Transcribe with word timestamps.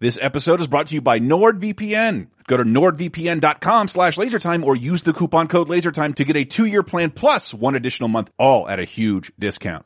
This 0.00 0.18
episode 0.18 0.60
is 0.60 0.66
brought 0.66 0.86
to 0.86 0.94
you 0.94 1.02
by 1.02 1.20
NordVPN. 1.20 2.28
Go 2.46 2.56
to 2.56 2.64
nordvpn.com 2.64 3.88
slash 3.88 4.16
lasertime 4.16 4.64
or 4.64 4.74
use 4.74 5.02
the 5.02 5.12
coupon 5.12 5.46
code 5.46 5.68
lasertime 5.68 6.14
to 6.14 6.24
get 6.24 6.36
a 6.36 6.46
two-year 6.46 6.82
plan 6.82 7.10
plus 7.10 7.52
one 7.52 7.74
additional 7.74 8.08
month, 8.08 8.30
all 8.38 8.66
at 8.66 8.80
a 8.80 8.84
huge 8.84 9.30
discount. 9.38 9.84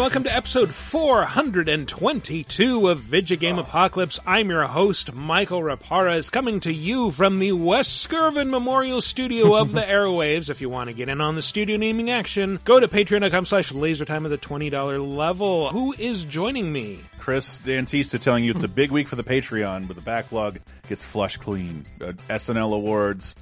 Welcome 0.00 0.24
to 0.24 0.34
episode 0.34 0.72
422 0.72 2.88
of 2.88 3.02
Vidjagame 3.02 3.58
Apocalypse. 3.58 4.18
I'm 4.26 4.48
your 4.48 4.64
host, 4.64 5.12
Michael 5.12 5.60
Raparez, 5.60 6.32
coming 6.32 6.60
to 6.60 6.72
you 6.72 7.10
from 7.10 7.38
the 7.38 7.52
West 7.52 8.08
Skirvin 8.08 8.48
Memorial 8.48 9.02
Studio 9.02 9.54
of 9.54 9.72
the 9.72 9.82
Airwaves. 9.82 10.48
If 10.48 10.62
you 10.62 10.70
want 10.70 10.88
to 10.88 10.96
get 10.96 11.10
in 11.10 11.20
on 11.20 11.34
the 11.34 11.42
studio 11.42 11.76
naming 11.76 12.08
action, 12.08 12.58
go 12.64 12.80
to 12.80 12.88
patreon.com 12.88 13.44
slash 13.44 13.72
lasertime 13.72 14.24
at 14.24 14.30
the 14.30 14.38
$20 14.38 15.16
level. 15.16 15.68
Who 15.68 15.92
is 15.92 16.24
joining 16.24 16.72
me? 16.72 17.00
Chris 17.18 17.60
Antista 17.60 18.18
telling 18.18 18.42
you 18.42 18.52
it's 18.52 18.64
a 18.64 18.68
big 18.68 18.90
week 18.90 19.06
for 19.06 19.16
the 19.16 19.22
Patreon, 19.22 19.86
but 19.86 19.96
the 19.96 20.02
backlog 20.02 20.60
gets 20.88 21.04
flushed 21.04 21.40
clean. 21.40 21.84
Uh, 22.00 22.12
SNL 22.30 22.72
awards, 22.72 23.34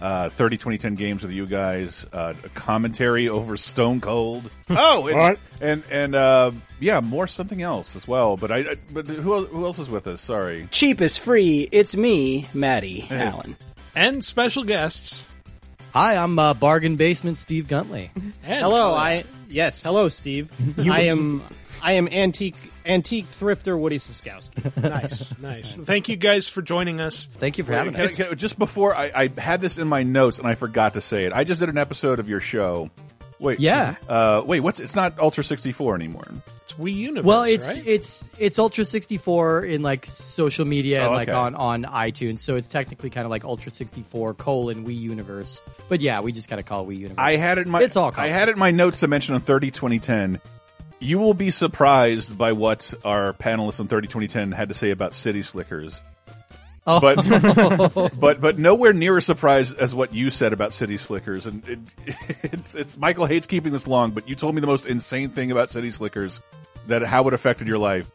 uh, 0.00 0.28
30 0.28 0.56
2010 0.56 0.94
games 0.94 1.22
with 1.22 1.32
you 1.32 1.46
guys, 1.46 2.06
uh, 2.12 2.34
a 2.44 2.48
commentary 2.50 3.28
over 3.28 3.56
Stone 3.56 4.00
Cold. 4.00 4.50
Oh, 4.70 5.06
and, 5.08 5.16
What? 5.18 5.38
and 5.62 5.82
and 5.90 6.14
uh, 6.14 6.50
yeah, 6.78 7.00
more 7.00 7.26
something 7.26 7.62
else 7.62 7.96
as 7.96 8.06
well. 8.06 8.36
But 8.36 8.50
I, 8.52 8.56
I 8.58 8.74
but 8.92 9.06
who 9.06 9.34
el- 9.34 9.46
who 9.46 9.64
else 9.64 9.78
is 9.78 9.88
with 9.88 10.06
us? 10.06 10.20
Sorry. 10.20 10.68
cheap 10.70 11.00
is 11.00 11.16
free. 11.16 11.68
It's 11.72 11.96
me, 11.96 12.48
Maddie 12.52 13.06
Allen. 13.10 13.56
And 13.96 14.22
special 14.24 14.64
guests. 14.64 15.26
Hi, 15.94 16.16
I'm 16.16 16.38
uh, 16.38 16.52
Bargain 16.54 16.96
Basement 16.96 17.38
Steve 17.38 17.64
Guntli. 17.64 18.10
Hello, 18.42 18.94
I 18.94 19.24
yes, 19.48 19.82
hello, 19.82 20.08
Steve. 20.10 20.50
I 20.78 21.02
am 21.04 21.42
I 21.82 21.92
am 21.92 22.08
antique 22.08 22.56
antique 22.84 23.26
thrifter 23.30 23.78
Woody 23.78 23.98
Ciskowski. 23.98 24.82
Nice, 24.82 25.38
nice. 25.38 25.76
Thank 25.76 26.08
you 26.08 26.16
guys 26.16 26.48
for 26.48 26.62
joining 26.62 27.00
us. 27.00 27.28
Thank 27.38 27.58
you 27.58 27.64
for 27.64 27.72
having 27.72 27.92
Can 27.94 28.02
I- 28.02 28.04
us. 28.06 28.16
can 28.16 28.26
I- 28.32 28.34
just 28.34 28.58
before 28.58 28.94
I, 28.94 29.10
I 29.14 29.40
had 29.40 29.60
this 29.60 29.78
in 29.78 29.88
my 29.88 30.02
notes 30.02 30.38
and 30.38 30.48
I 30.48 30.54
forgot 30.54 30.94
to 30.94 31.00
say 31.00 31.24
it. 31.26 31.32
I 31.32 31.44
just 31.44 31.60
did 31.60 31.68
an 31.68 31.78
episode 31.78 32.18
of 32.20 32.28
your 32.28 32.40
show. 32.40 32.90
Wait, 33.40 33.60
Yeah. 33.60 33.94
Uh, 34.08 34.42
wait, 34.44 34.60
what's 34.60 34.80
it's 34.80 34.96
not 34.96 35.18
Ultra 35.20 35.44
64 35.44 35.94
anymore. 35.94 36.24
It's 36.64 36.72
Wii 36.72 36.92
Universe, 36.92 37.24
Well, 37.26 37.42
it's 37.44 37.76
right? 37.76 37.86
it's 37.86 38.30
it's 38.38 38.58
Ultra 38.58 38.84
64 38.84 39.64
in 39.64 39.82
like 39.82 40.06
social 40.06 40.64
media 40.64 41.02
and 41.04 41.10
Oh, 41.10 41.16
like 41.16 41.28
okay. 41.28 41.36
on 41.36 41.54
on 41.54 41.84
iTunes, 41.84 42.40
so 42.40 42.56
it's 42.56 42.68
technically 42.68 43.10
kind 43.10 43.24
of 43.24 43.30
like 43.30 43.44
Ultra 43.44 43.70
64 43.70 44.34
colon 44.34 44.84
Wii 44.84 44.98
Universe. 45.00 45.62
But 45.88 46.00
yeah, 46.00 46.20
we 46.20 46.32
just 46.32 46.50
gotta 46.50 46.64
call 46.64 46.82
it 46.82 46.88
Wii 46.88 46.96
Universe. 46.98 47.14
I 47.18 47.36
had 47.36 47.58
it 47.58 47.66
in 47.66 47.70
my 47.70 47.80
It's 47.82 47.94
all 47.96 48.12
I 48.16 48.26
had 48.28 48.48
it 48.48 48.52
in 48.52 48.58
my 48.58 48.72
notes 48.72 49.00
to 49.00 49.06
mention 49.08 49.36
on 49.36 49.40
30 49.40 49.70
2010. 49.70 50.40
You 51.00 51.18
will 51.18 51.34
be 51.34 51.50
surprised 51.50 52.36
by 52.36 52.52
what 52.52 52.92
our 53.04 53.32
panelists 53.32 53.80
on 53.80 53.88
30 53.88 54.08
2010 54.08 54.52
had 54.52 54.68
to 54.68 54.74
say 54.74 54.90
about 54.90 55.14
City 55.14 55.42
Slickers. 55.42 56.00
oh, 56.86 57.00
But 57.00 58.10
but 58.20 58.40
but 58.40 58.58
nowhere 58.58 58.92
near 58.92 59.18
as 59.18 59.26
surprised 59.26 59.78
as 59.78 59.94
what 59.94 60.12
you 60.12 60.30
said 60.30 60.52
about 60.52 60.72
City 60.72 60.96
Slickers. 60.96 61.46
And 61.46 61.68
it, 61.68 61.78
it's 62.42 62.74
it's 62.74 62.98
Michael 62.98 63.26
hates 63.26 63.46
keeping 63.46 63.72
this 63.72 63.86
long, 63.86 64.10
but 64.10 64.28
you 64.28 64.34
told 64.34 64.54
me 64.54 64.60
the 64.60 64.66
most 64.66 64.86
insane 64.86 65.30
thing 65.30 65.50
about 65.52 65.70
City 65.70 65.90
Slickers 65.90 66.40
that 66.88 67.02
how 67.02 67.28
it 67.28 67.34
affected 67.34 67.68
your 67.68 67.78
life. 67.78 68.10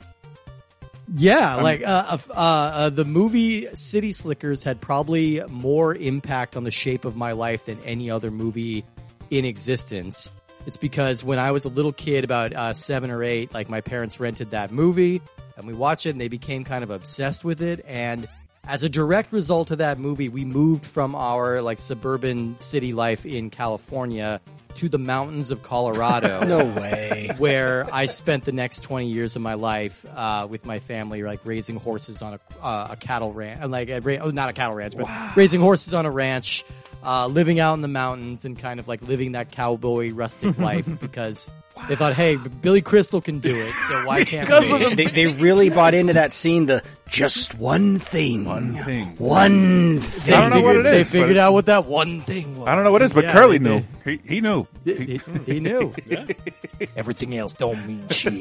yeah, 1.16 1.56
like 1.56 1.84
uh, 1.84 2.18
uh, 2.30 2.34
uh, 2.34 2.90
the 2.90 3.06
movie 3.06 3.68
City 3.76 4.12
Slickers 4.12 4.64
had 4.64 4.82
probably 4.82 5.42
more 5.48 5.96
impact 5.96 6.58
on 6.58 6.64
the 6.64 6.72
shape 6.72 7.06
of 7.06 7.16
my 7.16 7.32
life 7.34 7.66
than 7.68 7.80
any 7.86 8.10
other 8.10 8.32
movie 8.32 8.84
in 9.30 9.46
existence. 9.46 10.32
It's 10.66 10.78
because 10.78 11.24
when 11.24 11.40
I 11.40 11.52
was 11.52 11.66
a 11.66 11.70
little 11.70 11.92
kid, 11.92 12.24
about 12.24 12.54
uh, 12.54 12.74
seven 12.74 13.12
or 13.12 13.24
eight, 13.24 13.54
like 13.54 13.70
my 13.70 13.82
parents 13.82 14.20
rented 14.20 14.52
that 14.52 14.72
movie 14.72 15.22
and 15.58 15.68
we 15.68 15.74
watched 15.74 16.06
it 16.06 16.12
and 16.12 16.22
they 16.22 16.30
became 16.30 16.64
kind 16.64 16.84
of 16.84 16.90
obsessed 16.90 17.44
with 17.44 17.62
it. 17.62 17.84
And 17.88 18.28
as 18.66 18.82
a 18.84 18.90
direct 18.90 19.34
result 19.34 19.72
of 19.72 19.80
that 19.80 20.00
movie, 20.00 20.30
we 20.30 20.46
moved 20.46 20.86
from 20.86 21.16
our 21.16 21.62
like 21.62 21.80
suburban 21.80 22.58
city 22.58 22.94
life 22.94 23.26
in 23.26 23.50
California 23.50 24.40
to 24.76 24.90
the 24.90 24.98
mountains 24.98 25.52
of 25.52 25.62
Colorado 25.62 26.44
No 26.48 26.66
way. 26.66 27.30
where 27.38 27.88
I 27.94 28.08
spent 28.08 28.46
the 28.46 28.52
next 28.52 28.80
20 28.80 29.08
years 29.08 29.36
of 29.36 29.42
my 29.42 29.54
life 29.54 30.04
uh, 30.16 30.48
with 30.50 30.66
my 30.66 30.80
family, 30.80 31.22
like 31.24 31.42
raising 31.46 31.76
horses 31.76 32.22
on 32.24 32.36
a, 32.36 32.66
uh, 32.66 32.88
a 32.92 32.96
cattle 32.96 33.34
ranch, 33.34 33.64
like 33.70 33.90
a 33.90 34.00
ra- 34.00 34.18
oh, 34.22 34.32
not 34.32 34.50
a 34.50 34.54
cattle 34.54 34.76
ranch, 34.76 34.96
but 34.98 35.36
raising 35.36 35.62
horses 35.62 35.94
on 35.94 36.06
a 36.08 36.12
ranch, 36.12 36.64
uh, 37.04 37.28
living 37.28 37.60
out 37.60 37.74
in 37.76 37.82
the 37.82 37.88
mountains, 37.88 38.46
and 38.46 38.58
kind 38.58 38.80
of 38.80 38.88
like 38.88 39.02
living 39.02 39.34
that 39.34 39.52
cowboy 39.52 40.12
rustic 40.14 40.58
life 40.60 40.88
because 41.00 41.50
they 41.90 41.96
thought, 41.96 42.14
hey, 42.14 42.36
Billy 42.38 42.82
Crystal 42.82 43.20
can 43.22 43.40
do 43.40 43.56
it, 43.56 43.74
so 43.76 44.06
why 44.06 44.24
can't 44.26 44.50
we? 44.50 44.96
they, 44.96 45.06
they 45.06 45.28
really 45.28 45.70
bought 45.70 45.94
into 45.94 46.14
that 46.14 46.32
scene. 46.34 46.66
The 46.68 46.84
just 47.10 47.54
one 47.56 48.00
thing, 48.00 48.46
One 48.46 48.74
thing. 48.76 49.16
one 49.18 50.00
thing. 50.00 50.34
I 50.34 50.42
don't 50.42 50.50
know 50.50 50.62
what 50.62 50.76
it 50.78 50.84
They 50.84 51.04
figured 51.04 51.38
out 51.38 51.54
what 51.54 51.68
that 51.68 51.86
one 51.86 52.22
thing 52.22 52.58
was. 52.58 52.68
I 52.68 52.74
don't 52.76 52.84
know 52.84 52.92
what 52.92 53.02
it 53.04 53.06
is, 53.06 53.14
but 53.14 53.26
Yeah, 53.26 53.34
Curly 53.34 53.58
they- 53.60 53.70
knew. 53.70 53.84
He, 54.04 54.20
he 54.26 54.42
knew. 54.42 54.68
He, 54.84 54.94
he- 55.18 55.22
he 55.54 55.60
knew. 55.60 55.94
Everything 56.96 57.38
else 57.38 57.54
don't 57.54 57.86
mean 57.86 58.08
shit. 58.10 58.34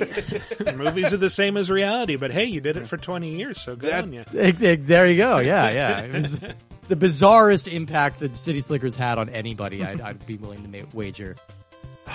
Movies 0.76 1.12
are 1.12 1.18
the 1.18 1.28
same 1.30 1.56
as 1.56 1.70
reality, 1.70 2.16
but 2.16 2.30
hey, 2.32 2.44
you 2.46 2.60
did 2.60 2.76
it 2.78 2.86
for 2.86 2.96
20 2.96 3.36
years, 3.36 3.60
so 3.60 3.76
good 3.76 3.90
That- 3.92 4.04
on 4.04 4.12
you. 4.12 4.24
There 4.76 5.06
you 5.06 5.16
go. 5.16 5.38
Yeah, 5.38 5.68
yeah. 5.70 6.00
It 6.00 6.12
was 6.12 6.40
the 6.88 6.96
bizarrest 6.96 7.72
impact 7.72 8.20
that 8.20 8.36
City 8.36 8.60
Slickers 8.60 8.96
had 8.96 9.18
on 9.18 9.28
anybody. 9.28 9.84
I'd, 9.84 10.00
I'd 10.00 10.26
be 10.26 10.36
willing 10.36 10.62
to 10.62 10.68
ma- 10.68 10.86
wager. 10.92 11.36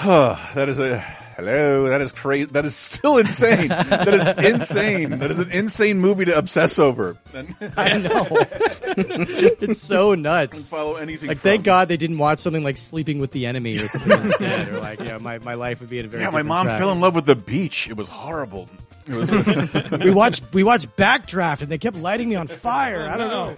that 0.03 0.69
is 0.69 0.77
a 0.79 0.99
hello. 0.99 1.89
That 1.89 2.01
is 2.01 2.11
crazy. 2.11 2.45
That 2.45 2.65
is 2.65 2.75
still 2.75 3.17
insane. 3.17 3.69
that 3.69 4.13
is 4.13 4.45
insane. 4.51 5.19
That 5.19 5.31
is 5.31 5.39
an 5.39 5.51
insane 5.51 5.99
movie 5.99 6.25
to 6.25 6.37
obsess 6.37 6.77
over. 6.79 7.17
I 7.77 7.97
know. 7.97 8.27
it's 8.31 9.79
so 9.81 10.13
nuts. 10.15 10.69
follow 10.69 10.95
anything. 10.95 11.29
Like, 11.29 11.39
thank 11.39 11.63
God 11.63 11.87
they 11.87 11.97
didn't 11.97 12.17
watch 12.17 12.39
something 12.39 12.63
like 12.63 12.77
Sleeping 12.77 13.19
with 13.19 13.31
the 13.31 13.45
Enemy 13.45 13.77
or 13.77 13.87
something 13.87 14.11
instead. 14.23 14.69
Or 14.69 14.79
like, 14.79 14.99
yeah, 14.99 15.17
my, 15.17 15.39
my 15.39 15.53
life 15.53 15.79
would 15.79 15.89
be 15.89 15.99
at 15.99 16.05
a 16.05 16.07
very 16.09 16.23
Yeah, 16.23 16.29
my 16.31 16.43
mom 16.43 16.65
track. 16.67 16.79
fell 16.79 16.91
in 16.91 16.99
love 16.99 17.15
with 17.15 17.25
the 17.25 17.35
beach. 17.35 17.87
It 17.89 17.95
was 17.95 18.09
horrible. 18.09 18.67
It 19.07 19.15
was. 19.15 20.01
We 20.03 20.11
watched 20.11 20.43
we 20.53 20.63
watched 20.63 20.97
Backdraft 20.97 21.61
and 21.61 21.71
they 21.71 21.77
kept 21.77 21.95
lighting 21.95 22.27
me 22.27 22.35
on 22.35 22.47
fire. 22.47 23.07
I 23.09 23.15
don't 23.15 23.29
know. 23.29 23.55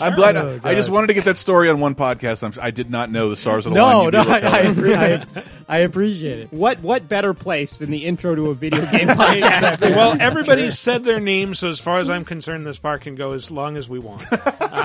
I'm 0.00 0.14
glad. 0.14 0.36
Oh, 0.36 0.60
I 0.64 0.74
just 0.74 0.90
wanted 0.90 1.08
to 1.08 1.14
get 1.14 1.24
that 1.24 1.36
story 1.36 1.68
on 1.68 1.80
one 1.80 1.94
podcast. 1.94 2.42
I'm, 2.42 2.52
I 2.62 2.70
did 2.70 2.90
not 2.90 3.10
know 3.10 3.28
the 3.28 3.36
stars 3.36 3.66
of 3.66 3.72
No, 3.72 4.08
no, 4.08 4.20
I, 4.26 4.40
I, 4.42 4.58
agree. 4.60 4.94
I, 4.94 5.24
I 5.68 5.78
appreciate 5.78 6.38
it. 6.40 6.52
What 6.52 6.80
what 6.80 7.08
better 7.08 7.34
place 7.34 7.78
than 7.78 7.90
the 7.90 8.04
intro 8.04 8.34
to 8.34 8.50
a 8.50 8.54
video 8.54 8.80
game 8.90 9.08
podcast? 9.08 9.36
Exactly. 9.36 9.90
Well, 9.92 10.16
everybody's 10.20 10.78
said 10.78 11.04
their 11.04 11.20
name, 11.20 11.54
so 11.54 11.68
as 11.68 11.80
far 11.80 11.98
as 11.98 12.08
I'm 12.10 12.24
concerned, 12.24 12.66
this 12.66 12.78
bar 12.78 12.98
can 12.98 13.14
go 13.14 13.32
as 13.32 13.50
long 13.50 13.76
as 13.76 13.88
we 13.88 13.98
want. 13.98 14.24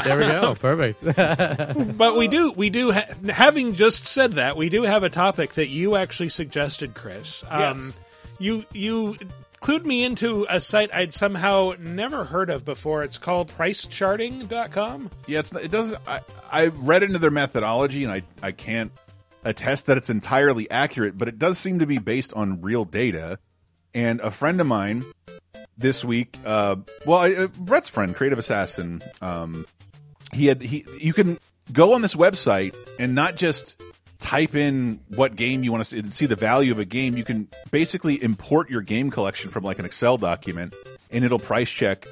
There 0.04 0.18
we 0.20 0.26
go. 0.28 0.54
Perfect. 0.56 1.04
But 1.98 2.16
we 2.16 2.28
do, 2.28 2.52
we 2.52 2.70
do, 2.70 2.92
ha- 2.92 3.08
having 3.30 3.74
just 3.74 4.06
said 4.06 4.34
that, 4.34 4.56
we 4.56 4.70
do 4.70 4.84
have 4.84 5.04
a 5.04 5.10
topic 5.10 5.54
that 5.56 5.68
you 5.70 5.96
actually 5.96 6.30
suggested, 6.30 6.94
Chris. 6.94 7.44
Um, 7.50 7.60
Yes. 7.60 8.00
You, 8.40 8.66
you 8.72 9.18
clued 9.68 9.84
me 9.84 10.06
into 10.06 10.46
a 10.50 10.62
site 10.62 10.90
I'd 10.94 11.14
somehow 11.14 11.74
never 11.78 12.24
heard 12.24 12.50
of 12.50 12.64
before. 12.64 13.04
It's 13.04 13.18
called 13.18 13.52
pricecharting.com. 13.52 15.12
Yeah, 15.28 15.40
it's, 15.40 15.54
it 15.54 15.70
doesn't. 15.70 16.02
I, 16.08 16.22
I 16.50 16.68
read 16.68 17.04
into 17.04 17.20
their 17.20 17.32
methodology, 17.32 18.06
and 18.06 18.14
I 18.14 18.24
I 18.42 18.54
can't 18.54 18.94
attest 19.44 19.88
that 19.88 19.98
it's 19.98 20.10
entirely 20.10 20.72
accurate, 20.72 21.18
but 21.18 21.28
it 21.28 21.38
does 21.38 21.58
seem 21.58 21.80
to 21.80 21.86
be 21.86 21.98
based 21.98 22.34
on 22.34 22.62
real 22.62 22.86
data. 22.86 23.40
And 23.94 24.22
a 24.22 24.32
friend 24.32 24.62
of 24.62 24.68
mine 24.68 25.04
this 25.78 26.06
week, 26.06 26.38
uh, 26.46 26.78
well, 27.06 27.20
uh, 27.20 27.48
Brett's 27.48 27.90
friend, 27.90 28.16
Creative 28.16 28.40
Assassin, 28.40 29.02
um, 29.22 29.66
he 30.32 30.46
had 30.46 30.62
he. 30.62 30.86
You 30.98 31.12
can 31.12 31.40
go 31.74 31.94
on 31.94 32.02
this 32.02 32.16
website 32.16 32.74
and 33.00 33.16
not 33.16 33.36
just 33.36 33.76
type 34.20 34.56
in 34.56 35.00
what 35.10 35.36
game 35.36 35.64
you 35.64 35.72
want 35.72 35.84
to 35.84 35.90
see 35.90 36.00
and 36.00 36.14
see 36.14 36.26
the 36.26 36.36
value 36.36 36.72
of 36.72 36.80
a 36.80 36.86
game. 36.86 37.18
You 37.18 37.24
can 37.24 37.48
basically 37.72 38.22
import 38.22 38.70
your 38.70 38.82
game 38.82 39.12
collection 39.12 39.52
from 39.52 39.64
like 39.64 39.80
an 39.80 39.86
Excel 39.86 40.18
document, 40.18 40.76
and 41.12 41.24
it'll 41.24 41.40
price 41.40 41.70
check 41.70 42.08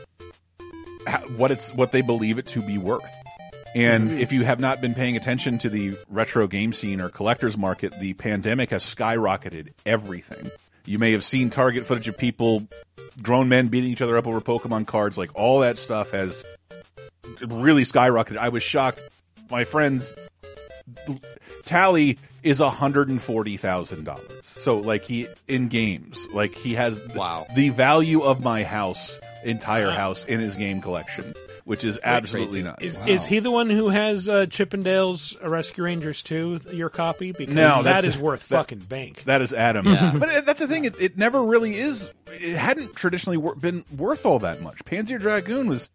how, 1.08 1.20
what 1.20 1.52
it's 1.52 1.74
what 1.74 1.92
they 1.92 2.02
believe 2.02 2.38
it 2.38 2.48
to 2.48 2.62
be 2.62 2.78
worth. 2.78 3.06
And 3.76 4.10
mm-hmm. 4.10 4.20
if 4.20 4.32
you 4.32 4.46
have 4.46 4.60
not 4.60 4.80
been 4.80 4.96
paying 4.96 5.18
attention 5.18 5.58
to 5.60 5.70
the 5.70 5.98
retro 6.10 6.48
game 6.48 6.72
scene 6.72 7.02
or 7.02 7.10
collectors 7.10 7.58
market, 7.58 8.00
the 8.00 8.14
pandemic 8.14 8.70
has 8.70 8.84
skyrocketed 8.84 9.74
everything. 9.86 10.50
You 10.86 11.00
may 11.00 11.12
have 11.12 11.24
seen 11.24 11.50
target 11.50 11.86
footage 11.86 12.08
of 12.08 12.18
people, 12.18 12.68
grown 13.22 13.50
men 13.50 13.68
beating 13.68 13.90
each 13.90 14.02
other 14.02 14.18
up 14.18 14.28
over 14.28 14.40
Pokemon 14.40 14.88
cards. 14.88 15.18
Like 15.18 15.32
all 15.36 15.60
that 15.60 15.78
stuff 15.78 16.12
has 16.12 16.46
really 17.42 17.84
skyrocketed. 17.84 18.38
I 18.38 18.50
was 18.50 18.64
shocked. 18.64 19.04
My 19.50 19.64
friend's 19.64 20.16
tally 21.64 22.18
is 22.44 22.60
hundred 22.60 23.10
and 23.10 23.22
forty 23.22 23.58
thousand 23.58 24.04
dollars. 24.04 24.30
So 24.44 24.78
like 24.80 25.04
he 25.04 25.28
in 25.48 25.68
games, 25.68 26.28
like 26.34 26.56
he 26.56 26.74
has 26.76 27.00
Wow. 27.16 27.48
the 27.56 27.70
value 27.70 28.22
of 28.22 28.44
my 28.44 28.64
house, 28.64 29.20
entire 29.44 29.92
house 29.92 30.26
in 30.26 30.40
his 30.40 30.56
game 30.58 30.82
collection, 30.82 31.34
which 31.66 31.84
is 31.84 32.00
absolutely 32.04 32.62
crazy. 32.62 32.64
nuts. 32.64 32.84
Is, 32.84 32.98
is 33.08 33.26
he 33.26 33.40
the 33.40 33.52
one 33.52 33.70
who 33.70 33.90
has 33.90 34.30
uh, 34.30 34.46
Chip 34.48 34.74
'n 34.74 34.84
Dale 34.84 35.16
uh, 35.44 35.50
Rescue 35.50 35.84
Rangers 35.84 36.22
2, 36.24 36.62
your 36.74 36.90
copy? 36.90 37.32
Because 37.32 37.54
No, 37.56 37.82
that's- 37.84 38.06
is 38.16 38.18
worth 38.20 38.48
that- 38.50 38.58
fucking 38.58 38.80
bank. 38.80 39.24
That 39.24 39.42
is 39.42 39.54
Adam. 39.54 39.86
But 40.20 40.46
that's 40.46 40.60
the 40.60 40.68
thing. 40.68 40.86
It, 40.86 41.00
it 41.02 41.18
never 41.18 41.44
really 41.44 41.76
is. 41.78 42.12
It 42.28 42.56
hadn't 42.58 42.96
traditionally 42.96 43.38
wor- 43.38 43.56
been 43.56 43.86
worth 43.96 44.26
all 44.26 44.40
that 44.40 44.62
much. 44.62 44.84
Panzer 44.86 45.20
Dragoon 45.20 45.68
was 45.68 45.90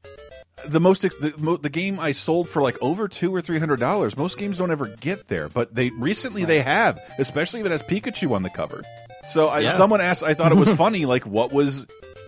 the 0.66 0.80
most 0.80 1.02
the, 1.02 1.34
mo- 1.38 1.56
the 1.56 1.70
game 1.70 1.98
I 2.00 2.12
sold 2.12 2.48
for 2.48 2.62
like 2.62 2.76
over 2.80 3.08
two 3.08 3.34
or 3.34 3.40
three 3.40 3.58
hundred 3.58 3.80
dollars. 3.80 4.16
Most 4.16 4.38
games 4.38 4.58
don't 4.58 4.70
ever 4.70 4.86
get 4.86 5.28
there, 5.28 5.48
but 5.48 5.74
they 5.74 5.90
recently 5.90 6.44
they 6.44 6.60
have, 6.60 6.98
especially 7.18 7.60
if 7.60 7.66
it 7.66 7.72
has 7.72 7.82
Pikachu 7.82 8.32
on 8.32 8.42
the 8.42 8.50
cover. 8.50 8.82
So 9.28 9.48
I, 9.48 9.60
Yeah. 9.60 9.72
someone 9.72 10.00
asked, 10.00 10.22
I 10.22 10.34
thought 10.34 10.52
it 10.52 10.58
was 10.58 10.72
funny. 10.74 11.04
Like, 11.06 11.26
what 11.26 11.52
was 11.52 11.86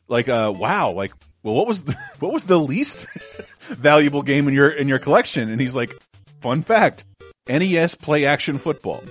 like? 0.09 0.29
Uh, 0.29 0.53
wow, 0.57 0.91
like, 0.93 1.13
well, 1.43 1.55
what 1.55 1.67
was 1.67 1.85
the, 1.85 1.97
what 2.21 2.33
was 2.33 2.45
the 2.45 2.59
least 2.59 3.07
valuable 3.69 4.23
game 4.23 4.49
in 4.49 4.55
your 4.55 4.69
in 4.71 4.89
your 4.89 4.99
collection? 4.99 5.49
And 5.51 5.61
he's 5.61 5.75
like, 5.75 5.95
fun 6.41 6.63
fact, 6.63 7.05
NES 7.49 7.95
Play 7.95 8.25
Action 8.27 8.59
Football. 8.59 9.03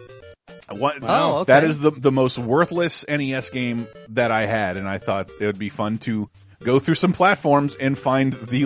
What, 0.69 0.99
Oh, 1.01 1.39
okay. 1.39 1.51
That 1.53 1.63
is 1.65 1.79
the 1.81 1.91
the 1.91 2.11
most 2.13 2.37
worthless 2.37 3.03
NES 3.09 3.49
game 3.49 3.87
that 4.09 4.31
I 4.31 4.45
had, 4.45 4.77
and 4.77 4.87
I 4.87 4.99
thought 4.99 5.29
it 5.39 5.45
would 5.45 5.59
be 5.59 5.67
fun 5.69 5.97
to 5.99 6.29
go 6.63 6.79
through 6.79 6.95
some 6.95 7.11
platforms 7.11 7.75
and 7.75 7.97
find 7.97 8.31
the 8.33 8.65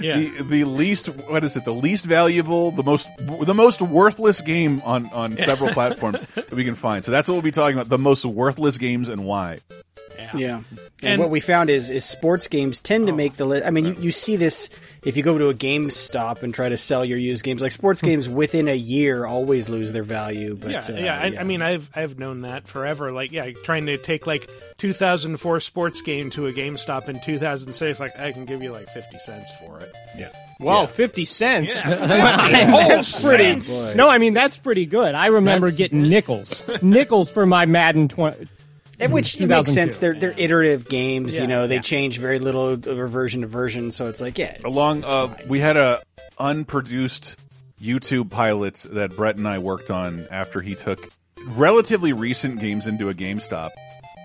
Yeah. 0.00 0.16
the 0.16 0.42
the 0.42 0.64
least 0.64 1.06
what 1.06 1.44
is 1.44 1.56
it 1.56 1.64
the 1.64 1.74
least 1.74 2.04
valuable 2.04 2.70
the 2.70 2.82
most 2.82 3.08
the 3.18 3.54
most 3.54 3.82
worthless 3.82 4.40
game 4.40 4.80
on 4.84 5.06
on 5.12 5.36
several 5.36 5.70
platforms 5.74 6.22
that 6.34 6.52
we 6.52 6.64
can 6.64 6.74
find. 6.74 7.04
So 7.04 7.10
that's 7.10 7.28
what 7.28 7.34
we'll 7.34 7.42
be 7.42 7.50
talking 7.52 7.76
about: 7.76 7.88
the 7.88 7.98
most 7.98 8.24
worthless 8.24 8.78
games 8.78 9.08
and 9.08 9.24
why. 9.24 9.60
Yeah. 10.34 10.56
And, 10.56 10.64
And- 11.02 11.20
what 11.20 11.30
we 11.30 11.40
found 11.40 11.68
is 11.70 11.90
is 11.90 12.04
sports 12.04 12.46
games 12.48 12.78
tend 12.78 13.06
to 13.08 13.12
make 13.12 13.36
the 13.36 13.44
list. 13.44 13.66
I 13.66 13.70
mean, 13.70 13.86
you, 13.86 13.94
you 13.98 14.10
see 14.12 14.36
this 14.36 14.70
if 15.04 15.16
you 15.16 15.22
go 15.22 15.36
to 15.36 15.48
a 15.48 15.54
GameStop 15.54 16.42
and 16.42 16.54
try 16.54 16.68
to 16.68 16.76
sell 16.76 17.04
your 17.04 17.18
used 17.18 17.42
games. 17.44 17.60
Like 17.60 17.72
sports 17.72 18.00
games 18.02 18.28
within 18.28 18.68
a 18.68 18.74
year 18.74 19.26
always 19.26 19.68
lose 19.68 19.90
their 19.92 20.04
value. 20.04 20.54
But 20.54 20.70
yeah, 20.70 20.82
uh, 20.88 20.92
yeah. 20.92 21.14
I, 21.18 21.40
I 21.40 21.44
mean, 21.44 21.60
I've 21.60 21.90
I've 21.94 22.18
known 22.18 22.42
that 22.42 22.68
forever. 22.68 23.10
Like, 23.10 23.32
yeah, 23.32 23.50
trying 23.64 23.86
to 23.86 23.96
take 23.96 24.26
like 24.26 24.48
2004 24.78 25.60
sports 25.60 26.00
game 26.02 26.30
to 26.30 26.46
a 26.46 26.52
GameStop 26.52 27.08
in 27.08 27.20
2006, 27.20 27.98
like 27.98 28.18
I 28.18 28.32
can 28.32 28.44
give 28.44 28.62
you 28.62 28.70
like 28.72 28.88
50 28.88 29.18
cents 29.18 29.50
for 29.58 29.80
it. 29.80 29.92
Whoa, 30.60 30.86
fifty 30.86 31.24
cents. 31.24 31.84
Yeah. 31.86 31.96
that's 32.06 33.24
pretty. 33.28 33.54
Boy. 33.54 33.92
No, 33.96 34.08
I 34.08 34.18
mean 34.18 34.32
that's 34.34 34.58
pretty 34.58 34.86
good. 34.86 35.14
I 35.16 35.26
remember 35.26 35.66
That's- 35.66 35.78
getting 35.78 36.02
nickels, 36.08 36.64
nickels 36.82 37.32
for 37.32 37.44
my 37.46 37.66
Madden 37.66 38.06
twenty. 38.06 38.46
And 39.02 39.12
which 39.12 39.40
it 39.40 39.46
makes 39.46 39.72
sense. 39.72 39.98
They're 39.98 40.14
they're 40.14 40.34
iterative 40.36 40.88
games. 40.88 41.34
Yeah, 41.34 41.42
you 41.42 41.46
know, 41.48 41.66
they 41.66 41.76
yeah. 41.76 41.80
change 41.82 42.18
very 42.18 42.38
little 42.38 42.62
over 42.62 43.06
version 43.06 43.42
to 43.42 43.46
version. 43.46 43.90
So 43.90 44.06
it's 44.06 44.20
like, 44.20 44.38
yeah, 44.38 44.54
it's- 44.54 44.64
Along, 44.64 44.98
it's 44.98 45.08
uh, 45.08 45.34
we 45.48 45.60
had 45.60 45.76
a 45.76 46.00
unproduced 46.38 47.36
YouTube 47.80 48.30
pilot 48.30 48.86
that 48.90 49.16
Brett 49.16 49.36
and 49.36 49.48
I 49.48 49.58
worked 49.58 49.90
on 49.90 50.26
after 50.30 50.60
he 50.60 50.74
took 50.74 51.10
relatively 51.48 52.12
recent 52.12 52.60
games 52.60 52.86
into 52.86 53.08
a 53.08 53.14
GameStop. 53.14 53.70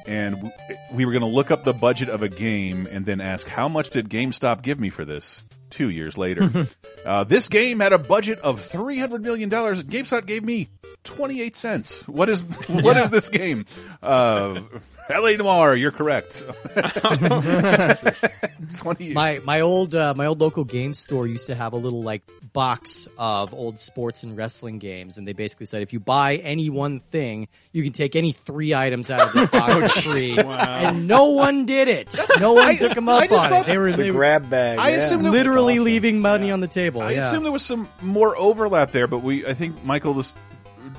And 0.07 0.51
we 0.91 1.05
were 1.05 1.11
going 1.11 1.21
to 1.21 1.27
look 1.27 1.51
up 1.51 1.65
the 1.65 1.73
budget 1.73 2.09
of 2.09 2.23
a 2.23 2.29
game 2.29 2.87
and 2.89 3.05
then 3.05 3.19
ask, 3.19 3.45
how 3.47 3.67
much 3.67 3.89
did 3.89 4.09
GameStop 4.09 4.61
give 4.61 4.79
me 4.79 4.89
for 4.89 5.03
this? 5.05 5.43
Two 5.69 5.89
years 5.89 6.17
later. 6.17 6.67
uh, 7.05 7.25
this 7.25 7.49
game 7.49 7.81
had 7.81 7.91
a 7.91 7.97
budget 7.97 8.39
of 8.39 8.61
$300 8.61 9.21
million. 9.21 9.49
GameStop 9.49 10.25
gave 10.25 10.45
me 10.45 10.69
28 11.03 11.55
cents. 11.55 12.07
What 12.07 12.29
is, 12.29 12.41
what 12.67 12.95
is 12.95 13.09
this 13.09 13.27
game? 13.27 13.65
Uh, 14.01 14.61
L.A. 15.09 15.37
Noire, 15.37 15.75
you're 15.75 15.91
correct. 15.91 16.43
20, 18.77 19.13
My 19.13 19.39
my 19.45 19.61
old 19.61 19.95
uh, 19.95 20.13
my 20.17 20.25
old 20.25 20.41
local 20.41 20.65
game 20.65 20.93
store 20.93 21.25
used 21.25 21.47
to 21.47 21.55
have 21.55 21.71
a 21.71 21.77
little 21.77 22.03
like 22.03 22.29
box 22.57 23.07
of 23.19 23.53
old 23.53 23.79
sports 23.79 24.23
and 24.23 24.35
wrestling 24.35 24.79
games, 24.79 25.19
and 25.19 25.27
they 25.27 25.33
basically 25.33 25.67
said 25.67 25.83
if 25.83 25.93
you 25.93 25.99
buy 25.99 26.37
any 26.37 26.71
one 26.71 26.99
thing, 26.99 27.47
you 27.71 27.83
can 27.83 27.93
take 27.93 28.15
any 28.15 28.31
three 28.31 28.73
items 28.73 29.11
out 29.11 29.27
of 29.27 29.31
this 29.31 29.47
box 29.51 29.73
oh, 29.75 29.87
for 29.87 30.09
free. 30.09 30.35
And 30.39 31.07
no 31.07 31.33
one 31.33 31.67
did 31.67 31.87
it. 31.87 32.19
No 32.39 32.53
one 32.53 32.75
took 32.75 32.95
them 32.95 33.09
up 33.09 33.21
I 33.21 33.27
just 33.27 33.45
on 33.45 33.49
thought 33.51 33.61
it. 33.65 33.67
They 33.67 33.77
were 33.77 33.91
the 33.91 33.97
they 33.97 34.09
were 34.09 34.17
grab 34.17 34.49
bag. 34.49 34.79
I 34.79 34.89
yeah. 34.89 34.95
assumed 34.97 35.27
it- 35.27 35.29
literally 35.29 35.73
That's 35.73 35.81
awesome. 35.81 35.85
leaving 35.85 36.19
money 36.19 36.49
on 36.49 36.59
the 36.59 36.67
table. 36.67 37.03
I 37.03 37.11
yeah. 37.11 37.27
assume 37.27 37.43
there 37.43 37.51
was 37.51 37.63
some 37.63 37.87
more 38.01 38.35
overlap 38.35 38.89
there, 38.89 39.05
but 39.05 39.19
we 39.19 39.45
I 39.45 39.53
think 39.53 39.83
Michael 39.83 40.15
just 40.15 40.35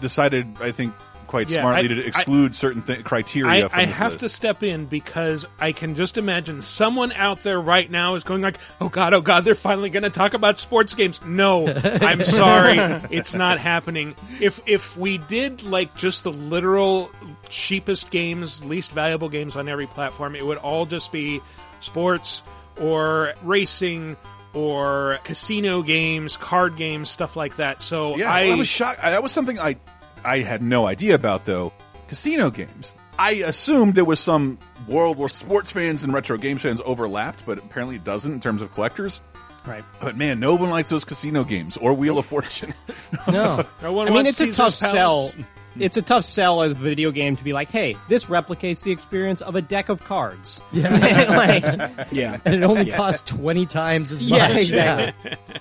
decided 0.00 0.46
I 0.60 0.70
think 0.70 0.94
quite 1.28 1.48
Yeah, 1.48 1.60
smartly 1.60 1.84
I- 1.84 1.94
to 1.94 2.06
exclude 2.06 2.54
certain 2.56 2.82
th- 2.82 3.04
criteria. 3.04 3.66
I, 3.66 3.68
from 3.68 3.78
I 3.80 3.84
have 3.84 4.12
list. 4.12 4.20
to 4.20 4.28
step 4.28 4.62
in 4.64 4.86
because 4.86 5.46
I 5.60 5.70
can 5.70 5.94
just 5.94 6.18
imagine 6.18 6.62
someone 6.62 7.12
out 7.12 7.44
there 7.44 7.60
right 7.60 7.88
now 7.88 8.16
is 8.16 8.24
going 8.24 8.42
like, 8.42 8.58
"Oh 8.80 8.88
God, 8.88 9.14
oh 9.14 9.20
God, 9.20 9.44
they're 9.44 9.54
finally 9.54 9.90
going 9.90 10.02
to 10.02 10.10
talk 10.10 10.34
about 10.34 10.58
sports 10.58 10.94
games." 10.94 11.20
No, 11.24 11.68
I'm 11.84 12.24
sorry, 12.24 12.78
it's 13.10 13.34
not 13.36 13.58
happening. 13.58 14.16
If 14.40 14.60
if 14.66 14.96
we 14.96 15.18
did 15.18 15.62
like 15.62 15.94
just 15.96 16.24
the 16.24 16.32
literal 16.32 17.10
cheapest 17.48 18.10
games, 18.10 18.64
least 18.64 18.90
valuable 18.92 19.28
games 19.28 19.54
on 19.54 19.68
every 19.68 19.86
platform, 19.86 20.34
it 20.34 20.44
would 20.44 20.58
all 20.58 20.86
just 20.86 21.12
be 21.12 21.40
sports 21.80 22.42
or 22.80 23.34
racing 23.42 24.16
or 24.54 25.18
casino 25.24 25.82
games, 25.82 26.36
card 26.36 26.76
games, 26.76 27.08
stuff 27.10 27.36
like 27.36 27.56
that. 27.56 27.82
So 27.82 28.16
Yeah, 28.16 28.32
I, 28.32 28.50
I, 28.50 28.54
was 28.54 28.66
shocked. 28.66 29.00
That 29.02 29.22
was 29.22 29.30
something 29.30 29.58
I 29.58 29.76
I 30.24 30.38
had 30.40 30.62
no 30.62 30.86
idea 30.86 31.14
about 31.14 31.44
though. 31.46 31.72
Casino 32.08 32.50
games. 32.50 32.94
I 33.18 33.32
assumed 33.32 33.94
there 33.96 34.04
was 34.04 34.20
some 34.20 34.58
world 34.86 35.18
where 35.18 35.28
sports 35.28 35.72
fans 35.72 36.04
and 36.04 36.12
retro 36.14 36.38
games 36.38 36.62
fans 36.62 36.80
overlapped, 36.84 37.44
but 37.44 37.58
apparently 37.58 37.96
it 37.96 38.04
doesn't 38.04 38.32
in 38.32 38.40
terms 38.40 38.62
of 38.62 38.72
collectors. 38.72 39.20
Right. 39.66 39.84
But 40.00 40.16
man, 40.16 40.40
no 40.40 40.54
one 40.54 40.70
likes 40.70 40.88
those 40.88 41.04
casino 41.04 41.44
games 41.44 41.76
or 41.76 41.92
Wheel 41.92 42.18
of 42.18 42.26
Fortune. 42.26 42.72
no. 43.30 43.66
no 43.82 43.92
one 43.92 44.06
I 44.06 44.10
mean, 44.10 44.24
wants 44.24 44.40
it's 44.40 44.54
a 44.56 44.56
tough 44.56 44.72
Caesar's 44.74 44.92
sell. 44.92 45.30
It's 45.78 45.96
a 45.96 46.02
tough 46.02 46.24
sell 46.24 46.62
as 46.62 46.72
a 46.72 46.74
video 46.74 47.10
game 47.10 47.36
to 47.36 47.44
be 47.44 47.52
like, 47.52 47.70
hey, 47.70 47.96
this 48.08 48.24
replicates 48.26 48.82
the 48.82 48.90
experience 48.90 49.42
of 49.42 49.54
a 49.54 49.62
deck 49.62 49.88
of 49.90 50.02
cards. 50.04 50.62
Yeah. 50.72 50.88
like, 51.90 52.08
Yeah. 52.10 52.38
and 52.44 52.54
it 52.54 52.62
only 52.62 52.90
costs 52.90 53.30
twenty 53.30 53.66
times 53.66 54.10
as 54.12 54.20
much. 54.22 54.30
Yeah, 54.38 54.56
exactly. 54.56 55.30
Yeah, 55.30 55.58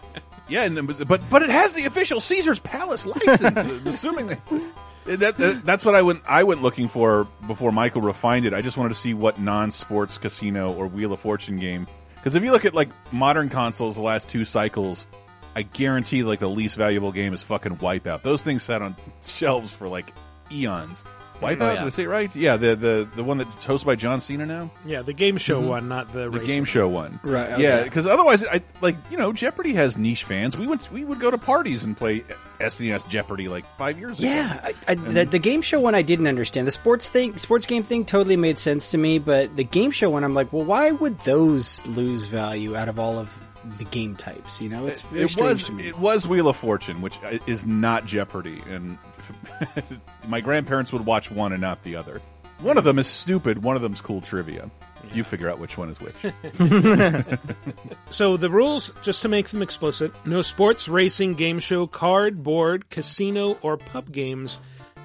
and 0.63 0.77
then, 0.77 0.85
but 0.85 1.21
but 1.29 1.41
it 1.41 1.49
has 1.49 1.73
the 1.73 1.85
official 1.85 2.19
Caesar's 2.21 2.59
Palace 2.59 3.05
license. 3.05 3.85
assuming 3.85 4.27
that, 4.27 4.39
that, 5.05 5.37
that 5.37 5.65
that's 5.65 5.85
what 5.85 5.95
I 5.95 6.01
went 6.01 6.21
I 6.27 6.43
went 6.43 6.61
looking 6.61 6.87
for 6.87 7.27
before 7.47 7.71
Michael 7.71 8.01
refined 8.01 8.45
it. 8.45 8.53
I 8.53 8.61
just 8.61 8.77
wanted 8.77 8.89
to 8.89 8.95
see 8.95 9.13
what 9.13 9.39
non-sports 9.39 10.17
casino 10.17 10.73
or 10.73 10.87
Wheel 10.87 11.13
of 11.13 11.19
Fortune 11.19 11.57
game. 11.57 11.87
Because 12.15 12.35
if 12.35 12.43
you 12.43 12.51
look 12.51 12.65
at 12.65 12.73
like 12.73 12.89
modern 13.11 13.49
consoles, 13.49 13.95
the 13.95 14.01
last 14.01 14.27
two 14.27 14.45
cycles, 14.45 15.07
I 15.55 15.63
guarantee 15.63 16.23
like 16.23 16.39
the 16.39 16.49
least 16.49 16.77
valuable 16.77 17.11
game 17.11 17.33
is 17.33 17.43
fucking 17.43 17.77
Wipeout. 17.77 18.21
Those 18.21 18.41
things 18.41 18.63
sat 18.63 18.81
on 18.81 18.95
shelves 19.21 19.73
for 19.73 19.87
like 19.87 20.13
eons. 20.51 21.03
Wipeout, 21.41 21.61
oh, 21.61 21.65
yeah. 21.65 21.73
did 21.73 21.83
I 21.83 21.89
say 21.89 22.03
it 22.03 22.07
right? 22.09 22.35
Yeah, 22.35 22.57
the 22.57 22.75
the 22.75 23.07
the 23.15 23.23
one 23.23 23.37
that's 23.37 23.65
hosted 23.65 23.85
by 23.85 23.95
John 23.95 24.21
Cena 24.21 24.45
now. 24.45 24.71
Yeah, 24.85 25.03
the 25.03 25.13
game 25.13 25.37
show 25.37 25.59
mm-hmm. 25.59 25.69
one, 25.69 25.87
not 25.87 26.11
the, 26.11 26.21
The 26.21 26.29
racing 26.31 26.47
game 26.47 26.61
one. 26.61 26.65
show 26.65 26.87
one, 26.87 27.19
Right, 27.23 27.51
okay. 27.51 27.61
Yeah, 27.61 27.83
because 27.83 28.07
otherwise, 28.07 28.43
I 28.45 28.61
like 28.81 28.95
you 29.11 29.17
know 29.17 29.31
Jeopardy 29.33 29.73
has 29.73 29.97
niche 29.97 30.23
fans. 30.23 30.57
We 30.57 30.65
went, 30.65 30.91
we 30.91 31.05
would 31.05 31.19
go 31.19 31.29
to 31.29 31.37
parties 31.37 31.83
and 31.83 31.95
play 31.95 32.23
SNES 32.59 33.07
Jeopardy 33.07 33.47
like 33.47 33.65
five 33.77 33.99
years 33.99 34.17
ago. 34.19 34.27
Yeah, 34.27 34.59
I, 34.63 34.73
I, 34.87 34.95
the, 34.95 35.25
the 35.25 35.39
game 35.39 35.61
show 35.61 35.79
one 35.79 35.93
I 35.93 36.01
didn't 36.01 36.27
understand. 36.27 36.65
The 36.65 36.71
sports 36.71 37.07
thing, 37.07 37.37
sports 37.37 37.65
game 37.67 37.83
thing, 37.83 38.05
totally 38.05 38.37
made 38.37 38.57
sense 38.57 38.91
to 38.91 38.97
me. 38.97 39.19
But 39.19 39.55
the 39.55 39.63
game 39.63 39.91
show 39.91 40.09
one, 40.09 40.23
I'm 40.23 40.33
like, 40.33 40.51
well, 40.51 40.65
why 40.65 40.91
would 40.91 41.19
those 41.19 41.85
lose 41.85 42.25
value 42.25 42.75
out 42.75 42.89
of 42.89 42.99
all 42.99 43.19
of 43.19 43.39
the 43.77 43.83
game 43.85 44.15
types? 44.15 44.59
You 44.59 44.69
know, 44.69 44.87
it's 44.87 45.01
very 45.03 45.25
it 45.25 45.29
strange 45.29 45.49
was 45.49 45.63
to 45.65 45.71
me. 45.73 45.87
it 45.87 45.99
was 45.99 46.27
Wheel 46.27 46.47
of 46.47 46.55
Fortune, 46.55 47.01
which 47.01 47.21
uh, 47.23 47.37
is 47.45 47.65
not 47.67 48.05
Jeopardy, 48.05 48.63
and 48.67 48.97
my 50.27 50.41
grandparents 50.41 50.91
would 50.93 51.05
watch 51.05 51.31
one 51.31 51.51
and 51.51 51.61
not 51.61 51.83
the 51.83 51.95
other. 51.95 52.21
One 52.59 52.77
of 52.77 52.83
them 52.83 52.97
is 52.97 53.07
stupid. 53.07 53.63
One 53.63 53.75
of 53.75 53.81
them's 53.81 54.01
cool 54.01 54.21
trivia. 54.21 54.71
You 55.13 55.23
figure 55.23 55.49
out 55.49 55.59
which 55.59 55.77
one 55.77 55.89
is 55.89 55.99
which. 56.01 56.15
So 58.09 58.37
the 58.37 58.49
rules, 58.49 58.91
just 59.03 59.21
to 59.23 59.27
make 59.27 59.49
them 59.49 59.61
explicit, 59.61 60.11
no 60.25 60.41
sports, 60.41 60.87
racing, 60.87 61.35
game 61.35 61.59
show, 61.59 61.87
card, 61.87 62.43
board, 62.43 62.89
casino, 62.89 63.57
or 63.61 63.77
pub 63.77 64.11
games. 64.11 64.59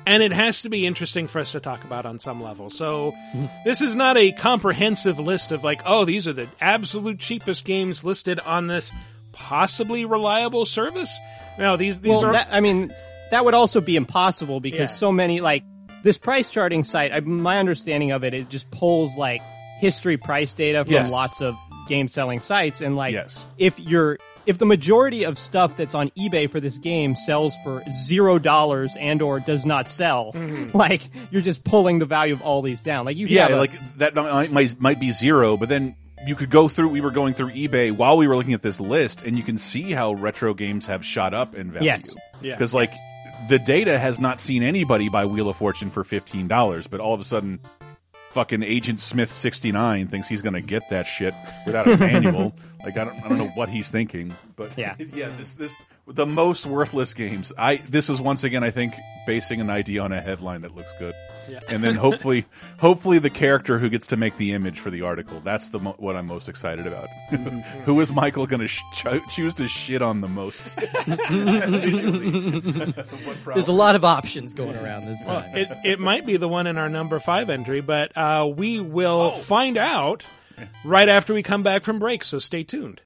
And 0.06 0.22
it 0.22 0.32
has 0.32 0.62
to 0.62 0.68
be 0.68 0.86
interesting 0.86 1.28
for 1.28 1.40
us 1.40 1.52
to 1.52 1.60
talk 1.60 1.84
about 1.84 2.06
on 2.06 2.18
some 2.18 2.42
level. 2.42 2.70
So 2.70 3.12
this 3.64 3.80
is 3.80 3.94
not 3.94 4.16
a 4.16 4.32
comprehensive 4.32 5.18
list 5.18 5.52
of 5.52 5.62
like, 5.62 5.82
oh, 5.84 6.04
these 6.04 6.26
are 6.26 6.32
the 6.32 6.48
absolute 6.60 7.18
cheapest 7.18 7.64
games 7.64 8.02
listed 8.02 8.40
on 8.40 8.66
this 8.66 8.92
possibly 9.32 10.04
reliable 10.04 10.66
service. 10.66 11.18
No, 11.58 11.76
these 11.76 12.00
these 12.00 12.10
well, 12.10 12.26
are 12.26 12.32
that, 12.32 12.48
I 12.50 12.60
mean, 12.60 12.92
that 13.32 13.44
would 13.44 13.54
also 13.54 13.80
be 13.80 13.96
impossible 13.96 14.60
because 14.60 14.90
Yeah. 14.90 14.96
so 15.04 15.10
many 15.12 15.40
like 15.40 15.64
this 16.04 16.18
price 16.18 16.48
charting 16.50 16.84
site, 16.84 17.12
I, 17.12 17.20
my 17.20 17.58
understanding 17.58 18.10
of 18.12 18.24
it, 18.24 18.34
it 18.34 18.48
just 18.48 18.70
pulls 18.70 19.16
like 19.16 19.40
history 19.80 20.16
price 20.16 20.52
data 20.52 20.84
from 20.84 20.94
Yes. 20.94 21.10
lots 21.10 21.40
of 21.42 21.56
game 21.88 22.06
selling 22.08 22.40
sites, 22.40 22.80
and 22.80 22.94
like 22.96 23.14
Yes. 23.14 23.36
if 23.58 23.78
you're 23.80 24.18
if 24.44 24.58
the 24.58 24.66
majority 24.66 25.24
of 25.24 25.38
stuff 25.38 25.76
that's 25.76 25.94
on 25.94 26.10
eBay 26.18 26.50
for 26.50 26.58
this 26.58 26.76
game 26.78 27.14
sells 27.14 27.54
for 27.62 27.80
zero 27.92 28.38
dollars 28.40 28.96
and 28.98 29.22
or 29.22 29.38
does 29.38 29.64
not 29.64 29.88
sell, 29.88 30.32
mm-hmm. 30.32 30.76
like 30.76 31.02
you're 31.30 31.42
just 31.42 31.62
pulling 31.64 32.00
the 32.00 32.06
value 32.06 32.34
of 32.34 32.42
all 32.42 32.60
these 32.62 32.80
down. 32.80 33.04
Like 33.04 33.16
you, 33.16 33.28
Yeah, 33.28 33.42
have 33.42 33.52
a- 33.52 33.56
like 33.56 33.96
that 33.98 34.14
might, 34.16 34.50
might 34.52 34.80
might 34.80 35.00
be 35.00 35.10
zero, 35.12 35.56
but 35.56 35.68
then 35.68 35.94
you 36.26 36.34
could 36.34 36.50
go 36.50 36.68
through. 36.68 36.88
We 36.88 37.00
were 37.00 37.10
going 37.12 37.34
through 37.34 37.50
eBay 37.52 37.92
while 37.92 38.16
we 38.16 38.26
were 38.28 38.36
looking 38.36 38.54
at 38.54 38.62
this 38.62 38.78
list, 38.80 39.22
and 39.22 39.36
you 39.36 39.42
can 39.44 39.58
see 39.58 39.90
how 39.92 40.12
retro 40.14 40.54
games 40.54 40.86
have 40.86 41.04
shot 41.04 41.34
up 41.34 41.54
in 41.54 41.70
value. 41.70 41.86
Yes. 41.86 42.14
Yeah. 42.40 42.54
because 42.56 42.74
like 42.74 42.92
the 43.48 43.58
data 43.58 43.98
has 43.98 44.20
not 44.20 44.38
seen 44.40 44.62
anybody 44.62 45.08
buy 45.08 45.26
Wheel 45.26 45.48
of 45.48 45.56
Fortune 45.56 45.90
for 45.90 46.04
fifteen 46.04 46.48
dollars, 46.48 46.86
but 46.86 47.00
all 47.00 47.14
of 47.14 47.20
a 47.20 47.24
sudden, 47.24 47.60
fucking 48.32 48.62
Agent 48.62 49.00
Smith 49.00 49.30
sixty 49.30 49.72
nine 49.72 50.08
thinks 50.08 50.28
he's 50.28 50.42
going 50.42 50.54
to 50.54 50.60
get 50.60 50.88
that 50.90 51.06
shit 51.06 51.34
without 51.66 51.86
a 51.86 51.96
manual. 51.96 52.54
like 52.84 52.96
I 52.96 53.04
don't, 53.04 53.24
I 53.24 53.28
don't 53.28 53.38
know 53.38 53.48
what 53.48 53.68
he's 53.68 53.88
thinking, 53.88 54.34
but 54.56 54.76
Yeah. 54.76 54.94
yeah. 55.14 55.30
This 55.36 55.54
this 55.54 55.74
the 56.06 56.26
most 56.26 56.66
worthless 56.66 57.14
games. 57.14 57.52
I 57.56 57.76
this 57.76 58.08
was 58.08 58.20
once 58.20 58.44
again 58.44 58.64
I 58.64 58.70
think 58.70 58.94
basing 59.26 59.60
an 59.60 59.70
idea 59.70 60.02
on 60.02 60.12
a 60.12 60.20
headline 60.20 60.62
that 60.62 60.74
looks 60.74 60.92
good. 60.98 61.14
And 61.68 61.82
then 61.82 61.94
hopefully, 61.94 62.46
hopefully 62.78 63.18
the 63.18 63.30
character 63.30 63.78
who 63.78 63.88
gets 63.88 64.08
to 64.08 64.16
make 64.16 64.36
the 64.36 64.52
image 64.52 64.78
for 64.80 64.90
the 64.90 65.02
article. 65.02 65.40
That's 65.40 65.68
the 65.68 65.78
mo- 65.80 65.96
what 65.98 66.16
I'm 66.16 66.26
most 66.26 66.48
excited 66.48 66.86
about. 66.86 67.08
who 67.84 68.00
is 68.00 68.12
Michael 68.12 68.46
going 68.46 68.60
to 68.60 68.68
sh- 68.68 68.82
cho- 68.94 69.20
choose 69.30 69.54
to 69.54 69.68
shit 69.68 70.02
on 70.02 70.20
the 70.20 70.28
most? 70.28 70.78
Visually. 71.06 72.30
What 72.90 73.06
problem? 73.06 73.54
There's 73.54 73.68
a 73.68 73.72
lot 73.72 73.96
of 73.96 74.04
options 74.04 74.54
going 74.54 74.76
around 74.76 75.06
this 75.06 75.22
time. 75.24 75.56
It 75.56 75.68
it 75.84 76.00
might 76.00 76.26
be 76.26 76.36
the 76.36 76.48
one 76.48 76.66
in 76.66 76.78
our 76.78 76.88
number 76.88 77.18
five 77.20 77.50
entry, 77.50 77.80
but 77.80 78.16
uh, 78.16 78.50
we 78.54 78.80
will 78.80 79.32
find 79.32 79.76
out 79.76 80.24
right 80.84 81.08
after 81.08 81.34
we 81.34 81.42
come 81.42 81.62
back 81.62 81.82
from 81.82 81.98
break. 81.98 82.24
So 82.24 82.38
stay 82.38 82.64
tuned. 82.64 83.00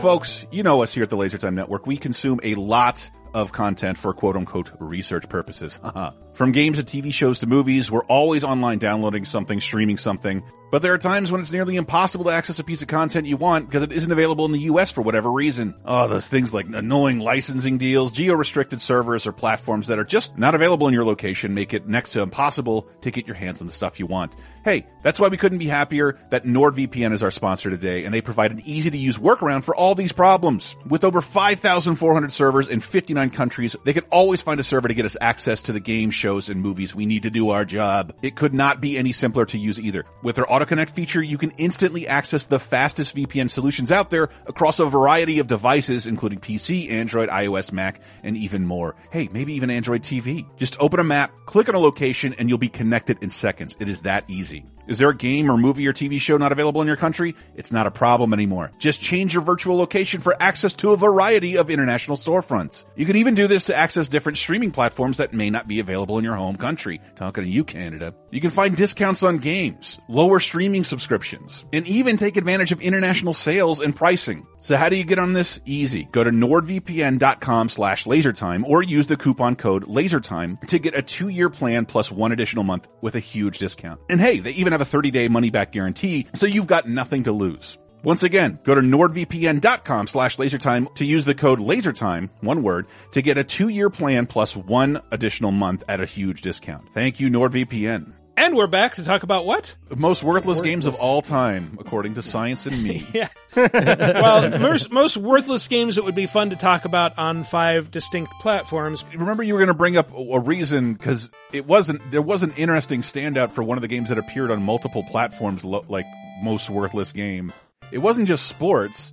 Folks, 0.00 0.46
you 0.52 0.62
know 0.62 0.84
us 0.84 0.94
here 0.94 1.02
at 1.02 1.10
the 1.10 1.16
Laser 1.16 1.38
Time 1.38 1.56
Network. 1.56 1.84
We 1.84 1.96
consume 1.96 2.38
a 2.44 2.54
lot 2.54 3.10
of 3.38 3.52
content 3.52 3.96
for 3.96 4.12
quote 4.12 4.36
unquote 4.36 4.72
research 4.78 5.28
purposes. 5.28 5.80
From 6.38 6.52
games 6.52 6.80
to 6.80 6.84
TV 6.84 7.12
shows 7.12 7.40
to 7.40 7.48
movies, 7.48 7.90
we're 7.90 8.04
always 8.04 8.44
online 8.44 8.78
downloading 8.78 9.24
something, 9.24 9.60
streaming 9.60 9.96
something. 9.96 10.44
But 10.70 10.82
there 10.82 10.92
are 10.92 10.98
times 10.98 11.32
when 11.32 11.40
it's 11.40 11.50
nearly 11.50 11.76
impossible 11.76 12.26
to 12.26 12.30
access 12.30 12.58
a 12.58 12.64
piece 12.64 12.82
of 12.82 12.88
content 12.88 13.26
you 13.26 13.38
want 13.38 13.66
because 13.66 13.82
it 13.82 13.90
isn't 13.90 14.12
available 14.12 14.44
in 14.44 14.52
the 14.52 14.60
US 14.60 14.92
for 14.92 15.00
whatever 15.00 15.32
reason. 15.32 15.74
Oh, 15.84 16.06
those 16.06 16.28
things 16.28 16.52
like 16.52 16.66
annoying 16.66 17.20
licensing 17.20 17.78
deals, 17.78 18.12
geo-restricted 18.12 18.80
servers, 18.80 19.26
or 19.26 19.32
platforms 19.32 19.86
that 19.86 19.98
are 19.98 20.04
just 20.04 20.36
not 20.36 20.54
available 20.54 20.86
in 20.86 20.94
your 20.94 21.06
location 21.06 21.54
make 21.54 21.72
it 21.72 21.88
next 21.88 22.12
to 22.12 22.20
impossible 22.20 22.86
to 23.00 23.10
get 23.10 23.26
your 23.26 23.34
hands 23.34 23.60
on 23.60 23.66
the 23.66 23.72
stuff 23.72 23.98
you 23.98 24.06
want. 24.06 24.36
Hey, 24.62 24.86
that's 25.02 25.18
why 25.18 25.28
we 25.28 25.38
couldn't 25.38 25.58
be 25.58 25.66
happier 25.66 26.18
that 26.28 26.44
NordVPN 26.44 27.14
is 27.14 27.22
our 27.22 27.30
sponsor 27.30 27.70
today, 27.70 28.04
and 28.04 28.12
they 28.12 28.20
provide 28.20 28.50
an 28.50 28.60
easy 28.66 28.90
to 28.90 28.98
use 28.98 29.16
workaround 29.16 29.64
for 29.64 29.74
all 29.74 29.94
these 29.94 30.12
problems. 30.12 30.76
With 30.86 31.04
over 31.04 31.22
5,400 31.22 32.30
servers 32.30 32.68
in 32.68 32.80
59 32.80 33.30
countries, 33.30 33.74
they 33.84 33.94
can 33.94 34.04
always 34.10 34.42
find 34.42 34.60
a 34.60 34.64
server 34.64 34.88
to 34.88 34.94
get 34.94 35.06
us 35.06 35.16
access 35.18 35.62
to 35.62 35.72
the 35.72 35.80
games, 35.80 36.14
shows, 36.28 36.50
and 36.50 36.60
movies 36.60 36.94
we 36.94 37.06
need 37.06 37.22
to 37.22 37.30
do 37.30 37.48
our 37.48 37.64
job. 37.64 38.12
It 38.20 38.36
could 38.36 38.52
not 38.52 38.82
be 38.82 38.98
any 38.98 39.12
simpler 39.12 39.46
to 39.46 39.56
use 39.56 39.80
either. 39.80 40.04
With 40.22 40.36
their 40.36 40.44
AutoConnect 40.44 40.90
feature, 40.90 41.22
you 41.22 41.38
can 41.38 41.52
instantly 41.56 42.06
access 42.06 42.44
the 42.44 42.58
fastest 42.58 43.16
VPN 43.16 43.50
solutions 43.50 43.90
out 43.90 44.10
there 44.10 44.28
across 44.46 44.78
a 44.78 44.84
variety 44.84 45.38
of 45.38 45.46
devices, 45.46 46.06
including 46.06 46.40
PC, 46.40 46.90
Android, 46.90 47.30
iOS, 47.30 47.72
Mac, 47.72 48.02
and 48.22 48.36
even 48.36 48.66
more. 48.66 48.94
Hey, 49.10 49.30
maybe 49.32 49.54
even 49.54 49.70
Android 49.70 50.02
TV. 50.02 50.44
Just 50.58 50.76
open 50.80 51.00
a 51.00 51.04
map, 51.04 51.32
click 51.46 51.70
on 51.70 51.74
a 51.74 51.78
location, 51.78 52.34
and 52.38 52.50
you'll 52.50 52.58
be 52.58 52.68
connected 52.68 53.22
in 53.22 53.30
seconds. 53.30 53.74
It 53.80 53.88
is 53.88 54.02
that 54.02 54.24
easy. 54.28 54.66
Is 54.88 54.98
there 54.98 55.10
a 55.10 55.14
game 55.14 55.50
or 55.50 55.58
movie 55.58 55.86
or 55.86 55.92
TV 55.92 56.18
show 56.18 56.38
not 56.38 56.50
available 56.50 56.80
in 56.80 56.86
your 56.86 56.96
country? 56.96 57.36
It's 57.54 57.70
not 57.70 57.86
a 57.86 57.90
problem 57.90 58.32
anymore. 58.32 58.72
Just 58.78 59.02
change 59.02 59.34
your 59.34 59.42
virtual 59.42 59.76
location 59.76 60.22
for 60.22 60.34
access 60.40 60.74
to 60.76 60.92
a 60.92 60.96
variety 60.96 61.58
of 61.58 61.68
international 61.68 62.16
storefronts. 62.16 62.86
You 62.96 63.04
can 63.04 63.16
even 63.16 63.34
do 63.34 63.46
this 63.46 63.64
to 63.64 63.76
access 63.76 64.08
different 64.08 64.38
streaming 64.38 64.70
platforms 64.70 65.18
that 65.18 65.34
may 65.34 65.50
not 65.50 65.68
be 65.68 65.80
available 65.80 66.16
in 66.16 66.24
your 66.24 66.36
home 66.36 66.56
country. 66.56 67.02
Talking 67.16 67.44
to 67.44 67.50
you, 67.50 67.64
Canada. 67.64 68.14
You 68.30 68.40
can 68.40 68.48
find 68.48 68.74
discounts 68.74 69.22
on 69.22 69.36
games, 69.36 70.00
lower 70.08 70.40
streaming 70.40 70.84
subscriptions, 70.84 71.66
and 71.70 71.86
even 71.86 72.16
take 72.16 72.38
advantage 72.38 72.72
of 72.72 72.80
international 72.80 73.34
sales 73.34 73.82
and 73.82 73.94
pricing. 73.94 74.46
So 74.68 74.76
how 74.76 74.90
do 74.90 74.96
you 74.96 75.04
get 75.04 75.18
on 75.18 75.32
this? 75.32 75.60
Easy. 75.64 76.04
Go 76.12 76.22
to 76.22 76.30
nordvpn.com 76.30 77.70
slash 77.70 78.04
lasertime 78.04 78.64
or 78.64 78.82
use 78.82 79.06
the 79.06 79.16
coupon 79.16 79.56
code 79.56 79.86
lasertime 79.86 80.60
to 80.66 80.78
get 80.78 80.94
a 80.94 81.00
two-year 81.00 81.48
plan 81.48 81.86
plus 81.86 82.12
one 82.12 82.32
additional 82.32 82.64
month 82.64 82.86
with 83.00 83.14
a 83.14 83.18
huge 83.18 83.60
discount. 83.60 83.98
And 84.10 84.20
hey, 84.20 84.40
they 84.40 84.50
even 84.50 84.72
have 84.72 84.82
a 84.82 84.84
30-day 84.84 85.28
money-back 85.28 85.72
guarantee, 85.72 86.26
so 86.34 86.44
you've 86.44 86.66
got 86.66 86.86
nothing 86.86 87.22
to 87.22 87.32
lose. 87.32 87.78
Once 88.04 88.24
again, 88.24 88.58
go 88.62 88.74
to 88.74 88.82
nordvpn.com 88.82 90.06
slash 90.06 90.36
lasertime 90.36 90.94
to 90.96 91.06
use 91.06 91.24
the 91.24 91.34
code 91.34 91.60
lasertime, 91.60 92.28
one 92.42 92.62
word, 92.62 92.88
to 93.12 93.22
get 93.22 93.38
a 93.38 93.44
two-year 93.44 93.88
plan 93.88 94.26
plus 94.26 94.54
one 94.54 95.00
additional 95.10 95.50
month 95.50 95.82
at 95.88 96.00
a 96.00 96.04
huge 96.04 96.42
discount. 96.42 96.92
Thank 96.92 97.20
you, 97.20 97.30
NordVPN. 97.30 98.12
And 98.38 98.54
we're 98.54 98.68
back 98.68 98.94
to 98.94 99.04
talk 99.04 99.24
about 99.24 99.46
what? 99.46 99.74
Most 99.96 100.22
worthless, 100.22 100.60
games 100.60 100.86
of 100.86 100.94
all 100.94 101.22
time, 101.22 101.76
according 101.80 102.14
to 102.14 102.22
science 102.22 102.66
and 102.66 102.80
me. 102.80 103.04
Yeah. 103.12 103.28
well, 103.56 104.60
most, 104.60 104.92
most 104.92 105.16
worthless 105.16 105.66
games 105.66 105.96
that 105.96 106.04
would 106.04 106.14
be 106.14 106.26
fun 106.26 106.50
to 106.50 106.56
talk 106.56 106.84
about 106.84 107.18
on 107.18 107.42
five 107.42 107.90
distinct 107.90 108.30
platforms. 108.34 109.04
remember 109.12 109.42
you 109.42 109.54
were 109.54 109.58
going 109.58 109.66
to 109.68 109.74
bring 109.74 109.96
up 109.96 110.12
a 110.16 110.38
reason 110.38 110.92
because 110.92 111.32
it 111.52 111.66
wasn't 111.66 112.00
there 112.12 112.22
was 112.22 112.44
an 112.44 112.52
interesting 112.56 113.00
standout 113.00 113.50
for 113.52 113.64
one 113.64 113.76
of 113.76 113.82
the 113.82 113.88
games 113.88 114.10
that 114.10 114.18
appeared 114.18 114.52
on 114.52 114.62
multiple 114.62 115.02
platforms 115.10 115.64
lo- 115.64 115.84
like 115.88 116.06
most 116.40 116.70
worthless 116.70 117.12
game 117.12 117.52
it 117.90 117.98
wasn't 117.98 118.28
just 118.28 118.46
sports 118.46 119.12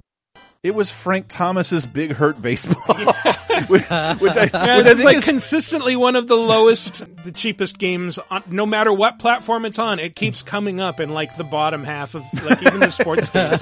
it 0.65 0.73
was 0.73 0.89
Frank 0.89 1.27
Thomas's 1.29 1.85
Big 1.85 2.11
Hurt 2.11 2.41
Baseball, 2.41 2.95
which, 2.95 3.15
which 3.63 3.89
I, 3.91 4.13
Yeah, 4.53 4.77
which 4.77 4.85
I 4.87 4.93
think 4.93 5.03
like 5.03 5.17
is 5.17 5.25
consistently 5.25 5.95
one 5.95 6.15
of 6.15 6.27
the 6.27 6.35
lowest, 6.35 7.03
the 7.23 7.31
cheapest 7.31 7.77
games. 7.77 8.19
On, 8.29 8.43
no 8.47 8.65
matter 8.65 8.91
what 8.93 9.19
platform 9.19 9.65
it's 9.65 9.79
on, 9.79 9.99
it 9.99 10.15
keeps 10.15 10.41
coming 10.41 10.79
up 10.79 10.99
in 10.99 11.09
like 11.13 11.35
the 11.37 11.43
bottom 11.43 11.83
half 11.83 12.15
of 12.15 12.23
like 12.45 12.61
even 12.61 12.79
the 12.79 12.91
sports 12.91 13.29
games. 13.31 13.59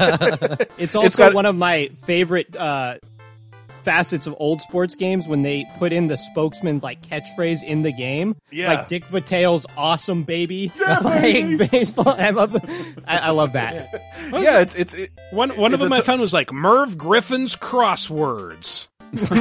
It's 0.77 0.95
also 0.95 1.23
got- 1.23 1.33
one 1.33 1.45
of 1.45 1.55
my 1.55 1.89
favorite 2.05 2.55
uh, 2.55 2.95
facets 3.83 4.27
of 4.27 4.35
old 4.39 4.61
sports 4.61 4.95
games 4.95 5.27
when 5.27 5.41
they 5.41 5.65
put 5.77 5.91
in 5.91 6.07
the 6.07 6.15
spokesman 6.15 6.79
like 6.81 7.01
catchphrase 7.01 7.61
in 7.61 7.81
the 7.81 7.91
game. 7.91 8.33
Yeah. 8.49 8.69
Like 8.73 8.87
Dick 8.87 9.03
Vitale's 9.05 9.65
awesome 9.75 10.23
baby. 10.23 10.71
like 10.79 11.69
baseball. 11.69 12.07
I 12.07 12.29
love 12.29 12.53
the, 12.53 13.03
I, 13.05 13.17
I 13.17 13.29
love 13.31 13.53
that. 13.53 13.89
yeah 14.31 14.61
it's 14.61 14.75
it's 14.75 14.93
it, 14.93 15.11
One 15.31 15.49
one 15.57 15.73
of 15.73 15.81
them 15.81 15.91
I 15.91 15.99
found 15.99 16.21
was 16.21 16.31
like 16.33 16.53
Merv 16.53 16.97
Griffin's 16.97 17.57
crosswords. 17.57 18.87
That's 19.13 19.31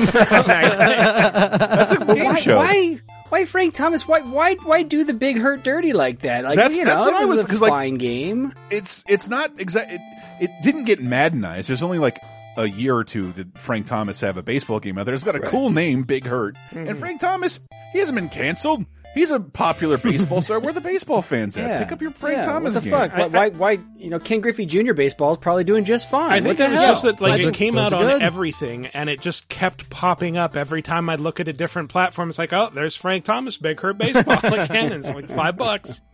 a 1.93 1.99
game 2.14 2.25
why, 2.26 2.35
show 2.38 2.57
why? 2.59 3.00
Why 3.29 3.45
Frank 3.45 3.75
Thomas? 3.75 4.07
Why? 4.07 4.21
Why? 4.21 4.55
Why 4.57 4.83
do 4.83 5.05
the 5.05 5.14
big 5.14 5.38
hurt 5.38 5.62
dirty 5.62 5.93
like 5.93 6.21
that? 6.21 6.45
Like 6.45 6.57
That's- 6.57 6.76
you 6.76 6.85
that's 6.85 7.05
know, 7.05 7.11
what 7.11 7.23
I 7.23 7.25
was- 7.25 7.38
is 7.41 7.45
a 7.45 7.49
'cause, 7.49 7.61
like- 7.61 7.71
fine 7.71 7.97
game. 7.97 8.52
it's 8.71 9.05
it's 9.09 9.29
not 9.29 9.50
exactly. 9.59 9.97
It, 9.97 10.00
it 10.45 10.50
didn't 10.62 10.85
get 10.85 11.00
Maddenized. 11.00 11.67
There's 11.67 11.83
only 11.83 11.99
like 11.99 12.19
a 12.57 12.67
year 12.67 12.95
or 12.95 13.05
two 13.05 13.33
did 13.33 13.59
Frank 13.59 13.87
Thomas 13.87 14.21
have 14.21 14.37
a 14.37 14.43
baseball 14.43 14.79
game 14.81 14.99
out 14.99 15.07
there. 15.07 15.14
It's 15.14 15.25
got 15.25 15.37
a 15.37 15.41
cool 15.41 15.71
name, 15.71 16.02
Big 16.02 16.26
Hurt. 16.26 16.57
Mm-hmm. 16.71 16.88
And 16.88 16.99
Frank 16.99 17.21
Thomas, 17.21 17.61
he 17.93 17.99
hasn't 17.99 18.17
been 18.17 18.29
canceled. 18.29 18.85
He's 19.14 19.31
a 19.31 19.40
popular 19.40 19.99
baseball 20.02 20.40
star. 20.42 20.59
Where 20.59 20.71
are 20.71 20.73
the 20.73 20.81
baseball 20.81 21.23
fans 21.23 21.57
at? 21.57 21.66
Yeah. 21.66 21.83
Pick 21.83 21.92
up 21.92 22.00
your 22.02 22.11
Frank 22.12 22.38
yeah, 22.38 22.42
Thomas 22.45 22.75
What 22.75 22.85
the 22.85 22.90
game. 22.90 22.99
fuck? 22.99 23.16
Why, 23.16 23.26
why? 23.26 23.49
Why? 23.50 23.78
You 23.97 24.11
know, 24.11 24.19
Ken 24.19 24.40
Griffey 24.40 24.66
Jr. 24.66 24.95
baseball 24.95 25.33
is 25.33 25.38
probably 25.38 25.64
doing 25.64 25.85
just 25.85 26.09
fine. 26.09 26.31
I 26.31 26.35
what 26.37 26.42
think 26.45 26.59
the 26.59 26.64
it 26.64 26.71
was 26.71 26.78
hell? 26.78 26.88
just 26.88 27.02
that 27.02 27.21
like 27.21 27.40
Those 27.40 27.49
it 27.50 27.54
came 27.54 27.76
out 27.76 27.92
on 27.92 28.02
good. 28.02 28.23
everything, 28.23 28.87
and 28.87 29.11
it 29.11 29.21
just 29.21 29.49
kept 29.49 29.90
popping 29.90 30.37
up 30.37 30.57
every 30.57 30.83
time 30.83 31.09
I'd 31.11 31.21
look 31.21 31.40
at 31.40 31.49
a 31.49 31.52
different 31.52 31.90
platform. 31.90 32.31
It's 32.31 32.38
like, 32.38 32.52
oh, 32.52 32.71
there's 32.73 32.97
Frank 32.97 33.25
Thomas, 33.25 33.59
Big 33.59 33.81
Hurt 33.81 33.99
Baseball. 33.99 34.38
like, 34.42 34.69
Cannon's 34.69 35.11
like 35.11 35.28
five 35.28 35.57
bucks. 35.57 36.00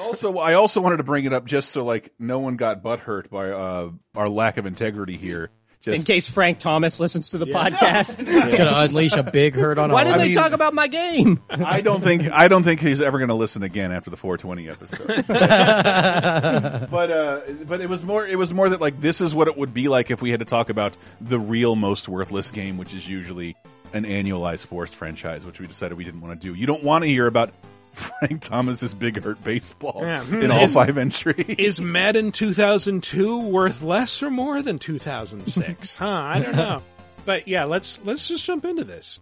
Also, 0.00 0.38
I 0.38 0.54
also 0.54 0.80
wanted 0.80 0.96
to 0.96 1.04
bring 1.04 1.24
it 1.26 1.32
up 1.32 1.44
just 1.44 1.70
so 1.70 1.84
like 1.84 2.12
no 2.18 2.38
one 2.40 2.56
got 2.56 2.82
butthurt 2.82 3.28
by 3.28 3.50
uh, 3.50 3.90
our 4.14 4.28
lack 4.28 4.56
of 4.56 4.66
integrity 4.66 5.16
here. 5.16 5.50
Just 5.82 5.98
In 6.00 6.04
case 6.04 6.30
Frank 6.30 6.58
Thomas 6.58 7.00
listens 7.00 7.30
to 7.30 7.38
the 7.38 7.46
podcast. 7.46 8.22
It's 8.28 8.52
gonna 8.54 8.70
unleash 8.74 9.14
a 9.14 9.22
big 9.22 9.54
hurt 9.54 9.78
on 9.78 9.90
Why 9.90 10.04
did 10.04 10.12
of 10.12 10.18
they 10.18 10.24
us. 10.24 10.28
mean- 10.28 10.36
talk 10.36 10.52
about 10.52 10.74
my 10.74 10.88
game? 10.88 11.40
I 11.48 11.80
don't 11.80 12.02
think 12.02 12.30
I 12.30 12.48
don't 12.48 12.64
think 12.64 12.80
he's 12.80 13.00
ever 13.00 13.16
going 13.18 13.28
to 13.28 13.34
listen 13.34 13.62
again 13.62 13.90
after 13.90 14.10
the 14.10 14.16
420 14.18 14.68
episode. 14.68 15.24
but 16.90 17.10
uh, 17.10 17.40
but 17.66 17.80
it 17.80 17.88
was 17.88 18.02
more 18.02 18.26
it 18.26 18.36
was 18.36 18.52
more 18.52 18.68
that 18.68 18.80
like 18.80 19.00
this 19.00 19.20
is 19.22 19.34
what 19.34 19.48
it 19.48 19.56
would 19.56 19.72
be 19.72 19.88
like 19.88 20.10
if 20.10 20.20
we 20.20 20.30
had 20.30 20.40
to 20.40 20.46
talk 20.46 20.68
about 20.70 20.94
the 21.20 21.38
real 21.38 21.76
most 21.76 22.08
worthless 22.08 22.50
game, 22.50 22.76
which 22.76 22.92
is 22.94 23.08
usually 23.08 23.56
an 23.92 24.04
annualized 24.04 24.66
forced 24.66 24.94
franchise, 24.94 25.44
which 25.46 25.60
we 25.60 25.66
decided 25.66 25.96
we 25.96 26.04
didn't 26.04 26.20
want 26.20 26.38
to 26.40 26.46
do. 26.46 26.54
You 26.54 26.66
don't 26.66 26.84
want 26.84 27.04
to 27.04 27.08
hear 27.08 27.26
about 27.26 27.52
Frank 27.92 28.42
Thomas's 28.42 28.94
Big 28.94 29.22
Hurt 29.22 29.42
Baseball 29.42 30.00
Yeah. 30.02 30.24
In 30.28 30.50
all 30.50 30.64
Is- 30.64 30.74
five 30.74 30.96
entries. 30.98 31.56
Is 31.58 31.80
Madden 31.80 32.32
2002 32.32 33.38
worth 33.40 33.82
less 33.82 34.22
or 34.22 34.30
more 34.30 34.62
than 34.62 34.78
2006? 34.78 35.94
huh? 35.96 36.06
I 36.08 36.40
don't 36.40 36.56
know. 36.56 36.82
But 37.24 37.46
yeah, 37.48 37.64
let's 37.64 38.00
let's 38.04 38.28
just 38.28 38.44
jump 38.44 38.64
into 38.64 38.84
this. 38.84 39.20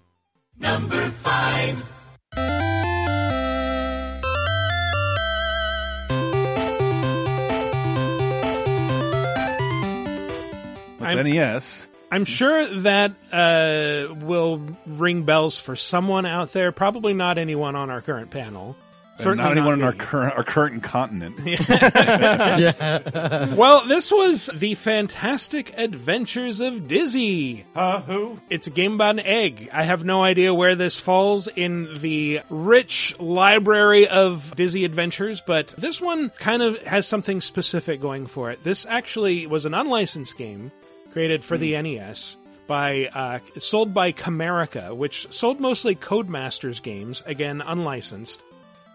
That's 10.98 11.14
I'm- 11.14 11.26
NES. 11.26 11.86
I'm 12.10 12.24
sure 12.24 12.66
that 12.80 13.12
uh, 13.32 14.14
will 14.14 14.62
ring 14.86 15.24
bells 15.24 15.58
for 15.58 15.76
someone 15.76 16.26
out 16.26 16.52
there. 16.52 16.72
Probably 16.72 17.12
not 17.12 17.38
anyone 17.38 17.76
on 17.76 17.90
our 17.90 18.00
current 18.00 18.30
panel. 18.30 18.76
Certainly 19.18 19.42
not 19.42 19.50
anyone 19.50 19.74
in 19.74 19.82
our 19.82 19.92
current 19.92 20.36
our 20.36 20.44
current 20.44 20.82
continent. 20.84 21.40
Well, 23.58 23.84
this 23.86 24.12
was 24.12 24.48
the 24.54 24.76
Fantastic 24.76 25.76
Adventures 25.76 26.60
of 26.60 26.86
Dizzy. 26.86 27.64
Uh, 27.74 28.00
who? 28.02 28.38
It's 28.48 28.68
a 28.68 28.70
game 28.70 28.94
about 28.94 29.16
an 29.16 29.20
egg. 29.20 29.68
I 29.72 29.82
have 29.82 30.04
no 30.04 30.22
idea 30.22 30.54
where 30.54 30.76
this 30.76 31.00
falls 31.00 31.48
in 31.48 31.98
the 31.98 32.42
rich 32.48 33.18
library 33.18 34.06
of 34.06 34.54
Dizzy 34.54 34.84
adventures, 34.84 35.40
but 35.40 35.68
this 35.68 36.00
one 36.00 36.30
kind 36.30 36.62
of 36.62 36.80
has 36.84 37.08
something 37.08 37.40
specific 37.40 38.00
going 38.00 38.28
for 38.28 38.52
it. 38.52 38.62
This 38.62 38.86
actually 38.86 39.48
was 39.48 39.66
an 39.66 39.74
unlicensed 39.74 40.36
game 40.36 40.70
created 41.18 41.42
for 41.42 41.58
the 41.58 41.72
NES 41.82 42.36
by 42.68 43.10
uh, 43.12 43.40
sold 43.58 43.92
by 43.92 44.12
Camerica, 44.12 44.94
which 44.94 45.32
sold 45.32 45.58
mostly 45.58 45.96
Codemasters 45.96 46.80
games, 46.80 47.24
again 47.26 47.60
unlicensed, 47.60 48.40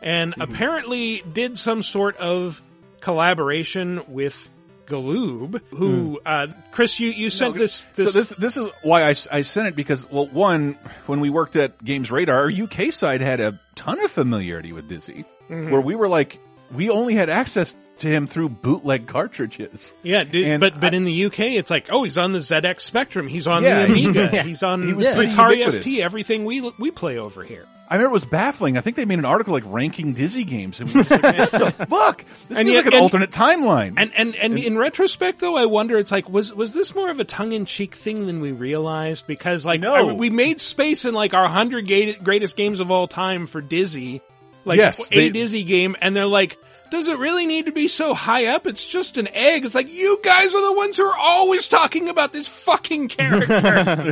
and 0.02 0.34
apparently 0.40 1.22
did 1.34 1.58
some 1.58 1.84
sort 1.84 2.16
of 2.16 2.62
collaboration 3.02 4.02
with 4.08 4.50
Galoob, 4.86 5.60
who 5.72 6.22
uh, 6.26 6.48
Chris, 6.72 6.98
you 6.98 7.10
you 7.10 7.30
sent 7.30 7.56
this, 7.56 7.82
this 7.96 8.14
so 8.14 8.20
this 8.20 8.30
this 8.30 8.56
is 8.56 8.68
why 8.84 9.04
I, 9.04 9.16
I 9.30 9.42
sent 9.42 9.68
it 9.68 9.76
because 9.76 10.10
well 10.10 10.28
one 10.28 10.78
when 11.08 11.20
we 11.20 11.30
worked 11.30 11.58
at 11.58 11.84
Games 11.84 12.10
Radar 12.10 12.44
our 12.44 12.50
UK 12.50 12.94
side 12.94 13.20
had 13.20 13.42
a 13.42 13.60
ton 13.76 14.02
of 14.02 14.12
familiarity 14.12 14.72
with 14.72 14.88
Dizzy 14.88 15.26
Mm-hmm. 15.50 15.72
where 15.72 15.82
we 15.82 15.96
were 15.96 16.08
like 16.08 16.40
we 16.72 16.90
only 16.90 17.16
had 17.16 17.30
access 17.30 17.76
to 18.00 18.08
him 18.08 18.28
through 18.28 18.50
bootleg 18.50 19.08
cartridges. 19.08 19.94
Yeah, 20.04 20.24
dude, 20.24 20.46
And 20.48 20.60
but 20.60 20.80
but 20.80 20.94
I- 20.94 20.98
in 20.98 21.06
the 21.06 21.26
UK, 21.26 21.40
it's 21.56 21.70
like, 21.70 21.88
oh, 21.92 22.04
he's 22.04 22.18
on 22.18 22.32
the 22.34 22.40
ZX 22.40 22.82
Spectrum, 22.82 23.28
he's 23.28 23.48
on 23.48 23.64
Yeah. 23.64 23.86
the 23.86 23.92
Amiga, 23.92 24.42
he's 24.44 24.64
on 24.64 24.84
He 24.84 24.94
was 24.94 25.06
the 25.06 25.12
Atari. 25.26 25.70
ST, 25.72 26.00
everything 26.02 26.46
we 26.46 26.62
we 26.80 26.92
play 26.92 27.18
over 27.18 27.44
here. 27.44 27.66
I 27.90 27.96
remember 27.96 28.12
it 28.12 28.14
was 28.14 28.26
baffling. 28.26 28.76
I 28.78 28.82
think 28.82 28.96
they 28.96 29.06
made 29.06 29.20
an 29.20 29.26
article 29.26 29.54
like 29.54 29.66
ranking 29.68 30.14
Dizzy 30.14 30.46
games 30.46 30.82
and 30.82 30.90
we 30.92 31.02
were 31.02 31.06
like 31.22 31.52
what 31.52 31.78
the 31.78 31.86
fuck? 31.86 32.26
This 32.50 32.58
And 32.58 32.68
feels 32.68 32.70
yet- 32.70 32.76
like 32.78 32.86
an 32.88 32.94
and- 32.94 33.02
alternate 33.04 33.30
timeline. 33.32 33.94
And 33.98 34.12
and 34.16 34.36
and 34.36 34.58
in 34.58 34.78
retrospect, 34.78 35.40
though, 35.40 35.56
I 35.58 35.66
wonder, 35.68 35.98
it's 36.00 36.12
like, 36.12 36.28
was 36.28 36.54
was 36.54 36.74
this 36.74 36.96
more 36.96 37.10
of 37.10 37.20
a 37.20 37.24
tongue 37.24 37.52
in 37.52 37.66
cheek 37.66 37.94
thing 37.94 38.26
than 38.26 38.42
we 38.42 38.52
realized? 38.52 39.28
Because 39.28 39.66
like, 39.66 39.82
No. 39.82 39.94
I- 39.94 40.14
we 40.14 40.30
made 40.32 40.60
space 40.60 41.06
in 41.06 41.14
like 41.14 41.34
our 41.36 41.48
hundred 41.48 41.88
greatest 42.24 42.56
games 42.58 42.80
of 42.80 42.90
all 42.90 43.08
time 43.08 43.46
for 43.46 43.62
Dizzy, 43.62 44.22
like 44.66 44.78
Yes, 44.78 45.12
a 45.12 45.16
they- 45.16 45.30
Dizzy 45.30 45.64
game, 45.64 45.96
and 46.02 46.16
they're 46.16 46.26
like. 46.26 46.58
Does 46.94 47.08
it 47.08 47.18
really 47.18 47.48
need 47.48 47.66
to 47.66 47.72
be 47.72 47.88
so 47.88 48.14
high 48.14 48.46
up? 48.46 48.68
It's 48.68 48.86
just 48.86 49.18
an 49.18 49.28
egg. 49.30 49.66
It's 49.66 49.74
like 49.74 49.92
you 49.92 50.20
guys 50.24 50.54
are 50.54 50.62
the 50.62 50.74
ones 50.74 50.96
who 50.96 51.04
are 51.06 51.18
always 51.18 51.68
talking 51.68 52.08
about 52.08 52.32
this 52.32 52.48
fucking 52.48 53.08
character. 53.08 54.04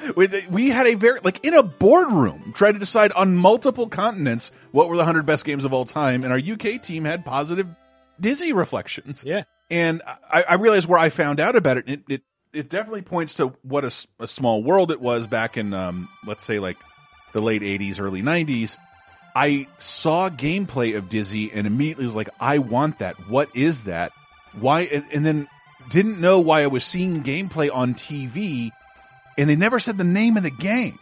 we, 0.16 0.26
we 0.50 0.68
had 0.70 0.88
a 0.88 0.96
very 0.96 1.20
like 1.22 1.46
in 1.46 1.54
a 1.54 1.62
boardroom 1.62 2.52
try 2.52 2.72
to 2.72 2.78
decide 2.80 3.12
on 3.12 3.36
multiple 3.36 3.88
continents 3.88 4.50
what 4.72 4.88
were 4.88 4.96
the 4.96 5.04
100 5.04 5.24
best 5.24 5.44
games 5.44 5.64
of 5.64 5.72
all 5.72 5.84
time 5.84 6.24
and 6.24 6.32
our 6.32 6.38
UK 6.40 6.82
team 6.82 7.04
had 7.04 7.24
positive 7.24 7.68
Dizzy 8.18 8.52
reflections. 8.52 9.22
yeah. 9.24 9.44
And 9.70 10.02
I, 10.04 10.42
I 10.48 10.54
realized 10.56 10.88
where 10.88 10.98
I 10.98 11.10
found 11.10 11.38
out 11.38 11.54
about 11.54 11.76
it. 11.76 11.88
It, 11.88 12.02
it, 12.08 12.22
it 12.52 12.68
definitely 12.68 13.02
points 13.02 13.34
to 13.34 13.54
what 13.62 13.84
a 13.84 14.26
small 14.26 14.64
world 14.64 14.90
it 14.90 15.00
was 15.00 15.28
back 15.28 15.56
in, 15.56 15.74
um, 15.74 16.08
let's 16.26 16.42
say 16.42 16.58
like 16.58 16.76
the 17.30 17.40
late 17.40 17.62
80s, 17.62 18.00
early 18.00 18.20
90s. 18.20 18.76
I 19.34 19.66
saw 19.78 20.28
gameplay 20.30 20.96
of 20.96 21.08
Dizzy 21.08 21.50
and 21.52 21.66
immediately 21.66 22.04
was 22.04 22.14
like, 22.14 22.30
I 22.40 22.58
want 22.58 22.98
that. 22.98 23.14
What 23.28 23.54
is 23.54 23.84
that? 23.84 24.12
Why? 24.58 24.82
And, 25.12 25.24
then 25.24 25.48
didn't 25.90 26.20
know 26.20 26.40
why 26.40 26.62
I 26.62 26.66
was 26.68 26.84
seeing 26.84 27.22
gameplay 27.22 27.70
on 27.72 27.94
TV 27.94 28.70
and 29.38 29.48
they 29.48 29.56
never 29.56 29.78
said 29.80 29.96
the 29.98 30.04
name 30.04 30.36
of 30.36 30.42
the 30.42 30.50
game. 30.50 30.98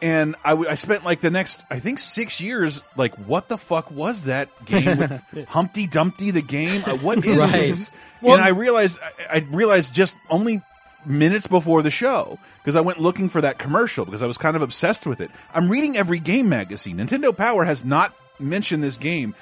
And 0.00 0.34
I, 0.44 0.52
I 0.56 0.74
spent 0.74 1.04
like 1.04 1.20
the 1.20 1.30
next, 1.30 1.64
I 1.70 1.78
think 1.78 2.00
six 2.00 2.40
years, 2.40 2.82
like, 2.96 3.14
what 3.14 3.48
the 3.48 3.56
fuck 3.56 3.90
was 3.90 4.24
that 4.24 4.48
game? 4.64 5.20
Humpty 5.48 5.86
Dumpty, 5.86 6.32
the 6.32 6.42
game? 6.42 6.82
Uh, 6.84 6.96
What 6.96 7.24
is 7.24 7.38
Right. 7.38 7.70
this? 7.70 7.90
and 8.20 8.40
I 8.40 8.48
realized, 8.50 8.98
I 9.30 9.46
realized 9.50 9.94
just 9.94 10.16
only 10.28 10.60
minutes 11.06 11.46
before 11.46 11.82
the 11.82 11.90
show 11.90 12.38
because 12.58 12.76
I 12.76 12.80
went 12.80 13.00
looking 13.00 13.28
for 13.28 13.40
that 13.40 13.58
commercial 13.58 14.04
because 14.04 14.22
I 14.22 14.26
was 14.26 14.38
kind 14.38 14.56
of 14.56 14.62
obsessed 14.62 15.06
with 15.06 15.20
it. 15.20 15.30
I'm 15.54 15.68
reading 15.68 15.96
every 15.96 16.18
game 16.18 16.48
magazine. 16.48 16.98
Nintendo 16.98 17.36
Power 17.36 17.64
has 17.64 17.84
not 17.84 18.14
mentioned 18.38 18.82
this 18.82 18.96
game. 18.96 19.34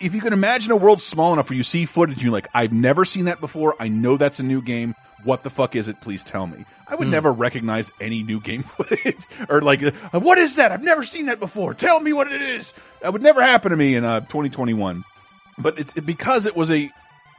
If 0.00 0.14
you 0.14 0.20
can 0.20 0.32
imagine 0.32 0.72
a 0.72 0.76
world 0.76 1.00
small 1.00 1.32
enough 1.32 1.48
where 1.48 1.56
you 1.56 1.62
see 1.62 1.86
footage 1.86 2.16
and 2.16 2.24
you're 2.24 2.32
like, 2.32 2.48
I've 2.52 2.72
never 2.72 3.04
seen 3.04 3.26
that 3.26 3.40
before. 3.40 3.74
I 3.80 3.88
know 3.88 4.16
that's 4.16 4.40
a 4.40 4.42
new 4.42 4.60
game. 4.60 4.94
What 5.24 5.42
the 5.42 5.50
fuck 5.50 5.74
is 5.74 5.88
it? 5.88 6.00
Please 6.00 6.22
tell 6.22 6.46
me. 6.46 6.64
I 6.86 6.94
would 6.94 7.08
never 7.08 7.32
recognize 7.32 7.90
any 8.00 8.22
new 8.22 8.40
game 8.40 8.62
footage 8.62 9.16
or 9.48 9.60
like, 9.60 9.82
uh, 9.82 10.20
what 10.20 10.38
is 10.38 10.56
that? 10.56 10.70
I've 10.70 10.82
never 10.82 11.02
seen 11.02 11.26
that 11.26 11.40
before. 11.40 11.74
Tell 11.74 11.98
me 11.98 12.12
what 12.12 12.30
it 12.30 12.42
is. 12.42 12.72
That 13.00 13.12
would 13.12 13.22
never 13.22 13.42
happen 13.42 13.70
to 13.70 13.76
me 13.76 13.96
in 13.96 14.04
uh, 14.04 14.20
2021. 14.20 15.02
But 15.58 15.78
it's 15.78 15.94
because 15.94 16.46
it 16.46 16.54
was 16.54 16.70
a 16.70 16.90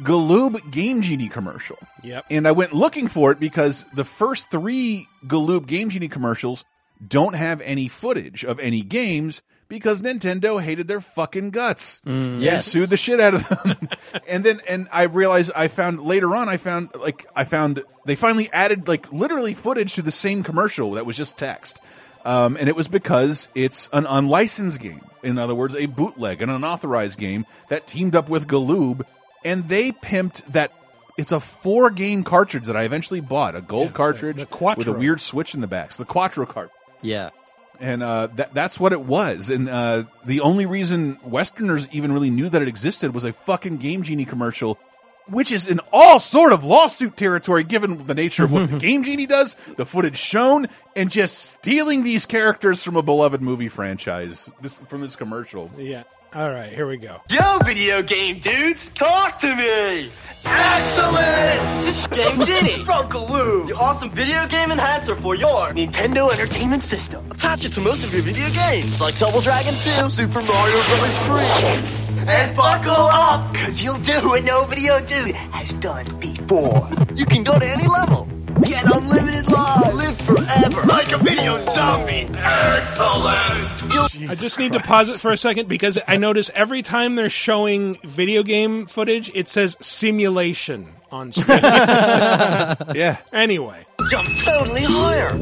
Galoob 0.02 0.72
Game 0.72 1.02
Genie 1.02 1.30
commercial. 1.30 1.78
Yep. 2.04 2.26
And 2.30 2.48
I 2.48 2.52
went 2.52 2.74
looking 2.74 3.08
for 3.08 3.32
it 3.32 3.40
because 3.40 3.86
the 3.94 4.04
first 4.04 4.52
three 4.52 5.08
Galoob 5.26 5.68
Game 5.68 5.90
Genie 5.90 6.08
commercials 6.08 6.66
don't 7.06 7.36
have 7.36 7.62
any 7.62 7.88
footage 7.88 8.44
of 8.44 8.60
any 8.60 8.82
games 8.82 9.42
because 9.68 10.02
Nintendo 10.02 10.62
hated 10.62 10.88
their 10.88 11.02
fucking 11.02 11.52
guts. 11.52 12.02
And 12.06 12.40
yes. 12.40 12.68
sued 12.68 12.90
the 12.90 12.98
shit 12.98 13.20
out 13.20 13.34
of 13.34 13.48
them. 13.48 13.90
and 14.28 14.44
then, 14.44 14.62
and 14.68 14.88
I 14.92 15.04
realized 15.04 15.52
I 15.56 15.68
found 15.68 16.00
later 16.00 16.36
on, 16.36 16.48
I 16.48 16.58
found 16.58 16.90
like, 16.96 17.26
I 17.36 17.44
found 17.44 17.84
they 18.06 18.16
finally 18.16 18.50
added 18.52 18.88
like 18.88 19.12
literally 19.12 19.54
footage 19.54 19.96
to 19.96 20.02
the 20.02 20.12
same 20.12 20.44
commercial 20.44 20.92
that 20.92 21.06
was 21.06 21.18
just 21.18 21.38
text. 21.38 21.82
Um, 22.26 22.58
and 22.58 22.68
it 22.68 22.76
was 22.76 22.88
because 22.88 23.48
it's 23.56 23.90
an 23.94 24.06
unlicensed 24.06 24.80
game. 24.80 25.02
In 25.24 25.38
other 25.38 25.56
words, 25.56 25.76
a 25.76 25.86
bootleg, 25.86 26.42
an 26.42 26.50
unauthorized 26.50 27.18
game 27.18 27.46
that 27.70 27.88
teamed 27.88 28.16
up 28.16 28.28
with 28.28 28.48
Galoob 28.48 29.06
and 29.44 29.68
they 29.68 29.92
pimped 29.92 30.46
that 30.52 30.72
it's 31.18 31.32
a 31.32 31.40
four 31.40 31.90
game 31.90 32.24
cartridge 32.24 32.66
that 32.66 32.78
I 32.78 32.84
eventually 32.84 33.22
bought, 33.22 33.56
a 33.56 33.62
gold 33.62 33.94
cartridge 33.94 34.38
the 34.38 34.46
Quattro. 34.46 34.80
with 34.80 34.88
a 34.88 34.94
weird 34.98 35.20
switch 35.20 35.56
in 35.56 35.62
the 35.62 35.68
back. 35.68 35.88
It's 35.88 35.98
the 35.98 36.06
Quattro 36.06 36.46
cart. 36.46 36.72
Yeah. 37.02 37.32
And 37.80 38.02
uh, 38.02 38.28
that 38.36 38.54
that's 38.54 38.80
what 38.80 38.94
it 38.94 39.02
was. 39.02 39.50
And 39.50 39.70
uh, 39.70 40.04
the 40.26 40.42
only 40.42 40.66
reason 40.66 41.20
Westerners 41.24 41.88
even 41.92 42.12
really 42.12 42.30
knew 42.30 42.50
that 42.50 42.62
it 42.62 42.68
existed 42.68 43.14
was 43.14 43.24
a 43.24 43.34
fucking 43.34 43.78
Game 43.78 44.04
Genie 44.04 44.26
commercial, 44.26 44.80
which 45.28 45.52
is 45.52 45.68
in 45.68 45.80
all 45.94 46.20
sort 46.20 46.54
of 46.54 46.64
lawsuit 46.64 47.16
territory 47.18 47.64
given 47.64 48.06
the 48.08 48.16
nature 48.16 48.46
of 48.46 48.52
what 48.52 48.70
the 48.70 48.78
Game 48.80 49.04
Genie 49.04 49.28
does, 49.28 49.56
the 49.76 49.86
footage 49.86 50.18
shown, 50.18 50.68
and 50.96 51.12
just 51.12 51.38
stealing 51.38 52.04
these 52.04 52.26
characters 52.26 52.84
from 52.84 52.96
a 52.96 53.04
beloved 53.04 53.42
movie 53.42 53.70
franchise. 53.70 54.50
This 54.62 54.74
from 54.74 55.02
this 55.02 55.16
commercial. 55.16 55.70
Yeah. 55.78 56.04
All 56.34 56.50
right, 56.52 56.72
here 56.74 56.86
we 56.86 56.98
go. 56.98 57.22
Yo, 57.30 57.60
video 57.60 58.02
game 58.02 58.40
dudes, 58.40 58.90
talk 58.90 59.40
to 59.40 59.56
me! 59.56 60.12
Excellent! 60.44 61.86
This 61.86 62.08
Game 62.08 62.40
Genie 62.42 62.84
from 62.86 63.08
Galoob, 63.10 63.70
the 63.70 63.76
awesome 63.76 64.12
video 64.12 64.46
game 64.48 64.72
enhancer 64.72 65.16
for 65.16 65.36
your 65.36 65.72
Nintendo 65.74 66.30
Entertainment 66.32 66.84
System. 66.84 67.32
Attach 67.32 67.64
it 67.64 67.70
to 67.74 67.82
most 67.82 68.04
of 68.04 68.14
your 68.14 68.24
video 68.24 68.50
games, 68.50 69.00
like 69.00 69.18
Double 69.18 69.40
Dragon 69.40 69.74
2, 69.74 70.10
Super 70.10 70.42
Mario 70.42 70.74
Bros. 70.74 71.20
3. 71.20 72.28
And 72.28 72.56
buckle 72.58 72.92
up, 72.92 73.56
cause 73.56 73.82
you'll 73.82 74.00
do 74.00 74.28
what 74.28 74.44
no 74.44 74.66
video 74.66 75.00
dude 75.00 75.34
has 75.34 75.72
done 75.74 76.06
before. 76.20 76.90
You 77.16 77.26
can 77.26 77.44
go 77.44 77.58
to 77.58 77.66
any 77.66 77.88
level, 77.88 78.28
get 78.62 78.84
unlimited 78.86 79.50
lives, 79.52 79.96
live 79.96 80.18
forever, 80.22 80.82
like 80.88 81.12
a 81.12 81.18
video 81.18 81.56
zombie. 81.58 82.28
Excellent! 82.34 83.94
You'll 83.94 84.32
I 84.32 84.36
just 84.36 84.60
need 84.60 84.74
to 84.74 84.80
pause 84.80 85.10
it 85.10 85.18
for 85.20 85.32
a 85.32 85.38
second 85.38 85.68
because 85.70 86.00
I 86.08 86.18
notice 86.18 86.50
every 86.54 86.82
time 86.82 87.16
they're 87.16 87.30
showing 87.30 87.98
video 88.04 88.44
game 88.44 88.86
footage, 88.88 89.32
it 89.34 89.48
says 89.48 89.78
simulation 89.80 90.88
on 91.12 91.32
screen. 91.32 91.60
Yeah. 92.96 93.18
anyway, 93.32 93.86
jump 94.10 94.28
totally 94.38 94.84
higher. 94.84 95.34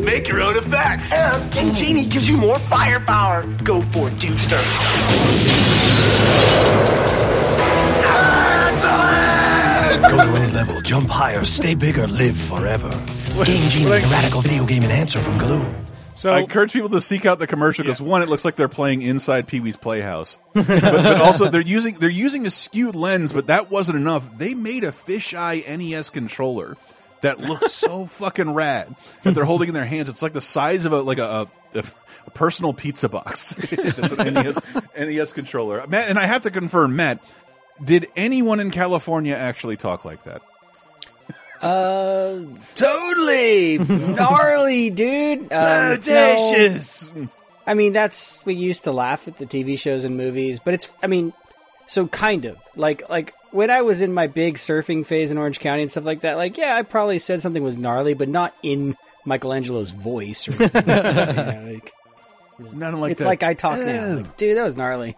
Make 0.00 0.28
your 0.28 0.40
own 0.42 0.56
effects. 0.56 1.12
And 1.12 1.52
Game 1.52 1.74
Genie 1.74 2.06
gives 2.06 2.28
you 2.28 2.36
more 2.36 2.58
firepower. 2.58 3.44
Go 3.64 3.82
for 3.82 4.08
it, 4.08 4.14
Dudester. 4.14 4.60
Go 10.02 10.16
to 10.16 10.40
any 10.40 10.41
level, 10.62 10.80
jump 10.80 11.08
higher, 11.08 11.44
stay 11.44 11.74
bigger, 11.74 12.06
live 12.06 12.36
forever. 12.36 12.90
Game 13.44 13.68
Genie, 13.70 13.86
the 13.86 14.08
radical 14.10 14.42
video 14.42 14.64
game 14.64 14.84
enhancer 14.84 15.18
from 15.18 15.34
Galoob. 15.38 15.74
so 16.14 16.32
I 16.32 16.40
encourage 16.40 16.72
people 16.72 16.90
to 16.90 17.00
seek 17.00 17.26
out 17.26 17.40
the 17.40 17.48
commercial 17.48 17.84
because 17.84 18.00
one, 18.00 18.22
it 18.22 18.28
looks 18.28 18.44
like 18.44 18.54
they're 18.54 18.68
playing 18.68 19.02
inside 19.02 19.48
Pee 19.48 19.58
Wee's 19.58 19.76
Playhouse, 19.76 20.38
but, 20.52 20.66
but 20.66 21.20
also 21.20 21.48
they're 21.48 21.60
using 21.60 21.94
they're 21.94 22.10
using 22.10 22.44
the 22.44 22.50
skewed 22.50 22.94
lens. 22.94 23.32
But 23.32 23.48
that 23.48 23.70
wasn't 23.70 23.98
enough. 23.98 24.38
They 24.38 24.54
made 24.54 24.84
a 24.84 24.92
fisheye 24.92 25.66
NES 25.66 26.10
controller 26.10 26.76
that 27.22 27.40
looks 27.40 27.72
so 27.86 28.06
fucking 28.06 28.54
rad 28.54 28.94
that 29.22 29.34
they're 29.34 29.44
holding 29.44 29.68
in 29.68 29.74
their 29.74 29.84
hands. 29.84 30.08
It's 30.08 30.22
like 30.22 30.32
the 30.32 30.40
size 30.40 30.84
of 30.84 30.92
a 30.92 31.02
like 31.02 31.18
a, 31.18 31.48
a, 31.74 31.84
a 32.26 32.30
personal 32.30 32.72
pizza 32.72 33.08
box. 33.08 33.54
That's 33.54 34.12
an 34.12 34.34
NES, 34.34 34.58
NES 34.96 35.32
controller. 35.32 35.84
Matt, 35.88 36.08
and 36.08 36.20
I 36.20 36.26
have 36.26 36.42
to 36.42 36.52
confirm, 36.52 36.94
Matt, 36.94 37.18
did 37.82 38.06
anyone 38.14 38.60
in 38.60 38.70
California 38.70 39.34
actually 39.34 39.76
talk 39.76 40.04
like 40.04 40.22
that? 40.24 40.42
Uh, 41.62 42.40
totally 42.74 43.78
gnarly, 43.78 44.90
dude. 44.90 45.52
Um, 45.52 46.00
no. 46.06 47.28
I 47.66 47.74
mean, 47.74 47.92
that's 47.92 48.44
we 48.44 48.54
used 48.54 48.84
to 48.84 48.92
laugh 48.92 49.28
at 49.28 49.36
the 49.36 49.46
TV 49.46 49.78
shows 49.78 50.04
and 50.04 50.16
movies, 50.16 50.58
but 50.58 50.74
it's. 50.74 50.88
I 51.02 51.06
mean, 51.06 51.32
so 51.86 52.06
kind 52.08 52.44
of 52.44 52.58
like 52.74 53.08
like 53.08 53.34
when 53.52 53.70
I 53.70 53.82
was 53.82 54.02
in 54.02 54.12
my 54.12 54.26
big 54.26 54.54
surfing 54.56 55.06
phase 55.06 55.30
in 55.30 55.38
Orange 55.38 55.60
County 55.60 55.82
and 55.82 55.90
stuff 55.90 56.04
like 56.04 56.22
that. 56.22 56.36
Like, 56.36 56.58
yeah, 56.58 56.74
I 56.74 56.82
probably 56.82 57.18
said 57.20 57.40
something 57.42 57.62
was 57.62 57.78
gnarly, 57.78 58.14
but 58.14 58.28
not 58.28 58.54
in 58.62 58.96
Michelangelo's 59.24 59.92
voice. 59.92 60.48
Or, 60.48 60.52
you 60.64 60.70
know, 60.74 61.70
like, 61.72 61.92
Nothing 62.72 63.00
like 63.00 63.12
it's 63.12 63.20
that. 63.20 63.26
like 63.28 63.42
I 63.42 63.54
talk 63.54 63.78
now. 63.78 64.16
Like, 64.16 64.36
dude, 64.36 64.56
that 64.56 64.64
was 64.64 64.76
gnarly. 64.76 65.16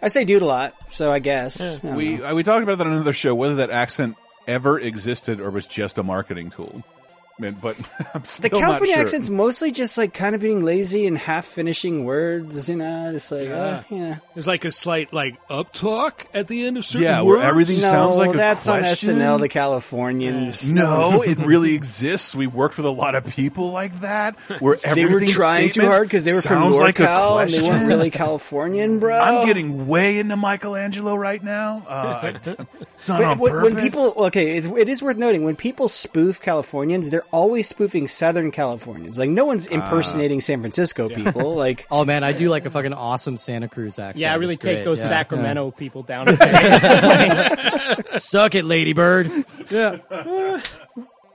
I 0.00 0.08
say 0.08 0.24
dude 0.24 0.42
a 0.42 0.46
lot, 0.46 0.74
so 0.92 1.12
I 1.12 1.20
guess 1.20 1.60
I 1.60 1.94
we 1.94 2.16
know. 2.16 2.30
uh, 2.30 2.34
we 2.34 2.42
talked 2.42 2.62
about 2.64 2.78
that 2.78 2.86
on 2.86 2.92
another 2.92 3.12
show 3.12 3.34
whether 3.36 3.56
that 3.56 3.70
accent 3.70 4.16
ever 4.46 4.78
existed 4.78 5.40
or 5.40 5.50
was 5.50 5.66
just 5.66 5.98
a 5.98 6.02
marketing 6.02 6.50
tool. 6.50 6.82
Man, 7.38 7.56
but 7.60 7.76
I'm 8.14 8.24
still 8.24 8.42
the 8.42 8.50
California 8.50 8.94
not 8.94 8.98
sure. 8.98 9.02
accent's 9.02 9.30
mostly 9.30 9.72
just 9.72 9.96
like 9.98 10.12
kind 10.14 10.34
of 10.34 10.40
being 10.40 10.62
lazy 10.64 11.06
and 11.06 11.16
half 11.18 11.46
finishing 11.46 12.04
words, 12.04 12.68
you 12.68 12.76
know, 12.76 13.10
just 13.12 13.32
like 13.32 13.48
uh, 13.48 13.82
yeah. 13.90 14.18
There's 14.34 14.46
like 14.46 14.64
a 14.64 14.70
slight 14.70 15.12
like 15.12 15.36
up 15.50 15.72
talk 15.72 16.26
at 16.34 16.46
the 16.48 16.66
end 16.66 16.76
of 16.76 16.84
certain 16.84 17.02
Yeah, 17.02 17.22
where 17.22 17.38
words. 17.38 17.48
everything 17.48 17.76
No, 17.80 17.90
sounds 17.90 18.16
like 18.16 18.34
a 18.34 18.36
that's 18.36 18.66
question. 18.66 19.20
on 19.22 19.38
SNL. 19.38 19.40
The 19.40 19.48
Californians. 19.48 20.70
No, 20.70 21.22
it 21.22 21.38
really 21.38 21.74
exists. 21.74 22.34
We 22.34 22.46
worked 22.46 22.76
with 22.76 22.86
a 22.86 22.90
lot 22.90 23.14
of 23.14 23.24
people 23.26 23.70
like 23.72 24.00
that. 24.00 24.36
Where 24.60 24.76
They 24.76 25.06
were 25.06 25.20
trying 25.20 25.70
too 25.70 25.82
hard 25.86 26.06
because 26.08 26.24
they 26.24 26.32
were 26.32 26.42
from 26.42 26.62
sounds 26.62 26.76
like 26.76 27.00
a 27.00 27.08
and 27.08 27.50
they 27.50 27.58
question. 27.58 27.66
weren't 27.66 27.86
really 27.86 28.10
Californian, 28.10 28.98
bro. 28.98 29.18
I'm 29.18 29.46
getting 29.46 29.86
way 29.86 30.18
into 30.18 30.36
Michelangelo 30.36 31.14
right 31.16 31.42
now. 31.42 31.84
Uh, 31.88 32.32
it's 32.44 33.08
not 33.08 33.20
When, 33.20 33.28
on 33.28 33.38
when, 33.38 33.62
when 33.62 33.76
people 33.76 34.12
okay, 34.26 34.56
it's, 34.58 34.66
it 34.66 34.88
is 34.88 35.02
worth 35.02 35.16
noting 35.16 35.44
when 35.44 35.56
people 35.56 35.88
spoof 35.88 36.40
Californians, 36.40 37.08
they're 37.10 37.21
always 37.30 37.68
spoofing 37.68 38.08
Southern 38.08 38.50
Californians. 38.50 39.18
Like 39.18 39.30
no 39.30 39.44
one's 39.44 39.66
impersonating 39.66 40.40
San 40.40 40.60
Francisco 40.60 41.08
people. 41.08 41.54
Like 41.62 41.86
Oh 41.90 42.04
man, 42.04 42.24
I 42.24 42.32
do 42.32 42.48
like 42.48 42.66
a 42.66 42.70
fucking 42.70 42.92
awesome 42.94 43.36
Santa 43.36 43.68
Cruz 43.68 43.98
accent. 43.98 44.18
Yeah, 44.20 44.32
I 44.32 44.36
really 44.36 44.54
It's 44.54 44.64
take 44.64 44.76
great. 44.78 44.84
those 44.84 44.98
Yeah. 45.00 45.06
Sacramento 45.08 45.70
people 45.70 46.02
down. 46.02 46.28
a 46.28 46.36
peg. 46.38 48.08
Suck 48.08 48.54
it, 48.54 48.64
Ladybird. 48.64 49.30
Yeah. 49.70 49.98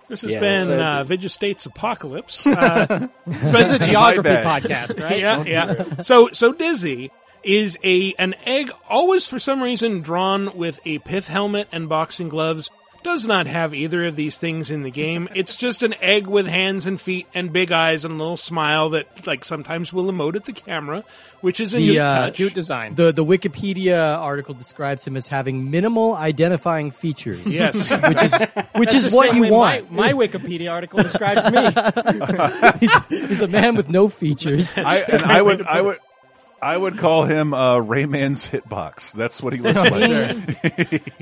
This 0.10 0.22
has 0.22 0.32
Yeah, 0.36 0.40
been 0.40 0.66
so- 0.68 0.82
uh, 0.82 1.04
Vigil 1.04 1.30
State's 1.30 1.66
Apocalypse. 1.66 2.48
Uh, 2.48 3.10
it's 3.28 3.82
a 3.82 3.86
geography 3.86 4.30
podcast, 4.30 5.04
right? 5.04 5.20
yeah, 5.20 5.44
yeah. 5.44 6.02
So, 6.02 6.30
so 6.32 6.54
Dizzy 6.54 7.12
is 7.44 7.78
a 7.84 8.14
an 8.14 8.34
egg, 8.46 8.72
always 8.88 9.28
for 9.28 9.38
some 9.38 9.62
reason 9.62 10.00
drawn 10.00 10.58
with 10.58 10.80
a 10.86 11.00
pith 11.00 11.28
helmet 11.28 11.68
and 11.74 11.90
boxing 11.90 12.30
gloves. 12.30 12.70
Does 13.08 13.26
not 13.26 13.48
have 13.48 13.74
either 13.74 14.06
of 14.06 14.18
these 14.18 14.38
things 14.38 14.70
in 14.70 14.84
the 14.84 14.92
game. 14.92 15.30
It's 15.38 15.56
just 15.56 15.82
an 15.82 15.94
egg 16.02 16.28
with 16.28 16.46
hands 16.46 16.86
and 16.86 17.00
feet 17.00 17.26
and 17.34 17.54
big 17.54 17.72
eyes 17.72 18.04
and 18.04 18.16
a 18.16 18.18
little 18.18 18.36
smile 18.36 18.90
that, 18.90 19.26
like, 19.26 19.46
sometimes 19.46 19.94
will 19.94 20.12
emote 20.12 20.36
at 20.36 20.44
the 20.44 20.52
camera, 20.52 21.06
which 21.40 21.62
is 21.62 21.74
a 21.74 21.78
The, 21.78 21.88
neat 21.88 22.00
uh. 22.00 22.32
Cute 22.32 22.54
design. 22.54 22.96
The 22.96 23.14
the 23.14 23.24
Wikipedia 23.24 24.18
article 24.18 24.54
describes 24.56 25.08
him 25.08 25.16
as 25.16 25.30
having 25.30 25.72
minimal 25.72 26.16
identifying 26.16 26.92
features. 26.92 27.46
Yes. 27.46 27.92
which 28.10 28.24
is 28.24 28.34
which 28.76 28.92
That's 28.92 29.06
is 29.06 29.14
what 29.14 29.36
you 29.36 29.48
want. 29.48 29.90
My, 29.90 30.12
my 30.12 30.28
Wikipedia 30.28 30.70
article 30.70 31.02
describes 31.02 31.50
me. 31.50 33.18
He's 33.28 33.40
a 33.40 33.48
man 33.48 33.76
with 33.76 33.90
no 33.90 34.10
features. 34.10 34.78
I, 34.78 34.98
and 35.08 35.24
I 35.24 35.42
would, 35.42 35.62
I 35.62 35.82
would, 35.82 36.00
I 36.62 36.76
would 36.76 36.98
call 36.98 37.26
him 37.26 37.54
uh, 37.54 37.76
Rayman's 37.76 38.50
hitbox. 38.50 39.14
That's 39.14 39.42
what 39.42 39.54
he 39.54 39.60
looks 39.60 39.80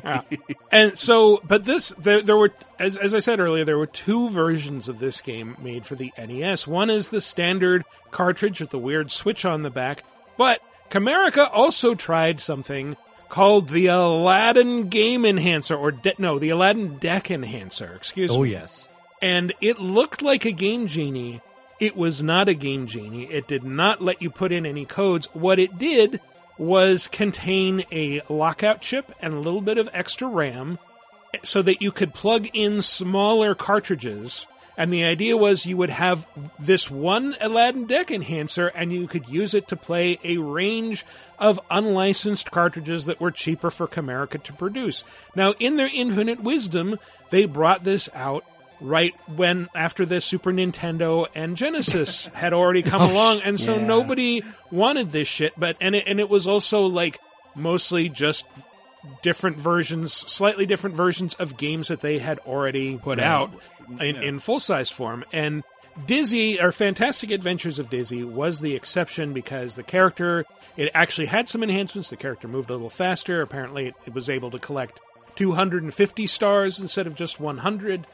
like. 0.03 0.25
And 0.71 0.97
so, 0.97 1.41
but 1.45 1.63
this, 1.63 1.89
there, 1.91 2.21
there 2.21 2.35
were, 2.35 2.51
as, 2.79 2.97
as 2.97 3.13
I 3.13 3.19
said 3.19 3.39
earlier, 3.39 3.63
there 3.63 3.77
were 3.77 3.87
two 3.87 4.29
versions 4.29 4.89
of 4.89 4.99
this 4.99 5.21
game 5.21 5.55
made 5.61 5.85
for 5.85 5.95
the 5.95 6.11
NES. 6.17 6.67
One 6.67 6.89
is 6.89 7.09
the 7.09 7.21
standard 7.21 7.85
cartridge 8.11 8.59
with 8.59 8.71
the 8.71 8.79
weird 8.79 9.09
switch 9.09 9.45
on 9.45 9.63
the 9.63 9.69
back, 9.69 10.03
but 10.37 10.61
Camerica 10.89 11.49
also 11.51 11.95
tried 11.95 12.41
something 12.41 12.97
called 13.29 13.69
the 13.69 13.87
Aladdin 13.87 14.89
Game 14.89 15.25
Enhancer, 15.25 15.75
or 15.75 15.91
de- 15.91 16.15
no, 16.17 16.39
the 16.39 16.49
Aladdin 16.49 16.97
Deck 16.97 17.31
Enhancer, 17.31 17.93
excuse 17.95 18.31
oh 18.31 18.35
me. 18.35 18.39
Oh 18.39 18.43
yes. 18.43 18.89
And 19.21 19.53
it 19.61 19.79
looked 19.79 20.21
like 20.21 20.45
a 20.45 20.51
Game 20.51 20.87
Genie. 20.87 21.41
It 21.79 21.95
was 21.95 22.23
not 22.23 22.47
a 22.47 22.53
Game 22.53 22.87
Genie. 22.87 23.25
It 23.25 23.47
did 23.47 23.63
not 23.63 24.01
let 24.01 24.21
you 24.21 24.29
put 24.29 24.51
in 24.51 24.65
any 24.65 24.85
codes. 24.85 25.27
What 25.33 25.59
it 25.59 25.77
did 25.77 26.21
was 26.57 27.07
contain 27.07 27.83
a 27.91 28.21
lockout 28.29 28.81
chip 28.81 29.11
and 29.21 29.33
a 29.33 29.39
little 29.39 29.61
bit 29.61 29.77
of 29.77 29.89
extra 29.91 30.27
RAM 30.27 30.79
so 31.43 31.61
that 31.61 31.81
you 31.81 31.91
could 31.91 32.13
plug 32.13 32.47
in 32.53 32.81
smaller 32.81 33.55
cartridges. 33.55 34.47
And 34.77 34.91
the 34.91 35.05
idea 35.05 35.37
was 35.37 35.65
you 35.65 35.77
would 35.77 35.89
have 35.89 36.27
this 36.59 36.89
one 36.89 37.35
Aladdin 37.39 37.85
deck 37.85 38.11
enhancer 38.11 38.67
and 38.67 38.91
you 38.91 39.07
could 39.07 39.27
use 39.27 39.53
it 39.53 39.69
to 39.69 39.75
play 39.75 40.19
a 40.23 40.37
range 40.37 41.05
of 41.39 41.59
unlicensed 41.69 42.51
cartridges 42.51 43.05
that 43.05 43.21
were 43.21 43.31
cheaper 43.31 43.69
for 43.69 43.87
Camerica 43.87 44.41
to 44.43 44.53
produce. 44.53 45.03
Now, 45.35 45.53
in 45.59 45.77
their 45.77 45.89
infinite 45.93 46.41
wisdom, 46.41 46.99
they 47.29 47.45
brought 47.45 47.83
this 47.83 48.09
out 48.13 48.45
right 48.85 49.13
when 49.35 49.67
after 49.75 50.05
the 50.05 50.21
Super 50.21 50.51
Nintendo 50.51 51.27
and 51.33 51.57
Genesis 51.57 52.25
had 52.33 52.53
already 52.53 52.83
come 52.83 53.01
oh, 53.01 53.11
along 53.11 53.41
and 53.41 53.59
so 53.59 53.75
yeah. 53.75 53.85
nobody 53.85 54.43
wanted 54.71 55.11
this 55.11 55.27
shit 55.27 55.53
but 55.57 55.77
and 55.81 55.95
it, 55.95 56.05
and 56.07 56.19
it 56.19 56.29
was 56.29 56.47
also 56.47 56.85
like 56.85 57.19
mostly 57.55 58.09
just 58.09 58.45
different 59.21 59.57
versions, 59.57 60.13
slightly 60.13 60.65
different 60.65 60.95
versions 60.95 61.33
of 61.35 61.57
games 61.57 61.87
that 61.87 62.01
they 62.01 62.19
had 62.19 62.39
already 62.39 62.97
put 62.97 63.19
out 63.19 63.51
in, 63.99 64.15
in 64.15 64.39
full 64.39 64.59
size 64.59 64.89
form. 64.89 65.23
And 65.31 65.63
Dizzy, 66.05 66.59
or 66.59 66.71
Fantastic 66.71 67.31
Adventures 67.31 67.79
of 67.79 67.89
Dizzy, 67.89 68.23
was 68.23 68.59
the 68.59 68.75
exception 68.75 69.33
because 69.33 69.75
the 69.75 69.83
character, 69.83 70.45
it 70.75 70.91
actually 70.93 71.27
had 71.27 71.47
some 71.47 71.63
enhancements. 71.63 72.09
The 72.09 72.17
character 72.17 72.47
moved 72.47 72.69
a 72.69 72.73
little 72.73 72.89
faster. 72.89 73.41
Apparently, 73.41 73.87
it, 73.87 73.95
it 74.05 74.13
was 74.13 74.29
able 74.29 74.51
to 74.51 74.59
collect 74.59 74.99
250 75.35 76.27
stars 76.27 76.79
instead 76.79 77.07
of 77.07 77.15
just 77.15 77.39
100. 77.39 78.07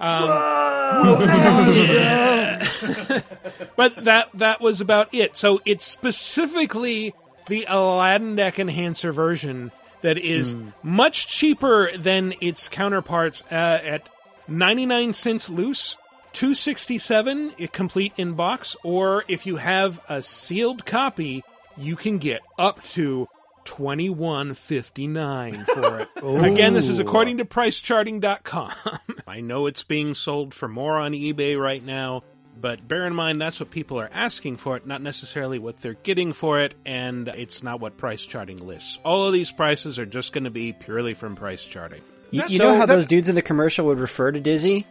but 3.76 4.04
that 4.04 4.28
that 4.34 4.60
was 4.60 4.80
about 4.80 5.14
it. 5.14 5.36
So 5.36 5.60
it's 5.64 5.84
specifically 5.84 7.14
the 7.48 7.66
Aladdin 7.68 8.36
Deck 8.36 8.58
Enhancer 8.58 9.12
version 9.12 9.72
that 10.00 10.18
is 10.18 10.54
much 10.82 11.28
cheaper 11.28 11.96
than 11.96 12.34
its 12.40 12.68
counterparts 12.68 13.42
uh, 13.50 13.54
at 13.54 14.08
99 14.46 15.14
cents 15.14 15.48
loose, 15.48 15.96
267 16.34 17.52
it 17.56 17.72
complete 17.72 18.12
in 18.16 18.34
box, 18.34 18.76
or 18.82 19.24
if 19.28 19.46
you 19.46 19.56
have 19.56 20.00
a 20.08 20.22
sealed 20.22 20.84
copy, 20.84 21.42
you 21.76 21.96
can 21.96 22.18
get 22.18 22.42
up 22.58 22.82
to 22.84 23.28
21.59 23.64 25.66
for 25.66 25.98
it. 26.00 26.08
Again, 26.52 26.74
this 26.74 26.88
is 26.88 26.98
according 26.98 27.38
to 27.38 27.44
pricecharting.com. 27.44 28.70
I 29.26 29.40
know 29.40 29.66
it's 29.66 29.84
being 29.84 30.14
sold 30.14 30.54
for 30.54 30.68
more 30.68 30.98
on 30.98 31.12
eBay 31.12 31.58
right 31.60 31.84
now, 31.84 32.22
but 32.60 32.86
bear 32.86 33.06
in 33.06 33.14
mind 33.14 33.40
that's 33.40 33.60
what 33.60 33.70
people 33.70 33.98
are 34.00 34.10
asking 34.12 34.56
for 34.58 34.76
it, 34.76 34.86
not 34.86 35.02
necessarily 35.02 35.58
what 35.58 35.80
they're 35.80 35.94
getting 35.94 36.32
for 36.32 36.60
it, 36.60 36.74
and 36.84 37.28
it's 37.28 37.62
not 37.62 37.80
what 37.80 37.96
price 37.96 38.24
charting 38.24 38.66
lists. 38.66 38.98
All 39.04 39.26
of 39.26 39.32
these 39.32 39.50
prices 39.52 39.98
are 39.98 40.06
just 40.06 40.32
going 40.32 40.44
to 40.44 40.50
be 40.50 40.72
purely 40.72 41.14
from 41.14 41.36
price 41.36 41.64
charting. 41.64 42.02
you, 42.30 42.40
That's 42.40 42.52
you 42.52 42.58
so- 42.58 42.72
know 42.72 42.76
how 42.78 42.86
those 42.86 43.06
dudes 43.06 43.28
in 43.28 43.34
the 43.34 43.42
commercial 43.42 43.86
would 43.86 43.98
refer 43.98 44.30
to 44.32 44.40
Dizzy? 44.40 44.86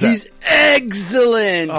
That? 0.00 0.08
He's 0.10 0.30
excellent. 0.42 1.70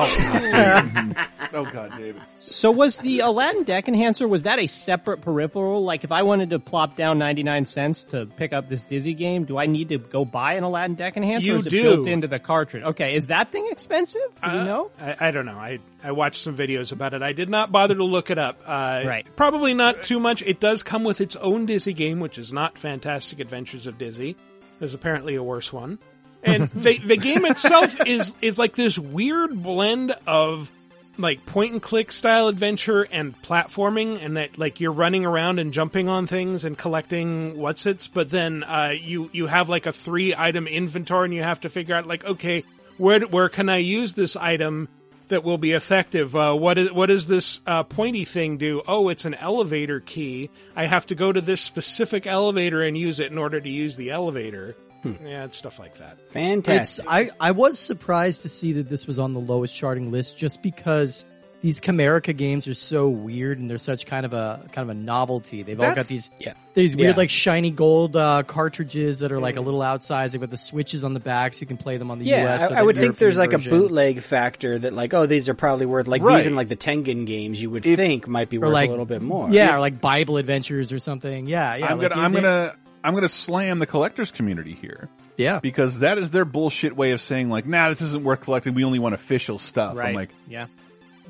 oh 1.53 1.69
God, 1.71 1.91
David. 1.97 2.21
So 2.37 2.71
was 2.71 2.97
the 2.99 3.19
Aladdin 3.21 3.63
deck 3.63 3.87
enhancer, 3.87 4.27
was 4.27 4.43
that 4.43 4.59
a 4.59 4.67
separate 4.67 5.21
peripheral? 5.21 5.83
Like 5.83 6.03
if 6.03 6.11
I 6.11 6.23
wanted 6.23 6.49
to 6.51 6.59
plop 6.59 6.95
down 6.95 7.17
99 7.19 7.65
cents 7.65 8.03
to 8.05 8.25
pick 8.25 8.53
up 8.53 8.69
this 8.69 8.83
Dizzy 8.83 9.13
game, 9.13 9.45
do 9.45 9.57
I 9.57 9.65
need 9.65 9.89
to 9.89 9.97
go 9.97 10.25
buy 10.25 10.53
an 10.53 10.63
Aladdin 10.63 10.95
deck 10.95 11.17
enhancer 11.17 11.45
You 11.45 11.55
or 11.55 11.59
is 11.59 11.65
it 11.67 11.69
do. 11.69 11.83
built 11.83 12.07
into 12.07 12.27
the 12.27 12.39
cartridge? 12.39 12.83
Okay, 12.83 13.15
is 13.15 13.27
that 13.27 13.51
thing 13.51 13.67
expensive? 13.71 14.21
Do 14.43 14.51
you 14.51 14.57
Uh, 14.59 14.63
know? 14.63 14.91
I, 14.99 15.27
I 15.27 15.31
don't 15.31 15.45
know. 15.45 15.57
I, 15.57 15.79
I 16.03 16.11
watched 16.11 16.41
some 16.41 16.55
videos 16.55 16.91
about 16.91 17.13
it. 17.13 17.21
I 17.21 17.33
did 17.33 17.49
not 17.49 17.71
bother 17.71 17.95
to 17.95 18.03
look 18.03 18.29
it 18.29 18.37
up. 18.37 18.61
Uh, 18.65 19.01
Right. 19.05 19.25
Probably 19.35 19.73
not 19.73 20.03
too 20.03 20.19
much. 20.19 20.41
It 20.43 20.59
does 20.59 20.83
come 20.83 21.03
with 21.03 21.19
its 21.21 21.35
own 21.37 21.65
Dizzy 21.65 21.93
game, 21.93 22.19
which 22.19 22.37
is 22.37 22.53
not 22.53 22.77
Fantastic 22.77 23.39
Adventures 23.39 23.87
of 23.87 23.97
Dizzy. 23.97 24.35
There's 24.79 24.93
apparently 24.93 25.35
a 25.35 25.43
worse 25.43 25.71
one. 25.73 25.99
And 26.43 26.69
the 26.71 26.97
the 26.97 27.17
game 27.17 27.45
itself 27.45 28.05
is 28.05 28.35
is 28.41 28.59
like 28.59 28.73
this 28.75 28.97
weird 28.99 29.61
blend 29.61 30.15
of 30.27 30.71
like 31.17 31.45
point 31.45 31.73
and 31.73 31.81
click 31.81 32.11
style 32.11 32.47
adventure 32.47 33.03
and 33.03 33.39
platforming 33.43 34.23
and 34.23 34.35
that 34.37 34.57
like 34.57 34.79
you're 34.79 34.91
running 34.91 35.25
around 35.25 35.59
and 35.59 35.71
jumping 35.71 36.09
on 36.09 36.25
things 36.25 36.65
and 36.65 36.75
collecting 36.75 37.55
what's 37.55 37.85
its 37.85 38.07
but 38.07 38.31
then 38.31 38.63
uh, 38.63 38.91
you 38.99 39.29
you 39.31 39.45
have 39.45 39.69
like 39.69 39.85
a 39.85 39.91
three 39.91 40.33
item 40.35 40.65
inventory 40.65 41.25
and 41.25 41.33
you 41.35 41.43
have 41.43 41.61
to 41.61 41.69
figure 41.69 41.93
out 41.93 42.07
like 42.07 42.25
okay 42.25 42.63
where 42.97 43.21
where 43.21 43.49
can 43.49 43.69
I 43.69 43.77
use 43.77 44.13
this 44.13 44.35
item 44.35 44.87
that 45.29 45.43
will 45.43 45.57
be 45.57 45.71
effective? 45.71 46.35
Uh, 46.35 46.53
what 46.53 46.77
is 46.77 46.91
what 46.91 47.07
does 47.07 47.27
this 47.27 47.59
uh, 47.65 47.83
pointy 47.83 48.25
thing 48.25 48.57
do? 48.57 48.81
Oh, 48.87 49.09
it's 49.09 49.25
an 49.25 49.33
elevator 49.33 49.99
key. 49.99 50.49
I 50.75 50.85
have 50.85 51.05
to 51.07 51.15
go 51.15 51.31
to 51.31 51.41
this 51.41 51.61
specific 51.61 52.27
elevator 52.27 52.81
and 52.81 52.97
use 52.97 53.19
it 53.19 53.31
in 53.31 53.37
order 53.37 53.59
to 53.59 53.69
use 53.69 53.97
the 53.97 54.11
elevator. 54.11 54.75
Yeah, 55.03 55.45
it's 55.45 55.57
stuff 55.57 55.79
like 55.79 55.97
that. 55.97 56.17
It's, 56.21 56.31
Fantastic. 56.31 57.05
I, 57.07 57.29
I 57.39 57.51
was 57.51 57.79
surprised 57.79 58.43
to 58.43 58.49
see 58.49 58.73
that 58.73 58.89
this 58.89 59.05
was 59.07 59.19
on 59.19 59.33
the 59.33 59.39
lowest 59.39 59.75
charting 59.75 60.11
list 60.11 60.37
just 60.37 60.61
because 60.61 61.25
these 61.61 61.79
Camerica 61.79 62.35
games 62.35 62.67
are 62.67 62.73
so 62.73 63.07
weird 63.07 63.57
and 63.57 63.69
they're 63.69 63.77
such 63.79 64.05
kind 64.05 64.25
of 64.25 64.33
a 64.33 64.67
kind 64.73 64.89
of 64.89 64.97
a 64.97 64.99
novelty. 64.99 65.63
They've 65.63 65.79
all 65.79 65.95
got 65.95 66.07
these 66.07 66.29
yeah. 66.37 66.55
these 66.73 66.93
weird 66.93 67.11
Yeah. 67.11 67.17
like 67.17 67.29
shiny 67.29 67.71
gold 67.71 68.17
uh, 68.17 68.43
cartridges 68.43 69.19
that 69.19 69.31
are 69.31 69.39
like 69.39 69.55
a 69.55 69.61
little 69.61 69.79
outsized. 69.79 70.33
They've 70.33 70.41
got 70.41 70.49
the 70.51 70.57
switches 70.57 71.05
on 71.05 71.13
the 71.13 71.21
back 71.21 71.53
so 71.53 71.61
you 71.61 71.67
can 71.67 71.77
play 71.77 71.95
them 71.95 72.11
on 72.11 72.19
the 72.19 72.25
yeah, 72.25 72.53
US. 72.55 72.63
I, 72.63 72.65
or 72.65 72.75
I 72.75 72.79
the 72.79 72.85
would 72.87 72.97
think 72.97 73.17
there's 73.17 73.37
European 73.37 73.61
like 73.61 73.67
a 73.67 73.69
bootleg 73.69 74.19
factor 74.19 74.77
that 74.77 74.91
like, 74.91 75.13
oh, 75.13 75.25
these 75.25 75.47
are 75.47 75.53
probably 75.53 75.85
worth 75.85 76.05
like 76.09 76.21
Right. 76.21 76.35
these 76.39 76.47
in 76.47 76.57
like 76.57 76.67
the 76.67 76.75
Tengen 76.75 77.25
games 77.25 77.61
you 77.61 77.69
would 77.69 77.85
If- 77.85 77.95
think 77.95 78.27
might 78.27 78.49
be 78.49 78.57
worth 78.57 78.71
like 78.73 78.89
a 78.89 78.91
little 78.91 79.05
bit 79.05 79.21
more. 79.21 79.49
Yeah, 79.49 79.77
or 79.77 79.79
like 79.79 80.01
Bible 80.01 80.35
adventures 80.35 80.91
or 80.91 80.99
something. 80.99 81.45
Yeah, 81.45 81.75
yeah. 81.77 81.85
I'm 81.93 81.97
like 81.97 82.09
gonna 82.09 82.21
I'm 82.21 82.33
they- 82.33 82.41
gonna 82.41 82.75
I'm 83.03 83.13
gonna 83.13 83.29
slam 83.29 83.79
the 83.79 83.85
collectors 83.85 84.31
community 84.31 84.73
here 84.73 85.09
yeah. 85.37 85.59
because 85.59 85.99
that 85.99 86.17
is 86.17 86.31
their 86.31 86.45
bullshit 86.45 86.95
way 86.95 87.11
of 87.11 87.21
saying 87.21 87.49
like, 87.49 87.65
nah, 87.65 87.89
this 87.89 88.01
isn't 88.01 88.23
worth 88.23 88.41
collecting. 88.41 88.73
We 88.73 88.83
only 88.83 88.99
want 88.99 89.15
official 89.15 89.57
stuff. 89.57 89.95
Right. 89.95 90.09
I'm 90.09 90.15
like, 90.15 90.29
yeah. 90.47 90.67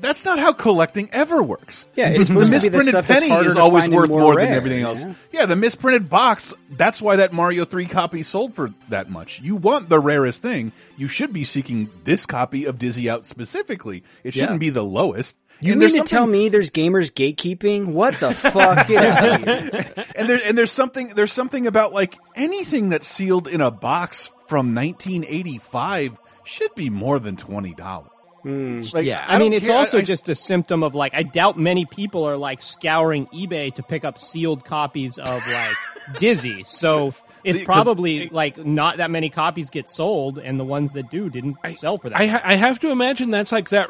that's 0.00 0.24
not 0.24 0.38
how 0.38 0.52
collecting 0.52 1.08
ever 1.12 1.42
works. 1.42 1.86
Yeah, 1.94 2.10
it's 2.10 2.20
the 2.20 2.26
supposed 2.26 2.52
the 2.52 2.70
misprinted 2.70 3.04
penny 3.04 3.30
is 3.30 3.56
always 3.56 3.88
worth 3.88 4.10
more 4.10 4.20
more, 4.20 4.34
than 4.34 4.48
rare, 4.48 4.56
everything 4.56 4.80
yeah. 4.80 4.86
else. 4.86 5.04
Yeah, 5.32 5.46
the 5.46 5.56
misprinted 5.56 6.08
box. 6.10 6.54
That's 6.70 7.00
why 7.00 7.16
that 7.16 7.32
Mario 7.32 7.64
Three 7.64 7.86
copy 7.86 8.22
sold 8.22 8.54
for 8.54 8.72
that 8.88 9.10
much. 9.10 9.40
You 9.40 9.56
want 9.56 9.88
the 9.88 9.98
rarest 9.98 10.42
thing. 10.42 10.72
You 10.96 11.08
should 11.08 11.32
be 11.32 11.44
seeking 11.44 11.90
this 12.04 12.26
copy 12.26 12.66
of 12.66 12.78
Dizzy 12.78 13.10
Out 13.10 13.26
specifically. 13.26 14.04
It 14.22 14.34
shouldn't 14.34 14.52
Yeah. 14.52 14.58
be 14.58 14.70
the 14.70 14.84
lowest. 14.84 15.36
You 15.64 15.72
and 15.72 15.80
mean 15.80 15.90
there's 15.90 15.94
to 15.94 16.02
tell 16.16 16.26
me 16.26 16.48
there's 16.48 16.70
gamers 16.70 17.12
gatekeeping? 17.12 17.92
What 17.92 18.18
the 18.20 18.32
fuck? 18.34 18.86
Get 18.88 19.04
out 19.04 19.40
of 19.40 19.44
here. 19.44 20.04
and 20.16 20.28
there 20.28 20.40
and 20.46 20.56
there's 20.58 20.72
something 20.72 21.08
there's 21.14 21.32
something 21.32 21.66
about 21.66 21.92
like 21.92 22.16
anything 22.36 22.88
that's 22.90 23.06
sealed 23.06 23.48
in 23.48 23.60
a 23.60 23.70
box 23.70 24.30
from 24.46 24.74
1985 24.74 26.18
should 26.44 26.74
be 26.74 26.90
more 26.90 27.18
than 27.18 27.36
twenty 27.36 27.74
dollars. 27.74 28.10
Hmm. 28.42 28.82
Like, 28.92 29.06
Yeah. 29.06 29.24
I, 29.26 29.38
mean, 29.38 29.54
it's 29.54 29.68
care. 29.68 29.76
also 29.76 29.96
I- 29.96 30.00
I- 30.00 30.04
just 30.04 30.28
a 30.28 30.34
symptom 30.34 30.82
of 30.82 30.94
like, 30.94 31.14
I 31.14 31.22
doubt 31.22 31.56
many 31.58 31.86
people 31.86 32.24
are 32.28 32.36
like 32.36 32.60
scouring 32.60 33.26
eBay 33.28 33.74
to 33.76 33.82
pick 33.82 34.04
up 34.04 34.18
sealed 34.18 34.66
copies 34.66 35.16
of 35.18 35.46
like 35.48 35.76
Dizzy. 36.18 36.62
So 36.64 37.12
it's 37.42 37.64
probably 37.64 38.28
like 38.28 38.58
not 38.58 38.98
that 38.98 39.10
many 39.10 39.30
copies 39.30 39.70
get 39.70 39.88
sold 39.88 40.36
and 40.38 40.60
the 40.60 40.64
ones 40.64 40.92
that 40.92 41.10
do 41.10 41.30
didn't 41.30 41.56
sell 41.78 41.96
for 41.96 42.10
that. 42.10 42.18
I, 42.20 42.26
ha- 42.26 42.42
I 42.44 42.56
have 42.56 42.80
to 42.80 42.90
imagine 42.90 43.30
that's 43.30 43.52
like 43.52 43.70
that 43.70 43.88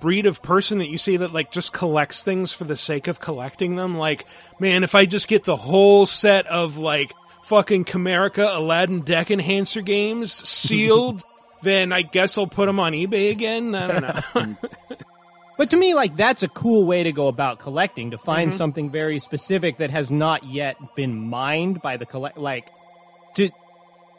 breed 0.00 0.26
of 0.26 0.42
person 0.42 0.78
that 0.78 0.88
you 0.88 0.98
see 0.98 1.18
that 1.18 1.32
like 1.32 1.52
just 1.52 1.72
collects 1.72 2.22
things 2.22 2.52
for 2.52 2.64
the 2.64 2.76
sake 2.76 3.06
of 3.08 3.20
collecting 3.20 3.76
them. 3.76 3.96
Like, 3.96 4.26
man, 4.58 4.84
if 4.84 4.94
I 4.94 5.06
just 5.06 5.28
get 5.28 5.44
the 5.44 5.56
whole 5.56 6.06
set 6.06 6.46
of 6.46 6.78
like 6.78 7.12
fucking 7.44 7.84
Camerica 7.84 8.56
Aladdin 8.56 9.02
deck 9.02 9.30
enhancer 9.30 9.82
games 9.82 10.32
sealed, 10.32 11.22
then 11.62 11.92
I 11.92 12.02
guess 12.02 12.38
I'll 12.38 12.46
put 12.46 12.66
them 12.66 12.80
on 12.80 12.92
eBay 12.92 13.30
again. 13.30 13.74
I 13.74 13.86
don't 13.86 14.34
know. 14.34 14.56
But 15.60 15.68
to 15.68 15.76
me, 15.76 15.92
like 15.92 16.16
that's 16.16 16.42
a 16.42 16.48
cool 16.48 16.86
way 16.86 17.02
to 17.02 17.12
go 17.12 17.28
about 17.28 17.58
collecting 17.58 18.12
to 18.12 18.16
find 18.16 18.48
mm-hmm. 18.48 18.56
something 18.56 18.88
very 18.88 19.18
specific 19.18 19.76
that 19.76 19.90
has 19.90 20.10
not 20.10 20.42
yet 20.44 20.78
been 20.96 21.14
mined 21.14 21.82
by 21.82 21.98
the 21.98 22.06
collect. 22.06 22.38
Like 22.38 22.70
to 23.34 23.50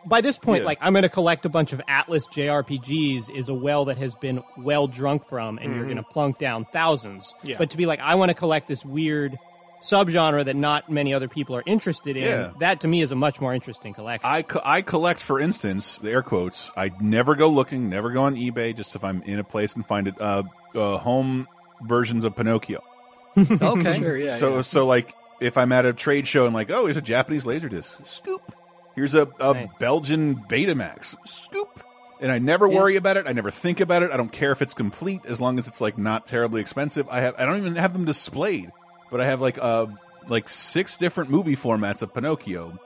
by 0.06 0.22
this 0.22 0.38
point, 0.38 0.62
Yeah. 0.62 0.68
like 0.68 0.78
I'm 0.82 0.94
going 0.94 1.04
to 1.04 1.10
collect 1.10 1.46
a 1.46 1.50
bunch 1.50 1.74
of 1.74 1.82
Atlus 1.88 2.24
JRPGs 2.32 3.30
is 3.30 3.50
a 3.50 3.54
well 3.54 3.86
that 3.86 3.98
has 3.98 4.16
been 4.16 4.44
well 4.58 4.88
drunk 4.88 5.26
from, 5.26 5.58
and 5.58 5.76
you're 5.76 5.86
going 5.86 5.98
to 5.98 6.04
plunk 6.04 6.38
down 6.40 6.66
thousands. 6.66 7.36
Yeah. 7.44 7.58
But 7.58 7.72
to 7.72 7.78
be 7.78 7.86
like, 7.86 8.00
I 8.00 8.16
want 8.16 8.30
to 8.30 8.36
collect 8.36 8.68
this 8.68 8.84
weird 8.86 9.38
subgenre 9.82 10.46
that 10.46 10.56
not 10.56 10.92
many 10.92 11.14
other 11.14 11.28
people 11.28 11.56
are 11.56 11.64
interested 11.66 12.16
in. 12.16 12.24
Yeah. 12.24 12.52
That 12.60 12.82
to 12.82 12.88
me 12.88 13.02
is 13.02 13.12
a 13.12 13.16
much 13.16 13.42
more 13.42 13.54
interesting 13.54 13.94
collection. 13.94 14.30
I, 14.30 14.44
co- 14.44 14.62
I 14.64 14.82
collect, 14.84 15.20
for 15.20 15.40
instance, 15.40 15.98
the 15.98 16.12
air 16.12 16.22
quotes. 16.22 16.72
I 16.78 16.92
never 17.02 17.36
go 17.36 17.50
looking, 17.50 17.90
never 17.90 18.12
go 18.12 18.22
on 18.24 18.36
eBay, 18.36 18.76
just 18.76 18.96
if 18.96 19.04
I'm 19.04 19.24
in 19.24 19.40
a 19.40 19.44
place 19.44 19.76
and 19.76 19.86
find 19.86 20.08
it. 20.08 20.20
Uh, 20.22 20.44
uh, 20.76 20.98
home 20.98 21.48
versions 21.84 22.26
of 22.26 22.36
Pinocchio. 22.36 22.84
Okay. 23.38 23.98
Sure, 24.00 24.18
yeah. 24.18 24.38
so, 24.38 24.56
yeah. 24.58 24.62
so 24.62 24.86
like, 24.86 25.14
if 25.40 25.58
I'm 25.58 25.72
at 25.72 25.86
a 25.86 25.94
trade 25.94 26.28
show 26.28 26.46
and 26.46 26.54
like, 26.54 26.70
oh, 26.70 26.86
here's 26.86 26.98
a 26.98 27.02
Japanese 27.02 27.46
Laserdisc, 27.46 28.06
scoop. 28.06 28.42
Here's 28.96 29.14
a, 29.16 29.28
a 29.40 29.54
Nice. 29.54 29.70
Belgian 29.80 30.36
Betamax, 30.36 31.16
scoop. 31.28 31.84
And 32.20 32.32
I 32.32 32.38
never 32.38 32.68
worry 32.70 32.98
about 32.98 33.18
it. 33.18 33.26
I 33.28 33.34
never 33.34 33.50
think 33.50 33.80
about 33.80 34.04
it. 34.04 34.12
I 34.12 34.18
don't 34.18 34.32
care 34.32 34.52
if 34.52 34.62
it's 34.62 34.76
complete 34.76 35.22
as 35.26 35.42
long 35.42 35.58
as 35.58 35.68
it's 35.68 35.82
like 35.82 35.98
not 35.98 36.28
terribly 36.28 36.62
expensive. 36.62 37.08
I 37.10 37.22
have, 37.22 37.36
I 37.40 37.46
don't 37.46 37.58
even 37.58 37.76
have 37.78 37.94
them 37.94 38.06
displayed, 38.06 38.72
but 39.10 39.20
I 39.20 39.26
have 39.26 39.42
like, 39.42 39.58
uh, 39.60 39.88
like 40.28 40.48
six 40.48 41.00
different 41.00 41.32
movie 41.32 41.56
formats 41.56 42.04
of 42.04 42.14
Pinocchio, 42.14 42.78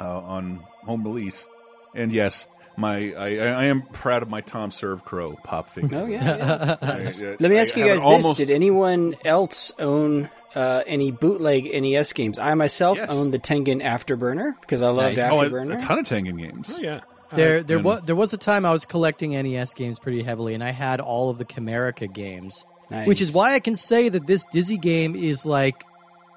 uh, 0.00 0.20
on 0.20 0.58
home 0.84 1.02
release. 1.02 1.44
And 1.92 2.12
yes, 2.12 2.46
my, 2.78 3.12
I, 3.14 3.26
I 3.38 3.64
am 3.66 3.82
proud 3.82 4.22
of 4.22 4.30
my 4.30 4.40
Tom 4.40 4.70
Servo 4.70 5.02
Crow 5.02 5.36
pop 5.42 5.70
figure. 5.70 5.98
Oh 5.98 6.06
yeah. 6.06 6.24
yeah. 6.24 6.76
I- 6.80 6.86
I- 7.00 7.36
Let 7.38 7.40
me 7.50 7.56
I 7.58 7.60
ask 7.60 7.76
you 7.76 7.84
guys 7.84 8.00
it 8.00 8.04
almost- 8.04 8.38
this: 8.38 8.46
Did 8.48 8.54
anyone 8.54 9.16
else 9.24 9.72
own 9.78 10.30
uh, 10.54 10.82
any 10.86 11.10
bootleg 11.10 11.64
NES 11.64 12.12
games? 12.12 12.38
I 12.38 12.54
myself 12.54 12.96
Yes. 12.98 13.10
owned 13.10 13.34
the 13.34 13.38
Tengen 13.38 13.82
Afterburner 13.82 14.58
because 14.60 14.82
I 14.82 14.88
loved 14.90 15.16
Nice. 15.16 15.30
Oh, 15.30 15.42
a, 15.42 15.44
Afterburner. 15.50 15.76
a 15.76 15.80
ton 15.80 15.98
of 15.98 16.06
Tengen 16.06 16.38
games. 16.38 16.70
Oh, 16.72 16.78
yeah. 16.78 17.00
There, 17.30 17.62
there 17.62 17.78
was 17.78 18.04
there 18.04 18.16
was 18.16 18.32
a 18.32 18.38
time 18.38 18.64
I 18.64 18.70
was 18.70 18.86
collecting 18.86 19.32
NES 19.32 19.74
games 19.74 19.98
pretty 19.98 20.22
heavily, 20.22 20.54
and 20.54 20.64
I 20.64 20.70
had 20.70 21.00
all 21.00 21.28
of 21.28 21.36
the 21.36 21.44
Camerica 21.44 22.10
games, 22.10 22.64
Nice. 22.90 23.06
which 23.06 23.20
is 23.20 23.32
why 23.32 23.52
I 23.54 23.60
can 23.60 23.76
say 23.76 24.08
that 24.08 24.26
this 24.26 24.46
Dizzy 24.46 24.78
game 24.78 25.14
is 25.14 25.44
like 25.44 25.84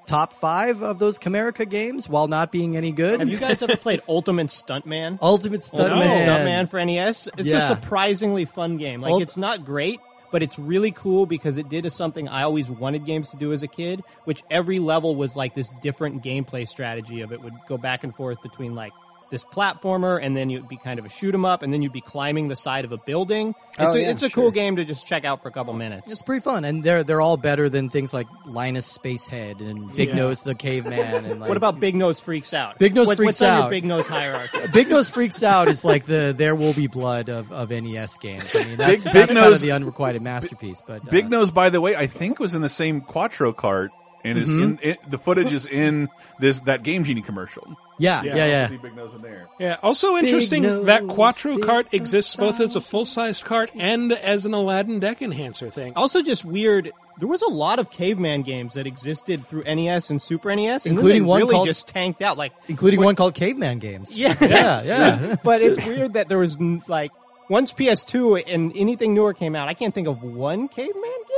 top 0.06 0.32
five 0.32 0.82
of 0.82 0.98
those 0.98 1.18
Camerica 1.18 1.68
games, 1.68 2.08
while 2.08 2.28
not 2.28 2.50
being 2.52 2.76
any 2.76 2.92
good. 2.92 3.20
Have 3.20 3.28
you 3.28 3.38
guys 3.38 3.62
ever 3.62 3.76
played 3.76 4.00
Ultimate 4.08 4.48
Stuntman? 4.48 5.18
Ultimate 5.22 5.60
Stuntman? 5.60 5.80
Ultimate 5.92 6.12
Stuntman 6.14 6.68
for 6.70 6.84
NES. 6.84 7.28
It's 7.38 7.48
Yeah. 7.48 7.58
a 7.58 7.66
surprisingly 7.68 8.44
fun 8.44 8.76
game. 8.76 9.00
Like 9.00 9.12
Ult- 9.12 9.22
it's 9.22 9.36
not 9.36 9.64
great, 9.64 10.00
but 10.30 10.42
it's 10.42 10.58
really 10.58 10.90
cool 10.92 11.26
because 11.26 11.58
it 11.58 11.68
did 11.68 11.86
a 11.86 11.90
something 11.90 12.28
I 12.28 12.42
always 12.42 12.68
wanted 12.70 13.04
games 13.04 13.30
to 13.30 13.36
do 13.36 13.52
as 13.52 13.62
a 13.62 13.68
kid, 13.68 14.02
which 14.24 14.42
every 14.50 14.78
level 14.78 15.14
was 15.14 15.36
like 15.36 15.54
this 15.54 15.68
different 15.82 16.22
gameplay 16.24 16.66
strategy 16.66 17.20
of 17.20 17.32
it 17.32 17.40
would 17.42 17.54
go 17.68 17.76
back 17.78 18.02
and 18.04 18.14
forth 18.14 18.42
between 18.42 18.74
like 18.74 18.92
this 19.32 19.42
platformer 19.42 20.20
and 20.22 20.36
then 20.36 20.48
you'd 20.50 20.68
be 20.68 20.76
kind 20.76 21.00
of 21.00 21.06
a 21.06 21.08
shoot 21.08 21.34
'em 21.34 21.44
up 21.44 21.62
and 21.62 21.72
then 21.72 21.80
you'd 21.82 21.90
be 21.92 22.00
climbing 22.02 22.46
the 22.48 22.54
side 22.54 22.84
of 22.84 22.92
a 22.92 22.98
building. 22.98 23.54
It's 23.78 23.94
Oh, 23.94 23.96
a, 23.96 24.00
yeah, 24.00 24.10
it's 24.10 24.22
a 24.22 24.28
sure. 24.28 24.44
cool 24.44 24.50
game 24.52 24.76
to 24.76 24.84
just 24.84 25.06
check 25.06 25.24
out 25.24 25.40
for 25.42 25.48
a 25.48 25.50
couple 25.50 25.72
minutes. 25.72 26.12
It's 26.12 26.20
pretty 26.22 26.42
fun, 26.42 26.64
and 26.66 26.84
they're 26.84 27.02
they're 27.02 27.22
all 27.22 27.38
better 27.38 27.68
than 27.70 27.88
things 27.88 28.12
like 28.12 28.26
Linus 28.46 28.96
Spacehead 28.96 29.60
and 29.60 29.92
Big 29.96 30.10
Yeah. 30.10 30.16
Nose 30.16 30.42
the 30.42 30.54
Caveman. 30.54 31.24
And 31.24 31.40
like, 31.40 31.48
what 31.48 31.56
about 31.56 31.80
Big 31.80 31.94
Nose 31.96 32.20
Freaks 32.20 32.52
Out? 32.52 32.78
Big 32.78 32.94
Nose 32.94 33.06
What- 33.08 33.16
Freaks 33.16 33.26
what's 33.40 33.42
on 33.42 33.56
your 33.56 33.64
Out. 33.64 33.70
Big 33.70 33.84
Nose 33.86 34.06
hierarchy? 34.06 34.58
Big 34.72 34.90
Nose 34.90 35.08
Freaks 35.10 35.42
Out 35.42 35.68
is 35.68 35.84
like 35.84 36.04
the 36.04 36.34
There 36.36 36.54
Will 36.54 36.74
Be 36.74 36.86
Blood 36.86 37.30
of, 37.30 37.50
of 37.50 37.70
NES 37.70 38.18
games. 38.18 38.54
I 38.54 38.64
mean, 38.64 38.76
that's, 38.76 39.04
Big- 39.04 39.12
that's 39.14 39.28
Big 39.28 39.28
kind 39.28 39.34
Nose- 39.34 39.56
of 39.56 39.62
the 39.62 39.72
unrequited 39.72 40.20
masterpiece. 40.20 40.82
But 40.86 41.02
uh, 41.08 41.10
Big 41.10 41.30
Nose, 41.30 41.50
by 41.50 41.70
the 41.70 41.80
way, 41.80 41.96
I 41.96 42.06
think 42.06 42.38
was 42.38 42.54
in 42.54 42.60
the 42.60 42.68
same 42.68 43.00
Quattro 43.00 43.52
cart 43.54 43.90
and 44.24 44.38
is 44.38 44.48
in 44.52 44.78
it, 44.82 44.98
the 45.10 45.18
footage 45.18 45.52
is 45.52 45.66
in 45.66 46.08
this 46.38 46.60
that 46.60 46.82
Game 46.82 47.04
Genie 47.04 47.22
commercial. 47.22 47.76
yeah, 47.98 48.22
Yeah. 48.22 48.36
yeah, 48.36 48.46
yeah. 48.46 48.68
See 48.68 48.76
Big 48.76 48.96
Nose 48.96 49.14
in 49.14 49.22
there. 49.22 49.48
Yeah. 49.58 49.76
Also 49.82 50.16
interesting 50.16 50.62
nose, 50.62 50.86
that 50.86 51.06
Quattro 51.06 51.56
big 51.56 51.64
cart 51.64 51.88
exists 51.92 52.34
both 52.36 52.60
as 52.60 52.74
a 52.76 52.80
full 52.80 53.04
sized 53.06 53.44
cart 53.44 53.70
and 53.74 54.12
as 54.12 54.46
an 54.46 54.54
Aladdin 54.54 54.98
deck 55.00 55.22
enhancer 55.22 55.70
thing. 55.70 55.92
Also, 55.96 56.22
just 56.22 56.44
weird. 56.44 56.90
There 57.18 57.28
was 57.28 57.42
a 57.42 57.48
lot 57.52 57.78
of 57.78 57.90
caveman 57.90 58.42
games 58.42 58.74
that 58.74 58.86
existed 58.86 59.46
through 59.46 59.64
NES 59.64 60.08
and 60.10 60.20
Super 60.20 60.54
NES, 60.56 60.86
Including 60.86 61.26
one 61.26 61.40
really 61.42 61.52
called- 61.54 61.66
just 61.66 61.86
tanked 61.86 62.22
out. 62.22 62.38
Like, 62.38 62.52
Including 62.68 63.00
one 63.00 63.14
called 63.16 63.34
Caveman 63.34 63.78
Games. 63.80 64.18
yeah, 64.18 64.34
yeah, 64.40 64.80
yeah. 64.84 65.36
but 65.44 65.60
it's 65.60 65.84
weird 65.84 66.14
that 66.14 66.28
there 66.28 66.38
was 66.38 66.58
like 66.88 67.12
once 67.50 67.70
PS2 67.72 68.42
and 68.46 68.72
anything 68.74 69.12
newer 69.12 69.34
came 69.34 69.54
out. 69.54 69.68
I 69.68 69.74
can't 69.74 69.94
think 69.94 70.08
of 70.08 70.22
one 70.22 70.68
caveman 70.68 70.94
game. 71.02 71.31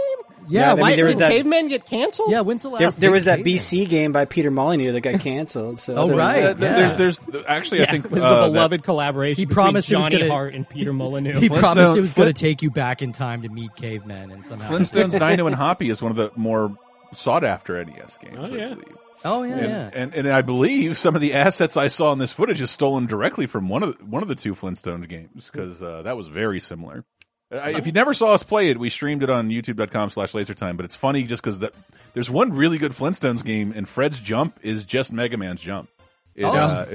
Yeah, 0.49 0.71
I 0.73 0.75
mean, 0.75 0.81
Why 0.83 0.95
there 0.97 1.07
was 1.07 1.17
did 1.17 1.23
that- 1.23 1.31
caveman 1.31 1.69
get 1.69 1.87
canceled? 1.87 2.31
Yeah, 2.31 2.41
when's 2.43 2.63
the 2.63 2.69
last? 2.69 2.81
There, 2.81 2.91
there 2.91 3.11
big 3.11 3.15
was 3.15 3.25
that 3.25 3.37
Caveman? 3.39 3.55
BC 3.55 3.89
game 3.89 4.13
by 4.13 4.25
Peter 4.25 4.51
Molyneux 4.51 4.93
that 4.93 5.01
got 5.01 5.21
canceled. 5.21 5.81
So 5.81 5.95
Oh, 5.97 6.09
there 6.09 6.17
right. 6.17 6.43
that. 6.43 6.63
Uh, 6.63 6.65
Yeah. 6.65 6.93
There's 6.95 7.21
there's 7.21 7.45
actually 7.47 7.79
Yeah, 7.81 7.85
I 7.89 7.91
think 7.93 8.05
it 8.07 8.11
was 8.11 8.23
uh, 8.23 8.27
a 8.27 8.29
that- 8.29 8.47
beloved 8.53 8.83
collaboration. 8.83 9.37
He 9.41 9.47
promised 9.47 9.91
it 9.91 9.97
was 9.97 10.07
Johnny 10.09 10.19
gonna- 10.19 10.31
Hart 10.31 10.55
and 10.55 10.69
Peter 10.69 10.93
Molyneux. 10.93 11.41
He 11.41 11.49
promised 11.49 11.97
it 11.97 12.01
was 12.01 12.15
going 12.15 12.33
to 12.33 12.39
take 12.41 12.63
you 12.63 12.71
back 12.71 13.03
in 13.03 13.13
time 13.13 13.43
to 13.43 13.49
meet 13.49 13.75
cavemen, 13.77 14.31
and 14.31 14.45
somehow. 14.45 14.71
Flintstones 14.71 15.19
Dino 15.19 15.47
and 15.47 15.55
Hoppy 15.57 15.91
is 15.91 16.03
one 16.03 16.11
of 16.11 16.17
the 16.17 16.31
more 16.37 16.77
sought 17.15 17.45
after 17.45 17.83
NES 17.85 18.19
games. 18.19 18.37
Oh, 18.39 18.45
I 18.45 18.49
yeah. 18.49 18.69
believe. 18.71 18.97
Oh 19.27 19.43
yeah, 19.43 19.55
And, 19.55 19.63
yeah. 19.69 19.91
and 19.95 20.15
and 20.15 20.29
I 20.29 20.43
believe 20.43 20.99
some 20.99 21.15
of 21.15 21.23
the 21.23 21.33
assets 21.33 21.79
I 21.79 21.87
saw 21.87 22.13
in 22.13 22.19
this 22.19 22.33
footage 22.35 22.61
is 22.61 22.71
stolen 22.71 23.07
directly 23.07 23.47
from 23.47 23.71
one 23.71 23.83
of 23.83 23.97
the, 23.97 24.05
one 24.05 24.21
of 24.23 24.29
the 24.29 24.35
two 24.35 24.55
Flintstones 24.55 25.09
games 25.09 25.49
because 25.51 25.83
uh, 25.83 26.03
that 26.03 26.15
was 26.19 26.29
very 26.29 26.61
similar. 26.61 27.07
I, 27.53 27.71
if 27.77 27.87
you 27.87 27.93
never 27.93 28.15
saw 28.15 28.35
us 28.35 28.43
play 28.43 28.71
it, 28.71 28.79
we 28.79 28.91
streamed 28.91 29.23
it 29.23 29.31
on 29.31 29.49
youtube.com 29.49 30.11
slash 30.11 30.33
lasertime, 30.33 30.77
but 30.77 30.85
it's 30.85 30.97
funny 30.97 31.23
just 31.25 31.43
because 31.43 31.61
that 31.61 31.73
there's 32.13 32.31
one 32.31 32.53
really 32.53 32.79
good 32.79 32.93
Flintstones 32.93 33.45
game 33.45 33.73
and 33.75 33.89
Fred's 33.89 34.21
jump 34.21 34.59
is 34.63 34.85
just 34.85 35.13
Mega 35.13 35.37
Man's 35.37 35.61
jump. 35.61 35.89
It, 36.35 36.45
Oh. 36.45 36.53
uh, 36.57 36.87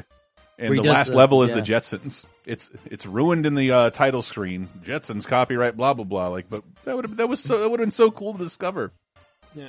and 0.57 0.73
the 0.77 0.81
last 0.83 1.11
the- 1.11 1.15
level 1.17 1.43
is 1.43 1.51
yeah. 1.51 1.55
the 1.57 1.61
Jetsons. 1.61 2.25
It's 2.45 2.69
it's 2.85 3.05
ruined 3.05 3.45
in 3.45 3.55
the 3.55 3.71
uh, 3.71 3.89
title 3.91 4.21
screen. 4.21 4.67
Jetsons 4.83 5.25
copyright, 5.25 5.77
blah 5.77 5.93
blah 5.93 6.03
blah. 6.03 6.27
Like, 6.27 6.49
but 6.49 6.63
that 6.83 6.95
would 6.97 7.17
that 7.17 7.29
was 7.29 7.39
so 7.41 7.59
that 7.59 7.69
would 7.69 7.79
have 7.79 7.85
been 7.87 7.91
so 7.91 8.11
cool 8.11 8.33
to 8.33 8.39
discover. 8.39 8.91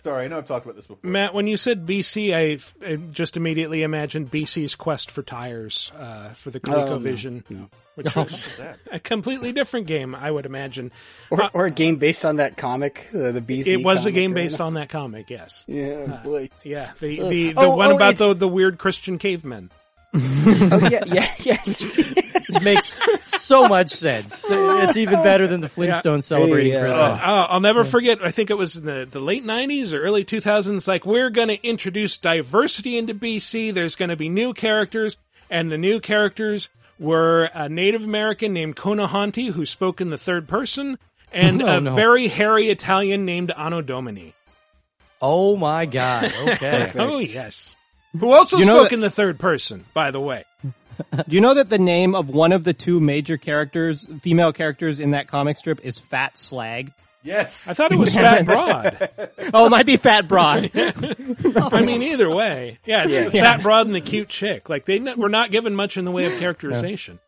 Sorry, 0.02 0.24
I 0.24 0.28
know 0.28 0.38
I've 0.38 0.46
talked 0.46 0.66
about 0.66 0.76
this 0.76 0.86
before. 0.86 1.08
Matt, 1.10 1.34
when 1.34 1.46
you 1.46 1.56
said 1.56 1.86
BC, 1.86 2.34
I, 2.34 2.42
f- 2.52 2.74
I 2.84 2.96
just 2.96 3.36
immediately 3.36 3.82
imagined 3.82 4.30
BC's 4.30 4.74
quest 4.74 5.10
for 5.10 5.22
tires 5.22 5.90
uh, 5.98 6.30
for 6.30 6.50
the 6.50 6.60
ColecoVision, 6.60 7.68
which 7.94 8.14
was 8.14 8.60
a 8.92 8.98
completely 9.00 9.52
different 9.52 9.86
game, 9.86 10.14
I 10.14 10.30
would 10.30 10.46
imagine. 10.46 10.92
Or, 11.30 11.50
or 11.54 11.66
a 11.66 11.70
game 11.70 11.96
based 11.96 12.24
on 12.24 12.36
that 12.36 12.56
comic, 12.56 13.08
uh, 13.14 13.32
the 13.32 13.40
BC. 13.40 13.66
It 13.66 13.84
was 13.84 14.06
a 14.06 14.12
game 14.12 14.34
based 14.34 14.60
on 14.60 14.74
that 14.74 14.88
comic, 14.90 15.30
yes. 15.30 15.64
Yeah, 15.66 16.20
boy. 16.24 16.50
Yeah, 16.62 16.90
the 17.00 17.20
the, 17.20 17.52
the 17.52 17.60
Oh, 17.60 17.76
one 17.76 17.92
oh, 17.92 17.96
about 17.96 18.16
the 18.16 18.34
the 18.34 18.48
weird 18.48 18.78
Christian 18.78 19.18
cavemen. 19.18 19.70
Oh 20.12 20.88
yeah, 20.90 21.04
yeah, 21.06 21.30
yes. 21.38 21.96
Which 21.96 22.62
makes 22.62 23.00
so 23.24 23.68
much 23.68 23.90
sense. 23.90 24.44
It's 24.48 24.96
even 24.96 25.22
better 25.22 25.46
than 25.46 25.60
the 25.60 25.68
Flintstones 25.68 26.24
celebrating 26.24 26.72
Hey, 26.72 26.78
uh, 26.78 26.86
Christmas. 26.86 27.20
Oh, 27.22 27.46
I'll 27.50 27.60
never 27.60 27.84
forget. 27.84 28.22
I 28.22 28.30
think 28.32 28.50
it 28.50 28.58
was 28.58 28.76
in 28.76 28.84
the, 28.86 29.06
the 29.08 29.20
late 29.20 29.44
'90s 29.44 29.92
or 29.92 30.00
early 30.00 30.24
2000s. 30.24 30.88
Like 30.88 31.06
we're 31.06 31.30
going 31.30 31.48
to 31.48 31.64
introduce 31.66 32.16
diversity 32.16 32.98
into 32.98 33.14
BC. 33.14 33.72
There's 33.72 33.94
going 33.94 34.08
to 34.08 34.16
be 34.16 34.28
new 34.28 34.52
characters, 34.52 35.16
and 35.48 35.70
the 35.70 35.78
new 35.78 36.00
characters 36.00 36.68
were 36.98 37.48
a 37.54 37.68
Native 37.68 38.02
American 38.04 38.52
named 38.52 38.74
Konahanti 38.76 39.52
who 39.52 39.64
spoke 39.64 40.00
in 40.00 40.10
the 40.10 40.18
third 40.18 40.48
person, 40.48 40.98
and 41.32 41.62
Oh, 41.62 41.66
a 41.78 41.80
no. 41.80 41.94
very 41.94 42.26
hairy 42.26 42.68
Italian 42.68 43.24
named 43.24 43.52
Anno 43.56 43.80
Domini. 43.80 44.34
Oh 45.22 45.56
my 45.56 45.86
god. 45.86 46.32
Okay. 46.48 46.90
Oh 46.98 47.18
yes, 47.20 47.76
who 48.18 48.32
also 48.32 48.58
You 48.58 48.66
know 48.66 48.78
spoke 48.78 48.90
that- 48.90 48.94
in 48.94 49.00
the 49.00 49.10
third 49.10 49.38
person. 49.38 49.84
By 49.94 50.10
the 50.10 50.20
way, 50.20 50.44
Do 51.28 51.34
you 51.34 51.40
know 51.40 51.54
that 51.54 51.68
the 51.70 51.78
name 51.78 52.14
of 52.14 52.28
one 52.28 52.52
of 52.52 52.62
the 52.64 52.72
two 52.74 53.00
major 53.00 53.36
characters, 53.38 54.06
female 54.20 54.52
characters 54.52 55.00
in 55.00 55.12
that 55.12 55.28
comic 55.28 55.56
strip 55.56 55.80
is 55.84 55.98
Fat 55.98 56.36
Slag? 56.38 56.92
Yes, 57.22 57.68
I 57.68 57.74
thought 57.74 57.92
it 57.92 57.98
was 57.98 58.14
Fat 58.14 58.46
Broad. 58.46 59.10
Oh, 59.54 59.66
it 59.66 59.70
might 59.70 59.84
be 59.86 59.96
Fat 59.98 60.26
Broad. 60.28 60.70
I 60.74 61.82
mean, 61.84 62.02
either 62.02 62.34
way, 62.34 62.78
yeah, 62.86 63.04
it's 63.06 63.20
the 63.20 63.30
Fat 63.30 63.62
Broad 63.62 63.86
and 63.86 63.94
the 63.94 64.00
cute 64.00 64.28
chick. 64.28 64.68
Like 64.70 64.84
they 64.86 64.96
n- 64.96 65.18
were 65.18 65.28
not 65.28 65.50
given 65.50 65.74
much 65.74 65.96
in 65.98 66.04
the 66.06 66.10
way 66.10 66.24
of 66.32 66.38
characterization. 66.38 67.18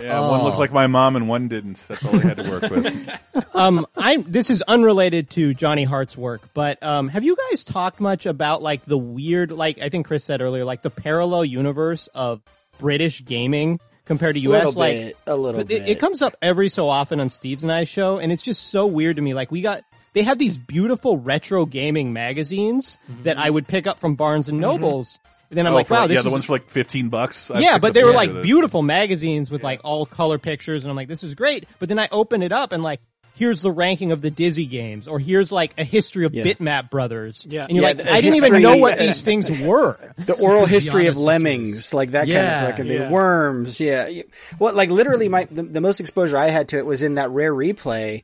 Yeah. 0.00 0.20
One 0.20 0.42
looked 0.42 0.58
like 0.58 0.72
my 0.72 0.86
mom 0.86 1.16
and 1.16 1.28
one 1.28 1.48
didn't. 1.48 1.82
That's 1.88 2.04
all 2.04 2.16
I 2.16 2.20
had 2.22 2.36
to 2.38 2.50
work 2.50 2.62
with. 2.62 3.20
um, 3.54 3.86
I'm. 3.96 4.22
This 4.22 4.50
is 4.50 4.62
unrelated 4.62 5.30
to 5.30 5.54
Johnny 5.54 5.84
Hart's 5.84 6.16
work, 6.16 6.42
but 6.54 6.82
um, 6.82 7.08
have 7.08 7.24
you 7.24 7.36
guys 7.50 7.64
talked 7.64 8.00
much 8.00 8.26
about 8.26 8.62
like 8.62 8.82
the 8.84 8.98
weird, 8.98 9.52
like 9.52 9.78
I 9.80 9.88
think 9.88 10.06
Chris 10.06 10.24
said 10.24 10.40
earlier, 10.40 10.64
like 10.64 10.82
the 10.82 10.90
parallel 10.90 11.44
universe 11.44 12.06
of 12.08 12.40
British 12.78 13.24
gaming 13.24 13.80
compared 14.04 14.34
to 14.36 14.40
U.S. 14.40 14.64
little 14.66 14.80
like 14.80 14.94
bit, 14.94 15.16
a 15.26 15.36
little 15.36 15.60
But 15.60 15.68
bit. 15.68 15.82
it, 15.82 15.88
it 15.90 15.98
comes 16.00 16.22
up 16.22 16.34
every 16.42 16.68
so 16.68 16.88
often 16.88 17.20
on 17.20 17.30
Steve's 17.30 17.62
and 17.62 17.70
I 17.70 17.84
show, 17.84 18.18
and 18.18 18.32
it's 18.32 18.42
just 18.42 18.70
so 18.70 18.86
weird 18.86 19.16
to 19.16 19.22
me. 19.22 19.34
Like 19.34 19.52
we 19.52 19.60
got, 19.62 19.82
they 20.14 20.22
had 20.22 20.38
these 20.38 20.58
beautiful 20.58 21.18
retro 21.18 21.66
gaming 21.66 22.12
magazines 22.12 22.98
that 23.22 23.38
I 23.38 23.48
would 23.48 23.68
pick 23.68 23.86
up 23.86 24.00
from 24.00 24.14
Barnes 24.16 24.48
and 24.48 24.58
Nobles. 24.58 25.20
And 25.52 25.58
then 25.58 25.66
I'm 25.66 25.74
Oh, 25.74 25.76
like, 25.76 25.86
for, 25.88 25.92
wow, 25.94 26.00
like- 26.00 26.08
this 26.08 26.14
yeah, 26.14 26.20
is 26.20 26.24
the 26.24 26.30
ones 26.30 26.46
for 26.46 26.52
like 26.54 26.70
fifteen 26.70 27.10
bucks. 27.10 27.50
I 27.50 27.58
yeah, 27.60 27.76
but 27.76 27.92
they 27.92 28.02
were 28.04 28.12
like 28.12 28.40
beautiful 28.42 28.80
magazines 28.80 29.50
with 29.50 29.62
like 29.62 29.82
all 29.84 30.06
color 30.06 30.38
pictures, 30.38 30.82
and 30.82 30.90
I'm 30.90 30.96
like, 30.96 31.08
this 31.08 31.22
is 31.22 31.34
great. 31.34 31.66
But 31.78 31.90
then 31.90 31.98
I 31.98 32.08
open 32.10 32.42
it 32.42 32.52
up 32.52 32.72
and 32.72 32.82
like, 32.82 33.00
here's 33.34 33.60
the 33.60 33.70
ranking 33.70 34.12
of 34.12 34.22
the 34.22 34.30
Dizzy 34.30 34.64
games, 34.64 35.06
or 35.06 35.18
here's 35.18 35.52
like 35.52 35.74
a 35.76 35.84
history 35.84 36.24
of 36.24 36.32
Bitmap 36.32 36.88
Brothers. 36.88 37.46
Yeah. 37.48 37.64
and 37.64 37.72
you're 37.76 37.82
Yeah, 37.82 37.88
like, 37.88 37.96
the 37.98 38.10
I 38.12 38.20
didn't 38.22 38.36
even 38.36 38.62
know 38.62 38.78
what 38.78 38.98
these 38.98 39.20
things 39.28 39.50
were. 39.60 39.98
the 40.16 40.40
oral 40.42 40.64
history 40.64 41.06
of 41.06 41.18
lemmings, 41.18 41.74
sisters. 41.74 41.94
like 41.94 42.10
that 42.12 42.28
Yeah. 42.28 42.60
kind 42.70 42.72
of 42.72 42.78
like 42.78 42.88
the 42.88 42.94
Yeah. 43.04 43.10
worms. 43.10 43.78
Yeah. 43.78 44.06
You- 44.06 44.24
Well, 44.58 44.72
like 44.74 44.88
literally, 44.88 45.28
my 45.28 45.44
the, 45.50 45.64
the 45.64 45.80
most 45.82 46.00
exposure 46.00 46.38
I 46.38 46.48
had 46.48 46.68
to 46.70 46.78
it 46.78 46.86
was 46.86 47.02
in 47.02 47.16
that 47.16 47.28
rare 47.30 47.52
replay. 47.54 48.22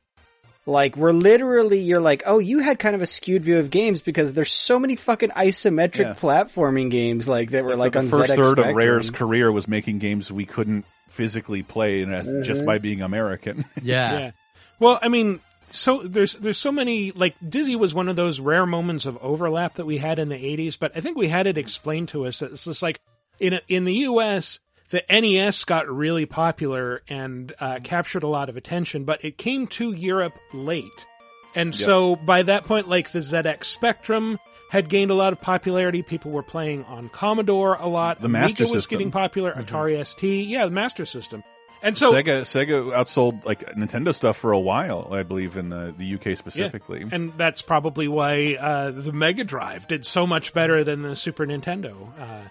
Like 0.68 0.98
we're 0.98 1.12
literally, 1.12 1.80
you're 1.80 1.98
like, 2.00 2.24
oh, 2.26 2.38
you 2.38 2.58
had 2.58 2.78
kind 2.78 2.94
of 2.94 3.00
a 3.00 3.06
skewed 3.06 3.42
view 3.42 3.58
of 3.58 3.70
games 3.70 4.02
because 4.02 4.34
there's 4.34 4.52
so 4.52 4.78
many 4.78 4.96
fucking 4.96 5.30
isometric 5.30 5.98
Yeah. 6.00 6.12
platforming 6.14 6.90
games 6.90 7.26
like 7.26 7.52
that 7.52 7.64
were 7.64 7.74
like 7.74 7.94
the 7.94 8.00
on 8.00 8.08
first 8.08 8.30
ZX 8.30 8.36
third 8.36 8.44
Spectrum. 8.44 8.68
of 8.68 8.76
Rare's 8.76 9.10
career 9.10 9.50
was 9.50 9.66
making 9.66 9.98
games 9.98 10.30
we 10.30 10.44
couldn't 10.44 10.84
physically 11.08 11.62
play, 11.62 12.02
and 12.02 12.12
that's 12.12 12.30
just 12.46 12.66
by 12.66 12.74
uh-huh. 12.74 12.82
being 12.82 13.00
American. 13.00 13.64
Yeah. 13.82 14.18
Yeah. 14.18 14.30
Well, 14.78 14.98
I 15.00 15.08
mean, 15.08 15.40
so 15.70 16.02
there's 16.02 16.34
there's 16.34 16.58
so 16.58 16.70
many 16.70 17.12
like 17.12 17.34
Dizzy 17.46 17.74
was 17.74 17.94
one 17.94 18.10
of 18.10 18.16
those 18.16 18.38
rare 18.38 18.66
moments 18.66 19.06
of 19.06 19.16
overlap 19.22 19.76
that 19.76 19.86
we 19.86 19.96
had 19.96 20.18
in 20.18 20.28
the 20.28 20.36
80s, 20.36 20.78
but 20.78 20.92
I 20.94 21.00
think 21.00 21.16
we 21.16 21.28
had 21.28 21.46
it 21.46 21.56
explained 21.56 22.08
to 22.10 22.26
us 22.26 22.40
that 22.40 22.52
it's 22.52 22.66
just 22.66 22.82
like 22.82 23.00
in 23.40 23.58
in 23.68 23.86
the 23.86 23.94
US 23.94 24.60
the 24.90 25.02
NES 25.10 25.64
got 25.64 25.88
really 25.88 26.26
popular 26.26 27.02
and 27.08 27.52
uh, 27.60 27.78
captured 27.82 28.22
a 28.22 28.28
lot 28.28 28.48
of 28.48 28.56
attention, 28.56 29.04
but 29.04 29.24
it 29.24 29.36
came 29.38 29.66
to 29.68 29.92
Europe 29.92 30.34
late. 30.52 31.06
And 31.54 31.74
so 31.74 32.14
by 32.16 32.42
that 32.44 32.64
point, 32.64 32.88
like 32.88 33.10
the 33.12 33.18
ZX 33.20 33.64
Spectrum 33.64 34.38
had 34.70 34.88
gained 34.88 35.10
a 35.10 35.14
lot 35.14 35.32
of 35.32 35.40
popularity. 35.40 36.02
People 36.02 36.30
were 36.30 36.42
playing 36.42 36.84
on 36.84 37.08
Commodore 37.08 37.74
a 37.80 37.88
lot. 37.88 38.20
The 38.20 38.28
Master 38.28 38.64
Amiga 38.64 38.74
was 38.74 38.82
System. 38.84 38.98
getting 38.98 39.10
popular. 39.10 39.52
Atari 39.52 40.04
ST, 40.06 40.46
yeah, 40.46 40.64
the 40.66 40.70
Master 40.70 41.04
System. 41.04 41.42
And 41.80 41.96
so 41.96 42.12
Sega 42.12 42.42
Sega 42.42 42.92
outsold 42.92 43.44
like 43.44 43.74
Nintendo 43.76 44.12
stuff 44.14 44.36
for 44.36 44.50
a 44.52 44.58
while, 44.58 45.08
I 45.12 45.22
believe, 45.22 45.56
in 45.56 45.72
uh, 45.72 45.92
the 45.96 46.14
UK 46.14 46.26
Yeah. 46.26 46.34
specifically. 46.34 47.04
And 47.10 47.32
that's 47.38 47.62
probably 47.62 48.08
why 48.08 48.56
uh, 48.60 48.90
the 48.90 49.12
Mega 49.12 49.44
Drive 49.44 49.86
did 49.88 50.04
so 50.04 50.26
much 50.26 50.52
better 50.52 50.82
than 50.84 51.02
the 51.02 51.14
Super 51.16 51.46
Nintendo 51.46 51.94
uh, 52.18 52.48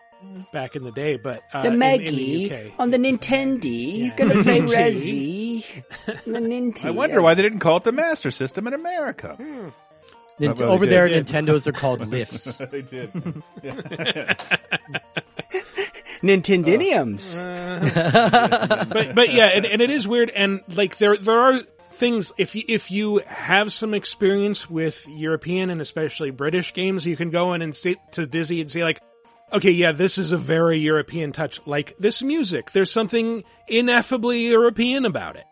back 0.53 0.75
in 0.75 0.83
the 0.83 0.91
day. 0.91 1.17
But 1.17 1.41
uh, 1.53 1.61
The 1.61 1.67
in- 1.67 1.73
in, 1.73 1.79
Maggie 1.79 2.47
the 2.49 2.55
UK, 2.69 2.79
on 2.79 2.91
the 2.91 2.97
Nintendo, 2.97 3.63
you're 3.65 4.15
gonna 4.15 4.43
play 4.43 4.59
Resi. 4.61 5.63
the 6.25 6.39
Nintendo. 6.39 6.85
I 6.85 6.91
wonder 6.91 7.21
why 7.21 7.33
they 7.33 7.41
didn't 7.41 7.59
call 7.59 7.77
it 7.77 7.83
the 7.83 7.91
Master 7.91 8.31
System 8.31 8.67
in 8.67 8.73
America. 8.73 9.35
Hmm. 9.35 9.69
Nint- 10.39 10.59
well, 10.59 10.71
over 10.71 10.85
there, 10.85 11.07
did. 11.07 11.25
Nintendos 11.25 11.65
are 11.65 11.71
called 11.71 12.05
lifts. 12.07 12.59
they 12.59 12.83
did. 12.83 13.11
Nintendiniums. 16.21 17.41
but 18.89 19.15
but 19.15 19.33
yeah, 19.33 19.47
and, 19.47 19.65
and 19.65 19.81
it 19.81 19.89
is 19.89 20.07
weird. 20.07 20.29
And 20.29 20.61
like 20.67 20.97
there 20.97 21.17
there 21.17 21.39
are 21.39 21.61
things 21.91 22.31
if 22.37 22.55
you, 22.55 22.63
if 22.67 22.91
you 22.91 23.21
have 23.27 23.71
some 23.73 23.93
experience 23.93 24.69
with 24.69 25.07
European 25.09 25.69
and 25.69 25.81
especially 25.81 26.29
British 26.31 26.73
games, 26.73 27.05
you 27.05 27.15
can 27.15 27.29
go 27.29 27.53
in 27.53 27.61
and 27.61 27.75
say 27.75 27.95
to 28.13 28.25
Dizzy 28.27 28.61
and 28.61 28.69
say 28.71 28.83
like. 28.83 29.01
Okay, 29.53 29.71
yeah, 29.71 29.93
this 29.93 30.17
is 30.17 30.33
a 30.33 30.37
very 30.37 30.77
European 30.77 31.31
touch. 31.31 31.65
Like 31.65 31.95
this 31.97 32.21
music, 32.21 32.71
there's 32.71 32.91
something 32.91 33.43
ineffably 33.67 34.47
European 34.49 35.05
about 35.05 35.37
it. 35.37 35.45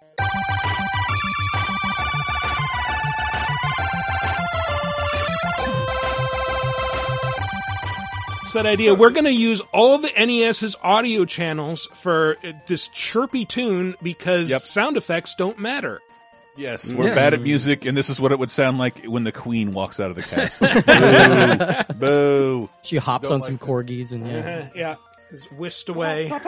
It's 8.43 8.53
that 8.53 8.65
idea. 8.65 8.93
We're 8.93 9.09
going 9.09 9.25
to 9.25 9.31
use 9.31 9.61
all 9.73 9.97
the 9.97 10.11
NES's 10.17 10.75
audio 10.83 11.25
channels 11.25 11.87
for 11.93 12.37
uh, 12.43 12.51
this 12.67 12.87
chirpy 12.89 13.45
tune 13.45 13.95
because 14.03 14.49
Yep. 14.49 14.61
sound 14.61 14.97
effects 14.97 15.35
don't 15.35 15.57
matter. 15.59 16.01
Yes, 16.57 16.91
we're 16.93 17.13
bad 17.13 17.33
at 17.33 17.41
music, 17.41 17.85
and 17.85 17.97
this 17.97 18.09
is 18.09 18.19
what 18.19 18.31
it 18.31 18.39
would 18.39 18.49
sound 18.49 18.77
like 18.77 19.03
when 19.05 19.23
the 19.23 19.31
Queen 19.31 19.73
walks 19.73 19.99
out 19.99 20.09
of 20.09 20.15
the 20.15 20.21
castle. 20.23 20.67
Boo! 21.93 21.99
Boo! 21.99 22.69
She 22.83 22.97
hops 22.97 23.27
Don't 23.29 23.35
on 23.35 23.39
like 23.41 23.45
some 23.47 23.57
that. 23.57 23.65
corgis 23.65 24.11
and 24.13 24.27
yeah. 24.27 24.37
Uh, 24.37 24.69
yeah, 24.75 24.95
it's 25.31 25.45
whisked 25.51 25.89
away. 25.89 26.29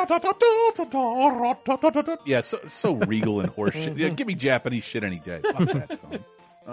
Yeah, 2.26 2.42
so, 2.42 2.60
so 2.68 2.96
regal 2.96 3.40
and 3.42 3.54
horseshit. 3.54 3.98
Yeah, 3.98 4.10
give 4.10 4.28
me 4.28 4.36
Japanese 4.36 4.84
shit 4.84 5.04
any 5.04 5.20
day. 5.20 5.42
Fuck 5.44 5.58
that 5.74 5.98
song. 6.00 6.20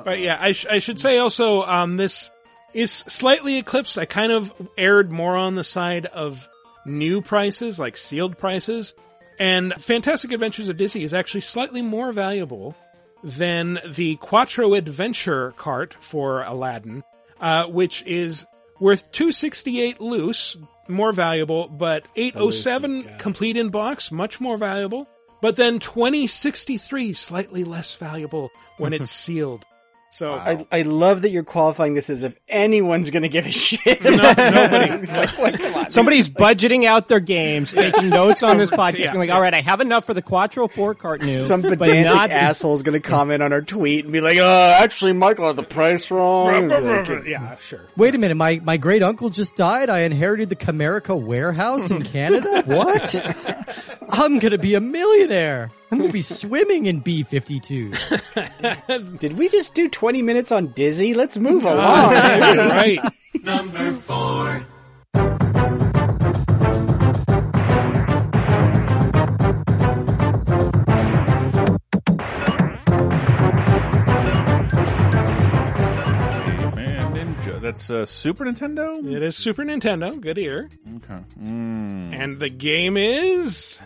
But 0.05 0.18
yeah, 0.20 0.38
I, 0.40 0.53
sh- 0.53 0.66
I 0.70 0.79
should 0.81 0.99
say 1.01 1.18
also, 1.18 1.62
um, 1.62 1.97
this 1.97 2.31
is 2.73 2.90
slightly 2.92 3.59
eclipsed. 3.59 3.97
I 3.99 4.05
kind 4.07 4.33
of 4.33 4.53
aired 4.77 5.11
more 5.11 5.37
on 5.37 5.55
the 5.55 5.62
side 5.64 6.07
of 6.07 6.49
new 6.85 7.20
prices, 7.23 7.79
like 7.79 7.97
sealed 7.97 8.37
prices. 8.38 8.94
And 9.38 9.73
Fantastic 9.75 10.33
Adventures 10.33 10.68
of 10.68 10.77
Dizzy 10.77 11.05
is 11.05 11.14
actually 11.14 11.40
slightly 11.42 11.83
more 11.83 12.11
valuable 12.12 12.75
than 13.24 13.80
the 13.88 14.16
Quattro 14.16 14.74
Adventure 14.74 15.52
cart 15.56 15.96
for 15.98 16.42
Aladdin, 16.42 17.02
uh, 17.40 17.64
which 17.66 18.02
is 18.02 18.46
worth 18.78 19.11
268 19.12 20.01
loose, 20.01 20.57
more 20.86 21.11
valuable, 21.11 21.66
but 21.68 22.05
807 22.14 23.16
complete 23.18 23.57
in 23.57 23.70
box, 23.70 24.12
much 24.12 24.40
more 24.40 24.59
valuable. 24.59 25.09
But 25.40 25.57
then 25.57 25.78
2063 25.78 27.12
slightly 27.14 27.64
less 27.64 27.94
valuable 27.96 28.51
when 28.76 28.92
it's 28.92 29.11
sealed. 29.24 29.64
So 30.14 30.32
I, 30.32 30.64
I 30.70 30.82
love 30.82 31.22
that 31.22 31.30
you're 31.30 31.42
qualifying 31.42 31.94
this 31.94 32.08
as 32.08 32.22
if 32.22 32.38
anyone's 32.48 33.10
going 33.10 33.24
to 33.24 33.28
give 33.28 33.46
a 33.46 33.50
shit. 33.50 34.04
no, 34.04 34.10
nobody. 34.10 35.06
Like, 35.08 35.38
like, 35.38 35.58
come 35.60 35.74
on. 35.74 35.90
Somebody's 35.90 36.30
budgeting 36.30 36.84
out 36.84 37.08
their 37.08 37.18
games, 37.18 37.72
taking 37.72 38.10
notes 38.10 38.44
on 38.44 38.56
this 38.56 38.70
podcast, 38.70 38.98
Yeah. 38.98 39.10
being 39.10 39.18
like, 39.18 39.30
all 39.30 39.40
right, 39.40 39.52
I 39.52 39.60
have 39.60 39.80
enough 39.80 40.04
for 40.04 40.14
the 40.14 40.22
Quattro 40.22 40.68
4 40.68 40.94
cart 40.94 41.20
new. 41.22 41.34
Some 41.34 41.62
but 41.62 41.78
pedantic 41.80 42.04
not 42.14 42.28
the- 42.28 42.36
asshole's 42.36 42.84
going 42.84 42.92
to 43.00 43.06
comment 43.06 43.42
on 43.42 43.52
our 43.52 43.60
tweet 43.62 44.04
and 44.04 44.12
be 44.12 44.20
like, 44.20 44.38
"Uh, 44.38 44.76
actually, 44.80 45.14
Michael 45.14 45.48
had 45.48 45.56
the 45.56 45.64
price 45.64 46.08
wrong." 46.12 46.68
Like, 46.68 47.26
yeah, 47.26 47.56
sure. 47.56 47.80
Wait 47.96 48.14
a 48.14 48.18
minute, 48.18 48.36
my, 48.36 48.60
my 48.62 48.76
great 48.76 49.02
uncle 49.02 49.30
just 49.30 49.56
died. 49.56 49.90
I 49.90 50.02
inherited 50.02 50.48
the 50.48 50.54
Camerica 50.56 51.20
warehouse 51.20 51.90
in 51.90 52.02
Canada. 52.04 52.62
What? 52.66 53.96
I'm 54.10 54.38
gonna 54.38 54.58
be 54.58 54.74
a 54.76 54.80
millionaire. 54.80 55.72
I'm 55.95 56.01
gonna 56.01 56.12
be 56.12 56.22
swimming 56.22 56.86
in 56.86 57.03
B52. 57.03 59.18
Did 59.20 59.38
we 59.38 59.49
just 59.49 59.76
do 59.76 59.88
20 59.88 60.22
minutes 60.22 60.51
on 60.51 60.72
Dizzy? 60.72 61.14
Let's 61.14 61.38
move 61.38 61.62
along. 61.64 62.12
right. 62.14 62.99
Man, 76.74 77.14
Ninja. 77.14 77.61
That's 77.61 77.90
uh, 77.90 78.05
Super 78.07 78.45
Nintendo. 78.45 79.05
It 79.11 79.22
is 79.22 79.36
Super 79.36 79.64
Nintendo. 79.64 80.20
Good 80.20 80.38
ear. 80.38 80.68
Okay. 80.97 81.22
Mm. 81.42 82.14
And 82.14 82.38
the 82.38 82.49
game 82.51 82.97
is 82.97 83.80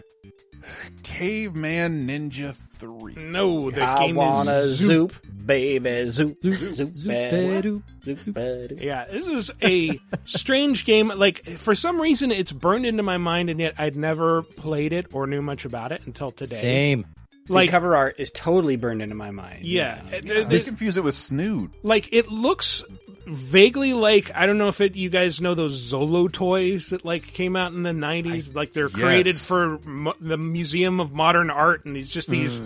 Caveman 1.02 2.06
Ninja 2.06 2.54
Three. 2.54 3.14
no. 3.16 3.70
The 3.70 3.82
I 3.82 4.06
game 4.06 4.16
wanna 4.16 4.52
is 4.52 4.76
Zoop. 4.76 5.12
zoop, 5.12 5.26
baby, 5.46 6.06
zoop, 6.08 6.36
zoop, 6.42 6.54
zoop, 6.74 6.94
Zoop-a-doop. 6.94 7.82
zoop, 8.04 8.80
Yeah, 8.80 9.04
this 9.10 9.26
is 9.26 9.50
a 9.62 9.98
strange 10.24 10.84
game. 10.84 11.08
Like 11.16 11.44
for 11.58 11.74
some 11.74 12.00
reason, 12.00 12.30
it's 12.30 12.52
burned 12.52 12.86
into 12.86 13.02
my 13.02 13.16
mind, 13.18 13.50
and 13.50 13.58
yet 13.58 13.74
I'd 13.78 13.96
never 13.96 14.42
played 14.42 14.92
it 14.92 15.06
or 15.12 15.26
knew 15.26 15.42
much 15.42 15.64
about 15.64 15.92
it 15.92 16.02
until 16.06 16.30
today. 16.30 16.54
Same. 16.56 17.06
Like, 17.50 17.68
the 17.68 17.72
cover 17.72 17.96
art 17.96 18.16
is 18.18 18.30
totally 18.30 18.76
burned 18.76 19.00
into 19.00 19.14
my 19.14 19.30
mind. 19.30 19.64
yeah, 19.64 20.02
it- 20.12 20.26
They 20.28 20.44
this- 20.44 20.68
confuse 20.68 20.98
it 20.98 21.02
with 21.04 21.14
Snood. 21.14 21.70
like 21.82 22.10
it 22.12 22.30
looks 22.30 22.84
vaguely 23.28 23.92
like 23.92 24.30
I 24.34 24.46
don't 24.46 24.58
know 24.58 24.68
if 24.68 24.80
it 24.80 24.96
you 24.96 25.10
guys 25.10 25.40
know 25.40 25.54
those 25.54 25.92
Zolo 25.92 26.30
toys 26.32 26.90
that 26.90 27.04
like 27.04 27.26
came 27.26 27.56
out 27.56 27.72
in 27.72 27.82
the 27.82 27.92
nineties. 27.92 28.54
Like 28.54 28.72
they're 28.72 28.88
created 28.88 29.36
for 29.36 29.78
mo- 29.84 30.14
the 30.20 30.36
Museum 30.38 31.00
of 31.00 31.12
Modern 31.12 31.50
Art, 31.50 31.84
and 31.84 31.96
it's 31.96 32.10
just 32.12 32.28
these 32.28 32.60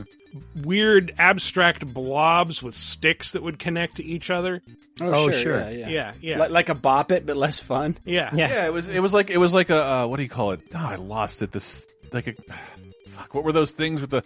weird 0.64 1.12
abstract 1.18 1.86
blobs 1.92 2.62
with 2.62 2.74
sticks 2.74 3.32
that 3.32 3.42
would 3.42 3.58
connect 3.58 3.96
to 3.96 4.04
each 4.04 4.30
other. 4.30 4.62
Oh, 5.00 5.06
Oh, 5.10 5.30
sure. 5.30 5.40
sure. 5.40 5.58
Yeah, 5.58 5.70
yeah. 5.70 5.88
Yeah, 5.88 6.12
yeah, 6.20 6.38
Like, 6.38 6.50
like 6.50 6.68
a 6.68 6.74
bop 6.74 7.12
it, 7.12 7.24
but 7.26 7.36
less 7.36 7.60
fun. 7.60 7.98
yeah, 8.04 8.30
Yeah. 8.34 8.48
Yeah, 8.48 8.66
it 8.66 8.72
was. 8.72 8.88
It 8.88 9.00
was 9.00 9.12
like 9.14 9.30
it 9.30 9.38
was 9.38 9.52
like 9.54 9.70
a 9.70 9.82
uh, 9.84 10.06
what 10.06 10.16
do 10.18 10.22
you 10.22 10.28
call 10.28 10.52
it? 10.52 10.60
Oh, 10.74 10.78
I 10.78 10.96
lost 10.96 11.42
it. 11.42 11.50
This 11.52 11.86
like 12.12 12.26
a 12.28 12.32
fuck. 13.10 13.34
What 13.34 13.44
were 13.44 13.52
those 13.52 13.72
things 13.72 14.00
with 14.00 14.10
the 14.10 14.22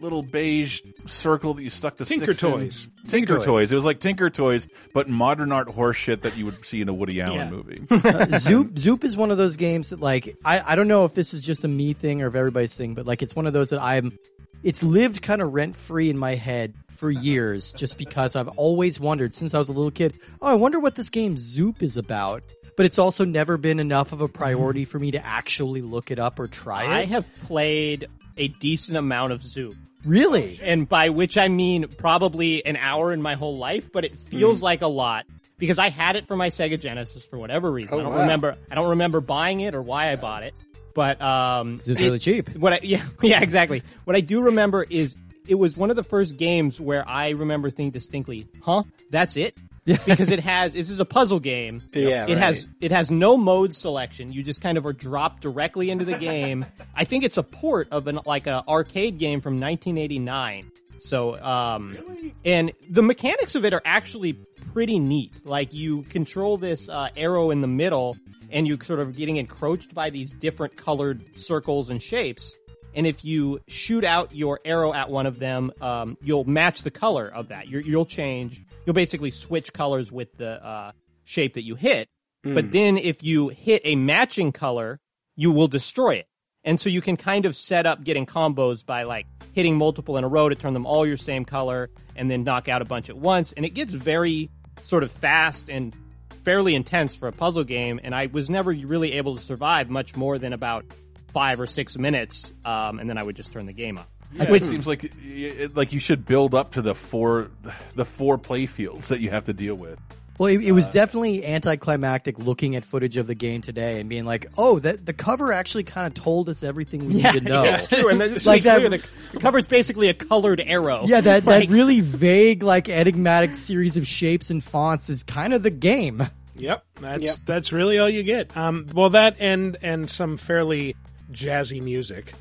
little 0.00 0.22
beige 0.22 0.82
circle 1.06 1.54
that 1.54 1.62
you 1.62 1.70
stuck 1.70 1.96
the 1.96 2.04
Tinker 2.04 2.32
sticks 2.32 2.42
in? 2.42 2.50
Toys. 2.50 2.88
Tinker 3.08 3.36
Toys. 3.36 3.44
toys. 3.44 3.72
It 3.72 3.74
was 3.74 3.84
like 3.84 4.00
Tinker 4.00 4.30
Toys, 4.30 4.68
but 4.94 5.08
modern 5.08 5.52
art 5.52 5.68
horse 5.68 5.96
shit 5.96 6.22
that 6.22 6.36
you 6.36 6.44
would 6.46 6.64
see 6.64 6.80
in 6.80 6.88
a 6.88 6.94
Woody 6.94 7.20
Allen 7.20 7.36
Yeah. 7.36 7.50
movie. 7.50 7.82
Uh, 8.10 8.38
Zoop 8.38 8.78
Zoop 8.78 9.04
is 9.04 9.16
one 9.16 9.30
of 9.30 9.36
those 9.38 9.56
games 9.56 9.90
that 9.90 10.00
like 10.00 10.36
I, 10.44 10.72
I 10.72 10.76
don't 10.76 10.88
know 10.88 11.04
if 11.04 11.14
this 11.14 11.34
is 11.34 11.42
just 11.42 11.64
a 11.64 11.68
me 11.68 11.92
thing 11.92 12.22
or 12.22 12.28
if 12.28 12.34
everybody's 12.34 12.74
thing, 12.74 12.94
but 12.94 13.06
like 13.06 13.22
it's 13.22 13.34
one 13.36 13.46
of 13.46 13.52
those 13.52 13.70
that 13.70 13.80
I'm 13.80 14.16
it's 14.62 14.82
lived 14.82 15.22
kind 15.22 15.40
of 15.42 15.52
rent 15.54 15.76
free 15.76 16.10
in 16.10 16.18
my 16.18 16.34
head 16.34 16.74
for 16.90 17.10
years 17.10 17.72
just 17.72 17.96
because 17.98 18.36
I've 18.36 18.48
always 18.48 18.98
wondered 19.00 19.34
since 19.34 19.54
I 19.54 19.58
was 19.58 19.68
a 19.68 19.72
little 19.72 19.90
kid, 19.90 20.18
oh 20.42 20.46
I 20.46 20.54
wonder 20.54 20.78
what 20.80 20.94
this 20.94 21.10
game 21.10 21.36
Zoop 21.36 21.82
is 21.82 21.96
about. 21.96 22.42
But 22.76 22.86
it's 22.86 22.98
also 22.98 23.24
never 23.26 23.58
been 23.58 23.78
enough 23.80 24.12
of 24.12 24.22
a 24.22 24.28
priority 24.28 24.84
for 24.86 24.98
me 24.98 25.10
to 25.10 25.26
actually 25.26 25.82
look 25.82 26.10
it 26.10 26.18
up 26.18 26.38
or 26.38 26.48
try 26.48 26.84
it. 26.84 26.88
I 26.90 27.04
have 27.04 27.28
played 27.42 28.06
a 28.38 28.48
decent 28.48 28.96
amount 28.96 29.32
of 29.32 29.42
Zoop. 29.42 29.76
Really? 30.04 30.58
and 30.62 30.88
by 30.88 31.08
which 31.10 31.36
I 31.38 31.48
mean 31.48 31.88
probably 31.88 32.64
an 32.64 32.76
hour 32.76 33.12
in 33.12 33.22
my 33.22 33.34
whole 33.34 33.56
life, 33.58 33.90
but 33.92 34.04
it 34.04 34.16
feels 34.16 34.62
like 34.62 34.82
a 34.82 34.86
lot 34.86 35.26
because 35.58 35.78
I 35.78 35.90
had 35.90 36.16
it 36.16 36.26
for 36.26 36.36
my 36.36 36.48
Sega 36.48 36.80
Genesis 36.80 37.24
for 37.24 37.38
whatever 37.38 37.70
reason. 37.70 37.96
Oh, 37.96 38.00
I 38.00 38.02
don't 38.04 38.14
wow. 38.14 38.20
remember. 38.20 38.56
I 38.70 38.74
don't 38.74 38.90
remember 38.90 39.20
buying 39.20 39.60
it 39.60 39.74
or 39.74 39.82
why 39.82 40.10
I 40.10 40.16
bought 40.16 40.42
it, 40.42 40.54
but 40.94 41.20
um, 41.20 41.80
It's 41.84 42.00
really 42.00 42.18
cheap. 42.18 42.50
what 42.56 42.72
I 42.72 42.80
yeah 42.82 43.02
yeah 43.22 43.42
exactly. 43.42 43.82
What 44.04 44.16
I 44.16 44.20
do 44.20 44.42
remember 44.42 44.84
is 44.88 45.16
it 45.46 45.54
was 45.56 45.76
one 45.76 45.90
of 45.90 45.96
the 45.96 46.04
first 46.04 46.36
games 46.36 46.80
where 46.80 47.06
I 47.08 47.30
remember 47.30 47.70
thinking 47.70 47.90
distinctly, 47.90 48.46
"Huh, 48.62 48.84
that's 49.10 49.36
it." 49.36 49.56
because 50.06 50.30
it 50.30 50.40
has 50.40 50.72
this 50.72 50.90
is 50.90 51.00
a 51.00 51.04
puzzle 51.04 51.40
game. 51.40 51.82
Yeah, 51.92 52.26
it 52.28 52.38
has 52.38 52.66
it 52.80 52.92
has 52.92 53.10
no 53.10 53.36
mode 53.36 53.74
selection. 53.74 54.32
You 54.32 54.42
just 54.42 54.60
kind 54.60 54.78
of 54.78 54.86
are 54.86 54.92
dropped 54.92 55.42
directly 55.42 55.90
into 55.90 56.04
the 56.04 56.16
game. 56.16 56.66
I 56.94 57.04
think 57.04 57.24
it's 57.24 57.38
a 57.38 57.42
port 57.42 57.88
of 57.90 58.06
an 58.06 58.20
like 58.26 58.46
a 58.46 58.64
arcade 58.68 59.18
game 59.18 59.40
from 59.40 59.54
1989. 59.54 60.70
So, 60.98 61.40
um, 61.42 61.96
and 62.44 62.72
the 62.90 63.02
mechanics 63.02 63.54
of 63.54 63.64
it 63.64 63.72
are 63.72 63.80
actually 63.84 64.34
pretty 64.72 64.98
neat. 64.98 65.32
Like 65.46 65.72
you 65.72 66.02
control 66.02 66.58
this 66.58 66.88
uh, 66.88 67.08
arrow 67.16 67.50
in 67.50 67.62
the 67.62 67.66
middle, 67.66 68.18
and 68.50 68.66
you 68.66 68.78
sort 68.82 69.00
of 69.00 69.16
getting 69.16 69.36
encroached 69.36 69.94
by 69.94 70.10
these 70.10 70.32
different 70.32 70.76
colored 70.76 71.36
circles 71.38 71.90
and 71.90 72.02
shapes. 72.02 72.54
And 72.94 73.06
if 73.06 73.24
you 73.24 73.60
shoot 73.68 74.04
out 74.04 74.34
your 74.34 74.60
arrow 74.64 74.92
at 74.92 75.10
one 75.10 75.26
of 75.26 75.38
them, 75.38 75.70
um, 75.80 76.16
you'll 76.22 76.44
match 76.44 76.82
the 76.82 76.90
color 76.90 77.28
of 77.28 77.48
that. 77.48 77.68
You're, 77.68 77.82
you'll 77.82 78.04
change. 78.04 78.64
You'll 78.90 78.94
basically 78.96 79.30
switch 79.30 79.72
colors 79.72 80.10
with 80.10 80.36
the 80.36 80.66
uh, 80.66 80.90
shape 81.22 81.54
that 81.54 81.62
you 81.62 81.76
hit. 81.76 82.08
But 82.42 82.72
then 82.72 82.98
if 82.98 83.22
you 83.22 83.46
hit 83.46 83.82
a 83.84 83.94
matching 83.94 84.50
color, 84.50 84.98
you 85.36 85.52
will 85.52 85.68
destroy 85.68 86.16
it. 86.16 86.26
And 86.64 86.80
so 86.80 86.90
you 86.90 87.00
can 87.00 87.16
kind 87.16 87.46
of 87.46 87.54
set 87.54 87.86
up 87.86 88.02
getting 88.02 88.26
combos 88.26 88.84
by 88.84 89.04
like 89.04 89.28
hitting 89.52 89.76
multiple 89.76 90.16
in 90.16 90.24
a 90.24 90.28
row 90.28 90.48
to 90.48 90.56
turn 90.56 90.74
them 90.74 90.86
all 90.86 91.06
your 91.06 91.16
same 91.16 91.44
color 91.44 91.88
and 92.16 92.28
then 92.28 92.42
knock 92.42 92.68
out 92.68 92.82
a 92.82 92.84
bunch 92.84 93.10
at 93.10 93.16
once. 93.16 93.52
And 93.52 93.64
it 93.64 93.74
gets 93.74 93.92
very 93.92 94.50
sort 94.82 95.04
of 95.04 95.12
fast 95.12 95.70
and 95.70 95.94
fairly 96.42 96.74
intense 96.74 97.14
for 97.14 97.28
a 97.28 97.32
puzzle 97.32 97.62
game. 97.62 98.00
And 98.02 98.12
I 98.12 98.26
was 98.26 98.50
never 98.50 98.72
really 98.72 99.12
able 99.12 99.36
to 99.36 99.40
survive 99.40 99.88
much 99.88 100.16
more 100.16 100.36
than 100.36 100.52
about 100.52 100.84
five 101.28 101.60
or 101.60 101.66
six 101.66 101.96
minutes. 101.96 102.52
Um, 102.64 102.98
and 102.98 103.08
then 103.08 103.18
I 103.18 103.22
would 103.22 103.36
just 103.36 103.52
turn 103.52 103.66
the 103.66 103.72
game 103.72 103.98
off. 103.98 104.08
Yeah, 104.32 104.50
Which- 104.50 104.62
it 104.62 104.66
seems 104.66 104.86
like 104.86 105.10
it, 105.22 105.74
like 105.76 105.92
you 105.92 106.00
should 106.00 106.24
build 106.24 106.54
up 106.54 106.72
to 106.72 106.82
the 106.82 106.94
four 106.94 107.50
the 107.94 108.04
four 108.04 108.38
play 108.38 108.66
fields 108.66 109.08
that 109.08 109.20
you 109.20 109.30
have 109.30 109.44
to 109.46 109.52
deal 109.52 109.74
with. 109.74 109.98
Well, 110.38 110.48
it, 110.48 110.62
it 110.64 110.72
was 110.72 110.88
definitely 110.88 111.44
anticlimactic 111.44 112.38
looking 112.38 112.74
at 112.74 112.82
footage 112.86 113.18
of 113.18 113.26
the 113.26 113.34
game 113.34 113.60
today 113.60 114.00
and 114.00 114.08
being 114.08 114.24
like, 114.24 114.46
"Oh, 114.56 114.78
that 114.78 115.04
the 115.04 115.12
cover 115.12 115.52
actually 115.52 115.82
kind 115.84 116.06
of 116.06 116.14
told 116.14 116.48
us 116.48 116.62
everything 116.62 117.06
we 117.08 117.14
need 117.14 117.26
to 117.32 117.40
know." 117.42 117.62
That's 117.62 117.88
true. 117.88 118.08
And 118.08 118.18
this 118.18 118.46
Like 118.46 118.58
is 118.58 118.64
that- 118.64 118.80
The, 118.90 119.06
the 119.32 119.38
cover's 119.40 119.66
basically 119.66 120.08
a 120.08 120.14
colored 120.14 120.62
arrow. 120.64 121.04
Yeah, 121.06 121.20
that, 121.20 121.44
Like- 121.44 121.68
that 121.68 121.72
really 121.74 122.00
vague, 122.00 122.62
like 122.62 122.88
enigmatic 122.88 123.54
series 123.54 123.98
of 123.98 124.06
shapes 124.06 124.48
and 124.50 124.64
fonts 124.64 125.10
is 125.10 125.22
kind 125.24 125.52
of 125.52 125.62
the 125.62 125.70
game. 125.70 126.26
Yep, 126.56 126.84
that's 127.02 127.22
Yep. 127.22 127.36
that's 127.44 127.72
really 127.72 127.98
all 127.98 128.08
you 128.08 128.22
get. 128.22 128.56
Um, 128.56 128.86
well, 128.94 129.10
that 129.10 129.36
and 129.40 129.76
and 129.82 130.08
some 130.10 130.36
fairly 130.38 130.96
jazzy 131.32 131.82
music. 131.82 132.32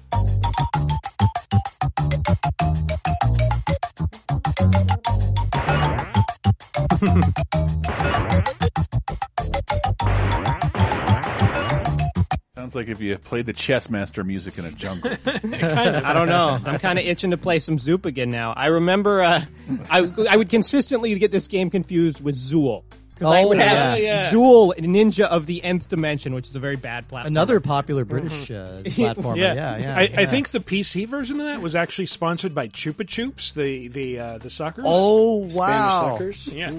Sounds 12.59 12.75
like 12.75 12.89
if 12.89 13.01
you 13.01 13.17
played 13.17 13.45
the 13.45 13.53
chess 13.53 13.89
master 13.89 14.23
music 14.23 14.57
in 14.57 14.65
a 14.65 14.71
jungle. 14.71 15.11
I 15.25 16.13
don't 16.13 16.27
know. 16.27 16.59
I'm 16.65 16.79
kind 16.79 16.99
of 16.99 17.05
itching 17.05 17.31
to 17.31 17.37
play 17.37 17.59
some 17.59 17.77
Zoop 17.77 18.05
again 18.05 18.29
now. 18.29 18.53
I 18.53 18.67
remember 18.67 19.21
uh, 19.23 19.41
I 19.89 20.11
I 20.29 20.35
would 20.35 20.49
consistently 20.49 21.17
get 21.19 21.31
this 21.31 21.47
game 21.47 21.69
confused 21.69 22.21
with 22.21 22.35
Zool. 22.35 22.83
'Cause 23.19 23.31
I 23.33 23.43
Oh, 23.43 23.47
would 23.49 23.57
yeah. 23.57 23.91
have 23.91 23.99
Yeah. 23.99 24.29
Zool, 24.31 24.73
Ninja 24.77 25.25
of 25.25 25.45
the 25.45 25.63
Nth 25.63 25.89
Dimension, 25.89 26.33
which 26.33 26.47
is 26.49 26.55
a 26.55 26.59
very 26.59 26.75
bad 26.77 27.07
platform. 27.07 27.27
Another 27.33 27.59
popular 27.59 28.05
British 28.05 28.49
uh, 28.49 28.81
platformer. 28.85 29.37
Yeah, 29.37 29.53
yeah. 29.77 29.99
Mm-hmm. 30.07 30.19
I, 30.19 30.21
I 30.21 30.25
think 30.25 30.49
the 30.49 30.59
PC 30.59 31.07
version 31.07 31.39
of 31.39 31.45
that 31.45 31.61
was 31.61 31.75
actually 31.75 32.05
sponsored 32.07 32.55
by 32.55 32.67
Chupa 32.69 33.05
Chups, 33.05 33.53
the 33.53 33.87
the 33.89 34.19
uh, 34.19 34.37
the 34.37 34.49
suckers. 34.49 34.85
Oh 34.87 35.41
Spanish 35.49 35.55
wow! 35.57 36.11
suckers. 36.13 36.47
yeah. 36.47 36.71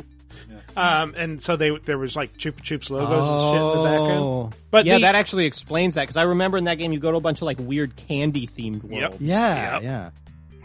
Um, 0.76 1.14
and 1.16 1.42
so 1.42 1.56
they 1.56 1.70
there 1.78 1.98
was 1.98 2.16
like 2.16 2.36
Chupa 2.38 2.60
Chups 2.62 2.90
logos 2.90 3.26
and 3.28 3.40
shit 3.40 3.60
in 3.60 3.60
the 3.60 3.74
Oh. 3.78 3.84
background. 3.84 4.54
But 4.70 4.86
yeah, 4.86 4.94
the- 4.96 5.00
that 5.02 5.14
actually 5.16 5.46
explains 5.46 5.94
that 5.94 6.02
because 6.02 6.16
I 6.16 6.22
remember 6.22 6.56
in 6.58 6.64
that 6.64 6.78
game 6.78 6.92
you 6.92 7.00
go 7.00 7.10
to 7.10 7.16
a 7.16 7.20
bunch 7.20 7.38
of 7.38 7.42
like 7.42 7.58
weird 7.60 7.96
candy 7.96 8.46
themed 8.46 8.84
worlds. 8.84 9.16
Yeah, 9.20 9.74
Yep. 9.74 9.82
yeah. 9.82 10.10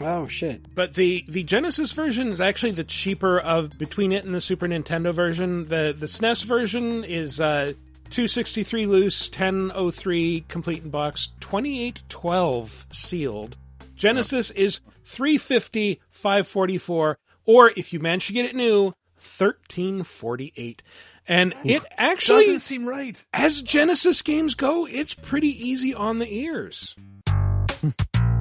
Oh 0.00 0.26
shit. 0.26 0.74
But 0.74 0.94
the 0.94 1.24
the 1.28 1.42
Genesis 1.42 1.92
version 1.92 2.28
is 2.28 2.40
actually 2.40 2.72
the 2.72 2.84
cheaper 2.84 3.38
of 3.38 3.78
between 3.78 4.12
it 4.12 4.24
and 4.24 4.34
the 4.34 4.40
Super 4.40 4.66
Nintendo 4.66 5.12
version. 5.14 5.68
The 5.68 5.94
the 5.98 6.06
SNES 6.06 6.44
version 6.44 7.04
is 7.04 7.40
uh 7.40 7.72
263 8.10 8.86
loose, 8.86 9.28
1003 9.28 10.44
complete 10.48 10.84
in 10.84 10.90
box, 10.90 11.28
2812 11.40 12.86
sealed. 12.92 13.56
Genesis 13.96 14.50
is 14.50 14.80
350, 15.04 16.00
544, 16.10 17.18
or 17.46 17.70
if 17.76 17.92
you 17.92 17.98
manage 18.00 18.26
to 18.26 18.32
get 18.32 18.44
it 18.44 18.54
new, 18.54 18.92
thirteen 19.18 20.02
forty 20.02 20.52
eight. 20.56 20.82
And 21.28 21.54
it 21.64 21.82
actually, 21.96 22.44
Doesn't 22.44 22.60
seem 22.60 22.86
right. 22.86 23.24
as 23.34 23.60
Genesis 23.62 24.22
games 24.22 24.54
go, 24.54 24.86
it's 24.86 25.14
pretty 25.14 25.48
easy 25.48 25.92
on 25.92 26.20
the 26.20 26.32
ears. 26.32 26.94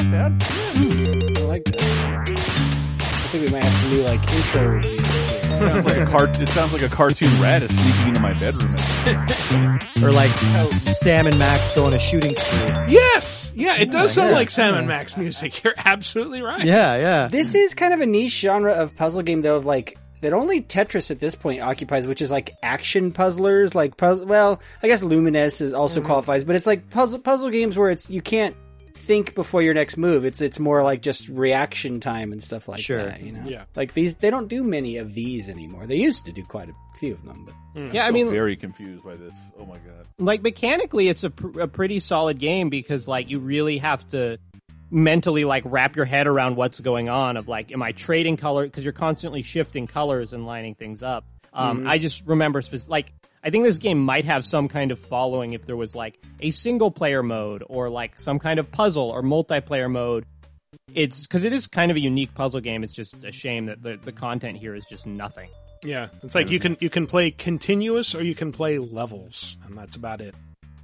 It's 0.00 0.08
not 0.08 0.12
bad. 0.12 0.42
I 1.36 1.42
like 1.42 1.64
that. 1.64 2.30
I 2.30 3.26
think 3.28 3.44
we 3.44 3.52
might 3.52 3.62
have 3.62 3.72
some 3.72 3.90
new 3.90 4.02
like 4.04 4.32
intro 4.32 4.66
reviews. 4.66 5.00
here. 5.00 5.68
Sounds 5.68 5.84
like 5.84 5.96
a 5.98 6.06
cart. 6.06 6.40
It 6.40 6.48
sounds 6.48 6.72
like 6.72 6.82
a 6.82 6.88
cartoon 6.88 7.28
rat 7.42 7.62
is 7.62 7.70
sneaking 7.78 8.08
into 8.08 8.20
my 8.22 8.32
bedroom. 8.32 8.76
Or 10.02 10.10
like 10.12 10.34
Sam 10.72 11.26
and 11.26 11.38
Max 11.38 11.74
go 11.76 11.84
on 11.84 11.92
a 11.92 11.98
shooting 11.98 12.34
spree. 12.34 12.68
Yes, 12.88 13.52
yeah, 13.54 13.76
it 13.76 13.88
oh 13.88 13.92
does 13.92 14.14
sound 14.14 14.30
yeah. 14.30 14.36
like 14.36 14.48
Sam 14.48 14.74
and 14.74 14.88
Max 14.88 15.18
music. 15.18 15.62
You're 15.64 15.74
absolutely 15.76 16.40
right. 16.40 16.64
Yeah, 16.64 16.96
yeah. 16.96 17.28
This 17.28 17.54
is 17.54 17.74
kind 17.74 17.92
of 17.92 18.00
a 18.00 18.06
niche 18.06 18.40
genre 18.40 18.72
of 18.72 18.96
puzzle 18.96 19.20
game, 19.20 19.42
though, 19.42 19.56
of 19.56 19.66
like 19.66 19.98
that 20.22 20.32
only 20.32 20.62
Tetris 20.62 21.10
at 21.10 21.20
this 21.20 21.34
point 21.34 21.60
occupies, 21.60 22.06
which 22.06 22.22
is 22.22 22.30
like 22.30 22.56
action 22.62 23.12
puzzlers, 23.12 23.74
like 23.74 23.98
puzzle. 23.98 24.24
Well, 24.24 24.62
I 24.82 24.86
guess 24.86 25.02
Lumines 25.02 25.60
is 25.60 25.74
also 25.74 26.00
mm-hmm. 26.00 26.06
qualifies, 26.06 26.44
but 26.44 26.56
it's 26.56 26.66
like 26.66 26.88
puzzle 26.88 27.18
puzzle 27.18 27.50
games 27.50 27.76
where 27.76 27.90
it's 27.90 28.08
you 28.08 28.22
can't 28.22 28.56
think 29.00 29.34
before 29.34 29.62
your 29.62 29.74
next 29.74 29.96
move. 29.96 30.24
It's 30.24 30.40
it's 30.40 30.58
more 30.58 30.82
like 30.82 31.02
just 31.02 31.28
reaction 31.28 32.00
time 32.00 32.32
and 32.32 32.42
stuff 32.42 32.68
like 32.68 32.80
Sure. 32.80 33.02
that. 33.04 33.20
You 33.22 33.32
know, 33.32 33.42
Yeah. 33.44 33.64
Like 33.74 33.94
these, 33.94 34.14
they 34.16 34.30
don't 34.30 34.48
do 34.48 34.62
many 34.62 34.98
of 34.98 35.14
these 35.14 35.48
anymore. 35.48 35.86
They 35.86 35.96
used 35.96 36.24
to 36.26 36.32
do 36.32 36.44
quite 36.44 36.68
a 36.68 36.72
few 36.98 37.14
of 37.14 37.24
them, 37.24 37.46
but 37.46 37.92
Yeah, 37.94 38.04
I 38.04 38.08
I'm 38.08 38.14
mean, 38.14 38.30
very 38.30 38.56
confused 38.56 39.04
by 39.04 39.16
this. 39.16 39.32
Oh 39.58 39.64
my 39.66 39.78
god. 39.78 40.06
like 40.18 40.42
mechanically 40.42 41.08
it's 41.08 41.24
a, 41.24 41.30
pr- 41.30 41.60
a 41.60 41.68
pretty 41.68 41.98
solid 41.98 42.38
game 42.38 42.68
because 42.68 43.08
like 43.08 43.30
you 43.30 43.38
really 43.40 43.78
have 43.78 44.06
to 44.10 44.38
mentally 44.90 45.44
like 45.44 45.62
wrap 45.66 45.96
your 45.96 46.04
head 46.04 46.26
around 46.26 46.56
what's 46.56 46.80
going 46.80 47.08
on 47.08 47.36
of 47.36 47.46
like 47.48 47.70
am 47.72 47.80
i 47.82 47.92
trading 47.92 48.36
color 48.36 48.64
because 48.64 48.82
you're 48.84 48.92
constantly 48.92 49.40
shifting 49.40 49.86
colors 49.86 50.32
and 50.32 50.44
lining 50.46 50.74
things 50.74 51.00
up 51.02 51.24
um, 51.52 51.86
i 51.86 51.96
just 51.98 52.26
remember 52.26 52.60
spec- 52.60 52.88
like 52.88 53.12
i 53.42 53.50
think 53.50 53.64
this 53.64 53.78
game 53.78 53.98
might 53.98 54.24
have 54.24 54.44
some 54.44 54.68
kind 54.68 54.90
of 54.90 54.98
following 54.98 55.52
if 55.52 55.66
there 55.66 55.76
was 55.76 55.94
like 55.94 56.18
a 56.40 56.50
single 56.50 56.90
player 56.90 57.22
mode 57.22 57.62
or 57.68 57.88
like 57.90 58.18
some 58.18 58.38
kind 58.38 58.58
of 58.58 58.70
puzzle 58.70 59.10
or 59.10 59.22
multiplayer 59.22 59.90
mode. 59.90 60.26
It's 60.94 61.22
because 61.22 61.44
it 61.44 61.52
is 61.52 61.66
kind 61.66 61.90
of 61.90 61.96
a 61.96 62.00
unique 62.00 62.34
puzzle 62.34 62.60
game. 62.60 62.82
It's 62.82 62.94
just 62.94 63.24
a 63.24 63.32
shame 63.32 63.66
that 63.66 63.82
the, 63.82 63.98
the 64.02 64.12
content 64.12 64.58
here 64.58 64.74
is 64.74 64.86
just 64.86 65.06
nothing. 65.06 65.48
Yeah, 65.82 66.08
it's 66.22 66.34
like 66.34 66.50
you 66.50 66.60
can 66.60 66.76
you 66.80 66.90
can 66.90 67.06
play 67.06 67.30
continuous 67.30 68.14
or 68.14 68.22
you 68.22 68.34
can 68.34 68.52
play 68.52 68.78
levels, 68.78 69.56
and 69.66 69.76
that's 69.76 69.96
about 69.96 70.20
it. 70.20 70.34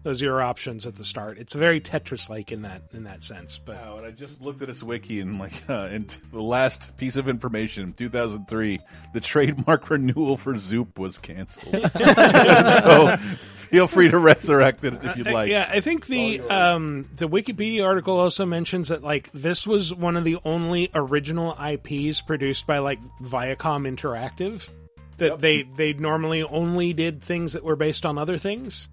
Those 0.07 0.23
are 0.23 0.27
your 0.27 0.41
options 0.41 0.87
at 0.87 0.95
the 0.95 1.03
start. 1.03 1.37
It's 1.37 1.53
very 1.53 1.81
Tetris 1.81 2.29
like 2.29 2.53
in 2.53 2.63
that 2.63 2.81
in 2.93 3.03
that 3.03 3.25
sense. 3.25 3.59
But 3.59 3.75
Wow, 3.75 3.97
and 3.97 4.07
I 4.07 4.13
just 4.13 4.41
looked 4.41 4.63
at 4.63 4.69
its 4.71 4.81
wiki 4.81 5.19
and 5.19 5.41
like, 5.41 5.65
uh, 5.69 5.89
and 5.91 6.17
the 6.33 6.41
last 6.41 6.97
piece 6.97 7.17
of 7.17 7.29
information, 7.29 7.93
2003, 7.93 8.79
the 9.15 9.21
trademark 9.21 9.91
renewal 9.91 10.37
for 10.37 10.57
Zoop 10.57 10.97
was 10.97 11.19
canceled. 11.19 11.91
so 11.99 13.17
feel 13.17 13.89
free 13.89 14.09
to 14.09 14.17
resurrect 14.17 14.85
it 14.85 14.95
if 15.03 15.17
you'd 15.17 15.27
like. 15.27 15.51
yeah, 15.51 15.69
I 15.69 15.81
think 15.81 16.07
the 16.07 16.41
um 16.43 17.11
the 17.17 17.29
Wikipedia 17.29 17.85
article 17.85 18.17
also 18.17 18.47
mentions 18.47 18.91
that 18.91 19.03
like 19.03 19.33
this 19.33 19.67
was 19.67 19.93
one 19.93 20.17
of 20.17 20.23
the 20.23 20.39
only 20.45 20.89
original 20.95 21.59
IPs 21.61 22.21
produced 22.21 22.65
by 22.65 22.79
like 22.79 23.01
Viacom 23.21 23.93
Interactive. 23.93 24.71
That 25.17 25.41
they 25.41 25.63
they 25.63 25.95
normally 25.95 26.45
only 26.45 26.93
did 26.93 27.23
things 27.23 27.55
that 27.55 27.65
were 27.65 27.75
based 27.75 28.07
on 28.07 28.19
other 28.19 28.39
things. 28.39 28.89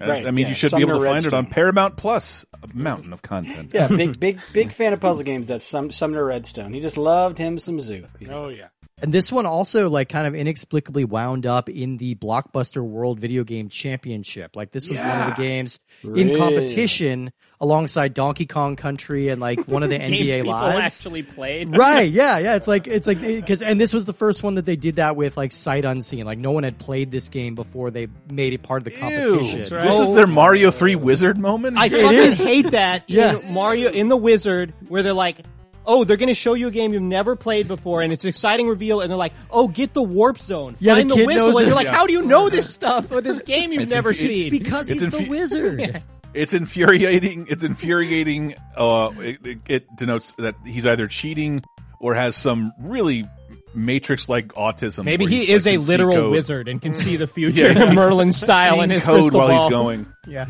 I- 0.00 0.08
Right, 0.08 0.26
I 0.26 0.30
mean, 0.30 0.44
yeah, 0.44 0.48
you 0.50 0.54
should 0.54 0.72
be 0.72 0.78
able 0.80 0.92
to 0.92 0.98
Sumner 0.98 1.10
find 1.10 1.26
it 1.26 1.34
on 1.34 1.46
Paramount 1.46 1.96
Plus, 1.96 2.44
a 2.62 2.68
mountain 2.74 3.12
of 3.12 3.22
content. 3.22 3.70
yeah, 3.74 3.88
big 3.88 4.18
big 4.20 4.40
big 4.52 4.72
fan 4.72 4.92
of 4.92 5.00
puzzle 5.00 5.22
games. 5.24 5.46
That's 5.46 5.68
Sum- 5.68 5.90
Sumner 5.90 6.24
Redstone. 6.24 6.72
He 6.72 6.80
just 6.80 6.96
loved 6.96 7.38
him 7.38 7.58
some 7.58 7.78
zoo. 7.78 8.06
you 8.18 8.26
know? 8.26 8.44
Oh 8.44 8.48
yeah. 8.48 8.68
And 9.02 9.12
this 9.12 9.32
one 9.32 9.46
also 9.46 9.90
like 9.90 10.08
kind 10.08 10.28
of 10.28 10.34
inexplicably 10.36 11.04
wound 11.04 11.44
up 11.44 11.68
in 11.68 11.96
the 11.96 12.14
Blockbuster 12.14 12.82
World 12.84 13.18
Video 13.18 13.42
Game 13.42 13.68
Championship. 13.68 14.54
Like 14.54 14.70
this 14.70 14.88
was 14.88 14.96
one 14.96 15.08
of 15.08 15.36
the 15.36 15.42
games 15.42 15.80
in 16.04 16.36
competition 16.38 17.32
alongside 17.60 18.14
Donkey 18.14 18.46
Kong 18.46 18.76
Country 18.76 19.28
and 19.28 19.40
like 19.40 19.66
one 19.66 19.82
of 19.82 19.88
the 19.90 19.98
NBA 19.98 20.38
people 20.38 20.52
lives. 20.52 20.78
actually 20.98 21.22
played 21.22 21.76
right 21.76 22.10
yeah 22.10 22.38
yeah 22.38 22.56
it's 22.56 22.66
like 22.66 22.86
it's 22.88 23.06
like 23.06 23.20
because 23.20 23.62
and 23.62 23.80
this 23.80 23.92
was 23.94 24.04
the 24.04 24.12
first 24.12 24.42
one 24.42 24.56
that 24.56 24.66
they 24.66 24.74
did 24.76 24.96
that 24.96 25.14
with 25.14 25.36
like 25.36 25.52
sight 25.52 25.84
unseen 25.84 26.24
like 26.26 26.38
no 26.38 26.50
one 26.50 26.64
had 26.64 26.78
played 26.78 27.10
this 27.12 27.28
game 27.28 27.54
before 27.54 27.90
they 27.92 28.08
made 28.28 28.52
it 28.52 28.62
part 28.64 28.80
of 28.80 28.84
the 28.84 28.90
competition 28.98 29.58
That's 29.58 29.70
right. 29.72 29.84
This 29.84 29.98
is 30.00 30.12
their 30.12 30.26
Mario 30.26 30.70
3 30.72 30.96
wizard 30.96 31.38
moment? 31.38 31.76
I 31.78 31.88
fucking 31.88 32.32
hate 32.32 32.70
that 32.72 33.04
Yeah. 33.08 33.38
in 33.38 33.52
Mario 33.52 33.90
in 33.90 34.08
the 34.08 34.16
Wizard 34.16 34.74
where 34.88 35.02
they're 35.02 35.12
like, 35.12 35.38
oh, 35.86 36.04
they're 36.04 36.16
going 36.16 36.28
to 36.28 36.34
show 36.34 36.54
you 36.54 36.68
a 36.68 36.70
game 36.70 36.92
you've 36.92 37.02
never 37.02 37.36
played 37.36 37.68
before, 37.68 38.02
and 38.02 38.12
it's 38.12 38.24
an 38.24 38.28
exciting 38.28 38.68
reveal, 38.68 39.00
and 39.00 39.10
they're 39.10 39.16
like, 39.16 39.32
oh, 39.50 39.68
get 39.68 39.94
the 39.94 40.02
warp 40.02 40.38
zone, 40.38 40.76
Yeah, 40.80 40.94
the 40.94 41.00
find 41.00 41.10
the, 41.10 41.14
kid 41.16 41.26
whistle, 41.26 41.48
and 41.58 41.60
it. 41.60 41.66
you're 41.66 41.74
like, 41.76 41.86
Yeah. 41.86 41.94
how 41.94 42.06
do 42.06 42.12
you 42.12 42.24
know 42.24 42.48
this 42.48 42.72
stuff 42.74 43.10
with 43.10 43.24
this 43.24 43.42
game 43.42 43.72
you've 43.72 43.82
It's 43.82 43.92
never 43.92 44.12
infu- 44.12 44.16
seen? 44.28 44.50
because 44.50 44.90
It's 44.90 45.00
he's 45.00 45.10
the 45.10 45.18
infu- 45.18 45.28
wizard 45.28 46.02
It's 46.34 46.52
infuriating. 46.54 47.46
It's 47.50 47.62
infuriating. 47.64 48.54
Uh, 48.76 49.10
it, 49.18 49.38
it, 49.46 49.58
it 49.68 49.96
denotes 49.96 50.32
that 50.38 50.54
he's 50.64 50.86
either 50.86 51.06
cheating 51.06 51.62
or 52.00 52.14
has 52.14 52.36
some 52.36 52.72
really 52.80 53.28
Matrix-like 53.74 54.48
autism. 54.48 55.04
Maybe 55.04 55.24
he 55.26 55.50
is 55.50 55.64
like, 55.66 55.76
a 55.78 55.80
literal 55.80 56.30
wizard 56.30 56.68
and 56.68 56.80
can 56.80 56.92
see 56.94 57.16
the 57.16 57.26
future 57.26 57.72
Yeah. 57.72 57.92
Merlin 57.94 58.30
style 58.32 58.72
seeing 58.74 58.84
in 58.84 58.90
his 58.90 59.04
code 59.04 59.20
crystal 59.20 59.38
while 59.40 59.48
ball. 59.48 59.62
he's 59.64 59.70
going. 59.70 60.06
Yeah. 60.26 60.46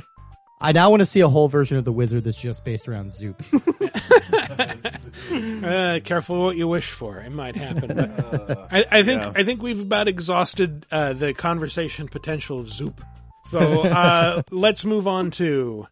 I 0.63 0.71
now 0.71 0.91
want 0.91 1.01
to 1.01 1.07
see 1.07 1.21
a 1.21 1.29
whole 1.29 1.49
version 1.49 1.77
of 1.77 1.85
the 1.85 1.91
wizard 1.93 2.23
that's 2.23 2.37
just 2.37 2.65
based 2.65 2.89
around 2.89 3.13
Zoop. 3.13 3.43
Uh, 5.33 6.01
careful 6.05 6.43
what 6.45 6.57
you 6.57 6.67
wish 6.69 6.91
for. 6.91 7.19
It 7.19 7.31
might 7.31 7.57
happen. 7.57 7.95
But 7.95 8.69
I, 8.71 8.85
I 8.91 9.03
think 9.03 9.23
yeah. 9.23 9.33
I 9.35 9.45
think 9.45 9.63
we've 9.63 9.81
about 9.81 10.09
exhausted 10.09 10.87
uh, 10.91 11.13
the 11.13 11.33
conversation 11.33 12.09
potential 12.09 12.59
of 12.59 12.69
Zoop. 12.69 13.01
So 13.47 13.83
uh, 13.83 14.43
let's 14.51 14.85
move 14.85 15.07
on 15.07 15.31
to 15.33 15.87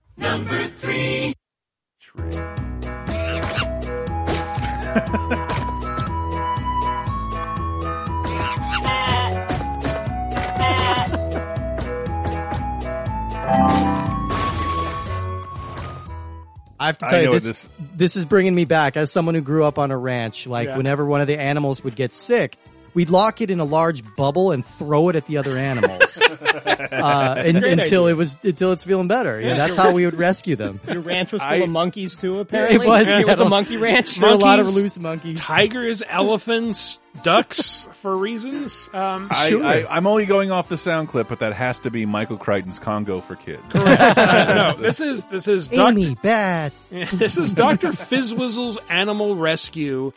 I 16.81 16.87
have 16.87 16.99
to 16.99 17.07
I 17.07 17.11
tell 17.11 17.23
you 17.23 17.33
this, 17.33 17.45
this- 17.45 17.69
this 17.95 18.17
is 18.17 18.25
bringing 18.25 18.55
me 18.55 18.65
back 18.65 18.97
as 18.97 19.13
someone 19.13 19.35
who 19.35 19.43
grew 19.43 19.65
up 19.65 19.79
on 19.79 19.91
a 19.91 19.97
ranch. 19.99 20.47
Like 20.47 20.69
Yeah. 20.69 20.77
whenever 20.79 21.05
one 21.05 21.21
of 21.21 21.27
the 21.27 21.39
animals 21.39 21.85
would 21.85 21.95
get 21.95 22.13
sick, 22.15 22.57
we'd 22.95 23.11
lock 23.11 23.41
it 23.41 23.51
in 23.51 23.61
a 23.61 23.65
large 23.65 24.03
bubble 24.17 24.53
and 24.53 24.65
throw 24.65 25.09
it 25.09 25.17
at 25.17 25.27
the 25.27 25.37
other 25.39 25.57
animals 25.57 26.21
uh, 26.43 27.43
and- 27.47 27.57
until 27.65 28.05
idea. 28.05 28.13
it 28.15 28.17
was 28.17 28.37
until 28.43 28.73
it's 28.73 28.85
feeling 28.85 29.09
better. 29.09 29.41
Yeah, 29.41 29.57
that's 29.57 29.77
how 29.77 29.93
we 29.93 30.05
would 30.05 30.15
rescue 30.19 30.57
them. 30.57 30.81
Your 30.89 31.01
ranch 31.01 31.33
was 31.33 31.41
full 31.43 31.51
I- 31.51 31.57
of 31.57 31.69
monkeys 31.71 32.17
too, 32.17 32.41
apparently. 32.41 32.85
It 32.85 32.89
was, 32.89 33.11
It 33.11 33.27
was 33.27 33.41
a 33.41 33.49
monkey 33.49 33.77
ranch. 33.77 34.17
There 34.17 34.29
were 34.29 34.35
a 34.35 34.39
lot 34.39 34.59
of 34.61 34.67
loose 34.75 34.99
monkeys. 34.99 35.41
tigers, 35.47 36.03
elephants, 36.09 36.99
ducks 37.23 37.89
for 37.95 38.15
reasons. 38.17 38.89
Um, 38.93 39.29
Sure. 39.49 39.65
I, 39.65 39.81
I, 39.83 39.97
I'm 39.97 40.07
only 40.07 40.27
going 40.27 40.51
off 40.51 40.69
the 40.69 40.77
sound 40.79 41.09
clip, 41.09 41.29
but 41.29 41.41
that 41.41 41.53
has 41.55 41.81
to 41.81 41.91
be 41.91 42.07
Michael 42.07 42.37
Crichton's 42.37 42.79
Congo 42.79 43.21
for 43.21 43.37
kids. 43.37 43.63
no, 43.75 44.75
this 44.79 45.01
is 45.01 45.25
this 45.25 45.49
is 45.49 45.69
Dr. 45.69 45.91
Amy, 45.99 46.15
bad. 46.23 46.73
this 46.91 47.37
is 47.37 47.53
Doctor 47.53 47.89
Fizzwizzle's 47.89 48.79
Animal 48.89 49.37
Rescue 49.37 50.13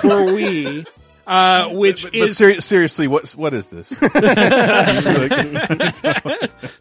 for 0.00 0.08
Wii, 0.26 0.86
uh, 1.26 1.68
which 1.70 2.02
But, 2.04 2.12
but 2.12 2.20
is 2.20 2.36
seri- 2.36 2.60
seriously, 2.60 3.08
what 3.08 3.30
what 3.32 3.54
is 3.54 3.68
this? 3.68 3.88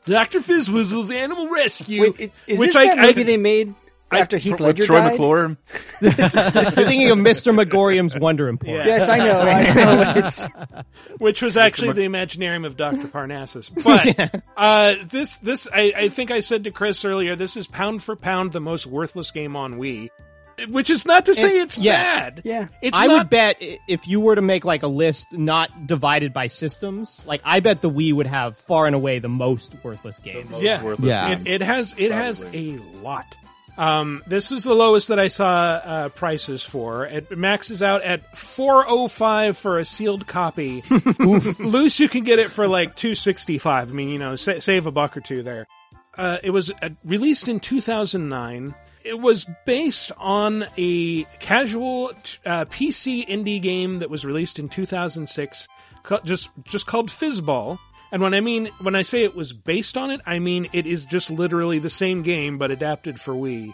Doctor 0.06 0.40
Fizzwizzle's 0.40 1.12
Animal 1.12 1.50
Rescue, 1.50 2.02
Wait, 2.02 2.16
i- 2.22 2.32
is 2.52 2.60
which 2.60 2.70
this 2.74 2.76
I, 2.76 2.96
that 2.96 3.18
I- 3.18 3.24
they 3.24 3.38
made 3.38 3.74
after 4.12 4.38
Heath 4.38 4.52
With 4.54 4.62
Ledger 4.62 4.86
Troy 4.86 5.00
died? 5.00 5.12
McClure? 5.14 5.58
You're 6.02 6.12
thinking 6.12 7.10
of 7.10 7.18
Mr. 7.18 7.54
Magorium's 7.56 8.16
Wonder 8.18 8.48
Emporium. 8.48 8.86
Yes, 8.86 9.10
I 9.10 9.18
know. 9.18 9.40
I 9.40 9.64
know. 9.74 10.04
It's, 10.28 10.48
which 11.18 11.42
was 11.42 11.58
actually 11.58 11.94
the 11.94 12.06
Imaginarium 12.06 12.64
of 12.66 12.78
Doctor 12.78 13.08
Parnassus. 13.08 13.70
But 13.70 14.44
uh, 14.56 14.96
this, 15.10 15.38
this, 15.38 15.68
I, 15.74 15.94
I 15.96 16.10
think 16.10 16.30
I 16.30 16.42
said 16.42 16.66
to 16.66 16.72
Chris 16.72 17.04
earlier, 17.06 17.36
this 17.36 17.58
is 17.58 17.66
pound 17.66 18.04
for 18.04 18.16
pound 18.16 18.52
the 18.52 18.60
most 18.62 18.86
worthless 18.86 19.32
game 19.32 19.56
on 19.56 19.80
Wii. 19.80 20.10
Which 20.70 20.90
is 20.90 21.06
not 21.06 21.26
to 21.26 21.36
say 21.36 21.52
And- 21.54 21.62
it's 21.64 21.78
yeah. 21.78 22.02
bad. 22.30 22.42
Yeah. 22.46 22.68
it's 22.82 22.98
I 22.98 23.08
not. 23.08 23.18
would 23.18 23.30
bet 23.30 23.58
if 23.60 24.08
you 24.08 24.20
were 24.20 24.36
to 24.36 24.42
make 24.42 24.66
like 24.66 24.84
a 24.84 24.88
list 24.88 25.34
not 25.34 25.88
divided 25.88 26.34
by 26.34 26.48
systems, 26.48 27.20
like 27.26 27.42
I 27.44 27.60
bet 27.60 27.82
the 27.82 27.90
Wii 27.90 28.14
would 28.14 28.28
have 28.28 28.58
far 28.58 28.86
and 28.86 28.96
away 28.96 29.20
the 29.20 29.30
most 29.30 29.76
worthless 29.84 30.20
games. 30.20 30.62
yeah, 30.62 30.82
worthless 30.84 31.08
Yeah. 31.10 31.30
It, 31.32 31.48
it 31.48 31.62
has 31.62 31.96
it 31.98 32.12
has 32.12 32.44
a 32.54 32.78
lot. 33.02 33.26
Um, 33.76 34.22
this 34.28 34.52
is 34.52 34.64
the 34.64 34.76
lowest 34.76 35.08
that 35.08 35.18
I 35.18 35.30
saw 35.30 35.48
uh, 35.84 36.10
prices 36.10 36.62
for. 36.62 37.08
It 37.08 37.36
maxes 37.36 37.82
out 37.82 38.04
at 38.04 38.38
four 38.38 38.86
oh 38.88 39.08
five 39.08 39.58
for 39.58 39.80
a 39.80 39.86
sealed 39.86 40.28
copy. 40.28 40.84
Loose, 41.20 42.00
you 42.00 42.08
can 42.08 42.24
get 42.24 42.38
it 42.38 42.52
for 42.52 42.68
like 42.68 42.96
two 42.96 43.16
sixty 43.16 43.58
five. 43.58 43.90
I 43.90 43.94
mean, 43.94 44.10
you 44.10 44.20
know, 44.20 44.36
sa- 44.36 44.60
save 44.60 44.86
a 44.86 44.92
buck 44.92 45.18
or 45.18 45.22
two 45.22 45.42
there. 45.42 45.66
Uh, 46.16 46.38
it 46.44 46.52
was 46.52 46.70
uh, 46.84 46.90
released 47.04 47.48
in 47.48 47.60
two 47.60 47.82
thousand 47.82 48.30
nine. 48.30 48.76
It 49.04 49.20
was 49.20 49.46
based 49.66 50.12
on 50.18 50.66
a 50.78 51.24
casual 51.40 52.12
uh, 52.46 52.66
PC 52.66 53.28
indie 53.28 53.62
game 53.62 54.00
that 54.00 54.10
was 54.10 54.26
released 54.26 54.60
in 54.60 54.70
2006, 54.70 55.68
just 56.24 56.50
just 56.64 56.88
called 56.88 57.10
Fizzball. 57.10 57.80
And 58.12 58.22
when 58.22 58.34
I 58.34 58.42
mean 58.42 58.68
when 58.80 58.96
I 58.96 59.02
say 59.02 59.24
it 59.24 59.36
was 59.36 59.54
based 59.54 59.98
on 59.98 60.12
it, 60.12 60.22
I 60.26 60.40
mean 60.40 60.68
it 60.74 60.86
is 60.86 61.06
just 61.06 61.30
literally 61.30 61.80
the 61.80 61.90
same 61.90 62.22
game 62.22 62.58
but 62.58 62.72
adapted 62.72 63.20
for 63.20 63.34
Wii. 63.34 63.74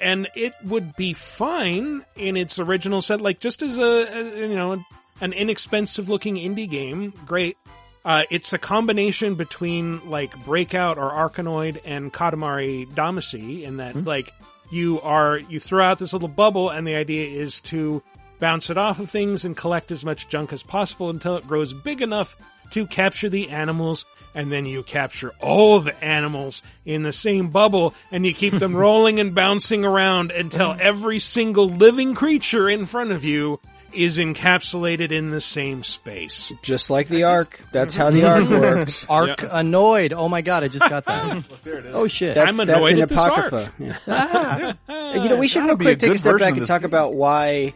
And 0.00 0.28
it 0.34 0.54
would 0.64 0.96
be 0.96 1.12
fine 1.12 2.04
in 2.16 2.36
its 2.36 2.58
original 2.58 3.00
set, 3.00 3.20
like 3.20 3.38
just 3.38 3.62
as 3.62 3.78
a, 3.78 3.82
a 3.82 4.48
you 4.48 4.56
know 4.56 4.84
an 5.20 5.32
inexpensive 5.32 6.08
looking 6.08 6.36
indie 6.36 6.68
game. 6.68 7.12
Great. 7.24 7.56
Uh, 8.04 8.24
it's 8.30 8.52
a 8.52 8.58
combination 8.58 9.34
between 9.34 10.10
like 10.10 10.44
Breakout 10.44 10.98
or 10.98 11.10
Arkanoid 11.10 11.80
and 11.84 12.12
Katamari 12.12 12.86
Damacy 12.86 13.62
in 13.62 13.78
that 13.78 14.04
like 14.04 14.32
you 14.70 15.00
are 15.00 15.38
you 15.38 15.58
throw 15.58 15.82
out 15.82 15.98
this 15.98 16.12
little 16.12 16.28
bubble 16.28 16.68
and 16.68 16.86
the 16.86 16.94
idea 16.96 17.26
is 17.26 17.60
to 17.62 18.02
bounce 18.40 18.68
it 18.68 18.76
off 18.76 19.00
of 19.00 19.08
things 19.08 19.44
and 19.44 19.56
collect 19.56 19.90
as 19.90 20.04
much 20.04 20.28
junk 20.28 20.52
as 20.52 20.62
possible 20.62 21.08
until 21.08 21.36
it 21.36 21.46
grows 21.46 21.72
big 21.72 22.02
enough 22.02 22.36
to 22.72 22.86
capture 22.86 23.28
the 23.28 23.48
animals 23.50 24.04
and 24.34 24.50
then 24.52 24.66
you 24.66 24.82
capture 24.82 25.32
all 25.40 25.80
the 25.80 26.04
animals 26.04 26.62
in 26.84 27.02
the 27.02 27.12
same 27.12 27.48
bubble 27.48 27.94
and 28.10 28.26
you 28.26 28.34
keep 28.34 28.52
them 28.52 28.76
rolling 28.76 29.20
and 29.20 29.34
bouncing 29.34 29.84
around 29.84 30.30
until 30.30 30.76
every 30.78 31.18
single 31.18 31.68
living 31.68 32.14
creature 32.14 32.68
in 32.68 32.84
front 32.84 33.12
of 33.12 33.24
you 33.24 33.60
is 33.94 34.18
encapsulated 34.18 35.12
in 35.12 35.30
the 35.30 35.40
same 35.40 35.82
space. 35.84 36.52
Just 36.62 36.90
like 36.90 37.08
the 37.08 37.24
Ark. 37.24 37.60
That's 37.72 37.94
how 37.94 38.10
the 38.10 38.24
arc 38.24 38.48
works. 38.50 39.06
Arc 39.08 39.44
annoyed. 39.50 40.12
Oh 40.12 40.28
my 40.28 40.42
god, 40.42 40.64
I 40.64 40.68
just 40.68 40.88
got 40.88 41.04
that. 41.06 41.44
oh 41.92 42.06
shit. 42.06 42.34
That's, 42.34 42.58
I'm 42.58 42.66
that's 42.66 42.78
annoyed 42.78 42.92
in 42.94 43.00
at 43.02 43.08
this 43.08 43.18
Ark. 43.18 43.46
Apocrypha. 43.46 43.72
Yeah. 44.06 44.72
Ah. 44.86 45.14
you 45.14 45.28
know, 45.28 45.36
we 45.36 45.46
should 45.48 45.60
gotta 45.60 45.76
real 45.76 45.76
quick 45.76 45.98
a 46.02 46.06
take 46.06 46.14
a 46.14 46.18
step 46.18 46.38
back 46.38 46.56
and 46.56 46.66
talk 46.66 46.82
game. 46.82 46.86
about 46.86 47.14
why 47.14 47.74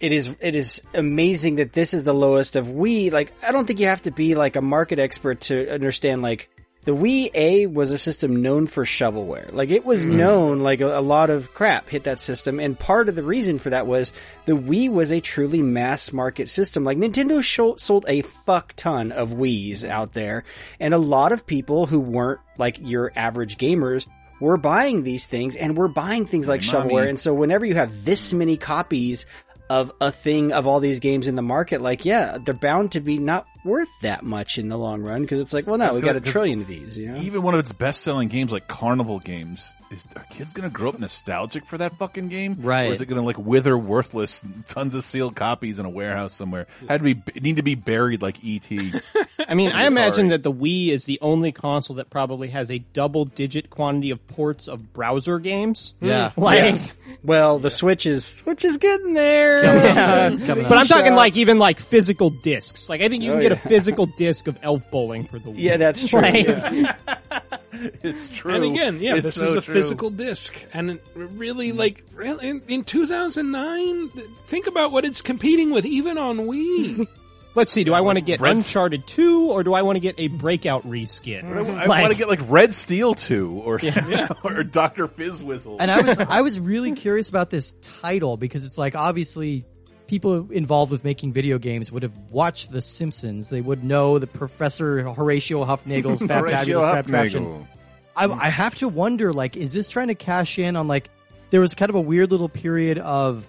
it 0.00 0.12
is 0.12 0.34
it 0.40 0.54
is 0.56 0.82
amazing 0.94 1.56
that 1.56 1.72
this 1.72 1.92
is 1.94 2.04
the 2.04 2.14
lowest 2.14 2.56
of 2.56 2.70
we 2.70 3.10
Like, 3.10 3.32
I 3.42 3.52
don't 3.52 3.66
think 3.66 3.80
you 3.80 3.86
have 3.86 4.02
to 4.02 4.10
be 4.10 4.34
like 4.34 4.56
a 4.56 4.62
market 4.62 4.98
expert 4.98 5.42
to 5.42 5.70
understand 5.72 6.22
like 6.22 6.48
the 6.84 6.96
Wii 6.96 7.30
A 7.34 7.66
was 7.66 7.90
a 7.90 7.98
system 7.98 8.40
known 8.40 8.66
for 8.66 8.84
shovelware. 8.84 9.52
Like 9.52 9.70
it 9.70 9.84
was 9.84 10.06
mm. 10.06 10.14
known 10.14 10.60
like 10.60 10.80
a, 10.80 10.98
a 10.98 11.00
lot 11.00 11.30
of 11.30 11.52
crap 11.52 11.88
hit 11.88 12.04
that 12.04 12.20
system 12.20 12.58
and 12.58 12.78
part 12.78 13.08
of 13.08 13.16
the 13.16 13.22
reason 13.22 13.58
for 13.58 13.70
that 13.70 13.86
was 13.86 14.12
the 14.46 14.52
Wii 14.52 14.90
was 14.90 15.12
a 15.12 15.20
truly 15.20 15.62
mass 15.62 16.12
market 16.12 16.48
system. 16.48 16.84
Like 16.84 16.96
Nintendo 16.96 17.42
sho- 17.42 17.76
sold 17.76 18.06
a 18.08 18.22
fuck 18.22 18.72
ton 18.76 19.12
of 19.12 19.30
Wii's 19.30 19.84
out 19.84 20.14
there 20.14 20.44
and 20.78 20.94
a 20.94 20.98
lot 20.98 21.32
of 21.32 21.46
people 21.46 21.86
who 21.86 22.00
weren't 22.00 22.40
like 22.56 22.78
your 22.80 23.12
average 23.14 23.58
gamers 23.58 24.06
were 24.40 24.56
buying 24.56 25.02
these 25.02 25.26
things 25.26 25.56
and 25.56 25.76
we're 25.76 25.88
buying 25.88 26.24
things 26.24 26.48
like 26.48 26.64
Money. 26.64 26.94
shovelware. 26.94 27.08
And 27.08 27.20
so 27.20 27.34
whenever 27.34 27.66
you 27.66 27.74
have 27.74 28.04
this 28.04 28.32
many 28.32 28.56
copies 28.56 29.26
of 29.68 29.92
a 30.00 30.10
thing 30.10 30.52
of 30.52 30.66
all 30.66 30.80
these 30.80 30.98
games 30.98 31.28
in 31.28 31.36
the 31.36 31.42
market, 31.42 31.80
like, 31.80 32.04
yeah, 32.04 32.38
they're 32.42 32.54
bound 32.54 32.92
to 32.92 33.00
be 33.00 33.18
not 33.18 33.46
worth 33.64 33.88
that 34.02 34.22
much 34.24 34.58
in 34.58 34.68
the 34.68 34.76
long 34.78 35.02
run 35.02 35.22
because 35.22 35.40
it's 35.40 35.52
like, 35.52 35.66
well, 35.66 35.78
no, 35.78 35.94
we 35.94 36.00
got 36.00 36.16
a 36.16 36.20
trillion 36.20 36.60
of 36.62 36.66
these, 36.66 36.96
you 36.96 37.10
know? 37.10 37.20
Even 37.20 37.42
one 37.42 37.54
of 37.54 37.60
its 37.60 37.72
best 37.72 38.02
selling 38.02 38.28
games 38.28 38.52
like 38.52 38.68
Carnival 38.68 39.18
games, 39.18 39.72
is 39.90 40.04
are 40.16 40.24
kids 40.30 40.52
gonna 40.52 40.70
grow 40.70 40.90
up 40.90 40.98
nostalgic 40.98 41.66
for 41.66 41.76
that 41.78 41.96
fucking 41.98 42.28
game? 42.28 42.56
Right. 42.60 42.90
Or 42.90 42.92
is 42.92 43.00
it 43.00 43.06
gonna 43.06 43.22
like 43.22 43.38
wither 43.38 43.76
worthless, 43.76 44.40
tons 44.68 44.94
of 44.94 45.02
sealed 45.04 45.34
copies 45.36 45.78
in 45.80 45.86
a 45.86 45.90
warehouse 45.90 46.32
somewhere? 46.32 46.66
Had 46.88 47.02
to 47.04 47.14
be 47.14 47.40
need 47.40 47.56
to 47.56 47.62
be 47.62 47.74
buried 47.74 48.22
like 48.22 48.42
E.T. 48.42 48.92
I 49.48 49.54
mean, 49.54 49.72
I 49.72 49.86
imagine 49.86 50.28
that 50.28 50.42
the 50.44 50.52
Wii 50.52 50.90
is 50.90 51.06
the 51.06 51.18
only 51.20 51.50
console 51.50 51.96
that 51.96 52.08
probably 52.08 52.48
has 52.48 52.70
a 52.70 52.78
double 52.78 53.24
digit 53.24 53.68
quantity 53.70 54.10
of 54.12 54.24
ports 54.28 54.68
of 54.68 54.92
browser 54.92 55.38
games. 55.40 55.94
Hmm. 56.00 56.06
Yeah. 56.06 56.30
Like, 56.40 56.80
Well, 57.22 57.58
the 57.58 57.70
Switch 57.70 58.06
is, 58.06 58.24
Switch 58.24 58.64
is 58.64 58.76
getting 58.78 59.14
there. 59.14 59.64
Yeah. 59.90 60.28
It's 60.28 60.42
coming 60.42 60.66
but 60.68 60.78
I'm 60.78 60.86
talking 60.86 61.14
like 61.14 61.36
even 61.36 61.58
like 61.58 61.78
physical 61.78 62.30
discs. 62.30 62.88
Like 62.88 63.00
I 63.02 63.08
think 63.08 63.22
you 63.24 63.30
Oh, 63.30 63.34
can 63.34 63.42
get 63.42 63.49
a 63.52 63.56
physical 63.56 64.06
disc 64.06 64.46
of 64.46 64.58
Elf 64.62 64.90
Bowling 64.90 65.24
for 65.24 65.38
the 65.38 65.50
Wii. 65.50 65.58
Yeah, 65.58 65.76
that's 65.76 66.06
true. 66.06 66.20
Like, 66.20 66.46
yeah. 66.46 66.94
it's 67.72 68.28
true. 68.28 68.54
And 68.54 68.64
again, 68.64 69.00
yeah, 69.00 69.14
It's 69.14 69.22
this 69.22 69.34
so 69.36 69.44
is 69.44 69.56
a 69.56 69.60
true. 69.60 69.74
physical 69.74 70.10
disc, 70.10 70.54
and 70.72 70.90
it 70.90 71.02
really, 71.14 71.68
mm-hmm. 71.70 71.78
like, 71.78 72.04
really, 72.14 72.48
in, 72.48 72.62
in 72.68 72.84
2009, 72.84 74.10
th- 74.10 74.26
think 74.46 74.66
about 74.66 74.92
what 74.92 75.04
it's 75.04 75.22
competing 75.22 75.70
with, 75.70 75.86
even 75.86 76.18
on 76.18 76.38
Wii. 76.38 77.06
Let's 77.54 77.72
see. 77.72 77.82
Do 77.82 77.94
I 77.94 78.00
want 78.00 78.16
to 78.16 78.22
get 78.22 78.40
Red's- 78.40 78.60
Uncharted 78.66 79.08
2 79.08 79.50
or 79.50 79.64
do 79.64 79.74
I 79.74 79.82
want 79.82 79.96
to 79.96 80.00
get 80.00 80.14
a 80.18 80.28
Breakout 80.28 80.84
reskin? 80.86 81.44
I 81.44 81.86
Like- 81.86 81.88
want 81.88 82.12
to 82.12 82.16
get 82.16 82.28
like 82.28 82.38
Red 82.48 82.72
Steel 82.72 83.14
2 83.14 83.62
or 83.64 83.80
or 84.44 84.62
Doctor 84.62 85.08
Fizzwhistle. 85.08 85.78
And 85.80 85.90
I 85.90 86.00
was 86.00 86.20
I 86.20 86.42
was 86.42 86.60
really 86.60 86.92
curious 86.92 87.28
about 87.28 87.50
this 87.50 87.72
title 87.82 88.36
because 88.36 88.64
it's 88.64 88.78
like 88.78 88.94
obviously 88.94 89.64
people 90.10 90.50
involved 90.50 90.90
with 90.90 91.04
making 91.04 91.32
video 91.32 91.56
games 91.56 91.92
would 91.92 92.02
have 92.02 92.16
watched 92.32 92.72
The 92.72 92.82
Simpsons. 92.82 93.48
They 93.48 93.60
would 93.60 93.84
know 93.84 94.18
the 94.18 94.26
Professor 94.26 95.08
Horatio 95.12 95.64
Huffnagel's 95.64 96.20
Horatio 96.28 96.80
Fabulous 96.80 96.92
Contraption. 97.06 97.44
Huffnagel. 97.44 97.66
I, 98.16 98.24
I 98.26 98.48
have 98.50 98.74
to 98.76 98.88
wonder, 98.88 99.32
like, 99.32 99.56
is 99.56 99.72
this 99.72 99.86
trying 99.86 100.08
to 100.08 100.16
cash 100.16 100.58
in 100.58 100.74
on 100.74 100.88
like 100.88 101.08
there 101.50 101.60
was 101.60 101.74
kind 101.74 101.90
of 101.90 101.94
a 101.94 102.00
weird 102.00 102.32
little 102.32 102.48
period 102.48 102.98
of 102.98 103.46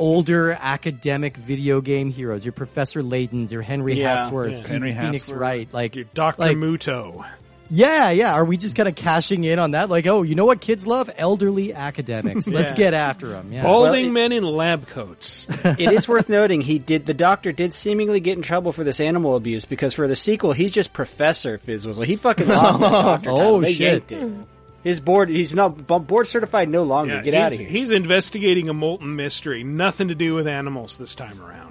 older 0.00 0.50
academic 0.60 1.36
video 1.36 1.80
game 1.80 2.10
heroes, 2.10 2.44
your 2.44 2.52
Professor 2.52 3.02
Layton's, 3.02 3.52
your 3.52 3.62
Henry 3.62 3.94
Yeah, 4.00 4.18
Hatsworth's, 4.18 4.66
yeah. 4.68 4.72
Henry 4.74 4.92
Phoenix 4.92 5.30
Hatsworth. 5.30 5.38
Wright, 5.38 5.68
like 5.72 5.94
Your 5.96 6.04
Dr. 6.12 6.40
Like- 6.42 6.56
Muto. 6.56 7.24
Yeah, 7.70 8.10
yeah. 8.10 8.32
Are 8.32 8.44
we 8.44 8.56
just 8.56 8.76
kind 8.76 8.88
of 8.88 8.94
cashing 8.94 9.44
in 9.44 9.58
on 9.58 9.72
that? 9.72 9.90
Like, 9.90 10.06
oh, 10.06 10.22
you 10.22 10.34
know 10.34 10.46
what 10.46 10.60
kids 10.60 10.86
love? 10.86 11.10
Elderly 11.16 11.74
academics. 11.74 12.48
Let's 12.50 12.72
Yeah. 12.72 12.76
get 12.76 12.94
after 12.94 13.28
them. 13.28 13.52
Yeah. 13.52 13.62
Balding 13.62 14.06
it- 14.06 14.10
men 14.12 14.32
in 14.32 14.44
lab 14.44 14.86
coats. 14.86 15.46
it 15.64 15.92
is 15.92 16.08
worth 16.08 16.28
noting 16.28 16.60
he 16.60 16.78
did 16.78 17.04
the 17.06 17.14
doctor 17.14 17.52
did 17.52 17.72
seemingly 17.74 18.20
get 18.20 18.36
in 18.36 18.42
trouble 18.42 18.72
for 18.72 18.84
this 18.84 19.00
animal 19.00 19.36
abuse 19.36 19.64
because 19.64 19.92
for 19.94 20.08
the 20.08 20.16
sequel 20.16 20.52
he's 20.52 20.70
just 20.70 20.92
Professor 20.92 21.58
Fizzwizzle. 21.58 22.04
He 22.04 22.16
fucking 22.16 22.48
lost 22.48 22.80
the 22.80 22.88
doctor. 22.90 23.30
Oh, 23.30 23.36
title. 23.36 23.60
They 23.60 23.74
shit. 23.74 24.12
it. 24.12 24.32
His 24.84 25.00
board 25.00 25.28
he's 25.28 25.52
not 25.54 25.86
board 25.86 26.26
certified 26.28 26.70
no 26.70 26.84
longer. 26.84 27.16
Yeah, 27.16 27.22
Get 27.22 27.34
out 27.34 27.52
of 27.52 27.58
here. 27.58 27.68
he's 27.68 27.90
investigating 27.90 28.68
a 28.68 28.72
molten 28.72 29.16
mystery, 29.16 29.62
nothing 29.64 30.08
to 30.08 30.14
do 30.14 30.34
with 30.34 30.46
animals 30.48 30.96
this 30.96 31.14
time 31.14 31.42
around. 31.42 31.67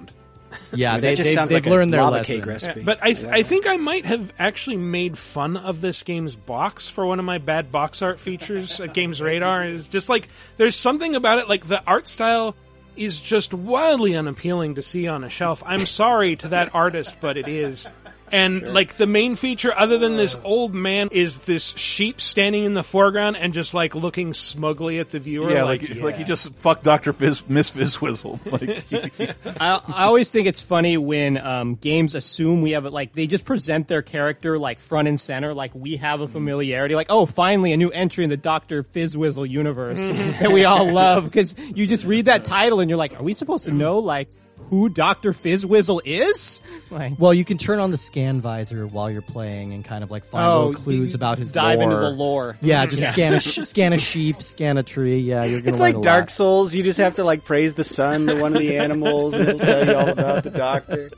Yeah, 0.72 0.94
That 0.94 1.00
they, 1.02 1.14
just 1.14 1.30
they, 1.30 1.34
sounds 1.34 1.50
they've 1.50 1.64
like 1.64 1.70
learned 1.70 1.92
a 1.92 1.96
their 1.96 2.04
lava 2.04 2.16
lesson. 2.18 2.36
cake 2.36 2.46
recipe. 2.46 2.82
But 2.82 2.98
I, 3.02 3.16
I 3.28 3.42
think 3.42 3.66
I 3.66 3.76
might 3.76 4.04
have 4.06 4.32
actually 4.38 4.76
made 4.76 5.16
fun 5.16 5.56
of 5.56 5.80
this 5.80 6.02
game's 6.02 6.36
box 6.36 6.88
for 6.88 7.06
one 7.06 7.18
of 7.18 7.24
my 7.24 7.38
bad 7.38 7.70
box 7.72 8.02
art 8.02 8.20
features 8.20 8.80
at 8.80 8.94
Games 8.94 9.20
Radar. 9.20 9.64
Is 9.66 9.88
just 9.88 10.08
like 10.08 10.28
there's 10.56 10.76
something 10.76 11.14
about 11.14 11.38
it, 11.38 11.48
like 11.48 11.66
the 11.66 11.82
art 11.84 12.06
style 12.06 12.54
is 12.96 13.20
just 13.20 13.54
wildly 13.54 14.16
unappealing 14.16 14.74
to 14.74 14.82
see 14.82 15.06
on 15.06 15.22
a 15.22 15.30
shelf. 15.30 15.62
I'm 15.64 15.86
sorry 15.86 16.34
to 16.36 16.48
that 16.48 16.74
artist, 16.74 17.18
but 17.20 17.36
it 17.36 17.46
is. 17.46 17.86
And 18.32 18.72
like 18.72 18.94
the 18.94 19.06
main 19.06 19.36
feature, 19.36 19.72
other 19.76 19.98
than 19.98 20.16
this 20.16 20.36
old 20.44 20.74
man, 20.74 21.08
is 21.12 21.38
this 21.40 21.70
sheep 21.76 22.20
standing 22.20 22.64
in 22.64 22.74
the 22.74 22.82
foreground 22.82 23.36
and 23.36 23.52
just 23.52 23.74
like 23.74 23.94
looking 23.94 24.34
smugly 24.34 24.98
at 24.98 25.10
the 25.10 25.20
viewer. 25.20 25.50
Yeah, 25.50 25.64
like, 25.64 25.88
like 25.88 26.00
like 26.00 26.16
he 26.16 26.24
just 26.24 26.52
fucked 26.56 26.84
Doctor 26.84 27.12
Fizz, 27.12 27.48
Miss 27.48 27.70
Fizzwhistle. 27.70 28.38
Like 28.48 28.62
he- 28.62 29.24
he- 29.24 29.32
I, 29.60 29.80
I 29.88 30.04
always 30.04 30.30
think 30.30 30.46
it's 30.46 30.62
funny 30.62 30.96
when 30.96 31.36
um, 31.36 31.74
games 31.74 32.14
assume 32.14 32.62
we 32.62 32.72
have 32.72 32.86
it 32.86 32.92
like 32.92 33.12
they 33.12 33.26
just 33.26 33.44
present 33.44 33.88
their 33.88 34.02
character 34.02 34.58
like 34.58 34.80
front 34.80 35.06
and 35.08 35.20
center, 35.20 35.54
like 35.54 35.74
we 35.74 35.96
have 35.96 36.20
a 36.20 36.24
mm-hmm. 36.24 36.32
familiarity, 36.32 36.94
like 36.94 37.08
oh, 37.10 37.26
finally 37.26 37.72
a 37.72 37.76
new 37.76 37.90
entry 37.90 38.24
in 38.24 38.30
the 38.30 38.36
Doctor 38.36 38.82
Fizzwizzle 38.82 39.48
universe 39.48 40.10
mm-hmm. 40.10 40.42
that 40.42 40.52
we 40.52 40.64
all 40.64 40.90
love 40.90 41.24
because 41.24 41.54
you 41.74 41.86
just 41.86 42.06
read 42.06 42.26
that 42.26 42.44
title 42.44 42.80
and 42.80 42.90
you're 42.90 42.98
like, 42.98 43.18
are 43.18 43.22
we 43.22 43.34
supposed 43.34 43.64
to 43.64 43.70
mm-hmm. 43.70 43.78
know 43.80 43.98
like 43.98 44.28
who 44.70 44.88
Doctor 44.88 45.32
Fizzwizzle 45.32 46.00
is? 46.04 46.60
Like, 46.90 47.14
Well, 47.18 47.34
you 47.34 47.44
can 47.44 47.58
turn 47.58 47.80
on 47.80 47.90
the 47.90 47.98
scan 47.98 48.40
visor 48.40 48.86
while 48.86 49.10
you're 49.10 49.22
playing 49.22 49.72
and 49.74 49.84
kind 49.84 50.02
of 50.04 50.10
like 50.10 50.24
find 50.24 50.46
oh, 50.46 50.66
little 50.68 50.82
clues 50.82 51.14
about 51.14 51.38
his 51.38 51.52
dive 51.52 51.78
lore. 51.78 51.90
into 51.90 51.96
the 52.00 52.10
lore. 52.10 52.56
Yeah, 52.60 52.86
just 52.86 53.08
scan 53.08 53.34
a 53.34 53.40
sh- 53.40 53.60
scan 53.62 53.92
a 53.92 53.98
sheep, 53.98 54.42
scan 54.42 54.78
a 54.78 54.82
tree. 54.82 55.18
Yeah, 55.20 55.44
you're 55.44 55.60
gonna 55.60 55.72
It's 55.72 55.80
learn 55.80 55.94
like 55.94 56.00
a 56.00 56.04
Dark 56.04 56.22
lot. 56.22 56.30
Souls. 56.30 56.74
You 56.74 56.82
just 56.82 56.98
have 56.98 57.14
to 57.14 57.24
like 57.24 57.44
praise 57.44 57.74
the 57.74 57.84
sun 57.84 58.26
to 58.26 58.40
one 58.40 58.54
of 58.54 58.60
the 58.60 58.76
animals, 58.78 59.34
and 59.34 59.48
it'll 59.48 59.58
tell 59.60 59.86
you 59.86 59.94
all 59.96 60.08
about 60.08 60.44
the 60.44 60.50
doctor. 60.50 61.10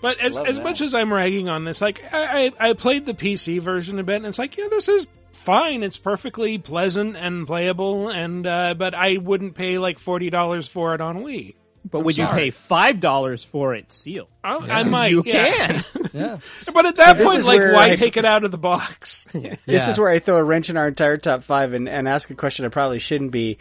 But 0.00 0.20
as 0.20 0.38
as 0.38 0.60
much 0.60 0.80
as 0.80 0.94
I'm 0.94 1.12
ragging 1.12 1.48
on 1.48 1.64
this, 1.64 1.80
like 1.80 2.02
I, 2.12 2.52
I 2.60 2.70
I 2.70 2.72
played 2.74 3.04
the 3.04 3.14
PC 3.14 3.60
version 3.60 3.98
a 3.98 4.04
bit, 4.04 4.16
and 4.16 4.26
it's 4.26 4.38
like, 4.38 4.56
yeah, 4.56 4.68
this 4.70 4.88
is 4.88 5.08
fine. 5.32 5.82
It's 5.82 5.98
perfectly 5.98 6.58
pleasant 6.58 7.16
and 7.16 7.46
playable, 7.48 8.08
and 8.08 8.46
uh, 8.46 8.74
but 8.74 8.94
I 8.94 9.16
wouldn't 9.16 9.56
pay 9.56 9.78
like 9.78 9.98
forty 9.98 10.30
dollars 10.30 10.68
for 10.68 10.94
it 10.94 11.00
on 11.00 11.24
Wii. 11.24 11.56
But 11.90 12.00
would 12.00 12.16
you 12.16 12.26
pay 12.26 12.50
five 12.50 13.00
dollars 13.00 13.44
for 13.44 13.74
it 13.74 13.90
sealed? 13.92 14.28
I, 14.44 14.56
I 14.56 14.82
might, 14.84 15.10
you 15.10 15.22
yeah. 15.24 15.80
can. 15.82 15.84
But 16.74 16.86
at 16.86 16.96
that 16.96 17.18
this 17.18 17.26
point, 17.26 17.44
like, 17.44 17.60
why 17.60 17.90
I- 17.90 17.96
take 17.96 18.16
it 18.16 18.24
out 18.24 18.44
of 18.44 18.50
the 18.50 18.58
box? 18.58 19.26
This 19.32 19.58
Yeah. 19.66 19.90
is 19.90 19.98
where 19.98 20.08
I 20.10 20.18
throw 20.18 20.36
a 20.36 20.44
wrench 20.44 20.70
in 20.70 20.76
our 20.76 20.88
entire 20.88 21.16
top 21.18 21.42
five 21.42 21.72
and, 21.74 21.88
and 21.88 22.08
ask 22.08 22.30
a 22.30 22.34
question 22.34 22.64
I 22.64 22.68
probably 22.68 22.98
shouldn't 22.98 23.30
be. 23.30 23.58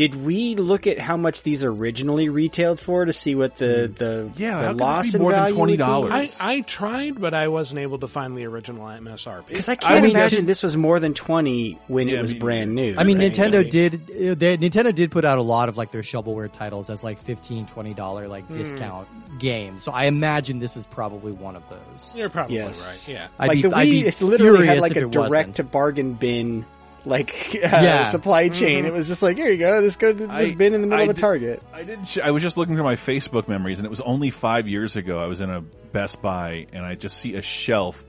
Did 0.00 0.14
we 0.24 0.54
look 0.54 0.86
at 0.86 0.98
how 0.98 1.18
much 1.18 1.42
these 1.42 1.62
originally 1.62 2.30
retailed 2.30 2.80
for 2.80 3.04
to 3.04 3.12
see 3.12 3.34
what 3.34 3.58
the 3.58 3.92
the, 3.94 4.30
Yeah, 4.34 4.56
the 4.60 4.62
how 4.62 4.68
could 4.70 4.78
this 4.78 4.80
loss 4.80 5.10
be 5.12 5.16
in 5.16 5.22
more 5.22 5.30
than 5.32 5.40
value 5.42 5.56
would 5.58 5.66
be? 5.68 5.76
$20? 5.76 6.10
I, 6.10 6.30
I 6.40 6.60
tried, 6.62 7.20
but 7.20 7.34
I 7.34 7.48
wasn't 7.48 7.80
able 7.80 7.98
to 7.98 8.06
find 8.08 8.34
the 8.34 8.46
original 8.46 8.86
MSRP. 8.86 9.46
Because 9.48 9.68
I 9.68 9.76
can't 9.76 10.02
mean, 10.02 10.12
imagine 10.16 10.46
this 10.46 10.62
was 10.62 10.74
more 10.74 11.00
than 11.00 11.12
twenty 11.12 11.78
when 11.88 12.08
Yeah, 12.08 12.16
it 12.16 12.22
was 12.22 12.32
me 12.32 12.40
brand 12.40 12.74
new. 12.74 12.94
I 12.96 13.04
mean, 13.04 13.18
right? 13.18 13.30
Nintendo 13.30 13.58
I 13.60 13.68
did. 13.68 13.94
uh, 14.10 14.34
They, 14.36 14.56
Nintendo 14.56 14.94
did 14.94 15.10
put 15.10 15.26
out 15.26 15.36
a 15.38 15.42
lot 15.42 15.68
of 15.68 15.76
like 15.76 15.92
their 15.92 16.00
shovelware 16.00 16.50
titles 16.50 16.88
as 16.88 17.04
like 17.04 17.18
15 17.18 17.66
20 17.66 17.92
dollar 17.92 18.26
like 18.26 18.46
Hmm. 18.46 18.54
discount 18.54 19.06
games. 19.38 19.82
So 19.82 19.92
I 19.92 20.04
imagine 20.04 20.60
this 20.60 20.78
is 20.78 20.86
probably 20.86 21.32
one 21.32 21.56
of 21.56 21.68
those. 21.68 22.16
You're 22.16 22.30
probably 22.30 22.56
Yes. 22.56 23.06
right. 23.06 23.14
Yeah. 23.14 23.28
I'd 23.38 23.48
like 23.48 23.56
be, 23.56 23.62
the 23.68 23.76
I'd 23.76 23.84
be 23.84 24.00
it's 24.06 24.22
literally 24.22 24.66
had 24.66 24.80
like 24.80 24.96
a 24.96 25.00
it 25.00 25.04
wasn't. 25.14 25.28
direct 25.30 25.54
to 25.56 25.64
bargain 25.64 26.14
bin, 26.14 26.64
like 27.04 27.30
uh, 27.54 27.58
Yeah. 27.62 28.02
supply 28.04 28.48
chain. 28.48 28.84
It 28.86 28.92
was 28.92 29.08
just 29.08 29.22
like, 29.22 29.36
here 29.36 29.48
you 29.50 29.58
go, 29.58 29.80
just 29.82 29.98
go 29.98 30.12
to 30.12 30.26
this 30.26 30.50
I- 30.52 30.54
bin 30.54 30.74
in 30.74 30.80
the 30.82 30.86
middle 30.86 31.00
I 31.00 31.04
of 31.04 31.10
a 31.10 31.14
did- 31.14 31.20
Target. 31.20 31.62
I 31.72 31.82
didn't. 31.82 32.06
Sh- 32.06 32.18
I 32.22 32.30
was 32.30 32.42
just 32.42 32.56
looking 32.56 32.74
through 32.74 32.84
my 32.84 32.96
Facebook 32.96 33.48
memories, 33.48 33.78
and 33.78 33.86
it 33.86 33.90
was 33.90 34.00
only 34.00 34.30
five 34.30 34.68
years 34.68 34.96
ago. 34.96 35.22
I 35.22 35.26
was 35.26 35.40
in 35.40 35.50
a 35.50 35.60
Best 35.60 36.20
Buy, 36.22 36.66
and 36.72 36.84
I 36.84 36.94
just 36.94 37.18
see 37.18 37.34
a 37.36 37.42
shelf, 37.42 38.04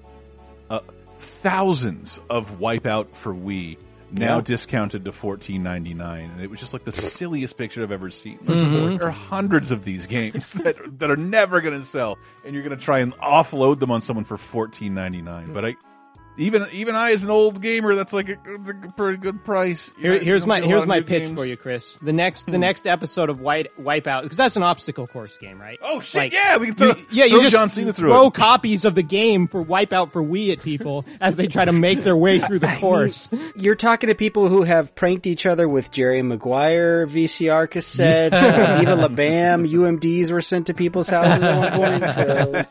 uh, 0.69 0.79
thousands 1.19 2.21
of 2.29 2.59
Wipeout 2.59 3.13
for 3.13 3.33
Wii, 3.33 3.77
now 4.11 4.35
Yeah. 4.37 4.41
discounted 4.41 5.05
to 5.05 5.11
fourteen 5.11 5.63
ninety 5.63 5.93
nine, 5.93 6.31
and 6.31 6.41
it 6.41 6.49
was 6.49 6.59
just 6.59 6.73
like 6.73 6.83
the 6.83 6.91
silliest 6.91 7.57
picture 7.57 7.81
I've 7.81 7.91
ever 7.93 8.09
seen. 8.09 8.39
Mm-hmm. 8.39 8.97
There 8.97 9.07
are 9.07 9.11
hundreds 9.11 9.71
of 9.71 9.85
these 9.85 10.05
games 10.07 10.53
that 10.63 10.75
that 10.99 11.09
are 11.09 11.15
never 11.17 11.61
going 11.61 11.79
to 11.79 11.85
sell, 11.85 12.17
and 12.45 12.53
you're 12.53 12.63
going 12.63 12.77
to 12.77 12.83
try 12.83 12.99
and 12.99 13.13
offload 13.19 13.79
them 13.79 13.89
on 13.89 14.01
someone 14.01 14.25
for 14.25 14.37
fourteen 14.37 14.93
ninety 14.93 15.21
nine. 15.21 15.53
But 15.53 15.65
I. 15.65 15.75
Even 16.41 16.67
even 16.71 16.95
I, 16.95 17.11
as 17.11 17.23
an 17.23 17.29
old 17.29 17.61
gamer, 17.61 17.95
that's 17.95 18.13
like 18.13 18.29
a, 18.29 18.33
a 18.33 18.91
pretty 18.93 19.17
good 19.17 19.43
price. 19.43 19.91
Here, 19.99 20.13
You 20.15 20.19
here's 20.19 20.45
my 20.47 20.59
get 20.59 20.65
a 20.65 20.67
lot 20.67 20.73
here's 20.75 20.87
my 20.87 21.01
pitch 21.01 21.25
games. 21.25 21.31
for 21.35 21.45
you, 21.45 21.55
Chris. 21.57 21.97
The 22.01 22.13
next 22.13 22.45
the 22.45 22.57
next 22.57 22.87
episode 22.87 23.29
of 23.29 23.41
White 23.41 23.71
Wipeout 23.79 24.23
because 24.23 24.37
that's 24.37 24.55
an 24.55 24.63
obstacle 24.63 25.07
course 25.07 25.37
game, 25.37 25.59
right? 25.61 25.77
Oh 25.81 25.99
shit! 25.99 26.19
Like, 26.19 26.33
yeah, 26.33 26.57
we 26.57 26.67
can 26.67 26.75
throw, 26.75 26.87
You- 26.89 27.05
yeah, 27.11 27.27
throw 27.27 27.37
you 27.37 27.41
just 27.43 27.55
John 27.55 27.69
Cena 27.69 27.93
through 27.93 28.09
throw 28.09 28.27
it. 28.27 28.33
copies 28.33 28.85
of 28.85 28.95
the 28.95 29.03
game 29.03 29.47
for 29.47 29.63
Wipeout 29.63 30.11
for 30.11 30.23
Wii 30.23 30.51
at 30.51 30.61
people 30.63 31.05
as 31.21 31.35
they 31.35 31.47
try 31.47 31.65
to 31.65 31.71
make 31.71 32.03
their 32.03 32.17
way 32.17 32.39
through 32.39 32.59
the 32.59 32.75
course. 32.79 33.29
You're 33.55 33.75
talking 33.75 34.09
to 34.09 34.15
people 34.15 34.47
who 34.49 34.63
have 34.63 34.95
pranked 34.95 35.27
each 35.27 35.45
other 35.45 35.69
with 35.69 35.91
Jerry 35.91 36.21
Maguire 36.23 37.05
VCR 37.07 37.67
cassettes, 37.67 38.31
uh, 38.33 38.79
Viva 38.79 38.95
La 38.95 39.07
Bam, 39.07 39.65
UMDs 39.65 40.31
were 40.31 40.41
sent 40.41 40.67
to 40.67 40.73
people's 40.73 41.09
houses 41.09 41.43
at 41.43 41.77
one 41.79 41.99
point. 42.01 42.09
So 42.09 42.65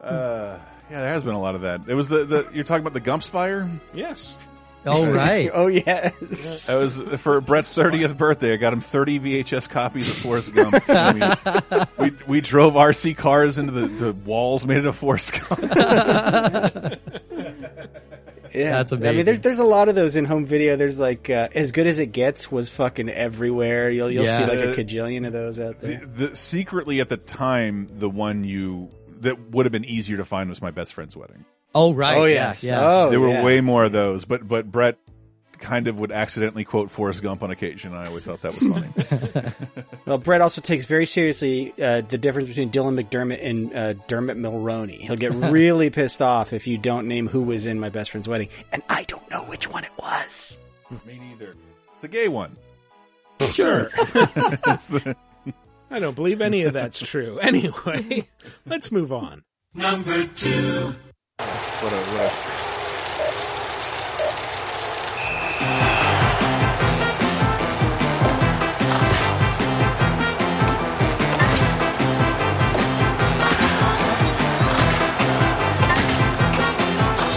Uh, 0.02 0.58
yeah, 0.90 1.00
there 1.00 1.12
has 1.12 1.22
been 1.22 1.34
a 1.34 1.40
lot 1.40 1.54
of 1.54 1.60
that. 1.62 1.88
It 1.88 1.94
was 1.94 2.08
the, 2.08 2.24
the 2.24 2.48
you're 2.52 2.64
talking 2.64 2.82
about 2.82 2.94
the 2.94 3.00
Gump 3.00 3.22
Spire. 3.22 3.70
Yes. 3.94 4.38
Oh 4.86 5.12
right. 5.12 5.50
oh 5.54 5.66
yes, 5.66 6.66
That 6.66 6.76
was 6.76 6.98
for 7.20 7.40
Brett's 7.42 7.74
30th 7.76 8.16
birthday. 8.16 8.54
I 8.54 8.56
got 8.56 8.72
him 8.72 8.80
30 8.80 9.20
VHS 9.20 9.68
copies 9.68 10.08
of 10.10 10.16
Forrest 10.16 10.54
Gump. 10.54 10.82
I 10.88 11.12
mean, 11.12 11.86
we 11.98 12.12
we 12.26 12.40
drove 12.40 12.72
RC 12.74 13.14
cars 13.16 13.58
into 13.58 13.72
the, 13.72 13.88
the 13.88 14.12
walls 14.14 14.66
made 14.66 14.78
it 14.78 14.86
a 14.86 14.92
Forrest 14.94 15.38
Gump. 15.38 15.60
yeah, 18.54 18.70
That's 18.70 18.92
I 18.92 18.96
mean, 18.96 19.24
there's 19.24 19.40
there's 19.40 19.58
a 19.58 19.64
lot 19.64 19.88
of 19.88 19.94
those 19.94 20.16
in 20.16 20.24
home 20.24 20.44
video. 20.46 20.76
There's 20.76 20.98
like 20.98 21.28
uh, 21.30 21.48
as 21.54 21.72
good 21.72 21.86
as 21.86 21.98
it 21.98 22.06
gets 22.12 22.50
was 22.50 22.68
fucking 22.70 23.08
everywhere. 23.10 23.90
You'll 23.90 24.10
you'll 24.10 24.26
see 24.26 24.44
like 24.46 24.58
a 24.58 24.72
Uh, 24.72 24.74
cajillion 24.74 25.26
of 25.26 25.32
those 25.32 25.60
out 25.60 25.80
The, 25.80 25.86
there. 25.86 26.06
the 26.06 26.36
secretly 26.36 27.00
at 27.00 27.08
the 27.08 27.16
time, 27.16 27.88
the 27.98 28.08
one 28.08 28.44
you 28.44 28.88
that 29.20 29.50
would 29.50 29.66
have 29.66 29.72
been 29.72 29.84
easier 29.84 30.16
to 30.18 30.24
find 30.24 30.48
was 30.48 30.62
my 30.62 30.70
best 30.70 30.94
friend's 30.94 31.16
wedding. 31.16 31.44
Oh 31.74 31.94
right. 31.94 32.16
oh 32.16 32.24
yeah, 32.24 32.34
yes, 32.48 32.64
Yeah. 32.64 32.80
oh 32.82 33.10
there 33.10 33.20
were 33.20 33.28
yeah. 33.28 33.44
way 33.44 33.60
more 33.60 33.84
of 33.84 33.92
those, 33.92 34.24
but 34.24 34.46
but 34.46 34.70
Brett 34.70 34.98
kind 35.60 35.88
of 35.88 35.98
would 36.00 36.10
accidentally 36.10 36.64
quote 36.64 36.90
Forrest 36.90 37.22
Gump 37.22 37.42
on 37.42 37.50
occasion. 37.50 37.92
And 37.92 38.00
I 38.00 38.06
always 38.06 38.24
thought 38.24 38.42
that 38.42 38.58
was 38.58 39.52
funny. 39.52 39.74
Well, 40.06 40.18
Brett 40.18 40.40
also 40.40 40.60
takes 40.60 40.86
very 40.86 41.06
seriously 41.06 41.72
uh, 41.80 42.00
the 42.00 42.18
difference 42.18 42.48
between 42.48 42.70
Dylan 42.70 43.00
McDermott 43.00 43.46
and 43.46 43.76
uh, 43.76 43.92
Dermot 44.08 44.36
Mulroney. 44.38 44.98
He'll 44.98 45.14
get 45.14 45.32
really 45.34 45.90
pissed 45.90 46.22
off 46.22 46.52
if 46.52 46.66
you 46.66 46.78
don't 46.78 47.06
name 47.06 47.28
who 47.28 47.42
was 47.42 47.66
in 47.66 47.78
my 47.78 47.90
best 47.90 48.10
friend's 48.10 48.26
wedding, 48.26 48.48
and 48.72 48.82
I 48.88 49.04
don't 49.04 49.30
know 49.30 49.44
which 49.44 49.68
one 49.68 49.84
it 49.84 49.92
was. 49.98 50.58
Me 51.06 51.18
neither. 51.18 51.54
It's 51.96 52.04
a 52.04 52.08
gay 52.08 52.26
one. 52.26 52.56
Sure. 53.52 53.88
I 55.90 55.98
don't 55.98 56.14
believe 56.14 56.40
any 56.40 56.62
of 56.62 56.72
that's 56.72 57.00
true. 57.00 57.38
Anyway, 57.50 58.24
let's 58.66 58.92
move 58.92 59.12
on. 59.12 59.42
Number 59.74 60.24
two. 60.26 60.94
What 61.38 61.92
a, 61.92 61.96
what 61.96 62.26
a 62.26 63.40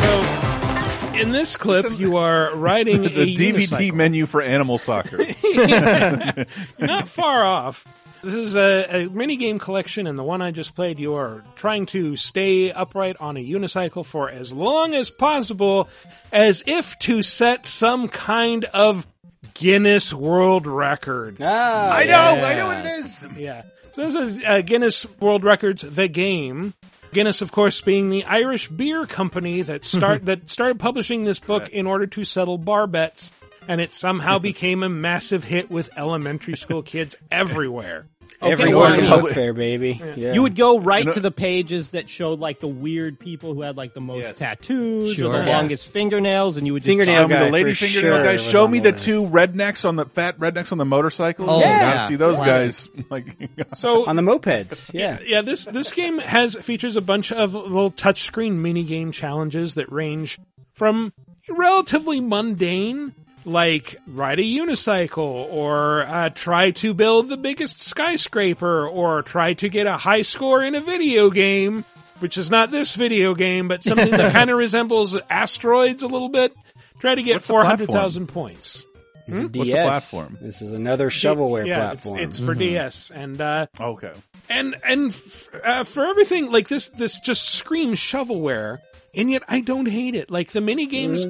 So, 0.01 1.13
in 1.15 1.31
this 1.31 1.55
clip, 1.55 1.97
you 1.99 2.17
are 2.17 2.53
riding 2.55 3.01
the 3.03 3.07
a 3.21 3.25
DVD 3.27 3.53
unicycle. 3.53 3.93
menu 3.93 4.25
for 4.25 4.41
Animal 4.41 4.77
Soccer. 4.77 5.21
You're 5.43 6.87
not 6.87 7.07
far 7.07 7.43
off. 7.45 7.85
This 8.23 8.33
is 8.35 8.55
a, 8.55 9.03
a 9.03 9.09
mini 9.09 9.35
game 9.35 9.59
collection, 9.59 10.07
and 10.07 10.17
the 10.17 10.23
one 10.23 10.41
I 10.41 10.51
just 10.51 10.75
played, 10.75 10.97
you 10.97 11.15
are 11.15 11.43
trying 11.57 11.87
to 11.87 12.15
stay 12.15 12.71
upright 12.71 13.17
on 13.19 13.35
a 13.35 13.43
unicycle 13.43 14.05
for 14.05 14.29
as 14.29 14.53
long 14.53 14.95
as 14.95 15.09
possible, 15.09 15.89
as 16.31 16.63
if 16.65 16.97
to 16.99 17.21
set 17.21 17.65
some 17.65 18.07
kind 18.07 18.63
of 18.65 19.05
Guinness 19.53 20.13
World 20.13 20.67
Record. 20.67 21.37
Ah, 21.41 21.91
I 21.91 22.05
know, 22.05 22.15
I 22.15 22.55
know 22.55 22.67
what 22.67 22.77
it 22.77 22.85
is. 22.85 23.27
Yeah. 23.35 23.63
So 23.91 24.09
this 24.09 24.15
is 24.15 24.43
uh, 24.45 24.61
Guinness 24.61 25.05
World 25.19 25.43
Records, 25.43 25.81
the 25.81 26.07
game. 26.07 26.73
Guinness, 27.11 27.41
of 27.41 27.51
course, 27.51 27.81
being 27.81 28.09
the 28.09 28.23
Irish 28.23 28.67
beer 28.69 29.05
company 29.05 29.61
that 29.63 29.85
start 29.85 30.25
that 30.27 30.49
started 30.49 30.79
publishing 30.79 31.25
this 31.25 31.39
book 31.39 31.69
in 31.69 31.85
order 31.85 32.07
to 32.07 32.25
settle 32.25 32.57
bar 32.57 32.87
bets, 32.87 33.31
and 33.67 33.79
it 33.79 33.93
somehow 33.93 34.39
became 34.39 34.81
a 34.81 34.89
massive 34.89 35.43
hit 35.43 35.69
with 35.69 35.89
elementary 35.95 36.57
school 36.57 36.81
kids 36.81 37.15
everywhere. 37.31 38.07
Every 38.41 38.65
Okay, 38.65 38.75
one 38.75 38.91
well, 38.97 39.03
you- 39.03 39.21
book 39.23 39.31
fair, 39.33 39.53
baby. 39.53 40.01
Yeah. 40.17 40.33
You 40.33 40.41
would 40.41 40.55
go 40.55 40.79
right 40.79 41.09
to 41.11 41.19
the 41.19 41.31
pages 41.31 41.89
that 41.89 42.09
showed 42.09 42.39
like 42.39 42.59
the 42.59 42.67
weird 42.67 43.19
people 43.19 43.53
who 43.53 43.61
had 43.61 43.77
like 43.77 43.93
the 43.93 44.01
most 44.01 44.21
Yes. 44.21 44.37
tattoos 44.37 45.13
Sure. 45.13 45.29
or 45.29 45.37
the 45.39 45.45
Yeah. 45.45 45.57
longest 45.57 45.91
fingernails, 45.91 46.57
and 46.57 46.67
you 46.67 46.73
would 46.73 46.83
just 46.83 46.89
Fingernail 46.89 47.23
Show 47.23 47.27
me 47.27 47.33
guy 47.35 47.45
the 47.45 47.51
lady 47.51 47.73
for 47.73 47.85
fingernail 47.85 48.15
sure 48.17 48.25
guys. 48.25 48.43
Show 48.43 48.67
me 48.67 48.79
the 48.79 48.83
the 48.83 48.91
list. 48.93 49.05
two 49.05 49.23
rednecks 49.23 49.87
on 49.87 49.95
the 49.95 50.05
fat 50.05 50.37
rednecks 50.39 50.71
on 50.71 50.77
the 50.77 50.85
motorcycles. 50.85 51.49
Oh, 51.49 51.57
I 51.57 51.59
yeah. 51.61 52.07
see 52.07 52.15
those 52.15 52.37
guys. 52.37 52.89
Like, 53.09 53.25
So 53.75 54.05
on 54.05 54.15
the 54.15 54.21
mopeds. 54.21 54.91
Yeah. 54.93 55.19
yeah, 55.25 55.41
this 55.41 55.65
this 55.65 55.91
game 55.93 56.19
has 56.19 56.55
features 56.55 56.95
a 56.97 57.01
bunch 57.01 57.31
of 57.31 57.53
little 57.53 57.91
touchscreen 57.91 58.53
mini 58.57 58.83
game 58.83 59.11
challenges 59.11 59.75
that 59.75 59.91
range 59.91 60.37
from 60.73 61.13
relatively 61.49 62.19
mundane, 62.19 63.13
like 63.45 63.97
ride 64.07 64.39
a 64.39 64.43
unicycle, 64.43 65.51
or 65.51 66.03
uh, 66.03 66.29
try 66.29 66.71
to 66.71 66.93
build 66.93 67.29
the 67.29 67.37
biggest 67.37 67.81
skyscraper, 67.81 68.87
or 68.87 69.21
try 69.21 69.53
to 69.55 69.69
get 69.69 69.87
a 69.87 69.97
high 69.97 70.21
score 70.21 70.63
in 70.63 70.75
a 70.75 70.81
video 70.81 71.29
game, 71.29 71.85
which 72.19 72.37
is 72.37 72.49
not 72.49 72.71
this 72.71 72.95
video 72.95 73.35
game, 73.35 73.67
but 73.67 73.83
something 73.83 74.11
that 74.11 74.33
kind 74.33 74.49
of 74.49 74.57
resembles 74.57 75.17
asteroids 75.29 76.03
a 76.03 76.07
little 76.07 76.29
bit. 76.29 76.53
Try 76.99 77.15
to 77.15 77.23
get 77.23 77.35
What's 77.35 77.47
the 77.47 77.53
four 77.53 77.65
hundred 77.65 77.89
thousand 77.89 78.27
points. 78.27 78.85
DS. 79.25 79.43
What's 79.43 79.53
the 79.53 79.71
platform? 79.71 80.37
This 80.41 80.61
is 80.61 80.71
another 80.73 81.09
shovelware 81.09 81.65
yeah, 81.65 81.91
platform. 81.91 82.19
It's, 82.19 82.37
it's 82.37 82.45
for 82.45 82.53
DS, 82.53 83.11
and 83.11 83.39
uh, 83.39 83.67
okay. 83.79 84.11
and 84.49 84.75
and 84.83 85.11
f- 85.11 85.49
uh, 85.63 85.83
for 85.83 86.05
everything 86.05 86.51
like 86.51 86.67
this 86.67 86.89
this 86.89 87.19
just 87.19 87.49
screams 87.49 87.99
shovelware 87.99 88.79
and 89.15 89.29
yet 89.31 89.43
i 89.47 89.59
don't 89.59 89.87
hate 89.87 90.15
it 90.15 90.29
like 90.29 90.51
the 90.51 90.61
mini 90.61 90.85
games 90.85 91.27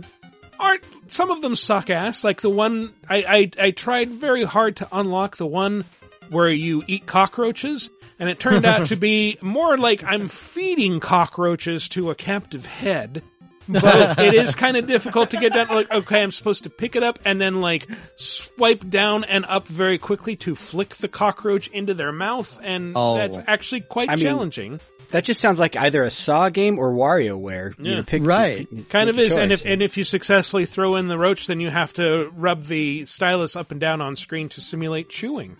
aren't 0.63 0.83
some 1.11 1.29
of 1.29 1.41
them 1.41 1.55
suck 1.55 1.89
ass 1.89 2.23
like 2.23 2.41
the 2.41 2.49
one 2.49 2.93
I, 3.07 3.17
I 3.59 3.65
i 3.67 3.71
tried 3.71 4.09
very 4.09 4.43
hard 4.43 4.77
to 4.77 4.87
unlock 4.91 5.37
the 5.37 5.45
one 5.45 5.85
where 6.29 6.49
you 6.49 6.83
eat 6.87 7.05
cockroaches 7.05 7.89
and 8.19 8.29
it 8.29 8.39
turned 8.39 8.65
out 8.65 8.87
to 8.87 8.95
be 9.11 9.37
more 9.41 9.77
like 9.77 10.03
i'm 10.03 10.29
feeding 10.29 10.99
cockroaches 10.99 11.89
to 11.89 12.09
a 12.11 12.15
captive 12.15 12.65
head 12.65 13.21
but 13.69 14.19
it 14.19 14.33
is 14.33 14.55
kind 14.55 14.75
of 14.75 14.87
difficult 14.87 15.29
to 15.29 15.37
get 15.37 15.53
down. 15.53 15.69
Like, 15.69 15.89
okay, 15.89 16.21
I'm 16.21 16.31
supposed 16.31 16.63
to 16.63 16.69
pick 16.69 16.97
it 16.97 17.03
up 17.03 17.19
and 17.23 17.39
then 17.39 17.61
like 17.61 17.87
swipe 18.17 18.89
down 18.89 19.23
and 19.23 19.45
up 19.45 19.69
very 19.69 19.97
quickly 19.97 20.35
to 20.35 20.53
flick 20.53 20.89
the 20.97 21.07
cockroach 21.07 21.67
into 21.69 21.93
their 21.93 22.11
mouth, 22.11 22.59
and 22.61 22.91
Oh. 22.93 23.15
that's 23.15 23.39
actually 23.47 23.79
quite 23.79 24.09
I 24.09 24.15
mean, 24.15 24.25
challenging. 24.25 24.81
That 25.13 25.23
just 25.23 25.39
sounds 25.39 25.59
like 25.59 25.75
either 25.77 26.03
a 26.03 26.09
Saw 26.09 26.49
game 26.49 26.77
or 26.77 26.91
WarioWare. 26.91 27.73
You 27.79 27.95
know, 27.97 28.03
pick, 28.03 28.23
Right. 28.23 28.69
pick- 28.69 28.89
Kind 28.89 29.09
of 29.09 29.15
your 29.15 29.25
is, 29.25 29.35
and 29.37 29.51
choice. 29.51 29.61
if 29.61 29.65
and 29.65 29.81
if 29.81 29.95
you 29.97 30.03
successfully 30.03 30.65
throw 30.65 30.95
in 30.97 31.07
the 31.07 31.17
roach, 31.17 31.47
then 31.47 31.59
you 31.59 31.69
have 31.69 31.93
to 31.93 32.29
rub 32.35 32.65
the 32.65 33.05
stylus 33.05 33.55
up 33.55 33.71
and 33.71 33.79
down 33.79 34.01
on 34.01 34.15
screen 34.17 34.49
to 34.49 34.61
simulate 34.61 35.09
chewing. 35.09 35.55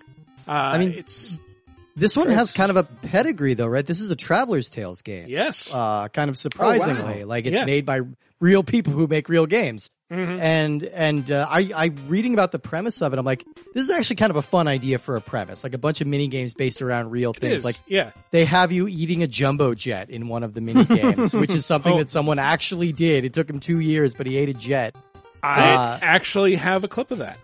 Uh, 0.48 0.52
I 0.52 0.78
mean- 0.78 0.94
it's 0.94 1.40
This 1.96 2.18
one 2.18 2.30
has 2.30 2.52
kind 2.52 2.70
of 2.72 2.78
a 2.78 2.84
pedigree 2.84 3.54
though, 3.54 3.68
right? 3.68 3.86
This 3.86 4.02
is 4.02 4.10
a 4.12 4.16
Traveller's 4.16 4.70
Tales 4.70 5.02
game. 5.02 5.26
Yes. 5.28 5.74
Uh, 5.74 6.08
kind 6.10 6.30
of 6.30 6.38
surprisingly, 6.38 7.24
like 7.24 7.46
it's 7.46 7.58
Yeah. 7.58 7.66
made 7.66 7.86
by 7.86 8.02
real 8.40 8.64
people 8.64 8.94
who 8.94 9.08
make 9.08 9.30
real 9.30 9.46
games. 9.46 9.90
Mm-hmm. 10.12 10.40
And, 10.42 10.84
and, 10.84 11.32
uh, 11.32 11.48
I, 11.50 11.72
I, 11.76 11.86
reading 12.08 12.34
about 12.34 12.52
the 12.52 12.60
premise 12.60 13.02
of 13.02 13.14
it, 13.14 13.20
I'm 13.20 13.26
like, 13.26 13.44
this 13.74 13.84
is 13.84 13.90
actually 13.90 14.18
kind 14.18 14.30
of 14.32 14.36
a 14.36 14.42
fun 14.44 14.68
idea 14.68 15.00
for 15.00 15.16
a 15.16 15.22
premise. 15.22 15.64
Like 15.64 15.74
a 15.74 15.78
bunch 15.80 16.02
of 16.02 16.08
mini 16.08 16.28
games 16.28 16.54
based 16.54 16.82
around 16.84 17.10
real 17.10 17.32
It 17.32 17.40
things. 17.40 17.54
is. 17.60 17.66
Like, 17.66 17.78
yeah. 17.88 18.12
they 18.32 18.46
have 18.46 18.72
you 18.72 18.88
eating 18.88 19.24
a 19.24 19.28
jumbo 19.28 19.74
jet 19.74 20.10
in 20.12 20.28
one 20.28 20.44
of 20.44 20.54
the 20.54 20.62
mini 20.62 20.84
games, 20.86 21.34
which 21.36 21.56
is 21.56 21.66
something 21.66 21.94
Oh. 21.94 21.98
that 22.00 22.10
someone 22.10 22.38
actually 22.38 22.92
did. 22.92 23.24
It 23.26 23.34
took 23.34 23.50
him 23.50 23.60
two 23.60 23.80
years, 23.80 24.14
but 24.14 24.28
he 24.28 24.38
ate 24.38 24.50
a 24.50 24.54
jet. 24.54 24.96
I 25.42 25.74
Uh, 25.74 26.00
actually 26.04 26.56
have 26.56 26.84
a 26.84 26.88
clip 26.88 27.10
of 27.12 27.18
that. 27.20 27.38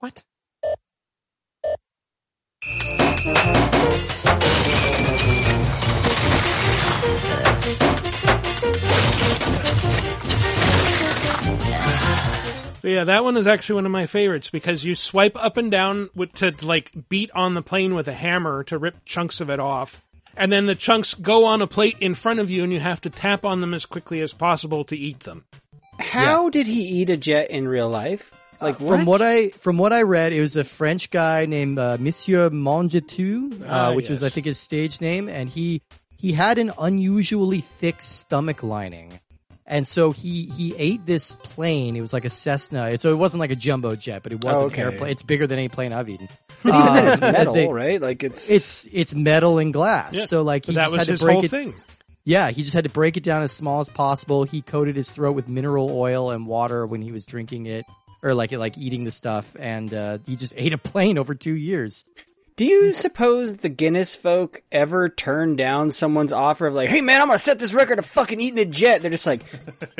What? 0.00 0.22
So 12.88 12.92
yeah, 12.92 13.04
that 13.04 13.22
one 13.22 13.36
is 13.36 13.46
actually 13.46 13.74
one 13.74 13.86
of 13.86 13.92
my 13.92 14.06
favorites 14.06 14.48
because 14.48 14.82
you 14.82 14.94
swipe 14.94 15.36
up 15.36 15.58
and 15.58 15.70
down 15.70 16.08
with, 16.14 16.32
to 16.36 16.54
like 16.62 16.90
beat 17.10 17.30
on 17.32 17.52
the 17.52 17.60
plane 17.60 17.94
with 17.94 18.08
a 18.08 18.14
hammer 18.14 18.64
to 18.64 18.78
rip 18.78 19.04
chunks 19.04 19.42
of 19.42 19.50
it 19.50 19.60
off. 19.60 20.00
And 20.38 20.50
then 20.50 20.64
the 20.64 20.74
chunks 20.74 21.12
go 21.12 21.44
on 21.44 21.60
a 21.60 21.66
plate 21.66 21.96
in 22.00 22.14
front 22.14 22.38
of 22.40 22.48
you 22.48 22.64
and 22.64 22.72
you 22.72 22.80
have 22.80 23.02
to 23.02 23.10
tap 23.10 23.44
on 23.44 23.60
them 23.60 23.74
as 23.74 23.84
quickly 23.84 24.22
as 24.22 24.32
possible 24.32 24.84
to 24.84 24.96
eat 24.96 25.20
them. 25.20 25.44
How 25.98 26.48
did 26.48 26.66
he 26.66 26.80
eat 26.80 27.10
a 27.10 27.18
jet 27.18 27.50
in 27.50 27.68
real 27.68 27.90
life? 27.90 28.32
Like 28.60 28.78
From 28.78 29.04
what 29.06 29.22
I 29.22 29.50
from 29.50 29.78
what 29.78 29.92
I 29.92 30.02
read, 30.02 30.32
it 30.32 30.40
was 30.40 30.56
a 30.56 30.64
French 30.64 31.10
guy 31.10 31.46
named 31.46 31.78
uh, 31.78 31.96
Monsieur 32.00 32.50
Mangetout, 32.50 33.62
uh, 33.62 33.66
Ah, 33.68 33.92
which 33.94 34.08
was 34.08 34.22
I 34.22 34.28
think 34.30 34.46
his 34.46 34.58
stage 34.58 35.00
name, 35.00 35.28
and 35.28 35.48
he 35.48 35.80
he 36.16 36.32
had 36.32 36.58
an 36.58 36.72
unusually 36.78 37.60
thick 37.60 38.02
stomach 38.02 38.62
lining, 38.64 39.20
and 39.66 39.86
so 39.86 40.10
he 40.10 40.44
he 40.46 40.74
ate 40.76 41.06
this 41.06 41.34
plane. 41.36 41.94
It 41.94 42.00
was 42.00 42.12
like 42.12 42.24
a 42.24 42.30
Cessna, 42.30 42.98
so 42.98 43.12
it 43.12 43.16
wasn't 43.16 43.40
like 43.40 43.52
a 43.52 43.56
jumbo 43.56 43.94
jet, 43.94 44.22
but 44.24 44.32
it 44.32 44.42
was 44.44 44.60
Oh, 44.60 44.66
an 44.68 44.74
airplane. 44.76 45.10
It's 45.12 45.22
bigger 45.22 45.46
than 45.46 45.58
any 45.60 45.68
plane 45.68 45.92
I've 45.92 46.08
eaten. 46.08 46.28
But 46.64 46.74
even 46.74 46.94
then, 46.94 47.06
Uh, 47.06 47.12
it's 47.12 47.20
metal, 47.38 47.54
they- 47.54 47.68
right? 47.68 48.00
Like 48.02 48.24
it's 48.24 48.50
It's 48.50 48.88
it's 48.92 49.14
metal 49.14 49.58
and 49.58 49.72
glass, 49.72 50.16
Yeah, 50.16 50.24
so 50.24 50.42
like 50.42 50.66
he 50.66 50.72
But 50.74 50.86
that 50.90 50.98
was 50.98 51.06
his 51.06 51.22
break 51.22 51.34
whole 51.34 51.44
it. 51.44 51.50
thing. 51.52 51.74
Yeah, 52.24 52.50
he 52.50 52.62
just 52.62 52.74
had 52.74 52.84
to 52.84 52.90
break 52.90 53.16
it 53.16 53.22
down 53.22 53.42
as 53.44 53.52
small 53.52 53.78
as 53.80 53.88
possible. 53.88 54.42
He 54.44 54.60
coated 54.60 54.96
his 54.96 55.08
throat 55.10 55.32
with 55.36 55.48
mineral 55.48 55.90
oil 55.96 56.30
and 56.30 56.46
water 56.46 56.84
when 56.84 57.00
he 57.00 57.10
was 57.12 57.24
drinking 57.24 57.66
it, 57.66 57.86
or 58.22 58.34
like 58.34 58.52
like 58.52 58.76
eating 58.78 59.04
the 59.04 59.10
stuff, 59.10 59.54
and 59.58 59.92
uh, 59.92 60.18
he 60.26 60.36
just 60.36 60.52
ate 60.56 60.72
a 60.72 60.78
plane 60.78 61.18
over 61.18 61.34
two 61.34 61.54
years. 61.54 62.04
Do 62.56 62.64
you 62.66 62.92
suppose 62.92 63.58
the 63.58 63.68
Guinness 63.68 64.16
folk 64.16 64.62
ever 64.72 65.08
turn 65.08 65.54
down 65.54 65.92
someone's 65.92 66.32
offer 66.32 66.66
of 66.66 66.74
like, 66.74 66.88
"Hey 66.88 67.00
man, 67.00 67.20
I'm 67.20 67.28
gonna 67.28 67.38
set 67.38 67.60
this 67.60 67.72
record 67.72 68.00
of 68.00 68.06
fucking 68.06 68.40
eating 68.40 68.58
a 68.58 68.64
jet"? 68.64 69.00
They're 69.00 69.12
just 69.12 69.26
like, 69.28 69.42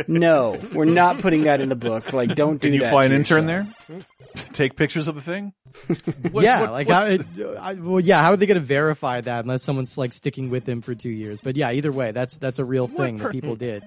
"No, 0.08 0.58
we're 0.72 0.84
not 0.84 1.20
putting 1.20 1.44
that 1.44 1.60
in 1.60 1.68
the 1.68 1.76
book. 1.76 2.12
Like, 2.12 2.34
don't 2.34 2.60
do 2.60 2.66
Can 2.66 2.74
you 2.74 2.80
that." 2.80 2.90
fly 2.90 3.04
an 3.04 3.12
intern 3.12 3.46
yourself." 3.48 3.86
there? 3.88 3.98
Take 4.52 4.74
pictures 4.74 5.06
of 5.06 5.14
the 5.14 5.20
thing? 5.20 5.52
What- 6.32 6.42
yeah, 6.44 6.62
what- 6.62 6.72
like 6.72 6.88
how, 6.88 7.04
it, 7.06 7.20
I, 7.60 7.74
well, 7.74 8.00
yeah, 8.00 8.22
how 8.22 8.32
are 8.32 8.36
they 8.36 8.46
going 8.46 8.60
to 8.60 8.66
verify 8.66 9.20
that 9.20 9.44
unless 9.44 9.62
someone's 9.62 9.96
like 9.96 10.12
sticking 10.12 10.50
with 10.50 10.68
him 10.68 10.82
for 10.82 10.94
two 10.96 11.10
years? 11.10 11.40
But 11.40 11.54
yeah, 11.56 11.70
either 11.70 11.92
way, 11.92 12.10
that's 12.10 12.38
that's 12.38 12.58
a 12.58 12.64
real 12.64 12.88
thing 12.88 13.18
per- 13.18 13.26
that 13.26 13.32
people 13.32 13.54
did. 13.54 13.84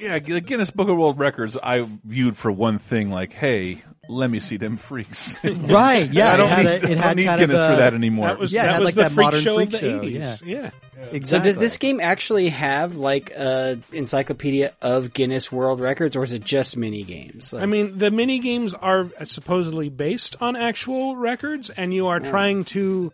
Yeah, 0.00 0.18
the 0.18 0.40
Guinness 0.40 0.70
Book 0.70 0.88
of 0.88 0.96
World 0.96 1.18
Records 1.18 1.56
I 1.62 1.86
viewed 2.04 2.36
for 2.36 2.50
one 2.50 2.78
thing, 2.78 3.10
like, 3.10 3.32
hey, 3.32 3.82
let 4.08 4.30
me 4.30 4.40
see 4.40 4.56
them 4.56 4.76
freaks. 4.76 5.36
Right? 5.44 6.10
Yeah, 6.10 6.32
I 6.32 6.36
don't 6.36 6.50
it 6.50 6.52
had, 6.52 6.64
need, 6.64 6.90
a, 6.90 6.92
it 6.92 6.98
I 6.98 7.02
don't 7.02 7.16
need 7.16 7.24
kind 7.26 7.40
Guinness 7.40 7.60
of 7.60 7.70
for 7.70 7.76
that 7.76 7.94
anymore. 7.94 8.28
That 8.28 8.38
was 8.38 8.52
Yeah, 8.52 8.62
it 8.62 8.66
that 8.66 8.72
had 8.72 8.80
was 8.80 8.86
like 8.86 8.94
the 8.94 9.02
that 9.02 9.12
freak 9.12 9.24
modern 9.26 9.40
show 9.40 9.56
freak 9.56 9.66
of 9.68 9.72
the 9.72 9.78
show, 9.78 10.00
eighties. 10.02 10.42
Yeah. 10.42 10.70
So 10.70 11.06
Exactly. 11.12 11.50
does 11.50 11.58
this 11.58 11.76
game 11.76 12.00
actually 12.00 12.48
have 12.50 12.96
like 12.96 13.30
a 13.30 13.78
encyclopedia 13.92 14.72
of 14.82 15.12
Guinness 15.12 15.50
World 15.50 15.80
Records, 15.80 16.16
or 16.16 16.24
is 16.24 16.32
it 16.32 16.44
just 16.44 16.76
mini 16.76 17.04
games? 17.04 17.52
Like, 17.52 17.62
I 17.62 17.66
mean, 17.66 17.98
the 17.98 18.10
mini 18.10 18.38
games 18.38 18.74
are 18.74 19.08
supposedly 19.24 19.88
based 19.88 20.36
on 20.40 20.56
actual 20.56 21.16
records, 21.16 21.70
and 21.70 21.94
you 21.94 22.08
are 22.08 22.20
oh. 22.24 22.30
trying 22.30 22.64
to 22.66 23.12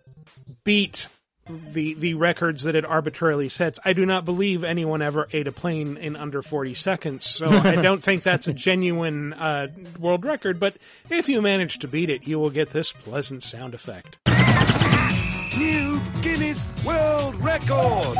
beat 0.64 1.09
the 1.49 1.94
the 1.94 2.14
records 2.14 2.64
that 2.64 2.74
it 2.74 2.84
arbitrarily 2.84 3.49
sets. 3.49 3.78
I 3.84 3.92
do 3.92 4.05
not 4.07 4.24
believe 4.24 4.64
anyone 4.64 5.03
ever 5.03 5.28
ate 5.32 5.47
a 5.47 5.53
plane 5.53 5.97
in 5.97 6.16
under 6.16 6.42
forty 6.42 6.74
seconds, 6.74 7.26
so 7.28 7.49
I 7.49 7.76
don't 7.82 8.03
think 8.03 8.22
that's 8.22 8.47
a 8.49 8.53
genuine 8.53 9.32
uh, 9.32 9.68
world 9.99 10.24
record. 10.24 10.59
But 10.59 10.76
if 11.11 11.28
you 11.28 11.40
manage 11.42 11.78
to 11.80 11.88
beat 11.88 12.11
it, 12.11 12.26
you 12.26 12.38
will 12.38 12.51
get 12.51 12.70
this 12.70 12.92
pleasant 12.92 13.42
sound 13.42 13.74
effect. 13.74 14.18
New 15.59 16.01
Guinness 16.20 16.68
World 16.84 17.34
Record! 17.36 18.18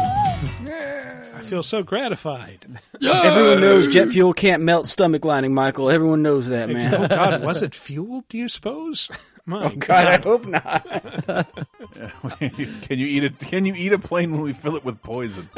I 1.37 1.41
feel 1.43 1.63
so 1.63 1.83
gratified. 1.83 2.65
everyone 3.03 3.61
knows 3.61 3.89
jet 3.89 4.09
fuel 4.09 4.33
can't 4.33 4.63
melt 4.63 4.87
stomach 4.89 5.25
lining, 5.25 5.53
Michael. 5.53 5.91
Everyone 5.91 6.23
knows 6.23 6.49
that, 6.49 6.71
oh 6.71 6.73
man. 6.73 7.09
God, 7.09 7.45
was 7.45 7.63
it 7.63 7.75
fuel? 7.75 8.25
Do 8.29 8.39
you 8.39 8.49
suppose? 8.49 9.11
My 9.47 9.73
God, 9.75 10.07
I 10.07 10.21
hope 10.21 10.45
not. 10.45 10.85
can 12.83 12.99
you 12.99 13.07
eat 13.07 13.25
a 13.25 13.31
Can 13.31 13.65
you 13.65 13.75
eat 13.77 13.93
a 13.93 13.99
plane 13.99 14.33
when 14.33 14.41
we 14.41 14.53
fill 14.53 14.77
it 14.77 14.85
with 14.85 15.01
poison? 15.03 15.49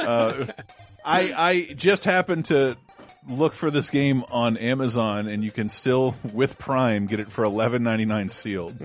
uh, 0.00 0.46
I 1.04 1.34
I 1.36 1.74
just 1.74 2.04
happened 2.04 2.46
to 2.46 2.76
look 3.28 3.52
for 3.54 3.70
this 3.70 3.90
game 3.90 4.22
on 4.30 4.56
Amazon, 4.56 5.26
and 5.26 5.42
you 5.42 5.50
can 5.50 5.68
still 5.68 6.14
with 6.32 6.58
Prime 6.58 7.06
get 7.06 7.18
it 7.20 7.30
for 7.32 7.44
eleven 7.44 7.82
ninety 7.82 8.04
nine 8.04 8.28
sealed. 8.28 8.76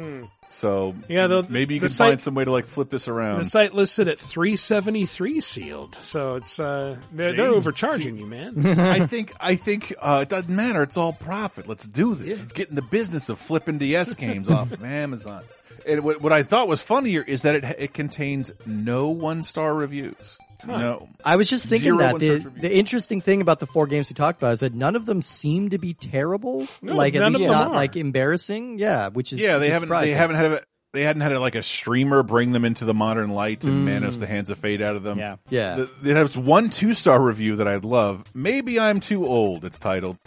So 0.49 0.95
Yeah, 1.07 1.27
the- 1.27 1.45
maybe 1.47 1.75
you 1.75 1.79
can 1.81 1.89
site- 1.89 2.09
find 2.11 2.21
some 2.21 2.33
way 2.33 2.45
to 2.45 2.51
like 2.51 2.65
flip 2.65 2.89
this 2.89 3.07
around. 3.07 3.39
The 3.39 3.45
site 3.45 3.73
listed 3.73 4.07
at 4.07 4.17
373 4.19 5.41
sealed, 5.41 5.95
so 6.01 6.35
it's 6.35 6.59
uh 6.59 6.97
they're, 7.11 7.33
they're 7.33 7.45
overcharging 7.51 8.17
you, 8.17 8.25
man. 8.25 8.65
I 8.79 9.05
think 9.05 9.33
I 9.39 9.55
think 9.55 9.93
uh, 9.99 10.19
it 10.23 10.29
doesn't 10.29 10.53
matter. 10.53 10.81
It's 10.83 10.97
all 10.97 11.13
profit. 11.13 11.67
Let's 11.67 11.85
do 11.85 12.15
this. 12.15 12.39
Let's 12.39 12.53
get 12.53 12.69
in 12.69 12.75
the 12.75 12.81
business 12.81 13.29
of 13.29 13.39
flipping 13.39 13.77
DS 13.77 14.15
games 14.15 14.49
off 14.49 14.71
of 14.71 14.83
Amazon. 14.83 15.43
And 15.85 16.03
what, 16.03 16.21
what 16.21 16.33
I 16.33 16.43
thought 16.43 16.67
was 16.67 16.81
funnier 16.81 17.21
is 17.21 17.43
that 17.43 17.55
it 17.55 17.63
it 17.79 17.93
contains 17.93 18.51
no 18.65 19.09
one 19.09 19.43
star 19.43 19.73
reviews. 19.73 20.37
No. 20.65 21.09
I 21.23 21.35
was 21.35 21.49
just 21.49 21.69
thinking 21.69 21.97
Zero 21.99 22.17
that 22.17 22.19
the, 22.19 22.39
the 22.61 22.73
interesting 22.73 23.21
thing 23.21 23.41
about 23.41 23.59
the 23.59 23.67
four 23.67 23.85
games 23.87 24.09
we 24.09 24.13
talked 24.15 24.39
about 24.41 24.53
is 24.53 24.59
that 24.61 24.73
none 24.73 24.95
of 24.95 25.05
them 25.05 25.21
seem 25.21 25.69
to 25.69 25.77
be 25.77 25.93
terrible. 25.93 26.67
No, 26.81 26.95
like 26.95 27.15
at 27.15 27.19
none 27.19 27.35
of 27.35 27.41
least 27.41 27.49
them 27.51 27.59
not 27.59 27.67
are. 27.69 27.75
like 27.75 27.95
embarrassing. 27.95 28.79
Yeah, 28.79 29.09
which 29.09 29.33
is 29.33 29.39
Yeah, 29.39 29.57
they 29.59 29.69
haven't. 29.69 29.89
They 29.89 30.11
haven't 30.11 30.35
had. 30.37 30.51
A, 30.53 30.61
they 30.93 31.03
hadn't 31.03 31.21
had 31.21 31.33
a, 31.33 31.39
like 31.39 31.55
a 31.55 31.61
streamer 31.61 32.23
bring 32.23 32.53
them 32.53 32.65
into 32.65 32.85
the 32.85 32.93
modern 32.93 33.29
light 33.31 33.65
and 33.65 33.85
manage 33.85 34.17
the 34.17 34.25
hands 34.25 34.49
of 34.49 34.57
fate 34.57 34.81
out 34.81 34.95
of 34.95 35.03
them. 35.03 35.19
Yeah. 35.19 35.35
Yeah. 35.49 35.75
The- 36.01 36.09
It 36.11 36.15
has 36.15 36.35
one 36.37 36.69
two 36.69 36.93
star 36.93 37.21
review 37.21 37.57
that 37.57 37.67
I 37.67 37.75
love. 37.75 38.23
Maybe 38.33 38.79
I'm 38.79 38.99
too 38.99 39.27
old. 39.27 39.63
It's 39.65 39.77
titled. 39.77 40.17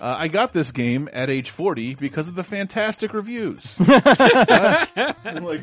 Uh, 0.00 0.16
I 0.18 0.28
got 0.28 0.52
this 0.52 0.72
game 0.72 1.08
at 1.12 1.28
age 1.30 1.50
40 1.50 1.94
because 1.96 2.28
of 2.28 2.34
the 2.34 2.44
fantastic 2.44 3.12
reviews. 3.12 3.74
What? 3.76 4.02
I'm 5.24 5.44
like, 5.44 5.62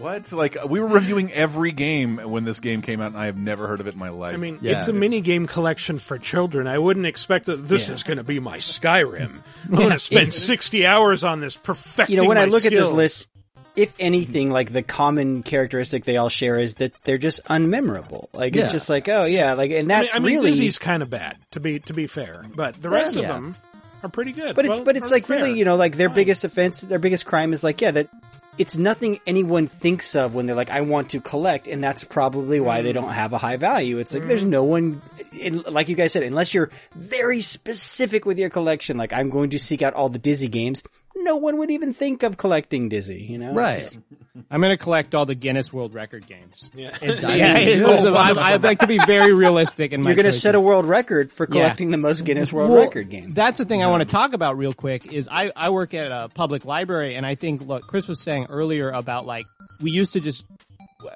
what? 0.00 0.32
Like 0.32 0.56
we 0.66 0.80
were 0.80 0.88
reviewing 0.88 1.32
every 1.32 1.72
game 1.72 2.16
when 2.18 2.44
this 2.44 2.60
game 2.60 2.82
came 2.82 3.00
out, 3.00 3.08
and 3.08 3.16
I 3.16 3.26
have 3.26 3.36
never 3.36 3.66
heard 3.66 3.80
of 3.80 3.86
it 3.86 3.94
in 3.94 3.98
my 3.98 4.08
life. 4.08 4.34
I 4.34 4.36
mean, 4.36 4.58
Yeah. 4.62 4.78
it's 4.78 4.88
a 4.88 4.92
mini 4.92 5.20
game 5.20 5.46
collection 5.46 5.98
for 5.98 6.18
children. 6.18 6.66
I 6.66 6.78
wouldn't 6.78 7.06
expect 7.06 7.46
that 7.46 7.68
this 7.68 7.88
is 7.88 8.02
going 8.02 8.18
to 8.18 8.24
be 8.24 8.40
my 8.40 8.58
Skyrim. 8.58 9.40
I'm 9.68 9.74
going 9.76 9.90
to 9.90 9.98
spend 9.98 10.32
60 10.34 10.86
hours 10.86 11.24
on 11.24 11.40
this 11.40 11.56
perfecting 11.56 12.16
you 12.16 12.22
know, 12.22 12.28
when 12.28 12.38
I 12.38 12.46
my 12.46 12.50
look 12.50 12.64
at 12.64 12.72
this 12.72 12.90
list, 12.90 13.28
if 13.76 13.94
anything, 14.00 14.50
like 14.50 14.72
the 14.72 14.82
common 14.82 15.42
characteristic 15.42 16.04
they 16.04 16.16
all 16.16 16.28
share 16.28 16.58
is 16.58 16.74
that 16.76 16.92
they're 17.04 17.18
just 17.18 17.44
unmemorable. 17.44 18.28
Like 18.32 18.54
Yeah. 18.54 18.64
it's 18.64 18.72
just 18.72 18.90
like, 18.90 19.08
oh 19.08 19.24
yeah, 19.26 19.54
like, 19.54 19.70
and 19.70 19.78
I 19.78 19.80
mean, 19.80 19.88
that's 19.88 20.16
I 20.16 20.18
mean 20.18 20.36
really. 20.36 20.50
Dizzy's 20.50 20.78
kind 20.78 21.02
of 21.02 21.10
bad 21.10 21.36
to 21.52 21.60
be 21.60 21.78
to 21.80 21.92
be 21.94 22.06
fair, 22.06 22.44
but 22.54 22.80
the 22.80 22.90
rest 22.90 23.16
of 23.16 23.22
yeah. 23.22 23.28
them 23.28 23.56
are 24.02 24.08
pretty 24.08 24.32
good. 24.32 24.56
But 24.56 24.66
it's 24.66 24.80
but 24.80 24.96
it's 24.96 25.10
like 25.10 25.26
fair. 25.26 25.38
really, 25.38 25.58
you 25.58 25.64
know, 25.64 25.76
like 25.76 25.96
their 25.96 26.08
Fine. 26.08 26.16
biggest 26.16 26.44
offense, 26.44 26.80
their 26.80 26.98
biggest 26.98 27.26
crime 27.26 27.52
is 27.52 27.62
like, 27.62 27.80
yeah, 27.80 27.92
that 27.92 28.08
it's 28.60 28.76
nothing 28.76 29.20
anyone 29.26 29.68
thinks 29.68 30.14
of 30.14 30.34
when 30.34 30.44
they're 30.44 30.54
like, 30.54 30.68
I 30.68 30.82
want 30.82 31.10
to 31.10 31.20
collect, 31.22 31.66
and 31.66 31.82
that's 31.82 32.04
probably 32.04 32.60
why 32.60 32.82
they 32.82 32.92
mm-hmm. 32.92 33.00
don't 33.00 33.12
have 33.14 33.32
a 33.32 33.38
high 33.38 33.56
value. 33.56 33.96
It's 34.00 34.12
like 34.12 34.28
there's 34.28 34.42
mm-hmm. 34.42 34.50
no 34.50 34.64
one, 34.64 35.00
in, 35.32 35.62
like 35.62 35.88
you 35.88 35.96
guys 35.96 36.12
said, 36.12 36.24
unless 36.24 36.52
you're 36.52 36.68
very 36.94 37.40
specific 37.40 38.26
with 38.26 38.38
your 38.38 38.50
collection, 38.50 38.98
like 38.98 39.14
I'm 39.14 39.30
going 39.30 39.50
to 39.50 39.58
seek 39.58 39.80
out 39.80 39.94
all 39.94 40.10
the 40.10 40.18
Dizzy 40.18 40.48
games. 40.48 40.82
No 41.16 41.36
one 41.36 41.58
would 41.58 41.70
even 41.70 41.92
think 41.92 42.22
of 42.22 42.36
collecting 42.36 42.88
Dizzy, 42.88 43.20
you 43.22 43.36
know? 43.38 43.52
Right. 43.52 43.98
I'm 44.50 44.60
going 44.60 44.76
to 44.76 44.82
collect 44.82 45.14
all 45.14 45.26
the 45.26 45.34
Guinness 45.34 45.72
World 45.72 45.92
Record 45.92 46.26
games. 46.26 46.70
Yeah. 46.74 46.96
Yeah, 47.02 47.58
it 47.58 47.86
was- 47.86 48.04
I- 48.06 48.30
oh, 48.30 48.38
I'd 48.40 48.62
like 48.62 48.78
to 48.78 48.86
be 48.86 48.98
very 49.06 49.34
realistic 49.34 49.92
in 49.92 50.02
my 50.02 50.10
You're 50.10 50.16
going 50.16 50.26
to 50.26 50.32
set 50.32 50.54
a 50.54 50.60
world 50.60 50.86
record 50.86 51.32
for 51.32 51.44
Yeah. 51.44 51.50
collecting 51.62 51.90
the 51.90 51.96
most 51.98 52.24
Guinness 52.24 52.52
World 52.52 52.70
Well, 52.70 52.80
Record 52.82 53.10
game. 53.10 53.32
That's 53.34 53.58
the 53.58 53.64
thing 53.64 53.82
I 53.82 53.88
want 53.88 54.02
to 54.02 54.08
talk 54.08 54.32
about 54.32 54.56
real 54.56 54.72
quick 54.72 55.12
is 55.12 55.28
I, 55.30 55.52
I 55.54 55.70
work 55.70 55.94
at 55.94 56.10
a 56.12 56.28
public 56.32 56.64
library 56.64 57.16
and 57.16 57.26
I 57.26 57.34
think 57.34 57.62
what 57.62 57.82
Chris 57.82 58.08
was 58.08 58.20
saying 58.20 58.46
earlier 58.48 58.90
about 58.90 59.26
like 59.26 59.46
we 59.80 59.90
used 59.90 60.12
to 60.14 60.20
just 60.20 60.44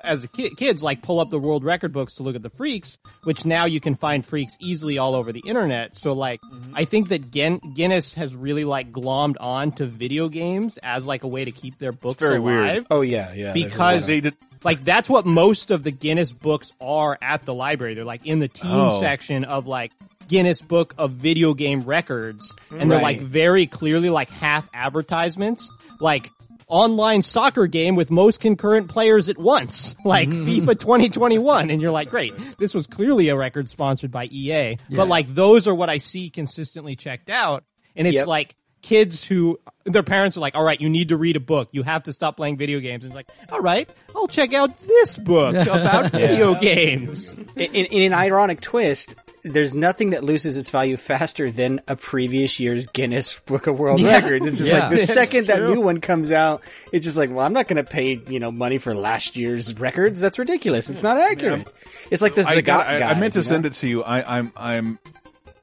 as 0.02 0.24
a 0.24 0.28
kid, 0.28 0.56
kids 0.56 0.82
like 0.82 1.02
pull 1.02 1.20
up 1.20 1.30
the 1.30 1.38
world 1.38 1.64
record 1.64 1.92
books 1.92 2.14
to 2.14 2.22
look 2.22 2.36
at 2.36 2.42
the 2.42 2.50
freaks, 2.50 2.98
which 3.24 3.44
now 3.44 3.64
you 3.64 3.80
can 3.80 3.94
find 3.94 4.24
freaks 4.24 4.56
easily 4.60 4.98
all 4.98 5.14
over 5.14 5.32
the 5.32 5.42
internet. 5.46 5.94
So 5.94 6.12
like, 6.12 6.40
mm-hmm. 6.42 6.76
I 6.76 6.84
think 6.84 7.08
that 7.08 7.30
Guin- 7.30 7.60
Guinness 7.74 8.14
has 8.14 8.34
really 8.34 8.64
like 8.64 8.92
glommed 8.92 9.36
on 9.40 9.72
to 9.72 9.86
video 9.86 10.28
games 10.28 10.78
as 10.82 11.06
like 11.06 11.24
a 11.24 11.28
way 11.28 11.44
to 11.44 11.50
keep 11.52 11.78
their 11.78 11.92
books 11.92 12.18
very 12.20 12.36
alive. 12.38 12.72
weird. 12.72 12.86
Oh 12.90 13.00
yeah, 13.00 13.32
yeah. 13.32 13.52
Because 13.52 14.06
They 14.06 14.20
did. 14.20 14.34
like 14.62 14.82
that's 14.82 15.08
what 15.10 15.26
most 15.26 15.70
of 15.70 15.84
the 15.84 15.90
Guinness 15.90 16.32
books 16.32 16.72
are 16.80 17.18
at 17.22 17.44
the 17.44 17.54
library. 17.54 17.94
They're 17.94 18.04
like 18.04 18.24
in 18.26 18.38
the 18.40 18.48
teen 18.48 18.70
Oh. 18.70 19.00
section 19.00 19.44
of 19.44 19.66
like 19.66 19.92
Guinness 20.26 20.62
Book 20.62 20.94
of 20.96 21.10
Video 21.12 21.52
Game 21.52 21.82
Records, 21.82 22.54
and 22.70 22.90
they're 22.90 22.96
Right. 22.98 23.18
like 23.18 23.20
very 23.20 23.66
clearly 23.66 24.08
like 24.08 24.30
half 24.30 24.68
advertisements, 24.72 25.70
like 26.00 26.30
online 26.68 27.22
soccer 27.22 27.66
game 27.66 27.96
with 27.96 28.10
most 28.10 28.40
concurrent 28.40 28.88
players 28.88 29.28
at 29.28 29.38
once, 29.38 29.96
like 30.04 30.28
mm-hmm. 30.28 30.68
FIFA 30.68 30.78
2021, 30.78 31.70
and 31.70 31.82
you're 31.82 31.90
like, 31.90 32.10
great, 32.10 32.34
this 32.58 32.74
was 32.74 32.86
clearly 32.86 33.30
a 33.30 33.36
record 33.36 33.68
sponsored 33.68 34.10
by 34.10 34.26
EA, 34.26 34.76
but 34.90 35.08
like 35.08 35.28
those 35.28 35.66
are 35.66 35.74
what 35.74 35.90
I 35.90 35.98
see 35.98 36.30
consistently 36.30 36.94
checked 36.94 37.30
out, 37.30 37.64
and 37.96 38.06
it's 38.06 38.14
Yep. 38.14 38.26
like 38.26 38.44
like 38.44 38.56
kids 38.82 39.24
who 39.24 39.58
their 39.84 40.02
parents 40.02 40.36
are 40.36 40.40
like, 40.40 40.54
all 40.54 40.62
right, 40.62 40.80
you 40.80 40.90
need 40.90 41.08
to 41.08 41.16
read 41.16 41.36
a 41.36 41.40
book. 41.40 41.68
You 41.72 41.82
have 41.84 42.02
to 42.04 42.12
stop 42.12 42.36
playing 42.36 42.58
video 42.58 42.80
games. 42.80 43.04
And 43.04 43.12
it's 43.12 43.16
like, 43.16 43.28
all 43.50 43.60
right, 43.60 43.88
I'll 44.14 44.28
check 44.28 44.52
out 44.52 44.78
this 44.80 45.16
book 45.16 45.54
about 45.66 46.12
video 46.12 46.54
games. 46.54 47.38
in, 47.38 47.74
in, 47.74 47.86
in 47.86 48.12
an 48.12 48.18
ironic 48.18 48.60
twist, 48.60 49.14
there's 49.44 49.74
nothing 49.74 50.10
that 50.10 50.24
loses 50.24 50.56
its 50.58 50.70
value 50.70 50.96
faster 50.96 51.50
than 51.50 51.80
a 51.86 51.94
previous 51.96 52.58
year's 52.58 52.86
Guinness 52.86 53.38
Book 53.40 53.66
of 53.66 53.78
World 53.78 54.00
Yeah. 54.00 54.20
Records. 54.20 54.46
It's 54.46 54.58
just 54.58 54.70
Yeah. 54.70 54.88
like 54.88 54.90
the 54.90 54.94
It's 55.02 55.12
second 55.14 55.46
that 55.48 55.60
new 55.60 55.80
one 55.80 56.00
comes 56.00 56.32
out, 56.32 56.62
it's 56.92 57.04
just 57.04 57.16
like, 57.16 57.30
well, 57.30 57.44
I'm 57.44 57.52
not 57.52 57.68
going 57.68 57.76
to 57.76 57.88
pay 57.88 58.14
you 58.28 58.40
know 58.40 58.50
money 58.50 58.78
for 58.78 58.94
last 58.94 59.36
year's 59.36 59.78
records. 59.78 60.20
That's 60.20 60.38
ridiculous. 60.38 60.88
It's 60.90 61.02
not 61.02 61.18
accurate. 61.18 61.68
It's 62.10 62.22
like 62.22 62.34
this. 62.34 62.46
I, 62.46 62.56
Zagat 62.56 62.64
got, 62.64 62.86
I, 62.86 63.02
I 63.10 63.14
meant 63.20 63.34
to 63.34 63.40
you 63.40 63.44
know? 63.44 63.48
send 63.48 63.66
it 63.66 63.72
to 63.74 63.88
you. 63.88 64.02
I, 64.02 64.38
I'm 64.38 64.52
I'm 64.56 64.98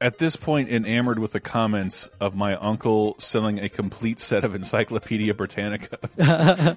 at 0.02 0.18
this 0.18 0.36
point 0.36 0.68
enamored 0.68 1.18
with 1.18 1.32
the 1.32 1.40
comments 1.40 2.10
of 2.20 2.34
my 2.34 2.56
uncle 2.56 3.14
selling 3.18 3.60
a 3.60 3.68
complete 3.68 4.18
set 4.20 4.44
of 4.44 4.54
Encyclopedia 4.54 5.32
Britannica 5.32 6.76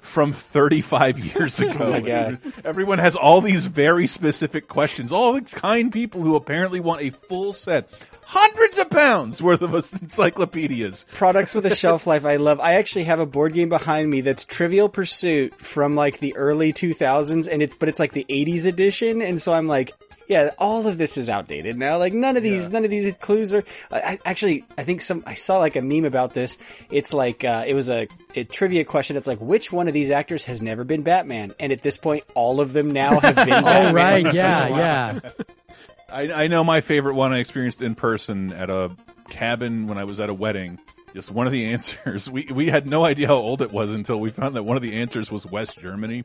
from 0.00 0.32
35 0.32 1.18
years 1.20 1.60
oh 1.62 1.68
ago. 1.68 2.36
Oh. 2.44 2.52
Everyone 2.64 2.98
has 2.98 3.16
all 3.16 3.40
these 3.40 3.66
very 3.66 4.06
specific 4.06 4.68
questions. 4.68 5.12
All 5.12 5.34
the 5.34 5.42
kind 5.42 5.92
people 5.92 6.20
who 6.20 6.36
apparently 6.36 6.80
want 6.80 7.02
a 7.02 7.10
full 7.10 7.52
set, 7.52 7.88
hundreds 8.24 8.78
of 8.78 8.90
pounds 8.90 9.40
worth 9.40 9.62
of 9.62 9.74
encyclopedias. 10.02 11.06
products 11.12 11.54
with 11.54 11.66
a 11.66 11.74
shelf 11.74 12.06
life 12.06 12.24
I 12.24 12.36
love. 12.36 12.60
I 12.60 12.74
actually 12.74 13.04
have 13.04 13.20
a 13.20 13.26
board 13.26 13.54
game 13.54 13.68
behind 13.68 14.10
me 14.10 14.20
that's 14.20 14.44
Trivial 14.44 14.88
Pursuit 14.88 15.54
from 15.54 15.94
like 15.94 16.18
the 16.18 16.36
early 16.36 16.72
2000s 16.72 17.48
and 17.50 17.62
it's 17.62 17.74
but 17.74 17.88
it's 17.88 18.00
like 18.00 18.12
the 18.12 18.26
80s 18.28 18.66
edition 18.66 19.22
and 19.22 19.40
so 19.40 19.52
I'm 19.52 19.68
like 19.68 19.94
yeah, 20.28 20.50
all 20.58 20.86
of 20.86 20.98
this 20.98 21.16
is 21.16 21.28
outdated 21.28 21.76
now. 21.76 21.98
Like 21.98 22.12
none 22.12 22.36
of 22.36 22.42
these, 22.42 22.70
none 22.70 22.84
of 22.84 22.90
these 22.90 23.12
clues 23.14 23.52
are. 23.54 23.64
I, 23.90 24.00
I 24.00 24.18
actually, 24.24 24.64
I 24.78 24.84
think 24.84 25.00
some. 25.00 25.22
I 25.26 25.34
saw 25.34 25.58
like 25.58 25.76
a 25.76 25.80
meme 25.80 26.04
about 26.04 26.34
this. 26.34 26.56
It's 26.90 27.12
like 27.12 27.44
uh, 27.44 27.64
it 27.66 27.74
was 27.74 27.90
a, 27.90 28.08
a 28.34 28.44
trivia 28.44 28.84
question. 28.84 29.16
It's 29.16 29.26
like 29.26 29.40
which 29.40 29.72
one 29.72 29.88
of 29.88 29.94
these 29.94 30.10
actors 30.10 30.44
has 30.44 30.62
never 30.62 30.84
been 30.84 31.02
Batman? 31.02 31.54
And 31.60 31.72
at 31.72 31.82
this 31.82 31.96
point, 31.96 32.24
all 32.34 32.60
of 32.60 32.72
them 32.72 32.92
now 32.92 33.20
have 33.20 33.36
been. 33.36 33.50
Oh 33.50 33.62
Batman. 33.64 33.94
right, 33.94 34.34
yeah, 34.34 34.68
yeah. 34.68 35.20
I, 36.12 36.44
I 36.44 36.46
know 36.46 36.62
my 36.62 36.80
favorite 36.80 37.14
one 37.14 37.32
I 37.32 37.40
experienced 37.40 37.82
in 37.82 37.94
person 37.94 38.52
at 38.52 38.70
a 38.70 38.90
cabin 39.30 39.88
when 39.88 39.98
I 39.98 40.04
was 40.04 40.20
at 40.20 40.30
a 40.30 40.34
wedding. 40.34 40.78
Just 41.12 41.30
one 41.30 41.46
of 41.46 41.52
the 41.52 41.66
answers. 41.72 42.30
We 42.30 42.48
we 42.52 42.66
had 42.66 42.86
no 42.86 43.04
idea 43.04 43.26
how 43.26 43.34
old 43.34 43.62
it 43.62 43.72
was 43.72 43.92
until 43.92 44.20
we 44.20 44.30
found 44.30 44.56
that 44.56 44.62
one 44.62 44.76
of 44.76 44.82
the 44.82 44.94
answers 45.00 45.30
was 45.30 45.44
West 45.46 45.78
Germany. 45.78 46.24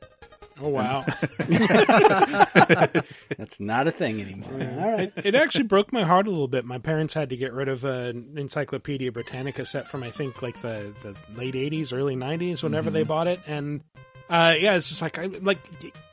Oh 0.62 0.70
wow! 0.70 1.05
That's 3.38 3.60
not 3.60 3.88
a 3.88 3.91
thing 3.91 4.22
anymore. 4.22 4.51
All 4.51 4.91
right. 4.97 5.14
it 5.16 5.36
actually 5.36 5.64
broke 5.64 5.93
my 5.93 6.03
heart 6.03 6.28
a 6.28 6.30
little 6.30 6.47
bit. 6.47 6.66
My 6.66 6.80
parents 6.80 7.14
had 7.14 7.30
to 7.30 7.38
get 7.38 7.53
rid 7.53 7.70
of 7.70 7.84
an 7.86 8.34
Encyclopedia 8.36 9.12
Britannica 9.12 9.66
set 9.66 9.88
from 9.88 10.03
I 10.03 10.12
think 10.12 10.41
like 10.41 10.60
the, 10.62 10.93
the 11.03 11.16
late 11.39 11.55
'80s, 11.55 11.93
early 11.93 12.16
'90s, 12.16 12.62
whenever 12.62 12.89
they 12.89 13.01
mm-hmm. 13.01 13.07
bought 13.07 13.28
it, 13.28 13.39
and 13.47 13.82
uh, 14.30 14.53
yeah, 14.59 14.75
it's 14.75 14.89
just 14.89 15.01
like 15.01 15.17
I 15.19 15.25
like 15.25 15.57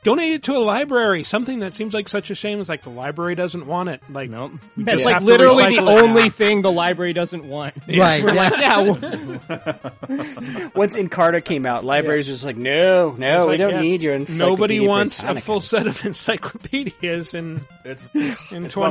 donate 0.03 0.33
it 0.33 0.43
to 0.43 0.55
a 0.55 0.59
library. 0.59 1.23
Something 1.23 1.59
that 1.59 1.75
seems 1.75 1.93
like 1.93 2.07
such 2.07 2.29
a 2.31 2.35
shame 2.35 2.59
is 2.59 2.69
like 2.69 2.81
the 2.83 2.89
library 2.89 3.35
doesn't 3.35 3.67
want 3.67 3.89
it. 3.89 4.01
Like 4.09 4.29
Nope. 4.29 4.53
we 4.77 4.83
It's 4.83 4.91
just 4.93 5.05
like 5.05 5.13
have 5.15 5.21
to 5.23 5.27
literally 5.27 5.75
the 5.75 5.81
recycle 5.81 5.97
it 5.97 6.01
only 6.03 6.23
now. 6.23 6.29
thing 6.29 6.61
the 6.61 6.71
library 6.71 7.13
doesn't 7.13 7.43
want. 7.47 7.75
Right, 7.87 8.23
We're 8.23 8.33
like, 8.33 8.53
yeah, 8.57 8.77
well, 8.81 8.93
Once 10.75 10.95
Encarta 10.95 11.43
came 11.43 11.65
out, 11.65 11.83
libraries 11.83 12.27
were 12.27 12.33
just 12.33 12.45
like, 12.45 12.55
no, 12.57 13.15
no, 13.17 13.37
It's 13.37 13.45
we 13.45 13.51
like, 13.53 13.57
don't 13.59 13.71
yeah, 13.71 13.81
need 13.81 14.01
your 14.01 14.17
Nobody 14.19 14.79
wants 14.79 15.19
a 15.19 15.23
Britannica. 15.23 15.45
full 15.45 15.61
set 15.61 15.87
of 15.87 16.05
encyclopedias 16.05 17.33
in 17.33 17.61
It's 17.83 18.05
in 18.13 18.21
well, 18.21 18.35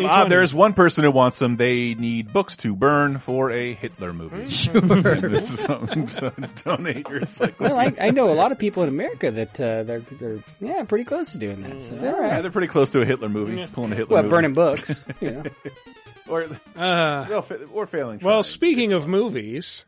2020. 0.01 0.05
ah, 0.07 0.25
there's 0.27 0.53
one 0.55 0.73
person 0.75 1.05
who 1.05 1.11
wants 1.13 1.39
them. 1.39 1.57
They 1.57 1.95
need 1.95 2.33
books 2.33 2.57
to 2.59 2.75
burn 2.77 3.19
for 3.19 3.51
a 3.51 3.73
Hitler 3.73 4.13
movie. 4.13 4.45
Sure. 4.47 5.41
so, 5.41 5.87
so 6.07 6.33
donate 6.65 7.09
your 7.09 7.21
encyclopedia. 7.21 7.57
Well, 7.75 7.79
I, 7.79 7.95
I 8.09 8.11
know 8.11 8.31
a 8.31 8.35
lot 8.35 8.53
of 8.53 8.59
people 8.59 8.83
in 8.83 8.89
America 8.91 9.16
that 9.21 9.61
uh, 9.61 9.83
they're, 9.85 10.01
they're 10.01 10.39
yeah 10.61 10.85
pretty 10.85 11.05
close 11.05 11.33
to 11.33 11.39
doing 11.39 11.63
that. 11.63 11.83
So, 11.83 11.97
all 11.97 12.03
Yeah, 12.05 12.11
right. 12.13 12.41
they're 12.43 12.51
pretty 12.51 12.69
close 12.69 12.91
to 12.91 13.01
a 13.01 13.05
Hitler 13.05 13.29
movie. 13.29 13.67
Pulling 13.73 13.93
a 13.93 13.97
Hitler 13.97 14.15
Well, 14.15 14.23
movie. 14.25 14.31
burning 14.35 14.55
books. 14.55 15.05
You 15.21 15.31
know. 15.33 15.43
or 16.29 16.43
Uh, 16.77 17.27
well, 17.29 17.43
fa- 17.43 17.65
or 17.73 17.87
failing. 17.87 18.19
well, 18.23 18.37
trying. 18.37 18.43
speaking 18.45 18.93
of 18.93 19.07
movies, 19.07 19.85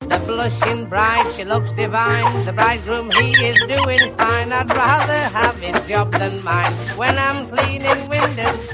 The 0.00 0.18
blushing 0.26 0.88
bride, 0.88 1.32
she 1.36 1.44
looks 1.44 1.70
divine. 1.72 2.44
The 2.46 2.52
bridegroom, 2.52 3.10
he 3.12 3.30
is 3.46 3.62
doing 3.68 4.16
fine. 4.16 4.52
I'd 4.52 4.68
rather 4.70 5.12
have 5.36 5.56
his 5.60 5.86
job 5.86 6.10
than 6.12 6.42
mine. 6.42 6.72
When 6.96 7.16
I'm 7.18 7.46
cleaning 7.48 8.08
windows, 8.08 8.70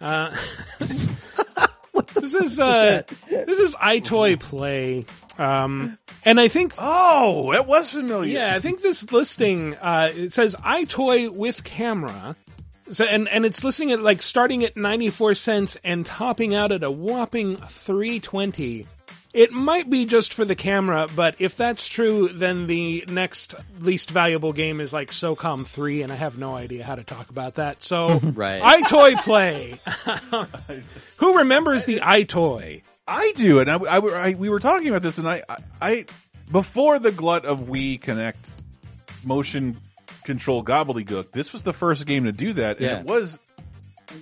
Uh, 0.00 0.30
this 2.14 2.34
is 2.34 2.58
uh, 2.60 3.02
this 3.28 3.58
is 3.58 3.74
EyeToy 3.76 4.40
Play, 4.40 5.04
um, 5.38 5.98
and 6.24 6.38
I 6.40 6.48
think 6.48 6.74
oh, 6.78 7.52
it 7.52 7.66
was 7.66 7.92
familiar. 7.92 8.32
yeah, 8.32 8.54
I 8.54 8.60
think 8.60 8.82
this 8.82 9.10
listing 9.12 9.74
uh, 9.76 10.10
it 10.14 10.32
says 10.32 10.54
EyeToy 10.56 11.30
with 11.30 11.64
camera. 11.64 12.36
So, 12.90 13.04
and 13.04 13.28
and 13.28 13.46
it's 13.46 13.64
listing 13.64 13.90
it 13.90 14.00
like 14.00 14.20
starting 14.22 14.64
at 14.64 14.76
ninety 14.76 15.08
four 15.10 15.34
cents 15.34 15.76
and 15.82 16.04
topping 16.04 16.54
out 16.54 16.72
at 16.72 16.82
a 16.82 16.90
whopping 16.90 17.56
three 17.56 18.20
twenty. 18.20 18.86
It 19.34 19.50
might 19.50 19.88
be 19.88 20.04
just 20.04 20.34
for 20.34 20.44
the 20.44 20.54
camera, 20.54 21.08
but 21.16 21.36
if 21.38 21.56
that's 21.56 21.88
true, 21.88 22.28
then 22.28 22.66
the 22.66 23.02
next 23.08 23.54
least 23.80 24.10
valuable 24.10 24.52
game 24.52 24.78
is 24.78 24.92
like 24.92 25.10
SOCOM 25.10 25.66
3, 25.66 26.02
and 26.02 26.12
I 26.12 26.16
have 26.16 26.36
no 26.36 26.54
idea 26.54 26.84
how 26.84 26.96
to 26.96 27.02
talk 27.02 27.30
about 27.30 27.54
that. 27.54 27.82
So, 27.82 28.18
Right. 28.22 28.60
EyeToy 28.60 29.22
Play. 29.22 29.80
Who 31.16 31.38
remembers 31.38 31.86
the 31.86 32.00
EyeToy? 32.00 32.82
I 33.06 33.32
do, 33.36 33.60
and 33.60 33.70
I, 33.70 33.76
I, 33.76 33.98
I- 33.98 34.34
we 34.34 34.48
were 34.48 34.60
talking 34.60 34.88
about 34.88 35.02
this, 35.02 35.18
and 35.18 35.28
I, 35.28 35.42
I, 35.80 36.06
before 36.50 36.98
the 36.98 37.12
glut 37.12 37.44
of 37.44 37.62
Wii 37.62 38.00
Kinect 38.00 38.50
motion 39.24 39.76
control 40.24 40.64
gobbledygook, 40.64 41.32
this 41.32 41.52
was 41.52 41.62
the 41.62 41.72
first 41.72 42.06
game 42.06 42.24
to 42.24 42.32
do 42.32 42.52
that, 42.54 42.76
and 42.78 42.86
Yeah. 42.86 42.98
it 43.00 43.06
was. 43.06 43.38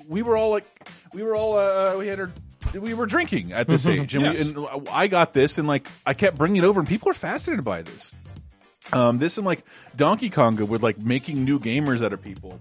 We 0.08 0.22
were 0.22 0.36
all 0.36 0.50
like, 0.50 0.64
we 1.12 1.22
were 1.22 1.34
all, 1.34 1.58
uh, 1.58 1.96
we 1.98 2.06
had 2.06 2.20
our, 2.20 2.30
we 2.74 2.94
were 2.94 3.06
drinking 3.06 3.52
at 3.52 3.66
this 3.66 3.86
age, 3.86 4.14
and, 4.14 4.24
Yes. 4.24 4.44
we, 4.54 4.64
and 4.66 4.88
I 4.90 5.08
got 5.08 5.34
this, 5.34 5.58
and 5.58 5.66
like, 5.68 5.86
I 6.06 6.14
kept 6.14 6.38
bringing 6.38 6.62
it 6.62 6.66
over, 6.66 6.80
and 6.80 6.88
people 6.88 7.10
are 7.10 7.14
fascinated 7.14 7.64
by 7.64 7.82
this. 7.82 8.12
Um, 8.92 9.18
this 9.18 9.36
and 9.36 9.46
like 9.46 9.62
Donkey 9.94 10.30
Konga 10.30 10.66
with 10.66 10.82
like 10.82 10.98
making 11.00 11.44
new 11.44 11.60
gamers 11.60 12.04
out 12.04 12.12
of 12.12 12.22
people. 12.22 12.58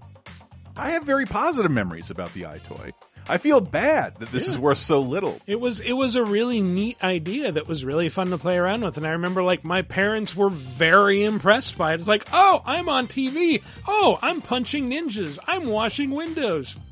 I 0.76 0.90
have 0.90 1.02
very 1.04 1.26
positive 1.26 1.70
memories 1.72 2.10
about 2.10 2.32
the 2.34 2.42
EyeToy. 2.42 2.92
I 3.28 3.38
feel 3.38 3.60
bad 3.60 4.16
that 4.18 4.32
this 4.32 4.48
is 4.48 4.58
worth 4.58 4.78
so 4.78 5.00
little. 5.00 5.40
It 5.46 5.60
was 5.60 5.80
it 5.80 5.92
was 5.92 6.16
a 6.16 6.24
really 6.24 6.60
neat 6.60 7.02
idea 7.02 7.52
that 7.52 7.68
was 7.68 7.84
really 7.84 8.08
fun 8.08 8.30
to 8.30 8.38
play 8.38 8.56
around 8.56 8.82
with, 8.82 8.96
and 8.96 9.06
I 9.06 9.10
remember 9.10 9.42
like 9.42 9.62
my 9.64 9.82
parents 9.82 10.34
were 10.34 10.50
very 10.50 11.22
impressed 11.24 11.78
by 11.78 11.92
it. 11.94 12.00
It's 12.00 12.08
like, 12.08 12.26
oh, 12.32 12.62
I'm 12.66 12.88
on 12.88 13.06
TV. 13.06 13.62
Oh, 13.86 14.18
I'm 14.20 14.40
punching 14.40 14.90
ninjas. 14.90 15.38
I'm 15.46 15.66
washing 15.66 16.10
windows. 16.10 16.76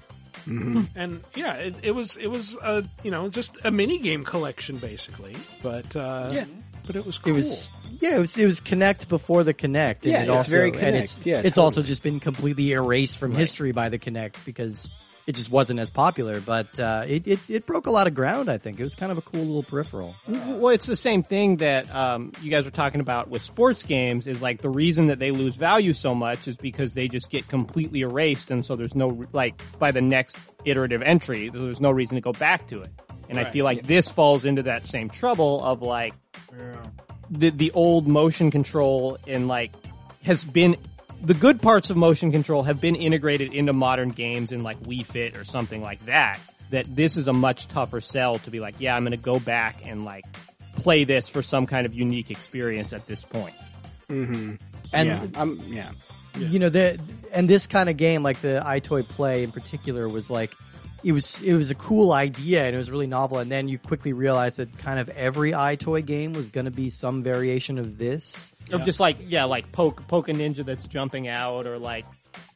And 0.96 1.22
yeah, 1.34 1.54
it, 1.54 1.74
it 1.82 1.90
was 1.94 2.16
it 2.16 2.28
was 2.28 2.56
a 2.62 2.82
you 3.02 3.10
know 3.10 3.28
just 3.28 3.56
a 3.64 3.70
mini 3.70 3.98
game 3.98 4.24
collection 4.24 4.78
basically, 4.78 5.36
but 5.62 5.94
uh, 5.94 6.30
Yeah. 6.32 6.46
but 6.86 6.96
it 6.96 7.04
was 7.04 7.18
cool. 7.18 7.34
It 7.34 7.36
was 7.36 7.68
yeah, 8.00 8.16
it 8.16 8.20
was 8.20 8.38
it 8.38 8.46
was 8.46 8.60
Kinect 8.62 9.08
before 9.08 9.44
the 9.44 9.52
Kinect. 9.52 10.04
And 10.04 10.12
Yeah, 10.12 10.18
it 10.20 10.22
it's 10.22 10.30
also, 10.30 10.50
very 10.52 10.70
and 10.80 10.96
it's 10.96 11.20
Yeah, 11.26 11.40
it's 11.44 11.56
totally. 11.56 11.64
also 11.64 11.82
just 11.82 12.02
been 12.02 12.18
completely 12.18 12.72
erased 12.72 13.18
from 13.18 13.34
history 13.34 13.72
by 13.72 13.90
the 13.90 13.98
Kinect 13.98 14.36
because 14.46 14.88
it 15.28 15.34
just 15.34 15.50
wasn't 15.50 15.78
as 15.78 15.90
popular. 15.90 16.40
But 16.40 16.80
uh, 16.80 17.04
it, 17.06 17.26
it 17.26 17.38
it 17.48 17.66
broke 17.66 17.86
a 17.86 17.90
lot 17.90 18.06
of 18.06 18.14
ground. 18.14 18.48
I 18.48 18.56
think 18.56 18.80
it 18.80 18.82
was 18.82 18.94
kind 18.94 19.12
of 19.12 19.18
a 19.18 19.20
cool 19.20 19.42
little 19.42 19.62
peripheral. 19.62 20.16
well, 20.26 20.70
it's 20.70 20.86
the 20.86 20.96
same 20.96 21.22
thing 21.22 21.58
that 21.58 21.94
um, 21.94 22.32
you 22.40 22.50
guys 22.50 22.64
were 22.64 22.70
talking 22.70 23.02
about 23.02 23.28
with 23.28 23.42
sports 23.42 23.82
games. 23.82 24.26
Is 24.26 24.40
like 24.40 24.62
the 24.62 24.70
reason 24.70 25.08
that 25.08 25.18
they 25.18 25.30
lose 25.30 25.56
value 25.56 25.92
so 25.92 26.14
much 26.14 26.48
is 26.48 26.56
because 26.56 26.94
they 26.94 27.08
just 27.08 27.30
get 27.30 27.46
completely 27.46 28.00
erased, 28.00 28.50
and 28.50 28.64
so 28.64 28.74
there's 28.74 28.94
no 28.94 29.26
like 29.32 29.60
by 29.78 29.90
the 29.90 30.00
next 30.00 30.38
iterative 30.64 31.02
entry, 31.02 31.50
there's 31.50 31.80
no 31.80 31.90
reason 31.90 32.14
to 32.14 32.22
go 32.22 32.32
back 32.32 32.66
to 32.68 32.80
it. 32.80 32.90
And 33.28 33.38
I 33.38 33.44
feel 33.44 33.66
like 33.66 33.86
this 33.86 34.10
falls 34.10 34.46
into 34.46 34.62
that 34.62 34.86
same 34.86 35.10
trouble 35.10 35.62
of 35.62 35.82
like 35.82 36.14
the 37.28 37.50
the 37.50 37.70
old 37.72 38.08
motion 38.08 38.50
control 38.50 39.18
and 39.26 39.46
like 39.46 39.72
has 40.24 40.42
been 40.42 40.78
the 41.22 41.34
good 41.34 41.60
parts 41.60 41.90
of 41.90 41.96
motion 41.96 42.30
control 42.32 42.62
have 42.62 42.80
been 42.80 42.96
integrated 42.96 43.52
into 43.52 43.72
modern 43.72 44.10
games 44.10 44.52
in 44.52 44.62
like 44.62 44.80
Wii 44.82 45.04
Fit 45.04 45.36
or 45.36 45.44
something 45.44 45.82
like 45.82 46.04
that. 46.06 46.38
That 46.70 46.94
this 46.94 47.16
is 47.16 47.28
a 47.28 47.32
much 47.32 47.66
tougher 47.66 48.00
sell 48.00 48.38
to 48.40 48.50
be 48.50 48.60
like, 48.60 48.74
yeah, 48.78 48.94
I'm 48.94 49.02
going 49.02 49.12
to 49.12 49.16
go 49.16 49.38
back 49.38 49.86
and 49.86 50.04
like 50.04 50.24
play 50.76 51.04
this 51.04 51.28
for 51.28 51.42
some 51.42 51.66
kind 51.66 51.86
of 51.86 51.94
unique 51.94 52.30
experience 52.30 52.92
at 52.92 53.06
this 53.06 53.22
point. 53.22 53.54
And 54.92 55.08
yeah, 55.08 55.26
um, 55.34 55.60
yeah. 55.66 55.90
you 56.36 56.58
know 56.58 56.68
the 56.68 57.00
and 57.32 57.48
this 57.48 57.66
kind 57.66 57.88
of 57.88 57.96
game 57.96 58.22
like 58.22 58.40
the 58.40 58.62
EyeToy 58.64 59.08
play 59.08 59.44
in 59.44 59.52
particular 59.52 60.08
was 60.08 60.30
like 60.30 60.54
it 61.04 61.12
was 61.12 61.40
it 61.42 61.54
was 61.54 61.70
a 61.70 61.74
cool 61.74 62.12
idea 62.12 62.64
and 62.64 62.74
it 62.74 62.78
was 62.78 62.90
really 62.90 63.06
novel 63.06 63.38
and 63.38 63.50
then 63.50 63.68
you 63.68 63.78
quickly 63.78 64.12
realized 64.12 64.56
that 64.56 64.76
kind 64.78 64.98
of 64.98 65.08
every 65.10 65.52
EyeToy 65.52 66.04
game 66.04 66.32
was 66.32 66.50
going 66.50 66.64
to 66.64 66.70
be 66.70 66.90
some 66.90 67.22
variation 67.22 67.78
of 67.78 67.98
this. 67.98 68.52
Of 68.72 68.84
just 68.84 69.00
like 69.00 69.16
yeah, 69.26 69.44
like 69.44 69.70
poke 69.72 70.06
poke 70.08 70.28
a 70.28 70.32
ninja 70.32 70.64
that's 70.64 70.86
jumping 70.86 71.28
out 71.28 71.66
or 71.66 71.78
like 71.78 72.04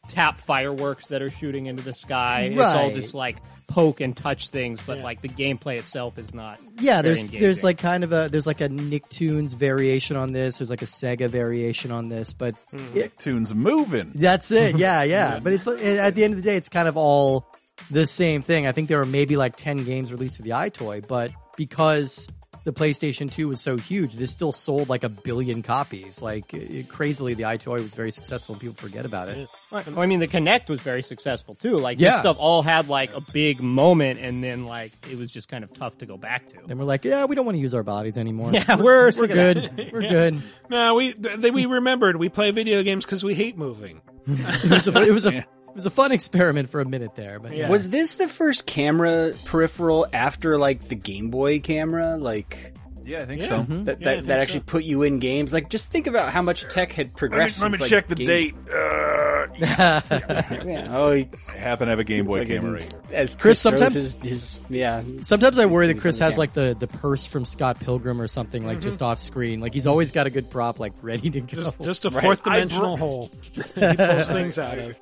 tap 0.08 0.38
fireworks 0.38 1.08
that 1.08 1.22
are 1.22 1.30
shooting 1.30 1.66
into 1.66 1.82
the 1.82 1.94
sky. 1.94 2.50
It's 2.52 2.60
all 2.60 2.90
just 2.90 3.14
like 3.14 3.38
poke 3.66 4.00
and 4.00 4.14
touch 4.16 4.48
things, 4.48 4.82
but 4.82 4.98
like 4.98 5.22
the 5.22 5.28
gameplay 5.28 5.78
itself 5.78 6.18
is 6.18 6.34
not. 6.34 6.58
Yeah, 6.78 7.00
very 7.00 7.14
there's 7.14 7.30
there's 7.30 7.64
like 7.64 7.78
kind 7.78 8.04
of 8.04 8.12
a 8.12 8.28
there's 8.30 8.46
like 8.46 8.60
a 8.60 8.68
Nicktoons 8.68 9.56
variation 9.56 10.16
on 10.16 10.32
this. 10.32 10.58
There's 10.58 10.70
like 10.70 10.82
a 10.82 10.86
Sega 10.86 11.28
variation 11.28 11.90
on 11.90 12.08
this, 12.08 12.32
but 12.32 12.54
hmm. 12.70 12.98
it, 12.98 13.18
Tunes 13.18 13.54
moving. 13.54 14.12
That's 14.14 14.50
it. 14.50 14.76
Yeah, 14.82 15.02
yeah. 15.04 15.38
But 15.38 15.52
it's 15.52 15.68
at 15.68 16.14
the 16.14 16.24
end 16.24 16.34
of 16.34 16.42
the 16.42 16.42
day, 16.42 16.56
it's 16.56 16.68
kind 16.68 16.88
of 16.88 16.96
all 16.96 17.46
the 17.90 18.06
same 18.06 18.42
thing. 18.42 18.66
I 18.66 18.72
think 18.72 18.88
there 18.88 18.98
were 18.98 19.06
maybe 19.06 19.36
like 19.36 19.56
ten 19.56 19.84
games 19.84 20.12
released 20.12 20.36
for 20.36 20.42
the 20.42 20.50
EyeToy, 20.50 21.06
but 21.06 21.30
because 21.56 22.28
the 22.64 22.72
PlayStation 22.72 23.28
2 23.28 23.48
was 23.48 23.60
so 23.60 23.76
huge, 23.76 24.14
this 24.14 24.30
still 24.30 24.52
sold 24.52 24.88
like 24.88 25.02
a 25.02 25.08
billion 25.08 25.62
copies. 25.62 26.22
Like 26.22 26.54
it, 26.54 26.88
crazily, 26.88 27.34
the 27.34 27.42
EyeToy 27.42 27.82
was 27.82 27.92
very 27.94 28.12
successful. 28.12 28.54
and 28.54 28.60
People 28.60 28.76
forget 28.76 29.04
about 29.04 29.28
it. 29.28 29.48
Well, 29.72 29.82
I 29.98 30.06
mean, 30.06 30.20
the 30.20 30.28
Kinect 30.28 30.68
was 30.70 30.80
very 30.80 31.02
successful 31.02 31.54
too. 31.56 31.76
Like 31.78 31.98
this 31.98 32.16
stuff 32.18 32.36
all 32.38 32.62
had 32.62 32.88
like 32.88 33.14
a 33.14 33.20
big 33.20 33.60
moment, 33.60 34.20
and 34.20 34.44
then 34.44 34.64
like 34.66 34.92
it 35.10 35.18
was 35.18 35.30
just 35.30 35.48
kind 35.48 35.64
of 35.64 35.72
tough 35.72 35.98
to 35.98 36.06
go 36.06 36.16
back 36.16 36.46
to. 36.48 36.58
Then 36.64 36.78
we're 36.78 36.84
like, 36.84 37.04
yeah, 37.04 37.24
we 37.24 37.34
don't 37.34 37.46
want 37.46 37.56
to 37.56 37.60
use 37.60 37.74
our 37.74 37.82
bodies 37.82 38.16
anymore. 38.18 38.52
Yeah, 38.62 38.76
we're 38.76 39.06
we're 39.06 39.12
sick 39.12 39.30
of 39.30 39.36
good. 39.36 39.90
We're 39.92 40.08
good. 40.08 40.42
No, 40.70 40.94
we 40.94 41.14
th- 41.14 41.52
we 41.52 41.66
remembered 41.66 42.16
we 42.16 42.28
play 42.28 42.50
video 42.52 42.82
games 42.82 43.04
because 43.04 43.24
we 43.24 43.34
hate 43.34 43.58
moving. 43.58 44.02
It 44.28 44.70
was 44.70 44.86
a, 44.86 45.02
it 45.02 45.10
was 45.12 45.26
a 45.26 45.44
it 45.72 45.76
was 45.76 45.86
a 45.86 45.90
fun 45.90 46.12
experiment 46.12 46.68
for 46.70 46.80
a 46.80 46.84
minute 46.84 47.14
there, 47.14 47.38
but 47.40 47.56
Yeah. 47.56 47.68
Was 47.70 47.88
this 47.88 48.16
the 48.16 48.28
first 48.28 48.66
camera 48.66 49.32
peripheral 49.46 50.06
after 50.12 50.58
like 50.58 50.88
the 50.88 50.94
Game 50.94 51.30
Boy 51.30 51.60
camera? 51.60 52.16
Like 52.16 52.74
Yeah, 53.04 53.22
I 53.22 53.26
think 53.26 53.40
Yeah. 53.42 53.48
so. 53.48 53.56
that 53.56 53.68
Yeah, 53.68 53.74
I 53.74 53.82
that, 53.82 53.96
think 53.96 54.26
that 54.26 54.40
actually 54.40 54.60
so. 54.60 54.64
put 54.66 54.84
you 54.84 55.02
in 55.02 55.18
games. 55.18 55.52
Like 55.52 55.68
just 55.70 55.86
think 55.90 56.06
about 56.06 56.30
how 56.30 56.42
much 56.42 56.62
tech 56.68 56.92
had 56.92 57.06
Let 57.06 57.12
me, 57.14 57.18
progressed. 57.18 57.60
let 57.62 57.70
me 57.72 57.78
since, 57.78 57.90
check 57.90 58.04
like, 58.08 58.16
the 58.18 58.24
Game- 58.24 58.26
date. 58.26 58.54
Uh, 58.72 59.46
yeah, 59.58 60.00
Yeah. 60.64 60.88
Oh, 60.96 61.10
he- 61.12 61.28
I 61.48 61.56
happen 61.56 61.86
to 61.86 61.90
have 61.90 61.98
a 61.98 62.04
Game 62.04 62.26
Boy 62.26 62.44
camera 62.46 62.74
right 62.74 62.82
here. 62.82 63.00
as 63.18 63.30
Chris, 63.30 63.40
Chris, 63.40 63.58
sometimes- 63.60 63.94
his, 63.94 64.16
his 64.22 64.60
yeah. 64.68 65.02
Sometimes 65.20 65.58
I 65.58 65.66
worry 65.66 65.88
that 65.88 65.98
Chris 66.00 66.18
has 66.18 66.38
like 66.38 66.52
the, 66.52 66.76
the 66.78 66.86
purse 66.86 67.26
from 67.26 67.44
Scott 67.44 67.80
Pilgrim 67.80 68.20
or 68.20 68.28
something 68.28 68.64
like 68.64 68.80
just 68.80 69.02
off 69.02 69.18
screen. 69.18 69.60
Like 69.60 69.74
he's 69.74 69.86
always 69.88 70.12
got 70.12 70.26
a 70.28 70.30
good 70.30 70.48
prop 70.50 70.78
like 70.78 70.92
ready 71.02 71.28
to 71.30 71.40
go. 71.40 71.46
Just 71.46 71.80
just 71.82 72.04
a 72.04 72.10
fourth 72.22 72.46
I 72.46 72.60
dimensional 72.60 72.96
bro- 72.96 73.06
hole 73.06 73.30
that 73.74 73.90
he 73.98 74.06
pulls 74.14 74.28
things 74.28 74.58
out 74.60 74.78
of. 74.78 74.96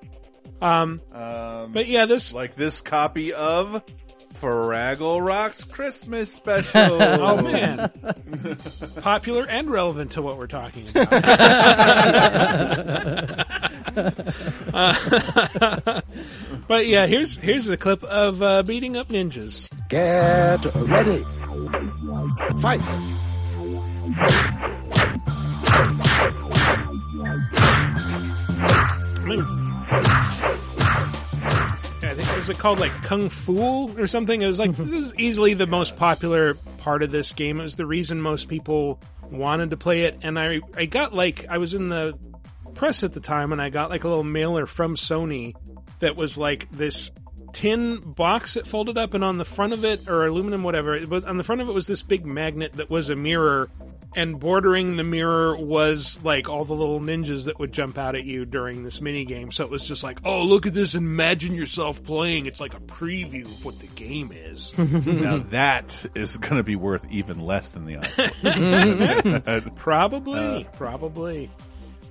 Um, 0.61 1.01
Um, 1.13 1.73
but 1.73 1.87
yeah, 1.87 2.07
this 2.07 2.35
like 2.35 2.55
this 2.57 2.81
copy 2.83 3.33
of 3.33 3.83
Fraggle 4.41 5.25
Rock's 5.25 5.65
Christmas 5.65 6.33
special. 6.33 6.81
oh 7.03 7.43
man, 7.43 7.91
popular 9.03 9.47
and 9.49 9.69
relevant 9.71 10.13
to 10.13 10.23
what 10.23 10.39
we're 10.39 10.47
talking 10.47 10.89
about. 10.89 11.13
Uh, 14.73 16.01
but 16.69 16.87
yeah, 16.87 17.07
here's 17.07 17.37
here's 17.37 17.69
a 17.69 17.77
clip 17.77 18.03
of 18.05 18.43
uh, 18.43 18.63
beating 18.63 18.97
up 18.97 19.09
ninjas. 19.09 19.69
Get 19.89 20.65
ready. 20.89 21.25
Fight. 22.63 22.81
I 27.93 29.25
mean, 29.27 29.60
I 29.93 30.55
think 32.14 32.28
it 32.28 32.36
was 32.36 32.49
it 32.49 32.59
called 32.59 32.78
like 32.78 32.93
Kung 33.03 33.28
Fu 33.28 33.88
or 33.99 34.07
something? 34.07 34.41
It 34.41 34.47
was 34.47 34.59
like 34.59 34.70
mm-hmm. 34.70 34.95
it 34.95 34.99
was 34.99 35.14
easily 35.16 35.55
the 35.55 35.66
most 35.66 35.97
popular 35.97 36.55
part 36.78 37.03
of 37.03 37.11
this 37.11 37.32
game. 37.32 37.61
It 37.61 37.64
was 37.64 37.74
the 37.74 37.86
reason 37.86 38.20
most 38.20 38.49
people 38.49 39.01
wanted 39.30 39.70
to 39.70 39.76
play 39.76 40.05
it, 40.05 40.18
and 40.22 40.38
I 40.38 40.61
I 40.76 40.86
got 40.86 41.12
like 41.12 41.47
I 41.49 41.59
was 41.59 41.74
in 41.74 41.88
the 41.88 42.16
press 42.74 43.03
at 43.03 43.12
the 43.12 43.20
time, 43.20 43.53
and 43.53 43.61
I 43.61 43.70
got 43.70 43.91
like 43.91 44.05
a 44.05 44.09
little 44.09 44.24
mailer 44.24 44.66
from 44.66 44.95
Sony 44.95 45.55
that 45.99 46.16
was 46.16 46.38
like 46.38 46.70
this 46.70 47.11
tin 47.53 47.99
box 47.99 48.55
that 48.55 48.66
folded 48.66 48.97
up, 48.97 49.14
and 49.14 49.24
on 49.24 49.38
the 49.38 49.45
front 49.45 49.72
of 49.72 49.84
it 49.84 50.09
or 50.09 50.26
aluminum 50.26 50.62
whatever, 50.62 51.05
but 51.07 51.24
on 51.24 51.36
the 51.36 51.45
front 51.45 51.61
of 51.61 51.68
it 51.68 51.72
was 51.72 51.86
this 51.86 52.03
big 52.03 52.24
magnet 52.24 52.74
that 52.74 52.91
was 52.91 53.11
a 53.11 53.16
mirror. 53.16 53.68
And 54.17 54.41
bordering 54.41 54.97
the 54.97 55.05
mirror 55.05 55.57
was 55.57 56.21
like 56.25 56.49
all 56.49 56.65
the 56.65 56.75
little 56.75 56.99
ninjas 56.99 57.45
that 57.45 57.61
would 57.61 57.73
jump 57.73 57.97
out 57.97 58.17
at 58.17 58.25
you 58.25 58.45
during 58.45 58.83
this 58.83 59.01
mini 59.01 59.25
game. 59.25 59.53
So 59.53 59.65
it 59.65 59.71
was 59.71 59.87
just 59.87 60.03
like, 60.03 60.21
oh, 60.25 60.43
look 60.43 60.67
at 60.67 60.75
this. 60.75 60.95
Imagine 60.97 61.55
yourself 61.55 62.03
playing. 62.03 62.47
It's 62.47 62.61
like 62.61 62.75
a 62.75 62.81
preview 62.81 63.45
of 63.45 63.65
what 63.65 63.79
the 63.79 63.87
game 63.87 64.33
is. 64.35 64.77
now 64.79 65.39
that 65.51 66.05
is 66.17 66.37
going 66.39 66.57
to 66.57 66.65
be 66.65 66.77
worth 66.77 67.11
even 67.11 67.45
less 67.47 67.71
than 67.71 67.85
the 67.85 67.95
iPhone. 67.97 69.75
probably. 69.77 70.67
probably. 70.73 71.51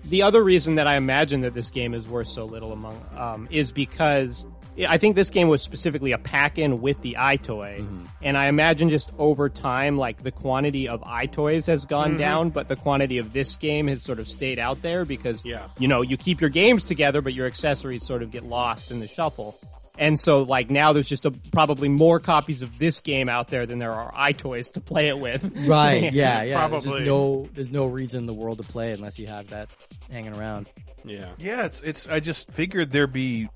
The 0.06 0.24
other 0.24 0.42
reason 0.42 0.76
that 0.76 0.88
I 0.88 0.96
imagine 0.96 1.42
that 1.42 1.54
this 1.54 1.70
game 1.70 1.94
is 1.94 2.08
worth 2.08 2.30
so 2.30 2.46
little 2.46 2.72
among 2.72 3.06
um, 3.18 3.48
is 3.52 3.72
because 3.72 4.48
I 4.88 4.98
think 4.98 5.16
this 5.16 5.30
game 5.30 5.48
was 5.48 5.62
specifically 5.62 6.12
a 6.12 6.18
pack-in 6.18 6.82
with 6.82 7.02
the 7.02 7.16
EyeToy, 7.20 7.82
mm-hmm. 7.82 8.06
and 8.22 8.38
I 8.38 8.48
imagine 8.48 8.90
just 8.90 9.12
over 9.18 9.50
time, 9.50 9.98
like 9.98 10.24
the 10.24 10.32
quantity 10.32 10.88
of 10.88 11.02
EyeToys 11.02 11.68
has 11.68 11.86
gone 11.86 12.12
mm-hmm. 12.12 12.20
down, 12.20 12.50
but 12.52 12.68
the 12.68 12.76
quantity 12.76 13.18
of 13.18 13.34
this 13.34 13.58
game 13.58 13.88
has 13.88 14.04
sort 14.04 14.20
of 14.20 14.28
stayed 14.28 14.60
out 14.60 14.82
there 14.82 15.06
because 15.06 15.44
Yeah. 15.44 15.68
you 15.78 15.88
know 15.88 16.02
you 16.02 16.18
keep 16.18 16.42
your 16.42 16.50
games 16.50 16.86
together, 16.86 17.22
but 17.22 17.34
your 17.34 17.48
accessories 17.48 18.06
sort 18.06 18.24
of 18.24 18.32
get 18.32 18.44
lost 18.44 18.92
in 18.92 19.00
the 19.00 19.08
shuffle. 19.08 19.60
And 20.00 20.18
so, 20.18 20.44
like 20.44 20.72
now, 20.72 20.94
there's 20.94 21.10
just 21.10 21.26
a, 21.26 21.32
probably 21.52 21.90
more 21.90 22.22
copies 22.22 22.62
of 22.62 22.80
this 22.80 23.02
game 23.02 23.28
out 23.28 23.50
there 23.50 23.66
than 23.66 23.80
there 23.80 23.92
are 23.92 24.10
EyeToys 24.14 24.72
to 24.74 24.82
play 24.82 25.10
it 25.10 25.20
with. 25.20 25.44
Right? 25.68 26.14
Yeah, 26.14 26.42
yeah. 26.44 26.68
There's 26.70 26.84
just 26.84 26.96
Probably. 26.96 27.06
no 27.06 27.50
there's 27.54 27.72
no 27.72 27.86
reason 27.86 28.22
in 28.22 28.26
the 28.26 28.34
world 28.34 28.60
to 28.60 28.64
play 28.64 28.92
it 28.92 28.98
unless 28.98 29.20
you 29.20 29.28
have 29.28 29.50
that 29.50 29.70
hanging 30.10 30.34
around. 30.34 30.70
Yeah. 31.04 31.30
yeah, 31.38 31.66
it's 31.66 31.82
it's. 31.82 32.08
I 32.08 32.22
just 32.22 32.50
figured 32.52 32.92
there'd 32.92 33.12
be. 33.12 33.50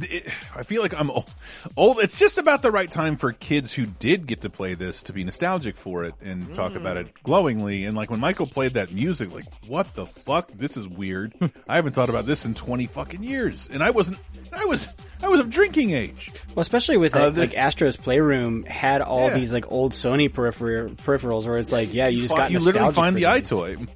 It, 0.00 0.26
I 0.54 0.62
feel 0.62 0.82
like 0.82 0.98
I'm 0.98 1.10
old, 1.10 1.32
old. 1.76 1.98
It's 2.00 2.18
just 2.18 2.38
about 2.38 2.62
the 2.62 2.70
right 2.70 2.90
time 2.90 3.16
for 3.16 3.32
kids 3.32 3.72
who 3.72 3.86
did 3.86 4.26
get 4.26 4.42
to 4.42 4.50
play 4.50 4.74
this 4.74 5.02
to 5.04 5.12
be 5.12 5.24
nostalgic 5.24 5.76
for 5.76 6.04
it 6.04 6.14
and 6.22 6.54
talk 6.54 6.74
about 6.74 6.96
it 6.96 7.12
glowingly. 7.22 7.84
And 7.84 7.96
like 7.96 8.10
when 8.10 8.20
Michael 8.20 8.46
played 8.46 8.74
that 8.74 8.92
music, 8.92 9.32
like 9.32 9.44
what 9.66 9.94
the 9.94 10.06
fuck? 10.06 10.48
This 10.52 10.76
is 10.76 10.86
weird. 10.86 11.32
I 11.68 11.76
haven't 11.76 11.92
thought 11.94 12.10
about 12.10 12.26
this 12.26 12.44
in 12.44 12.54
twenty 12.54 12.86
fucking 12.86 13.22
years, 13.22 13.68
and 13.72 13.82
I 13.82 13.90
wasn't. 13.90 14.18
I 14.52 14.64
was. 14.66 14.88
I 15.22 15.28
was 15.28 15.40
of 15.40 15.50
drinking 15.50 15.90
age. 15.90 16.30
Well, 16.54 16.60
especially 16.62 16.96
with 16.96 17.16
Uh, 17.16 17.24
like, 17.24 17.34
the- 17.34 17.40
like 17.40 17.54
Astro's 17.56 17.96
Playroom 17.96 18.62
had 18.64 19.00
all 19.02 19.28
Yeah. 19.28 19.34
these 19.34 19.52
like 19.52 19.70
old 19.72 19.92
Sony 19.92 20.30
peripher- 20.30 20.94
peripherals 20.96 21.46
where 21.46 21.58
it's 21.58 21.72
like, 21.72 21.92
yeah, 21.92 22.06
you 22.06 22.22
just 22.22 22.36
got 22.36 22.50
you 22.52 22.60
literally 22.60 22.92
find 22.92 23.16
the 23.16 23.20
these. 23.24 23.26
EyeToy. 23.50 23.88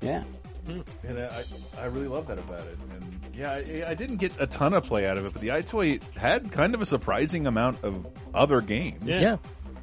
Yeah. 0.00 0.22
And 0.68 1.18
I, 1.18 1.42
I 1.78 1.84
really 1.86 2.08
love 2.08 2.26
that 2.28 2.38
about 2.38 2.60
it. 2.66 2.78
And 2.90 3.34
yeah, 3.34 3.52
I, 3.52 3.90
I 3.90 3.94
didn't 3.94 4.16
get 4.16 4.32
a 4.38 4.46
ton 4.46 4.74
of 4.74 4.84
play 4.84 5.06
out 5.06 5.18
of 5.18 5.24
it, 5.26 5.32
but 5.32 5.40
the 5.40 5.48
EyeToy 5.48 6.02
had 6.14 6.50
kind 6.52 6.74
of 6.74 6.82
a 6.82 6.86
surprising 6.86 7.46
amount 7.46 7.82
of 7.82 8.06
other 8.34 8.60
games. 8.60 9.04
Yeah. 9.04 9.36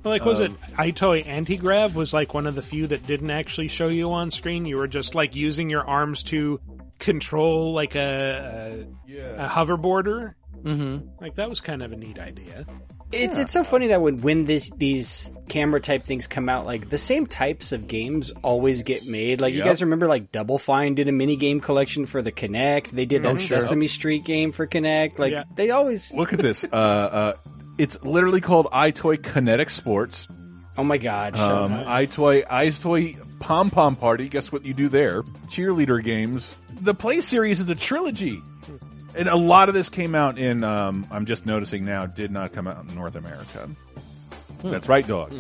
Well, 0.04 0.14
Like, 0.14 0.26
was 0.26 0.40
Um, 0.40 0.46
it 0.46 0.74
EyeToy 0.76 1.26
Anti-Grav 1.26 1.96
was 1.96 2.14
like 2.14 2.34
one 2.34 2.46
of 2.46 2.56
the 2.56 2.62
few 2.62 2.88
that 2.88 3.08
didn't 3.08 3.32
actually 3.32 3.70
show 3.70 3.88
you 3.88 4.12
on 4.12 4.30
screen. 4.32 4.66
You 4.66 4.78
were 4.78 4.88
just 4.88 5.16
like 5.16 5.36
using 5.36 5.70
your 5.70 5.88
arms 5.88 6.24
to 6.24 6.60
control 7.00 7.74
like 7.74 7.96
a, 7.96 8.86
a, 9.08 9.46
a 9.46 9.48
hoverboarder. 9.48 10.36
Mm-hmm. 10.62 11.08
Like 11.22 11.36
that 11.36 11.50
was 11.50 11.62
kind 11.62 11.82
of 11.82 11.92
a 11.92 11.96
neat 11.96 12.20
idea. 12.20 12.66
It's 13.16 13.38
it's 13.38 13.52
so 13.54 13.64
funny 13.64 13.88
that 13.88 14.02
when 14.02 14.22
when 14.22 14.46
this 14.46 14.70
these 14.70 15.30
camera 15.50 15.80
type 15.80 16.04
things 16.04 16.28
come 16.28 16.50
out, 16.50 16.66
like 16.66 16.90
the 16.90 16.98
same 16.98 17.26
types 17.28 17.72
of 17.72 17.88
games 17.88 18.32
always 18.44 18.84
get 18.84 19.06
made. 19.06 19.42
Like 19.42 19.54
you 19.54 19.64
guys 19.64 19.82
remember, 19.82 20.08
like 20.08 20.32
Double 20.32 20.58
Fine 20.58 20.96
did 20.96 21.08
a 21.08 21.12
mini 21.12 21.36
game 21.36 21.60
collection 21.62 22.06
for 22.06 22.22
the 22.22 22.32
Kinect. 22.32 22.90
They 22.90 23.06
did 23.06 23.24
that 23.24 23.40
sure. 23.42 23.60
Sesame 23.62 23.88
Street 23.88 24.24
game 24.26 24.52
for 24.52 24.68
Kinect. 24.68 25.18
Like 25.20 25.32
Yeah. 25.32 25.44
they 25.56 25.72
always. 25.72 26.14
Look 26.14 26.34
at 26.34 26.40
this. 26.40 26.64
Uh, 26.64 26.68
uh, 26.76 27.34
it's 27.78 28.02
literally 28.04 28.42
called 28.42 28.68
EyeToy 28.68 29.22
Kinetic 29.24 29.70
Sports. 29.70 30.28
Oh 30.78 30.84
my 30.84 30.98
god! 30.98 31.38
shut 31.38 31.52
Um, 31.52 31.74
up. 31.74 31.86
EyeToy, 31.88 32.46
EyeToy 32.48 33.40
Pom 33.40 33.70
Pom 33.70 33.96
Party. 33.96 34.28
Guess 34.30 34.52
what 34.52 34.66
you 34.66 34.74
do 34.74 34.90
there? 34.90 35.24
Cheerleader 35.48 36.04
games. 36.04 36.56
The 36.82 36.94
Play 36.94 37.22
series 37.22 37.62
is 37.62 37.70
a 37.70 37.76
trilogy. 37.76 38.42
And 39.16 39.30
a 39.30 39.36
lot 39.36 39.70
of 39.70 39.76
this 39.76 39.90
came 39.90 40.14
out 40.16 40.38
in, 40.38 40.64
um, 40.64 41.06
I'm 41.12 41.26
just 41.26 41.46
noticing 41.46 41.86
now, 41.86 42.06
did 42.06 42.32
not 42.32 42.52
come 42.54 42.68
out 42.68 42.84
in 42.88 42.94
North 42.96 43.16
America. 43.16 43.70
That's 44.64 44.90
right, 44.90 45.08
dog. 45.08 45.34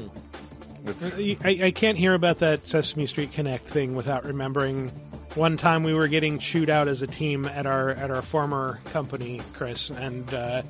It's- 0.87 1.39
I, 1.43 1.65
I 1.67 1.71
can't 1.71 1.97
hear 1.97 2.13
about 2.13 2.39
that 2.39 2.67
Sesame 2.67 3.07
Street 3.07 3.31
Kinect 3.31 3.61
thing 3.61 3.95
without 3.95 4.23
remembering 4.23 4.89
one 5.33 5.57
time 5.57 5.83
we 5.83 5.93
were 5.93 6.07
getting 6.07 6.39
chewed 6.39 6.69
out 6.69 6.87
as 6.87 7.01
a 7.01 7.07
team 7.07 7.45
at 7.45 7.65
our 7.65 7.89
at 7.89 8.09
our 8.11 8.21
former 8.21 8.79
company, 8.93 9.41
Chris, 9.53 9.89
and 9.89 10.31
uh, 10.33 10.61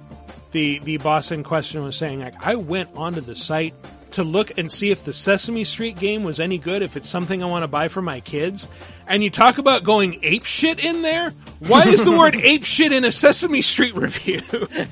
the 0.53 0.79
the 0.79 0.97
boss 0.97 1.31
in 1.31 1.43
question 1.43 1.83
was 1.83 1.95
saying 1.95 2.21
like 2.21 2.33
I 2.45 2.55
went 2.55 2.89
onto 2.95 3.21
the 3.21 3.35
site 3.35 3.75
to 4.15 4.23
look 4.23 4.57
and 4.57 4.71
see 4.71 4.91
if 4.91 5.05
the 5.05 5.13
Sesame 5.13 5.63
Street 5.63 5.97
game 5.97 6.23
was 6.23 6.39
any 6.39 6.57
good, 6.57 6.81
if 6.81 6.97
it's 6.97 7.09
something 7.09 7.41
I 7.41 7.45
want 7.45 7.63
to 7.63 7.67
buy 7.67 7.87
for 7.87 8.01
my 8.01 8.19
kids. 8.19 8.67
And 9.07 9.23
you 9.23 9.29
talk 9.29 9.57
about 9.57 9.83
going 9.83 10.19
ape 10.23 10.43
shit 10.45 10.83
in 10.83 11.01
there. 11.03 11.31
Why 11.59 11.87
is 11.87 12.03
the 12.03 12.11
word 12.17 12.35
ape 12.41 12.63
shit 12.65 12.91
in 12.91 13.05
a 13.05 13.11
Sesame 13.11 13.61
Street 13.61 13.95
review? 13.95 14.41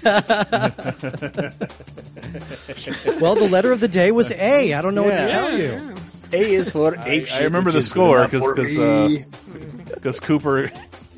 Well, 3.20 3.36
the 3.36 3.48
letter 3.50 3.72
of 3.72 3.80
the 3.80 3.88
day 3.88 4.12
was 4.12 4.32
A. 4.32 4.74
I 4.74 4.82
don't 4.82 4.96
know 4.96 5.04
what 5.04 5.12
to 5.12 5.16
Yeah. 5.18 5.28
tell 5.30 5.58
you. 5.58 5.96
A 6.32 6.54
is 6.54 6.70
for 6.70 6.98
I, 6.98 7.06
ape 7.08 7.28
shit. 7.28 7.42
I 7.42 7.44
remember 7.44 7.72
the 7.72 7.82
score 7.84 8.24
because 8.26 8.42
for 8.44 8.56
because 8.56 8.76
me. 8.78 9.26
Uh, 10.04 10.12
Cooper 10.26 10.72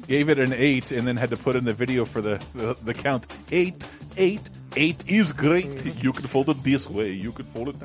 gave 0.08 0.30
it 0.30 0.40
an 0.40 0.54
eight 0.54 0.92
and 0.92 1.08
then 1.08 1.18
had 1.18 1.30
to 1.32 1.38
put 1.38 1.56
in 1.56 1.66
the 1.66 1.74
video 1.74 2.06
for 2.06 2.22
the 2.22 2.42
the, 2.54 2.76
the 2.84 2.94
count 2.94 3.26
eight 3.52 3.84
eight 4.18 4.42
eight 4.76 4.98
is 5.08 5.32
great. 5.32 6.04
You 6.04 6.14
can 6.14 6.28
fold 6.28 6.50
it 6.50 6.64
this 6.64 6.90
way. 6.90 7.12
You 7.12 7.32
can 7.32 7.46
fold 7.46 7.70
it. 7.70 7.76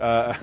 Uh, 0.00 0.34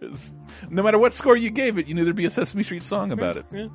no 0.70 0.82
matter 0.82 0.98
what 0.98 1.12
score 1.12 1.36
you 1.36 1.50
gave 1.50 1.78
it, 1.78 1.88
you 1.88 1.94
knew 1.94 2.04
there'd 2.04 2.16
be 2.16 2.26
a 2.26 2.30
Sesame 2.30 2.62
Street 2.62 2.82
song 2.82 3.10
about 3.12 3.36
it. 3.36 3.46
Yeah. 3.50 3.68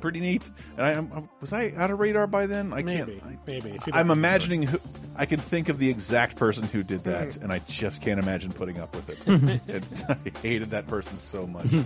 Pretty 0.00 0.20
neat. 0.20 0.50
And 0.78 0.86
I, 1.12 1.18
I 1.18 1.22
was 1.40 1.52
I 1.52 1.72
out 1.76 1.90
of 1.90 1.98
radar 2.00 2.26
by 2.26 2.46
then. 2.46 2.72
I 2.72 2.82
Maybe, 2.82 3.20
can't. 3.20 3.46
maybe. 3.46 3.70
If 3.70 3.86
you 3.86 3.92
I'm 3.94 4.10
imagining 4.10 4.62
who 4.62 4.78
I 5.16 5.26
can 5.26 5.38
think 5.38 5.68
of 5.68 5.78
the 5.78 5.90
exact 5.90 6.36
person 6.36 6.64
who 6.64 6.82
did 6.82 7.04
that, 7.04 7.36
and 7.36 7.52
I 7.52 7.60
just 7.68 8.00
can't 8.02 8.18
imagine 8.20 8.52
putting 8.52 8.78
up 8.80 8.94
with 8.94 9.10
it. 9.10 9.18
And 9.70 9.84
I 10.08 10.38
hated 10.40 10.70
that 10.70 10.86
person 10.86 11.18
so 11.18 11.46
much. 11.46 11.66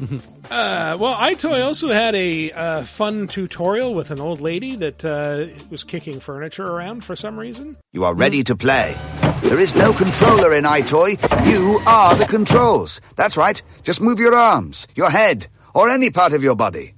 Uh, 0.51 0.97
well, 1.01 1.15
EyeToy 1.17 1.65
also 1.65 1.89
had 1.91 2.15
a 2.15 2.53
uh, 2.53 2.83
fun 2.83 3.27
tutorial 3.27 3.95
with 3.95 4.11
an 4.11 4.21
old 4.21 4.41
lady 4.43 4.77
that 4.77 5.03
uh, 5.05 5.47
was 5.71 5.83
kicking 5.85 6.21
furniture 6.21 6.67
around 6.67 7.03
for 7.03 7.17
some 7.17 7.39
reason. 7.39 7.77
You 7.93 8.05
are 8.05 8.15
ready 8.15 8.45
to 8.45 8.55
play. 8.55 8.95
There 9.43 9.59
is 9.59 9.75
no 9.75 9.93
controller 9.95 10.53
in 10.53 10.65
EyeToy. 10.65 11.51
You 11.51 11.81
are 11.87 12.15
the 12.15 12.27
controls. 12.27 13.01
That's 13.17 13.37
right. 13.37 13.61
Just 13.83 14.01
move 14.03 14.21
your 14.21 14.35
arms, 14.35 14.87
your 14.95 15.11
head, 15.11 15.47
or 15.75 15.89
any 15.89 16.11
part 16.11 16.35
of 16.35 16.43
your 16.43 16.55
body. 16.57 16.94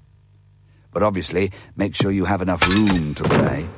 But 0.96 1.02
obviously, 1.02 1.52
make 1.76 1.94
sure 1.94 2.10
you 2.10 2.24
have 2.24 2.40
enough 2.40 2.66
room 2.66 3.14
to 3.16 3.24
play. 3.24 3.68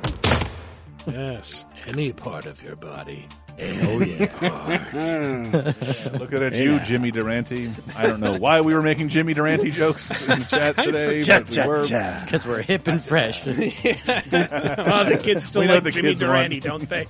Yes, 1.05 1.65
any 1.85 2.13
part 2.13 2.45
of 2.45 2.63
your 2.63 2.77
body. 2.77 3.27
Any 3.59 4.15
yeah. 4.19 5.73
Looking 6.19 6.43
at 6.43 6.55
you, 6.55 6.79
Jimmy 6.79 7.11
Durante. 7.11 7.69
I 7.95 8.07
don't 8.07 8.19
know 8.21 8.37
why 8.37 8.61
we 8.61 8.73
were 8.73 8.81
making 8.81 9.09
Jimmy 9.09 9.33
Durante 9.33 9.71
jokes 9.79 10.09
in 10.21 10.39
the 10.39 10.45
chat 10.45 10.77
today, 10.77 11.23
Cha, 11.23 11.39
but 11.39 11.49
we 11.49 11.55
cha, 11.55 11.67
were. 11.67 12.21
Because 12.23 12.45
we're 12.45 12.61
hip 12.61 12.87
and 12.87 13.03
fresh. 13.03 13.45
well, 13.45 13.55
the 13.55 15.19
kids 15.21 15.43
still 15.45 15.61
We 15.61 15.67
know 15.67 15.75
like 15.75 15.83
the 15.83 15.91
Jimmy 15.91 16.15
Durante, 16.15 16.59
don't 16.61 16.87
they? 16.87 17.07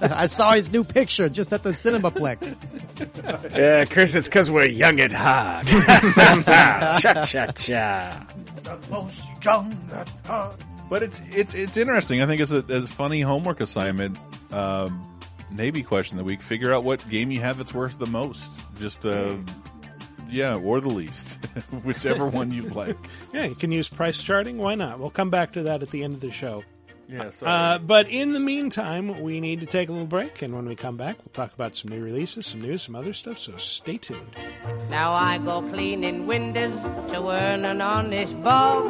I 0.00 0.26
saw 0.26 0.52
his 0.52 0.72
new 0.72 0.84
picture 0.84 1.28
just 1.28 1.52
at 1.52 1.62
the 1.62 1.70
Cinemaplex. 1.70 2.56
Yeah, 3.54 3.84
Chris, 3.84 4.14
it's 4.14 4.28
because 4.28 4.50
we're 4.50 4.66
young 4.66 5.00
at 5.00 5.12
heart. 5.12 5.66
cha 7.00 7.24
cha 7.24 7.46
cha. 7.52 8.26
The 8.62 8.78
most 8.90 9.20
young 9.44 9.72
and 9.92 10.08
hard. 10.24 10.56
But 10.88 11.02
it's 11.02 11.20
it's 11.30 11.54
it's 11.54 11.76
interesting. 11.76 12.22
I 12.22 12.26
think 12.26 12.40
it's 12.40 12.52
a, 12.52 12.64
it's 12.66 12.90
a 12.90 12.94
funny 12.94 13.20
homework 13.20 13.60
assignment. 13.60 14.16
Um, 14.50 15.04
maybe 15.50 15.82
question 15.82 16.18
of 16.18 16.24
the 16.24 16.26
week. 16.26 16.42
Figure 16.42 16.72
out 16.72 16.84
what 16.84 17.06
game 17.08 17.30
you 17.30 17.40
have 17.40 17.58
that's 17.58 17.74
worth 17.74 17.98
the 17.98 18.06
most. 18.06 18.50
Just 18.78 19.04
uh, 19.06 19.36
yeah, 20.28 20.56
or 20.56 20.80
the 20.80 20.88
least, 20.88 21.44
whichever 21.84 22.26
one 22.26 22.52
you 22.52 22.62
like. 22.62 22.96
yeah, 23.32 23.46
you 23.46 23.54
can 23.54 23.72
use 23.72 23.88
price 23.88 24.22
charting. 24.22 24.58
Why 24.58 24.74
not? 24.74 24.98
We'll 24.98 25.10
come 25.10 25.30
back 25.30 25.52
to 25.52 25.64
that 25.64 25.82
at 25.82 25.90
the 25.90 26.04
end 26.04 26.14
of 26.14 26.20
the 26.20 26.30
show. 26.30 26.64
Yeah. 27.08 27.30
So 27.30 27.46
Uh, 27.46 27.78
but 27.78 28.08
in 28.08 28.34
the 28.34 28.40
meantime, 28.40 29.22
we 29.22 29.40
need 29.40 29.60
to 29.60 29.66
take 29.66 29.88
a 29.88 29.92
little 29.92 30.06
break, 30.06 30.42
and 30.42 30.54
when 30.54 30.66
we 30.66 30.76
come 30.76 30.96
back, 30.96 31.16
we'll 31.18 31.32
talk 31.32 31.54
about 31.54 31.74
some 31.74 31.90
new 31.90 32.02
releases, 32.02 32.46
some 32.46 32.60
news, 32.60 32.82
some 32.82 32.94
other 32.94 33.14
stuff. 33.14 33.38
So 33.38 33.56
stay 33.56 33.96
tuned. 33.96 34.36
Now 34.90 35.12
I 35.12 35.38
go 35.38 35.62
cleaning 35.62 36.26
windows 36.26 36.78
to 37.12 37.28
earn 37.30 37.64
an 37.64 37.80
honest 37.80 38.34
bob. 38.42 38.84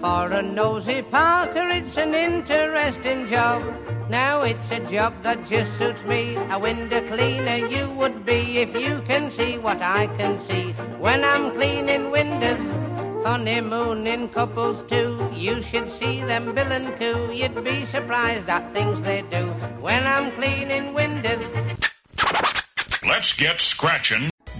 For 0.00 0.30
a 0.30 0.42
nosy 0.42 1.02
Parker, 1.02 1.68
it's 1.70 1.96
an 1.96 2.14
interesting 2.14 3.28
job. 3.28 3.60
Now 4.08 4.42
it's 4.42 4.70
a 4.70 4.78
job 4.88 5.12
that 5.24 5.40
just 5.50 5.76
suits 5.76 6.00
me. 6.06 6.36
A 6.36 6.58
window 6.58 7.04
cleaner 7.08 7.66
you 7.66 7.90
would 7.98 8.24
be 8.24 8.58
if 8.58 8.72
you 8.76 9.02
can 9.08 9.32
see 9.36 9.58
what 9.58 9.82
I 9.82 10.06
can 10.16 10.38
see. 10.46 10.70
When 11.00 11.24
I'm 11.24 11.50
cleaning 11.54 12.12
windows, 12.12 12.60
honeymooning 13.26 14.28
couples 14.28 14.88
too. 14.88 15.17
You 15.38 15.62
should 15.70 15.88
see 16.00 16.24
them 16.24 16.52
bill 16.52 16.72
and 16.72 16.98
coo. 16.98 17.32
You'd 17.32 17.62
be 17.62 17.86
surprised 17.86 18.48
at 18.48 18.72
things 18.74 19.00
they 19.02 19.22
do. 19.30 19.46
When 19.80 20.04
I'm 20.04 20.32
cleaning 20.32 20.94
windows, 20.94 21.78
Let's 23.06 23.32
get 23.34 23.60
scratching. 23.60 24.30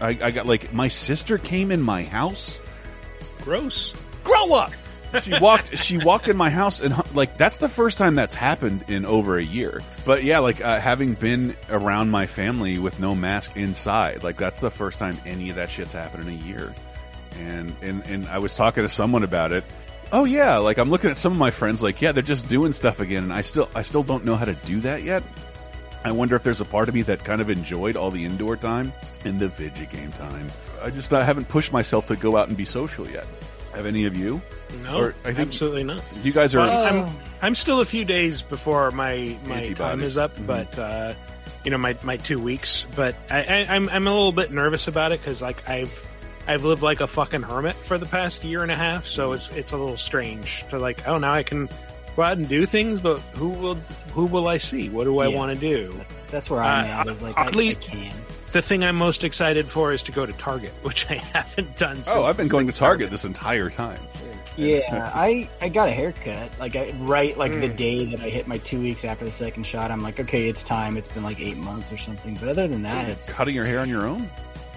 I, 0.00 0.08
I 0.22 0.30
got 0.30 0.46
like 0.46 0.72
my 0.72 0.88
sister 0.88 1.38
came 1.38 1.70
in 1.70 1.82
my 1.82 2.04
house. 2.04 2.60
Gross. 3.42 3.92
Grow 4.24 4.54
up. 4.54 4.72
She 5.22 5.38
walked. 5.38 5.76
she 5.84 5.98
walked 5.98 6.28
in 6.28 6.36
my 6.36 6.50
house, 6.50 6.80
and 6.80 6.94
like 7.14 7.36
that's 7.36 7.56
the 7.56 7.68
first 7.68 7.98
time 7.98 8.14
that's 8.14 8.34
happened 8.34 8.84
in 8.88 9.04
over 9.04 9.38
a 9.38 9.44
year. 9.44 9.82
But 10.04 10.22
yeah, 10.22 10.38
like 10.38 10.64
uh, 10.64 10.80
having 10.80 11.14
been 11.14 11.56
around 11.68 12.10
my 12.10 12.26
family 12.26 12.78
with 12.78 13.00
no 13.00 13.14
mask 13.14 13.56
inside, 13.56 14.22
like 14.22 14.36
that's 14.36 14.60
the 14.60 14.70
first 14.70 14.98
time 14.98 15.18
any 15.26 15.50
of 15.50 15.56
that 15.56 15.70
shit's 15.70 15.92
happened 15.92 16.28
in 16.28 16.34
a 16.34 16.46
year. 16.46 16.74
And 17.38 17.74
and 17.82 18.04
and 18.06 18.28
I 18.28 18.38
was 18.38 18.54
talking 18.56 18.84
to 18.84 18.88
someone 18.88 19.24
about 19.24 19.52
it. 19.52 19.64
Oh 20.12 20.24
yeah, 20.24 20.58
like 20.58 20.78
I'm 20.78 20.90
looking 20.90 21.10
at 21.10 21.18
some 21.18 21.32
of 21.32 21.38
my 21.38 21.50
friends, 21.50 21.82
like 21.82 22.00
yeah, 22.00 22.12
they're 22.12 22.22
just 22.22 22.48
doing 22.48 22.72
stuff 22.72 23.00
again, 23.00 23.24
and 23.24 23.32
I 23.32 23.40
still 23.42 23.68
I 23.74 23.82
still 23.82 24.02
don't 24.02 24.24
know 24.24 24.36
how 24.36 24.44
to 24.44 24.54
do 24.54 24.80
that 24.80 25.02
yet. 25.02 25.22
I 26.04 26.12
wonder 26.12 26.34
if 26.36 26.42
there's 26.42 26.60
a 26.60 26.64
part 26.64 26.88
of 26.88 26.94
me 26.94 27.02
that 27.02 27.24
kind 27.24 27.40
of 27.40 27.50
enjoyed 27.50 27.94
all 27.96 28.10
the 28.10 28.24
indoor 28.24 28.56
time 28.56 28.92
and 29.24 29.38
the 29.38 29.48
video 29.48 29.86
game 29.86 30.12
time. 30.12 30.48
I 30.82 30.90
just 30.90 31.12
I 31.12 31.24
haven't 31.24 31.48
pushed 31.48 31.72
myself 31.72 32.06
to 32.06 32.16
go 32.16 32.36
out 32.36 32.48
and 32.48 32.56
be 32.56 32.64
social 32.64 33.08
yet. 33.08 33.26
Have 33.74 33.86
any 33.86 34.06
of 34.06 34.16
you? 34.16 34.40
No, 34.82 34.98
Or 34.98 35.14
I 35.24 35.32
think 35.32 35.48
absolutely 35.48 35.84
not. 35.84 36.02
You 36.24 36.32
guys 36.32 36.54
are. 36.54 36.60
I'm 36.60 37.08
I'm 37.42 37.54
still 37.54 37.80
a 37.80 37.84
few 37.84 38.04
days 38.04 38.42
before 38.42 38.90
my 38.90 39.36
my 39.44 39.62
time 39.74 40.00
is 40.00 40.16
up, 40.16 40.34
Mhm. 40.36 40.46
but 40.46 40.78
uh, 40.78 41.14
you 41.64 41.70
know 41.70 41.78
my 41.78 41.96
my 42.02 42.16
two 42.16 42.38
weeks. 42.40 42.86
But 42.96 43.14
I, 43.30 43.42
I, 43.42 43.66
I'm 43.76 43.88
I'm 43.90 44.06
a 44.06 44.10
little 44.10 44.32
bit 44.32 44.50
nervous 44.50 44.88
about 44.88 45.12
it 45.12 45.20
because 45.20 45.40
like 45.42 45.68
I've 45.68 46.06
I've 46.48 46.64
lived 46.64 46.82
like 46.82 47.00
a 47.00 47.06
fucking 47.06 47.42
hermit 47.42 47.76
for 47.76 47.96
the 47.98 48.06
past 48.06 48.42
year 48.42 48.62
and 48.62 48.72
a 48.72 48.76
half, 48.76 49.06
so 49.06 49.32
it's 49.32 49.50
it's 49.50 49.72
a 49.72 49.76
little 49.76 49.96
strange 49.98 50.64
to 50.70 50.78
like 50.78 51.06
oh 51.06 51.18
now 51.18 51.32
I 51.34 51.42
can 51.42 51.68
go 52.20 52.24
out 52.26 52.36
and 52.36 52.48
do 52.48 52.66
things, 52.66 53.00
but 53.00 53.18
who 53.34 53.48
will 53.48 53.76
who 54.12 54.26
will 54.26 54.46
I 54.48 54.58
see? 54.58 54.88
What 54.90 55.04
do 55.04 55.18
I 55.20 55.28
Yeah. 55.28 55.36
want 55.36 55.54
to 55.54 55.60
do? 55.60 55.98
That's 56.30 56.50
where 56.50 56.60
I'm 56.62 56.84
Uh, 56.84 56.88
at. 57.00 57.06
Is 57.08 57.22
like 57.22 57.38
I, 57.38 57.46
oddly- 57.46 57.70
I 57.70 57.74
can. 57.74 58.12
The 58.52 58.60
thing 58.60 58.82
I'm 58.84 58.96
most 58.96 59.22
excited 59.24 59.66
for 59.68 59.92
is 59.92 60.02
to 60.04 60.12
go 60.12 60.26
to 60.26 60.32
Target, 60.34 60.72
which 60.82 61.06
I 61.10 61.14
haven't 61.14 61.76
done. 61.76 61.96
Since 61.96 62.10
oh, 62.10 62.24
I've 62.24 62.36
been 62.36 62.48
going 62.48 62.66
to 62.66 62.72
Target 62.72 63.10
this 63.10 63.24
entire 63.24 63.70
time. 63.70 64.00
Yeah, 64.56 64.80
I 65.14 65.48
I 65.62 65.68
got 65.70 65.88
a 65.88 65.92
haircut 65.92 66.50
like 66.58 66.76
I, 66.76 66.92
right 67.00 67.36
like 67.38 67.52
the 67.52 67.68
Mm. 67.70 67.76
day 67.76 68.04
that 68.06 68.20
I 68.20 68.28
hit 68.28 68.46
my 68.46 68.58
two 68.58 68.80
weeks 68.80 69.04
after 69.04 69.24
the 69.24 69.30
second 69.30 69.64
shot. 69.64 69.90
I'm 69.90 70.02
like, 70.02 70.20
okay, 70.20 70.48
it's 70.48 70.62
time. 70.64 70.96
It's 70.98 71.08
been 71.08 71.22
like 71.22 71.40
eight 71.40 71.56
months 71.56 71.90
or 71.92 71.96
something. 71.96 72.36
But 72.38 72.50
other 72.50 72.68
than 72.68 72.82
that, 72.82 73.08
it's 73.08 73.26
Cutting 73.26 73.54
your 73.54 73.64
hair 73.64 73.78
on 73.80 73.88
your 73.88 74.06
own, 74.06 74.28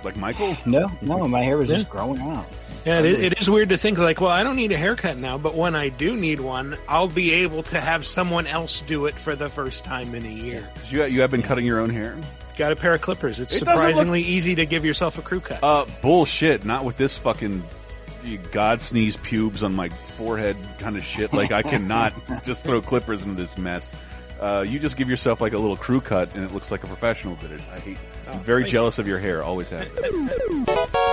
like 0.05 0.15
Michael. 0.15 0.55
no, 0.65 0.89
no. 1.01 1.27
My 1.27 1.41
hair 1.41 1.57
was 1.57 1.69
Yeah. 1.69 1.77
just 1.77 1.89
growing 1.89 2.21
out. 2.21 2.45
Yeah, 2.85 2.99
it, 2.99 3.33
it 3.33 3.39
is 3.41 3.49
weird 3.49 3.69
to 3.69 3.77
think 3.77 3.97
like, 3.97 4.19
well, 4.19 4.29
I 4.31 4.43
don't 4.43 4.57
need 4.57 4.71
a 4.73 4.77
haircut 4.77 5.17
now, 5.17 5.37
but 5.37 5.55
when 5.55 5.73
I 5.73 5.87
do 5.89 6.15
need 6.17 6.39
one, 6.41 6.77
I'll 6.89 7.07
be 7.07 7.31
able 7.31 7.63
to 7.63 7.79
have 7.79 8.05
someone 8.05 8.45
else 8.45 8.81
do 8.81 9.05
it 9.05 9.15
for 9.15 9.35
the 9.35 9.47
first 9.49 9.85
time 9.85 10.13
in 10.15 10.25
a 10.25 10.29
year. 10.29 10.67
You 10.89 11.05
you 11.05 11.21
have 11.21 11.31
been 11.31 11.43
cutting 11.43 11.65
your 11.65 11.79
own 11.79 11.89
hair. 11.89 12.17
Got 12.57 12.71
a 12.71 12.75
pair 12.75 12.93
of 12.93 13.01
clippers. 13.01 13.39
It's 13.39 13.55
It 13.55 13.61
doesn't 13.65 13.75
look- 13.75 13.79
surprisingly 13.87 14.21
easy 14.21 14.55
to 14.55 14.65
give 14.65 14.83
yourself 14.85 15.17
a 15.17 15.21
crew 15.21 15.39
cut. 15.39 15.63
Uh, 15.63 15.85
bullshit. 16.01 16.65
Not 16.65 16.83
with 16.85 16.97
this 16.97 17.17
fucking 17.17 17.63
god 18.51 18.79
sneeze 18.81 19.17
pubes 19.17 19.63
on 19.63 19.73
my 19.73 19.89
forehead 19.89 20.55
kind 20.77 20.95
of 20.97 21.03
shit. 21.03 21.33
Like 21.33 21.51
I 21.51 21.61
cannot 21.63 22.13
just 22.43 22.63
throw 22.63 22.81
clippers 22.81 23.23
into 23.23 23.35
this 23.35 23.57
mess. 23.57 23.93
Uh, 24.41 24.65
you 24.67 24.77
just 24.77 24.97
give 24.97 25.09
yourself 25.09 25.39
like 25.39 25.53
a 25.53 25.57
little 25.57 25.77
crew 25.77 26.01
cut, 26.01 26.35
and 26.35 26.43
it 26.43 26.53
looks 26.53 26.69
like 26.69 26.83
a 26.83 26.87
professional 26.87 27.35
did 27.37 27.51
it. 27.53 27.61
I 27.73 27.79
hate. 27.79 27.97
I'm 28.29 28.41
very 28.41 28.65
jealous 28.65 28.99
of 28.99 29.07
your 29.07 29.19
hair. 29.19 29.41
Always 29.41 29.69
have. 29.69 29.89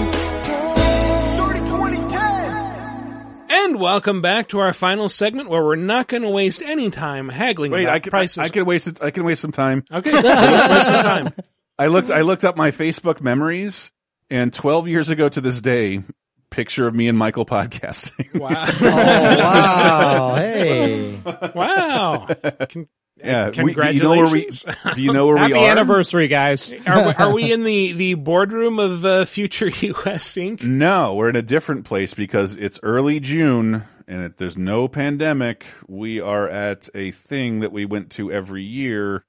And 3.63 3.79
welcome 3.79 4.21
back 4.21 4.49
to 4.49 4.59
our 4.59 4.73
final 4.73 5.07
segment 5.07 5.47
where 5.47 5.63
we're 5.63 5.75
not 5.75 6.07
going 6.07 6.23
to 6.23 6.29
waste 6.29 6.63
any 6.63 6.89
time 6.89 7.29
haggling 7.29 7.71
Wait, 7.71 7.83
about 7.83 7.93
I 7.93 7.99
can, 7.99 8.09
prices. 8.09 8.39
I, 8.39 8.45
I 8.45 8.49
can 8.49 8.65
waste 8.65 8.87
it. 8.87 9.03
I 9.03 9.11
can 9.11 9.23
waste 9.23 9.39
some 9.39 9.51
time. 9.51 9.83
Okay, 9.91 10.11
let's 10.11 10.71
waste 10.71 10.85
some 10.87 11.03
time. 11.03 11.33
I 11.77 11.85
looked. 11.87 12.09
I 12.09 12.21
looked 12.21 12.43
up 12.43 12.57
my 12.57 12.71
Facebook 12.71 13.21
memories, 13.21 13.91
and 14.31 14.51
12 14.51 14.87
years 14.87 15.09
ago 15.09 15.29
to 15.29 15.41
this 15.41 15.61
day, 15.61 16.03
picture 16.49 16.87
of 16.87 16.95
me 16.95 17.07
and 17.07 17.15
Michael 17.15 17.45
podcasting. 17.45 18.39
Wow. 18.39 18.65
Oh, 18.67 19.37
wow. 19.37 20.35
Hey. 20.35 21.21
Wow. 21.53 22.27
Con- 22.67 22.87
yeah. 23.23 23.45
we- 23.63 23.73
do 23.73 23.91
you 23.91 24.01
know 24.01 24.09
where 24.15 24.25
we? 24.31 24.45
Congratulations. 24.45 24.65
Do 24.95 25.01
you 25.01 25.13
know 25.13 25.27
where 25.27 25.37
Happy 25.37 25.53
we 25.53 25.59
are? 25.59 25.69
anniversary, 25.71 26.27
guys. 26.27 26.73
Are 26.87 27.07
we, 27.07 27.13
are 27.13 27.33
we 27.33 27.51
in 27.53 27.63
the, 27.63 27.91
the 27.93 28.13
boardroom 28.15 28.79
of 28.79 29.05
uh, 29.05 29.25
Future 29.25 29.67
US 29.81 30.35
Inc.? 30.35 30.63
No, 30.63 31.15
we're 31.15 31.29
in 31.29 31.35
a 31.35 31.41
different 31.41 31.85
place 31.85 32.13
because 32.13 32.55
it's 32.55 32.79
early 32.83 33.19
June 33.19 33.83
and 34.07 34.21
it, 34.23 34.37
there's 34.37 34.57
no 34.57 34.87
pandemic. 34.87 35.65
We 35.87 36.19
are 36.21 36.49
at 36.49 36.89
a 36.95 37.11
thing 37.11 37.61
that 37.61 37.71
we 37.71 37.85
went 37.85 38.11
to 38.11 38.31
every 38.31 38.63
year. 38.63 39.25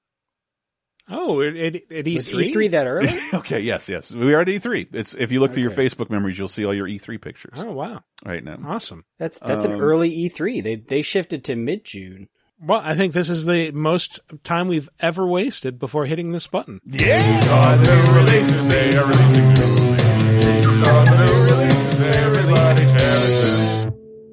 Oh, 1.08 1.40
at, 1.42 1.56
at, 1.56 1.74
at 1.90 2.04
Was 2.06 2.30
E3? 2.30 2.52
E3 2.54 2.70
that 2.70 2.86
early? 2.86 3.08
okay, 3.34 3.60
yes, 3.60 3.88
yes. 3.88 4.10
We 4.12 4.32
are 4.34 4.40
at 4.40 4.46
E3. 4.46 4.88
It's 4.94 5.14
if 5.14 5.32
you 5.32 5.40
look 5.40 5.52
through 5.52 5.64
your 5.64 5.72
Facebook 5.72 6.10
memories, 6.10 6.38
you'll 6.38 6.48
see 6.48 6.64
all 6.64 6.72
your 6.72 6.86
E3 6.86 7.20
pictures 7.20 7.54
Oh, 7.58 7.72
wow. 7.72 8.02
right 8.24 8.42
now. 8.42 8.58
Awesome. 8.64 9.04
That's 9.18 9.38
that's 9.40 9.64
an 9.64 9.72
Um, 9.72 9.80
early 9.80 10.10
E3. 10.28 10.62
They 10.62 10.76
they 10.76 11.02
shifted 11.02 11.44
to 11.46 11.56
mid 11.56 11.84
June. 11.84 12.28
Well, 12.64 12.80
I 12.84 12.94
think 12.94 13.12
this 13.12 13.28
is 13.28 13.44
the 13.44 13.72
most 13.72 14.20
time 14.44 14.68
we've 14.68 14.88
ever 15.00 15.26
wasted 15.26 15.78
before 15.80 16.06
hitting 16.06 16.30
this 16.30 16.46
button. 16.46 16.80
Yeah. 16.86 17.40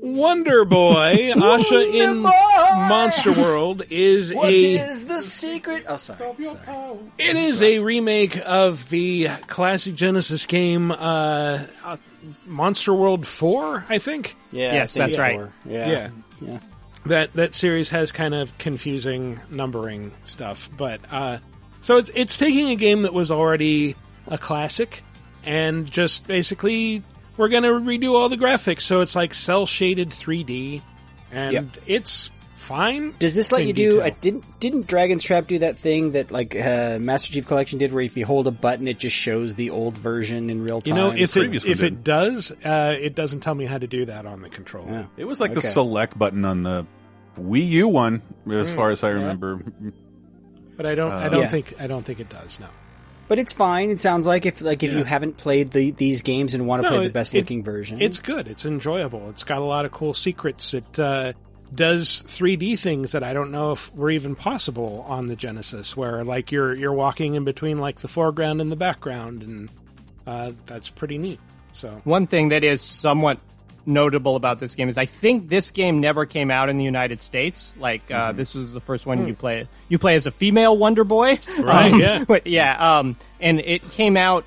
Wonder 0.01 0.65
Boy, 0.65 1.31
Asha 1.35 1.93
in 1.93 2.21
Monster 2.21 3.31
World 3.31 3.83
is 3.89 4.31
a 4.31 4.35
What 4.35 4.53
is 4.53 5.05
the 5.05 5.21
secret? 5.21 5.85
Oh, 5.87 5.95
sorry. 5.95 6.35
sorry. 6.43 6.97
it 7.17 7.35
is 7.35 7.61
a 7.61 7.79
remake 7.79 8.37
of 8.45 8.89
the 8.89 9.27
classic 9.47 9.95
Genesis 9.95 10.45
game 10.45 10.91
uh, 10.91 11.65
uh, 11.83 11.97
Monster 12.45 12.93
World 12.93 13.25
4, 13.27 13.85
I 13.87 13.97
think. 13.99 14.35
Yeah, 14.51 14.73
Yes, 14.73 14.93
think 14.93 15.07
that's 15.11 15.19
right. 15.19 15.35
four. 15.37 15.53
Yeah. 15.65 16.09
Yeah. 16.41 16.59
That 17.05 17.33
that 17.33 17.55
series 17.55 17.89
has 17.89 18.11
kind 18.11 18.35
of 18.35 18.55
confusing 18.57 19.39
numbering 19.49 20.11
stuff, 20.25 20.69
but 20.77 21.01
uh 21.11 21.37
so 21.81 21.97
it's 21.97 22.11
it's 22.13 22.37
taking 22.37 22.69
a 22.69 22.75
game 22.75 23.03
that 23.03 23.13
was 23.13 23.31
already 23.31 23.95
a 24.27 24.37
classic 24.37 25.01
and 25.43 25.89
just 25.89 26.27
basically 26.27 27.01
we're 27.37 27.47
going 27.47 27.63
to 27.63 27.69
redo 27.69 28.13
all 28.15 28.27
the 28.27 28.35
graphics 28.35 28.81
so 28.81 28.99
it's 28.99 29.15
like 29.15 29.33
cell 29.33 29.65
shaded 29.65 30.09
3D 30.09 30.81
and 31.31 31.53
Yep. 31.53 31.65
it's 31.87 32.29
fine. 32.69 33.13
Does 33.19 33.35
this 33.35 33.51
let 33.51 33.65
you 33.65 33.73
do? 33.73 33.89
detail. 33.91 34.03
I 34.05 34.09
didn't 34.11 34.59
didn't 34.59 34.87
Dragon's 34.87 35.23
Trap 35.23 35.47
do 35.47 35.59
that 35.59 35.77
thing 35.77 36.11
that 36.13 36.31
like 36.31 36.55
uh, 36.55 36.97
Master 37.01 37.33
Chief 37.33 37.47
Collection 37.47 37.79
did, 37.79 37.91
where 37.91 38.03
if 38.03 38.15
you 38.15 38.25
hold 38.25 38.47
a 38.47 38.51
button, 38.51 38.87
it 38.87 38.99
just 38.99 39.15
shows 39.15 39.55
the 39.55 39.71
old 39.71 39.97
version 39.97 40.49
in 40.49 40.63
real 40.63 40.79
time. 40.81 40.95
You 40.95 41.01
know, 41.01 41.11
if 41.11 41.35
it 41.35 41.55
if 41.55 41.63
did. 41.63 41.81
it 41.81 42.03
does, 42.03 42.51
uh, 42.63 42.95
it 42.97 43.15
doesn't 43.15 43.41
tell 43.41 43.55
me 43.55 43.65
how 43.65 43.77
to 43.77 43.87
do 43.87 44.05
that 44.05 44.25
on 44.25 44.41
the 44.41 44.49
controller. 44.49 44.91
Yeah. 44.91 45.05
It 45.17 45.25
was 45.25 45.39
like 45.39 45.53
the 45.53 45.61
select 45.61 46.17
button 46.17 46.45
on 46.45 46.63
the 46.63 46.85
Wii 47.37 47.67
U 47.67 47.87
one, 47.89 48.21
as 48.49 48.73
far 48.73 48.91
as 48.91 49.03
I 49.03 49.09
remember. 49.09 49.61
But 50.77 50.85
I 50.85 50.95
don't. 50.95 51.11
I 51.11 51.25
Uh, 51.25 51.29
don't 51.29 51.41
Yeah. 51.41 51.47
think. 51.49 51.73
I 51.81 51.87
don't 51.87 52.05
think 52.05 52.19
it 52.19 52.29
does. 52.29 52.59
No. 52.59 52.67
But 53.27 53.37
it's 53.37 53.53
fine. 53.53 53.91
It 53.91 53.99
sounds 53.99 54.25
like 54.25 54.45
if 54.45 54.59
like 54.61 54.81
if 54.81 54.91
Yeah. 54.91 54.99
you 54.99 55.03
haven't 55.03 55.37
played 55.37 55.71
the, 55.71 55.91
these 55.91 56.21
games 56.23 56.53
and 56.53 56.65
want 56.65 56.83
to 56.83 56.89
No, 56.89 56.97
play 56.97 57.07
the 57.07 57.13
best 57.13 57.33
it's- 57.33 57.43
looking 57.43 57.63
version, 57.63 58.01
It's 58.01 58.17
good. 58.19 58.47
It's 58.47 58.65
enjoyable. 58.65 59.29
It's 59.29 59.43
got 59.43 59.59
a 59.59 59.65
lot 59.65 59.85
of 59.85 59.91
cool 59.91 60.13
secrets. 60.13 60.73
It 60.73 60.97
uh, 60.99 61.33
does 61.73 62.23
3D 62.23 62.79
things 62.79 63.11
that 63.11 63.23
I 63.23 63.33
don't 63.33 63.51
know 63.51 63.73
if 63.73 63.93
were 63.95 64.09
even 64.11 64.35
possible 64.35 65.05
on 65.07 65.27
the 65.27 65.35
Genesis, 65.35 65.95
where 65.95 66.23
like 66.23 66.51
you're 66.51 66.73
you're 66.73 66.93
walking 66.93 67.35
in 67.35 67.43
between 67.43 67.79
like 67.79 67.99
the 67.99 68.07
foreground 68.07 68.61
and 68.61 68.71
the 68.71 68.75
background, 68.75 69.43
and 69.43 69.69
uh, 70.25 70.51
that's 70.65 70.89
pretty 70.89 71.17
neat. 71.17 71.39
So 71.73 72.01
One 72.03 72.27
thing 72.27 72.49
that 72.49 72.63
is 72.63 72.81
somewhat 72.81 73.39
notable 73.85 74.35
about 74.35 74.59
this 74.59 74.75
game 74.75 74.89
is 74.89 74.97
I 74.97 75.05
think 75.05 75.49
this 75.49 75.71
game 75.71 75.99
never 75.99 76.25
came 76.25 76.51
out 76.51 76.69
in 76.69 76.77
the 76.77 76.83
United 76.83 77.21
States. 77.21 77.75
Like 77.79 78.09
uh, 78.11 78.31
this 78.33 78.55
was 78.55 78.73
the 78.73 78.81
first 78.81 79.05
one 79.05 79.27
you 79.27 79.33
play. 79.33 79.67
You 79.87 79.97
play 79.99 80.15
as 80.15 80.25
a 80.25 80.31
female 80.31 80.75
Wonder 80.77 81.03
Boy, 81.03 81.39
Right, 81.59 81.93
Um, 81.93 81.99
yeah. 81.99 82.23
but 82.27 82.45
yeah. 82.47 82.97
Um, 82.99 83.15
and 83.39 83.59
it 83.59 83.89
came 83.91 84.17
out. 84.17 84.45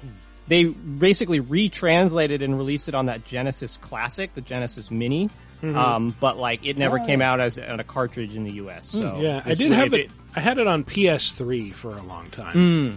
They 0.49 0.65
basically 0.65 1.41
retranslated 1.41 2.43
and 2.43 2.59
released 2.59 2.89
it 2.89 2.95
on 2.95 3.07
that 3.07 3.25
Genesis 3.25 3.77
Classic, 3.79 4.35
the 4.35 4.41
Genesis 4.41 4.91
Mini. 4.91 5.31
Mm-hmm. 5.63 5.79
Um, 5.79 6.17
but 6.19 6.39
like 6.39 6.67
it 6.67 6.77
never 6.77 6.99
came 6.99 7.23
out 7.23 7.39
as 7.39 7.57
on 7.59 7.79
a 7.79 7.85
cartridge 7.85 8.35
in 8.35 8.43
the 8.45 8.55
U.S. 8.55 8.89
So 8.89 9.13
Mm, 9.13 9.23
yeah, 9.23 9.43
I 9.45 9.55
did 9.55 9.69
would- 9.71 9.79
have 9.79 9.95
if 9.95 10.07
it. 10.07 10.11
I 10.35 10.41
had 10.41 10.59
it 10.59 10.67
on 10.67 10.83
PS3 10.83 11.73
for 11.73 11.97
a 11.97 12.03
long 12.03 12.29
time, 12.31 12.55
Mm. 12.55 12.97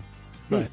but 0.50 0.70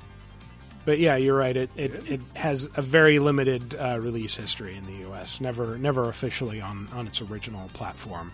but 0.87 0.99
yeah, 0.99 1.17
you're 1.17 1.37
right. 1.37 1.57
It 1.57 1.71
it, 1.77 2.11
it 2.11 2.21
has 2.35 2.67
a 2.77 2.83
very 2.83 3.19
limited 3.19 3.75
uh, 3.75 3.99
release 4.01 4.35
history 4.37 4.75
in 4.77 4.87
the 4.87 4.97
U.S. 5.09 5.41
Never 5.41 5.77
never 5.77 6.09
officially 6.09 6.61
on 6.63 6.89
on 6.95 7.07
its 7.07 7.21
original 7.21 7.69
platform. 7.75 8.33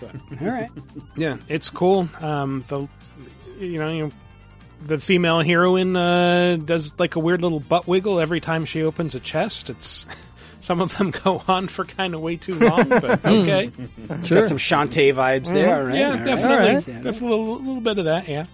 all 0.02 0.48
right. 0.48 0.70
Yeah, 1.16 1.36
it's 1.48 1.70
cool. 1.70 2.08
Um, 2.20 2.64
the 2.68 2.88
you 3.58 3.78
know 3.78 3.90
you, 3.90 4.12
the 4.84 4.98
female 4.98 5.40
heroine 5.40 5.94
uh, 5.96 6.56
does 6.64 6.92
like 6.98 7.14
a 7.16 7.20
weird 7.20 7.42
little 7.42 7.60
butt 7.60 7.86
wiggle 7.86 8.18
every 8.20 8.40
time 8.40 8.64
she 8.64 8.82
opens 8.82 9.14
a 9.14 9.20
chest. 9.20 9.70
It's 9.70 10.06
some 10.62 10.80
of 10.80 10.96
them 10.96 11.10
go 11.24 11.42
on 11.46 11.68
for 11.68 11.84
kind 11.84 12.14
of 12.14 12.22
way 12.22 12.36
too 12.36 12.54
long, 12.58 12.88
but 12.88 13.24
okay. 13.24 13.66
Got 14.08 14.46
some 14.48 14.56
Shantae 14.58 15.12
vibes 15.14 15.52
there. 15.52 15.76
All 15.76 15.82
right. 15.84 15.94
yeah, 15.96 16.06
all 16.06 16.16
right. 16.16 16.24
definitely, 16.24 16.56
All 16.56 16.74
right. 16.74 16.84
definitely 16.86 17.28
a 17.28 17.30
little, 17.30 17.58
little 17.58 17.80
bit 17.80 17.98
of 17.98 18.04
that. 18.06 18.28
Yeah. 18.28 18.46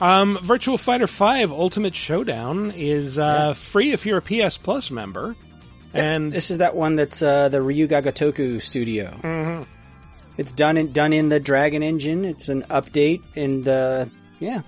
Um, 0.00 0.36
Virtua 0.36 0.78
Fighter 0.78 1.06
Five 1.06 1.50
Ultimate 1.50 1.94
Showdown 1.94 2.70
is 2.76 3.18
uh, 3.18 3.54
free 3.54 3.92
if 3.92 4.04
you're 4.04 4.18
a 4.18 4.22
PS 4.22 4.58
Plus 4.58 4.90
member, 4.90 5.34
and 5.94 6.30
This 6.30 6.50
is 6.50 6.58
that 6.58 6.76
one 6.76 6.96
that's 6.96 7.22
uh, 7.22 7.48
the 7.48 7.62
Ryu 7.62 7.86
Ga 7.86 8.02
Gotoku 8.02 8.60
studio. 8.60 9.10
Mm-hmm. 9.22 9.62
It's 10.36 10.52
done 10.52 10.76
in 10.76 10.92
done 10.92 11.14
in 11.14 11.30
the 11.30 11.40
Dragon 11.40 11.82
engine. 11.82 12.26
It's 12.26 12.50
an 12.50 12.62
update, 12.64 13.22
and 13.34 13.66
uh, 13.66 14.04
yeah, 14.38 14.60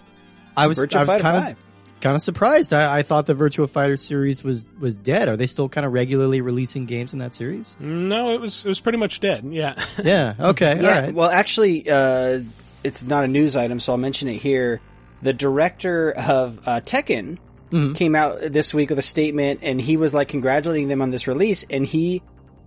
I 0.57 0.67
was, 0.67 0.79
Virtua 0.79 0.97
I 0.97 1.01
was 1.01 1.09
Fighter 1.09 1.23
kind 1.23 1.45
5. 1.45 1.53
of 1.53 1.59
kind 2.01 2.15
of 2.15 2.23
surprised. 2.23 2.73
I, 2.73 2.99
I 2.99 3.03
thought 3.03 3.27
the 3.27 3.35
Virtua 3.35 3.69
Fighter 3.69 3.97
series 3.97 4.43
was 4.45 4.67
was 4.79 4.97
dead. 4.97 5.29
Are 5.29 5.37
they 5.37 5.47
still 5.47 5.69
kind 5.69 5.85
of 5.87 5.93
regularly 5.93 6.41
releasing 6.41 6.87
games 6.87 7.13
in 7.13 7.19
that 7.21 7.35
series? 7.35 7.77
no, 7.81 8.31
it 8.33 8.41
was 8.41 8.65
it 8.65 8.69
was 8.69 8.81
pretty 8.81 8.99
much 8.99 9.21
dead. 9.21 9.45
Yeah. 9.45 9.75
Yeah. 10.05 10.35
Okay. 10.39 10.81
yeah. 10.81 10.89
All 10.89 11.03
right. 11.03 11.15
Well, 11.15 11.31
actually, 11.31 11.89
uh, 11.91 12.41
it's 12.85 13.03
not 13.05 13.25
a 13.25 13.29
news 13.29 13.57
item, 13.57 13.81
so 13.81 13.93
I'll 13.93 13.99
mention 13.99 14.29
it 14.29 14.37
here. 14.39 14.81
The 15.23 15.33
director 15.33 16.13
of 16.13 16.67
uh, 16.67 16.81
Tekken 16.81 17.39
Mm-hmm. 17.71 17.93
came 17.93 18.15
out 18.17 18.39
this 18.41 18.73
week 18.73 18.89
with 18.89 18.99
a 18.99 19.03
statement, 19.03 19.61
and 19.63 19.79
he 19.79 19.99
was 19.99 20.15
like 20.15 20.29
congratulating 20.29 20.89
them 20.89 21.03
on 21.03 21.11
this 21.11 21.27
release, 21.27 21.67
and 21.69 21.85
he 21.85 22.23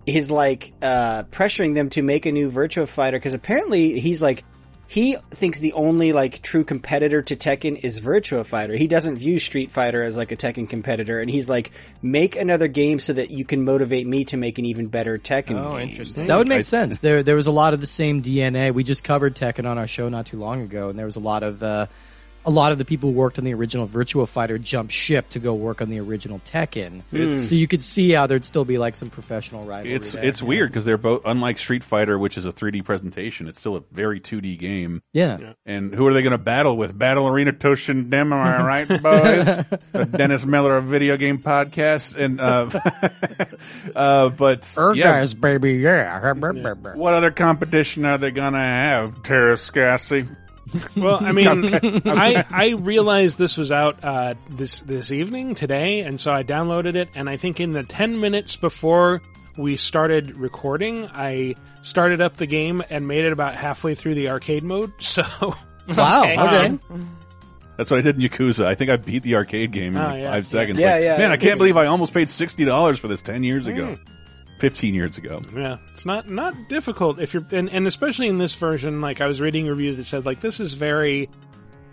is 0.06 0.30
like 0.30 0.72
uh, 0.80 1.24
pressuring 1.24 1.74
them 1.74 1.90
to 1.90 2.02
make 2.02 2.24
a 2.24 2.30
new 2.30 2.48
Virtua 2.52 2.86
Fighter 2.86 3.16
because 3.18 3.34
apparently 3.34 3.98
he's 3.98 4.22
like 4.22 4.44
he 4.92 5.16
thinks 5.30 5.58
the 5.58 5.72
only 5.72 6.12
like 6.12 6.42
true 6.42 6.64
competitor 6.64 7.22
to 7.22 7.34
Tekken 7.34 7.82
is 7.82 7.98
Virtua 7.98 8.44
Fighter. 8.44 8.76
He 8.76 8.86
doesn't 8.86 9.16
view 9.16 9.38
Street 9.38 9.70
Fighter 9.70 10.02
as 10.02 10.18
like 10.18 10.32
a 10.32 10.36
Tekken 10.36 10.68
competitor, 10.68 11.18
and 11.18 11.30
he's 11.30 11.48
like, 11.48 11.70
make 12.02 12.36
another 12.36 12.68
game 12.68 13.00
so 13.00 13.14
that 13.14 13.30
you 13.30 13.46
can 13.46 13.64
motivate 13.64 14.06
me 14.06 14.26
to 14.26 14.36
make 14.36 14.58
an 14.58 14.66
even 14.66 14.88
better 14.88 15.16
Tekken. 15.16 15.58
Oh, 15.58 15.78
game." 15.78 15.88
interesting. 15.88 16.26
That 16.26 16.36
would 16.36 16.46
make 16.46 16.64
sense. 16.64 16.98
There, 16.98 17.22
there 17.22 17.36
was 17.36 17.46
a 17.46 17.52
lot 17.52 17.72
of 17.72 17.80
the 17.80 17.86
same 17.86 18.20
DNA. 18.20 18.74
We 18.74 18.84
just 18.84 19.02
covered 19.02 19.34
Tekken 19.34 19.64
on 19.64 19.78
our 19.78 19.86
show 19.86 20.10
not 20.10 20.26
too 20.26 20.38
long 20.38 20.60
ago, 20.60 20.90
and 20.90 20.98
there 20.98 21.06
was 21.06 21.16
a 21.16 21.20
lot 21.20 21.42
of 21.42 21.62
uh, 21.62 21.86
a 22.44 22.50
lot 22.50 22.72
of 22.72 22.78
the 22.78 22.84
people 22.84 23.10
who 23.10 23.16
worked 23.16 23.38
on 23.38 23.44
the 23.44 23.54
original 23.54 23.86
Virtua 23.86 24.28
Fighter 24.28 24.58
jumped 24.58 24.92
ship 24.92 25.28
to 25.30 25.38
go 25.38 25.54
work 25.54 25.80
on 25.80 25.90
the 25.90 26.00
original 26.00 26.40
Tekken. 26.44 27.02
It's- 27.12 27.48
so 27.48 27.54
you 27.54 27.68
could 27.68 27.82
see 27.82 28.10
how 28.10 28.26
there'd 28.26 28.44
still 28.44 28.64
be 28.64 28.78
like 28.78 28.96
some 28.96 29.10
professional 29.10 29.64
rivalry. 29.64 29.94
It's 29.94 30.12
there. 30.12 30.24
it's 30.24 30.42
weird 30.42 30.70
because 30.70 30.84
they're 30.84 30.98
both 30.98 31.22
unlike 31.24 31.58
Street 31.58 31.84
Fighter, 31.84 32.18
which 32.18 32.36
is 32.36 32.46
a 32.46 32.52
3D 32.52 32.84
presentation. 32.84 33.48
It's 33.48 33.60
still 33.60 33.76
a 33.76 33.82
very 33.92 34.20
2D 34.20 34.58
game. 34.58 35.02
Yeah. 35.12 35.54
And 35.66 35.94
who 35.94 36.06
are 36.06 36.14
they 36.14 36.22
going 36.22 36.32
to 36.32 36.38
battle 36.38 36.76
with? 36.76 36.96
Battle 36.96 37.28
Arena 37.28 37.52
Toshinden, 37.52 38.12
am 38.12 38.32
right, 38.32 38.88
boys? 38.88 40.06
Dennis 40.10 40.44
Miller 40.44 40.76
of 40.76 40.84
Video 40.84 41.16
Game 41.16 41.38
Podcast, 41.38 42.16
and 42.16 42.40
uh, 42.40 42.68
uh, 43.96 44.28
but 44.30 44.72
yeah, 44.94 45.20
Urgas, 45.20 45.38
baby, 45.38 45.74
yeah. 45.74 46.32
what 46.94 47.14
other 47.14 47.30
competition 47.30 48.04
are 48.04 48.18
they 48.18 48.30
going 48.30 48.52
to 48.52 48.58
have, 48.58 49.22
Terrascassi? 49.22 50.28
Well, 50.96 51.18
I 51.22 51.32
mean, 51.32 51.46
I 52.06 52.44
I 52.50 52.68
realized 52.70 53.38
this 53.38 53.56
was 53.56 53.70
out 53.70 54.02
uh, 54.02 54.34
this 54.50 54.80
this 54.80 55.10
evening 55.10 55.54
today, 55.54 56.00
and 56.00 56.18
so 56.20 56.32
I 56.32 56.42
downloaded 56.42 56.94
it. 56.94 57.08
And 57.14 57.28
I 57.28 57.36
think 57.36 57.60
in 57.60 57.72
the 57.72 57.82
ten 57.82 58.20
minutes 58.20 58.56
before 58.56 59.20
we 59.56 59.76
started 59.76 60.36
recording, 60.36 61.08
I 61.12 61.56
started 61.82 62.20
up 62.20 62.36
the 62.36 62.46
game 62.46 62.82
and 62.90 63.06
made 63.08 63.24
it 63.24 63.32
about 63.32 63.54
halfway 63.54 63.94
through 63.94 64.14
the 64.14 64.28
arcade 64.30 64.62
mode. 64.62 64.92
So 65.00 65.22
Wow, 65.88 66.22
okay. 66.22 66.66
Um, 66.90 67.16
That's 67.76 67.90
what 67.90 67.98
I 67.98 68.02
did 68.02 68.16
in 68.16 68.22
Yakuza. 68.22 68.64
I 68.64 68.74
think 68.76 68.90
I 68.90 68.96
beat 68.96 69.24
the 69.24 69.34
arcade 69.34 69.72
game 69.72 69.96
in 69.96 70.02
Oh, 70.02 70.06
like 70.06 70.22
yeah. 70.22 70.30
five 70.30 70.46
seconds. 70.46 70.80
Yeah, 70.80 70.92
Like, 70.94 71.02
yeah. 71.02 71.18
Man, 71.18 71.32
I 71.32 71.36
can't 71.36 71.58
believe 71.58 71.76
I 71.76 71.86
almost 71.86 72.14
paid 72.14 72.30
sixty 72.30 72.64
dollars 72.64 72.98
for 72.98 73.08
this 73.08 73.20
ten 73.20 73.42
years 73.42 73.66
ago, 73.66 73.96
Mm. 74.62 74.70
fifteen 74.70 74.94
years 74.94 75.18
ago. 75.18 75.40
Yeah, 75.54 75.78
it's 75.90 76.06
not 76.06 76.28
not 76.28 76.68
difficult 76.68 77.18
if 77.20 77.34
you're, 77.34 77.46
and, 77.50 77.70
and 77.70 77.86
especially 77.86 78.28
in 78.28 78.38
this 78.38 78.54
version. 78.54 79.00
Like 79.00 79.20
I 79.20 79.26
was 79.26 79.40
reading 79.40 79.68
a 79.68 79.74
review 79.74 79.94
that 79.96 80.04
said 80.04 80.24
like 80.24 80.40
this 80.40 80.60
is 80.60 80.74
very 80.74 81.28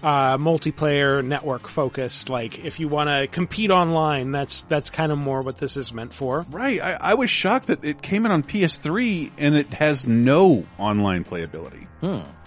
uh, 0.01 0.37
multiplayer 0.37 1.23
network 1.23 1.67
focused. 1.67 2.29
Like 2.29 2.63
if 2.63 2.79
you 2.79 2.87
want 2.87 3.09
to 3.09 3.27
compete 3.27 3.71
online, 3.71 4.31
that's 4.31 4.61
that's 4.61 4.89
kind 4.89 5.11
of 5.11 5.17
more 5.17 5.41
what 5.41 5.57
this 5.57 5.77
is 5.77 5.93
meant 5.93 6.13
for. 6.13 6.45
Right. 6.49 6.81
I, 6.81 6.97
I 6.99 7.13
was 7.15 7.29
shocked 7.29 7.67
that 7.67 7.83
it 7.83 8.01
came 8.01 8.25
in 8.25 8.31
on 8.31 8.43
PS3 8.43 9.31
and 9.37 9.55
it 9.55 9.73
has 9.73 10.07
no 10.07 10.65
online 10.77 11.23
playability 11.23 11.87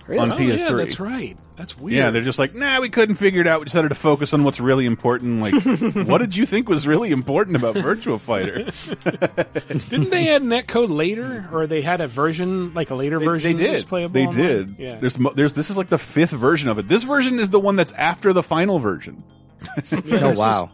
on 0.08 0.32
Oh, 0.32 0.36
PS3. 0.36 0.58
yeah, 0.58 0.72
that's 0.72 1.00
right. 1.00 1.36
That's 1.56 1.78
weird. 1.78 1.96
Yeah, 1.96 2.10
they're 2.10 2.22
just 2.22 2.38
like, 2.38 2.54
nah, 2.54 2.80
we 2.80 2.88
couldn't 2.88 3.16
figure 3.16 3.40
it 3.40 3.46
out. 3.46 3.60
We 3.60 3.64
decided 3.66 3.90
to 3.90 3.94
focus 3.94 4.32
on 4.34 4.42
what's 4.44 4.58
really 4.60 4.86
important. 4.86 5.40
Like, 5.42 5.54
what 6.08 6.18
did 6.18 6.36
you 6.36 6.46
think 6.46 6.68
was 6.68 6.86
really 6.88 7.10
important 7.10 7.56
about 7.56 7.76
Virtua 7.76 8.18
Fighter? 8.20 8.64
Didn't 9.90 10.10
they 10.10 10.28
add 10.34 10.42
netcode 10.42 10.88
later, 10.90 11.48
or 11.52 11.66
they 11.66 11.82
had 11.82 12.00
a 12.00 12.08
version 12.08 12.74
like 12.74 12.90
a 12.90 12.94
later 12.94 13.20
version? 13.20 13.54
They 13.56 13.62
did. 13.64 13.86
playable. 13.86 14.12
They 14.12 14.26
online? 14.26 14.36
did. 14.36 14.76
Yeah. 14.78 14.98
There's, 14.98 15.14
there's, 15.34 15.52
this 15.52 15.70
is 15.70 15.76
like 15.76 15.88
the 15.88 15.98
fifth 15.98 16.30
version 16.32 16.68
of 16.68 16.78
it. 16.78 16.88
This 16.88 17.02
version 17.04 17.38
is 17.38 17.50
the 17.50 17.60
one 17.60 17.76
that's 17.76 17.92
after 17.92 18.32
the 18.32 18.42
final 18.42 18.78
version. 18.78 19.22
Oh 19.92 20.32
wow. 20.36 20.70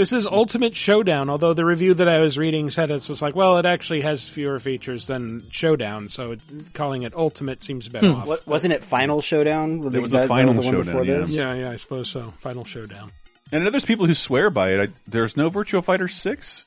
This 0.00 0.14
is 0.14 0.26
Ultimate 0.26 0.74
Showdown, 0.74 1.28
although 1.28 1.52
the 1.52 1.66
review 1.66 1.92
that 1.92 2.08
I 2.08 2.20
was 2.20 2.38
reading 2.38 2.70
said 2.70 2.90
it's 2.90 3.08
just 3.08 3.20
like, 3.20 3.36
well, 3.36 3.58
it 3.58 3.66
actually 3.66 4.00
has 4.00 4.26
fewer 4.26 4.58
features 4.58 5.06
than 5.06 5.50
Showdown, 5.50 6.08
so 6.08 6.30
it, 6.32 6.40
calling 6.72 7.02
it 7.02 7.14
Ultimate 7.14 7.62
seems 7.62 7.86
a 7.86 7.90
bit 7.90 8.04
hmm. 8.04 8.12
off. 8.12 8.26
What, 8.26 8.46
wasn't 8.46 8.72
it 8.72 8.82
Final 8.82 9.20
Showdown? 9.20 9.80
It 9.92 10.00
was 10.00 10.12
That- 10.12 10.16
a 10.16 10.20
that 10.22 10.28
Final 10.28 10.54
the 10.54 10.62
one 10.62 10.72
Showdown, 10.72 10.84
before 10.86 11.04
yeah. 11.04 11.18
this? 11.18 11.30
Yeah, 11.32 11.52
yeah, 11.52 11.70
I 11.70 11.76
suppose 11.76 12.08
so. 12.08 12.32
Final 12.38 12.64
Showdown. 12.64 13.12
And 13.52 13.66
there's 13.66 13.84
people 13.84 14.06
who 14.06 14.14
swear 14.14 14.48
by 14.48 14.70
it. 14.70 14.80
I, 14.80 14.92
there's 15.06 15.36
no 15.36 15.50
Virtua 15.50 15.84
Fighter 15.84 16.08
6? 16.08 16.64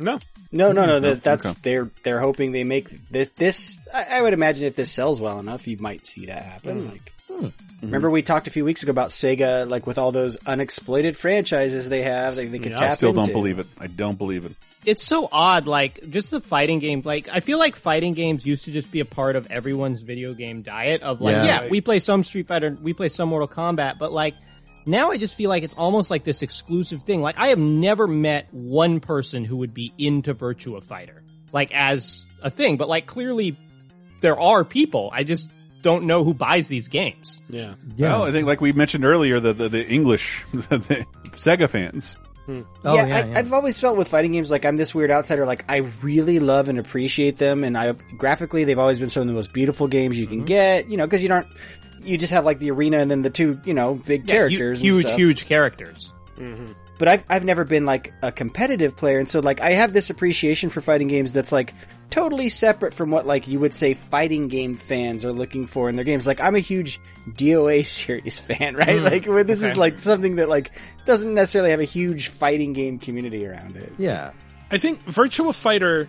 No. 0.00 0.18
No, 0.50 0.72
no, 0.72 0.86
no. 0.86 0.96
Oh, 0.96 1.00
That, 1.00 1.22
that's 1.22 1.46
okay. 1.46 1.58
they're 1.62 1.90
they're 2.02 2.20
hoping 2.20 2.50
they 2.50 2.64
make 2.64 2.88
this. 3.10 3.28
this 3.36 3.76
I, 3.94 4.18
I 4.18 4.22
would 4.22 4.32
imagine 4.32 4.66
if 4.66 4.74
this 4.74 4.90
sells 4.90 5.20
well 5.20 5.38
enough, 5.38 5.68
you 5.68 5.76
might 5.76 6.04
see 6.04 6.26
that 6.26 6.42
happen. 6.42 6.80
Hmm. 6.80 6.90
Like, 6.90 7.12
hmm. 7.28 7.65
Mm-hmm. 7.76 7.86
remember 7.86 8.08
we 8.10 8.22
talked 8.22 8.46
a 8.46 8.50
few 8.50 8.64
weeks 8.64 8.82
ago 8.82 8.90
about 8.90 9.10
Sega, 9.10 9.68
like 9.68 9.86
with 9.86 9.98
all 9.98 10.10
those 10.10 10.38
unexploited 10.46 11.14
franchises 11.16 11.88
they 11.90 12.02
have, 12.02 12.34
they, 12.34 12.46
they 12.46 12.58
could 12.58 12.72
Yeah. 12.72 12.78
tap 12.78 12.92
I 12.92 12.94
still 12.94 13.12
don't 13.12 13.30
believe 13.32 13.58
it. 13.58 13.66
I 13.78 13.86
don't 13.86 14.16
believe 14.16 14.46
it. 14.46 14.52
it's 14.86 15.04
so 15.04 15.28
odd 15.30 15.66
like 15.66 16.08
just 16.08 16.30
the 16.30 16.40
fighting 16.40 16.78
game 16.78 17.02
like 17.04 17.28
i 17.28 17.40
feel 17.40 17.58
like 17.58 17.74
fighting 17.74 18.14
games 18.14 18.46
used 18.46 18.64
to 18.66 18.70
just 18.70 18.90
be 18.92 19.00
a 19.00 19.04
part 19.04 19.34
of 19.36 19.50
everyone's 19.50 20.00
video 20.02 20.32
game 20.32 20.62
diet 20.62 21.02
of 21.02 21.20
like 21.20 21.34
Yeah. 21.34 21.44
yeah, 21.64 21.68
we 21.68 21.80
play 21.80 21.98
some 21.98 22.22
street 22.22 22.46
fighter 22.46 22.76
we 22.80 22.92
play 22.94 23.08
some 23.08 23.28
mortal 23.30 23.48
kombat 23.48 23.98
but 23.98 24.12
like 24.12 24.34
now 24.86 25.10
i 25.10 25.16
just 25.16 25.34
feel 25.36 25.50
like 25.50 25.64
it's 25.64 25.74
almost 25.74 26.08
like 26.08 26.22
this 26.22 26.42
exclusive 26.42 27.02
thing 27.02 27.20
like 27.20 27.36
i 27.36 27.48
have 27.48 27.58
never 27.58 28.06
met 28.06 28.46
one 28.52 29.00
person 29.00 29.44
who 29.44 29.56
would 29.56 29.74
be 29.74 29.92
into 29.98 30.34
virtua 30.34 30.82
fighter 30.86 31.20
like 31.52 31.74
as 31.74 32.28
a 32.42 32.48
thing 32.50 32.76
but 32.76 32.88
like 32.88 33.06
clearly 33.06 33.56
there 34.20 34.38
are 34.40 34.64
people 34.64 35.10
i 35.12 35.24
just 35.24 35.50
don't 35.86 36.04
know 36.04 36.24
who 36.24 36.34
buys 36.34 36.66
these 36.66 36.88
games 36.88 37.40
Yeah. 37.48 37.76
Yeah. 37.94 38.08
Well, 38.08 38.24
I 38.24 38.32
think 38.32 38.44
like 38.44 38.60
we 38.60 38.72
mentioned 38.72 39.04
earlier, 39.04 39.38
the, 39.38 39.52
the, 39.52 39.68
the 39.68 39.86
English, 39.86 40.44
the 40.52 41.06
Sega 41.30 41.70
fans. 41.70 42.16
Hmm. 42.46 42.62
Oh, 42.84 42.94
yeah, 42.96 43.06
yeah, 43.06 43.16
I, 43.16 43.26
yeah. 43.26 43.38
I've 43.38 43.52
always 43.52 43.78
felt 43.78 43.96
with 43.96 44.08
fighting 44.08 44.32
games 44.32 44.50
like 44.50 44.64
I'm 44.64 44.76
this 44.76 44.94
weird 44.96 45.12
outsider. 45.12 45.46
Like 45.46 45.64
I 45.68 45.88
really 46.02 46.40
love 46.40 46.68
and 46.68 46.78
appreciate 46.78 47.38
them, 47.38 47.62
and 47.62 47.78
I 47.78 47.92
graphically 48.16 48.64
they've 48.64 48.78
always 48.78 48.98
been 48.98 49.08
some 49.08 49.22
of 49.22 49.26
the 49.28 49.34
most 49.34 49.52
beautiful 49.52 49.86
games 49.86 50.18
you 50.18 50.26
can 50.26 50.38
mm-hmm. 50.38 50.46
get. 50.46 50.88
You 50.88 50.96
know, 50.96 51.06
because 51.06 51.22
you 51.22 51.28
don't, 51.28 51.46
you 52.02 52.18
just 52.18 52.32
have 52.32 52.44
like 52.44 52.58
the 52.58 52.70
arena 52.72 52.98
and 52.98 53.10
then 53.10 53.22
the 53.22 53.30
two, 53.30 53.60
you 53.64 53.74
know, 53.74 53.94
big 53.94 54.26
characters, 54.26 54.80
and 54.80 54.86
huge 54.86 55.06
stuff. 55.06 55.18
huge 55.18 55.46
characters 55.46 56.12
mm-hmm. 56.38 56.72
but 56.98 57.08
I've 57.08 57.24
I've 57.28 57.44
never 57.44 57.64
been 57.64 57.86
like 57.86 58.12
a 58.22 58.30
competitive 58.32 58.96
player, 58.96 59.18
and 59.18 59.28
so 59.28 59.40
like 59.40 59.60
I 59.60 59.72
have 59.72 59.92
this 59.92 60.10
appreciation 60.10 60.68
for 60.68 60.80
fighting 60.80 61.08
games 61.08 61.32
that's 61.32 61.52
like 61.52 61.74
totally 62.10 62.48
separate 62.48 62.94
from 62.94 63.10
what 63.10 63.26
like 63.26 63.48
you 63.48 63.60
would 63.60 63.74
say 63.74 63.94
fighting 63.94 64.48
game 64.48 64.76
fans 64.76 65.24
are 65.24 65.32
looking 65.32 65.66
for 65.66 65.88
in 65.88 65.96
their 65.96 66.04
games. 66.04 66.26
Like 66.26 66.40
I'm 66.40 66.54
a 66.54 66.60
huge 66.60 67.00
DOA 67.28 67.84
series 67.86 68.38
fan, 68.38 68.76
right? 68.76 68.88
Mm. 68.88 69.10
Like 69.10 69.26
where 69.26 69.44
this 69.44 69.62
is 69.62 69.76
like 69.76 69.98
something 69.98 70.36
that 70.36 70.48
like 70.48 70.70
doesn't 71.04 71.34
necessarily 71.34 71.70
have 71.70 71.80
a 71.80 71.84
huge 71.84 72.28
fighting 72.28 72.72
game 72.72 72.98
community 72.98 73.46
around 73.46 73.76
it. 73.76 73.92
yeah. 73.98 74.32
I 74.68 74.78
think 74.78 75.04
Virtua 75.04 75.54
Fighter, 75.54 76.08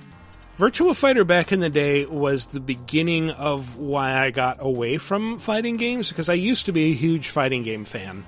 Virtua 0.57 0.95
Fighter 0.95 1.23
back 1.23 1.51
in 1.51 1.59
the 1.59 1.69
day 1.69 2.07
was 2.07 2.47
the 2.47 2.59
beginning 2.59 3.29
of 3.29 3.77
why 3.77 4.19
I 4.19 4.31
got 4.31 4.57
away 4.59 4.97
from 4.97 5.37
fighting 5.37 5.77
games 5.77 6.09
because 6.09 6.27
I 6.27 6.33
used 6.33 6.65
to 6.65 6.71
be 6.71 6.89
a 6.89 6.93
huge 6.93 7.29
fighting 7.29 7.61
game 7.61 7.85
fan. 7.85 8.25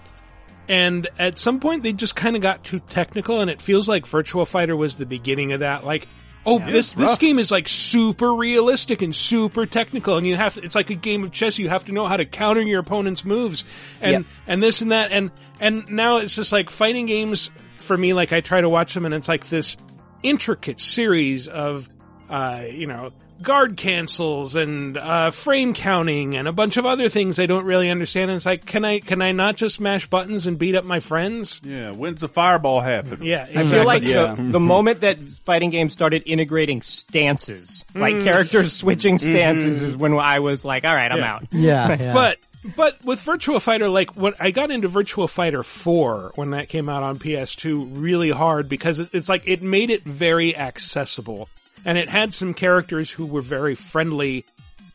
And 0.68 1.08
at 1.18 1.40
some 1.40 1.60
point 1.60 1.82
they 1.82 1.94
just 1.94 2.16
kind 2.16 2.36
of 2.36 2.44
got 2.44 2.64
too 2.64 2.78
technical 2.78 3.42
and 3.42 3.50
it 3.50 3.60
feels 3.60 3.90
like 3.90 4.06
Virtua 4.06 4.48
Fighter 4.48 4.76
was 4.76 4.96
the 4.96 5.08
beginning 5.08 5.52
of 5.52 5.62
that. 5.62 5.84
Like, 5.84 6.08
oh, 6.46 6.60
this, 6.60 6.94
this 6.94 7.18
game 7.18 7.38
is 7.40 7.52
like 7.52 7.68
super 7.68 8.34
realistic 8.34 9.02
and 9.02 9.16
super 9.16 9.66
technical 9.66 10.18
and 10.18 10.26
you 10.26 10.36
have 10.36 10.56
to, 10.56 10.62
it's 10.64 10.76
like 10.76 10.90
a 10.90 10.96
game 10.96 11.24
of 11.24 11.32
chess. 11.32 11.60
You 11.60 11.70
have 11.70 11.86
to 11.86 11.92
know 11.92 12.06
how 12.08 12.18
to 12.18 12.26
counter 12.26 12.62
your 12.62 12.80
opponent's 12.80 13.24
moves 13.26 13.64
and, 14.02 14.12
Yep. 14.12 14.26
and 14.48 14.64
this 14.64 14.82
and 14.82 14.92
that. 14.92 15.12
And, 15.12 15.32
and 15.60 15.90
now 15.90 16.18
it's 16.18 16.36
just 16.36 16.52
like 16.52 16.70
fighting 16.70 17.06
games 17.06 17.52
for 17.78 17.98
me, 17.98 18.14
like 18.14 18.34
I 18.34 18.42
try 18.42 18.62
to 18.62 18.70
watch 18.70 18.94
them 18.94 19.06
and 19.06 19.14
it's 19.14 19.28
like 19.28 19.48
this 19.48 19.78
intricate 20.24 20.80
series 20.80 21.48
of, 21.48 21.90
uh, 22.30 22.64
you 22.72 22.88
know, 22.88 23.12
guard 23.42 23.78
cancels 23.78 24.56
and 24.56 24.98
uh, 24.98 25.32
frame 25.32 25.74
counting 25.74 26.36
and 26.36 26.48
a 26.48 26.52
bunch 26.52 26.78
of 26.78 26.86
other 26.86 27.10
things 27.10 27.40
I 27.40 27.46
don't 27.46 27.66
really 27.66 27.90
understand. 27.90 28.32
And 28.32 28.38
it's 28.38 28.46
like, 28.46 28.66
can 28.66 28.84
I 28.86 29.00
can 29.00 29.22
I 29.22 29.32
not 29.32 29.56
just 29.56 29.80
mash 29.80 30.08
buttons 30.08 30.48
and 30.48 30.58
beat 30.60 30.76
up 30.76 30.86
my 30.86 31.00
friends? 31.00 31.62
Yeah, 31.64 31.92
when's 31.92 32.22
the 32.22 32.28
fireball 32.28 32.82
happen? 32.82 33.24
Yeah, 33.24 33.48
I 33.56 33.66
feel 33.66 33.86
like 33.86 34.04
the, 34.04 34.36
the 34.38 34.60
moment 34.60 35.02
that 35.02 35.20
fighting 35.20 35.70
games 35.70 35.94
started 35.94 36.24
integrating 36.26 36.82
stances, 36.82 37.86
like 37.96 38.22
characters 38.24 38.74
switching 38.74 39.18
stances, 39.18 39.82
is 39.82 39.96
when 39.96 40.14
I 40.14 40.40
was 40.40 40.64
like, 40.66 40.84
"All 40.86 40.94
right, 40.96 41.12
I'm 41.12 41.20
Yeah. 41.20 41.34
out." 41.34 41.44
Yeah. 41.52 41.98
yeah. 42.00 42.14
But 42.14 42.38
but 42.76 43.04
with 43.06 43.24
Virtua 43.24 43.62
Fighter, 43.62 43.88
like 43.90 44.16
when 44.18 44.34
I 44.40 44.52
got 44.52 44.70
into 44.72 44.90
Virtua 44.90 45.30
Fighter 45.30 45.64
Four 45.64 46.34
when 46.36 46.52
that 46.52 46.68
came 46.70 46.90
out 46.90 47.04
on 47.04 47.18
PS2, 47.18 47.90
really 47.94 48.30
hard 48.32 48.68
because 48.68 49.00
it's 49.00 49.30
like 49.30 49.44
it 49.46 49.62
made 49.62 49.90
it 49.90 50.04
very 50.04 50.56
accessible, 50.56 51.48
and 51.86 51.98
it 51.98 52.10
had 52.10 52.34
some 52.34 52.54
characters 52.54 53.10
who 53.10 53.26
were 53.26 53.42
very 53.42 53.76
friendly 53.76 54.46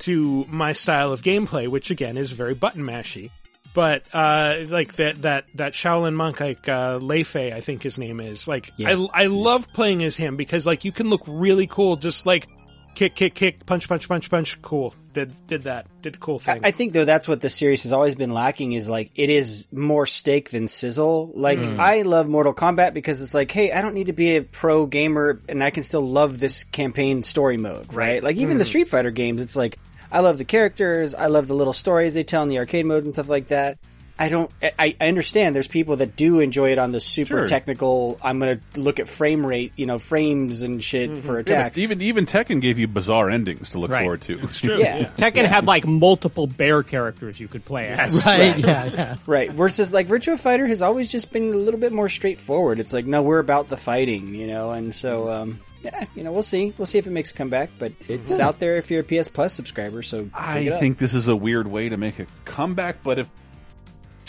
to 0.01 0.44
my 0.48 0.73
style 0.73 1.12
of 1.12 1.23
gameplay, 1.23 1.69
which 1.69 1.90
again 1.90 2.16
is 2.16 2.31
very 2.31 2.55
button 2.55 2.82
mashy. 2.82 3.31
But 3.74 4.05
uh, 4.12 4.59
like 4.69 4.94
that 4.94 5.23
that 5.23 5.47
that 5.55 5.73
Shaolin 5.73 6.15
monk, 6.15 6.39
like 6.39 6.69
uh, 6.69 6.98
Lei 6.98 7.24
Fei, 7.24 7.52
I 7.52 7.61
think 7.61 7.82
his 7.82 7.98
name 7.98 8.20
is. 8.20 8.47
Like 8.47 8.70
I 8.78 8.93
I 9.12 9.27
love 9.27 9.73
playing 9.73 10.05
as 10.05 10.16
him 10.16 10.36
because 10.36 10.65
like 10.65 10.85
you 10.85 10.93
can 10.93 11.11
look 11.11 11.23
really 11.27 11.66
cool, 11.66 11.97
just 11.97 12.24
like 12.24 12.47
kick 12.95 13.15
kick 13.15 13.35
kick, 13.35 13.66
punch 13.66 13.89
punch 13.89 14.09
punch 14.09 14.31
punch. 14.31 14.61
Cool, 14.62 14.95
did 15.12 15.33
did 15.47 15.65
that, 15.65 15.87
did 16.03 16.16
a 16.16 16.19
cool 16.19 16.39
thing. 16.39 16.61
I 16.65 16.71
think 16.71 16.93
though 16.93 17.05
that's 17.05 17.29
what 17.29 17.41
the 17.41 17.51
series 17.51 17.83
has 17.85 17.93
always 17.93 18.15
been 18.15 18.33
lacking 18.33 18.73
is 18.73 18.89
like 18.89 19.11
it 19.15 19.31
is 19.31 19.66
more 19.73 20.07
steak 20.07 20.51
than 20.51 20.69
sizzle. 20.69 21.31
Like 21.35 21.59
mm. 21.59 21.79
I 21.79 22.03
love 22.03 22.29
Mortal 22.29 22.55
Kombat 22.55 22.95
because 22.95 23.23
it's 23.23 23.35
like, 23.35 23.51
hey, 23.51 23.73
I 23.73 23.81
don't 23.81 23.95
need 23.95 24.07
to 24.07 24.12
be 24.12 24.37
a 24.37 24.43
pro 24.43 24.87
gamer 24.87 25.41
and 25.49 25.62
I 25.62 25.71
can 25.71 25.83
still 25.83 26.07
love 26.07 26.41
this 26.41 26.65
campaign 26.65 27.23
story 27.23 27.57
mode, 27.57 27.93
right? 27.93 28.23
Like 28.23 28.37
even 28.37 28.59
the 28.59 28.65
mm. 28.65 28.69
Street 28.69 28.89
Fighter 28.89 29.11
games, 29.11 29.41
it's 29.41 29.57
like 29.57 29.79
I 30.11 30.21
love 30.21 30.39
the 30.39 30.45
characters, 30.45 31.15
I 31.15 31.27
love 31.27 31.49
the 31.49 31.55
little 31.55 31.73
stories 31.73 32.15
they 32.15 32.25
tell 32.25 32.43
in 32.43 32.49
the 32.49 32.59
arcade 32.59 32.87
mode 32.87 33.05
and 33.05 33.12
stuff 33.12 33.29
like 33.29 33.49
that. 33.49 33.79
I 34.16 34.28
don't. 34.28 34.49
I, 34.62 34.95
I 35.01 35.09
understand. 35.09 35.57
There's 35.57 35.66
people 35.66 35.97
that 35.97 36.15
do 36.15 36.39
enjoy 36.39 36.70
it 36.70 36.78
on 36.78 36.93
the 36.93 37.01
super 37.01 37.27
Sure. 37.27 37.49
technical. 37.49 38.16
I'm 38.23 38.39
going 38.39 38.61
to 38.74 38.81
look 38.81 39.01
at 39.01 39.09
frame 39.09 39.45
rate, 39.45 39.73
you 39.77 39.86
know, 39.86 39.99
frames 39.99 40.62
and 40.62 40.82
shit 40.82 41.11
Mm-hmm. 41.11 41.20
for 41.20 41.39
attacks. 41.39 41.77
but 41.77 41.82
even 41.82 42.01
even 42.01 42.24
Tekken 42.24 42.61
gave 42.61 42.78
you 42.78 42.86
bizarre 42.86 43.28
endings 43.28 43.70
to 43.70 43.81
look 43.81 43.91
Right. 43.91 44.03
forward 44.03 44.20
to. 44.23 44.39
It's 44.45 44.61
true. 44.61 44.78
Yeah. 44.78 44.99
Yeah. 44.99 45.07
Tekken 45.16 45.47
had 45.47 45.66
like 45.66 45.85
multiple 45.85 46.47
bear 46.47 46.85
characters 46.85 47.41
you 47.41 47.49
could 47.49 47.65
play 47.65 47.89
as. 47.89 48.24
Right? 48.27 48.57
Yeah, 48.59 48.85
yeah. 48.85 49.16
Right. 49.27 49.51
Versus 49.51 49.93
like 49.93 50.07
Virtua 50.07 50.39
Fighter 50.39 50.66
has 50.69 50.81
always 50.81 51.11
just 51.11 51.32
been 51.32 51.53
a 51.53 51.57
little 51.57 51.81
bit 51.81 51.93
more 51.93 52.09
straightforward. 52.09 52.78
It's 52.78 52.93
like, 52.93 53.07
no, 53.07 53.23
we're 53.23 53.41
about 53.41 53.69
the 53.69 53.77
fighting, 53.77 54.35
you 54.35 54.47
know, 54.47 54.70
and 54.70 54.95
so, 54.95 55.28
um, 55.31 55.61
yeah, 55.82 56.05
you 56.15 56.23
know, 56.23 56.31
we'll 56.32 56.43
see. 56.45 56.73
We'll 56.78 56.86
see 56.86 56.99
if 56.99 57.07
it 57.07 57.11
makes 57.11 57.32
a 57.32 57.35
comeback, 57.35 57.70
but 57.78 57.93
it's 58.09 58.39
out 58.41 58.59
there 58.61 58.77
if 58.77 58.91
you're 58.93 59.01
a 59.01 59.23
PS 59.23 59.28
Plus 59.28 59.53
subscriber, 59.53 60.03
so. 60.03 60.31
I 60.32 60.70
think 60.78 60.99
this 60.99 61.15
is 61.15 61.27
a 61.28 61.36
weird 61.36 61.66
way 61.66 61.89
to 61.91 61.97
make 61.97 62.19
a 62.20 62.27
comeback, 62.47 63.03
but 63.03 63.19
if 63.19 63.28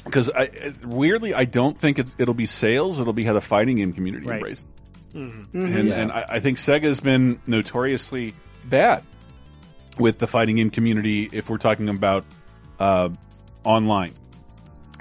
because 0.06 0.30
I 0.30 0.50
weirdly 0.86 1.34
I 1.34 1.46
don't 1.46 1.78
think 1.78 2.00
it's, 2.00 2.16
it'll 2.18 2.34
be 2.34 2.46
sales. 2.46 3.00
It'll 3.00 3.12
be 3.14 3.24
how 3.26 3.34
the 3.34 3.42
fighting 3.42 3.78
game 3.78 3.92
community 3.94 4.26
Right. 4.26 4.36
embraces. 4.36 4.66
Mm-hmm. 5.14 5.58
And 5.66 5.88
Yeah. 5.88 5.96
and 6.02 6.12
I, 6.12 6.26
I 6.30 6.40
think 6.40 6.58
Sega's 6.58 7.00
been 7.00 7.40
notoriously 7.48 8.34
bad 8.66 9.04
with 10.00 10.20
the 10.20 10.28
fighting 10.28 10.58
game 10.58 10.70
community. 10.70 11.30
If 11.32 11.50
we're 11.50 11.58
talking 11.58 11.90
about 11.90 12.26
uh, 12.80 13.10
online, 13.64 14.14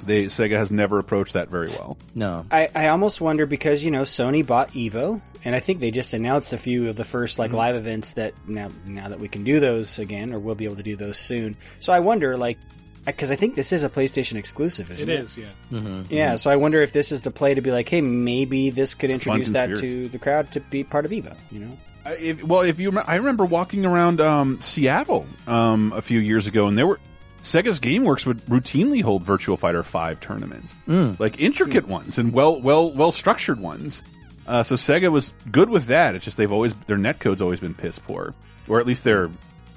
they 0.05 0.27
Sega 0.27 0.53
has 0.57 0.71
never 0.71 0.99
approached 0.99 1.33
that 1.35 1.49
very 1.49 1.69
well. 1.71 1.97
No. 2.15 2.47
I, 2.51 2.69
I 2.75 2.89
almost 2.89 3.21
wonder 3.21 3.47
because, 3.47 3.85
you 3.85 3.91
know, 3.91 4.03
Sony 4.03 4.47
bought 4.47 4.71
Evo, 4.73 5.21
and 5.45 5.55
I 5.55 5.61
think 5.61 5.81
they 5.81 5.91
just 5.91 6.15
announced 6.15 6.53
a 6.53 6.59
few 6.59 6.89
of 6.89 6.97
the 6.97 7.05
first, 7.05 7.39
like, 7.39 7.53
live 7.53 7.75
events 7.75 8.15
that 8.15 8.35
now, 8.49 8.71
now 8.87 9.09
that 9.09 9.19
we 9.21 9.29
can 9.29 9.45
do 9.45 9.61
those 9.61 9.99
again, 9.99 10.33
or 10.33 10.39
we'll 10.39 10.55
be 10.55 10.65
able 10.65 10.77
to 10.77 10.83
do 10.83 10.97
those 10.97 11.17
soon. 11.17 11.57
So 11.81 11.93
I 11.93 12.01
wonder, 12.01 12.37
like, 12.37 12.59
because 13.07 13.31
I 13.31 13.37
think 13.37 13.55
this 13.55 13.73
is 13.73 13.85
a 13.85 13.89
PlayStation 13.91 14.37
exclusive, 14.37 14.91
isn't 14.91 15.09
It 15.09 15.13
it? 15.13 15.21
is, 15.21 15.39
yeah. 15.39 16.03
Yeah, 16.09 16.37
so 16.37 16.51
I 16.51 16.57
wonder 16.57 16.83
if 16.83 16.93
this 16.93 17.13
is 17.13 17.21
the 17.23 17.31
play 17.31 17.55
to 17.55 17.61
be 17.61 17.71
like, 17.71 17.89
hey, 17.89 18.01
maybe 18.01 18.71
this 18.71 18.95
could 18.95 19.11
It's 19.11 19.27
introduce 19.27 19.51
that 19.53 19.77
to 19.77 20.09
the 20.09 20.19
crowd 20.19 20.53
to 20.53 20.61
be 20.61 20.85
part 20.85 21.05
of 21.05 21.11
Evo, 21.11 21.35
you 21.51 21.61
know? 21.61 21.79
I- 22.07 22.15
If, 22.17 22.43
well, 22.45 22.61
if 22.63 22.81
you, 22.81 22.99
I 22.99 23.17
remember 23.17 23.45
walking 23.45 23.85
around 23.87 24.21
um, 24.21 24.61
Seattle 24.61 25.27
um, 25.47 25.93
a 25.95 26.03
few 26.03 26.19
years 26.21 26.47
ago, 26.47 26.67
and 26.67 26.77
there 26.79 26.87
were 26.87 27.01
Sega's 27.43 27.79
GameWorks 27.81 28.25
would 28.27 28.45
routinely 28.47 29.03
hold 29.03 29.25
Virtua 29.25 29.59
Fighter 29.59 29.83
Five 29.83 30.21
tournaments, 30.21 30.75
like 30.87 31.41
intricate 31.41 31.87
ones 31.87 32.19
and 32.19 32.33
well, 32.33 32.59
well, 32.61 32.91
well 32.91 33.13
structured 33.13 33.61
ones. 33.61 34.03
Uh, 34.47 34.63
so 34.63 34.75
Sega 34.77 35.11
was 35.13 35.33
good 35.51 35.69
with 35.71 35.87
that. 35.87 36.15
It's 36.15 36.25
just 36.25 36.37
they've 36.39 36.53
always 36.53 36.73
their 36.87 36.97
netcode's 36.99 37.41
always 37.43 37.61
been 37.61 37.75
piss 37.75 37.99
poor, 37.99 38.35
or 38.69 38.81
at 38.81 38.87
least 38.87 39.05
their 39.05 39.31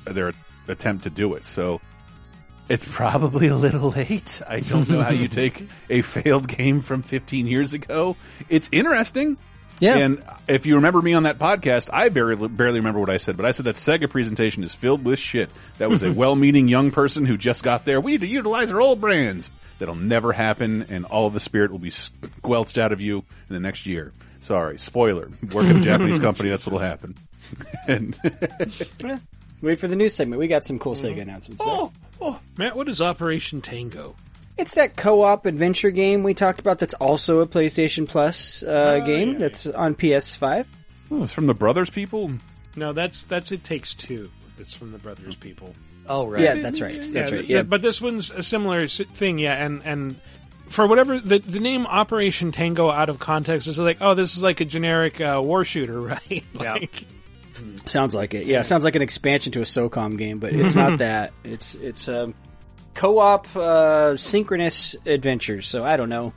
their 0.06 0.32
attempt 0.70 1.04
to 1.04 1.10
do 1.10 1.34
it. 1.36 1.46
So 1.48 1.80
it's 2.70 2.86
probably 2.90 3.48
a 3.48 3.56
little 3.56 3.90
late. 3.92 4.42
I 4.48 4.60
don't 4.60 4.88
know 4.90 5.02
how 5.02 5.12
you 5.12 5.28
take 5.30 5.68
a 5.90 6.02
failed 6.02 6.48
game 6.48 6.82
from 6.82 7.04
15 7.04 7.48
years 7.48 7.74
ago. 7.74 8.16
It's 8.50 8.70
interesting. 8.72 9.38
Yeah. 9.80 9.98
And 9.98 10.24
if 10.48 10.66
you 10.66 10.76
remember 10.76 11.02
me 11.02 11.14
on 11.14 11.24
that 11.24 11.38
podcast, 11.38 11.90
I 11.94 12.10
barely 12.10 12.48
barely 12.48 12.80
remember 12.80 13.00
what 13.00 13.10
I 13.10 13.18
said, 13.18 13.38
but 13.38 13.46
I 13.46 13.52
said 13.52 13.66
that 13.66 13.76
Sega 13.76 14.10
presentation 14.10 14.64
is 14.64 14.74
filled 14.74 15.06
with 15.06 15.20
shit. 15.20 15.50
That 15.78 15.90
was 15.90 16.04
a 16.04 16.12
well-meaning 16.14 16.68
young 16.68 16.92
person 16.92 17.26
who 17.26 17.38
just 17.38 17.64
got 17.64 17.86
there. 17.86 18.02
We 18.02 18.14
need 18.14 18.22
to 18.22 18.28
utilize 18.28 18.72
our 18.72 18.82
old 18.82 19.00
brands. 19.00 19.52
That'll 19.80 19.96
never 19.96 20.34
happen, 20.34 20.88
and 20.90 21.06
all 21.06 21.28
of 21.28 21.34
the 21.34 21.40
spirit 21.40 21.72
will 21.72 21.78
be 21.78 21.92
squelched 21.92 22.80
out 22.80 22.92
of 22.92 23.02
you 23.02 23.20
in 23.20 23.54
the 23.54 23.60
next 23.60 23.86
year. 23.86 24.12
Sorry, 24.42 24.80
spoiler. 24.80 25.30
Work 25.54 25.66
at 25.66 25.76
a 25.76 25.82
Japanese 25.82 26.20
company, 26.22 26.50
that's 26.50 26.66
what'll 26.66 26.80
happen. 26.80 27.16
and 27.88 28.18
Wait 29.62 29.80
for 29.80 29.88
the 29.88 29.96
news 29.96 30.14
segment. 30.14 30.40
We 30.40 30.48
got 30.48 30.64
some 30.66 30.78
cool 30.80 30.94
Mm-hmm. 30.94 31.18
Sega 31.20 31.22
announcements. 31.22 31.64
there. 31.64 31.74
oh, 31.74 31.92
oh, 32.22 32.40
Matt, 32.58 32.76
what 32.76 32.88
is 32.90 33.02
Operation 33.02 33.62
Tango? 33.62 34.16
It's 34.58 34.74
that 34.76 34.96
co-op 34.96 35.46
adventure 35.46 35.92
game 35.92 36.24
we 36.24 36.34
talked 36.34 36.60
about 36.60 36.80
that's 36.80 36.96
also 36.96 37.42
a 37.42 37.48
PlayStation 37.48 38.08
Plus 38.08 38.64
uh, 38.64 39.00
Oh, 39.02 39.06
game 39.06 39.34
yeah. 39.34 39.38
that's 39.40 39.68
on 39.68 39.94
PS5. 39.96 40.66
oh, 41.12 41.24
it's 41.24 41.32
from 41.32 41.46
the 41.48 41.54
Brothers 41.54 41.90
people. 41.90 42.32
No, 42.76 42.92
that's 42.94 43.24
that's 43.24 43.52
It 43.52 43.64
Takes 43.64 43.94
Two. 43.94 44.30
It's 44.60 44.74
from 44.74 44.92
the 44.92 44.98
Brothers 44.98 45.36
people. 45.36 45.74
Oh, 46.10 46.26
right. 46.28 46.42
Yeah, 46.42 46.56
that's 46.56 46.82
right. 46.82 46.94
That's 47.12 47.32
right. 47.32 47.40
th- 47.42 47.50
Yeah. 47.50 47.64
But 47.64 47.82
this 47.82 48.02
one's 48.02 48.32
a 48.32 48.42
similar 48.42 48.80
s- 48.82 48.98
thing, 49.14 49.38
yeah. 49.40 49.54
And 49.64 49.82
and 49.86 50.16
for 50.70 50.88
whatever 50.88 51.20
the 51.20 51.38
the 51.40 51.60
name 51.60 51.86
Operation 51.86 52.52
Tango 52.52 52.90
out 52.90 53.10
of 53.10 53.20
context 53.20 53.68
is 53.68 53.78
like, 53.78 53.98
oh, 54.02 54.14
this 54.16 54.36
is 54.38 54.42
like 54.44 54.60
a 54.62 54.66
generic 54.66 55.22
uh, 55.22 55.40
war 55.44 55.66
shooter, 55.66 56.00
right? 56.30 56.44
like, 56.56 57.06
Sounds 57.86 58.14
like 58.16 58.34
it. 58.34 58.46
Yeah, 58.46 58.62
sounds 58.62 58.84
like 58.84 58.96
an 58.96 59.02
expansion 59.02 59.52
to 59.54 59.62
a 59.62 59.66
SOCOM 59.66 60.18
game, 60.18 60.40
but 60.40 60.54
it's 60.54 60.76
not 60.76 60.98
that. 61.00 61.34
It's 61.44 61.76
it's 61.76 62.08
um, 62.08 62.34
co-op 62.94 63.56
uh, 63.56 64.18
synchronous 64.18 64.96
adventures. 65.06 65.68
So 65.68 65.84
I 65.84 65.98
don't 65.98 66.10
know. 66.10 66.34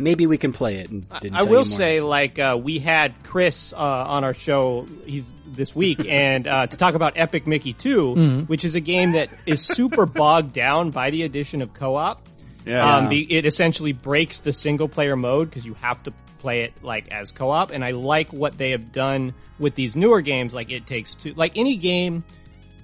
Maybe 0.00 0.26
we 0.28 0.38
can 0.38 0.52
play 0.52 0.76
it. 0.76 0.90
And 0.90 1.08
didn't 1.20 1.34
I 1.34 1.40
tell 1.40 1.48
will 1.50 1.64
you 1.64 1.70
more. 1.70 1.76
say, 1.76 2.00
like, 2.00 2.38
uh, 2.38 2.56
we 2.60 2.78
had 2.78 3.14
Chris 3.24 3.72
uh, 3.72 3.76
on 3.76 4.22
our 4.22 4.32
show 4.34 4.86
he's 5.04 5.34
this 5.46 5.74
week, 5.74 6.04
and 6.08 6.46
uh, 6.46 6.66
to 6.68 6.76
talk 6.76 6.94
about 6.94 7.14
Epic 7.16 7.46
Mickey 7.48 7.72
2, 7.72 8.44
which 8.46 8.64
is 8.64 8.76
a 8.76 8.80
game 8.80 9.12
that 9.12 9.28
is 9.44 9.60
super 9.64 10.06
bogged 10.06 10.52
down 10.52 10.90
by 10.92 11.10
the 11.10 11.24
addition 11.24 11.62
of 11.62 11.74
co-op. 11.74 12.24
Yeah. 12.64 12.96
Um, 12.96 13.08
be, 13.08 13.20
it 13.32 13.44
essentially 13.46 13.92
breaks 13.92 14.40
the 14.40 14.52
single 14.52 14.88
player 14.88 15.16
mode 15.16 15.48
because 15.50 15.66
you 15.66 15.74
have 15.74 16.00
to 16.04 16.12
play 16.38 16.60
it 16.62 16.72
like 16.82 17.08
as 17.10 17.32
co-op, 17.32 17.70
and 17.70 17.84
I 17.84 17.92
like 17.92 18.32
what 18.32 18.56
they 18.58 18.70
have 18.70 18.92
done 18.92 19.34
with 19.58 19.74
these 19.74 19.96
newer 19.96 20.20
games. 20.20 20.54
Like 20.54 20.70
It 20.70 20.86
Takes 20.86 21.14
Two, 21.14 21.34
like 21.34 21.52
any 21.56 21.76
game 21.76 22.24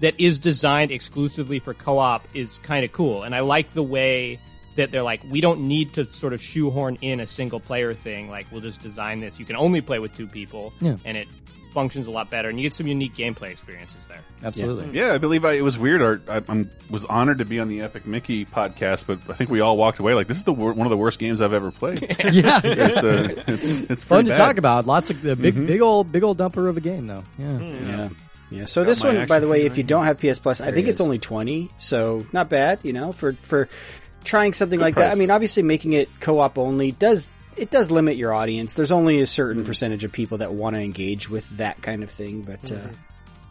that 0.01 0.19
is 0.19 0.39
designed 0.39 0.91
exclusively 0.91 1.59
for 1.61 1.73
co-op 1.75 2.27
is 2.35 2.59
kind 2.59 2.85
of 2.85 2.93
cool, 2.93 3.23
and 3.23 3.35
I 3.35 3.41
like 3.41 3.73
the 3.73 3.83
way 3.83 4.39
that 4.77 4.91
they're 4.91 5.05
like, 5.05 5.23
we 5.31 5.41
don't 5.41 5.69
need 5.69 5.93
to 5.95 6.05
sort 6.05 6.33
of 6.33 6.43
shoehorn 6.43 6.99
in 7.01 7.21
a 7.21 7.27
single 7.29 7.61
player 7.61 7.95
thing. 7.95 8.29
Like 8.29 8.47
we'll 8.51 8.61
just 8.61 8.81
design 8.83 9.21
this. 9.21 9.39
You 9.39 9.45
can 9.47 9.55
only 9.57 9.81
play 9.81 10.01
with 10.01 10.17
two 10.17 10.27
people, 10.27 10.73
Yeah. 10.81 10.97
and 11.05 11.17
it 11.17 11.29
functions 11.75 12.07
a 12.07 12.11
lot 12.11 12.31
better, 12.31 12.49
and 12.49 12.59
you 12.59 12.63
get 12.63 12.75
some 12.75 12.87
unique 12.87 13.15
gameplay 13.15 13.51
experiences 13.51 14.07
there. 14.07 14.21
Absolutely. 14.43 14.99
Yeah, 14.99 15.13
I 15.13 15.19
believe 15.19 15.45
I, 15.45 15.53
it 15.55 15.63
was 15.63 15.77
weird. 15.77 16.01
Our, 16.01 16.21
I 16.29 16.41
I'm, 16.49 16.71
was 16.89 17.05
honored 17.05 17.39
to 17.39 17.45
be 17.45 17.61
on 17.61 17.69
the 17.69 17.83
Epic 17.83 18.07
Mickey 18.07 18.47
podcast, 18.47 19.07
but 19.07 19.19
I 19.29 19.35
think 19.35 19.51
we 19.51 19.61
all 19.61 19.77
walked 19.77 19.99
away 19.99 20.15
like 20.15 20.29
this 20.29 20.39
is 20.39 20.45
the 20.45 20.53
one 20.55 20.81
of 20.81 20.91
the 20.91 20.97
worst 20.97 21.19
games 21.19 21.43
I've 21.43 21.53
ever 21.53 21.71
played. 21.71 22.01
Yeah. 22.35 22.61
it's, 22.65 22.97
uh, 22.97 23.43
it's 23.47 23.81
it's 23.91 24.05
Fun 24.05 24.19
pretty 24.19 24.29
to 24.31 24.35
bad. 24.35 24.47
talk 24.47 24.59
about. 24.59 24.87
Lots 24.87 25.11
of 25.11 25.21
the 25.21 25.37
big, 25.37 25.55
mm-hmm. 25.55 25.67
big 25.67 25.83
old, 25.83 26.11
big 26.11 26.23
old 26.23 26.39
dumper 26.39 26.69
of 26.69 26.77
a 26.77 26.81
game, 26.81 27.07
though. 27.07 27.25
Yeah. 27.39 27.47
Mm. 27.47 27.89
Yeah. 27.89 28.09
Yeah. 28.51 28.65
So 28.67 28.81
Got 28.81 28.87
this 28.87 29.05
one, 29.05 29.27
by 29.27 29.41
the 29.41 29.49
way, 29.49 29.67
if 29.67 29.77
you 29.77 29.85
don't 29.85 30.05
have 30.05 30.19
PS 30.19 30.39
Plus, 30.39 30.61
I 30.61 30.73
think 30.73 30.89
it's 30.89 31.01
only 31.01 31.19
twenty, 31.19 31.71
so 31.79 32.25
not 32.33 32.49
bad. 32.49 32.81
You 32.83 32.93
know, 32.93 33.13
for 33.13 33.35
for 33.35 33.69
trying 34.25 34.53
something 34.53 34.79
Good 34.79 34.85
like 34.85 34.95
that. 34.97 35.13
I 35.13 35.15
mean, 35.17 35.31
obviously, 35.31 35.63
making 35.63 35.93
it 35.93 36.09
co-op 36.21 36.59
only 36.59 36.93
does 36.93 37.31
it 37.57 37.71
does 37.71 37.91
limit 37.91 38.17
your 38.17 38.33
audience. 38.35 38.73
There's 38.73 38.93
only 38.93 39.21
a 39.21 39.27
certain 39.27 39.65
percentage 39.65 40.05
of 40.05 40.13
people 40.13 40.39
that 40.39 40.53
want 40.53 40.77
to 40.77 40.81
engage 40.81 41.29
with 41.29 41.49
that 41.57 41.83
kind 41.83 42.03
of 42.03 42.11
thing, 42.11 42.43
but. 42.43 42.63
Mm-hmm. 42.63 42.89
Uh, 42.89 42.93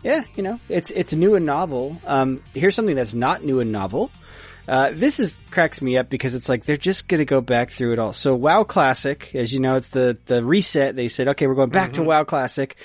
yeah, 0.04 0.24
you 0.36 0.44
know, 0.44 0.60
it's 0.68 0.92
it's 0.92 1.14
new 1.14 1.36
and 1.36 1.46
novel. 1.46 1.98
Um, 2.06 2.44
here's 2.54 2.76
something 2.76 2.96
that's 2.96 3.14
not 3.14 3.42
new 3.46 3.62
and 3.62 3.72
novel. 3.72 4.12
Uh, 4.68 4.92
this 4.94 5.20
is 5.22 5.40
cracks 5.50 5.82
me 5.82 5.98
up 5.98 6.10
because 6.10 6.36
it's 6.36 6.50
like 6.50 6.66
they're 6.66 6.76
just 6.76 7.08
gonna 7.08 7.24
go 7.24 7.40
back 7.40 7.70
through 7.70 7.94
it 7.94 8.00
all. 8.00 8.12
So 8.12 8.36
WoW 8.36 8.66
Classic, 8.66 9.34
as 9.34 9.54
you 9.54 9.62
know, 9.62 9.78
it's 9.78 9.88
the 9.88 10.18
the 10.26 10.44
reset. 10.44 10.98
They 10.98 11.08
said, 11.08 11.30
okay, 11.30 11.48
we're 11.48 11.56
going 11.56 11.70
back 11.70 11.94
Mm-hmm. 11.94 12.04
to 12.04 12.08
WoW 12.10 12.24
Classic. 12.26 12.76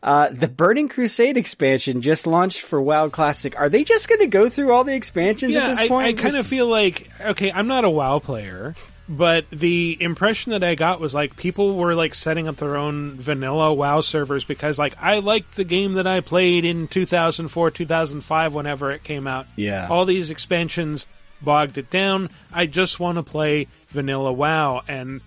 Uh, 0.00 0.28
the 0.30 0.46
Burning 0.46 0.88
Crusade 0.88 1.36
expansion 1.36 2.00
just 2.02 2.28
launched 2.28 2.62
for 2.62 2.80
WoW 2.80 3.08
Classic. 3.08 3.58
Are 3.58 3.68
they 3.68 3.82
just 3.82 4.08
gonna 4.08 4.28
go 4.28 4.48
through 4.48 4.72
all 4.72 4.84
the 4.84 4.94
expansions 4.94 5.54
yeah, 5.54 5.64
at 5.64 5.68
this 5.70 5.80
I, 5.80 5.88
point? 5.88 6.06
I 6.06 6.12
kind 6.12 6.36
of 6.36 6.46
feel 6.46 6.68
like 6.68 7.10
okay, 7.20 7.50
I'm 7.50 7.66
not 7.66 7.84
a 7.84 7.90
WoW 7.90 8.20
player, 8.20 8.76
but 9.08 9.48
the 9.50 9.96
impression 10.00 10.52
that 10.52 10.62
I 10.62 10.74
got 10.74 11.00
was 11.00 11.14
like 11.14 11.36
people 11.36 11.76
were 11.76 11.94
like 11.94 12.14
setting 12.14 12.46
up 12.46 12.56
their 12.56 12.76
own 12.76 13.12
vanilla 13.12 13.72
WoW 13.72 14.02
servers 14.02 14.44
because 14.44 14.78
like 14.78 14.94
I 15.00 15.20
liked 15.20 15.56
the 15.56 15.64
game 15.64 15.94
that 15.94 16.06
I 16.06 16.20
played 16.20 16.64
in 16.64 16.88
2004, 16.88 17.70
2005, 17.70 18.54
whenever 18.54 18.90
it 18.90 19.02
came 19.04 19.26
out. 19.26 19.46
Yeah. 19.56 19.88
all 19.90 20.04
these 20.04 20.30
expansions 20.30 21.06
bogged 21.40 21.78
it 21.78 21.88
down. 21.90 22.28
I 22.52 22.66
just 22.66 23.00
want 23.00 23.16
to 23.16 23.22
play 23.22 23.68
vanilla 23.88 24.32
WoW, 24.32 24.82
and 24.88 25.20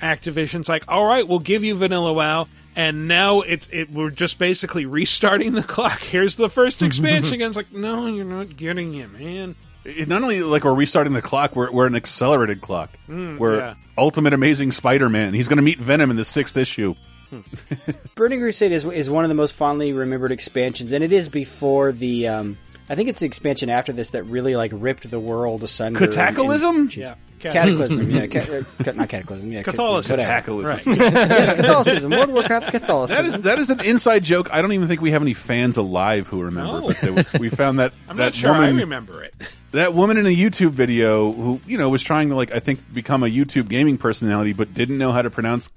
Activision's 0.00 0.68
like, 0.68 0.84
all 0.88 1.04
right, 1.06 1.26
we'll 1.26 1.38
give 1.38 1.62
you 1.62 1.74
vanilla 1.74 2.12
WoW. 2.12 2.48
And 2.76 3.08
now 3.08 3.40
it's 3.40 3.68
it. 3.72 3.90
We're 3.90 4.10
just 4.10 4.38
basically 4.38 4.86
restarting 4.98 5.52
the 5.52 5.62
clock. 5.64 6.00
Here's 6.00 6.36
the 6.36 6.48
first 6.48 6.80
expansion. 6.82 7.34
and 7.34 7.48
it's 7.48 7.56
like, 7.56 7.72
no, 7.72 8.06
you're 8.06 8.24
not 8.24 8.56
getting 8.56 8.94
it, 8.94 9.10
man. 9.12 9.56
It, 9.88 10.08
not 10.08 10.22
only 10.22 10.42
like 10.42 10.64
we're 10.64 10.74
restarting 10.74 11.12
the 11.12 11.22
clock, 11.22 11.56
we're, 11.56 11.70
we're 11.70 11.86
an 11.86 11.94
accelerated 11.96 12.60
clock. 12.60 12.90
we're 13.08 13.58
yeah. 13.58 13.74
Ultimate 13.96 14.32
Amazing 14.34 14.72
Spider-Man. 14.72 15.34
He's 15.34 15.48
going 15.48 15.56
to 15.56 15.62
meet 15.62 15.78
Venom 15.78 16.10
in 16.10 16.16
the 16.16 16.24
sixth 16.24 16.56
issue. 16.56 16.94
Burning 18.14 18.40
Crusade 18.40 18.72
is 18.72 18.84
is 18.84 19.10
one 19.10 19.24
of 19.24 19.28
the 19.28 19.34
most 19.34 19.54
fondly 19.54 19.92
remembered 19.92 20.32
expansions, 20.32 20.92
and 20.92 21.02
it 21.04 21.12
is 21.12 21.28
before 21.28 21.92
the. 21.92 22.28
Um, 22.28 22.56
I 22.90 22.94
think 22.94 23.08
it's 23.10 23.18
the 23.18 23.26
expansion 23.26 23.68
after 23.68 23.92
this 23.92 24.10
that 24.10 24.22
really 24.24 24.56
like 24.56 24.70
ripped 24.74 25.08
the 25.10 25.20
world 25.20 25.62
asunder. 25.62 26.02
and- 26.04 26.12
Cataclysm? 26.12 26.76
and- 26.76 26.96
Yeah. 26.96 27.14
Cataclysm, 27.38 28.10
yeah, 28.10 28.26
ca- 28.28 28.62
uh, 28.88 28.92
not 28.92 29.08
cataclysm, 29.08 29.52
yeah, 29.52 29.62
ca- 29.62 29.70
Catholicism. 29.72 30.18
whatever. 30.18 30.40
Catholicism. 30.40 30.94
yes, 30.98 31.54
Catholicism. 31.56 32.10
World 32.10 32.28
of 32.28 32.34
Warcraft 32.34 32.70
Catholicism. 32.70 33.22
That 33.24 33.28
is 33.36 33.42
that 33.42 33.58
is 33.58 33.70
an 33.70 33.80
inside 33.84 34.24
joke. 34.24 34.48
I 34.52 34.62
don't 34.62 34.72
even 34.72 34.88
think 34.88 35.00
we 35.00 35.10
have 35.12 35.22
any 35.22 35.34
fans 35.34 35.76
alive 35.76 36.26
who 36.26 36.42
remember. 36.42 36.80
No. 36.80 36.86
But 36.88 37.00
they, 37.00 37.10
were- 37.10 37.24
we 37.38 37.48
found 37.50 37.78
that 37.80 37.92
I'm 38.08 38.16
that 38.16 38.22
not 38.24 38.34
sure 38.34 38.52
woman, 38.52 38.76
I 38.76 38.80
remember 38.80 39.22
it. 39.24 39.34
that 39.72 39.94
woman 39.94 40.16
in 40.16 40.26
a 40.26 40.34
YouTube 40.34 40.70
video 40.70 41.30
who 41.32 41.60
you 41.66 41.78
know 41.78 41.88
was 41.88 42.02
trying 42.02 42.30
to 42.30 42.34
like 42.36 42.52
I 42.52 42.58
think 42.60 42.80
become 42.92 43.22
a 43.22 43.28
YouTube 43.28 43.68
gaming 43.68 43.98
personality, 43.98 44.52
but 44.52 44.74
didn't 44.74 44.98
know 44.98 45.12
how 45.12 45.22
to 45.22 45.30
pronounce 45.30 45.68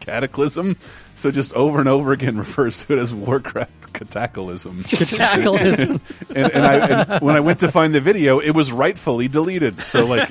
cataclysm, 0.00 0.76
so 1.18 1.32
just 1.32 1.52
over 1.54 1.80
and 1.80 1.88
over 1.88 2.12
again 2.12 2.38
refers 2.38 2.84
to 2.84 2.92
it 2.92 3.00
as 3.00 3.12
Warcraft 3.12 3.92
cataclysm. 3.92 4.82
Cataclysm. 4.84 6.00
and, 6.28 6.52
and, 6.52 6.64
I, 6.64 7.14
and 7.14 7.20
when 7.20 7.34
I 7.34 7.40
went 7.40 7.58
to 7.60 7.72
find 7.72 7.92
the 7.92 8.00
video, 8.00 8.38
it 8.38 8.52
was 8.52 8.70
rightfully 8.70 9.26
deleted. 9.26 9.80
So 9.80 10.06
like 10.06 10.30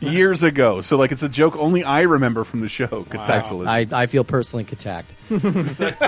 years 0.00 0.42
ago. 0.42 0.80
So 0.80 0.96
like 0.96 1.12
it's 1.12 1.22
a 1.22 1.28
joke 1.28 1.54
only 1.56 1.84
I 1.84 2.00
remember 2.02 2.42
from 2.42 2.60
the 2.60 2.68
show. 2.68 3.06
Cataclysm. 3.10 3.68
I, 3.68 3.86
I 3.92 4.06
feel 4.06 4.24
personally 4.24 4.66
attacked. 4.72 5.14
but 5.28 6.00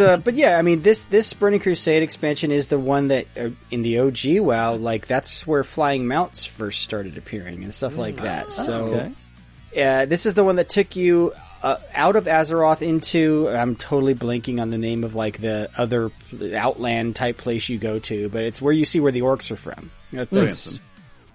uh, 0.00 0.18
but 0.18 0.34
yeah, 0.34 0.56
I 0.56 0.62
mean 0.62 0.82
this 0.82 1.00
this 1.02 1.32
Burning 1.32 1.58
Crusade 1.58 2.04
expansion 2.04 2.52
is 2.52 2.68
the 2.68 2.78
one 2.78 3.08
that 3.08 3.26
uh, 3.36 3.48
in 3.72 3.82
the 3.82 3.98
OG 3.98 4.38
WoW, 4.38 4.74
like 4.74 5.08
that's 5.08 5.44
where 5.46 5.64
flying 5.64 6.06
mounts 6.06 6.44
first 6.44 6.82
started 6.82 7.18
appearing 7.18 7.64
and 7.64 7.74
stuff 7.74 7.96
like 7.96 8.16
that. 8.16 8.52
So 8.52 8.84
okay. 8.84 9.12
uh, 9.82 10.06
this 10.06 10.26
is 10.26 10.34
the 10.34 10.44
one 10.44 10.56
that 10.56 10.68
took 10.68 10.94
you 10.94 11.32
uh, 11.64 11.76
out 11.94 12.14
of 12.14 12.26
Azeroth 12.26 12.82
into. 12.82 13.48
I'm 13.48 13.74
totally 13.74 14.14
blanking 14.14 14.60
on 14.60 14.70
the 14.70 14.78
name 14.78 15.02
of 15.02 15.14
like 15.16 15.40
the 15.40 15.70
other 15.76 16.10
Outland 16.54 17.16
type 17.16 17.38
place 17.38 17.68
you 17.68 17.78
go 17.78 17.98
to, 17.98 18.28
but 18.28 18.42
it's 18.44 18.62
where 18.62 18.72
you 18.72 18.84
see 18.84 19.00
where 19.00 19.10
the 19.12 19.22
orcs 19.22 19.50
are 19.50 19.56
from. 19.56 19.90
That- 20.12 20.30
That's, 20.30 20.80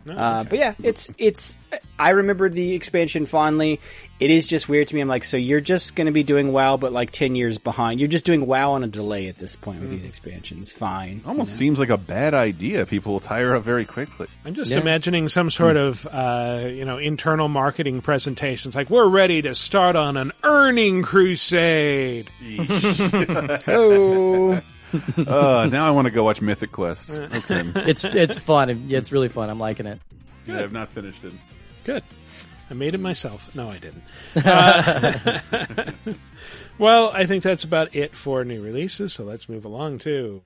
uh, 0.08 0.44
but 0.46 0.58
yeah, 0.58 0.74
it's 0.82 1.12
it's. 1.18 1.58
I 2.00 2.12
remember 2.12 2.48
the 2.50 2.74
expansion 2.74 3.26
fondly. 3.26 3.80
It 4.20 4.32
is 4.32 4.46
just 4.46 4.68
weird 4.68 4.90
to 4.90 4.96
me. 4.96 5.00
I'm 5.02 5.08
like, 5.08 5.24
so 5.24 5.38
you're 5.38 5.62
just 5.62 5.96
going 5.96 6.08
to 6.08 6.12
be 6.12 6.24
doing 6.24 6.52
WoW, 6.52 6.76
but 6.76 6.92
like 6.92 7.12
ten 7.12 7.36
years 7.36 7.58
behind. 7.58 8.02
You're 8.02 8.10
just 8.10 8.26
doing 8.26 8.46
WoW 8.46 8.74
on 8.74 8.84
a 8.84 8.88
delay 8.88 9.30
at 9.30 9.38
this 9.38 9.56
point 9.56 9.80
with 9.80 9.90
these 9.92 10.04
expansions. 10.04 10.74
Fine. 10.74 11.22
Almost 11.26 11.56
seems 11.56 11.80
like 11.80 11.88
a 11.90 11.98
bad 11.98 12.34
idea. 12.34 12.86
People 12.86 13.14
will 13.14 13.20
tire 13.22 13.56
out 13.56 13.64
very 13.64 13.86
quickly. 13.86 14.28
I'm 14.44 14.54
just 14.56 14.72
Yeah. 14.72 14.82
imagining 14.82 15.30
some 15.30 15.50
sort 15.50 15.78
of, 15.78 16.06
uh, 16.08 16.64
you 16.68 16.84
know, 16.84 16.98
internal 16.98 17.48
marketing 17.48 18.02
presentations. 18.02 18.76
Like, 18.76 18.90
we're 18.90 19.08
ready 19.08 19.42
to 19.44 19.56
start 19.56 19.96
on 19.96 20.18
an 20.18 20.34
earning 20.44 21.02
crusade. 21.02 22.30
Oh, 23.68 24.62
Uh, 25.18 25.70
now 25.72 25.86
I 25.88 25.92
want 25.92 26.06
to 26.08 26.12
go 26.12 26.24
watch 26.24 26.42
Mythic 26.42 26.72
Quest. 26.72 27.12
Okay. 27.12 27.62
It's 27.76 28.04
it's 28.04 28.40
fun. 28.40 28.86
Yeah, 28.88 28.98
It's 28.98 29.12
really 29.12 29.30
fun. 29.30 29.50
I'm 29.50 29.60
liking 29.60 29.86
it. 29.86 30.00
Yeah, 30.48 30.62
I've 30.62 30.72
not 30.74 30.90
finished 30.90 31.24
it. 31.24 31.32
Good. 31.84 32.04
I 32.70 32.74
made 32.74 32.94
it 32.94 33.00
myself. 33.00 33.56
No, 33.56 33.70
I 33.70 33.80
didn't. 33.80 34.04
Uh, 34.36 35.92
well, 36.78 37.10
I 37.14 37.26
think 37.26 37.44
that's 37.44 37.64
about 37.64 37.96
it 37.96 38.14
for 38.14 38.44
new 38.44 38.62
releases. 38.62 39.14
So 39.14 39.24
let's 39.24 39.50
move 39.50 39.66
along 39.66 40.00
to. 40.00 40.44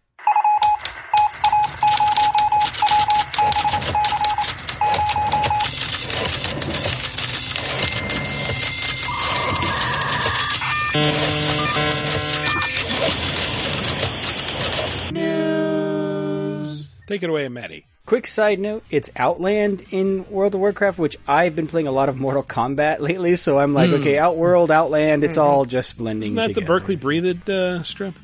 Take 17.07 17.23
it 17.23 17.29
away, 17.29 17.47
Maddie. 17.49 17.85
quick 18.05 18.27
side 18.27 18.59
note: 18.59 18.83
it's 18.89 19.09
Outland 19.15 19.83
in 19.91 20.25
World 20.29 20.55
of 20.55 20.61
Warcraft, 20.61 20.99
which 20.99 21.17
I've 21.27 21.55
been 21.55 21.67
playing 21.67 21.87
a 21.87 21.91
lot 21.91 22.09
of 22.09 22.17
Mortal 22.19 22.43
Kombat 22.43 22.99
lately. 23.07 23.35
So 23.35 23.59
I'm 23.59 23.73
like, 23.73 23.89
okay, 23.91 24.17
Outworld, 24.17 24.71
Outland, 24.71 25.23
it's 25.23 25.37
all 25.37 25.65
just 25.65 25.97
blending. 25.97 26.37
Isn't 26.37 26.53
that 26.53 26.53
the. 26.55 26.61
Berkeley 26.65 26.95
Breathed 26.95 27.49
uh, 27.49 27.83
strip? 27.83 28.15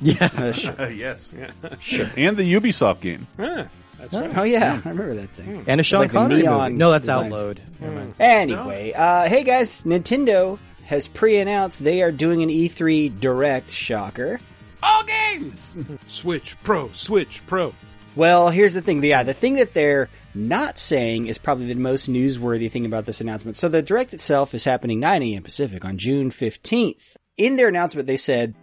Yeah. 0.00 0.28
Uh, 0.36 0.52
sure. 0.52 0.74
Uh, 0.78 0.88
yes. 0.94 1.32
Sure. 1.80 2.10
And 2.16 2.36
the 2.36 2.52
Ubisoft 2.54 3.00
game. 3.00 3.26
Ah, 3.38 3.68
that's 3.96 4.12
right. 4.12 4.36
Oh 4.36 4.42
yeah, 4.42 4.80
I 4.84 4.88
remember 4.88 5.14
that 5.14 5.30
thing. 5.30 5.64
And 5.66 5.80
a 5.80 5.84
Sean 5.84 6.00
Like 6.00 6.10
the 6.10 6.18
Connery 6.18 6.42
neon 6.42 6.72
movie. 6.72 6.74
No, 6.78 6.90
that's 6.90 7.06
designs. 7.06 7.32
Outlode. 7.32 7.60
Never 7.80 7.94
mind. 7.94 8.14
Anyway, 8.18 8.92
uh, 8.92 9.28
hey 9.28 9.44
guys, 9.44 9.84
Nintendo 9.84 10.58
has 10.86 11.06
pre-announced 11.08 11.82
they 11.82 12.02
are 12.02 12.10
doing 12.10 12.42
an 12.42 12.50
E3 12.50 13.18
Direct. 13.20 13.70
Shocker. 13.70 14.40
All 14.82 15.04
games. 15.04 15.72
Switch 16.08 16.60
Pro, 16.64 16.90
Switch 16.92 17.40
Pro. 17.46 17.72
Well, 18.16 18.48
here's 18.50 18.74
the 18.74 18.80
thing. 18.80 19.02
Yeah, 19.02 19.24
the 19.24 19.34
thing 19.34 19.54
that 19.54 19.74
they're 19.74 20.08
not 20.34 20.78
saying 20.78 21.26
is 21.26 21.38
probably 21.38 21.66
the 21.66 21.74
most 21.74 22.08
newsworthy 22.10 22.70
thing 22.70 22.86
about 22.86 23.06
this 23.06 23.20
announcement. 23.20 23.56
So 23.56 23.68
the 23.68 23.82
direct 23.82 24.14
itself 24.14 24.54
is 24.54 24.64
happening 24.64 25.00
9 25.00 25.22
a.m. 25.22 25.42
Pacific 25.42 25.84
on 25.84 25.98
June 25.98 26.30
15th. 26.30 27.16
In 27.36 27.56
their 27.56 27.68
announcement, 27.68 28.06
they 28.06 28.16
said, 28.16 28.54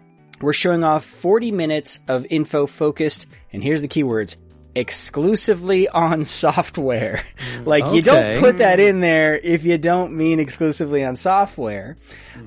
we're 0.42 0.54
showing 0.54 0.84
off 0.84 1.06
40 1.06 1.52
minutes 1.52 2.00
of 2.08 2.26
info 2.30 2.66
focused, 2.66 3.28
and 3.52 3.62
here's 3.64 3.82
the 3.82 3.88
keywords, 3.88 4.38
exclusively 4.74 5.88
on 5.90 6.24
software. 6.26 7.24
like, 7.66 7.94
you 7.94 8.02
don't 8.02 8.40
put 8.40 8.58
that 8.58 8.80
in 8.80 9.02
there 9.02 9.38
if 9.38 9.64
you 9.64 9.78
don't 9.78 10.14
mean 10.14 10.40
exclusively 10.40 11.04
on 11.04 11.16
software. 11.16 11.98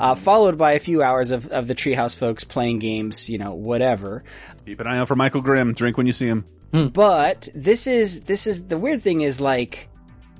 Uh, 0.00 0.14
followed 0.14 0.58
by 0.58 0.72
a 0.72 0.78
few 0.78 1.02
hours 1.02 1.30
of, 1.30 1.46
of 1.48 1.68
the 1.68 1.74
Treehouse 1.74 2.16
folks 2.16 2.44
playing 2.44 2.78
games, 2.78 3.28
you 3.28 3.38
know, 3.38 3.54
whatever. 3.54 4.24
Keep 4.66 4.80
an 4.80 4.86
eye 4.86 4.98
out 4.98 5.08
for 5.08 5.16
Michael 5.16 5.42
Grimm. 5.42 5.74
Drink 5.74 5.96
when 5.96 6.06
you 6.06 6.12
see 6.12 6.26
him. 6.26 6.46
Hmm. 6.74 6.88
But 6.88 7.48
this 7.54 7.86
is 7.86 8.22
this 8.22 8.48
is 8.48 8.64
the 8.64 8.76
weird 8.76 9.00
thing 9.00 9.20
is 9.20 9.40
like 9.40 9.88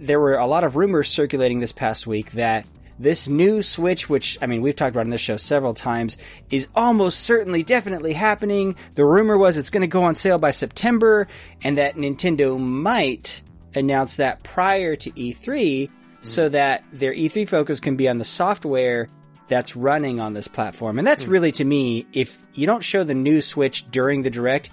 there 0.01 0.19
were 0.19 0.35
a 0.35 0.49
lot 0.49 0.65
of 0.65 0.75
rumors 0.75 1.09
circulating 1.09 1.61
this 1.61 1.71
past 1.71 2.09
week 2.09 2.33
that 2.33 2.67
this 2.99 3.29
new 3.29 3.63
Switch, 3.63 4.11
which 4.11 4.37
I 4.43 4.47
mean 4.47 4.61
we've 4.61 4.75
talked 4.75 4.91
about 4.91 5.05
on 5.05 5.11
this 5.11 5.21
show 5.21 5.37
several 5.37 5.75
times, 5.75 6.19
is 6.51 6.67
almost 6.75 7.21
certainly 7.21 7.63
definitely 7.63 8.15
happening. 8.15 8.75
The 8.97 9.05
rumor 9.05 9.39
was 9.39 9.57
it's 9.57 9.71
going 9.71 9.83
to 9.83 9.87
go 9.87 10.03
on 10.03 10.17
sale 10.17 10.39
by 10.39 10.51
September, 10.51 11.29
and 11.63 11.79
that 11.79 11.95
Nintendo 11.95 12.59
might 12.59 13.41
announce 13.77 14.17
that 14.17 14.43
prior 14.43 14.97
to 14.97 15.13
E3, 15.13 15.89
hmm. 15.89 15.95
so 16.21 16.49
that 16.49 16.83
their 16.93 17.15
E3 17.15 17.49
focus 17.49 17.79
can 17.79 17.95
be 17.95 18.09
on 18.09 18.19
the 18.19 18.25
software 18.25 19.09
that's 19.47 19.77
running 19.77 20.19
on 20.19 20.33
this 20.33 20.49
platform. 20.49 20.99
And 20.99 21.07
that's 21.07 21.27
hmm. 21.27 21.31
really 21.31 21.53
to 21.53 21.65
me, 21.65 22.07
if 22.13 22.37
you 22.55 22.67
don't 22.67 22.83
show 22.83 23.05
the 23.05 23.15
new 23.15 23.41
Switch 23.41 23.89
during 23.93 24.23
the 24.23 24.31
direct, 24.31 24.71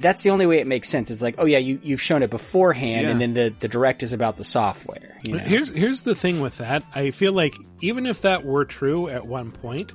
that's 0.00 0.22
the 0.22 0.30
only 0.30 0.46
way 0.46 0.58
it 0.58 0.66
makes 0.66 0.88
sense. 0.88 1.10
It's 1.10 1.22
like, 1.22 1.36
oh 1.38 1.44
yeah, 1.44 1.58
you, 1.58 1.78
you've 1.82 2.00
shown 2.02 2.22
it 2.22 2.30
beforehand, 2.30 3.02
Yeah. 3.06 3.10
and 3.10 3.20
then 3.20 3.34
the, 3.34 3.54
the 3.60 3.68
direct 3.68 4.02
is 4.02 4.12
about 4.12 4.36
the 4.36 4.44
software. 4.44 5.18
You 5.26 5.34
know? 5.34 5.38
Here's 5.38 5.68
here's 5.68 6.02
the 6.02 6.14
thing 6.14 6.40
with 6.40 6.58
that. 6.58 6.82
I 6.94 7.10
feel 7.10 7.32
like 7.32 7.54
even 7.80 8.06
if 8.06 8.22
that 8.22 8.44
were 8.44 8.64
true 8.64 9.08
at 9.08 9.26
one 9.26 9.50
point, 9.52 9.92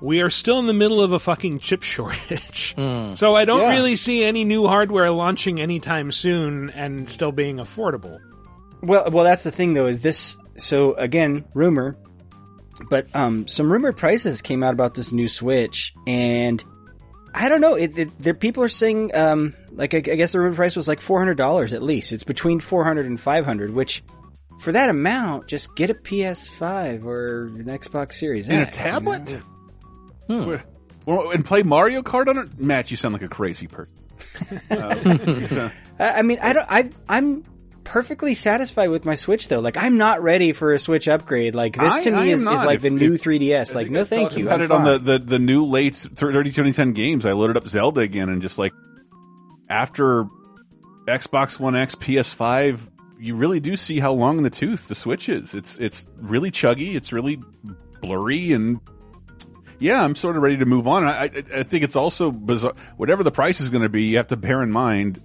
we 0.00 0.20
are 0.20 0.30
still 0.30 0.58
in 0.58 0.66
the 0.66 0.72
middle 0.74 1.00
of 1.00 1.12
a 1.12 1.18
fucking 1.20 1.58
chip 1.60 1.82
shortage. 1.84 2.74
So 2.76 3.34
I 3.36 3.44
don't 3.44 3.60
Yeah. 3.60 3.70
really 3.70 3.96
see 3.96 4.24
any 4.24 4.44
new 4.44 4.66
hardware 4.66 5.10
launching 5.10 5.60
anytime 5.60 6.10
soon 6.12 6.70
and 6.70 7.08
still 7.08 7.32
being 7.32 7.56
affordable. 7.58 8.18
Well, 8.82 9.10
well, 9.10 9.24
that's 9.24 9.44
the 9.44 9.52
thing 9.52 9.74
though. 9.74 9.86
Is 9.86 10.00
this 10.00 10.36
so? 10.56 10.94
Again, 10.94 11.44
rumor, 11.54 11.96
but 12.90 13.06
um, 13.14 13.46
some 13.46 13.70
rumored 13.70 13.96
prices 13.96 14.42
came 14.42 14.62
out 14.64 14.72
about 14.74 14.94
this 14.94 15.12
new 15.12 15.28
Switch, 15.28 15.94
and 16.06 16.62
I 17.34 17.48
don't 17.48 17.60
know. 17.60 17.74
It, 17.74 17.96
it, 17.98 18.18
there, 18.18 18.34
people 18.34 18.62
are 18.62 18.68
saying, 18.68 19.14
um, 19.16 19.54
like 19.72 19.94
I, 19.94 19.98
I 19.98 20.00
guess 20.00 20.32
the 20.32 20.40
rumored 20.40 20.56
price 20.56 20.76
was 20.76 20.86
like 20.88 21.00
four 21.00 21.18
hundred 21.18 21.36
dollars 21.36 21.72
at 21.72 21.82
least. 21.82 22.12
It's 22.12 22.24
between 22.24 22.60
400 22.60 23.06
and 23.06 23.18
500, 23.20 23.70
which 23.70 24.02
for 24.60 24.72
that 24.72 24.90
amount, 24.90 25.46
just 25.48 25.74
get 25.74 25.90
a 25.90 25.94
PS5 25.94 27.04
or 27.04 27.44
an 27.46 27.64
Xbox 27.64 28.12
Series 28.14 28.48
In 28.48 28.58
a 28.60 28.62
X, 28.62 28.76
you 28.78 28.84
know? 28.84 28.90
tablet? 28.90 29.42
Where- 30.26 30.64
well, 31.04 31.30
and 31.32 31.44
play 31.44 31.62
Mario 31.64 32.02
Kart 32.02 32.28
on 32.28 32.38
it? 32.38 32.60
Matt, 32.60 32.90
you 32.92 32.96
sound 32.96 33.12
like 33.14 33.22
a 33.22 33.28
crazy 33.28 33.66
person. 33.66 33.92
Uh, 34.70 35.68
I 35.98 36.18
I 36.18 36.22
mean, 36.22 36.38
I 36.40 36.52
don't. 36.52 36.66
I 36.70 36.90
I'm 37.08 37.42
perfectly 37.84 38.34
satisfied 38.34 38.88
with 38.90 39.04
my 39.04 39.14
Switch 39.14 39.48
though. 39.48 39.60
Like, 39.60 39.76
I'm 39.76 39.96
not 39.96 40.22
ready 40.22 40.52
for 40.52 40.72
a 40.72 40.78
Switch 40.78 41.08
upgrade. 41.08 41.54
Like 41.54 41.76
this 41.76 41.92
I- 41.92 42.02
to 42.04 42.10
me 42.12 42.30
is, 42.30 42.40
is 42.40 42.46
like 42.46 42.76
If- 42.76 42.82
the 42.82 42.90
new 42.90 43.14
if- 43.14 43.22
3DS. 43.22 43.74
Like, 43.74 43.90
no, 43.90 44.04
thank 44.04 44.36
you. 44.36 44.48
Had 44.48 44.60
I'm 44.60 44.64
it 44.64 44.70
on 44.70 44.84
the, 44.84 44.98
the, 44.98 45.18
the 45.18 45.38
new 45.38 45.64
late 45.64 45.96
30 45.96 46.50
2010 46.50 46.92
games. 46.92 47.26
I 47.26 47.32
loaded 47.32 47.56
up 47.56 47.66
Zelda 47.68 48.00
again 48.00 48.28
and 48.28 48.42
just 48.42 48.58
like 48.58 48.72
after 49.68 50.24
Xbox 51.06 51.58
One 51.58 51.74
X, 51.76 51.94
PS5, 51.94 52.88
you 53.18 53.36
really 53.36 53.60
do 53.60 53.76
see 53.76 53.98
how 54.00 54.12
long 54.12 54.38
in 54.38 54.44
the 54.44 54.50
tooth 54.50 54.88
the 54.88 54.94
Switch 54.94 55.28
is. 55.28 55.54
It's 55.54 55.76
it's 55.76 56.06
really 56.16 56.50
chuggy. 56.50 56.94
It's 56.94 57.12
really 57.12 57.40
blurry 58.00 58.52
and 58.52 58.80
yeah, 59.78 60.02
I'm 60.02 60.14
sort 60.14 60.36
of 60.36 60.42
ready 60.42 60.58
to 60.58 60.64
move 60.66 60.86
on. 60.86 61.04
I, 61.04 61.24
I, 61.24 61.30
I 61.56 61.62
think 61.64 61.82
it's 61.82 61.96
also 61.96 62.30
bizarre. 62.30 62.74
Whatever 62.96 63.24
the 63.24 63.32
price 63.32 63.60
is 63.60 63.70
going 63.70 63.82
to 63.82 63.88
be, 63.88 64.04
you 64.04 64.18
have 64.18 64.28
to 64.28 64.36
bear 64.36 64.62
in 64.62 64.70
mind 64.70 65.20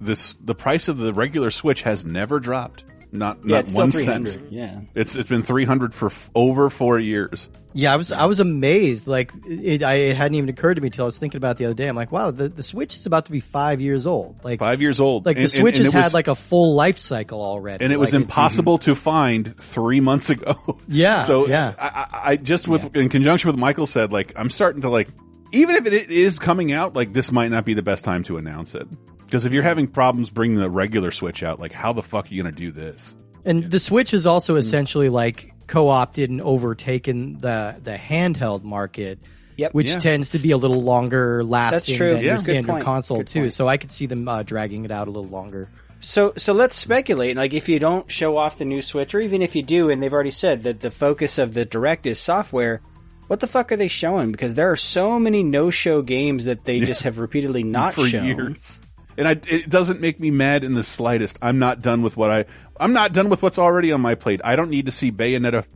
this: 0.00 0.34
the 0.34 0.54
price 0.54 0.88
of 0.88 0.98
the 0.98 1.12
regular 1.12 1.50
Switch 1.50 1.82
has 1.82 2.04
never 2.04 2.40
dropped. 2.40 2.84
Not 3.10 3.38
Yeah, 3.42 3.52
not 3.54 3.60
it's 3.60 3.70
still 3.70 3.80
one 3.84 3.90
300, 3.90 4.28
cent. 4.28 4.52
yeah. 4.52 4.80
it's 4.94 5.16
it's 5.16 5.30
been 5.30 5.42
three 5.42 5.64
hundred 5.64 5.94
for 5.94 6.08
f- 6.08 6.30
over 6.34 6.68
four 6.68 6.98
years. 7.00 7.48
Yeah, 7.72 7.94
I 7.94 7.96
was 7.96 8.12
I 8.12 8.26
was 8.26 8.38
amazed. 8.38 9.06
Like 9.06 9.32
it, 9.46 9.82
I, 9.82 9.94
it 9.94 10.16
hadn't 10.18 10.34
even 10.34 10.50
occurred 10.50 10.74
to 10.74 10.82
me 10.82 10.90
till 10.90 11.04
I 11.04 11.06
was 11.06 11.16
thinking 11.16 11.38
about 11.38 11.52
it 11.52 11.58
the 11.60 11.64
other 11.64 11.74
day. 11.74 11.88
I'm 11.88 11.96
like, 11.96 12.12
wow, 12.12 12.30
the, 12.32 12.50
the 12.50 12.62
Switch 12.62 12.94
is 12.96 13.06
about 13.06 13.24
to 13.24 13.32
be 13.32 13.40
five 13.40 13.80
years 13.80 14.06
old. 14.06 14.44
Like 14.44 14.58
Five 14.58 14.82
years 14.82 15.00
old. 15.00 15.24
Like 15.24 15.36
the 15.36 15.44
And- 15.44 15.52
and- 15.54 15.60
Switch 15.62 15.76
and 15.76 15.86
has 15.86 15.94
was- 15.94 16.02
had 16.04 16.12
like 16.12 16.28
a 16.28 16.34
full 16.34 16.74
life 16.74 16.98
cycle 16.98 17.40
already, 17.40 17.82
and 17.82 17.94
it 17.94 17.98
was 17.98 18.12
Like, 18.12 18.24
impossible 18.24 18.76
to 18.80 18.94
find 18.94 19.56
three 19.56 20.00
months 20.00 20.28
ago. 20.28 20.58
Yeah, 20.86 21.24
So 21.24 21.48
yeah. 21.48 21.72
I, 21.78 21.86
I, 21.88 22.30
I 22.32 22.36
just 22.36 22.68
with 22.68 22.94
in 22.94 23.08
conjunction 23.08 23.48
with 23.50 23.58
Michael 23.58 23.86
said 23.86 24.12
like 24.12 24.34
I'm 24.36 24.50
starting 24.50 24.82
to 24.82 24.90
like 24.90 25.08
even 25.52 25.76
if 25.76 25.86
it 25.86 26.10
is 26.10 26.38
coming 26.38 26.72
out 26.72 26.94
like 26.94 27.14
this 27.14 27.32
might 27.32 27.48
not 27.48 27.64
be 27.64 27.72
the 27.72 27.82
best 27.82 28.04
time 28.04 28.22
to 28.24 28.36
announce 28.36 28.74
it 28.74 28.86
because 29.28 29.44
if 29.44 29.52
you're 29.52 29.62
having 29.62 29.86
problems 29.86 30.30
bringing 30.30 30.56
the 30.58 30.70
regular 30.70 31.10
Switch 31.10 31.42
out 31.42 31.60
like 31.60 31.72
how 31.72 31.92
the 31.92 32.02
fuck 32.02 32.26
are 32.26 32.34
you 32.34 32.42
gonna 32.42 32.54
do 32.54 32.72
this? 32.72 33.14
And 33.44 33.70
the 33.70 33.78
Switch 33.78 34.10
has 34.12 34.26
also 34.26 34.54
Hmm. 34.54 34.58
essentially 34.60 35.08
like 35.08 35.52
co-opted 35.66 36.30
and 36.30 36.40
overtaken 36.40 37.38
the 37.40 37.76
the 37.82 37.96
handheld 37.96 38.62
market. 38.64 39.18
Yep. 39.56 39.74
Which 39.74 39.90
Yeah. 39.90 39.98
tends 39.98 40.30
to 40.30 40.38
be 40.38 40.52
a 40.52 40.56
little 40.56 40.82
longer 40.82 41.42
lasting 41.42 41.96
true. 41.96 42.14
than 42.14 42.22
Yeah. 42.24 42.32
your 42.34 42.38
standard 42.42 42.70
point. 42.70 42.84
console 42.84 43.18
Good 43.18 43.26
too. 43.26 43.40
point. 43.40 43.52
So 43.52 43.66
I 43.68 43.76
could 43.76 43.90
see 43.90 44.06
them 44.06 44.28
uh, 44.28 44.44
dragging 44.44 44.84
it 44.84 44.90
out 44.92 45.08
a 45.08 45.10
little 45.10 45.28
longer. 45.28 45.68
So 46.00 46.32
so 46.36 46.52
let's 46.52 46.76
speculate. 46.76 47.36
Like 47.36 47.52
if 47.52 47.68
you 47.68 47.78
don't 47.80 48.08
show 48.10 48.36
off 48.36 48.56
the 48.58 48.64
new 48.64 48.82
Switch, 48.82 49.14
or 49.14 49.20
even 49.20 49.42
if 49.42 49.56
you 49.56 49.62
do, 49.62 49.90
and 49.90 50.00
they've 50.02 50.12
already 50.12 50.30
said 50.30 50.62
that 50.62 50.78
the 50.80 50.90
focus 50.92 51.38
of 51.38 51.54
the 51.54 51.64
direct 51.64 52.06
is 52.06 52.20
software, 52.20 52.80
what 53.26 53.40
the 53.40 53.48
fuck 53.48 53.72
are 53.72 53.76
they 53.76 53.88
showing? 53.88 54.30
Because 54.30 54.54
there 54.54 54.70
are 54.70 54.76
so 54.76 55.18
many 55.18 55.42
no-show 55.42 56.02
games 56.02 56.44
that 56.44 56.64
they 56.64 56.78
just 56.80 57.02
have 57.02 57.18
repeatedly 57.18 57.62
not 57.78 57.94
for 57.94 58.06
shown. 58.06 58.24
years. 58.26 58.80
And 59.18 59.28
I, 59.28 59.32
it 59.32 59.68
doesn't 59.68 60.00
make 60.00 60.18
me 60.20 60.30
mad 60.30 60.64
in 60.64 60.74
the 60.74 60.84
slightest. 60.84 61.38
I'm 61.42 61.58
not 61.58 61.82
done 61.82 62.02
with 62.02 62.16
what 62.16 62.30
I. 62.30 62.44
I'm 62.78 62.92
not 62.92 63.12
done 63.12 63.28
with 63.28 63.42
what's 63.42 63.58
already 63.58 63.92
on 63.92 64.00
my 64.00 64.14
plate. 64.14 64.40
I 64.44 64.56
don't 64.56 64.70
need 64.70 64.86
to 64.86 64.92
see 64.92 65.12
Bayonetta 65.12 65.66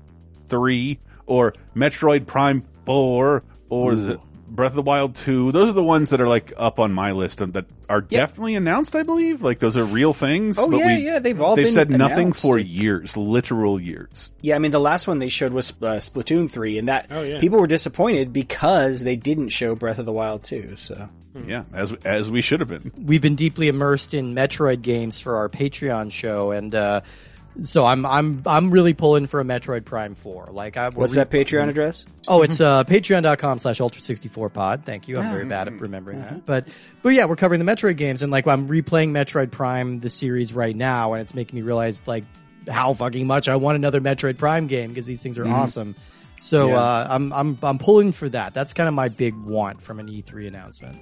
three 0.48 1.01
or 1.27 1.52
Metroid 1.74 2.27
Prime 2.27 2.62
four 2.86 3.43
or 3.69 3.93
it 3.94 4.20
Breath 4.54 4.72
of 4.72 4.76
the 4.76 4.82
Wild 4.82 5.16
two. 5.16 5.50
Those 5.52 5.70
are 5.70 5.72
the 5.72 5.82
ones 5.82 6.10
that 6.10 6.20
are 6.20 6.28
like 6.28 6.52
up 6.56 6.78
on 6.78 6.92
my 6.92 7.12
list 7.12 7.40
and 7.40 7.52
that 7.54 7.64
are 7.88 8.00
definitely 8.00 8.54
announced. 8.54 8.94
I 8.94 9.02
believe 9.02 9.42
like 9.42 9.58
those 9.58 9.76
are 9.76 9.84
real 9.84 10.12
things. 10.12 10.58
Oh, 10.58 10.70
but 10.70 10.78
yeah, 10.80 10.96
yeah, 10.96 11.18
they've 11.18 11.40
all 11.40 11.56
they've 11.56 11.66
been 11.66 11.74
said 11.74 11.90
nothing 11.90 12.32
for 12.32 12.58
years, 12.58 13.16
literal 13.16 13.80
years. 13.80 14.30
Yeah, 14.40 14.56
I 14.56 14.58
mean 14.58 14.70
the 14.70 14.78
last 14.80 15.08
one 15.08 15.18
they 15.18 15.28
showed 15.30 15.52
was 15.52 15.70
uh, 15.70 15.96
Splatoon 15.96 16.50
three, 16.50 16.78
and 16.78 16.88
that 16.88 17.06
Oh, 17.10 17.22
yeah. 17.22 17.38
people 17.40 17.58
were 17.58 17.66
disappointed 17.66 18.32
because 18.32 19.02
they 19.02 19.16
didn't 19.16 19.48
show 19.48 19.74
Breath 19.74 19.98
of 19.98 20.06
the 20.06 20.12
Wild 20.12 20.44
two. 20.44 20.76
So 20.76 21.08
Yeah, 21.46 21.64
as 21.72 21.92
as 22.04 22.30
we 22.30 22.42
should 22.42 22.60
have 22.60 22.68
been. 22.68 22.92
We've 23.02 23.22
been 23.22 23.36
deeply 23.36 23.68
immersed 23.68 24.12
in 24.14 24.34
Metroid 24.34 24.82
games 24.82 25.20
for 25.20 25.36
our 25.36 25.48
Patreon 25.48 26.12
show, 26.12 26.50
and 26.50 26.74
uh, 26.74 27.00
so 27.62 27.84
I'm 27.84 28.06
I'm 28.06 28.42
I'm 28.46 28.70
really 28.70 28.94
pulling 28.94 29.26
for 29.26 29.40
a 29.40 29.44
Metroid 29.44 29.84
Prime 29.84 30.14
Four. 30.14 30.48
Like, 30.50 30.76
I, 30.76 30.88
what's 30.88 31.14
that 31.14 31.30
Patreon 31.30 31.68
address? 31.68 32.06
Oh, 32.28 32.42
it's 32.42 32.60
uh, 32.60 32.84
patreon.com 32.88 33.58
slash 33.58 33.78
ultra64pod. 33.78 34.84
Thank 34.84 35.08
you. 35.08 35.18
I'm 35.18 35.32
very 35.32 35.44
bad 35.44 35.68
at 35.68 35.74
remembering 35.80 36.20
that. 36.20 36.46
But, 36.46 36.68
but 37.02 37.10
yeah, 37.10 37.24
we're 37.26 37.36
covering 37.36 37.64
the 37.64 37.70
Metroid 37.70 37.96
games 37.96 38.22
and 38.22 38.30
like 38.32 38.46
I'm 38.46 38.68
replaying 38.68 39.10
Metroid 39.10 39.50
Prime, 39.50 40.00
the 40.00 40.10
series 40.10 40.52
right 40.52 40.74
now. 40.74 41.12
And 41.14 41.20
it's 41.22 41.34
making 41.34 41.56
me 41.56 41.62
realize 41.62 42.06
like 42.06 42.24
how 42.68 42.94
fucking 42.94 43.26
much 43.26 43.48
I 43.48 43.56
want 43.56 43.76
another 43.76 44.00
Metroid 44.00 44.38
Prime 44.38 44.66
game 44.68 44.88
because 44.90 45.04
these 45.06 45.22
things 45.22 45.36
are 45.38 45.44
Mhm. 45.44 45.52
awesome. 45.52 45.96
So, 46.38 46.68
Yeah. 46.68 46.76
uh, 46.78 47.06
I'm, 47.10 47.32
I'm, 47.32 47.58
I'm 47.62 47.78
pulling 47.78 48.12
for 48.12 48.28
that. 48.28 48.54
That's 48.54 48.72
kind 48.72 48.88
of 48.88 48.94
my 48.94 49.08
big 49.08 49.34
want 49.36 49.80
from 49.82 49.98
an 50.00 50.08
E3 50.08 50.46
announcement. 50.48 51.00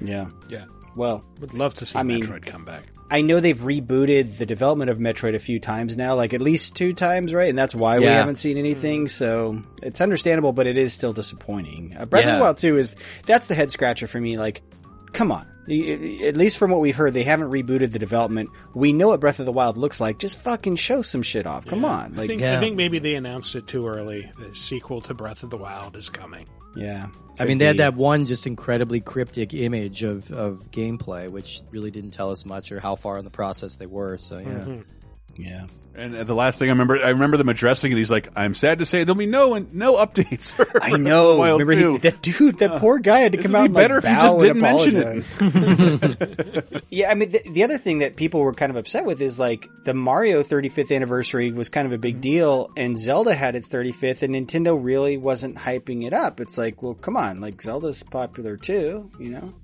Yeah. 0.00 0.26
Yeah. 0.48 0.64
Well, 0.96 1.24
Would 1.40 1.54
love 1.54 1.74
to 1.74 1.86
see 1.86 1.98
I 1.98 2.02
mean- 2.04 2.24
Metroid 2.24 2.46
come 2.46 2.64
back. 2.64 2.84
I 3.14 3.20
know 3.20 3.38
they've 3.38 3.56
rebooted 3.56 4.38
the 4.38 4.44
development 4.46 4.90
of 4.90 4.98
Metroid 4.98 5.36
a 5.36 5.38
few 5.38 5.60
times 5.60 5.96
now, 5.96 6.16
like 6.16 6.34
at 6.34 6.42
least 6.42 6.74
two 6.74 6.92
times, 6.92 7.32
right? 7.32 7.48
And 7.48 7.56
that's 7.56 7.72
why 7.72 8.00
we 8.00 8.06
haven't 8.06 8.36
seen 8.36 8.58
anything. 8.58 9.06
So 9.06 9.62
it's 9.82 10.00
understandable, 10.00 10.52
but 10.52 10.66
it 10.66 10.76
is 10.76 10.92
still 10.92 11.12
disappointing. 11.12 11.94
Uh, 11.96 12.06
Breath 12.06 12.24
of 12.26 12.38
the 12.38 12.42
Wild 12.42 12.56
2 12.56 12.76
is, 12.76 12.96
that's 13.24 13.46
the 13.46 13.54
head 13.54 13.70
scratcher 13.70 14.08
for 14.08 14.20
me. 14.20 14.36
Like, 14.36 14.62
come 15.12 15.30
on. 15.30 15.46
At 15.66 16.36
least 16.36 16.58
from 16.58 16.72
what 16.72 16.80
we've 16.80 16.96
heard, 16.96 17.12
they 17.14 17.22
haven't 17.22 17.52
rebooted 17.52 17.92
the 17.92 18.00
development. 18.00 18.50
We 18.74 18.92
know 18.92 19.08
what 19.10 19.20
Breath 19.20 19.38
of 19.38 19.46
the 19.46 19.52
Wild 19.52 19.76
looks 19.78 20.00
like. 20.00 20.18
Just 20.18 20.40
fucking 20.42 20.74
show 20.74 21.00
some 21.00 21.22
shit 21.22 21.46
off. 21.46 21.66
Come 21.66 21.84
on. 21.84 22.14
I 22.14 22.16
Like, 22.16 22.26
think, 22.28 22.42
I 22.42 22.58
think 22.58 22.74
maybe 22.74 22.98
they 22.98 23.14
announced 23.14 23.54
it 23.54 23.68
too 23.68 23.86
early. 23.86 24.28
The 24.40 24.52
sequel 24.56 25.00
to 25.02 25.14
Breath 25.14 25.44
of 25.44 25.50
the 25.50 25.56
Wild 25.56 25.94
is 25.96 26.10
coming. 26.10 26.48
Yeah. 26.76 27.08
I 27.38 27.46
mean, 27.46 27.58
they 27.58 27.66
had 27.66 27.78
that 27.78 27.94
one 27.94 28.26
just 28.26 28.46
incredibly 28.46 29.00
cryptic 29.00 29.54
image 29.54 30.02
of, 30.02 30.30
of 30.30 30.70
gameplay, 30.70 31.28
which 31.28 31.62
really 31.70 31.90
didn't 31.90 32.12
tell 32.12 32.30
us 32.30 32.44
much 32.44 32.70
or 32.70 32.78
how 32.78 32.94
far 32.94 33.18
in 33.18 33.24
the 33.24 33.30
process 33.30 33.76
they 33.76 33.86
were. 33.86 34.16
So 34.18 34.38
yeah. 34.38 34.46
Mm-hmm. 34.46 35.42
Yeah. 35.42 35.66
And 35.96 36.16
uh, 36.16 36.24
the 36.24 36.34
last 36.34 36.58
thing 36.58 36.68
I 36.68 36.72
remember, 36.72 36.96
I 36.96 37.10
remember 37.10 37.36
them 37.36 37.48
addressing 37.48 37.92
it. 37.92 37.96
He's 37.96 38.10
like, 38.10 38.28
"I'm 38.34 38.54
sad 38.54 38.80
to 38.80 38.86
say 38.86 39.04
there'll 39.04 39.14
be 39.14 39.26
no 39.26 39.64
no 39.72 39.94
updates." 39.94 40.50
For 40.50 40.66
I 40.82 40.90
Breath 40.90 40.94
of 40.94 41.00
know. 41.00 41.32
the 41.32 41.38
Wild 41.38 41.60
Remember, 41.60 41.92
he, 41.92 41.98
that 41.98 42.20
dude, 42.20 42.58
that 42.58 42.80
poor 42.80 42.98
guy 42.98 43.20
had 43.20 43.32
to 43.32 43.42
come 43.42 43.54
out 43.54 43.62
be 43.62 43.66
and, 43.66 43.74
like, 43.74 43.90
if 43.90 44.10
you 44.10 44.16
bow 44.16 44.22
just 44.22 44.34
and 44.34 44.40
didn't 44.42 44.60
mention 44.60 44.96
apologize. 45.40 46.82
yeah, 46.90 47.10
I 47.10 47.14
mean, 47.14 47.30
the, 47.30 47.42
the 47.48 47.64
other 47.64 47.78
thing 47.78 48.00
that 48.00 48.16
people 48.16 48.40
were 48.40 48.52
kind 48.52 48.70
of 48.70 48.76
upset 48.76 49.04
with 49.04 49.22
is 49.22 49.38
like 49.38 49.68
the 49.84 49.94
Mario 49.94 50.42
35th 50.42 50.94
anniversary 50.94 51.52
was 51.52 51.68
kind 51.68 51.86
of 51.86 51.92
a 51.92 51.98
big 51.98 52.20
deal, 52.20 52.70
and 52.76 52.98
Zelda 52.98 53.34
had 53.34 53.54
its 53.54 53.68
35th, 53.68 54.22
and 54.22 54.34
Nintendo 54.34 54.76
really 54.80 55.16
wasn't 55.16 55.56
hyping 55.56 56.04
it 56.04 56.12
up. 56.12 56.40
It's 56.40 56.58
like, 56.58 56.82
well, 56.82 56.94
come 56.94 57.16
on, 57.16 57.40
like 57.40 57.62
Zelda's 57.62 58.02
popular 58.02 58.56
too, 58.56 59.10
you 59.20 59.30
know? 59.30 59.54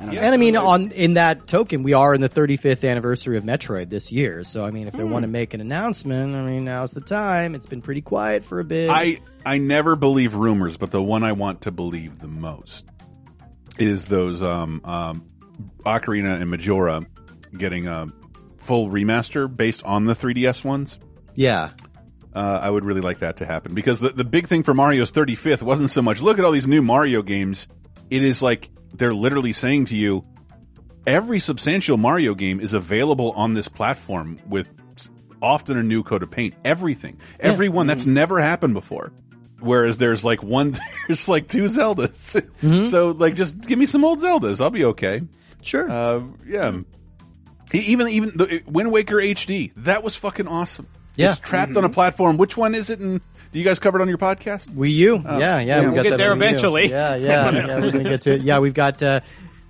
I 0.00 0.06
don't. 0.06 0.16
And 0.16 0.34
I 0.34 0.36
mean, 0.38 0.56
on 0.56 0.90
in 0.92 1.14
that 1.14 1.46
token, 1.46 1.82
we 1.82 1.92
are 1.92 2.14
in 2.14 2.20
the 2.20 2.28
35th 2.28 2.88
anniversary 2.88 3.36
of 3.36 3.44
Metroid 3.44 3.90
this 3.90 4.10
year. 4.12 4.44
So 4.44 4.64
I 4.64 4.70
mean, 4.70 4.88
if 4.88 4.94
they 4.94 5.02
Hmm. 5.02 5.10
want 5.10 5.22
to 5.24 5.28
make 5.28 5.52
an 5.54 5.60
announcement, 5.60 6.34
I 6.34 6.42
mean, 6.42 6.64
now's 6.64 6.92
the 6.92 7.00
time. 7.02 7.54
It's 7.54 7.66
been 7.66 7.82
pretty 7.82 8.00
quiet 8.00 8.44
for 8.44 8.60
a 8.60 8.64
bit. 8.64 8.88
I 8.90 9.20
I 9.44 9.58
never 9.58 9.96
believe 9.96 10.34
rumors, 10.34 10.76
but 10.76 10.90
the 10.90 11.02
one 11.02 11.22
I 11.22 11.32
want 11.32 11.62
to 11.62 11.70
believe 11.70 12.18
the 12.18 12.28
most 12.28 12.84
is 13.78 14.06
those 14.06 14.42
um 14.42 14.80
um 14.84 15.24
Ocarina 15.84 16.40
and 16.40 16.50
Majora 16.50 17.02
getting 17.56 17.86
a 17.86 18.08
full 18.58 18.88
remaster 18.88 19.54
based 19.54 19.84
on 19.84 20.04
the 20.06 20.14
3DS 20.14 20.64
ones. 20.64 20.98
yeah, 21.34 21.70
Uh, 22.34 22.58
I 22.62 22.70
would 22.70 22.84
really 22.84 23.00
like 23.00 23.18
that 23.20 23.38
to 23.38 23.46
happen 23.46 23.74
because 23.74 24.00
the 24.00 24.10
the 24.10 24.24
big 24.24 24.46
thing 24.46 24.62
for 24.62 24.72
Mario's 24.74 25.10
35th 25.12 25.62
wasn't 25.62 25.90
so 25.90 26.00
much 26.02 26.20
look 26.22 26.38
at 26.38 26.44
all 26.44 26.52
these 26.52 26.68
new 26.68 26.80
Mario 26.82 27.22
games. 27.22 27.66
It 28.10 28.22
is 28.22 28.40
like 28.42 28.70
they're 28.92 29.14
literally 29.14 29.52
saying 29.52 29.86
to 29.86 29.96
you, 29.96 30.24
every 31.06 31.40
substantial 31.40 31.96
Mario 31.96 32.34
game 32.34 32.60
is 32.60 32.74
available 32.74 33.32
on 33.32 33.54
this 33.54 33.68
platform 33.68 34.38
with 34.46 34.68
often 35.42 35.76
a 35.76 35.82
new 35.82 36.02
coat 36.02 36.22
of 36.22 36.30
paint. 36.30 36.54
Everything, 36.64 37.18
every 37.38 37.68
one 37.68 37.86
that's 37.86 38.02
mm-hmm. 38.02 38.14
never 38.14 38.40
happened 38.40 38.74
before. 38.74 39.12
Whereas 39.58 39.98
there's 39.98 40.24
like 40.24 40.42
one, 40.42 40.76
there's 41.06 41.28
like 41.28 41.48
two 41.48 41.64
Zeldas. 41.64 42.40
Mm-hmm. 42.62 42.88
So 42.88 43.08
like, 43.08 43.34
just 43.34 43.60
give 43.60 43.78
me 43.78 43.86
some 43.86 44.04
old 44.04 44.20
Zeldas. 44.20 44.60
I'll 44.60 44.70
be 44.70 44.86
okay. 44.86 45.22
sure. 45.62 45.90
Uh, 45.90 46.22
yeah. 46.46 46.80
Even 47.72 48.08
even 48.08 48.30
the 48.36 48.62
Wind 48.66 48.90
Waker 48.90 49.16
HD 49.16 49.72
that 49.76 50.02
was 50.02 50.16
fucking 50.16 50.48
awesome. 50.48 50.88
Yeah. 51.14 51.32
it's 51.32 51.40
trapped 51.40 51.76
on 51.76 51.84
a 51.84 51.86
mm-hmm. 51.86 51.94
platform. 51.94 52.36
Which 52.36 52.56
one 52.56 52.74
is 52.74 52.90
it? 52.90 52.98
And 52.98 53.20
do 53.52 53.58
you 53.58 53.64
guys 53.64 53.78
cover 53.78 53.98
it 53.98 54.02
on 54.02 54.08
your 54.08 54.18
podcast? 54.18 54.68
Wii 54.68 54.92
U. 54.92 55.22
yeah, 55.24 55.38
yeah, 55.38 55.58
yeah. 55.60 55.80
We'll 55.90 56.02
get 56.02 56.16
there 56.16 56.32
on 56.32 56.38
Wii 56.38 56.42
U. 56.42 56.46
eventually. 56.48 56.86
Yeah, 56.88 57.16
yeah, 57.16 57.50
yeah. 57.66 57.80
We're 57.80 57.90
gonna 57.92 58.04
get 58.04 58.22
to 58.22 58.32
it. 58.34 58.42
Yeah, 58.42 58.58
we've 58.60 58.74
got 58.74 59.02
uh, 59.02 59.20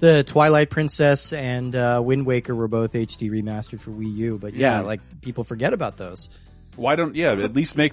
the 0.00 0.22
Twilight 0.24 0.70
Princess 0.70 1.32
and 1.32 1.74
uh, 1.74 2.00
Wind 2.04 2.26
Waker 2.26 2.54
were 2.54 2.68
both 2.68 2.92
HD 2.92 3.30
remastered 3.30 3.80
for 3.80 3.90
Wii 3.90 4.14
U. 4.16 4.38
But 4.38 4.54
yeah, 4.54 4.78
Yeah. 4.78 4.86
like 4.86 5.00
people 5.22 5.44
forget 5.44 5.72
about 5.72 5.96
those. 5.96 6.28
Why 6.76 6.96
don't 6.96 7.14
yeah? 7.16 7.32
At 7.32 7.54
least 7.54 7.76
make 7.76 7.92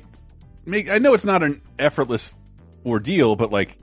make. 0.66 0.90
I 0.90 0.98
know 1.00 1.14
it's 1.14 1.26
not 1.26 1.44
an 1.44 1.62
effortless 1.80 2.34
ordeal, 2.86 3.36
but 3.36 3.52
like 3.52 3.78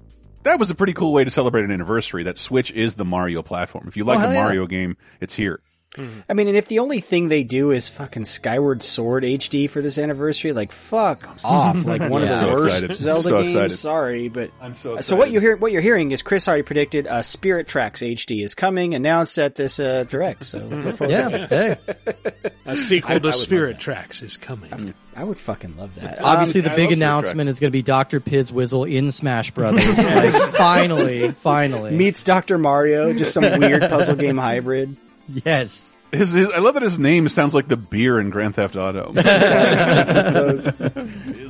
that 0.44 0.58
was 0.58 0.70
a 0.70 0.74
pretty 0.74 0.92
cool 0.92 1.12
way 1.12 1.24
to 1.24 1.30
celebrate 1.30 1.64
an 1.64 1.70
anniversary. 1.70 2.24
That 2.24 2.38
Switch 2.38 2.70
is 2.70 2.94
the 2.94 3.04
Mario 3.04 3.42
platform. 3.42 3.86
If 3.88 3.96
you 3.96 4.04
like 4.04 4.20
Oh, 4.20 4.30
yeah. 4.30 4.42
Mario 4.42 4.66
game, 4.66 4.96
it's 5.20 5.34
here. 5.34 5.60
I 5.96 6.32
mean, 6.34 6.48
and 6.48 6.56
if 6.56 6.66
the 6.68 6.80
only 6.80 7.00
thing 7.00 7.28
they 7.28 7.44
do 7.44 7.70
is 7.70 7.88
fucking 7.88 8.24
Skyward 8.24 8.82
Sword 8.82 9.22
HD 9.24 9.68
for 9.70 9.80
this 9.80 9.96
anniversary, 9.98 10.52
like 10.52 10.72
fuck 10.72 11.28
off, 11.44 11.84
like 11.84 12.02
one 12.10 12.22
Yeah. 12.24 12.32
of 12.32 12.40
So 12.40 12.46
the 12.46 12.52
worst 12.54 12.66
excited. 12.84 12.96
Zelda 12.96 13.22
So 13.28 13.38
games. 13.38 13.50
excited. 13.54 13.76
Sorry, 13.76 14.28
but 14.28 14.50
I'm 14.60 14.74
so 14.74 14.98
so 15.00 15.16
what 15.16 15.28
excited. 15.28 15.32
you 15.34 15.40
hear, 15.40 15.56
what 15.56 15.72
you're 15.72 15.82
hearing 15.82 16.10
is 16.12 16.22
Chris 16.22 16.48
already 16.48 16.62
predicted 16.64 17.06
uh, 17.06 17.22
Spirit 17.22 17.68
Tracks 17.68 18.00
HD 18.00 18.42
is 18.42 18.54
coming, 18.54 18.94
announced 18.94 19.38
at 19.38 19.54
this 19.54 19.78
uh, 19.78 20.04
direct. 20.04 20.44
So 20.44 20.58
look 20.58 20.96
forward 20.96 20.98
to 20.98 21.08
Yeah, 21.10 21.46
hey. 21.46 21.76
A 22.66 22.76
sequel 22.76 23.20
to 23.20 23.32
Spirit 23.32 23.78
Tracks 23.78 24.22
is 24.22 24.36
coming. 24.36 24.70
that. 24.70 24.94
I 25.16 25.22
would 25.22 25.38
fucking 25.38 25.76
love 25.76 25.94
that. 25.96 26.20
Obviously, 26.22 26.60
Um, 26.62 26.64
the 26.64 26.72
I 26.72 26.76
big 26.76 26.92
announcement 26.92 27.48
is 27.48 27.60
going 27.60 27.70
to 27.70 27.72
be 27.72 27.82
Doctor 27.82 28.20
Pizwizzle 28.20 28.90
in 28.90 29.10
Smash 29.10 29.50
Brothers. 29.54 29.84
like, 29.98 30.32
finally, 30.54 31.30
finally. 31.30 31.90
meets 31.92 32.22
Doctor 32.22 32.58
Mario, 32.58 33.12
just 33.12 33.32
some 33.34 33.44
weird 33.60 33.82
puzzle 33.82 34.16
game 34.16 34.38
hybrid. 34.38 34.96
yes. 35.44 35.92
His, 36.12 36.32
his, 36.32 36.50
I 36.50 36.58
love 36.58 36.74
that 36.74 36.82
his 36.84 36.98
name 36.98 37.28
sounds 37.28 37.54
like 37.56 37.66
the 37.66 37.76
beer 37.76 38.20
in 38.20 38.30
Grand 38.30 38.54
Theft 38.54 38.76
Auto. 38.76 39.12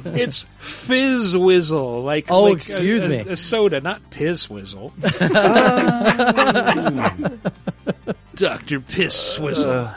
It's 0.17 0.43
Fizz 0.59 1.37
Whizzle, 1.37 2.03
like 2.03 2.27
Oh, 2.31 2.45
like 2.45 2.55
excuse 2.57 3.05
a, 3.05 3.09
me. 3.09 3.17
a 3.19 3.37
soda, 3.37 3.81
not 3.81 4.11
Piss 4.11 4.49
Whizzle. 4.49 4.93
Doctor 8.37 8.81
Piss 8.81 9.15
Swizzle. 9.37 9.91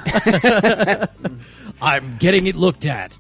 I'm 1.82 2.18
getting 2.18 2.48
it 2.48 2.56
looked 2.56 2.86
at. 2.86 3.18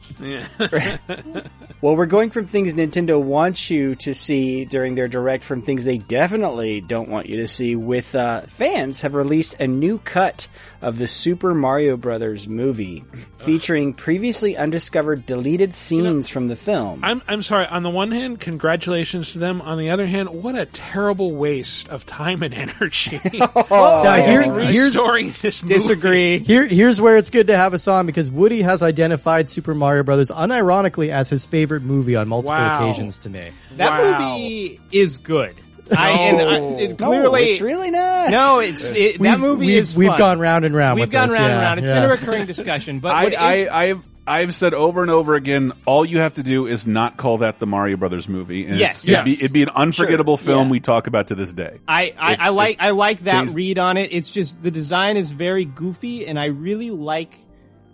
Well, 1.79 1.95
we're 1.95 2.07
going 2.07 2.31
from 2.31 2.47
things 2.47 2.73
Nintendo 2.73 3.21
wants 3.21 3.69
you 3.69 3.93
to 3.97 4.15
see 4.15 4.65
during 4.65 4.95
their 4.95 5.07
direct 5.07 5.43
from 5.43 5.61
things 5.61 5.83
they 5.83 5.99
definitely 5.99 6.81
don't 6.81 7.07
want 7.07 7.29
you 7.29 7.37
to 7.37 7.47
see. 7.47 7.75
With 7.75 8.15
uh, 8.15 8.41
fans 8.41 9.01
have 9.01 9.13
released 9.13 9.57
a 9.59 9.67
new 9.67 9.99
cut 9.99 10.47
of 10.81 10.97
the 10.97 11.07
Super 11.07 11.53
Mario 11.53 11.97
Brothers 11.97 12.47
movie, 12.47 13.03
featuring 13.35 13.93
previously 13.93 14.55
undiscovered 14.57 15.25
deleted 15.25 15.73
scenes 15.73 16.29
from 16.29 16.47
the 16.47 16.55
film. 16.55 16.99
I'm 17.03 17.21
I'm 17.27 17.41
sorry. 17.43 17.65
On 17.67 17.83
the 17.83 17.89
one 17.89 18.11
hand, 18.11 18.39
congratulations 18.39 19.33
to 19.33 19.39
them. 19.39 19.61
On 19.61 19.77
the 19.77 19.89
other 19.89 20.05
hand, 20.05 20.29
what 20.29 20.55
a 20.55 20.65
terrible 20.65 21.31
waste 21.31 21.89
of 21.89 22.05
time 22.05 22.43
and 22.43 22.53
energy. 22.53 23.19
Now, 23.37 23.51
oh, 23.55 24.13
here- 24.23 24.41
here's- 24.43 24.87
restoring 24.95 25.33
this 25.41 25.61
movie. 25.63 25.73
Disagree. 25.75 26.39
Here, 26.39 26.65
here's 26.67 26.99
where 27.01 27.17
it's 27.17 27.29
good 27.29 27.47
to 27.47 27.57
have 27.57 27.73
us 27.73 27.87
on 27.87 28.05
because 28.05 28.29
Woody 28.31 28.61
has 28.61 28.81
identified 28.83 29.49
Super 29.49 29.73
Mario 29.75 30.03
Brothers 30.03 30.29
unironically 30.31 31.09
as 31.09 31.29
his 31.29 31.45
favorite 31.45 31.83
movie 31.83 32.15
on 32.15 32.27
multiple 32.27 32.55
Wow. 32.55 32.83
occasions 32.89 33.19
me, 33.29 33.51
That 33.77 34.01
Wow. 34.01 34.31
movie 34.37 34.79
is 34.91 35.17
good. 35.17 35.55
I, 35.91 36.09
and 36.11 36.41
I, 36.41 36.57
it 36.81 36.99
no, 36.99 37.07
clearly, 37.07 37.43
it's 37.51 37.61
really 37.61 37.91
not. 37.91 38.29
no, 38.31 38.59
it's 38.59 38.85
it, 38.87 39.13
that 39.13 39.19
We've- 39.19 39.37
movie 39.37 39.65
we've- 39.67 39.77
is. 39.77 39.95
we've 39.97 40.09
fun. 40.09 40.17
gone 40.17 40.39
round 40.39 40.65
and 40.65 40.73
round 40.75 40.95
We've 40.95 41.03
with 41.03 41.11
gone 41.11 41.27
this, 41.29 41.37
round 41.37 41.51
and 41.51 41.59
yeah, 41.61 41.65
round. 41.67 41.79
It's 41.79 41.87
yeah. 41.87 41.93
been 42.01 42.03
a 42.05 42.13
recurring 42.13 42.45
discussion, 42.45 42.99
but 42.99 43.15
I, 43.15 43.23
what 43.23 43.33
is, 43.33 43.39
I, 43.39 43.83
I've 43.83 44.07
I've 44.29 44.53
said 44.55 44.73
over 44.73 45.01
and 45.03 45.09
over 45.11 45.35
again, 45.35 45.71
all 45.85 46.05
you 46.05 46.17
have 46.19 46.33
to 46.33 46.43
do 46.43 46.67
is 46.67 46.85
not 46.85 47.15
call 47.15 47.37
that 47.37 47.59
the 47.59 47.65
Mario 47.65 47.95
Brothers 47.95 48.27
movie. 48.27 48.65
And 48.65 48.75
Yes. 48.75 49.07
it'd, 49.07 49.23
be, 49.23 49.31
Yes. 49.31 49.39
it'd 49.43 49.53
be 49.53 49.63
an 49.63 49.69
unforgettable 49.69 50.35
film 50.35 50.67
Yeah. 50.67 50.71
we 50.71 50.79
talk 50.81 51.07
about 51.07 51.27
to 51.27 51.35
this 51.35 51.53
day. 51.53 51.77
I, 51.87 52.13
I, 52.17 52.33
It- 52.33 52.39
I 52.41 52.49
like 52.49 52.75
it 52.75 52.81
I 52.81 52.89
like 52.89 53.19
that 53.21 53.39
changed- 53.39 53.55
read 53.55 53.79
on 53.79 53.95
it. 53.95 54.11
It's 54.11 54.29
just 54.29 54.61
the 54.61 54.69
design 54.71 55.15
is 55.15 55.31
very 55.31 55.63
goofy, 55.63 56.27
and 56.27 56.37
I 56.37 56.47
really 56.47 56.91
like 56.91 57.37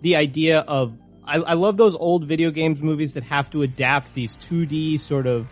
the 0.02 0.16
idea 0.16 0.58
of. 0.58 0.94
I, 1.26 1.36
I 1.36 1.52
love 1.54 1.76
those 1.78 1.94
old 1.94 2.24
video 2.24 2.50
games 2.50 2.82
movies 2.82 3.14
that 3.14 3.22
have 3.22 3.48
to 3.52 3.62
adapt 3.62 4.12
these 4.12 4.36
2D 4.36 4.98
sort 5.00 5.26
of 5.26 5.48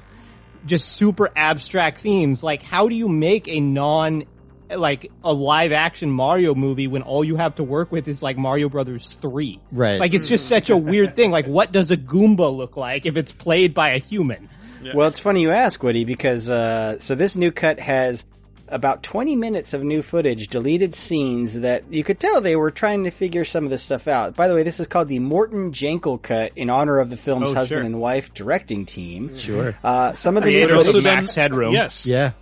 just 0.67 0.89
super 0.89 1.31
abstract 1.35 1.99
themes. 1.99 2.43
Like, 2.43 2.63
how 2.63 2.89
do 2.89 2.95
you 2.95 3.09
make 3.09 3.49
a 3.49 3.61
non 3.61 4.25
like 4.71 5.13
a 5.23 5.33
live 5.33 5.71
action 5.71 6.11
Mario 6.11 6.55
movie 6.55 6.87
when 6.87 7.03
all 7.03 7.23
you 7.23 7.37
have 7.37 7.57
to 7.57 7.63
work 7.63 7.93
with 7.93 8.09
is 8.09 8.23
like 8.23 8.39
Mario 8.39 8.69
Brothers 8.69 9.13
3? 9.15 9.61
Right. 9.71 10.01
Like, 10.01 10.15
it's 10.15 10.29
just 10.29 10.49
such 10.49 10.71
a 10.71 10.77
weird 10.77 11.15
thing. 11.15 11.31
Like, 11.31 11.47
what 11.47 11.73
does 11.73 11.91
a 11.91 11.97
Goomba 11.97 12.55
look 12.55 12.77
like 12.77 13.07
if 13.07 13.17
it's 13.17 13.33
played 13.33 13.75
by 13.75 13.91
a 13.91 13.99
human? 13.99 14.49
Well, 14.95 15.09
it's 15.09 15.21
funny 15.21 15.43
you 15.43 15.51
ask, 15.51 15.83
Woody, 15.83 16.05
because 16.05 16.51
uh, 16.51 16.99
so 16.99 17.15
this 17.15 17.37
new 17.37 17.53
cut 17.53 17.79
has 17.79 18.25
about 18.73 19.03
20 19.03 19.37
minutes 19.37 19.75
of 19.75 19.83
new 19.85 20.03
footage, 20.03 20.49
deleted 20.49 20.95
scenes 20.95 21.61
that 21.61 21.85
you 21.93 22.03
could 22.03 22.19
tell 22.19 22.41
they 22.41 22.57
were 22.57 22.71
trying 22.71 23.05
to 23.05 23.11
figure 23.11 23.45
some 23.45 23.65
of 23.65 23.71
this 23.71 23.83
stuff 23.83 24.09
out. 24.09 24.35
By 24.35 24.49
the 24.49 24.55
way, 24.55 24.63
this 24.63 24.81
is 24.81 24.87
called 24.89 25.09
the 25.09 25.19
Morton 25.19 25.73
Jankel 25.73 26.21
cut 26.21 26.53
in 26.57 26.71
honor 26.71 26.99
of 26.99 27.11
the 27.11 27.17
film's 27.17 27.51
Oh, 27.51 27.55
husband 27.55 27.81
sure. 27.81 27.87
and 27.87 28.01
wife 28.01 28.33
directing 28.35 28.87
team. 28.87 29.37
Sure. 29.37 29.77
Uh, 29.85 30.13
some 30.13 30.37
of 30.37 30.45
the 30.45 30.51
new 30.51 30.69
footage, 30.83 31.05
Max 31.05 31.35
Headroom. 31.35 31.73
Yes. 31.75 32.07
Yeah. 32.07 32.33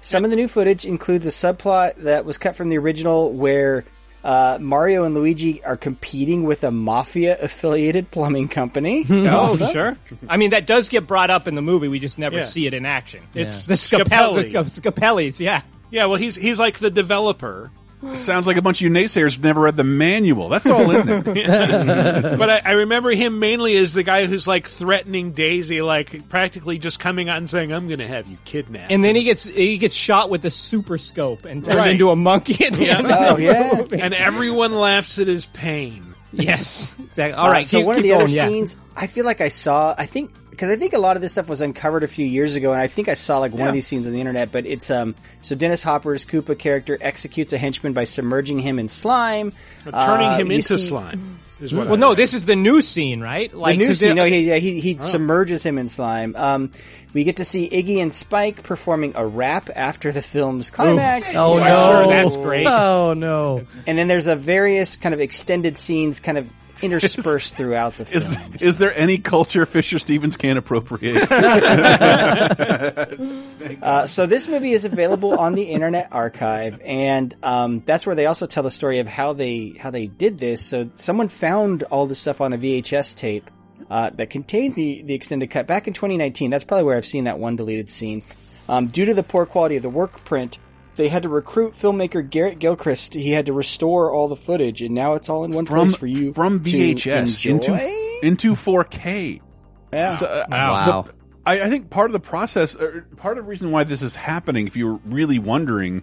some 0.00 0.24
of 0.24 0.30
the 0.30 0.36
new 0.36 0.48
footage 0.48 0.84
includes 0.84 1.26
a 1.26 1.30
subplot 1.30 1.94
that 2.02 2.24
was 2.24 2.36
cut 2.36 2.56
from 2.56 2.68
the 2.68 2.76
original 2.78 3.32
where 3.32 3.84
uh, 4.24 4.58
Mario 4.60 5.04
and 5.04 5.14
Luigi 5.14 5.62
are 5.62 5.76
competing 5.76 6.42
with 6.44 6.64
a 6.64 6.70
mafia 6.72 7.38
affiliated 7.40 8.10
plumbing 8.10 8.48
company. 8.48 9.04
Oh, 9.10 9.26
Awesome. 9.26 9.70
sure. 9.72 9.96
I 10.28 10.36
mean, 10.38 10.50
that 10.50 10.66
does 10.66 10.88
get 10.88 11.06
brought 11.06 11.30
up 11.30 11.46
in 11.46 11.54
the 11.54 11.62
movie. 11.62 11.86
We 11.88 11.98
just 12.00 12.18
never 12.18 12.38
Yeah. 12.38 12.44
see 12.44 12.66
it 12.66 12.74
in 12.74 12.86
action. 12.86 13.22
It's 13.34 13.66
the 13.66 13.74
Scapelli. 13.74 14.50
Scapelli. 14.50 14.82
The 14.82 14.90
Scapellis, 14.90 15.40
yeah. 15.40 15.62
Yeah, 15.90 16.06
well, 16.06 16.16
he's 16.18 16.34
he's 16.34 16.58
like 16.58 16.78
the 16.78 16.90
developer. 16.90 17.70
Sounds 18.14 18.46
like 18.46 18.56
a 18.56 18.62
bunch 18.62 18.78
of 18.78 18.82
you 18.82 18.90
naysayers 18.90 19.38
never 19.42 19.62
read 19.62 19.76
the 19.76 19.84
manual. 19.84 20.48
That's 20.48 20.66
all 20.66 20.90
in 20.90 21.06
there. 21.06 21.22
but 22.38 22.50
I, 22.50 22.62
I 22.64 22.70
remember 22.72 23.10
him 23.10 23.38
mainly 23.38 23.76
as 23.76 23.94
the 23.94 24.02
guy 24.02 24.26
who's 24.26 24.46
like 24.46 24.68
threatening 24.68 25.32
Daisy, 25.32 25.82
like 25.82 26.28
practically 26.28 26.78
just 26.78 27.00
coming 27.00 27.28
out 27.28 27.38
and 27.38 27.48
saying, 27.48 27.72
"I'm 27.72 27.86
going 27.88 27.98
to 28.00 28.06
have 28.06 28.26
you 28.28 28.36
kidnapped." 28.44 28.92
And 28.92 29.02
then 29.04 29.16
he 29.16 29.24
gets 29.24 29.44
he 29.44 29.78
gets 29.78 29.94
shot 29.94 30.30
with 30.30 30.42
the 30.42 30.50
super 30.50 30.98
scope 30.98 31.44
and 31.44 31.64
turned 31.64 31.78
Right. 31.78 31.90
into 31.92 32.10
a 32.10 32.16
monkey 32.16 32.64
at 32.64 32.74
the 32.74 32.84
Yeah. 32.86 32.98
end. 32.98 33.10
Of 33.10 33.18
Oh, 33.32 33.36
the 33.36 33.42
yeah. 33.42 33.70
movie. 33.74 34.00
and 34.00 34.14
everyone 34.14 34.72
laughs 34.72 35.18
at 35.18 35.26
his 35.26 35.46
pain. 35.46 36.14
yes, 36.32 36.96
exactly. 36.98 37.32
All 37.34 37.46
Uh, 37.46 37.52
right, 37.52 37.66
so 37.66 37.78
keep, 37.78 37.86
one 37.86 37.94
keep 37.96 38.00
of 38.00 38.02
the 38.04 38.08
going. 38.10 38.22
other 38.22 38.32
yeah. 38.32 38.48
scenes, 38.48 38.76
I 38.96 39.06
feel 39.06 39.24
like 39.24 39.40
I 39.40 39.48
saw. 39.48 39.94
I 39.96 40.06
think 40.06 40.32
because 40.54 40.70
I 40.70 40.76
think 40.76 40.92
a 40.92 40.98
lot 40.98 41.16
of 41.16 41.22
this 41.22 41.32
stuff 41.32 41.48
was 41.48 41.60
uncovered 41.60 42.04
a 42.04 42.08
few 42.08 42.24
years 42.26 42.54
ago, 42.54 42.72
and 42.72 42.80
I 42.80 42.86
think 42.86 43.08
I 43.08 43.14
saw 43.14 43.38
like 43.38 43.52
one 43.52 43.66
of 43.68 43.74
these 43.74 43.86
scenes 43.86 44.06
on 44.06 44.12
the 44.12 44.20
internet. 44.20 44.52
But 44.52 44.66
it's 44.66 44.90
um. 44.90 45.14
So 45.42 45.54
Dennis 45.54 45.82
Hopper's 45.82 46.24
Koopa 46.24 46.58
character 46.58 46.96
executes 47.00 47.52
a 47.52 47.58
henchman 47.58 47.92
by 47.92 48.04
submerging 48.04 48.60
him 48.60 48.78
in 48.78 48.88
slime, 48.88 49.52
Turning 49.84 49.94
Uh, 50.28 50.36
him 50.38 50.50
into 50.50 50.78
see- 50.78 50.88
slime. 50.88 51.38
Is 51.60 51.72
what 51.72 51.86
Well, 51.86 51.94
I 51.96 52.00
no, 52.00 52.08
read. 52.10 52.16
this 52.18 52.34
is 52.34 52.44
the 52.44 52.56
new 52.56 52.82
scene, 52.82 53.20
right? 53.20 53.54
Like 53.54 53.74
the 53.74 53.78
new 53.84 53.86
'cause 53.88 54.00
scene. 54.00 54.10
it- 54.10 54.14
No, 54.16 54.24
he 54.24 54.40
yeah, 54.40 54.56
he, 54.56 54.80
he 54.80 54.98
Oh. 55.00 55.04
submerges 55.04 55.62
him 55.62 55.78
in 55.78 55.88
slime. 55.88 56.34
Um, 56.36 56.70
we 57.14 57.22
get 57.22 57.36
to 57.36 57.44
see 57.44 57.68
Iggy 57.70 58.02
and 58.02 58.12
Spike 58.12 58.64
performing 58.64 59.12
a 59.14 59.24
rap 59.24 59.70
after 59.74 60.10
the 60.10 60.20
film's 60.20 60.70
climax. 60.70 61.32
Oh 61.36 61.56
I'm 61.58 61.68
no. 61.68 62.02
sure 62.02 62.06
that's 62.12 62.36
great. 62.36 62.66
Oh 62.66 63.14
no. 63.16 63.62
And 63.86 63.96
then 63.96 64.08
there's 64.08 64.26
a 64.26 64.34
various 64.34 64.96
kind 64.96 65.14
of 65.14 65.20
extended 65.20 65.78
scenes 65.78 66.18
kind 66.18 66.38
of 66.38 66.48
interspersed 66.82 67.56
throughout 67.56 67.96
the 67.96 68.02
Is, 68.14 68.36
film. 68.36 68.52
is 68.60 68.76
there 68.76 68.92
any 68.94 69.18
culture 69.18 69.66
Fisher 69.66 69.98
Stevens 69.98 70.36
can't 70.36 70.58
appropriate? 70.58 71.28
Uh, 73.82 74.06
so 74.06 74.26
this 74.26 74.46
movie 74.46 74.72
is 74.72 74.84
available 74.84 75.38
on 75.38 75.54
the 75.54 75.62
Internet 75.62 76.08
Archive, 76.12 76.80
and 76.84 77.34
um, 77.42 77.82
that's 77.86 78.04
where 78.04 78.14
they 78.14 78.26
also 78.26 78.46
tell 78.46 78.62
the 78.62 78.70
story 78.70 78.98
of 78.98 79.08
how 79.08 79.32
they 79.32 79.74
how 79.78 79.90
they 79.90 80.06
did 80.06 80.38
this. 80.38 80.66
So 80.66 80.90
someone 80.94 81.28
found 81.28 81.82
all 81.84 82.06
this 82.06 82.18
stuff 82.18 82.42
on 82.42 82.52
a 82.52 82.58
VHS 82.58 83.16
tape 83.16 83.50
uh, 83.90 84.10
that 84.10 84.28
contained 84.28 84.74
the 84.74 85.02
the 85.02 85.14
extended 85.14 85.50
cut 85.50 85.66
back 85.66 85.86
in 85.86 85.94
2019. 85.94 86.50
That's 86.50 86.64
probably 86.64 86.84
where 86.84 86.96
I've 86.96 87.06
seen 87.06 87.24
that 87.24 87.38
one 87.38 87.56
deleted 87.56 87.88
scene. 87.88 88.22
Um, 88.68 88.88
due 88.88 89.06
to 89.06 89.14
the 89.14 89.22
poor 89.22 89.46
quality 89.46 89.76
of 89.76 89.82
the 89.82 89.90
work 89.90 90.24
print, 90.24 90.58
they 90.96 91.08
had 91.08 91.24
to 91.24 91.28
recruit 91.28 91.72
filmmaker 91.74 92.28
Garrett 92.28 92.58
Gilchrist. 92.58 93.14
He 93.14 93.30
had 93.30 93.46
to 93.46 93.52
restore 93.52 94.10
all 94.12 94.28
the 94.28 94.36
footage, 94.36 94.82
and 94.82 94.94
now 94.94 95.14
it's 95.14 95.28
all 95.28 95.44
in 95.44 95.52
one 95.52 95.66
from 95.66 95.88
place 95.88 95.96
for 95.96 96.06
you 96.06 96.32
from 96.32 96.60
VHS 96.60 97.44
enjoy. 97.50 97.74
into 97.74 98.18
into 98.22 98.54
4K. 98.54 99.40
yeah. 99.92 100.16
So, 100.16 100.26
uh, 100.26 100.44
Wow. 100.50 101.02
the- 101.02 101.12
I, 101.46 101.62
I 101.64 101.68
think 101.68 101.90
part 101.90 102.06
of 102.08 102.12
the 102.12 102.20
process, 102.20 102.74
or 102.74 103.06
part 103.16 103.36
of 103.36 103.44
the 103.44 103.50
reason 103.50 103.70
why 103.70 103.84
this 103.84 104.00
is 104.00 104.16
happening, 104.16 104.66
if 104.66 104.76
you're 104.76 104.98
really 105.04 105.38
wondering, 105.38 106.02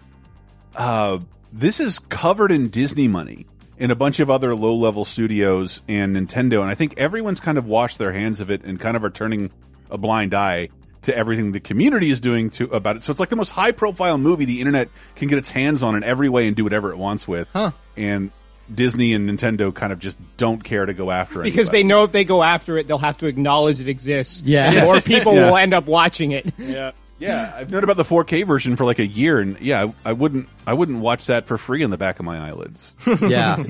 uh, 0.76 1.18
this 1.52 1.80
is 1.80 1.98
covered 1.98 2.52
in 2.52 2.68
Disney 2.68 3.08
money 3.08 3.46
and 3.78 3.90
a 3.90 3.96
bunch 3.96 4.20
of 4.20 4.30
other 4.30 4.54
low 4.54 4.74
level 4.76 5.04
studios 5.04 5.82
and 5.88 6.14
Nintendo, 6.16 6.60
and 6.60 6.70
I 6.70 6.74
think 6.76 6.94
everyone's 6.96 7.40
kind 7.40 7.58
of 7.58 7.66
washed 7.66 7.98
their 7.98 8.12
hands 8.12 8.40
of 8.40 8.50
it 8.50 8.62
and 8.64 8.78
kind 8.78 8.96
of 8.96 9.04
are 9.04 9.10
turning 9.10 9.50
a 9.90 9.98
blind 9.98 10.32
eye 10.32 10.68
to 11.02 11.16
everything 11.16 11.52
the 11.52 11.60
community 11.60 12.10
is 12.10 12.20
doing 12.20 12.50
to 12.50 12.64
about 12.66 12.96
it. 12.96 13.02
So 13.04 13.10
it's 13.10 13.20
like 13.20 13.28
the 13.28 13.36
most 13.36 13.50
high 13.50 13.72
profile 13.72 14.18
movie 14.18 14.44
the 14.44 14.60
internet 14.60 14.88
can 15.16 15.28
get 15.28 15.38
its 15.38 15.50
hands 15.50 15.82
on 15.82 15.94
in 15.96 16.04
every 16.04 16.28
way 16.28 16.46
and 16.46 16.56
do 16.56 16.64
whatever 16.64 16.90
it 16.92 16.96
wants 16.98 17.26
with. 17.26 17.48
Huh. 17.52 17.72
And 17.96 18.30
Disney 18.72 19.12
and 19.12 19.28
Nintendo 19.28 19.74
kind 19.74 19.92
of 19.92 19.98
just 19.98 20.16
don't 20.36 20.62
care 20.62 20.86
to 20.86 20.94
go 20.94 21.10
after 21.10 21.40
it 21.42 21.44
because 21.44 21.70
they 21.70 21.82
know 21.82 22.04
if 22.04 22.12
they 22.12 22.24
go 22.24 22.42
after 22.42 22.78
it, 22.78 22.86
they'll 22.86 22.98
have 22.98 23.18
to 23.18 23.26
acknowledge 23.26 23.80
it 23.80 23.88
exists. 23.88 24.42
Yeah. 24.42 24.70
Yes. 24.72 24.84
more 24.84 25.00
people 25.00 25.34
Yeah. 25.34 25.50
will 25.50 25.56
end 25.56 25.74
up 25.74 25.86
watching 25.86 26.30
it. 26.32 26.54
yeah. 26.58 26.92
Yeah, 27.18 27.52
I've 27.54 27.70
known 27.70 27.84
about 27.84 27.96
the 27.96 28.02
4K 28.02 28.44
version 28.44 28.74
for 28.74 28.84
like 28.84 28.98
a 28.98 29.06
year, 29.06 29.38
and 29.38 29.60
yeah, 29.60 29.84
I, 30.04 30.10
I 30.10 30.12
wouldn't, 30.12 30.48
I 30.66 30.74
wouldn't 30.74 30.98
watch 31.00 31.26
that 31.26 31.46
for 31.46 31.58
free 31.58 31.82
in 31.82 31.90
the 31.90 31.98
back 31.98 32.18
of 32.18 32.24
my 32.24 32.48
eyelids. 32.48 32.94
Yeah. 33.22 33.62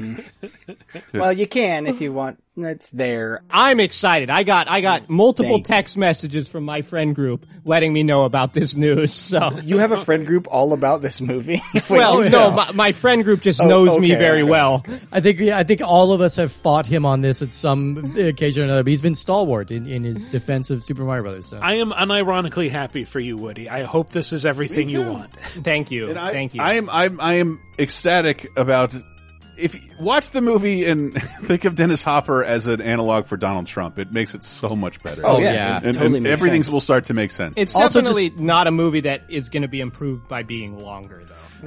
well, 1.13 1.33
you 1.33 1.47
can 1.47 1.87
if 1.87 2.01
you 2.01 2.13
want. 2.13 2.43
It's 2.55 2.91
there. 2.91 3.41
I'm 3.51 3.81
excited. 3.81 4.29
I 4.29 4.43
got 4.43 4.69
I 4.69 4.83
got 4.83 5.05
mm, 5.05 5.09
multiple 5.09 5.53
Thank 5.55 5.69
you. 5.69 5.75
text 5.75 5.97
messages 5.97 6.49
from 6.51 6.65
my 6.65 6.83
friend 6.83 7.15
group 7.15 7.47
letting 7.65 7.95
me 7.95 8.03
know 8.03 8.25
about 8.25 8.53
this 8.53 8.77
news. 8.77 9.15
So 9.15 9.59
You 9.63 9.79
have 9.79 9.93
a 9.93 10.05
friend 10.05 10.27
group 10.27 10.47
all 10.51 10.75
about 10.75 11.01
this 11.01 11.19
movie. 11.23 11.63
Wait, 11.75 11.89
well, 11.89 12.21
no, 12.29 12.51
my, 12.51 12.73
my 12.73 12.93
friend 12.93 13.25
group 13.25 13.41
just 13.41 13.63
Oh, 13.63 13.69
knows 13.69 13.99
me 13.99 14.11
very 14.11 14.43
okay. 14.43 14.51
well. 14.51 14.85
I 15.11 15.21
think 15.23 15.39
yeah, 15.39 15.57
I 15.57 15.63
think 15.65 15.81
all 15.81 16.13
of 16.13 16.21
us 16.21 16.37
have 16.37 16.53
fought 16.53 16.85
him 16.85 17.07
on 17.07 17.23
this 17.23 17.41
at 17.41 17.53
some 17.55 18.17
occasion 18.19 18.63
or 18.63 18.65
another. 18.67 18.83
But 18.83 18.91
he's 18.91 19.03
been 19.03 19.15
stalwart 19.15 19.71
in, 19.71 19.87
in 19.87 20.05
his 20.05 20.27
defense 20.27 20.71
of 20.71 20.85
Super 20.85 21.05
Mario 21.05 21.23
Brothers. 21.23 21.47
So. 21.47 21.59
I 21.59 21.75
am 21.77 21.91
unironically 21.91 22.69
happy 22.71 23.05
for 23.05 23.19
you, 23.21 23.39
Woody. 23.39 23.71
I 23.71 23.85
hope 23.85 24.11
this 24.11 24.31
is 24.35 24.45
everything 24.45 24.91
you 24.91 25.01
want. 25.03 25.33
Thank 25.33 25.91
you, 25.91 26.11
I, 26.11 26.33
thank 26.33 26.53
you. 26.53 26.61
I 26.61 26.82
am, 26.83 26.91
I 26.91 27.05
am, 27.07 27.21
I 27.21 27.35
am 27.35 27.61
ecstatic 27.79 28.51
about. 28.57 28.95
If 29.59 29.75
you 29.75 29.91
watch 30.01 30.31
the 30.31 30.41
movie 30.41 30.87
and 30.87 31.13
think 31.43 31.67
of 31.67 31.75
Dennis 31.75 32.03
Hopper 32.03 32.43
as 32.43 32.69
an 32.69 32.81
analog 32.81 33.27
for 33.27 33.37
Donald 33.37 33.67
Trump, 33.67 33.99
it 33.99 34.13
makes 34.13 34.35
it 34.35 34.43
so 34.43 34.75
much 34.75 35.03
better. 35.03 35.23
Oh, 35.27 35.39
yeah. 35.39 35.53
yeah. 35.53 35.77
and, 35.77 35.87
It 35.87 35.93
totally 35.93 36.17
and 36.17 36.25
makes 36.25 36.33
everything 36.33 36.63
sense. 36.63 36.73
will 36.73 36.81
start 36.81 37.07
to 37.07 37.15
make 37.15 37.31
sense. 37.31 37.55
it's 37.59 37.75
Also 37.77 38.01
definitely 38.01 38.31
not 38.43 38.67
a 38.67 38.71
movie 38.71 39.01
that 39.01 39.25
is 39.29 39.51
going 39.51 39.63
to 39.63 39.69
be 39.69 39.81
improved 39.81 40.27
by 40.27 40.43
being 40.43 40.79
longer, 40.79 41.23
though. 41.25 41.35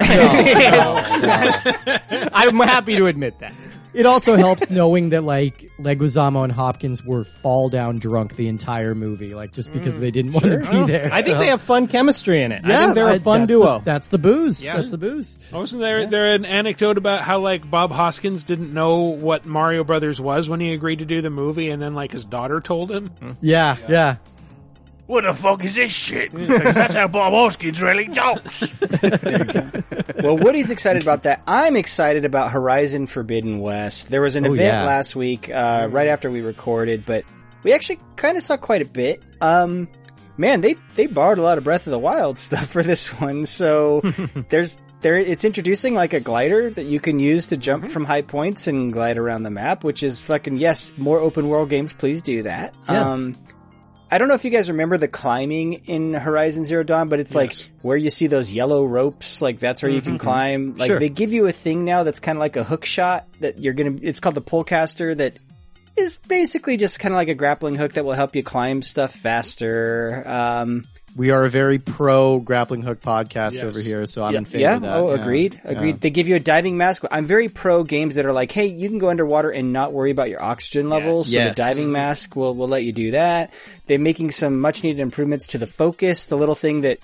I'm 2.34 2.56
happy 2.56 2.96
to 2.96 3.06
admit 3.06 3.38
that. 3.38 3.52
It 3.96 4.06
also 4.06 4.36
helps 4.36 4.70
knowing 4.70 5.08
that 5.10 5.24
like 5.24 5.70
Leguizamo 5.78 6.44
and 6.44 6.52
Hopkins 6.52 7.04
were 7.04 7.24
fall 7.24 7.68
down 7.68 7.98
drunk 7.98 8.36
the 8.36 8.48
entire 8.48 8.94
movie, 8.94 9.34
like 9.34 9.52
just 9.52 9.72
because 9.72 9.96
mm, 9.96 10.00
they 10.00 10.10
didn't 10.10 10.32
want 10.32 10.44
to 10.46 10.58
be 10.58 10.76
oh. 10.76 10.86
there. 10.86 11.08
I 11.12 11.22
think 11.22 11.36
so- 11.36 11.40
they 11.40 11.46
have 11.48 11.60
fun 11.60 11.86
chemistry 11.86 12.42
in 12.42 12.52
it. 12.52 12.64
I 12.64 12.68
Yeah, 12.68 12.82
think 12.82 12.94
they're 12.94 13.06
I- 13.06 13.14
a 13.14 13.20
fun 13.20 13.40
that's 13.40 13.50
duo. 13.50 13.78
The, 13.78 13.84
that's 13.84 14.08
the 14.08 14.18
booze. 14.18 14.64
Yeah. 14.64 14.76
That's 14.76 14.90
the 14.90 14.98
booze. 14.98 15.38
Wasn't 15.52 15.80
there 15.80 16.06
there 16.06 16.34
an 16.34 16.44
anecdote 16.44 16.98
about 16.98 17.22
how 17.22 17.40
like 17.40 17.68
Bob 17.70 17.90
Hoskins 17.90 18.44
didn't 18.44 18.72
know 18.72 18.98
what 19.00 19.46
Mario 19.46 19.84
Brothers 19.84 20.20
was 20.20 20.48
when 20.48 20.60
he 20.60 20.72
agreed 20.72 20.98
to 20.98 21.04
do 21.06 21.22
the 21.22 21.30
movie, 21.30 21.70
and 21.70 21.80
then 21.80 21.94
like 21.94 22.12
his 22.12 22.24
daughter 22.24 22.60
told 22.60 22.90
him? 22.90 23.10
Yeah, 23.40 23.76
yeah. 23.88 24.16
What 25.06 25.24
the 25.24 25.34
fuck 25.34 25.64
is 25.64 25.74
this 25.76 25.92
shit? 25.92 26.32
Because 26.34 26.74
that's 26.74 26.94
how 26.94 27.06
Bob 27.08 27.32
Hoskins 27.32 27.80
really 27.80 28.08
talks. 28.08 28.74
well, 30.22 30.36
Woody's 30.36 30.70
excited 30.70 31.02
about 31.02 31.22
that. 31.24 31.42
I'm 31.46 31.76
excited 31.76 32.24
about 32.24 32.50
Horizon 32.50 33.06
Forbidden 33.06 33.60
West. 33.60 34.10
There 34.10 34.20
was 34.20 34.36
an 34.36 34.44
Oh, 34.46 34.52
event 34.54 34.60
yeah. 34.66 34.84
last 34.84 35.14
week, 35.16 35.48
uh, 35.50 35.88
right 35.90 36.08
after 36.08 36.30
we 36.30 36.40
recorded, 36.40 37.04
but 37.06 37.24
we 37.62 37.72
actually 37.72 38.00
kind 38.16 38.36
of 38.36 38.42
saw 38.42 38.56
quite 38.56 38.82
a 38.82 38.86
bit. 38.86 39.24
Um, 39.40 39.88
man, 40.36 40.60
they 40.60 40.74
they 40.94 41.06
borrowed 41.06 41.38
a 41.38 41.42
lot 41.42 41.58
of 41.58 41.64
Breath 41.64 41.86
of 41.86 41.90
the 41.92 41.98
Wild 41.98 42.38
stuff 42.38 42.68
for 42.70 42.82
this 42.82 43.08
one. 43.20 43.46
So 43.46 44.00
there's 44.48 44.80
there 45.02 45.16
it's 45.18 45.44
introducing 45.44 45.94
like 45.94 46.14
a 46.14 46.20
glider 46.20 46.70
that 46.70 46.84
you 46.84 46.98
can 47.00 47.20
use 47.20 47.48
to 47.48 47.56
jump 47.56 47.88
from 47.90 48.04
high 48.04 48.22
points 48.22 48.66
and 48.66 48.92
glide 48.92 49.18
around 49.18 49.42
the 49.44 49.50
map, 49.50 49.84
which 49.84 50.02
is 50.02 50.20
fucking 50.20 50.56
yes, 50.56 50.92
more 50.96 51.20
open 51.20 51.48
world 51.48 51.70
games, 51.70 51.92
please 51.92 52.20
do 52.22 52.42
that. 52.44 52.74
Yeah. 52.88 53.02
Um, 53.12 53.36
I 54.10 54.18
don't 54.18 54.28
know 54.28 54.34
if 54.34 54.44
you 54.44 54.50
guys 54.50 54.68
remember 54.70 54.98
the 54.98 55.08
climbing 55.08 55.72
in 55.86 56.14
Horizon 56.14 56.64
Zero 56.64 56.84
Dawn, 56.84 57.08
but 57.08 57.18
it's 57.18 57.34
like 57.34 57.52
where 57.82 57.96
you 57.96 58.10
see 58.10 58.28
those 58.28 58.52
yellow 58.52 58.84
ropes, 58.84 59.42
like 59.42 59.58
that's 59.58 59.82
where 59.82 59.90
you 59.90 60.00
can 60.00 60.16
climb. 60.18 60.76
Like 60.76 60.90
Sure. 60.90 60.98
they 61.00 61.08
give 61.08 61.32
you 61.32 61.46
a 61.46 61.52
thing 61.52 61.84
now 61.84 62.04
that's 62.04 62.20
kind 62.20 62.38
of 62.38 62.40
like 62.40 62.56
a 62.56 62.62
hook 62.62 62.84
shot 62.84 63.26
that 63.40 63.58
you're 63.58 63.74
gonna, 63.74 63.96
it's 64.02 64.20
called 64.20 64.36
the 64.36 64.42
pullcaster 64.42 65.16
that 65.16 65.38
is 65.96 66.18
basically 66.28 66.76
just 66.76 67.00
kind 67.00 67.14
of 67.14 67.16
like 67.16 67.28
a 67.28 67.34
grappling 67.34 67.74
hook 67.74 67.94
that 67.94 68.04
will 68.04 68.12
help 68.12 68.36
you 68.36 68.42
climb 68.44 68.80
stuff 68.82 69.12
faster. 69.12 70.22
Um, 70.26 70.84
We 71.16 71.30
are 71.30 71.46
a 71.46 71.48
very 71.48 71.78
pro 71.78 72.38
grappling 72.40 72.82
hook 72.82 73.00
podcast 73.00 73.54
Yes. 73.54 73.62
over 73.62 73.80
here, 73.80 74.04
so 74.06 74.22
I'm 74.22 74.34
yeah, 74.34 74.38
in 74.40 74.44
favor 74.44 74.58
yeah. 74.58 74.76
of 74.76 74.82
that. 74.82 74.96
Oh, 74.96 75.14
yeah. 75.14 75.22
agreed. 75.22 75.60
Agreed. 75.64 76.00
They 76.02 76.10
give 76.10 76.28
you 76.28 76.36
a 76.36 76.40
diving 76.40 76.76
mask. 76.76 77.04
I'm 77.10 77.24
very 77.24 77.48
pro 77.48 77.84
games 77.84 78.16
that 78.16 78.26
are 78.26 78.34
like, 78.34 78.52
hey, 78.52 78.66
you 78.66 78.88
can 78.90 78.98
go 78.98 79.08
underwater 79.08 79.48
and 79.50 79.72
not 79.72 79.94
worry 79.94 80.10
about 80.10 80.28
your 80.28 80.42
oxygen 80.42 80.90
levels. 80.90 81.30
Yes. 81.30 81.56
So 81.56 81.62
Yes. 81.62 81.74
the 81.74 81.74
diving 81.80 81.92
mask 81.92 82.36
will 82.36 82.54
will 82.54 82.68
let 82.68 82.84
you 82.84 82.92
do 82.92 83.12
that. 83.12 83.50
They're 83.86 83.98
making 83.98 84.32
some 84.32 84.60
much 84.60 84.82
needed 84.82 85.00
improvements 85.00 85.46
to 85.48 85.58
the 85.58 85.66
focus, 85.66 86.26
the 86.26 86.36
little 86.36 86.54
thing 86.54 86.82
that 86.82 86.98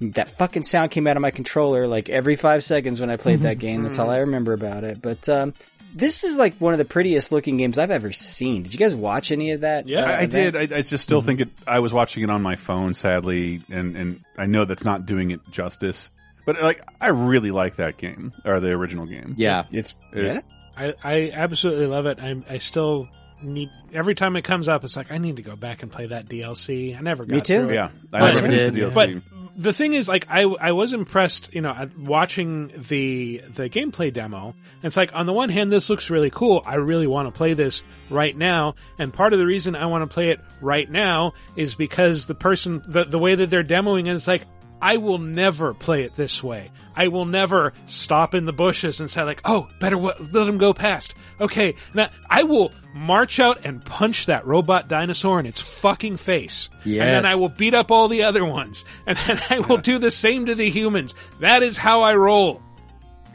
that 0.00 0.28
fucking 0.28 0.62
sound 0.62 0.90
came 0.90 1.06
out 1.06 1.16
of 1.16 1.22
my 1.22 1.30
controller 1.30 1.88
like 1.88 2.08
every 2.10 2.36
five 2.36 2.62
seconds 2.62 3.00
when 3.00 3.10
I 3.10 3.16
played 3.16 3.40
that 3.40 3.58
game. 3.58 3.82
That's 3.82 3.98
all 3.98 4.10
I 4.10 4.18
remember 4.18 4.52
about 4.52 4.84
it. 4.84 5.00
But 5.02 5.26
um, 5.28 5.54
this 5.94 6.24
is 6.24 6.36
like 6.36 6.54
one 6.58 6.72
of 6.74 6.78
the 6.78 6.84
prettiest 6.84 7.32
looking 7.32 7.56
games 7.56 7.78
I've 7.78 7.90
ever 7.90 8.12
seen. 8.12 8.62
Did 8.62 8.74
you 8.74 8.78
guys 8.78 8.94
watch 8.94 9.30
any 9.32 9.52
of 9.52 9.62
that? 9.62 9.86
Yeah, 9.88 10.00
uh, 10.02 10.06
I, 10.06 10.18
I 10.20 10.26
did. 10.26 10.56
I, 10.56 10.60
I 10.62 10.82
just 10.82 10.98
still 11.02 11.22
think 11.22 11.40
it. 11.40 11.48
I 11.66 11.80
was 11.80 11.92
watching 11.92 12.22
it 12.22 12.30
on 12.30 12.42
my 12.42 12.56
phone, 12.56 12.94
sadly, 12.94 13.60
and 13.70 13.96
and 13.96 14.20
I 14.36 14.46
know 14.46 14.64
that's 14.64 14.84
not 14.84 15.06
doing 15.06 15.30
it 15.30 15.40
justice. 15.50 16.10
But 16.44 16.62
like, 16.62 16.80
I 17.00 17.08
really 17.08 17.50
like 17.50 17.76
that 17.76 17.96
game 17.96 18.32
or 18.44 18.60
the 18.60 18.70
original 18.70 19.06
game. 19.06 19.34
Yeah. 19.36 19.64
It's 19.72 19.94
It- 20.12 20.24
yeah. 20.24 20.40
I 20.76 20.94
I 21.02 21.30
absolutely 21.34 21.86
love 21.86 22.06
it. 22.06 22.18
I 22.20 22.36
I 22.48 22.58
still 22.58 23.08
need 23.42 23.70
every 23.92 24.14
time 24.14 24.36
it 24.36 24.42
comes 24.42 24.68
up. 24.68 24.84
It's 24.84 24.96
like 24.96 25.10
I 25.10 25.18
need 25.18 25.36
to 25.36 25.42
go 25.42 25.56
back 25.56 25.82
and 25.82 25.90
play 25.90 26.06
that 26.06 26.26
DLC. 26.26 26.96
I 26.96 27.00
never 27.00 27.24
got 27.24 27.34
Me 27.34 27.40
too. 27.40 27.68
it. 27.70 27.74
yeah. 27.74 27.88
I 28.12 28.20
But- 28.20 28.26
never 28.34 28.40
finished 28.42 28.72
the 28.74 28.80
did, 28.80 28.92
DLC. 28.92 28.94
But 28.94 29.35
the 29.56 29.72
thing 29.72 29.94
is, 29.94 30.08
like, 30.08 30.26
I 30.28 30.42
I 30.42 30.72
was 30.72 30.92
impressed, 30.92 31.54
you 31.54 31.62
know, 31.62 31.70
at 31.70 31.96
watching 31.98 32.68
the 32.76 33.42
the 33.48 33.68
gameplay 33.68 34.12
demo. 34.12 34.48
And 34.48 34.84
it's 34.84 34.96
like, 34.96 35.14
on 35.14 35.26
the 35.26 35.32
one 35.32 35.48
hand, 35.48 35.72
this 35.72 35.88
looks 35.90 36.10
really 36.10 36.30
cool. 36.30 36.62
I 36.64 36.74
really 36.76 37.06
want 37.06 37.26
to 37.26 37.36
play 37.36 37.54
this 37.54 37.82
right 38.10 38.36
now. 38.36 38.74
And 38.98 39.12
part 39.12 39.32
of 39.32 39.38
the 39.38 39.46
reason 39.46 39.74
I 39.74 39.86
want 39.86 40.02
to 40.02 40.12
play 40.12 40.30
it 40.30 40.40
right 40.60 40.90
now 40.90 41.32
is 41.56 41.74
because 41.74 42.26
the 42.26 42.34
person, 42.34 42.82
the 42.86 43.04
the 43.04 43.18
way 43.18 43.34
that 43.34 43.50
they're 43.50 43.64
demoing 43.64 44.06
it 44.06 44.14
is 44.14 44.28
like. 44.28 44.42
I 44.80 44.98
will 44.98 45.18
never 45.18 45.74
play 45.74 46.02
it 46.02 46.14
this 46.16 46.42
way. 46.42 46.70
I 46.94 47.08
will 47.08 47.26
never 47.26 47.72
stop 47.86 48.34
in 48.34 48.46
the 48.46 48.52
bushes 48.52 49.00
and 49.00 49.10
say 49.10 49.22
like, 49.22 49.40
"Oh, 49.44 49.68
better 49.80 49.96
w- 49.96 50.28
let 50.32 50.48
him 50.48 50.58
go 50.58 50.72
past." 50.72 51.14
Okay, 51.40 51.74
now 51.92 52.08
I 52.28 52.44
will 52.44 52.72
march 52.94 53.38
out 53.38 53.60
and 53.64 53.84
punch 53.84 54.26
that 54.26 54.46
robot 54.46 54.88
dinosaur 54.88 55.38
in 55.38 55.46
its 55.46 55.60
fucking 55.60 56.16
face, 56.16 56.70
yes. 56.84 57.02
and 57.02 57.24
then 57.24 57.30
I 57.30 57.36
will 57.36 57.50
beat 57.50 57.74
up 57.74 57.90
all 57.90 58.08
the 58.08 58.22
other 58.22 58.44
ones, 58.44 58.84
and 59.06 59.18
then 59.18 59.38
I 59.50 59.60
will 59.60 59.78
do 59.78 59.98
the 59.98 60.10
same 60.10 60.46
to 60.46 60.54
the 60.54 60.70
humans. 60.70 61.14
That 61.40 61.62
is 61.62 61.76
how 61.76 62.02
I 62.02 62.14
roll. 62.14 62.62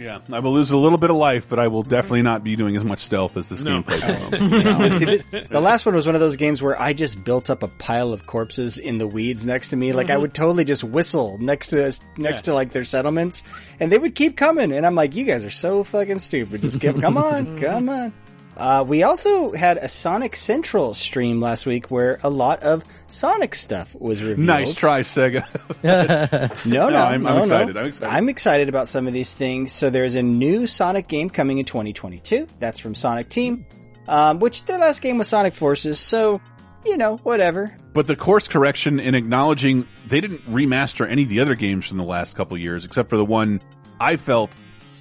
Yeah, 0.01 0.17
I 0.31 0.39
will 0.39 0.51
lose 0.51 0.71
a 0.71 0.77
little 0.77 0.97
bit 0.97 1.11
of 1.11 1.15
life, 1.15 1.47
but 1.47 1.59
I 1.59 1.67
will 1.67 1.83
definitely 1.83 2.23
not 2.23 2.43
be 2.43 2.55
doing 2.55 2.75
as 2.75 2.83
much 2.83 2.99
stealth 2.99 3.37
as 3.37 3.49
this 3.49 3.61
No. 3.61 3.83
gameplay. 3.83 4.31
will. 4.31 4.77
But 4.89 4.97
see, 4.97 5.05
the, 5.05 5.47
the 5.49 5.61
last 5.61 5.85
one 5.85 5.93
was 5.93 6.07
one 6.07 6.15
of 6.15 6.21
those 6.21 6.37
games 6.37 6.61
where 6.61 6.79
I 6.81 6.93
just 6.93 7.23
built 7.23 7.51
up 7.51 7.61
a 7.61 7.67
pile 7.67 8.11
of 8.11 8.25
corpses 8.25 8.79
in 8.79 8.97
the 8.97 9.05
weeds 9.05 9.45
next 9.45 9.69
to 9.69 9.75
me. 9.75 9.93
Like 9.93 10.09
I 10.09 10.13
mm-hmm. 10.13 10.23
would 10.23 10.33
totally 10.33 10.63
just 10.63 10.83
whistle 10.83 11.37
next 11.39 11.67
to 11.67 11.93
next 12.17 12.41
to 12.41 12.53
like 12.53 12.71
their 12.71 12.83
settlements, 12.83 13.43
and 13.79 13.91
they 13.91 13.99
would 13.99 14.15
keep 14.15 14.37
coming. 14.37 14.71
And 14.71 14.85
I'm 14.85 14.95
like, 14.95 15.15
you 15.15 15.23
guys 15.23 15.45
are 15.45 15.51
so 15.51 15.83
fucking 15.83 16.19
stupid. 16.19 16.63
Just 16.63 16.79
give, 16.79 16.99
come 16.99 17.17
on, 17.17 17.59
come 17.61 17.89
on. 17.89 18.13
Uh, 18.57 18.83
we 18.87 19.01
also 19.03 19.53
had 19.53 19.77
a 19.77 19.87
Sonic 19.89 20.35
Central 20.35 20.93
stream 20.93 21.39
last 21.39 21.65
week 21.65 21.89
where 21.89 22.19
a 22.21 22.29
lot 22.29 22.61
of 22.63 22.83
Sonic 23.07 23.55
stuff 23.55 23.95
was 23.99 24.21
revealed. 24.21 24.45
nice 24.45 24.73
try, 24.73 25.01
Sega. 25.01 25.43
No, 26.65 26.89
no, 26.89 26.95
I'm- 26.97 27.25
I'm 27.25 27.35
no, 27.35 27.41
excited, 27.43 27.75
no. 27.75 27.81
I'm 27.81 27.87
excited. 27.87 28.13
I'm 28.13 28.29
excited 28.29 28.69
about 28.69 28.89
some 28.89 29.07
of 29.07 29.13
these 29.13 29.31
things. 29.31 29.71
So 29.71 29.89
there's 29.89 30.15
a 30.15 30.21
new 30.21 30.67
Sonic 30.67 31.07
game 31.07 31.29
coming 31.29 31.57
in 31.57 31.65
2022. 31.65 32.47
That's 32.59 32.79
from 32.79 32.93
Sonic 32.93 33.29
Team, 33.29 33.65
um, 34.07 34.39
which 34.39 34.65
their 34.65 34.77
last 34.77 35.01
game 35.01 35.17
was 35.17 35.27
Sonic 35.29 35.55
Forces. 35.55 35.97
So, 35.99 36.39
you 36.85 36.97
know, 36.97 37.17
whatever. 37.17 37.75
But 37.93 38.07
the 38.07 38.15
course 38.15 38.47
correction 38.47 38.99
in 38.99 39.15
acknowledging 39.15 39.87
they 40.07 40.21
didn't 40.21 40.45
remaster 40.45 41.09
any 41.09 41.23
of 41.23 41.29
the 41.29 41.39
other 41.39 41.55
games 41.55 41.87
from 41.87 41.97
the 41.97 42.03
last 42.03 42.35
couple 42.35 42.57
years, 42.57 42.85
except 42.85 43.09
for 43.09 43.17
the 43.17 43.25
one 43.25 43.61
I 43.99 44.17
felt. 44.17 44.51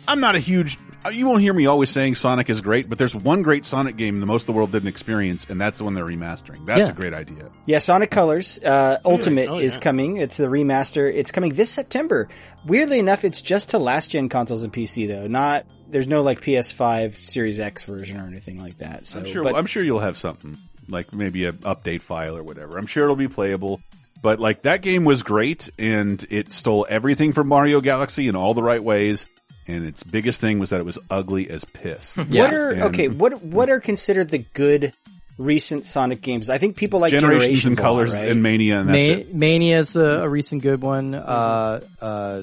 I'm 0.09 0.21
not 0.21 0.35
a 0.35 0.41
huge. 0.41 0.79
You 1.13 1.27
won't 1.27 1.41
hear 1.41 1.55
me 1.55 1.67
always 1.67 1.89
saying 1.89 2.17
Sonic 2.17 2.51
is 2.51 2.61
great, 2.61 2.89
but 2.89 2.99
there's 2.99 3.15
one 3.15 3.43
great 3.43 3.65
Sonic 3.65 3.97
game 3.97 4.21
the 4.21 4.27
most 4.27 4.43
of 4.43 4.47
the 4.49 4.53
world 4.53 4.71
didn't 4.73 4.89
experience, 4.89 5.47
and 5.49 5.59
that's 5.61 5.79
the 5.79 5.85
one 5.85 5.95
they're 5.95 6.05
remastering. 6.05 6.67
That's 6.67 6.81
Yeah. 6.81 6.89
a 6.91 6.93
great 6.93 7.15
idea. 7.15 7.51
Yeah, 7.65 7.79
Sonic 7.79 8.11
Colors 8.11 8.59
uh, 8.59 8.99
Ultimate 9.05 9.49
Oh, 9.49 9.59
is 9.59 9.77
yeah. 9.77 9.81
coming. 9.81 10.17
It's 10.19 10.37
the 10.37 10.47
remaster. 10.47 11.11
It's 11.13 11.31
coming 11.31 11.55
this 11.55 11.71
September. 11.71 12.29
Weirdly 12.67 12.99
enough, 12.99 13.25
it's 13.25 13.41
just 13.41 13.71
to 13.71 13.79
last 13.79 14.11
gen 14.11 14.29
consoles 14.29 14.63
and 14.63 14.73
PC 14.73 15.09
though. 15.09 15.27
Not 15.27 15.65
there's 15.89 16.07
no 16.07 16.23
like 16.23 16.43
PS5 16.43 17.25
Series 17.25 17.61
X 17.61 17.83
version 17.85 18.21
or 18.21 18.27
anything 18.27 18.61
like 18.61 18.79
that. 18.79 19.07
So 19.07 19.21
I'm 19.21 19.25
sure. 19.25 19.43
but- 19.43 19.57
I'm 19.57 19.67
sure 19.67 19.83
you'll 19.83 20.01
have 20.01 20.17
something 20.19 20.59
like 20.89 21.15
maybe 21.15 21.47
an 21.47 21.55
update 21.59 22.03
file 22.03 22.37
or 22.37 22.43
whatever. 22.43 22.77
I'm 22.79 22.87
sure 22.87 23.05
it'll 23.05 23.17
be 23.17 23.29
playable. 23.29 23.81
But 24.23 24.39
like 24.39 24.63
that 24.63 24.83
game 24.83 25.05
was 25.07 25.23
great, 25.23 25.71
and 25.79 26.23
it 26.29 26.53
stole 26.53 26.87
everything 26.91 27.33
from 27.33 27.49
Mario 27.49 27.81
Galaxy 27.81 28.29
in 28.29 28.37
all 28.37 28.53
the 28.53 28.63
right 28.63 28.83
ways. 28.85 29.27
And 29.67 29.87
its 29.87 30.03
biggest 30.03 30.41
thing 30.41 30.59
was 30.59 30.71
that 30.71 30.81
it 30.81 30.87
was 30.87 30.99
ugly 31.11 31.49
as 31.51 31.65
piss. 31.65 32.17
What 32.17 32.53
are 32.55 32.71
And 32.71 32.83
okay? 32.85 33.09
What 33.09 33.43
what 33.43 33.69
are 33.71 33.81
considered 33.81 34.29
the 34.29 34.39
good 34.39 34.93
recent 35.39 35.87
Sonic 35.87 36.21
games? 36.21 36.51
I 36.51 36.59
think 36.59 36.77
people 36.77 37.01
like 37.01 37.13
generations, 37.13 37.63
Generations, 37.63 37.67
and 37.67 37.79
a 37.79 37.83
lot, 37.83 37.89
colors 37.89 38.13
right? 38.15 38.29
and 38.29 38.43
Mania, 38.43 38.81
and 38.81 38.89
that's 38.89 39.09
Ma- 39.09 39.15
it. 39.21 39.35
Mania 39.35 39.79
is 39.79 39.97
a, 39.97 40.23
a 40.23 40.29
recent 40.29 40.63
good 40.63 40.81
one. 40.81 41.15
Uh, 41.15 41.81
uh, 42.01 42.43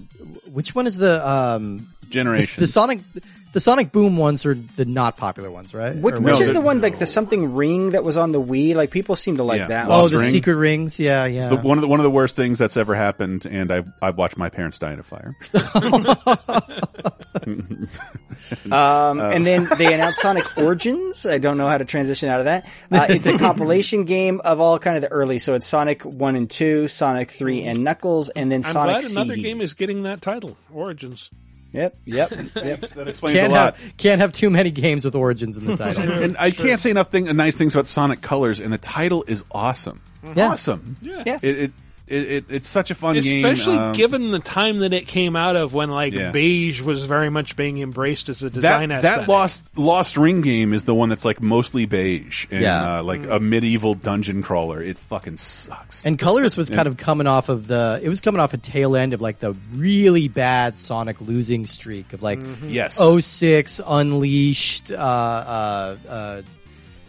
which 0.51 0.73
one 0.73 0.87
is 0.87 0.97
the 0.97 1.27
um, 1.27 1.87
Generation. 2.09 2.55
The, 2.55 2.61
the 2.61 2.67
Sonic, 2.67 2.99
the 3.57 3.61
Sonic 3.61 3.91
Boom 3.91 4.17
ones 4.17 4.45
are 4.45 4.53
the 4.53 4.85
not 4.85 5.17
popular 5.17 5.49
ones, 5.49 5.73
right? 5.73 5.95
Which, 5.95 6.13
Or 6.13 6.19
which 6.21 6.33
what? 6.33 6.41
is 6.43 6.53
the 6.53 6.61
one 6.61 6.79
like 6.79 6.99
the 6.99 7.07
something 7.07 7.55
ring 7.55 7.89
that 7.91 8.03
was 8.03 8.15
on 8.15 8.31
the 8.31 8.39
Wii? 8.39 8.75
Like 8.75 8.91
people 8.91 9.15
seem 9.15 9.37
to 9.37 9.43
like 9.43 9.61
Yeah. 9.61 9.67
that. 9.69 9.87
Oh, 9.89 10.07
the 10.09 10.19
Ring? 10.19 10.29
secret 10.29 10.53
rings. 10.53 10.99
Yeah, 10.99 11.25
yeah. 11.25 11.47
It's 11.47 11.49
the, 11.49 11.67
one 11.67 11.79
of 11.79 11.81
the 11.81 11.87
one 11.87 11.99
of 11.99 12.03
the 12.03 12.11
worst 12.11 12.35
things 12.35 12.59
that's 12.59 12.77
ever 12.77 12.93
happened, 12.93 13.47
and 13.47 13.71
I've 13.71 13.91
I've 13.99 14.15
watched 14.15 14.37
my 14.37 14.49
parents 14.49 14.77
die 14.77 14.93
in 14.93 14.99
a 14.99 15.03
fire. 15.03 15.35
Um, 18.71 19.19
and 19.19 19.45
then 19.45 19.67
they 19.77 19.93
announced 19.93 20.21
Sonic 20.21 20.57
Origins. 20.57 21.25
I 21.25 21.37
don't 21.37 21.57
know 21.57 21.67
how 21.67 21.77
to 21.77 21.83
transition 21.83 22.29
out 22.29 22.39
of 22.39 22.45
that. 22.45 22.65
Uh, 22.89 23.05
it's 23.09 23.27
a 23.27 23.37
compilation 23.37 24.05
game 24.05 24.39
of 24.43 24.61
all 24.61 24.79
kind 24.79 24.95
of 24.95 25.01
the 25.01 25.09
early. 25.11 25.37
So 25.39 25.53
it's 25.55 25.67
Sonic 25.67 26.03
One 26.03 26.37
and 26.37 26.49
Two, 26.49 26.87
Sonic 26.87 27.29
Three, 27.31 27.63
and 27.63 27.83
Knuckles, 27.83 28.29
and 28.29 28.49
then 28.49 28.59
I'm 28.65 28.71
Sonic 28.71 29.01
glad 29.01 29.11
another 29.11 29.35
CD. 29.35 29.41
game 29.49 29.59
is 29.59 29.73
getting 29.73 30.03
that 30.03 30.21
title, 30.21 30.55
Origins. 30.71 31.29
Yep, 31.77 31.95
yep, 32.05 32.31
yep. 32.55 32.79
that 32.81 33.07
explains 33.07 33.39
can't 33.39 33.51
a 33.53 33.55
lot. 33.55 33.77
have 33.77 33.97
can't 33.97 34.19
have 34.19 34.31
too 34.31 34.49
many 34.49 34.71
games 34.71 35.05
with 35.05 35.15
origins 35.15 35.57
in 35.57 35.65
the 35.65 35.77
title. 35.77 36.11
and 36.11 36.35
I 36.37 36.51
can't 36.51 36.79
say 36.79 36.89
enough 36.89 37.11
thing, 37.11 37.25
nice 37.35 37.55
things 37.55 37.75
about 37.75 37.85
Sonic 37.85 38.21
Colors, 38.21 38.59
and 38.59 38.73
the 38.73 38.77
title 38.77 39.23
is 39.27 39.43
awesome. 39.51 40.01
Yeah. 40.35 40.49
Awesome. 40.49 40.97
Yeah. 41.01 41.23
Yeah. 41.25 41.39
It, 41.41 41.57
it 41.57 41.71
It, 42.07 42.31
it, 42.31 42.45
it's 42.49 42.69
such 42.69 42.89
a 42.89 42.95
fun 42.95 43.19
game, 43.19 43.43
Especially 43.45 43.77
um, 43.77 43.93
given 43.93 44.31
the 44.31 44.39
time 44.39 44.79
that 44.79 44.93
it 44.93 45.07
came 45.07 45.35
out 45.35 45.57
of 45.57 45.73
when 45.73 45.89
like 45.91 46.13
Yeah. 46.13 46.31
beige 46.31 46.81
was 46.81 47.03
very 47.03 47.29
much 47.29 47.57
being 47.57 47.79
embraced 47.79 48.29
as 48.29 48.41
a 48.43 48.49
design 48.49 48.89
that 48.89 48.99
aesthetic. 48.99 49.27
that 49.27 49.29
lost 49.31 49.61
lost 49.75 50.15
ring 50.15 50.39
game 50.39 50.73
is 50.73 50.85
the 50.85 50.95
one 50.95 51.09
that's 51.09 51.25
like 51.25 51.41
mostly 51.41 51.85
beige 51.85 52.47
and 52.49 52.61
Yeah. 52.61 52.99
uh, 52.99 53.03
like 53.03 53.27
a 53.27 53.41
medieval 53.41 53.93
dungeon 53.93 54.41
crawler. 54.41 54.81
It 54.81 54.97
fucking 54.99 55.35
sucks. 55.35 56.05
And 56.05 56.17
Colors 56.17 56.55
was 56.55 56.69
Yeah. 56.69 56.77
kind 56.77 56.87
of 56.87 56.95
coming 56.95 57.27
off 57.27 57.49
of 57.49 57.67
the, 57.67 57.99
it 58.01 58.07
was 58.07 58.21
coming 58.21 58.39
off 58.39 58.53
a 58.53 58.57
tail 58.57 58.95
end 58.95 59.13
of 59.13 59.19
like 59.21 59.39
the 59.39 59.53
really 59.75 60.29
bad 60.29 60.79
Sonic 60.79 61.19
losing 61.19 61.65
streak 61.65 62.13
of 62.13 62.23
like 62.23 62.39
Yes. 62.65 62.97
06 62.97 63.81
Unleashed, 63.85 64.91
uh, 64.91 64.95
uh, 64.95 65.97
uh, 66.09 66.41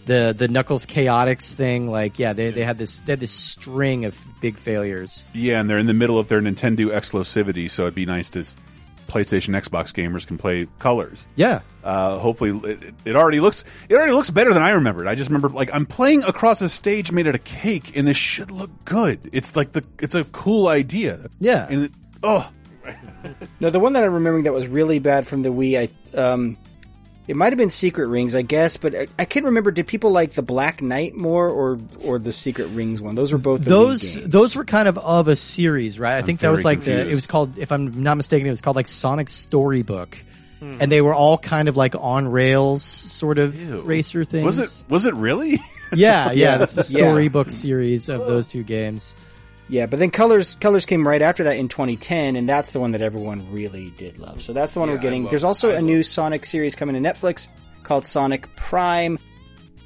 the, 0.09 0.35
the 0.36 0.48
Knuckles 0.48 0.86
Chaotix 0.86 1.52
thing. 1.52 1.89
Like, 1.89 2.18
yeah, 2.18 2.32
they, 2.32 2.51
they 2.51 2.64
had 2.64 2.78
this, 2.78 2.98
they 3.01 3.12
had 3.12 3.20
this 3.20 3.30
string 3.30 4.06
of 4.06 4.18
big 4.40 4.56
failures. 4.56 5.24
Yeah, 5.32 5.60
and 5.60 5.70
they're 5.70 5.78
in 5.78 5.86
the 5.86 5.94
middle 5.94 6.18
of 6.18 6.28
their 6.28 6.40
Nintendo 6.40 6.86
exclusivity, 6.86 7.70
so 7.70 7.82
it'd 7.82 7.94
be 7.94 8.06
nice 8.06 8.30
to 8.30 8.44
PlayStation, 9.06 9.56
Xbox 9.56 9.93
gamers 9.93 10.26
can 10.26 10.36
play 10.36 10.66
colors. 10.78 11.26
Yeah. 11.36 11.60
Uh, 11.85 12.18
hopefully, 12.18 12.59
it, 12.70 12.94
it 13.06 13.16
already 13.16 13.40
looks 13.40 13.64
it 13.89 13.94
already 13.94 14.12
looks 14.12 14.28
better 14.28 14.52
than 14.52 14.62
I 14.62 14.72
remembered. 14.72 15.06
I 15.06 15.14
just 15.14 15.30
remember 15.30 15.48
like 15.48 15.72
I'm 15.72 15.86
playing 15.86 16.24
across 16.24 16.60
a 16.60 16.68
stage 16.68 17.10
made 17.10 17.26
out 17.26 17.35
of 17.35 17.43
cake, 17.43 17.97
and 17.97 18.06
this 18.06 18.18
should 18.18 18.51
look 18.51 18.70
good. 18.85 19.30
It's 19.32 19.56
like 19.56 19.72
the 19.72 19.82
it's 19.98 20.14
a 20.14 20.24
cool 20.24 20.68
idea. 20.68 21.26
Yeah. 21.40 21.66
and 21.70 21.85
it, 21.85 21.93
oh, 22.22 22.51
No, 23.60 23.70
the 23.70 23.80
one 23.80 23.94
that 23.94 24.05
I'm 24.05 24.14
remembering 24.14 24.44
that 24.44 24.52
was 24.52 24.68
really 24.68 24.98
bad 24.98 25.26
from 25.26 25.43
the 25.43 25.51
Wii, 25.51 25.90
I 26.14 26.18
um, 26.18 26.56
it 27.28 27.36
might 27.36 27.52
have 27.52 27.59
been 27.59 27.70
Secret 27.70 28.06
Rings, 28.09 28.34
I 28.34 28.42
guess, 28.42 28.76
but 28.78 28.94
I, 28.94 29.06
I 29.18 29.24
can't 29.26 29.44
remember. 29.44 29.70
Did 29.70 29.86
people 29.86 30.10
like 30.10 30.32
the 30.32 30.42
Black 30.42 30.80
Knight 30.82 31.14
more 31.14 31.48
or 31.48 31.78
or 32.02 32.18
the 32.18 32.32
Secret 32.32 32.66
Rings 32.68 33.00
one? 33.00 33.14
Those 33.14 33.30
were 33.32 33.38
both 33.38 33.62
the 33.62 33.70
those 33.70 34.16
games. 34.16 34.28
those 34.28 34.56
were 34.56 34.64
kind 34.64 34.88
of 34.88 34.98
of 34.98 35.28
a 35.28 35.36
series, 35.36 35.98
right? 35.98 36.16
I 36.16 36.22
think 36.22 36.40
that 36.40 36.48
was 36.48 36.62
very 36.62 36.76
like 36.76 36.84
the 36.84 37.09
it 37.09 37.14
was 37.14 37.26
called 37.26 37.59
if 37.59 37.70
I'm 37.70 38.02
not 38.02 38.16
mistaken, 38.16 38.46
it 38.46 38.50
was 38.50 38.60
called 38.62 38.76
like 38.76 38.86
Sonic 38.88 39.28
Storybook. 39.28 40.18
Hmm. 40.59 40.78
And 40.80 40.90
they 40.90 41.00
were 41.00 41.14
all 41.14 41.38
kind 41.38 41.68
of 41.68 41.76
like 41.76 41.94
on 41.94 42.26
rails 42.26 42.82
sort 42.82 43.38
of 43.38 43.86
racer 43.86 44.24
things. 44.24 44.44
was 44.44 44.59
it 44.59 44.90
was 44.90 45.06
it 45.06 45.14
really? 45.14 45.60
Yeah, 45.92 46.32
yeah, 46.32 46.59
that's 46.59 46.72
the 46.72 46.80
Yeah. 46.98 47.06
storybook 47.10 47.50
series 47.50 48.09
of 48.09 48.26
those 48.26 48.48
two 48.48 48.62
games. 48.64 49.14
Yeah, 49.69 49.86
but 49.86 49.99
then 49.99 50.11
Colors 50.11 50.55
Colors 50.57 50.86
came 50.86 51.07
right 51.07 51.20
after 51.20 51.45
that 51.45 51.57
in 51.57 51.69
2010, 51.69 52.36
and 52.36 52.49
that's 52.49 52.73
the 52.73 52.81
one 52.81 52.93
that 52.93 53.03
everyone 53.03 53.53
really 53.53 53.90
did 53.97 54.19
love. 54.19 54.40
So 54.40 54.53
that's 54.53 54.73
the 54.74 54.81
one 54.81 54.89
Yeah, 54.89 54.95
we're 54.97 55.01
getting. 55.03 55.23
love- 55.24 55.31
There's 55.31 55.45
also 55.45 55.70
I 55.73 55.77
a 55.77 55.82
new 55.82 56.03
Sonic 56.03 56.45
series 56.47 56.74
coming 56.74 57.01
to 57.03 57.07
Netflix 57.12 57.49
called 57.82 58.05
Sonic 58.07 58.55
Prime. 58.57 59.19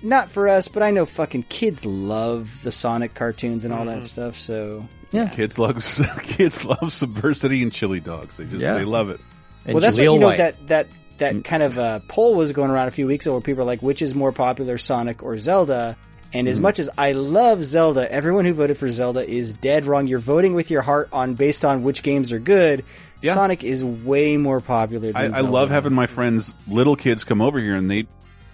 Not 0.04 0.30
for 0.30 0.48
us, 0.48 0.66
but 0.68 0.82
I 0.82 0.90
know 0.90 1.04
fucking 1.06 1.44
kids 1.44 1.84
love 1.84 2.62
the 2.62 2.72
Sonic 2.72 3.14
cartoons 3.14 3.64
and 3.64 3.72
all 3.74 3.84
that 3.86 4.06
stuff. 4.06 4.36
So 4.36 4.84
Yeah. 5.12 5.28
Kids 5.28 5.58
love 5.58 5.76
kids 6.22 6.64
love 6.64 6.78
Subversity 6.90 7.62
and 7.62 7.72
chili 7.72 8.00
dogs. 8.00 8.36
They 8.36 8.44
just 8.44 8.56
Yeah. 8.62 8.74
they 8.74 8.84
love 8.84 9.10
it. 9.10 9.20
And 9.64 9.74
well, 9.74 9.80
that's 9.80 9.96
what 9.96 10.04
you 10.04 10.18
know 10.18 10.26
White. 10.28 10.38
that 10.38 10.66
that 10.68 10.86
that 11.18 11.44
kind 11.44 11.62
of 11.62 11.78
uh, 11.78 12.00
poll 12.08 12.34
was 12.34 12.50
going 12.52 12.70
around 12.70 12.88
a 12.88 12.90
few 12.92 13.06
weeks 13.06 13.26
ago 13.26 13.34
where 13.34 13.40
people 13.40 13.62
are 13.62 13.66
like, 13.66 13.80
which 13.82 14.02
is 14.02 14.12
more 14.14 14.32
popular, 14.32 14.76
Sonic 14.78 15.22
or 15.22 15.36
Zelda? 15.38 15.96
And 16.34 16.48
as 16.48 16.58
hmm. 16.58 16.62
much 16.62 16.78
as 16.78 16.88
I 16.96 17.12
love 17.12 17.62
Zelda, 17.64 18.10
everyone 18.10 18.44
who 18.44 18.54
voted 18.54 18.78
for 18.78 18.90
Zelda 18.90 19.28
is 19.28 19.52
dead 19.52 19.84
wrong. 19.84 20.06
You're 20.06 20.18
voting 20.18 20.54
with 20.54 20.70
your 20.70 20.82
heart 20.82 21.08
on 21.12 21.34
based 21.34 21.64
on 21.64 21.82
which 21.82 22.02
games 22.02 22.32
are 22.32 22.38
good. 22.38 22.84
Yeah. 23.20 23.34
Sonic 23.34 23.62
is 23.62 23.84
way 23.84 24.36
more 24.36 24.60
popular. 24.60 25.12
Than 25.12 25.34
I, 25.34 25.38
I 25.38 25.40
love 25.42 25.70
having 25.70 25.92
my 25.92 26.06
friends, 26.06 26.56
little 26.66 26.96
kids, 26.96 27.24
come 27.24 27.40
over 27.40 27.60
here 27.60 27.76
and 27.76 27.90
they 27.90 28.06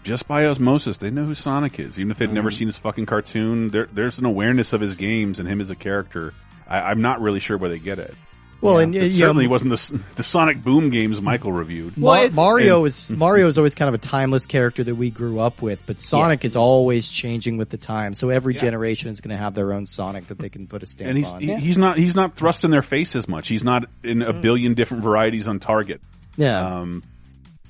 just 0.05 0.29
by 0.29 0.47
osmosis 0.47 0.99
they 0.99 1.11
know 1.11 1.25
who 1.25 1.35
Sonic 1.35 1.79
is, 1.79 1.99
even 1.99 2.11
if 2.11 2.19
they've 2.19 2.31
never 2.31 2.51
mm-hmm. 2.51 2.59
seen 2.59 2.69
his 2.69 2.79
fucking 2.79 3.07
cartoon. 3.07 3.71
There, 3.71 3.87
there's 3.87 4.19
an 4.19 4.27
awareness 4.27 4.73
of 4.73 4.81
his 4.81 4.97
games 4.97 5.39
and 5.39 5.49
him 5.49 5.61
as 5.61 5.71
a 5.71 5.77
character. 5.77 6.35
I, 6.69 6.91
I'm 6.91 7.01
not 7.01 7.21
really 7.21 7.41
sure 7.41 7.57
where 7.57 7.71
they 7.71 7.79
get 7.79 7.99
it. 7.99 8.15
Well, 8.60 8.78
and 8.78 8.93
It 8.94 9.05
you 9.12 9.20
know, 9.20 9.26
certainly 9.26 9.47
wasn't 9.47 9.70
the 9.70 10.01
the 10.16 10.22
Sonic 10.24 10.64
Boom 10.64 10.90
games 10.90 11.22
Michael 11.22 11.52
reviewed. 11.52 11.97
Ma- 11.97 12.22
it- 12.22 12.32
Mario 12.35 12.85
is 12.86 13.12
Mario 13.12 13.47
is 13.47 13.56
always 13.56 13.76
kind 13.76 13.89
of 13.89 13.94
a 13.94 13.98
timeless 13.98 14.47
character 14.47 14.82
that 14.82 14.97
we 14.97 15.10
grew 15.10 15.39
up 15.39 15.62
with, 15.62 15.80
but 15.86 16.01
Sonic 16.01 16.44
is 16.44 16.56
always 16.56 17.09
changing 17.09 17.56
with 17.56 17.70
the 17.70 17.76
time. 17.76 18.14
So 18.14 18.30
every 18.30 18.55
Yeah. 18.55 18.62
generation 18.62 19.10
is 19.10 19.20
going 19.20 19.30
to 19.30 19.40
have 19.40 19.55
their 19.55 19.72
own 19.72 19.86
Sonic 19.86 20.26
that 20.26 20.39
they 20.39 20.48
can 20.48 20.66
put 20.66 20.82
a 20.82 20.86
stamp 20.86 21.09
and 21.10 21.18
he's 21.18 21.28
on. 21.28 21.40
he, 21.40 21.55
he's 21.55 21.78
not 21.78 21.97
he's 21.97 22.16
not 22.16 22.35
thrust 22.35 22.64
in 22.64 22.72
their 22.72 22.82
face 22.82 23.14
as 23.14 23.28
much. 23.28 23.47
He's 23.47 23.62
not 23.62 23.89
in 24.02 24.22
a 24.22 24.32
billion 24.32 24.74
different 24.74 25.05
varieties 25.05 25.47
on 25.47 25.60
Target. 25.60 26.01
yeah. 26.36 26.80
Um, 26.80 27.05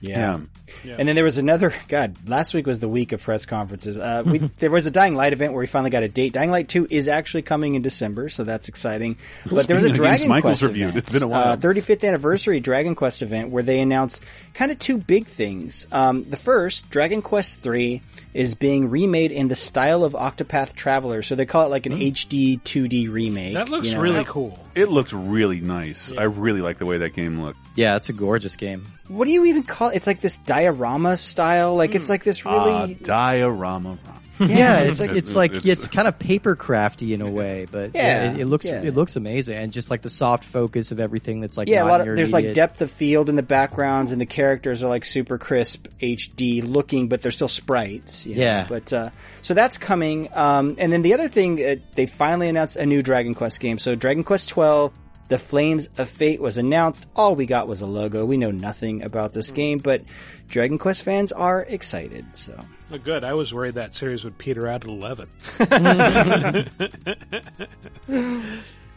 Yeah. 0.01 0.39
Yeah. 0.85 0.97
And 0.99 1.09
then 1.09 1.15
there 1.15 1.25
was 1.25 1.37
another. 1.37 1.73
God, 1.89 2.17
last 2.29 2.55
week 2.55 2.67
was 2.67 2.81
the 2.81 2.89
week 2.89 3.13
of 3.13 3.23
press 3.23 3.47
conferences. 3.47 3.99
Uh, 3.99 4.23
we, 4.25 4.39
there 4.59 4.71
was 4.71 4.87
a 4.87 4.91
Dying 4.91 5.15
Light 5.15 5.33
event 5.33 5.53
where 5.53 5.61
we 5.61 5.67
finally 5.67 5.91
got 5.91 6.03
a 6.03 6.09
date. 6.09 6.33
Dying 6.33 6.51
Light 6.51 6.69
Two 6.69 6.87
is 6.91 7.09
actually 7.09 7.43
coming 7.43 7.75
in 7.75 7.83
December, 7.83 8.29
so 8.29 8.45
that's 8.45 8.69
exciting. 8.69 9.17
But 9.51 9.67
there 9.67 9.77
was 9.77 9.85
a 9.85 9.89
Speaking 9.89 9.91
of 9.91 9.97
games 9.97 9.99
Dragon 9.99 10.29
Michael's 10.29 10.61
Quest 10.61 10.63
reviewed, 10.63 10.89
event. 10.91 11.07
it's 11.07 11.13
been 11.13 11.23
a 11.23 11.29
while. 11.29 11.53
Uh, 11.53 11.57
35th 11.57 12.07
anniversary 12.07 12.61
Dragon 12.61 12.95
Quest 12.95 13.23
event 13.23 13.51
where 13.51 13.63
they 13.63 13.81
announced 13.81 14.23
kind 14.55 14.71
of 14.71 14.79
two 14.79 14.99
big 14.99 15.27
things. 15.27 15.87
Um, 15.93 16.25
the 16.29 16.37
first, 16.37 16.91
Dragon 16.91 17.23
Quest 17.23 17.61
Three, 17.61 18.03
is 18.35 18.55
being 18.55 18.91
remade 18.91 19.33
in 19.33 19.49
the 19.49 19.55
style 19.55 20.05
of 20.05 20.13
Octopath 20.13 20.75
Traveler, 20.75 21.23
so 21.23 21.35
they 21.35 21.47
call 21.47 21.65
it 21.65 21.71
like 21.71 21.87
an 21.87 21.93
HD 21.93 22.61
2D 22.61 23.11
remake. 23.11 23.55
That 23.55 23.69
looks 23.69 23.89
you 23.89 23.95
know? 23.95 24.03
really 24.03 24.25
cool. 24.25 24.59
It 24.75 24.89
looked 24.89 25.13
really 25.13 25.61
nice. 25.61 26.13
I 26.17 26.25
really 26.25 26.61
like 26.61 26.79
the 26.79 26.87
way 26.87 26.99
that 26.99 27.11
game 27.15 27.43
looked. 27.43 27.59
yeah, 27.75 27.97
it's 27.97 28.09
a 28.11 28.13
gorgeous 28.13 28.57
game. 28.57 28.87
What 29.09 29.25
do 29.25 29.31
you 29.31 29.45
even 29.47 29.63
call 29.63 29.89
it? 29.89 29.97
It's 29.97 30.07
like 30.07 30.21
this 30.21 30.37
diorama 30.37 31.17
style. 31.17 31.75
Like 31.77 31.95
it's 31.95 32.09
like 32.09 32.25
this 32.25 32.45
really. 32.45 32.73
Uh, 32.73 32.87
diorama. 33.03 33.99
Yeah, 34.41 34.83
it's 34.83 35.01
It's- 35.03 35.11
it's 35.19 35.35
like 35.37 35.51
it's- 35.51 35.67
it's 35.67 35.89
kind 35.89 36.07
of 36.07 36.17
paper 36.17 36.55
crafty 36.55 37.13
in 37.13 37.23
a 37.23 37.29
way, 37.31 37.67
but 37.69 37.91
yeah, 37.95 38.25
Yeah, 38.27 38.31
it, 38.35 38.41
it 38.43 38.45
looks 38.47 38.67
yeah. 38.67 38.83
it 38.83 38.95
looks 38.95 39.17
amazing 39.17 39.57
and 39.57 39.73
just 39.73 39.91
like 39.91 40.03
the 40.03 40.11
soft 40.11 40.45
focus 40.45 40.93
of 40.93 41.01
everything 41.01 41.41
that's 41.41 41.57
like 41.59 41.69
yeah, 41.69 41.83
a 41.83 41.87
lot 41.89 42.01
of 42.01 42.07
your 42.07 42.15
there's 42.15 42.33
like 42.33 42.55
depth 42.55 42.81
of 42.81 42.89
field 42.91 43.29
in 43.29 43.35
the 43.35 43.43
backgrounds, 43.43 44.13
and 44.13 44.21
the 44.21 44.27
characters 44.27 44.81
are 44.83 44.89
like 44.89 45.05
super 45.05 45.39
crisp 45.39 45.89
HD 46.01 46.63
looking, 46.63 47.09
but 47.09 47.21
they're 47.21 47.33
still 47.33 47.49
sprites. 47.49 48.27
you 48.27 48.37
know? 48.37 48.43
Yeah. 48.43 48.67
but 48.69 48.93
uh, 48.93 49.11
so 49.43 49.55
that's 49.55 49.77
coming. 49.77 50.29
Um, 50.35 50.77
and 50.79 50.93
then 50.93 51.03
the 51.03 51.15
other 51.15 51.27
thing, 51.29 51.59
uh, 51.65 51.75
they 51.97 52.07
finally 52.07 52.49
announced 52.49 52.77
a 52.77 52.87
new 52.87 53.03
Dragon 53.03 53.35
Quest 53.35 53.59
game. 53.59 53.79
So 53.79 53.97
Dragon 53.97 54.23
Quest 54.23 54.51
twelve. 54.51 54.93
The 55.29 55.39
Flames 55.39 55.89
of 55.99 56.09
Fate 56.09 56.41
was 56.41 56.57
announced. 56.59 57.07
All 57.15 57.35
we 57.35 57.45
got 57.47 57.69
was 57.69 57.83
a 57.83 57.87
logo. 57.87 58.25
We 58.25 58.37
know 58.39 58.51
nothing 58.51 59.03
about 59.03 59.33
this 59.35 59.51
game, 59.51 59.79
but 59.79 60.03
Dragon 60.49 60.79
Quest 60.79 61.03
fans 61.03 61.33
are 61.33 61.61
excited. 61.63 62.25
So 62.35 62.59
Oh, 62.91 62.97
good. 62.97 63.23
I 63.25 63.35
was 63.35 63.53
worried 63.53 63.75
that 63.75 63.93
series 63.93 64.25
would 64.25 64.39
peter 64.39 64.67
out 64.67 64.85
at 64.85 64.89
eleven. 64.89 65.29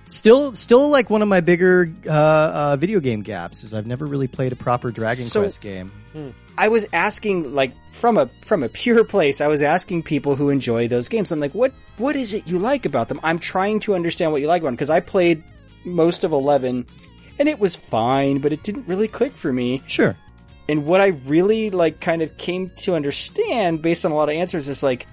Still, 0.07 0.51
still 0.53 0.89
like 0.89 1.09
one 1.09 1.21
of 1.21 1.29
my 1.29 1.39
bigger 1.39 1.89
uh, 2.05 2.09
uh, 2.11 2.75
video 2.75 2.99
game 2.99 3.21
gaps 3.21 3.63
is 3.63 3.73
I've 3.73 3.87
never 3.87 4.05
really 4.05 4.27
played 4.27 4.51
a 4.51 4.57
proper 4.57 4.91
Dragon 4.91 5.23
So- 5.23 5.41
Quest 5.41 5.61
game. 5.61 5.91
I 6.57 6.67
was 6.67 6.85
asking, 6.91 7.55
like, 7.55 7.71
from 7.91 8.17
a 8.17 8.25
from 8.25 8.61
a 8.63 8.69
pure 8.69 9.05
place, 9.05 9.39
I 9.39 9.47
was 9.47 9.61
asking 9.61 10.03
people 10.03 10.35
who 10.35 10.49
enjoy 10.49 10.89
those 10.89 11.07
games. 11.07 11.31
I'm 11.31 11.39
like, 11.39 11.53
what 11.55 11.71
what 11.97 12.17
is 12.17 12.33
it 12.33 12.45
you 12.45 12.59
like 12.59 12.85
about 12.85 13.07
them? 13.07 13.21
I'm 13.23 13.39
trying 13.39 13.79
to 13.81 13.95
understand 13.95 14.33
what 14.33 14.41
you 14.41 14.47
like 14.47 14.61
about 14.61 14.69
them 14.69 14.75
because 14.75 14.89
I 14.89 14.99
played 14.99 15.43
most 15.85 16.23
of 16.23 16.31
Eleven, 16.31 16.85
and 17.39 17.49
it 17.49 17.59
was 17.59 17.75
fine, 17.75 18.39
but 18.39 18.53
it 18.53 18.63
didn't 18.63 18.87
really 18.87 19.07
click 19.07 19.31
for 19.31 19.51
me. 19.51 19.81
Sure. 19.87 20.15
And 20.69 20.85
what 20.85 21.01
I 21.01 21.07
really 21.07 21.69
like, 21.69 21.99
kind 21.99 22.21
of 22.21 22.37
came 22.37 22.69
to 22.77 22.95
understand 22.95 23.81
based 23.81 24.05
on 24.05 24.11
a 24.11 24.15
lot 24.15 24.29
of 24.29 24.35
answers, 24.35 24.69
is 24.69 24.83
like, 24.83 25.07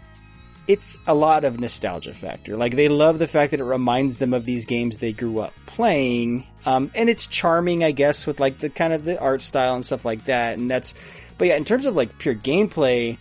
it's 0.69 0.99
a 1.07 1.15
lot 1.15 1.45
of 1.45 1.59
nostalgia 1.59 2.13
factor. 2.13 2.57
Like 2.57 2.77
they 2.77 2.89
love 2.89 3.19
the 3.19 3.27
fact 3.27 3.53
that 3.53 3.61
it 3.61 3.65
reminds 3.65 4.19
them 4.19 4.35
of 4.35 4.45
these 4.45 4.67
games 4.67 4.99
they 4.99 5.13
grew 5.13 5.41
up 5.41 5.55
playing. 5.65 6.47
Um, 6.67 6.91
and 6.95 7.09
it's 7.09 7.27
charming, 7.27 7.83
I 7.83 7.93
guess, 7.93 8.27
with 8.27 8.39
like 8.39 8.59
the 8.59 8.69
kind 8.69 8.93
of 8.93 9.05
the 9.05 9.19
art 9.19 9.41
style 9.41 9.75
and 9.75 9.85
stuff 9.85 10.05
like 10.05 10.27
that. 10.27 10.59
And 10.59 10.71
that's, 10.71 10.95
but 11.39 11.49
yeah, 11.49 11.57
in 11.57 11.65
terms 11.65 11.87
of 11.87 11.97
like 11.97 12.19
pure 12.19 12.35
gameplay, 12.35 13.17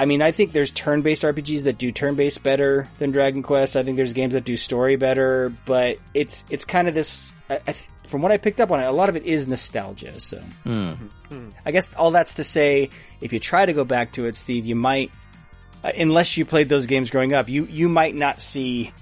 I 0.00 0.06
mean, 0.06 0.22
I 0.22 0.30
think 0.30 0.52
there's 0.52 0.70
turn-based 0.70 1.24
RPGs 1.24 1.64
that 1.64 1.76
do 1.76 1.90
turn-based 1.90 2.42
better 2.42 2.88
than 2.98 3.10
Dragon 3.10 3.42
Quest. 3.42 3.76
I 3.76 3.82
think 3.82 3.98
there's 3.98 4.14
games 4.14 4.32
that 4.32 4.44
do 4.44 4.56
story 4.56 4.96
better, 4.96 5.54
but 5.66 5.98
it's, 6.14 6.42
it's 6.48 6.64
kind 6.64 6.88
of 6.88 6.94
this, 6.94 7.34
I, 7.50 7.56
I, 7.56 7.72
th- 7.72 7.90
from 8.04 8.22
what 8.22 8.32
I 8.32 8.38
picked 8.38 8.62
up 8.62 8.70
on 8.70 8.80
it, 8.80 8.86
a 8.86 8.92
lot 8.92 9.10
of 9.10 9.16
it 9.16 9.24
is 9.24 9.46
nostalgia. 9.46 10.18
So 10.18 10.42
I 11.66 11.70
guess 11.70 11.92
all 11.96 12.12
that's 12.12 12.36
to 12.36 12.44
say, 12.44 12.88
if 13.20 13.34
you 13.34 13.40
try 13.40 13.66
to 13.66 13.74
go 13.74 13.84
back 13.84 14.12
to 14.12 14.24
it, 14.24 14.36
Steve, 14.36 14.64
you 14.64 14.74
might, 14.74 15.10
uh, 15.84 15.92
unless 15.94 16.38
you 16.38 16.46
played 16.46 16.70
those 16.70 16.86
games 16.86 17.10
growing 17.10 17.34
up, 17.34 17.50
you 17.50 17.66
you 17.66 17.90
might 17.90 18.14
not 18.14 18.40
see 18.40 18.92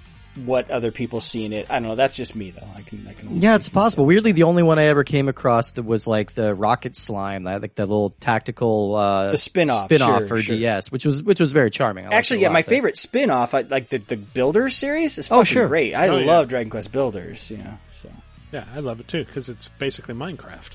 what 0.47 0.71
other 0.71 0.91
people 0.91 1.21
see 1.21 1.45
in 1.45 1.53
it. 1.53 1.71
I 1.71 1.75
don't 1.75 1.85
know. 1.85 1.95
That's 1.95 2.17
just 2.17 2.35
me, 2.37 2.51
though. 2.51 2.67
I 2.77 2.83
can, 2.83 3.07
I 3.09 3.13
can. 3.13 3.41
Yeah, 3.41 3.57
it's 3.57 3.67
speak 3.67 3.75
from 3.75 3.83
possible. 3.83 4.07
Weirdly, 4.07 4.33
the 4.33 4.45
only 4.45 4.63
one 4.63 4.79
I 4.79 4.85
ever 4.85 5.05
came 5.05 5.29
across 5.29 5.73
that 5.73 5.83
was 5.85 6.07
like 6.07 6.35
the 6.35 6.55
Rocket 6.55 6.97
Slime, 6.97 7.45
like 7.45 7.75
that 7.75 7.87
little 7.87 8.11
tactical 8.21 8.95
uh, 8.95 9.31
The 9.31 9.39
spin-off, 9.39 9.85
spin-off 9.87 10.19
sure, 10.21 10.29
for 10.29 10.41
sure. 10.43 10.57
DS, 10.57 10.91
which 10.93 11.05
was 11.05 11.23
which 11.23 11.41
was 11.41 11.53
very 11.53 11.71
charming. 11.71 12.07
I 12.07 12.15
Actually, 12.17 12.41
yeah, 12.41 12.49
lot, 12.49 12.55
my 12.55 12.63
but- 12.63 12.69
favorite 12.69 12.97
spin-off, 12.99 13.55
I, 13.55 13.61
like 13.63 13.89
the 13.89 13.99
the 13.99 14.17
Builders 14.17 14.77
series, 14.77 15.19
is 15.19 15.29
Oh, 15.31 15.45
sure. 15.45 15.67
great. 15.69 15.95
I 15.95 16.09
Oh, 16.09 16.19
yeah. 16.19 16.27
love 16.27 16.49
Dragon 16.49 16.71
Quest 16.71 16.93
Builders. 16.93 17.51
You 17.51 17.59
know, 17.59 17.79
so 17.93 18.09
Yeah, 18.53 18.65
I 18.75 18.81
love 18.81 19.01
it 19.01 19.09
too 19.09 19.25
because 19.25 19.49
it's 19.49 19.69
basically 19.79 20.15
Minecraft. 20.15 20.75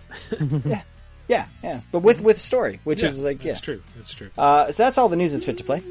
yeah, 0.65 0.81
yeah, 1.27 1.45
yeah, 1.63 1.79
but 1.91 1.99
with 1.99 2.21
with 2.21 2.37
story, 2.37 2.79
which 2.83 3.01
Yeah, 3.01 3.09
is 3.09 3.23
like 3.23 3.43
yeah, 3.43 3.51
that's 3.53 3.61
true. 3.61 3.81
That's 3.97 4.13
true. 4.13 4.29
Uh, 4.37 4.71
so 4.71 4.83
that's 4.83 4.97
all 4.97 5.09
the 5.09 5.15
news 5.15 5.31
that's 5.31 5.45
fit 5.45 5.57
to 5.57 5.63
play. 5.63 5.81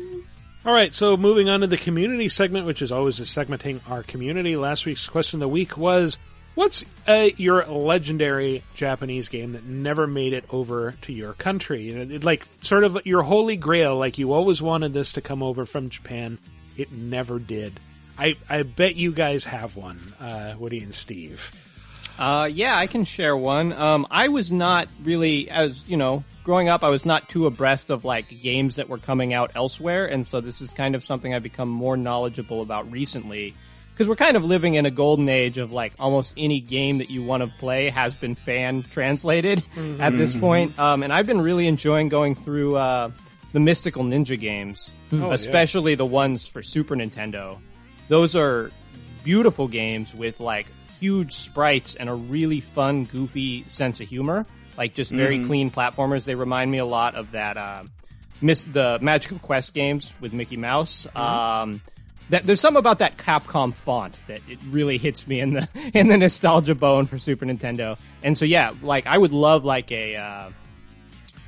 All 0.64 0.72
right, 0.72 0.94
so 0.94 1.16
moving 1.16 1.48
on 1.48 1.60
to 1.60 1.66
the 1.66 1.76
community 1.76 2.28
segment, 2.28 2.66
which 2.66 2.82
is 2.82 2.92
always 2.92 3.18
a 3.18 3.24
segmenting 3.24 3.80
our 3.90 4.04
community. 4.04 4.56
Last 4.56 4.86
week's 4.86 5.08
question 5.08 5.38
of 5.38 5.40
the 5.40 5.48
week 5.48 5.76
was 5.76 6.18
What's 6.54 6.84
uh, 7.08 7.30
your 7.36 7.64
legendary 7.64 8.62
Japanese 8.74 9.28
game 9.28 9.52
that 9.52 9.64
never 9.64 10.06
made 10.06 10.34
it 10.34 10.44
over 10.50 10.92
to 11.02 11.12
your 11.12 11.32
country? 11.32 11.84
You 11.84 12.04
know, 12.04 12.18
like 12.22 12.46
sort 12.60 12.84
of 12.84 13.06
your 13.06 13.22
holy 13.22 13.56
grail, 13.56 13.96
like 13.96 14.18
you 14.18 14.32
always 14.32 14.60
wanted 14.60 14.92
this 14.92 15.14
to 15.14 15.22
come 15.22 15.42
over 15.42 15.64
from 15.64 15.88
Japan. 15.88 16.38
It 16.76 16.92
never 16.92 17.38
did. 17.38 17.80
I, 18.18 18.36
I 18.50 18.64
bet 18.64 18.96
you 18.96 19.12
guys 19.12 19.44
have 19.46 19.76
one, 19.76 19.98
uh, 20.20 20.54
Woody 20.58 20.80
and 20.80 20.94
Steve. 20.94 21.50
Uh, 22.18 22.48
yeah, 22.52 22.76
I 22.76 22.86
can 22.86 23.04
share 23.04 23.34
one. 23.34 23.72
Um, 23.72 24.06
I 24.10 24.28
was 24.28 24.52
not 24.52 24.88
really, 25.02 25.48
as 25.48 25.82
you 25.88 25.96
know, 25.96 26.22
growing 26.44 26.68
up, 26.68 26.82
I 26.82 26.88
was 26.88 27.04
not 27.04 27.28
too 27.28 27.46
abreast 27.46 27.90
of 27.90 28.04
like 28.04 28.28
games 28.42 28.76
that 28.76 28.88
were 28.88 28.98
coming 28.98 29.32
out 29.32 29.52
elsewhere, 29.54 30.06
and 30.06 30.26
so 30.26 30.40
this 30.40 30.60
is 30.60 30.72
kind 30.72 30.94
of 30.94 31.02
something 31.04 31.32
I've 31.34 31.42
become 31.42 31.68
more 31.68 31.96
knowledgeable 31.96 32.62
about 32.62 32.90
recently. 32.90 33.54
Because 33.92 34.08
we're 34.08 34.16
kind 34.16 34.38
of 34.38 34.44
living 34.44 34.74
in 34.74 34.86
a 34.86 34.90
golden 34.90 35.28
age 35.28 35.58
of 35.58 35.70
like 35.70 35.92
almost 36.00 36.32
any 36.38 36.60
game 36.60 36.98
that 36.98 37.10
you 37.10 37.22
want 37.22 37.42
to 37.42 37.48
play 37.58 37.90
has 37.90 38.16
been 38.16 38.34
fan 38.34 38.82
translated 38.84 39.62
at 40.00 40.16
this 40.16 40.34
point. 40.34 40.78
Um, 40.78 41.02
and 41.02 41.12
I've 41.12 41.26
been 41.26 41.42
really 41.42 41.66
enjoying 41.66 42.08
going 42.08 42.34
through 42.34 42.76
uh, 42.76 43.10
the 43.52 43.60
Mystical 43.60 44.02
Ninja 44.02 44.38
games, 44.40 44.94
Oh, 45.12 45.16
yeah. 45.28 45.34
especially 45.34 45.94
the 45.94 46.06
ones 46.06 46.48
for 46.48 46.62
Super 46.62 46.96
Nintendo. 46.96 47.58
Those 48.08 48.34
are 48.34 48.70
beautiful 49.24 49.68
games 49.68 50.14
with 50.14 50.40
like 50.40 50.66
huge 50.98 51.32
sprites 51.34 51.94
and 51.94 52.08
a 52.08 52.14
really 52.14 52.60
fun, 52.60 53.04
goofy 53.04 53.64
sense 53.68 54.00
of 54.00 54.08
humor. 54.08 54.46
Like 54.76 54.94
just 54.94 55.10
very 55.10 55.38
Mhm. 55.38 55.46
clean 55.46 55.70
platformers. 55.70 56.24
They 56.24 56.34
remind 56.34 56.70
me 56.70 56.78
a 56.78 56.84
lot 56.84 57.14
of 57.14 57.32
that, 57.32 57.56
uh, 57.56 57.82
miss 58.40 58.62
the 58.62 58.98
Magical 59.00 59.38
Quest 59.38 59.74
games 59.74 60.14
with 60.20 60.32
Mickey 60.32 60.56
Mouse. 60.56 61.06
Um, 61.14 61.80
that 62.30 62.44
there's 62.44 62.60
something 62.60 62.78
about 62.78 63.00
that 63.00 63.18
Capcom 63.18 63.74
font 63.74 64.18
that 64.28 64.40
it 64.48 64.58
really 64.70 64.96
hits 64.96 65.26
me 65.26 65.40
in 65.40 65.52
the 65.52 65.68
in 65.94 66.08
the 66.08 66.16
nostalgia 66.16 66.74
bone 66.74 67.06
for 67.06 67.18
Super 67.18 67.44
Nintendo. 67.44 67.98
And 68.22 68.36
so 68.38 68.44
yeah, 68.44 68.72
like 68.82 69.06
I 69.06 69.18
would 69.18 69.32
love 69.32 69.64
like 69.64 69.92
a 69.92 70.16
uh, 70.16 70.50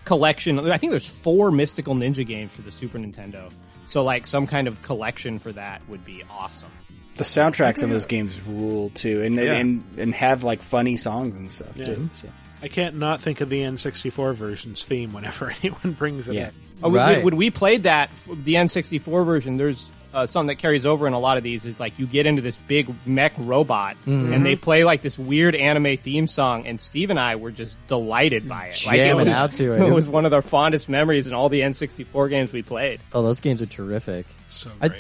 collection. 0.05 0.59
I 0.71 0.77
think 0.79 0.91
there's 0.91 1.09
four 1.09 1.51
Mystical 1.51 1.95
Ninja 1.95 2.27
games 2.27 2.55
for 2.55 2.63
the 2.63 2.71
Super 2.71 2.99
Nintendo. 2.99 3.51
So 3.87 4.03
like 4.03 4.27
some 4.27 4.47
kind 4.47 4.69
of 4.69 4.81
collection 4.83 5.39
for 5.39 5.53
that 5.53 5.81
would 5.89 6.05
be 6.05 6.23
awesome. 6.31 6.71
The 7.17 7.25
soundtracks 7.25 7.83
of 7.83 7.91
those 7.91 8.07
games 8.07 8.41
rule 8.43 8.91
too, 8.91 9.23
and 9.23 9.37
Yeah. 9.37 9.55
and 9.55 9.85
and 9.97 10.15
have 10.15 10.43
like 10.43 10.63
funny 10.63 10.97
songs 10.97 11.37
and 11.37 11.51
stuff 11.51 11.75
too. 11.77 12.11
So. 12.15 12.29
I 12.65 12.69
can't 12.69 12.97
not 12.97 13.21
think 13.21 13.41
of 13.41 13.49
the 13.49 13.61
N64 13.63 14.35
version's 14.35 14.85
theme 14.85 15.13
whenever 15.13 15.53
anyone 15.63 15.93
brings 15.93 16.29
it 16.29 16.35
Yeah. 16.35 16.47
up. 16.49 16.55
Oh, 16.83 16.89
we- 16.89 16.99
we- 17.19 17.23
when 17.23 17.37
we 17.37 17.51
played 17.51 17.85
that, 17.85 18.11
the 18.43 18.55
N64 18.57 19.25
version, 19.25 19.57
there's 19.57 19.91
uh, 20.13 20.27
something 20.27 20.47
that 20.49 20.61
carries 20.63 20.87
over 20.87 21.09
in 21.09 21.13
a 21.13 21.19
lot 21.19 21.37
of 21.39 21.43
these 21.43 21.65
is 21.65 21.81
like 21.81 21.99
you 21.99 22.07
get 22.07 22.25
into 22.25 22.41
this 22.41 22.61
big 22.69 22.89
mech 23.05 23.33
robot 23.37 23.97
Mhm. 24.07 24.33
and 24.33 24.47
they 24.47 24.55
play 24.55 24.85
like 24.85 25.03
this 25.03 25.19
weird 25.19 25.57
anime 25.57 25.97
theme 25.97 26.29
song 26.29 26.69
and 26.69 26.81
Steve 26.81 27.11
and 27.11 27.19
I 27.19 27.35
were 27.35 27.51
just 27.51 27.77
delighted 27.89 28.49
by 28.49 28.67
it. 28.67 28.81
Like 28.87 29.01
it 29.01 29.17
was, 29.17 29.27
out 29.29 29.55
to 29.55 29.73
it. 29.73 29.81
it 29.89 29.93
was 29.93 30.09
one 30.09 30.25
of 30.25 30.33
our 30.33 30.41
fondest 30.43 30.89
memories 30.89 31.27
in 31.27 31.35
all 31.35 31.49
the 31.49 31.63
N64 31.63 32.29
games 32.31 32.53
we 32.53 32.63
played. 32.63 33.01
Oh, 33.13 33.23
those 33.25 33.41
games 33.41 33.61
are 33.61 33.67
terrific. 33.67 34.25
So 34.49 34.71
I, 34.81 34.91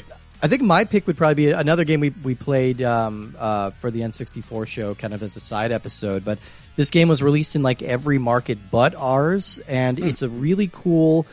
I 0.42 0.48
think 0.48 0.62
my 0.62 0.84
pick 0.84 1.06
would 1.06 1.16
probably 1.16 1.36
be 1.46 1.50
another 1.52 1.84
game 1.84 2.00
we 2.00 2.10
we 2.24 2.34
played 2.34 2.82
um, 2.82 3.36
uh, 3.38 3.70
for 3.70 3.92
the 3.92 4.00
N64 4.00 4.66
show, 4.66 4.96
kind 4.96 5.14
of 5.14 5.22
as 5.22 5.36
a 5.36 5.40
side 5.40 5.70
episode. 5.70 6.24
But 6.24 6.38
this 6.76 6.90
game 6.90 7.08
was 7.08 7.22
released 7.22 7.54
in 7.56 7.62
like 7.62 7.82
every 7.82 8.18
market 8.18 8.58
but 8.70 8.94
ours, 8.94 9.60
and 9.68 9.98
Hmm. 9.98 10.08
it's 10.08 10.22
a 10.22 10.28
really 10.28 10.68
cool 10.72 11.26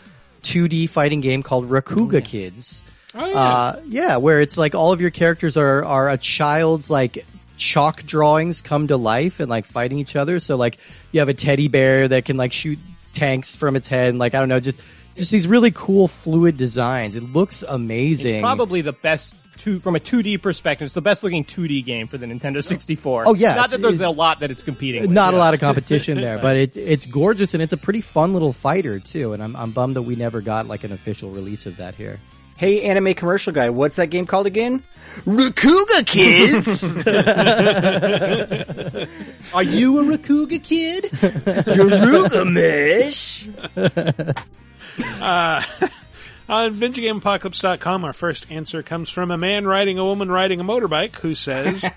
2D 0.43 0.87
fighting 0.89 1.21
game 1.21 1.43
called 1.43 1.69
Rakuga 1.69 2.23
Kids. 2.23 2.83
Oh, 3.13 3.25
yeah. 3.25 3.35
Uh, 3.35 3.79
yeah, 3.87 4.17
where 4.17 4.41
it's 4.41 4.57
like 4.57 4.73
all 4.73 4.91
of 4.93 5.01
your 5.01 5.11
characters 5.11 5.57
are 5.57 5.83
are 5.83 6.09
a 6.09 6.17
child's 6.17 6.89
like 6.89 7.25
chalk 7.57 8.03
drawings 8.03 8.61
come 8.61 8.87
to 8.87 8.97
life 8.97 9.39
and 9.39 9.49
like 9.49 9.65
fighting 9.65 9.99
each 9.99 10.15
other. 10.15 10.39
So 10.39 10.55
like 10.55 10.77
you 11.11 11.19
have 11.19 11.29
a 11.29 11.33
teddy 11.33 11.67
bear 11.67 12.07
that 12.07 12.25
can 12.25 12.37
like 12.37 12.53
shoot 12.53 12.79
tanks 13.13 13.55
from 13.55 13.75
its 13.75 13.87
head, 13.87 14.09
and 14.09 14.19
like 14.19 14.33
I 14.33 14.39
don't 14.39 14.49
know, 14.49 14.59
just 14.61 14.81
just 15.15 15.31
these 15.31 15.45
really 15.45 15.71
cool 15.71 16.07
fluid 16.07 16.55
designs. 16.57 17.15
It 17.17 17.23
looks 17.23 17.63
amazing. 17.67 18.35
It's 18.35 18.41
probably 18.41 18.81
the 18.81 18.93
best 18.93 19.35
two 19.61 19.79
from 19.79 19.95
a 19.95 19.99
2D 19.99 20.41
perspective. 20.41 20.85
It's 20.87 20.93
the 20.95 21.01
best 21.01 21.23
looking 21.23 21.45
2D 21.45 21.85
game 21.85 22.07
for 22.07 22.17
the 22.17 22.25
Nintendo 22.25 22.63
64. 22.63 23.23
Oh, 23.27 23.33
yeah, 23.33 23.55
not 23.55 23.69
that 23.69 23.81
there's 23.81 23.99
it- 23.99 24.03
a 24.05 24.09
lot 24.09 24.39
that 24.39 24.51
it's 24.51 24.63
competing. 24.63 25.01
with. 25.03 25.11
Not 25.11 25.33
a 25.33 25.37
lot 25.37 25.53
of 25.53 25.59
competition 25.59 26.19
there, 26.19 26.37
but 26.41 26.55
it, 26.57 26.75
it's 26.75 27.05
gorgeous 27.05 27.53
and 27.53 27.61
it's 27.63 27.73
a 27.73 27.77
pretty 27.77 28.01
fun 28.01 28.33
little 28.33 28.53
fighter 28.53 28.99
too. 28.99 29.33
And 29.33 29.41
I'm, 29.43 29.55
I'm 29.55 29.71
bummed 29.71 29.95
that 29.95 30.01
we 30.03 30.15
never 30.15 30.41
got 30.41 30.67
like 30.67 30.83
an 30.83 30.91
official 30.91 31.29
release 31.29 31.65
of 31.65 31.77
that 31.77 31.95
here. 31.95 32.19
Hey, 32.57 32.83
anime 32.83 33.15
commercial 33.15 33.53
guy, 33.53 33.71
what's 33.71 33.95
that 33.95 34.07
game 34.11 34.27
called 34.27 34.45
again? 34.45 34.83
Rakuga 35.25 36.05
Kids. 36.05 36.95
Are 39.53 39.63
you 39.63 39.99
a 39.99 40.03
Rakuga 40.17 40.63
kid? 40.63 41.05
Garuga 41.05 42.45
Mish. 42.51 43.49
Uh, 45.19 45.61
on 46.49 46.73
VidjagameApocalypse.com, 46.73 48.03
our 48.03 48.13
first 48.13 48.51
answer 48.51 48.83
comes 48.83 49.09
from 49.09 49.31
a 49.31 49.37
man 49.37 49.65
riding 49.65 49.97
a 49.97 50.05
woman 50.05 50.29
riding 50.29 50.59
a 50.59 50.63
motorbike 50.63 51.15
who 51.17 51.33
says, 51.35 51.89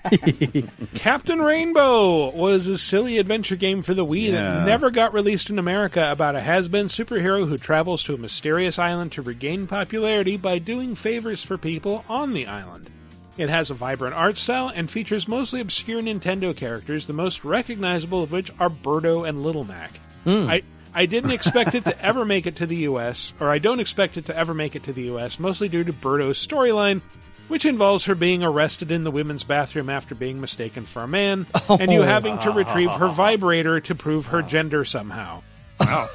Captain 0.95 1.39
Rainbow 1.41 2.29
was 2.31 2.67
a 2.67 2.77
silly 2.77 3.17
adventure 3.17 3.55
game 3.55 3.81
for 3.81 3.93
the 3.93 4.05
Wii 4.05 4.31
Yeah. 4.31 4.31
that 4.59 4.65
never 4.65 4.91
got 4.91 5.13
released 5.13 5.49
in 5.49 5.59
America 5.59 6.09
about 6.11 6.35
a 6.35 6.41
has-been 6.41 6.87
superhero 6.87 7.47
who 7.47 7.57
travels 7.57 8.03
to 8.03 8.13
a 8.13 8.17
mysterious 8.17 8.79
island 8.79 9.11
to 9.13 9.21
regain 9.21 9.67
popularity 9.67 10.37
by 10.37 10.57
doing 10.59 10.95
favors 10.95 11.43
for 11.43 11.57
people 11.57 12.05
on 12.07 12.33
the 12.33 12.47
island. 12.47 12.89
It 13.37 13.49
has 13.49 13.69
a 13.69 13.73
vibrant 13.73 14.15
art 14.15 14.37
style 14.37 14.71
and 14.73 14.89
features 14.89 15.27
mostly 15.27 15.59
obscure 15.59 16.01
Nintendo 16.01 16.55
characters, 16.55 17.05
the 17.07 17.13
most 17.13 17.43
recognizable 17.43 18.23
of 18.23 18.31
which 18.31 18.49
are 18.59 18.69
Birdo 18.69 19.27
and 19.27 19.43
Little 19.43 19.65
Mac. 19.65 19.91
Hmm. 20.23 20.47
I, 20.49 20.63
I 20.95 21.05
didn't 21.05 21.31
expect 21.31 21.75
it 21.75 21.83
to 21.83 22.01
ever 22.01 22.23
make 22.23 22.47
it 22.47 22.55
to 22.57 22.65
the 22.65 22.77
US, 22.77 23.33
or 23.41 23.49
I 23.49 23.59
don't 23.59 23.81
expect 23.81 24.15
it 24.15 24.27
to 24.27 24.35
ever 24.35 24.53
make 24.53 24.77
it 24.77 24.83
to 24.83 24.93
the 24.93 25.13
US, 25.13 25.37
mostly 25.39 25.67
due 25.67 25.83
to 25.83 25.91
Birdo's 25.91 26.45
storyline, 26.45 27.01
which 27.49 27.65
involves 27.65 28.05
her 28.05 28.15
being 28.15 28.43
arrested 28.43 28.91
in 28.91 29.03
the 29.03 29.11
women's 29.11 29.43
bathroom 29.43 29.89
after 29.89 30.15
being 30.15 30.39
mistaken 30.39 30.85
for 30.85 31.03
a 31.03 31.07
man, 31.07 31.47
oh. 31.69 31.77
and 31.79 31.91
you 31.91 32.01
having 32.01 32.39
to 32.39 32.51
retrieve 32.51 32.89
her 32.91 33.09
vibrator 33.09 33.81
to 33.81 33.93
prove 33.93 34.27
her 34.27 34.41
gender 34.41 34.85
somehow. 34.85 35.43
Wow. 35.81 36.09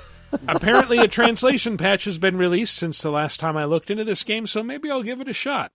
Apparently, 0.48 0.98
a 0.98 1.08
translation 1.08 1.76
patch 1.76 2.04
has 2.04 2.16
been 2.16 2.38
released 2.38 2.76
since 2.76 3.02
the 3.02 3.10
last 3.10 3.38
time 3.38 3.56
I 3.56 3.66
looked 3.66 3.90
into 3.90 4.04
this 4.04 4.24
game, 4.24 4.46
so 4.46 4.62
maybe 4.62 4.90
I'll 4.90 5.02
give 5.02 5.20
it 5.20 5.28
a 5.28 5.34
shot. 5.34 5.72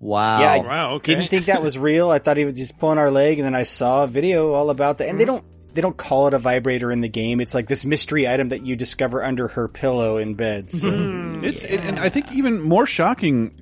Wow. 0.00 0.40
Yeah, 0.40 0.52
I 0.52 0.58
Wow, 0.58 0.90
okay. 0.94 1.14
didn't 1.14 1.28
think 1.28 1.46
that 1.46 1.62
was 1.62 1.76
real. 1.78 2.10
I 2.10 2.18
thought 2.18 2.36
he 2.36 2.44
was 2.44 2.54
just 2.54 2.78
pulling 2.78 2.98
our 2.98 3.10
leg, 3.10 3.38
and 3.38 3.46
then 3.46 3.54
I 3.54 3.62
saw 3.64 4.04
a 4.04 4.06
video 4.06 4.52
all 4.52 4.70
about 4.70 4.98
that. 4.98 5.08
And 5.08 5.20
they 5.20 5.24
mm-hmm. 5.24 5.36
don't 5.36 5.57
they 5.78 5.82
don't 5.82 5.96
call 5.96 6.26
it 6.26 6.34
a 6.34 6.40
vibrator 6.40 6.90
in 6.90 7.02
the 7.02 7.08
game. 7.08 7.40
It's 7.40 7.54
like 7.54 7.68
this 7.68 7.84
mystery 7.86 8.26
item 8.26 8.48
that 8.48 8.66
you 8.66 8.74
discover 8.74 9.22
under 9.22 9.46
her 9.46 9.68
pillow 9.68 10.16
in 10.16 10.34
bed. 10.34 10.72
So. 10.72 10.88
It's 11.40 11.64
and- 11.64 11.84
and 11.84 11.98
I 12.00 12.08
think 12.08 12.32
even 12.32 12.60
more 12.60 12.84
shocking, 12.84 13.52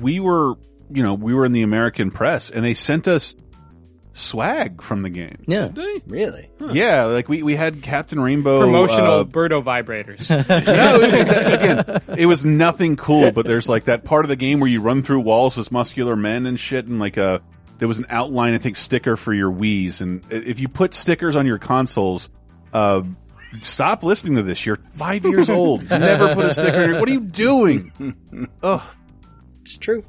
we 0.00 0.18
were 0.20 0.54
you 0.90 1.02
know 1.02 1.12
we 1.12 1.34
were 1.34 1.44
in 1.44 1.52
the 1.52 1.60
American 1.60 2.10
press 2.10 2.48
and 2.50 2.64
they 2.64 2.72
sent 2.72 3.08
us 3.08 3.36
swag 4.14 4.80
from 4.80 5.02
the 5.02 5.10
game. 5.10 5.44
Yeah, 5.46 5.68
really? 6.06 6.48
Yeah, 6.72 7.04
like 7.04 7.28
we, 7.28 7.42
we 7.42 7.54
had 7.56 7.82
Captain 7.82 8.18
Rainbow 8.18 8.60
Promotional 8.60 9.12
uh, 9.20 9.24
Birdo 9.24 9.62
vibrators. 9.62 10.30
no, 10.48 10.96
it- 11.02 11.54
again, 12.08 12.18
it 12.18 12.24
was 12.24 12.42
nothing 12.46 12.96
cool, 12.96 13.32
but 13.32 13.44
there's 13.46 13.68
like 13.68 13.84
that 13.84 14.02
part 14.04 14.24
of 14.24 14.30
the 14.30 14.36
game 14.36 14.60
where 14.60 14.70
you 14.70 14.80
run 14.80 15.02
through 15.02 15.20
walls 15.20 15.58
as 15.58 15.70
muscular 15.70 16.16
men 16.16 16.46
and 16.46 16.58
shit, 16.58 16.86
and 16.86 16.98
like 16.98 17.18
a 17.18 17.42
there 17.78 17.88
was 17.88 17.98
an 17.98 18.06
outline, 18.08 18.54
I 18.54 18.58
think, 18.58 18.76
sticker 18.76 19.16
for 19.16 19.32
your 19.34 19.50
Wii's, 19.52 20.00
and 20.00 20.22
if 20.30 20.60
you 20.60 20.68
put 20.68 20.94
stickers 20.94 21.36
on 21.36 21.46
your 21.46 21.58
consoles, 21.58 22.28
uh, 22.72 23.02
stop 23.60 24.02
listening 24.02 24.36
to 24.36 24.42
this. 24.42 24.64
You're 24.66 24.76
five 24.94 25.24
years 25.24 25.50
old. 25.50 25.88
Never 25.90 26.34
put 26.34 26.44
a 26.46 26.54
sticker. 26.54 26.82
in 26.82 26.90
your- 26.90 27.00
What 27.00 27.08
are 27.08 27.12
you 27.12 27.20
doing? 27.20 28.48
Ugh. 28.62 28.82
It's 29.62 29.76
true. 29.78 30.04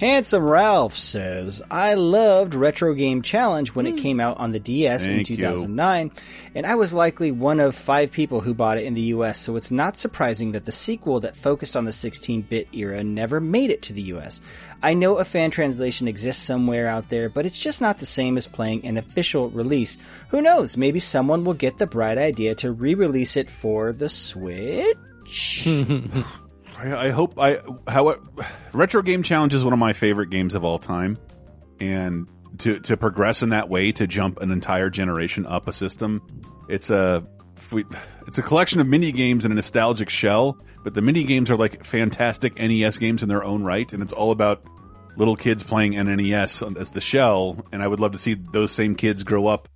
Handsome 0.00 0.42
Ralph 0.42 0.96
says, 0.98 1.62
I 1.70 1.94
loved 1.94 2.56
Retro 2.56 2.94
Game 2.94 3.22
Challenge 3.22 3.76
when 3.76 3.86
it 3.86 3.92
hmm. 3.92 3.98
came 3.98 4.20
out 4.20 4.38
on 4.38 4.50
the 4.50 4.58
DS 4.58 5.06
in 5.06 5.16
Thank 5.18 5.30
you. 5.30 5.36
2009, 5.36 6.10
and 6.56 6.66
I 6.66 6.74
was 6.74 6.92
likely 6.92 7.30
one 7.30 7.60
of 7.60 7.76
five 7.76 8.10
people 8.10 8.40
who 8.40 8.54
bought 8.54 8.76
it 8.76 8.84
in 8.84 8.94
the 8.94 9.12
US, 9.12 9.38
so 9.38 9.54
it's 9.54 9.70
not 9.70 9.96
surprising 9.96 10.50
that 10.52 10.64
the 10.64 10.72
sequel 10.72 11.20
that 11.20 11.36
focused 11.36 11.76
on 11.76 11.84
the 11.84 11.92
16-bit 11.92 12.68
era 12.72 13.04
never 13.04 13.38
made 13.38 13.70
it 13.70 13.82
to 13.82 13.92
the 13.92 14.02
US. 14.14 14.40
I 14.82 14.94
know 14.94 15.18
a 15.18 15.24
fan 15.24 15.52
translation 15.52 16.08
exists 16.08 16.42
somewhere 16.42 16.88
out 16.88 17.08
there, 17.08 17.28
but 17.28 17.46
it's 17.46 17.60
just 17.60 17.80
not 17.80 17.98
the 18.00 18.06
same 18.06 18.36
as 18.36 18.48
playing 18.48 18.84
an 18.84 18.96
official 18.96 19.48
release. 19.50 19.96
Who 20.30 20.42
knows, 20.42 20.76
maybe 20.76 20.98
someone 20.98 21.44
will 21.44 21.54
get 21.54 21.78
the 21.78 21.86
bright 21.86 22.18
idea 22.18 22.56
to 22.56 22.72
re-release 22.72 23.36
it 23.36 23.48
for 23.48 23.92
the 23.92 24.08
Switch? 24.08 25.68
I, 26.76 27.06
I 27.06 27.10
hope 27.10 27.38
I 27.38 27.60
how 27.88 28.16
retro 28.72 29.02
game 29.02 29.22
challenge 29.22 29.54
is 29.54 29.64
one 29.64 29.72
of 29.72 29.78
my 29.78 29.92
favorite 29.92 30.30
games 30.30 30.54
of 30.54 30.64
all 30.64 30.78
time, 30.78 31.18
and 31.80 32.26
to 32.58 32.80
to 32.80 32.96
progress 32.96 33.42
in 33.42 33.50
that 33.50 33.68
way 33.68 33.92
to 33.92 34.06
jump 34.06 34.40
an 34.40 34.50
entire 34.50 34.90
generation 34.90 35.46
up 35.46 35.68
a 35.68 35.72
system, 35.72 36.22
it's 36.68 36.90
a 36.90 37.26
it's 38.26 38.38
a 38.38 38.42
collection 38.42 38.80
of 38.80 38.86
mini 38.86 39.12
games 39.12 39.44
in 39.44 39.52
a 39.52 39.54
nostalgic 39.54 40.08
shell, 40.08 40.58
but 40.82 40.94
the 40.94 41.02
mini 41.02 41.24
games 41.24 41.50
are 41.50 41.56
like 41.56 41.84
fantastic 41.84 42.58
NES 42.58 42.98
games 42.98 43.22
in 43.22 43.28
their 43.28 43.44
own 43.44 43.62
right, 43.62 43.92
and 43.92 44.02
it's 44.02 44.12
all 44.12 44.30
about 44.30 44.64
little 45.16 45.36
kids 45.36 45.62
playing 45.62 45.92
NES 45.92 46.62
as 46.76 46.90
the 46.90 47.00
shell. 47.00 47.64
And 47.72 47.82
I 47.82 47.88
would 47.88 48.00
love 48.00 48.12
to 48.12 48.18
see 48.18 48.34
those 48.34 48.72
same 48.72 48.96
kids 48.96 49.22
grow 49.22 49.46
up 49.46 49.68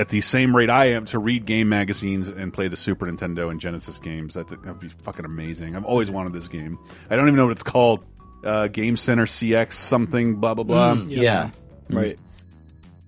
at 0.00 0.08
the 0.08 0.22
same 0.22 0.56
rate 0.56 0.70
I 0.70 0.92
am 0.92 1.04
to 1.06 1.18
read 1.18 1.44
game 1.44 1.68
magazines 1.68 2.30
and 2.30 2.54
play 2.54 2.68
the 2.68 2.76
Super 2.76 3.06
Nintendo 3.06 3.50
and 3.50 3.60
Genesis 3.60 3.98
games. 3.98 4.32
That 4.32 4.48
that 4.48 4.64
would 4.64 4.80
be 4.80 4.88
fucking 4.88 5.26
amazing. 5.26 5.76
I've 5.76 5.84
always 5.84 6.10
wanted 6.10 6.32
this 6.32 6.48
game. 6.48 6.78
I 7.10 7.16
don't 7.16 7.26
even 7.26 7.36
know 7.36 7.46
what 7.46 7.52
it's 7.52 7.62
called. 7.62 8.04
Uh, 8.42 8.68
game 8.68 8.96
Center 8.96 9.26
CX 9.26 9.74
something 9.74 10.36
blah 10.36 10.54
blah 10.54 10.64
blah. 10.64 10.94
Mm, 10.94 11.10
yeah. 11.10 11.50
Right. 11.90 12.18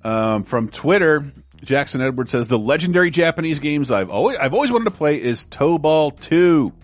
Um, 0.04 0.42
from 0.42 0.68
Twitter, 0.68 1.32
Jackson 1.64 2.02
Edwards 2.02 2.30
says 2.30 2.48
the 2.48 2.58
legendary 2.58 3.10
Japanese 3.10 3.58
games 3.58 3.90
I've 3.90 4.10
always 4.10 4.36
I've 4.36 4.52
always 4.52 4.70
wanted 4.70 4.84
to 4.84 4.90
play 4.90 5.20
is 5.20 5.44
Tobal 5.46 6.20
2. 6.20 6.74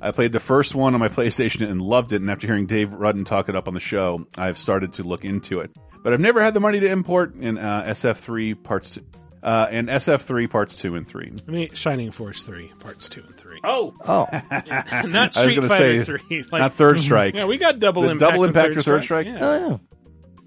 I 0.00 0.12
played 0.12 0.32
the 0.32 0.40
first 0.40 0.74
one 0.74 0.94
on 0.94 1.00
my 1.00 1.08
PlayStation 1.08 1.68
and 1.68 1.82
loved 1.82 2.14
it, 2.14 2.22
and 2.22 2.30
after 2.30 2.46
hearing 2.46 2.64
Dave 2.64 2.94
Rudden 2.94 3.24
talk 3.24 3.50
it 3.50 3.56
up 3.56 3.68
on 3.68 3.74
the 3.74 3.80
show, 3.80 4.26
I've 4.38 4.56
started 4.56 4.94
to 4.94 5.02
look 5.02 5.26
into 5.26 5.60
it. 5.60 5.70
But 6.02 6.14
I've 6.14 6.20
never 6.20 6.40
had 6.40 6.54
the 6.54 6.60
money 6.60 6.80
to 6.80 6.88
import 6.88 7.34
in 7.34 7.58
uh, 7.58 7.82
SF3 7.88 8.62
parts 8.62 8.98
uh, 9.42 9.66
and 9.70 9.88
SF3 9.88 10.50
parts 10.50 10.76
2 10.76 10.96
and 10.96 11.06
3. 11.06 11.32
I 11.46 11.50
mean, 11.50 11.70
Shining 11.74 12.10
Force 12.10 12.42
3, 12.42 12.72
parts 12.80 13.08
2 13.08 13.22
and 13.26 13.36
3. 13.36 13.60
Oh! 13.64 13.94
Oh. 14.06 14.26
Not 14.32 15.14
I 15.14 15.26
was 15.26 15.36
Street 15.36 15.64
Fighter 15.64 16.04
say, 16.04 16.18
3. 16.28 16.44
not 16.52 16.74
Third 16.74 17.00
Strike. 17.00 17.34
Yeah, 17.40 17.46
we 17.46 17.58
got 17.58 17.78
double 17.78 18.02
The 18.02 18.10
impact. 18.10 18.30
double 18.32 18.44
and 18.44 18.56
impact 18.56 18.76
or 18.76 18.82
Third 18.82 19.02
Strike? 19.02 19.26
Yeah. 19.26 19.38
Oh, 19.40 19.80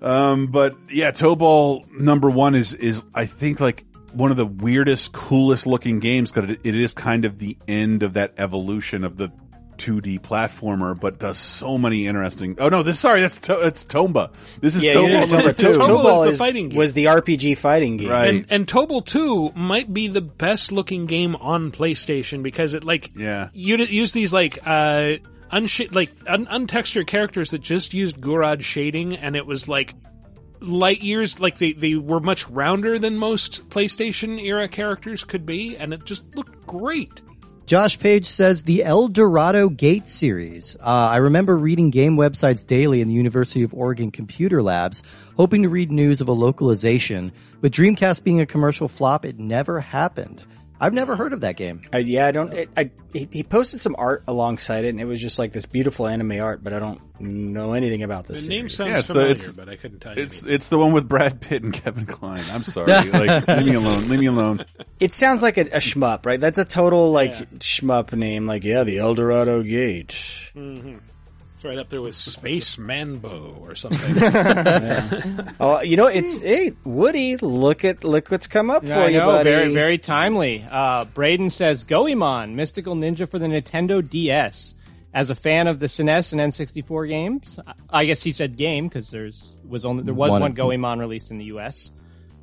Um, 0.01 0.47
but 0.47 0.75
yeah, 0.89 1.11
Tobal 1.11 1.89
number 1.91 2.29
one 2.29 2.55
is 2.55 2.73
is 2.73 3.05
I 3.15 3.25
think 3.25 3.59
like 3.59 3.85
one 4.11 4.29
of 4.31 4.37
the 4.37 4.45
weirdest, 4.45 5.11
coolest 5.13 5.65
looking 5.65 5.99
games 5.99 6.31
because 6.31 6.51
it, 6.51 6.61
it 6.63 6.75
is 6.75 6.93
kind 6.93 7.25
of 7.25 7.39
the 7.39 7.57
end 7.67 8.03
of 8.03 8.13
that 8.13 8.33
evolution 8.37 9.03
of 9.05 9.17
the 9.17 9.29
2D 9.77 10.19
platformer, 10.21 10.99
but 10.99 11.19
does 11.19 11.37
so 11.37 11.77
many 11.77 12.07
interesting. 12.07 12.55
Oh 12.59 12.69
no, 12.69 12.83
this 12.83 12.99
sorry, 12.99 13.21
that's 13.21 13.39
to, 13.41 13.59
it's 13.67 13.85
Tomba. 13.85 14.31
This 14.61 14.75
is 14.75 14.83
Yeah, 14.83 14.93
Toe 14.93 15.07
you're 15.07 15.17
Ball 15.19 15.27
talking 15.27 15.37
number 15.37 15.53
two. 15.53 15.73
Toe 15.73 15.79
Toe 15.87 16.23
is 16.25 16.31
the 16.31 16.37
fighting 16.37 16.69
game. 16.69 16.77
was 16.77 16.93
the 16.93 17.05
RPG 17.05 17.57
fighting 17.57 17.97
game. 17.97 18.09
Right. 18.09 18.29
And, 18.29 18.45
and 18.49 18.67
Tobal 18.67 19.05
2 19.05 19.51
might 19.55 19.93
be 19.93 20.07
the 20.07 20.21
best 20.21 20.71
looking 20.71 21.05
game 21.05 21.35
on 21.35 21.71
PlayStation 21.71 22.43
because 22.43 22.73
it 22.73 22.83
like 22.83 23.11
Yeah. 23.15 23.49
you 23.53 23.77
use 23.77 24.11
these 24.11 24.31
like 24.33 24.59
uh 24.65 25.17
unsh- 25.51 25.93
like 25.93 26.11
un- 26.27 26.45
untextured 26.47 27.07
characters 27.07 27.51
that 27.51 27.59
just 27.61 27.93
used 27.93 28.19
Gouraud 28.21 28.63
shading 28.63 29.15
and 29.17 29.35
it 29.35 29.45
was 29.45 29.67
like 29.67 29.93
light 30.61 31.01
years 31.01 31.39
like 31.41 31.57
they 31.57 31.73
they 31.73 31.95
were 31.95 32.19
much 32.21 32.47
rounder 32.49 32.97
than 32.97 33.17
most 33.17 33.69
PlayStation 33.69 34.41
era 34.41 34.67
characters 34.69 35.23
could 35.25 35.45
be 35.45 35.75
and 35.77 35.93
it 35.93 36.05
just 36.05 36.23
looked 36.35 36.65
great. 36.65 37.21
Josh 37.65 37.97
Page 37.97 38.25
says 38.25 38.63
the 38.63 38.83
El 38.83 39.07
Dorado 39.07 39.69
Gate 39.69 40.09
series. 40.09 40.75
Uh, 40.81 40.83
I 40.83 41.17
remember 41.17 41.57
reading 41.57 41.91
game 41.91 42.17
websites 42.17 42.67
daily 42.67 42.99
in 42.99 43.07
the 43.07 43.13
University 43.13 43.63
of 43.63 43.73
Oregon 43.73 44.11
Computer 44.11 44.61
Labs, 44.61 45.01
hoping 45.37 45.63
to 45.63 45.69
read 45.69 45.89
news 45.89 46.19
of 46.19 46.27
a 46.27 46.33
localization. 46.33 47.31
With 47.61 47.71
Dreamcast 47.71 48.25
being 48.25 48.41
a 48.41 48.45
commercial 48.45 48.89
flop, 48.89 49.23
it 49.23 49.39
never 49.39 49.79
happened. 49.79 50.43
I've 50.81 50.93
never 50.93 51.15
heard 51.15 51.31
of 51.33 51.41
that 51.41 51.55
game. 51.55 51.81
I, 51.93 51.99
yeah, 51.99 52.27
I 52.27 52.31
don't. 52.31 52.51
It, 52.51 52.69
I 52.75 52.91
he, 53.13 53.27
he 53.31 53.43
posted 53.43 53.79
some 53.79 53.95
art 53.97 54.23
alongside 54.27 54.83
it, 54.85 54.89
and 54.89 54.99
it 54.99 55.05
was 55.05 55.21
just 55.21 55.39
like 55.39 55.53
this 55.53 55.65
beautiful 55.65 56.07
anime 56.07 56.41
art. 56.41 56.63
But 56.63 56.73
I 56.73 56.79
don't 56.79 56.99
know 57.21 57.73
anything 57.73 58.03
about 58.03 58.27
this. 58.27 58.41
The 58.41 58.47
this. 58.47 58.49
name 58.49 58.69
series. 58.69 58.75
sounds 58.75 58.89
Yeah, 58.89 58.99
it's 58.99 59.07
the- 59.07 59.13
familiar, 59.13 59.31
it's- 59.33 59.53
but 59.53 59.69
I 59.69 59.75
couldn't 59.77 59.99
tell 59.99 60.15
you. 60.17 60.23
It's 60.23 60.43
it's 60.43 60.69
the 60.69 60.77
one 60.77 60.91
with 60.91 61.07
Brad 61.07 61.39
Pitt 61.39 61.63
and 61.63 61.73
Kevin 61.73 62.05
Kline. 62.05 62.43
I'm 62.51 62.63
sorry, 62.63 62.87
like 63.09 63.47
leave 63.47 63.65
me 63.65 63.73
alone, 63.75 64.09
leave 64.09 64.19
me 64.19 64.25
alone. 64.25 64.65
It 64.99 65.13
sounds 65.13 65.41
like 65.41 65.57
a, 65.57 65.61
a 65.61 65.77
shmup, 65.79 66.25
right? 66.25 66.39
That's 66.39 66.57
a 66.57 66.65
total 66.65 67.11
like 67.11 67.33
shmup 67.59 68.11
name. 68.13 68.45
Like, 68.45 68.63
yeah, 68.65 68.83
the 68.83 68.97
El 68.97 69.13
Dorado 69.15 69.63
Gate. 69.63 70.09
Mhm. 70.55 70.99
It's 71.63 71.69
right 71.69 71.77
up 71.77 71.87
there 71.87 72.01
with 72.01 72.15
Space 72.15 72.75
Manbow 72.77 73.57
or 73.61 73.73
something. 73.75 74.15
Oh, 75.61 75.79
you 75.79 75.95
know, 75.95 76.07
it's 76.07 76.41
hey 76.41 76.73
Woody. 76.83 77.37
Look 77.37 77.85
at 77.85 78.03
look 78.03 78.29
what's 78.29 78.47
come 78.47 78.69
up 78.69 78.83
Yeah, 78.83 78.95
for 78.95 79.01
I 79.03 79.07
you, 79.07 79.17
know, 79.19 79.27
buddy. 79.27 79.49
very 79.49 79.73
very 79.73 79.97
timely. 79.97 80.65
Uh, 80.69 81.05
Braden 81.05 81.49
says 81.51 81.85
Goemon, 81.85 82.57
mystical 82.57 82.95
ninja 82.95 83.29
for 83.29 83.39
the 83.39 83.45
Nintendo 83.47 84.07
DS. 84.07 84.75
As 85.13 85.29
a 85.29 85.35
fan 85.35 85.67
of 85.67 85.79
the 85.79 85.85
SNES 85.85 86.33
and 86.33 86.41
N64 86.41 87.07
games, 87.07 87.59
I- 87.65 87.73
I 88.01 88.05
guess 88.05 88.21
he 88.23 88.33
said 88.33 88.57
game 88.57 88.89
because 88.89 89.09
there's 89.09 89.57
was 89.65 89.85
only 89.85 90.03
there 90.03 90.13
was 90.13 90.31
One- 90.31 90.41
one, 90.41 90.53
Goemon 90.53 90.99
released 90.99 91.31
in 91.31 91.37
the 91.37 91.45
US 91.45 91.91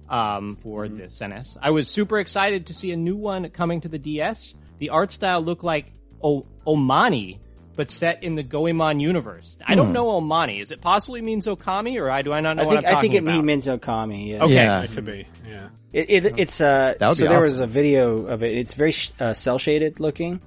um, 0.08 0.56
for 0.62 0.88
the 0.88 1.02
SNES. 1.08 1.58
I 1.60 1.70
was 1.72 1.88
super 1.88 2.18
excited 2.20 2.68
to 2.68 2.74
see 2.74 2.90
a 2.92 2.96
new 2.96 3.16
one 3.16 3.50
coming 3.50 3.82
to 3.82 3.88
the 3.88 3.98
DS. 3.98 4.54
The 4.78 4.88
art 4.90 5.12
style 5.12 5.42
looked 5.42 5.64
like 5.64 5.92
o- 6.22 6.46
Omani, 6.66 7.38
but 7.80 7.90
set 7.90 8.22
in 8.22 8.34
the 8.34 8.42
Goemon 8.42 9.00
universe. 9.00 9.56
I 9.66 9.74
don't 9.74 9.86
Hmm. 9.88 9.92
know 9.94 10.20
Omani. 10.20 10.60
Is 10.60 10.70
it 10.70 10.82
possibly 10.82 11.22
means 11.22 11.46
Okami, 11.46 11.98
or 11.98 12.10
I 12.10 12.20
do 12.20 12.30
I 12.30 12.40
not 12.40 12.56
know 12.58 12.64
I 12.64 12.66
what 12.66 12.74
think 12.76 12.86
I'm 12.86 12.96
I 12.96 13.00
think 13.00 13.12
talking 13.14 13.26
it 13.26 13.30
about? 13.36 13.44
means 13.44 13.66
Okami. 13.66 14.28
Yeah. 14.28 14.44
Okay. 14.44 14.54
Yeah. 14.54 14.82
it 14.82 14.90
could 14.90 15.06
be. 15.06 15.26
Yeah. 15.48 15.68
It, 15.94 16.10
it 16.26 16.38
it's 16.38 16.60
uh 16.60 16.94
That 16.98 17.08
would 17.08 17.16
so 17.16 17.24
be 17.24 17.28
there 17.28 17.38
awesome. 17.38 17.50
was 17.50 17.60
a 17.60 17.66
video 17.66 18.26
of 18.26 18.42
it. 18.42 18.52
It's 18.54 18.74
very 18.74 18.92
sh- 18.92 19.12
uh, 19.18 19.32
cell 19.32 19.58
shaded 19.58 19.98
looking, 19.98 20.42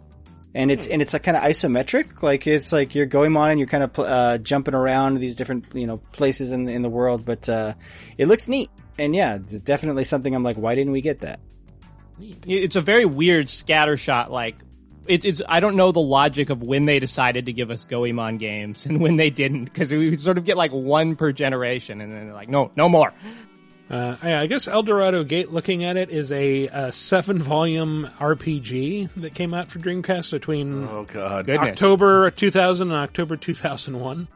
and 0.54 0.70
it's 0.70 0.86
and 0.86 1.02
it's 1.02 1.14
like 1.14 1.24
kind 1.24 1.36
of 1.36 1.42
isometric. 1.44 2.22
Like 2.22 2.46
it's 2.46 2.72
like 2.72 2.94
you're 2.94 3.08
going 3.08 3.36
on 3.36 3.50
and 3.50 3.60
you're 3.60 3.68
kind 3.68 3.84
of 3.84 3.94
pl- 3.94 4.06
uh, 4.06 4.38
jumping 4.38 4.76
around 4.76 5.20
these 5.20 5.36
different 5.36 5.66
you 5.74 5.88
know 5.88 5.98
places 6.12 6.52
in 6.52 6.70
in 6.70 6.84
the 6.84 6.90
world. 6.90 7.26
But 7.26 7.50
uh, 7.50 7.74
it 8.18 8.28
looks 8.28 8.48
neat, 8.48 8.70
and 9.00 9.16
yeah, 9.16 9.36
it's 9.38 9.58
definitely 9.60 10.04
something. 10.04 10.36
I'm 10.36 10.44
like, 10.44 10.58
why 10.58 10.76
didn't 10.76 10.94
we 10.94 11.02
get 11.02 11.22
that? 11.22 11.40
It's 12.48 12.76
a 12.76 12.82
very 12.82 13.06
weird 13.06 13.48
scattershot. 13.48 14.30
Like 14.30 14.56
it, 15.08 15.26
it's 15.26 15.42
I 15.48 15.60
don't 15.60 15.76
know 15.76 15.92
the 15.92 16.00
logic 16.02 16.50
of 16.50 16.62
when 16.64 16.86
they 16.86 17.00
decided 17.00 17.46
to 17.46 17.54
give 17.54 17.72
us 17.72 17.86
Goemon 17.86 18.38
games 18.38 18.86
and 18.86 19.02
when 19.02 19.16
they 19.18 19.30
didn't 19.30 19.66
because 19.66 19.92
we 19.92 20.16
sort 20.18 20.38
of 20.38 20.46
get 20.46 20.58
like 20.58 20.72
one 20.72 21.16
per 21.16 21.32
generation 21.32 22.02
and 22.02 22.12
then 22.12 22.26
they're 22.26 22.34
like 22.34 22.50
no 22.50 22.72
no 22.76 22.90
more. 22.90 23.14
Uh, 23.90 24.16
I 24.24 24.48
guess 24.48 24.68
El 24.68 24.82
Dorado 24.82 25.24
Gate, 25.24 25.52
looking 25.52 25.84
at 25.84 25.98
it, 25.98 26.10
is 26.10 26.32
a, 26.32 26.68
uh 26.70 26.90
seven 26.92 27.38
volume 27.38 28.08
RPG 28.20 29.10
that 29.18 29.36
came 29.36 29.54
out 29.54 29.70
for 29.70 29.78
Dreamcast 29.80 30.32
between 30.32 30.86
Oh 30.86 31.06
God, 31.12 31.46
Goodness. 31.46 31.74
October 31.74 32.32
2000 32.32 32.88
and 32.92 32.98
October 32.98 33.36
2001. 33.36 34.28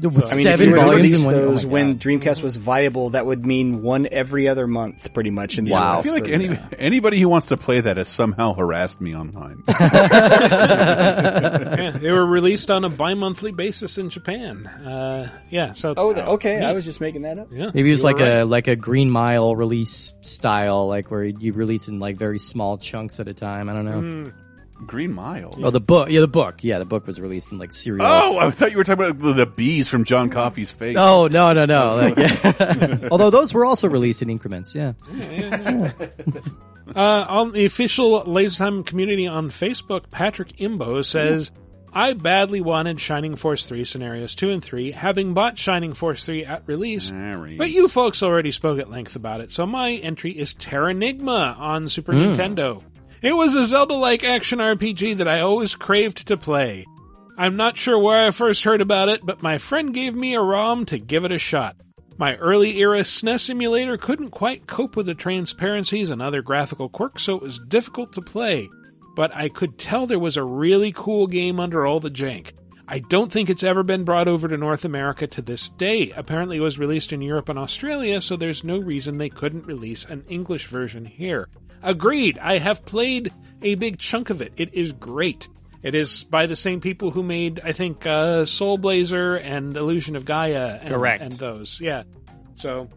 With 0.00 0.32
I 0.32 0.36
mean, 0.36 0.46
if 0.48 0.60
you 0.60 0.70
were 0.70 0.76
to 0.76 0.82
volumes 0.82 1.02
release 1.02 1.20
in 1.20 1.26
one. 1.26 1.34
oh 1.34 1.40
those 1.40 1.64
my 1.66 1.72
when 1.72 1.92
God. 1.92 2.00
Dreamcast 2.00 2.42
was 2.42 2.56
viable, 2.56 3.10
that 3.10 3.26
would 3.26 3.46
mean 3.46 3.80
one 3.82 4.08
every 4.10 4.48
other 4.48 4.66
month, 4.66 5.12
pretty 5.14 5.30
much. 5.30 5.56
In 5.56 5.66
the 5.66 5.70
Wow. 5.70 6.00
I 6.00 6.02
feel 6.02 6.14
like 6.14 6.26
So, 6.26 6.32
any 6.32 6.46
yeah. 6.48 6.68
anybody 6.78 7.20
who 7.20 7.28
wants 7.28 7.46
to 7.48 7.56
play 7.56 7.80
that 7.80 7.96
has 7.96 8.08
somehow 8.08 8.54
harassed 8.54 9.00
me 9.00 9.14
online. 9.14 9.62
yeah, 9.68 11.04
they 11.96 12.10
were 12.12 12.26
released 12.26 12.70
on 12.70 12.84
a 12.84 12.88
bi 12.88 13.14
monthly 13.14 13.52
basis 13.52 13.98
in 13.98 14.10
Japan. 14.10 14.66
Uh, 14.66 15.30
yeah, 15.50 15.72
so. 15.72 15.94
Oh, 15.96 16.12
the- 16.12 16.26
okay. 16.30 16.62
I 16.62 16.72
was 16.72 16.84
just 16.84 17.00
making 17.00 17.22
that 17.22 17.38
up. 17.38 17.48
Yeah, 17.52 17.70
Maybe 17.72 17.88
it 17.88 17.92
was 17.92 18.04
like 18.04 18.16
right. 18.16 18.40
a 18.40 18.44
like 18.44 18.66
a 18.68 18.76
Green 18.76 19.10
Mile 19.10 19.54
release 19.56 20.12
style, 20.22 20.88
like 20.88 21.10
where 21.10 21.24
you 21.24 21.52
release 21.52 21.88
in 21.88 21.98
like 22.00 22.16
very 22.16 22.38
small 22.38 22.78
chunks 22.78 23.20
at 23.20 23.28
a 23.28 23.34
time. 23.34 23.68
I 23.68 23.72
don't 23.74 23.84
know. 23.84 24.00
Mm. 24.00 24.32
Green 24.86 25.12
Mile. 25.12 25.54
Oh, 25.62 25.70
the 25.70 25.80
book. 25.80 26.10
Yeah, 26.10 26.20
the 26.20 26.28
book. 26.28 26.62
Yeah, 26.62 26.78
the 26.78 26.84
book 26.84 27.06
was 27.06 27.20
released 27.20 27.52
in 27.52 27.58
like 27.58 27.72
serial. 27.72 28.06
Oh, 28.06 28.38
I 28.38 28.50
thought 28.50 28.70
you 28.72 28.76
were 28.78 28.84
talking 28.84 29.04
about 29.04 29.18
the, 29.18 29.32
the 29.32 29.46
bees 29.46 29.88
from 29.88 30.04
John 30.04 30.30
Coffey's 30.30 30.70
face. 30.70 30.96
Oh 30.98 31.28
no 31.30 31.52
no 31.52 31.64
no! 31.66 31.96
Like, 31.96 32.16
yeah. 32.18 33.08
Although 33.10 33.30
those 33.30 33.52
were 33.54 33.64
also 33.64 33.88
released 33.88 34.22
in 34.22 34.30
increments. 34.30 34.74
Yeah. 34.74 34.92
Uh, 36.94 37.24
on 37.28 37.52
the 37.52 37.64
official 37.64 38.22
Laser 38.24 38.58
Time 38.58 38.84
community 38.84 39.26
on 39.26 39.48
Facebook, 39.48 40.10
Patrick 40.10 40.58
Imbo 40.58 41.02
says, 41.04 41.50
I 41.92 42.12
badly 42.12 42.60
wanted 42.60 43.00
Shining 43.00 43.36
Force 43.36 43.64
3 43.66 43.84
scenarios 43.84 44.34
2 44.34 44.50
and 44.50 44.62
3, 44.62 44.92
having 44.92 45.32
bought 45.32 45.58
Shining 45.58 45.94
Force 45.94 46.24
3 46.26 46.44
at 46.44 46.62
release, 46.66 47.08
Sorry. 47.08 47.56
but 47.56 47.70
you 47.70 47.88
folks 47.88 48.22
already 48.22 48.52
spoke 48.52 48.78
at 48.78 48.90
length 48.90 49.16
about 49.16 49.40
it, 49.40 49.50
so 49.50 49.64
my 49.64 49.92
entry 49.92 50.32
is 50.38 50.54
Terranigma 50.54 51.58
on 51.58 51.88
Super 51.88 52.12
Nintendo. 52.12 52.82
It 53.24 53.34
was 53.34 53.54
a 53.54 53.64
Zelda 53.64 53.94
like 53.94 54.22
action 54.22 54.58
RPG 54.58 55.16
that 55.16 55.26
I 55.26 55.40
always 55.40 55.76
craved 55.76 56.28
to 56.28 56.36
play. 56.36 56.84
I'm 57.38 57.56
not 57.56 57.78
sure 57.78 57.98
where 57.98 58.26
I 58.26 58.30
first 58.30 58.64
heard 58.64 58.82
about 58.82 59.08
it, 59.08 59.24
but 59.24 59.42
my 59.42 59.56
friend 59.56 59.94
gave 59.94 60.14
me 60.14 60.34
a 60.34 60.42
ROM 60.42 60.84
to 60.84 60.98
give 60.98 61.24
it 61.24 61.32
a 61.32 61.38
shot. 61.38 61.74
My 62.18 62.36
early 62.36 62.76
era 62.80 63.00
SNES 63.00 63.48
emulator 63.48 63.96
couldn't 63.96 64.28
quite 64.28 64.66
cope 64.66 64.94
with 64.94 65.06
the 65.06 65.14
transparencies 65.14 66.10
and 66.10 66.20
other 66.20 66.42
graphical 66.42 66.90
quirks, 66.90 67.22
so 67.22 67.34
it 67.34 67.40
was 67.40 67.58
difficult 67.58 68.12
to 68.12 68.20
play. 68.20 68.68
But 69.16 69.34
I 69.34 69.48
could 69.48 69.78
tell 69.78 70.06
there 70.06 70.18
was 70.18 70.36
a 70.36 70.44
really 70.44 70.92
cool 70.92 71.26
game 71.26 71.58
under 71.58 71.86
all 71.86 72.00
the 72.00 72.10
jank. 72.10 72.52
I 72.86 72.98
don't 72.98 73.32
think 73.32 73.48
it's 73.48 73.62
ever 73.62 73.82
been 73.82 74.04
brought 74.04 74.28
over 74.28 74.48
to 74.48 74.58
North 74.58 74.84
America 74.84 75.26
to 75.28 75.40
this 75.40 75.70
day. 75.70 76.12
Apparently, 76.14 76.58
it 76.58 76.60
was 76.60 76.78
released 76.78 77.10
in 77.10 77.22
Europe 77.22 77.48
and 77.48 77.58
Australia, 77.58 78.20
so 78.20 78.36
there's 78.36 78.62
no 78.62 78.76
reason 78.76 79.16
they 79.16 79.30
couldn't 79.30 79.64
release 79.64 80.04
an 80.04 80.26
English 80.28 80.66
version 80.66 81.06
here. 81.06 81.48
Agreed, 81.84 82.38
I 82.38 82.58
have 82.58 82.84
played 82.86 83.30
a 83.62 83.74
big 83.74 83.98
chunk 83.98 84.30
of 84.30 84.40
it. 84.40 84.52
It 84.56 84.72
is 84.74 84.92
great. 84.92 85.48
It 85.82 85.94
is 85.94 86.24
by 86.24 86.46
the 86.46 86.56
same 86.56 86.80
people 86.80 87.10
who 87.10 87.22
made, 87.22 87.60
I 87.62 87.72
think, 87.72 88.06
uh, 88.06 88.46
Soul 88.46 88.78
Blazer 88.78 89.36
and 89.36 89.76
Illusion 89.76 90.16
of 90.16 90.24
Gaia. 90.24 90.78
And, 90.80 90.88
Correct. 90.88 91.22
And 91.22 91.32
those, 91.34 91.80
yeah. 91.82 92.04
So, 92.56 92.88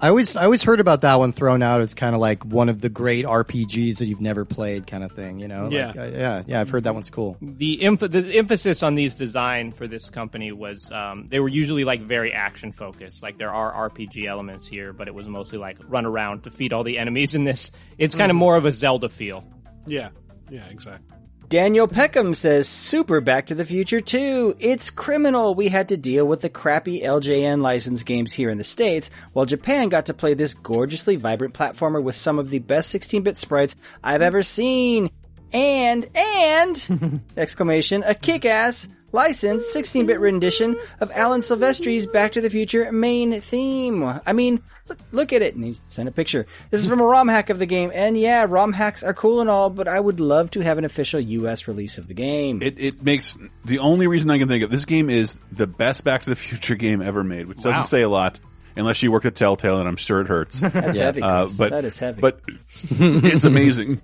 I 0.00 0.08
always 0.10 0.36
I 0.36 0.44
always 0.44 0.62
heard 0.62 0.78
about 0.80 1.00
that 1.00 1.18
one 1.18 1.32
thrown 1.32 1.62
out 1.62 1.80
as 1.80 1.94
kind 1.94 2.14
of 2.14 2.20
like 2.20 2.44
one 2.44 2.68
of 2.68 2.80
the 2.80 2.88
great 2.88 3.24
RPGs 3.24 3.98
that 3.98 4.06
you've 4.06 4.20
never 4.20 4.44
played, 4.44 4.86
kind 4.86 5.02
of 5.02 5.10
thing. 5.12 5.40
You 5.40 5.48
know? 5.48 5.64
Like, 5.64 5.72
Yeah. 5.72 5.88
uh, 5.96 6.06
yeah, 6.06 6.42
yeah. 6.46 6.60
I've 6.60 6.70
heard 6.70 6.84
that 6.84 6.94
one's 6.94 7.10
cool. 7.10 7.36
the, 7.42 7.78
emph- 7.82 8.10
the 8.10 8.38
emphasis 8.38 8.82
on 8.82 8.94
these 8.94 9.14
design 9.16 9.72
for 9.72 9.88
this 9.88 10.08
company 10.10 10.52
was 10.52 10.92
um, 10.92 11.26
they 11.26 11.40
were 11.40 11.48
usually 11.48 11.84
like 11.84 12.00
very 12.00 12.32
action 12.32 12.70
focused. 12.70 13.22
Like 13.22 13.38
there 13.38 13.52
are 13.52 13.90
RPG 13.90 14.26
elements 14.26 14.68
here, 14.68 14.92
but 14.92 15.08
it 15.08 15.14
was 15.14 15.26
mostly 15.28 15.58
like 15.58 15.78
run 15.88 16.06
around 16.06 16.42
defeat 16.42 16.72
all 16.72 16.84
the 16.84 16.98
enemies 16.98 17.34
in 17.34 17.44
this. 17.44 17.70
It's 17.98 18.14
kind 18.14 18.30
of 18.30 18.36
Mhm. 18.36 18.40
more 18.40 18.56
of 18.56 18.64
a 18.66 18.72
Zelda 18.72 19.08
feel. 19.08 19.42
Yeah, 19.86 20.10
yeah, 20.48 20.66
exactly. 20.70 21.16
Daniel 21.48 21.88
Peckham 21.88 22.34
says, 22.34 22.68
Super 22.68 23.22
Back 23.22 23.46
to 23.46 23.54
the 23.54 23.64
Future 23.64 24.02
2. 24.02 24.56
It's 24.58 24.90
criminal 24.90 25.54
we 25.54 25.68
had 25.68 25.88
to 25.88 25.96
deal 25.96 26.26
with 26.26 26.42
the 26.42 26.50
crappy 26.50 27.00
LJN 27.00 27.62
license 27.62 28.02
games 28.02 28.34
here 28.34 28.50
in 28.50 28.58
the 28.58 28.64
States, 28.64 29.10
while 29.32 29.46
Japan 29.46 29.88
got 29.88 30.06
to 30.06 30.14
play 30.14 30.34
this 30.34 30.52
gorgeously 30.52 31.16
vibrant 31.16 31.54
platformer 31.54 32.02
with 32.02 32.16
some 32.16 32.38
of 32.38 32.50
the 32.50 32.58
best 32.58 32.92
16-bit 32.92 33.38
sprites 33.38 33.76
I've 34.04 34.20
ever 34.20 34.42
seen. 34.42 35.08
And, 35.50 36.10
and, 36.14 37.22
exclamation, 37.38 38.02
a 38.04 38.14
kick-ass 38.14 38.90
licensed 39.12 39.74
16-bit 39.74 40.20
rendition 40.20 40.76
of 41.00 41.10
Alan 41.14 41.40
Silvestri's 41.40 42.06
Back 42.06 42.32
to 42.32 42.40
the 42.40 42.50
Future 42.50 42.90
main 42.92 43.40
theme. 43.40 44.02
I 44.04 44.32
mean, 44.32 44.60
look, 44.88 44.98
look 45.12 45.32
at 45.32 45.42
it. 45.42 45.54
And 45.54 45.64
he 45.64 45.74
sent 45.86 46.08
a 46.08 46.12
picture. 46.12 46.46
This 46.70 46.82
is 46.82 46.88
from 46.88 47.00
a 47.00 47.04
ROM 47.04 47.28
hack 47.28 47.50
of 47.50 47.58
the 47.58 47.66
game. 47.66 47.90
And 47.94 48.18
yeah, 48.18 48.46
ROM 48.48 48.72
hacks 48.72 49.02
are 49.02 49.14
cool 49.14 49.40
and 49.40 49.48
all, 49.48 49.70
but 49.70 49.88
I 49.88 49.98
would 49.98 50.20
love 50.20 50.50
to 50.52 50.60
have 50.60 50.78
an 50.78 50.84
official 50.84 51.20
US 51.20 51.66
release 51.68 51.98
of 51.98 52.06
the 52.08 52.14
game. 52.14 52.62
It, 52.62 52.78
it 52.78 53.02
makes 53.02 53.38
the 53.64 53.78
only 53.78 54.06
reason 54.06 54.30
I 54.30 54.38
can 54.38 54.48
think 54.48 54.62
of 54.64 54.70
this 54.70 54.84
game 54.84 55.08
is 55.10 55.38
the 55.52 55.66
best 55.66 56.04
Back 56.04 56.22
to 56.22 56.30
the 56.30 56.36
Future 56.36 56.74
game 56.76 57.00
ever 57.02 57.24
made, 57.24 57.46
which 57.46 57.58
doesn't 57.58 57.72
Wow. 57.72 57.82
say 57.82 58.02
a 58.02 58.08
lot 58.08 58.40
unless 58.76 59.02
you 59.02 59.10
worked 59.10 59.26
at 59.26 59.34
Telltale, 59.34 59.80
and 59.80 59.88
I'm 59.88 59.96
sure 59.96 60.20
it 60.20 60.28
hurts. 60.28 60.60
That's 60.60 60.98
heavy, 60.98 61.20
Uh, 61.22 61.48
but 61.58 61.70
That 61.72 61.84
is 61.84 61.98
heavy. 61.98 62.20
But 62.20 62.40
it's 62.70 63.42
amazing. 63.44 64.00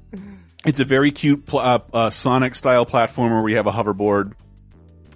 It's 0.67 0.81
a 0.81 0.85
very 0.85 1.13
cute 1.13 1.47
pl- 1.47 1.59
uh, 1.61 1.79
uh, 1.93 2.11
Sonic 2.11 2.55
style 2.55 2.85
platformer 2.87 3.41
where 3.43 3.51
you 3.51 3.57
have 3.57 3.67
a 3.67 3.71
hoverboard. 3.73 4.33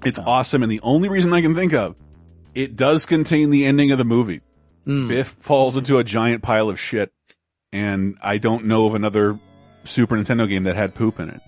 It's 0.05 0.19
awesome, 0.19 0.63
and 0.63 0.71
the 0.71 0.81
only 0.83 1.09
reason 1.09 1.33
I 1.33 1.41
can 1.43 1.55
think 1.55 1.73
of 1.75 1.97
it 2.55 2.77
does 2.77 3.07
contain 3.07 3.51
the 3.51 3.65
ending 3.67 3.91
of 3.93 3.99
the 3.99 4.05
movie. 4.05 4.41
Biff 4.87 5.29
falls 5.29 5.77
into 5.77 5.99
a 5.99 6.05
giant 6.05 6.43
pile 6.43 6.71
of 6.71 6.81
shit, 6.81 7.13
and 7.73 8.17
I 8.23 8.39
don't 8.39 8.65
know 8.65 8.87
of 8.87 8.95
another 8.95 9.39
Super 9.85 10.17
Nintendo 10.17 10.49
game 10.49 10.65
that 10.65 10.77
had 10.77 10.95
poop 10.95 11.21
in 11.21 11.29
it. 11.29 11.41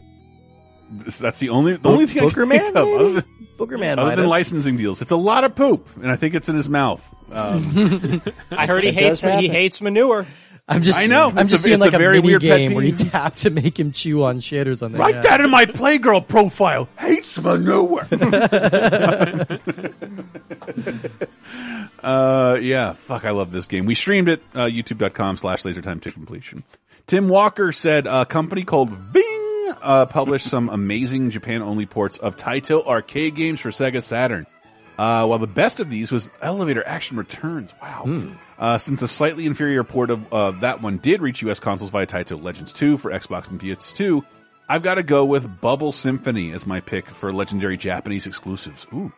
That's 1.18 1.38
the 1.38 1.48
only 1.50 1.76
the 1.76 1.88
only 1.88 2.06
thing 2.06 2.18
I 2.22 2.26
Booger 2.26 2.34
can 2.34 2.48
think 2.50 2.74
Man, 2.74 2.76
of 2.76 2.88
other 2.88 3.12
than, 3.12 3.24
Booger 3.56 3.80
Man 3.80 3.98
other 3.98 4.10
than 4.10 4.18
have. 4.20 4.28
licensing 4.28 4.76
deals. 4.76 5.00
It's 5.00 5.10
a 5.12 5.16
lot 5.16 5.44
of 5.44 5.54
poop, 5.54 5.88
and 6.02 6.10
I 6.10 6.16
think 6.16 6.34
it's 6.34 6.48
in 6.48 6.56
his 6.56 6.68
mouth. 6.68 7.06
Um, 7.32 8.20
I 8.50 8.66
heard 8.66 8.82
he 8.82 8.90
hates 8.90 9.20
he 9.20 9.46
hates 9.48 9.80
manure. 9.80 10.26
I'm 10.70 10.82
just 10.82 10.98
I 10.98 11.06
know. 11.06 11.30
I'm 11.30 11.38
It's 11.38 11.50
just 11.50 11.62
a- 11.62 11.64
seeing 11.64 11.74
it's 11.74 11.80
like 11.80 11.92
a 11.92 11.96
a, 11.96 11.98
very 11.98 12.16
mini 12.16 12.28
weird 12.28 12.42
pet 12.42 12.58
game 12.58 12.74
where 12.74 12.84
you 12.84 12.94
tap 12.96 13.34
to 13.36 13.50
make 13.50 13.78
him 13.78 13.90
chew 13.90 14.22
on 14.22 14.38
shit 14.38 14.68
or 14.68 14.76
something. 14.76 15.00
Write 15.00 15.16
yeah. 15.16 15.20
that 15.22 15.40
in 15.40 15.50
my 15.50 15.66
Playgirl 15.66 16.28
profile. 16.28 16.88
Hates 16.98 17.40
manure. 17.42 18.06
Uh, 22.02 22.58
yeah, 22.62 22.94
fuck, 22.94 23.26
I 23.26 23.30
love 23.32 23.52
this 23.52 23.66
game. 23.66 23.84
We 23.84 23.94
streamed 23.94 24.28
it, 24.28 24.42
uh, 24.54 24.64
youtube.com 24.64 25.36
slash 25.36 25.64
lasertime 25.64 26.00
to 26.02 26.10
completion. 26.10 26.62
Tim 27.06 27.28
Walker 27.28 27.72
said 27.72 28.06
a 28.06 28.24
company 28.24 28.64
called 28.64 28.88
Ving, 28.88 29.72
uh, 29.82 30.06
published 30.06 30.48
some 30.48 30.70
amazing 30.70 31.28
Japan-only 31.30 31.84
ports 31.84 32.16
of 32.16 32.38
Taito 32.38 32.86
arcade 32.86 33.34
games 33.34 33.60
for 33.60 33.68
Sega 33.70 34.02
Saturn. 34.02 34.46
Uh, 34.96 35.26
while 35.26 35.38
the 35.38 35.46
best 35.46 35.80
of 35.80 35.90
these 35.90 36.12
was 36.12 36.30
Elevator 36.40 36.86
Action 36.86 37.16
Returns. 37.16 37.72
Wow. 37.80 38.04
Uh, 38.60 38.76
since 38.76 39.00
a 39.00 39.08
slightly 39.08 39.46
inferior 39.46 39.82
port 39.82 40.10
of 40.10 40.32
uh, 40.34 40.50
that 40.50 40.82
one 40.82 40.98
did 40.98 41.22
reach 41.22 41.40
US 41.42 41.58
consoles 41.58 41.90
via 41.90 42.06
Taito 42.06 42.40
Legends 42.40 42.74
2 42.74 42.98
for 42.98 43.10
Xbox 43.10 43.50
and 43.50 43.58
PS2, 43.58 44.22
I've 44.68 44.82
got 44.82 44.96
to 44.96 45.02
go 45.02 45.24
with 45.24 45.60
Bubble 45.62 45.92
Symphony 45.92 46.52
as 46.52 46.66
my 46.66 46.80
pick 46.80 47.08
for 47.08 47.32
legendary 47.32 47.78
Japanese 47.78 48.26
exclusives. 48.26 48.86
Ooh. 48.92 49.12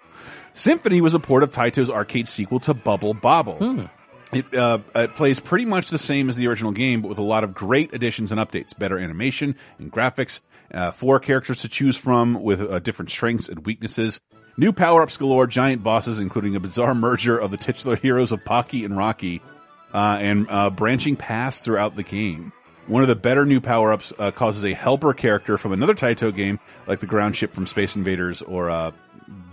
Symphony 0.55 1.01
was 1.01 1.15
a 1.15 1.19
port 1.19 1.43
of 1.43 1.51
Taito's 1.51 1.91
arcade 1.91 2.29
sequel 2.29 2.61
to 2.61 2.73
Bubble 2.73 3.15
Bobble. 3.15 3.59
It, 4.33 4.55
uh, 4.55 4.79
it 4.95 5.15
plays 5.15 5.41
pretty 5.41 5.67
much 5.67 5.91
the 5.91 5.99
same 5.99 6.31
as 6.31 6.37
the 6.37 6.47
original 6.47 6.73
game, 6.73 7.03
but 7.03 7.09
with 7.09 7.19
a 7.19 7.23
lot 7.23 7.45
of 7.45 7.53
great 7.53 7.93
additions 7.93 8.33
and 8.33 8.41
updates, 8.41 8.79
better 8.79 8.97
animation 8.97 9.57
and 9.79 9.93
graphics, 9.93 10.41
uh, 10.73 10.93
four 10.93 11.21
characters 11.21 11.63
to 11.63 11.69
choose 11.69 11.97
from 11.97 12.43
with 12.43 12.63
uh, 12.63 12.79
different 12.79 13.11
strengths 13.11 13.49
and 13.49 13.67
weaknesses, 13.67 14.21
new 14.57 14.73
power-ups 14.73 15.17
galore, 15.17 15.47
giant 15.47 15.83
bosses, 15.83 16.19
including 16.19 16.57
a 16.57 16.61
bizarre 16.61 16.95
merger 16.95 17.39
of 17.39 17.51
the 17.51 17.57
titular 17.57 17.97
heroes 17.97 18.33
of 18.33 18.45
Pocky 18.45 18.85
and 18.85 18.97
Rocky, 18.97 19.41
uh, 19.95 20.19
and 20.21 20.47
uh, 20.49 20.71
branching 20.71 21.17
paths 21.17 21.59
throughout 21.59 21.97
the 21.97 22.03
game. 22.03 22.53
One 22.87 23.03
of 23.03 23.09
the 23.09 23.17
better 23.17 23.47
new 23.47 23.61
power-ups 23.61 24.13
uh, 24.19 24.31
causes 24.33 24.65
a 24.65 24.73
helper 24.73 25.15
character 25.15 25.57
from 25.57 25.73
another 25.73 25.95
Taito 25.95 26.35
game, 26.35 26.59
like 26.87 27.01
the 27.01 27.07
ground 27.07 27.37
ship 27.37 27.55
from 27.55 27.67
Space 27.67 27.95
Invaders 27.95 28.43
or 28.43 28.71
uh, 28.71 28.91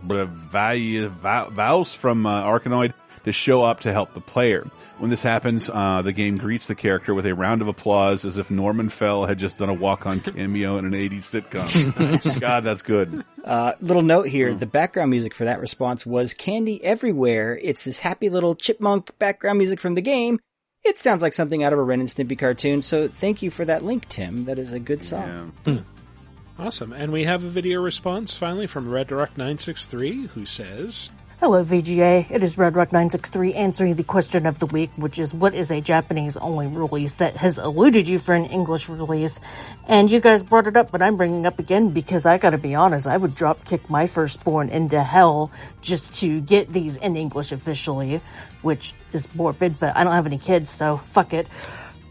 Vaus 0.04 1.96
from 1.96 2.26
uh, 2.26 2.44
Arkanoid, 2.44 2.94
to 3.30 3.34
show 3.34 3.62
up 3.62 3.82
to 3.82 3.94
help 3.94 4.14
the 4.14 4.22
player. 4.22 4.68
When 4.98 5.10
this 5.10 5.24
happens, 5.24 5.70
uh, 5.70 6.02
the 6.02 6.12
game 6.12 6.38
greets 6.38 6.68
the 6.68 6.76
character 6.76 7.14
with 7.14 7.26
a 7.26 7.34
round 7.34 7.62
of 7.62 7.68
applause 7.68 8.26
as 8.26 8.38
if 8.38 8.52
Norman 8.52 8.90
Fell 8.90 9.26
had 9.26 9.40
just 9.40 9.58
done 9.58 9.70
a 9.70 9.74
walk-on 9.74 10.20
cameo 10.20 10.78
in 10.78 10.86
an 10.86 10.92
80s 10.92 11.42
sitcom. 11.42 12.42
God, 12.42 12.64
that's 12.64 12.82
good. 12.82 13.24
Uh, 13.44 13.74
little 13.80 14.02
note 14.02 14.28
here, 14.28 14.54
the 14.54 14.66
background 14.66 15.12
music 15.12 15.34
for 15.34 15.46
that 15.46 15.60
response 15.60 16.06
was 16.06 16.34
Candy 16.34 16.84
Everywhere. 16.84 17.58
It's 17.62 17.84
this 17.84 18.00
happy 18.00 18.30
little 18.30 18.56
chipmunk 18.56 19.18
background 19.20 19.58
music 19.58 19.80
from 19.80 19.96
the 19.96 20.02
game. 20.02 20.40
It 20.84 20.98
sounds 20.98 21.22
like 21.22 21.34
something 21.34 21.64
out 21.64 21.74
of 21.74 21.80
a 21.80 21.84
Ren 21.84 22.00
and 22.00 22.10
Stimpy 22.10 22.38
cartoon, 22.38 22.82
so 22.82 23.08
thank 23.08 23.42
you 23.42 23.52
for 23.52 23.66
that 23.66 23.84
link, 23.84 24.08
Tim. 24.10 24.46
That 24.46 24.58
is 24.58 24.72
a 24.74 24.80
good 24.80 25.04
song. 25.04 25.54
Awesome. 26.58 26.92
And 26.92 27.14
we 27.14 27.24
have 27.24 27.44
a 27.44 27.48
video 27.48 27.82
response 27.82 28.36
finally 28.36 28.68
from 28.68 28.90
RedRock963 28.90 30.28
who 30.30 30.46
says, 30.46 31.10
Hello, 31.42 31.64
VGA. 31.64 32.30
It 32.30 32.44
is 32.44 32.58
RedRock963 32.58 33.56
answering 33.56 33.96
the 33.96 34.04
question 34.04 34.46
of 34.46 34.60
the 34.60 34.66
week, 34.66 34.90
which 34.98 35.18
is 35.18 35.34
what 35.34 35.56
is 35.56 35.72
a 35.72 35.80
Japanese 35.80 36.36
only 36.36 36.68
release 36.68 37.14
that 37.14 37.38
has 37.38 37.58
eluded 37.58 38.10
you 38.10 38.20
for 38.20 38.36
an 38.36 38.44
English 38.44 38.90
release? 38.90 39.40
And 39.88 40.12
you 40.12 40.20
guys 40.20 40.44
brought 40.44 40.68
it 40.68 40.76
up, 40.76 40.92
but 40.92 41.02
I'm 41.02 41.16
bringing 41.16 41.46
it 41.46 41.48
up 41.48 41.58
again 41.58 41.92
because 41.92 42.26
I 42.26 42.40
gotta 42.40 42.58
be 42.58 42.76
honest, 42.76 43.08
I 43.08 43.16
would 43.16 43.36
drop 43.36 43.64
kick 43.64 43.90
my 43.90 44.06
firstborn 44.06 44.68
into 44.68 45.02
hell 45.02 45.50
just 45.80 46.16
to 46.16 46.42
get 46.42 46.74
these 46.74 46.98
in 46.98 47.16
English 47.16 47.54
officially, 47.54 48.20
which 48.62 48.94
is 49.14 49.26
morbid, 49.34 49.80
but 49.80 49.96
I 49.96 50.04
don't 50.04 50.12
have 50.12 50.26
any 50.26 50.40
kids, 50.40 50.70
so 50.70 50.98
fuck 50.98 51.34
it. 51.34 51.48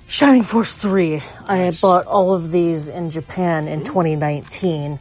Shining 0.07 0.43
Force 0.43 0.75
3. 0.75 1.23
I 1.47 1.71
bought 1.83 2.07
all 2.07 2.33
of 2.33 2.51
these 2.51 2.89
in 2.89 3.11
Japan 3.11 3.69
in 3.69 3.85
2019 3.85 4.99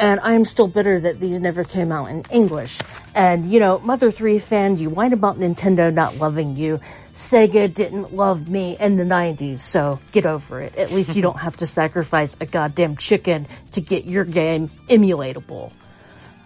and 0.00 0.18
I'm 0.20 0.44
still 0.44 0.66
bitter 0.66 0.98
that 0.98 1.20
these 1.20 1.40
never 1.40 1.62
came 1.62 1.92
out 1.92 2.06
in 2.06 2.24
English. 2.30 2.80
And 3.14 3.52
you 3.52 3.60
know, 3.60 3.78
Mother 3.80 4.10
3 4.10 4.38
fans, 4.38 4.80
you 4.80 4.90
whine 4.90 5.12
about 5.12 5.38
Nintendo 5.38 5.92
not 5.92 6.16
loving 6.16 6.56
you. 6.56 6.80
Sega 7.14 7.72
didn't 7.72 8.14
love 8.14 8.48
me 8.48 8.78
in 8.80 8.96
the 8.96 9.04
90s, 9.04 9.58
so 9.58 10.00
get 10.10 10.24
over 10.24 10.62
it. 10.62 10.74
At 10.76 10.90
least 10.90 11.14
you 11.14 11.22
don't 11.28 11.38
have 11.38 11.56
to 11.58 11.66
sacrifice 11.66 12.36
a 12.40 12.46
goddamn 12.46 12.96
chicken 12.96 13.46
to 13.72 13.80
get 13.80 14.04
your 14.04 14.24
game 14.24 14.68
emulatable. 14.88 15.70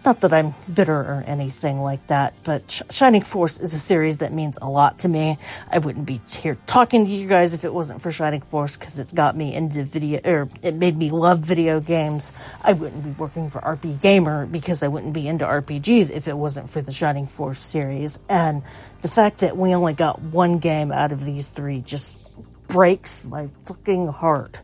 Not 0.04 0.20
that 0.20 0.34
I'm 0.34 0.54
bitter 0.72 0.98
or 0.98 1.24
anything 1.26 1.80
like 1.80 2.08
that, 2.08 2.34
but 2.44 2.70
Sh- 2.70 2.82
Shining 2.90 3.22
Force 3.22 3.58
is 3.58 3.72
a 3.72 3.78
series 3.78 4.18
that 4.18 4.34
means 4.34 4.58
a 4.60 4.68
lot 4.68 4.98
to 4.98 5.08
me. 5.08 5.38
I 5.70 5.78
wouldn't 5.78 6.04
be 6.04 6.20
here 6.28 6.58
talking 6.66 7.06
to 7.06 7.10
you 7.10 7.26
guys 7.26 7.54
if 7.54 7.64
it 7.64 7.72
wasn't 7.72 8.02
for 8.02 8.12
Shining 8.12 8.42
Force 8.42 8.76
because 8.76 8.98
it's 8.98 9.14
got 9.14 9.34
me 9.34 9.54
into 9.54 9.82
video, 9.82 10.20
or 10.22 10.48
it 10.60 10.74
made 10.74 10.94
me 10.94 11.10
love 11.10 11.38
video 11.38 11.80
games. 11.80 12.34
I 12.62 12.74
wouldn't 12.74 13.02
be 13.02 13.12
working 13.12 13.48
for 13.48 13.60
RPGamer 13.62 14.52
because 14.52 14.82
I 14.82 14.88
wouldn't 14.88 15.14
be 15.14 15.26
into 15.26 15.46
RPGs 15.46 16.10
if 16.10 16.28
it 16.28 16.36
wasn't 16.36 16.68
for 16.68 16.82
the 16.82 16.92
Shining 16.92 17.26
Force 17.26 17.62
series. 17.62 18.20
And 18.28 18.62
the 19.00 19.08
fact 19.08 19.38
that 19.38 19.56
we 19.56 19.74
only 19.74 19.94
got 19.94 20.20
one 20.20 20.58
game 20.58 20.92
out 20.92 21.12
of 21.12 21.24
these 21.24 21.48
three 21.48 21.80
just 21.80 22.18
breaks 22.66 23.24
my 23.24 23.48
fucking 23.64 24.08
heart. 24.08 24.60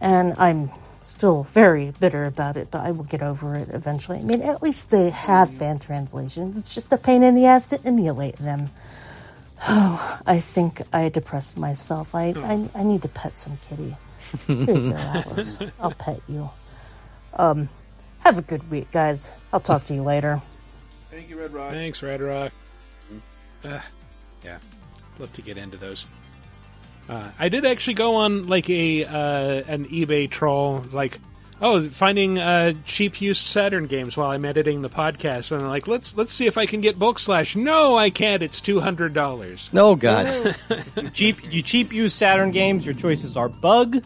And 0.00 0.32
I'm 0.38 0.70
still 1.12 1.44
very 1.44 1.92
bitter 2.00 2.24
about 2.24 2.56
it, 2.56 2.70
but 2.70 2.80
I 2.80 2.90
will 2.90 3.04
get 3.04 3.22
over 3.22 3.54
it 3.54 3.68
eventually. 3.70 4.18
I 4.18 4.22
mean, 4.22 4.42
at 4.42 4.62
least 4.62 4.90
they 4.90 5.10
have 5.10 5.50
fan 5.50 5.78
translations. 5.78 6.56
It's 6.56 6.74
just 6.74 6.92
a 6.92 6.96
pain 6.96 7.22
in 7.22 7.34
the 7.34 7.46
ass 7.46 7.68
to 7.68 7.80
emulate 7.84 8.36
them. 8.36 8.70
Oh, 9.68 10.20
I 10.26 10.40
think 10.40 10.82
I 10.92 11.08
depressed 11.08 11.56
myself. 11.56 12.14
I, 12.14 12.30
I, 12.30 12.68
I 12.74 12.82
need 12.82 13.02
to 13.02 13.08
pet 13.08 13.38
some 13.38 13.58
kitty. 13.68 13.94
Here 14.46 14.56
you 14.56 14.90
go, 14.90 14.96
Alice. 14.96 15.60
I'll 15.78 15.92
pet 15.92 16.20
you. 16.28 16.50
Um, 17.34 17.68
have 18.20 18.38
a 18.38 18.42
good 18.42 18.68
week, 18.70 18.90
guys. 18.90 19.30
I'll 19.52 19.60
talk 19.60 19.84
to 19.86 19.94
you 19.94 20.02
later. 20.02 20.42
Thank 21.10 21.28
you, 21.28 21.38
Red 21.38 21.52
Rock. 21.52 21.72
Thanks, 21.72 22.02
Red 22.02 22.20
Rock. 22.20 22.52
Uh, 23.62 23.80
yeah, 24.42 24.58
love 25.18 25.32
to 25.34 25.42
get 25.42 25.58
into 25.58 25.76
those. 25.76 26.06
Uh, 27.08 27.30
I 27.38 27.48
did 27.48 27.66
actually 27.66 27.94
go 27.94 28.16
on 28.16 28.46
like 28.46 28.70
a 28.70 29.04
uh, 29.04 29.62
an 29.66 29.86
eBay 29.86 30.30
troll, 30.30 30.84
like 30.92 31.18
Oh, 31.64 31.80
finding 31.80 32.40
uh, 32.40 32.72
cheap 32.86 33.20
used 33.20 33.46
Saturn 33.46 33.86
games 33.86 34.16
while 34.16 34.30
I'm 34.30 34.44
editing 34.44 34.82
the 34.82 34.90
podcast, 34.90 35.52
and 35.52 35.62
I'm 35.62 35.68
like, 35.68 35.86
let's 35.86 36.16
let's 36.16 36.32
see 36.32 36.48
if 36.48 36.58
I 36.58 36.66
can 36.66 36.80
get 36.80 36.98
Bulk 36.98 37.20
Slash. 37.20 37.54
No, 37.54 37.96
I 37.96 38.10
can't. 38.10 38.42
It's 38.42 38.60
two 38.60 38.80
hundred 38.80 39.14
dollars. 39.14 39.70
No, 39.72 39.94
God. 39.94 40.56
you 40.96 41.10
cheap, 41.10 41.52
you 41.52 41.62
cheap 41.62 41.92
used 41.92 42.16
Saturn 42.16 42.50
games. 42.50 42.84
Your 42.84 42.96
choices 42.96 43.36
are 43.36 43.48
Bug, 43.48 44.02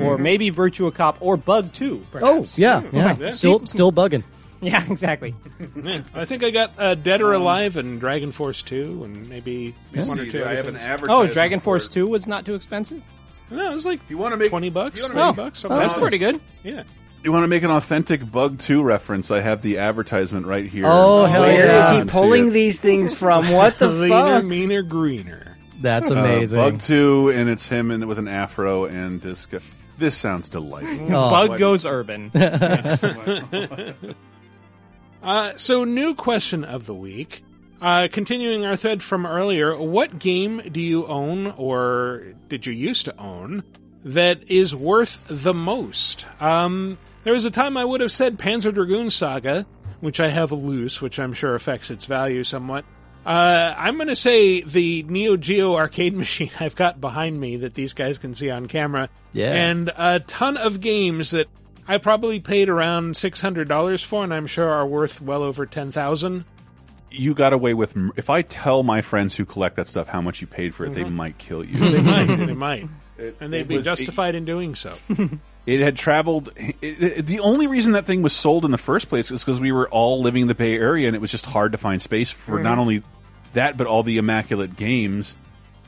or 0.00 0.18
maybe 0.18 0.52
Virtua 0.52 0.94
Cop, 0.94 1.16
or 1.18 1.36
Bug 1.36 1.72
Two. 1.72 2.06
Oh, 2.14 2.46
yeah, 2.54 2.84
yeah. 2.92 3.16
Yeah. 3.18 3.30
Still, 3.30 3.66
still 3.66 3.90
bugging. 3.90 4.22
yeah, 4.62 4.84
exactly. 4.90 5.34
Yeah, 5.82 5.98
I 6.14 6.24
think 6.24 6.42
I 6.44 6.50
got 6.50 6.72
uh, 6.78 6.94
Dead 6.94 7.22
or 7.22 7.32
Alive 7.32 7.76
and 7.76 7.98
Dragon 8.00 8.30
Force 8.32 8.62
Two, 8.62 9.02
and 9.04 9.28
maybe 9.28 9.74
one 9.94 10.18
or 10.20 10.24
See, 10.26 10.32
two. 10.32 10.38
I 10.38 10.42
other 10.48 10.56
have 10.56 10.68
an 10.68 10.74
things. 10.74 10.84
advertisement. 10.86 11.30
Oh, 11.30 11.32
Dragon 11.32 11.60
for 11.60 11.64
Force 11.64 11.86
it. 11.88 11.92
Two 11.92 12.06
was 12.08 12.26
not 12.26 12.44
too 12.46 12.54
expensive. 12.54 13.02
No, 13.50 13.70
it 13.70 13.74
was 13.74 13.84
like 13.86 14.00
You 14.08 14.16
want 14.18 14.32
to 14.32 14.36
make 14.36 14.50
twenty 14.50 14.70
bucks, 14.70 14.96
You 14.96 15.02
wanna 15.04 15.14
thirty 15.14 15.26
make- 15.28 15.36
bucks. 15.36 15.58
Something 15.60 15.78
That's 15.78 15.92
like 15.92 16.00
pretty 16.02 16.18
that. 16.18 16.32
good. 16.32 16.40
Yeah. 16.62 16.82
You 17.24 17.32
want 17.32 17.42
to 17.44 17.48
make 17.48 17.62
an 17.64 17.70
authentic 17.70 18.30
Bug 18.32 18.58
2 18.60 18.82
reference? 18.82 19.30
I 19.30 19.40
have 19.40 19.60
the 19.60 19.76
advertisement 19.76 20.46
right 20.46 20.64
here. 20.64 20.84
Oh, 20.86 21.26
hell 21.26 21.42
Where 21.42 21.66
yeah. 21.66 21.92
is 21.98 22.04
he 22.04 22.08
pulling 22.10 22.48
it. 22.48 22.50
these 22.52 22.80
things 22.80 23.12
from? 23.12 23.50
What 23.52 23.78
the 23.78 23.88
Leaner, 23.88 24.36
fuck? 24.36 24.44
meaner, 24.44 24.80
greener. 24.80 25.54
That's 25.82 26.10
Uh, 26.10 26.14
amazing. 26.14 26.56
Bug 26.58 26.80
2, 26.80 27.28
and 27.34 27.50
it's 27.50 27.66
him 27.68 27.90
in, 27.90 28.08
with 28.08 28.18
an 28.18 28.26
afro 28.28 28.86
and 28.86 29.20
this 29.20 29.44
guy. 29.44 29.58
This 29.98 30.16
sounds 30.16 30.48
delightful. 30.48 31.14
Oh. 31.14 31.30
Bug 31.48 31.58
goes 31.58 31.84
urban. 31.84 32.30
Uh, 35.22 35.52
so, 35.56 35.84
new 35.84 36.14
question 36.14 36.64
of 36.64 36.86
the 36.86 36.94
week. 36.94 37.42
Uh, 37.80 38.08
continuing 38.12 38.66
our 38.66 38.76
thread 38.76 39.02
from 39.02 39.24
earlier, 39.24 39.74
what 39.74 40.18
game 40.18 40.60
do 40.60 40.80
you 40.80 41.06
own 41.06 41.46
or 41.46 42.34
did 42.48 42.66
you 42.66 42.72
used 42.72 43.06
to 43.06 43.16
own 43.18 43.62
that 44.04 44.50
is 44.50 44.74
worth 44.74 45.18
the 45.28 45.54
most? 45.54 46.26
Um, 46.40 46.98
there 47.24 47.32
was 47.32 47.46
a 47.46 47.50
time 47.50 47.76
I 47.78 47.84
would 47.84 48.02
have 48.02 48.12
said 48.12 48.38
Panzer 48.38 48.72
Dragoon 48.72 49.10
Saga, 49.10 49.66
which 50.00 50.20
I 50.20 50.28
have 50.28 50.52
loose, 50.52 51.00
which 51.00 51.18
I'm 51.18 51.32
sure 51.32 51.54
affects 51.54 51.90
its 51.90 52.04
value 52.04 52.44
somewhat. 52.44 52.84
Uh, 53.24 53.74
I'm 53.76 53.96
going 53.96 54.08
to 54.08 54.16
say 54.16 54.62
the 54.62 55.02
Neo 55.04 55.36
Geo 55.36 55.74
arcade 55.76 56.14
machine 56.16 56.50
I've 56.58 56.76
got 56.76 57.00
behind 57.00 57.38
me 57.38 57.58
that 57.58 57.74
these 57.74 57.92
guys 57.92 58.18
can 58.18 58.34
see 58.34 58.50
on 58.50 58.68
camera. 58.68 59.08
Yeah. 59.32 59.52
And 59.52 59.90
a 59.96 60.20
ton 60.20 60.56
of 60.56 60.80
games 60.80 61.30
that 61.30 61.48
I 61.88 61.98
probably 61.98 62.40
paid 62.40 62.68
around 62.68 63.14
$600 63.14 64.04
for, 64.04 64.22
and 64.24 64.32
I'm 64.32 64.46
sure 64.46 64.68
are 64.68 64.86
worth 64.86 65.20
well 65.20 65.42
over 65.42 65.66
10000 65.66 66.44
You 67.10 67.34
got 67.34 67.52
away 67.52 67.74
with. 67.74 67.96
If 68.16 68.30
I 68.30 68.42
tell 68.42 68.82
my 68.84 69.00
friends 69.02 69.34
who 69.34 69.44
collect 69.44 69.76
that 69.76 69.88
stuff 69.88 70.08
how 70.08 70.20
much 70.20 70.40
you 70.40 70.46
paid 70.46 70.74
for 70.74 70.84
it, 70.86 70.92
they 70.94 71.02
Mhm. 71.04 71.12
might 71.12 71.38
kill 71.38 71.64
you. 71.64 71.76
They 71.90 72.00
might. 72.00 72.26
They 72.26 72.54
might. 72.54 72.88
It- 73.18 73.36
and 73.40 73.52
they'd 73.52 73.68
be 73.68 73.76
was- 73.76 73.84
justified 73.84 74.34
in 74.34 74.44
doing 74.44 74.74
so. 74.74 74.94
It 75.66 75.80
had 75.80 75.94
traveled. 75.96 76.50
It, 76.56 76.76
it- 76.80 77.26
the 77.26 77.40
only 77.40 77.66
reason 77.66 77.92
that 77.92 78.06
thing 78.06 78.22
was 78.22 78.32
sold 78.32 78.64
in 78.64 78.70
the 78.70 78.78
first 78.78 79.08
place 79.10 79.30
is 79.30 79.40
because 79.44 79.60
we 79.60 79.72
were 79.72 79.88
all 79.90 80.22
living 80.22 80.42
in 80.42 80.48
the 80.48 80.54
Bay 80.54 80.74
Area, 80.74 81.06
and 81.06 81.14
it 81.14 81.20
was 81.20 81.30
just 81.30 81.44
hard 81.44 81.72
to 81.72 81.78
find 81.78 82.00
space 82.00 82.30
for 82.30 82.58
Mhm. 82.58 82.62
not 82.62 82.78
only 82.78 83.02
that 83.52 83.76
but 83.76 83.86
all 83.86 84.02
the 84.02 84.16
immaculate 84.18 84.74
games. 84.76 85.36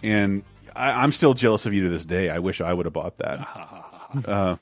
And 0.03 0.43
I, 0.77 0.91
I'm 1.03 1.11
still 1.11 1.33
jealous 1.33 1.65
of 1.65 1.73
you 1.73 1.85
to 1.85 1.89
this 1.89 2.05
day. 2.05 2.29
I 2.29 2.41
wish 2.41 2.61
I 2.61 2.73
would 2.73 2.85
have 2.87 2.93
bought 2.93 3.17
that. 3.19 3.49
uh, 4.29 4.57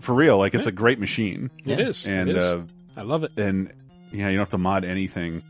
for 0.00 0.14
real, 0.14 0.38
like 0.38 0.54
it's 0.54 0.66
a 0.66 0.72
great 0.72 0.98
machine. 0.98 1.50
It 1.64 1.80
is. 1.80 2.06
And 2.06 2.30
is. 2.30 2.36
Uh, 2.36 2.62
I 2.96 3.02
love 3.02 3.24
it. 3.24 3.32
And 3.36 3.72
yeah, 4.12 4.28
you 4.28 4.32
don't 4.36 4.40
have 4.40 4.48
to 4.50 4.58
mod 4.58 4.84
anything. 4.84 5.42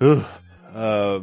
Ugh. 0.00 0.24
Uh, 0.74 1.20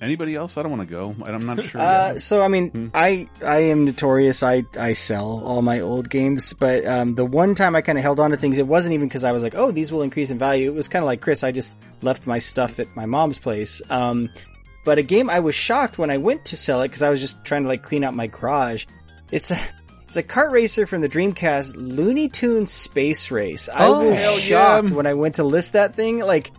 anybody 0.00 0.34
else? 0.34 0.56
I 0.56 0.62
don't 0.62 0.70
want 0.76 0.88
to 0.88 0.94
go. 0.94 1.14
I'm 1.24 1.46
not 1.46 1.62
sure. 1.64 1.80
Uh, 1.80 2.18
so 2.18 2.42
I 2.42 2.48
mean, 2.48 2.70
Hmm. 2.70 2.86
I 2.94 3.28
I 3.44 3.58
am 3.64 3.84
notorious. 3.84 4.42
I 4.42 4.64
I 4.78 4.92
sell 4.92 5.42
all 5.44 5.62
my 5.62 5.80
old 5.80 6.08
games, 6.08 6.52
but 6.52 6.86
um, 6.86 7.14
the 7.14 7.24
one 7.24 7.54
time 7.54 7.74
I 7.76 7.80
kind 7.80 7.98
of 7.98 8.02
held 8.02 8.20
on 8.20 8.30
to 8.30 8.36
things, 8.36 8.58
it 8.58 8.66
wasn't 8.66 8.94
even 8.94 9.08
because 9.08 9.24
I 9.24 9.32
was 9.32 9.42
like, 9.42 9.54
oh, 9.54 9.70
these 9.70 9.90
will 9.92 10.02
increase 10.02 10.30
in 10.30 10.38
value. 10.38 10.70
It 10.70 10.74
was 10.74 10.88
kind 10.88 11.02
of 11.02 11.06
like 11.06 11.20
Chris. 11.20 11.42
I 11.44 11.52
just 11.52 11.74
left 12.02 12.26
my 12.26 12.38
stuff 12.38 12.78
at 12.78 12.94
my 12.96 13.06
mom's 13.06 13.38
place. 13.38 13.82
Um, 13.90 14.30
but 14.84 14.96
a 14.98 15.02
game 15.02 15.28
I 15.28 15.40
was 15.40 15.54
shocked 15.54 15.98
when 15.98 16.10
I 16.10 16.16
went 16.18 16.46
to 16.46 16.56
sell 16.56 16.80
it 16.82 16.88
because 16.88 17.02
I 17.02 17.10
was 17.10 17.20
just 17.20 17.44
trying 17.44 17.62
to 17.64 17.68
like 17.68 17.82
clean 17.82 18.04
out 18.04 18.14
my 18.14 18.26
garage. 18.28 18.86
It's 19.30 19.52
a 20.18 20.22
kart 20.22 20.50
racer 20.50 20.86
from 20.86 21.00
the 21.00 21.08
Dreamcast, 21.08 21.72
Looney 21.76 22.28
Tunes 22.28 22.70
Space 22.70 23.30
Race. 23.30 23.68
I 23.68 23.86
Oh, 23.86 24.10
was 24.10 24.18
hell 24.20 24.32
yeah. 24.34 24.38
shocked 24.40 24.90
when 24.90 25.06
I 25.06 25.14
went 25.14 25.36
to 25.36 25.44
list 25.44 25.72
that 25.72 25.94
thing. 25.94 26.18
Like 26.20 26.50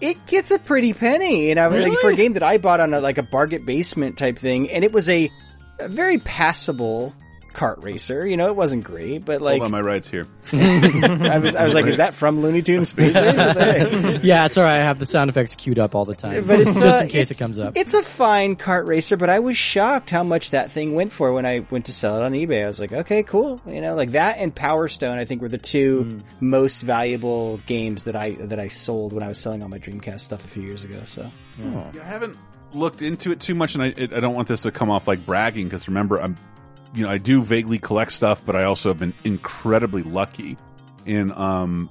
it 0.00 0.26
gets 0.26 0.50
a 0.50 0.58
pretty 0.58 0.92
penny, 0.92 1.50
and 1.50 1.58
I 1.58 1.68
was 1.68 1.80
like 1.86 1.98
for 1.98 2.10
a 2.10 2.14
game 2.14 2.34
that 2.34 2.42
I 2.42 2.58
bought 2.58 2.80
on 2.80 2.94
a, 2.94 3.00
like 3.00 3.18
a 3.18 3.22
bargain 3.22 3.64
basement 3.64 4.16
type 4.18 4.38
thing, 4.38 4.70
and 4.70 4.84
it 4.84 4.92
was 4.92 5.08
a, 5.08 5.30
a 5.78 5.88
very 5.88 6.18
passable 6.18 7.14
kart 7.52 7.82
racer. 7.82 8.26
You 8.26 8.36
know, 8.36 8.46
it 8.46 8.56
wasn't 8.56 8.84
great, 8.84 9.24
but 9.24 9.40
like 9.40 9.58
Hold 9.60 9.64
on, 9.66 9.70
my 9.70 9.80
rights 9.80 10.08
here. 10.08 10.26
I 10.52 11.38
was, 11.38 11.56
I 11.56 11.64
was 11.64 11.74
like, 11.74 11.86
is 11.86 11.96
that 11.96 12.14
from 12.14 12.40
Looney 12.40 12.62
Tunes 12.62 12.88
Space 12.88 13.14
Race? 13.14 13.36
What 13.36 13.54
the 13.54 13.64
heck? 13.64 14.24
yeah, 14.24 14.46
it's 14.46 14.56
alright. 14.56 14.80
I 14.80 14.84
have 14.84 14.98
the 14.98 15.06
sound 15.06 15.30
effects 15.30 15.56
queued 15.56 15.78
up 15.78 15.94
all 15.94 16.04
the 16.04 16.14
time. 16.14 16.46
But 16.46 16.60
it's 16.60 16.74
just 16.80 17.00
uh, 17.00 17.04
in 17.04 17.10
case 17.10 17.30
it 17.30 17.36
comes 17.38 17.58
up. 17.58 17.76
It's 17.76 17.94
a 17.94 18.02
fine 18.02 18.56
kart 18.56 18.86
racer, 18.86 19.16
but 19.16 19.30
I 19.30 19.40
was 19.40 19.56
shocked 19.56 20.10
how 20.10 20.22
much 20.22 20.50
that 20.50 20.70
thing 20.72 20.94
went 20.94 21.12
for 21.12 21.32
when 21.32 21.46
I 21.46 21.66
went 21.70 21.86
to 21.86 21.92
sell 21.92 22.16
it 22.16 22.22
on 22.22 22.32
eBay. 22.32 22.64
I 22.64 22.68
was 22.68 22.78
like, 22.80 22.92
okay, 22.92 23.22
cool. 23.22 23.60
You 23.66 23.80
know, 23.80 23.94
like 23.94 24.12
that 24.12 24.38
and 24.38 24.54
Power 24.54 24.88
Stone, 24.88 25.18
I 25.18 25.24
think 25.24 25.42
were 25.42 25.48
the 25.48 25.58
two 25.58 26.02
Hmm. 26.04 26.18
most 26.40 26.82
valuable 26.82 27.58
games 27.66 28.04
that 28.04 28.14
I 28.16 28.32
that 28.32 28.58
I 28.60 28.68
sold 28.68 29.12
when 29.12 29.22
I 29.22 29.28
was 29.28 29.38
selling 29.38 29.62
all 29.62 29.68
my 29.68 29.78
Dreamcast 29.78 30.20
stuff 30.20 30.44
a 30.44 30.48
few 30.48 30.62
years 30.62 30.84
ago. 30.84 31.00
So, 31.04 31.30
Yeah, 31.60 31.90
I 32.00 32.04
haven't 32.04 32.36
looked 32.72 33.02
into 33.02 33.32
it 33.32 33.40
too 33.40 33.54
much, 33.54 33.74
and 33.74 33.82
I 33.82 33.86
it, 33.96 34.12
I 34.12 34.20
don't 34.20 34.34
want 34.34 34.46
this 34.48 34.62
to 34.62 34.70
come 34.70 34.90
off 34.90 35.08
like 35.08 35.24
bragging 35.24 35.64
because 35.64 35.88
remember 35.88 36.20
I'm, 36.20 36.36
you 36.94 37.04
know, 37.04 37.10
I 37.10 37.18
do 37.18 37.42
vaguely 37.42 37.78
collect 37.78 38.12
stuff, 38.12 38.42
but 38.44 38.56
I 38.56 38.64
also 38.64 38.90
have 38.90 38.98
been 38.98 39.14
incredibly 39.24 40.02
lucky 40.02 40.56
in 41.06 41.32
um, 41.32 41.88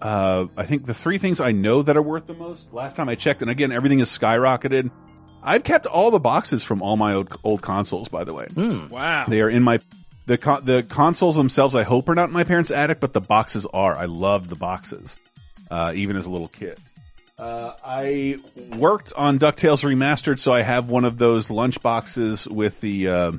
uh, 0.00 0.46
I 0.56 0.64
think 0.64 0.84
the 0.84 0.94
three 0.94 1.18
things 1.18 1.40
I 1.40 1.52
know 1.52 1.82
that 1.82 1.96
are 1.96 2.02
worth 2.02 2.26
the 2.26 2.34
most. 2.34 2.72
Last 2.72 2.96
time 2.96 3.08
I 3.08 3.14
checked, 3.14 3.42
and 3.42 3.50
again 3.50 3.72
everything 3.72 4.00
is 4.00 4.08
skyrocketed. 4.08 4.90
I've 5.42 5.64
kept 5.64 5.86
all 5.86 6.10
the 6.10 6.18
boxes 6.18 6.64
from 6.64 6.82
all 6.82 6.96
my 6.96 7.14
old, 7.14 7.38
old 7.44 7.62
consoles, 7.62 8.08
by 8.08 8.24
the 8.24 8.34
way. 8.34 8.48
Wow. 8.90 9.26
They 9.28 9.40
are 9.42 9.48
in 9.48 9.62
my 9.62 9.78
the 10.26 10.38
con- 10.38 10.64
the 10.64 10.82
consoles 10.82 11.36
themselves. 11.36 11.74
I 11.74 11.84
hope 11.84 12.08
are 12.08 12.14
not 12.14 12.28
in 12.28 12.34
my 12.34 12.44
parents' 12.44 12.70
attic, 12.70 13.00
but 13.00 13.12
the 13.12 13.20
boxes 13.20 13.64
are. 13.72 13.96
I 13.96 14.06
love 14.06 14.48
the 14.48 14.56
boxes, 14.56 15.16
uh, 15.70 15.92
even 15.94 16.16
as 16.16 16.26
a 16.26 16.30
little 16.30 16.48
kid. 16.48 16.78
Uh, 17.38 17.74
I 17.84 18.38
worked 18.76 19.12
on 19.14 19.38
Ducktales 19.38 19.84
Remastered, 19.84 20.38
so 20.38 20.52
I 20.52 20.62
have 20.62 20.88
one 20.88 21.04
of 21.04 21.18
those 21.18 21.50
lunch 21.50 21.80
boxes 21.82 22.48
with 22.48 22.80
the 22.80 23.08
uh, 23.08 23.32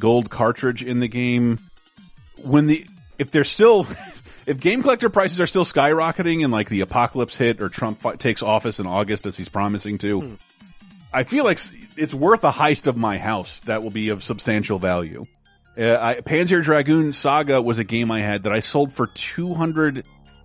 gold 0.00 0.30
cartridge 0.30 0.82
in 0.82 1.00
the 1.00 1.08
game. 1.08 1.58
When 2.42 2.66
the 2.66 2.84
if 3.18 3.30
they're 3.30 3.44
still 3.44 3.86
if 4.46 4.58
game 4.58 4.82
collector 4.82 5.10
prices 5.10 5.40
are 5.40 5.46
still 5.46 5.64
skyrocketing 5.64 6.42
and 6.42 6.52
like 6.52 6.68
the 6.68 6.80
apocalypse 6.80 7.36
hit 7.36 7.60
or 7.60 7.68
Trump 7.68 8.02
takes 8.18 8.42
office 8.42 8.80
in 8.80 8.86
August 8.86 9.26
as 9.26 9.36
he's 9.36 9.48
promising 9.48 9.98
to, 9.98 10.36
I 11.12 11.24
feel 11.24 11.44
like 11.44 11.60
it's 11.96 12.14
worth 12.14 12.42
a 12.44 12.50
heist 12.50 12.86
of 12.86 12.96
my 12.96 13.18
house 13.18 13.60
that 13.60 13.82
will 13.82 13.90
be 13.90 14.08
of 14.08 14.24
substantial 14.24 14.78
value. 14.78 15.26
Uh, 15.78 15.96
I, 16.00 16.14
Panzer 16.16 16.62
Dragoon 16.62 17.12
Saga 17.12 17.62
was 17.62 17.78
a 17.78 17.84
game 17.84 18.10
I 18.10 18.20
had 18.20 18.42
that 18.42 18.52
I 18.52 18.60
sold 18.60 18.92
for 18.92 19.06
200 19.06 20.04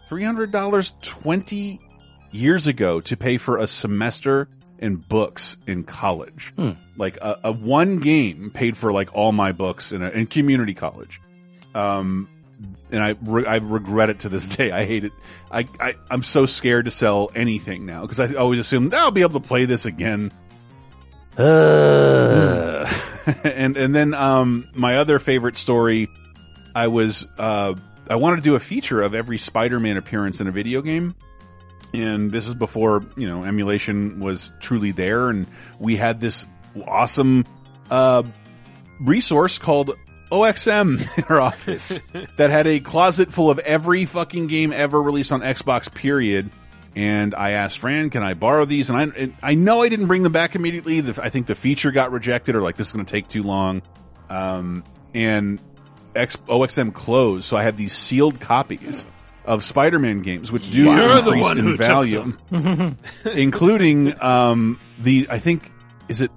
$300 0.10 1.02
20 1.02 1.80
years 2.32 2.68
ago 2.68 3.02
to 3.02 3.18
pay 3.18 3.38
for 3.38 3.58
a 3.58 3.68
semester 3.68 4.48
in 4.80 4.98
books 4.98 5.58
in 5.68 5.84
college. 5.84 6.54
Hmm. 6.56 6.72
Like 6.98 7.18
a, 7.18 7.40
a 7.46 7.52
one 7.52 7.98
game 7.98 8.52
paid 8.54 8.78
for 8.78 8.92
like 8.92 9.14
all 9.14 9.32
my 9.32 9.52
books 9.52 9.92
in, 9.92 10.02
a, 10.02 10.10
in 10.10 10.28
community 10.28 10.74
college. 10.74 11.22
Um, 11.74 12.30
and 12.92 13.04
I, 13.04 13.16
re- 13.22 13.46
I 13.46 13.58
regret 13.58 14.10
it 14.10 14.20
to 14.22 14.30
this 14.30 14.48
day. 14.58 14.72
I 14.72 14.86
hate 14.86 15.06
it. 15.06 15.12
I, 15.52 15.68
I, 15.80 15.96
I'm 16.10 16.24
so 16.24 16.46
scared 16.46 16.86
to 16.86 16.92
sell 16.92 17.32
anything 17.36 17.86
now 17.86 18.02
because 18.02 18.20
I 18.20 18.34
always 18.36 18.60
assume 18.60 18.92
I'll 18.94 19.12
be 19.12 19.22
able 19.22 19.40
to 19.40 19.48
play 19.48 19.66
this 19.66 19.86
again. 19.86 20.32
Uh, 21.38 22.90
and 23.44 23.76
and 23.76 23.94
then 23.94 24.14
um 24.14 24.70
my 24.74 24.98
other 24.98 25.20
favorite 25.20 25.58
story 25.58 26.08
I 26.74 26.88
was 26.88 27.28
uh 27.38 27.76
I 28.10 28.16
wanted 28.16 28.38
to 28.38 28.42
do 28.44 28.56
a 28.56 28.60
feature 28.60 29.02
of 29.02 29.16
every 29.16 29.38
Spider-Man 29.38 29.98
appearance 29.98 30.40
in 30.40 30.48
a 30.48 30.52
video 30.52 30.82
game. 30.82 31.16
And 32.02 32.32
this 32.32 32.48
is 32.48 32.54
before, 32.54 33.04
you 33.16 33.28
know, 33.28 33.44
emulation 33.44 34.20
was 34.20 34.52
truly 34.60 34.92
there 34.92 35.30
and 35.30 35.48
we 35.80 35.96
had 35.96 36.20
this 36.20 36.46
awesome 36.86 37.46
uh 37.90 38.24
resource 39.00 39.60
called 39.60 39.92
OXM 40.32 41.18
in 41.18 41.24
our 41.30 41.40
office 41.40 42.00
that 42.38 42.50
had 42.50 42.68
a 42.68 42.80
closet 42.80 43.32
full 43.32 43.50
of 43.50 43.60
every 43.60 44.06
fucking 44.06 44.48
game 44.48 44.74
ever 44.74 45.02
released 45.02 45.32
on 45.32 45.42
Xbox 45.42 45.94
period 45.94 46.50
and 46.96 47.36
I 47.36 47.52
asked 47.52 47.80
Fran, 47.80 48.10
"Can 48.10 48.24
I 48.24 48.34
borrow 48.36 48.66
these?" 48.66 48.90
And 48.90 48.98
I, 48.98 49.04
and 49.18 49.38
I 49.44 49.56
know 49.56 49.82
I 49.82 49.90
didn't 49.90 50.08
bring 50.08 50.24
them 50.24 50.32
back 50.32 50.56
immediately. 50.56 51.02
The, 51.02 51.22
I 51.22 51.30
think 51.30 51.46
the 51.46 51.56
feature 51.56 51.92
got 51.92 52.12
rejected, 52.12 52.56
or 52.56 52.62
like 52.62 52.78
this 52.78 52.88
is 52.88 52.94
going 52.94 53.06
to 53.06 53.12
take 53.12 53.28
too 53.28 53.44
long. 53.44 53.82
Um, 54.30 54.84
and 55.14 55.60
X, 56.16 56.38
OXM 56.48 56.94
closed, 56.94 57.44
so 57.44 57.58
I 57.58 57.64
had 57.64 57.76
these 57.76 57.92
sealed 57.92 58.40
copies 58.40 59.06
of 59.46 59.64
Spider-Man 59.64 60.20
games, 60.20 60.52
which 60.52 60.72
do 60.72 60.84
You're 60.84 61.22
the 61.22 61.32
increase 61.32 61.44
one 61.44 61.58
in 61.58 61.64
who 61.64 61.78
value, 61.78 62.34
them. 62.50 62.98
including 63.34 64.22
um, 64.22 64.80
the 65.00 65.28
I 65.30 65.40
think 65.40 65.72
is 66.10 66.22
it 66.22 66.32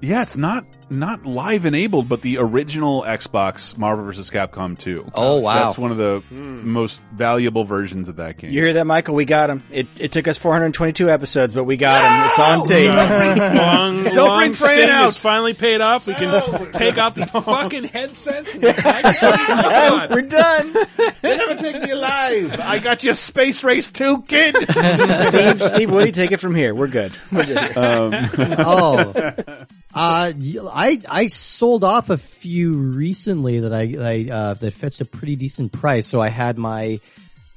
yeah, 0.00 0.22
it's 0.22 0.36
not 0.36 0.64
not 0.88 1.26
live 1.26 1.64
enabled, 1.64 2.08
but 2.08 2.22
the 2.22 2.38
original 2.38 3.02
Xbox 3.02 3.76
Marvel 3.76 4.04
vs. 4.04 4.30
Capcom 4.30 4.78
2. 4.78 5.12
Oh, 5.14 5.38
uh, 5.38 5.40
wow. 5.40 5.54
That's 5.54 5.78
one 5.78 5.90
of 5.90 5.96
the 5.96 6.22
hmm. 6.28 6.68
most 6.68 7.00
valuable 7.12 7.64
versions 7.64 8.08
of 8.08 8.16
that 8.16 8.38
game. 8.38 8.52
You 8.52 8.62
hear 8.62 8.74
that, 8.74 8.86
Michael? 8.86 9.14
We 9.14 9.24
got 9.24 9.50
him. 9.50 9.62
It, 9.70 9.88
it 9.98 10.12
took 10.12 10.28
us 10.28 10.38
422 10.38 11.10
episodes, 11.10 11.54
but 11.54 11.64
we 11.64 11.76
got 11.76 12.04
him. 12.04 12.30
It's 12.30 12.38
on 12.38 12.66
tape. 12.66 12.90
long, 13.56 14.04
Don't 14.04 14.16
long 14.16 14.40
bring 14.40 14.54
Fran 14.54 14.88
out. 14.88 15.04
has 15.04 15.18
finally 15.18 15.54
paid 15.54 15.80
off. 15.80 16.06
We 16.06 16.14
can 16.14 16.72
take 16.72 16.98
out 16.98 17.14
the 17.14 17.26
fucking 17.26 17.84
headsets. 17.84 18.52
and 18.52 18.62
get 18.62 18.76
back 18.76 19.22
in. 19.22 20.14
We're 20.14 20.22
done. 20.22 20.74
They 21.22 21.36
never 21.36 21.56
take 21.56 21.82
me 21.82 21.90
alive. 21.90 22.60
I 22.60 22.78
got 22.78 23.02
you 23.02 23.14
Space 23.14 23.64
Race 23.64 23.90
2, 23.90 24.22
kid. 24.22 24.54
Steve, 24.70 25.62
Steve, 25.62 25.90
what 25.90 26.00
do 26.00 26.06
you 26.06 26.12
take 26.12 26.32
it 26.32 26.38
from 26.38 26.54
here? 26.54 26.74
We're 26.74 26.86
good. 26.86 27.12
We're 27.32 27.46
good. 27.46 27.76
Um, 27.76 28.12
oh, 28.58 29.34
uh, 29.96 30.32
I 30.72 31.00
I 31.08 31.26
sold 31.28 31.82
off 31.82 32.10
a 32.10 32.18
few 32.18 32.74
recently 32.74 33.60
that 33.60 33.72
I, 33.72 33.96
I 33.98 34.30
uh, 34.30 34.54
that 34.54 34.74
fetched 34.74 35.00
a 35.00 35.04
pretty 35.04 35.36
decent 35.36 35.72
price. 35.72 36.06
So 36.06 36.20
I 36.20 36.28
had 36.28 36.58
my 36.58 37.00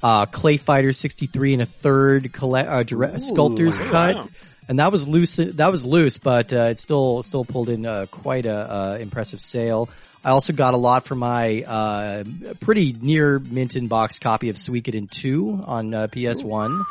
uh, 0.02 0.26
ClayFighter 0.26 0.94
63 0.94 1.52
and 1.54 1.62
a 1.62 1.66
third 1.66 2.32
colle- 2.32 2.56
uh, 2.56 2.82
dire- 2.82 3.18
sculptor's 3.18 3.80
cut. 3.80 4.28
And 4.68 4.78
that 4.78 4.92
was 4.92 5.06
loose. 5.06 5.36
That 5.36 5.70
was 5.70 5.84
loose, 5.84 6.16
but 6.18 6.52
uh, 6.52 6.68
it 6.70 6.78
still 6.78 7.22
still 7.24 7.44
pulled 7.44 7.68
in 7.68 7.84
uh, 7.84 8.06
quite 8.10 8.46
a 8.46 8.72
uh, 8.72 8.98
impressive 9.00 9.40
sale. 9.40 9.88
I 10.24 10.30
also 10.30 10.52
got 10.52 10.74
a 10.74 10.76
lot 10.76 11.06
for 11.06 11.14
my 11.14 11.62
uh, 11.62 12.24
pretty 12.60 12.92
near 12.92 13.38
mint 13.38 13.74
in 13.74 13.88
box 13.88 14.18
copy 14.18 14.50
of 14.50 14.56
Suikoden 14.56 15.10
2 15.10 15.64
on 15.66 15.94
uh, 15.94 16.06
PS1, 16.08 16.84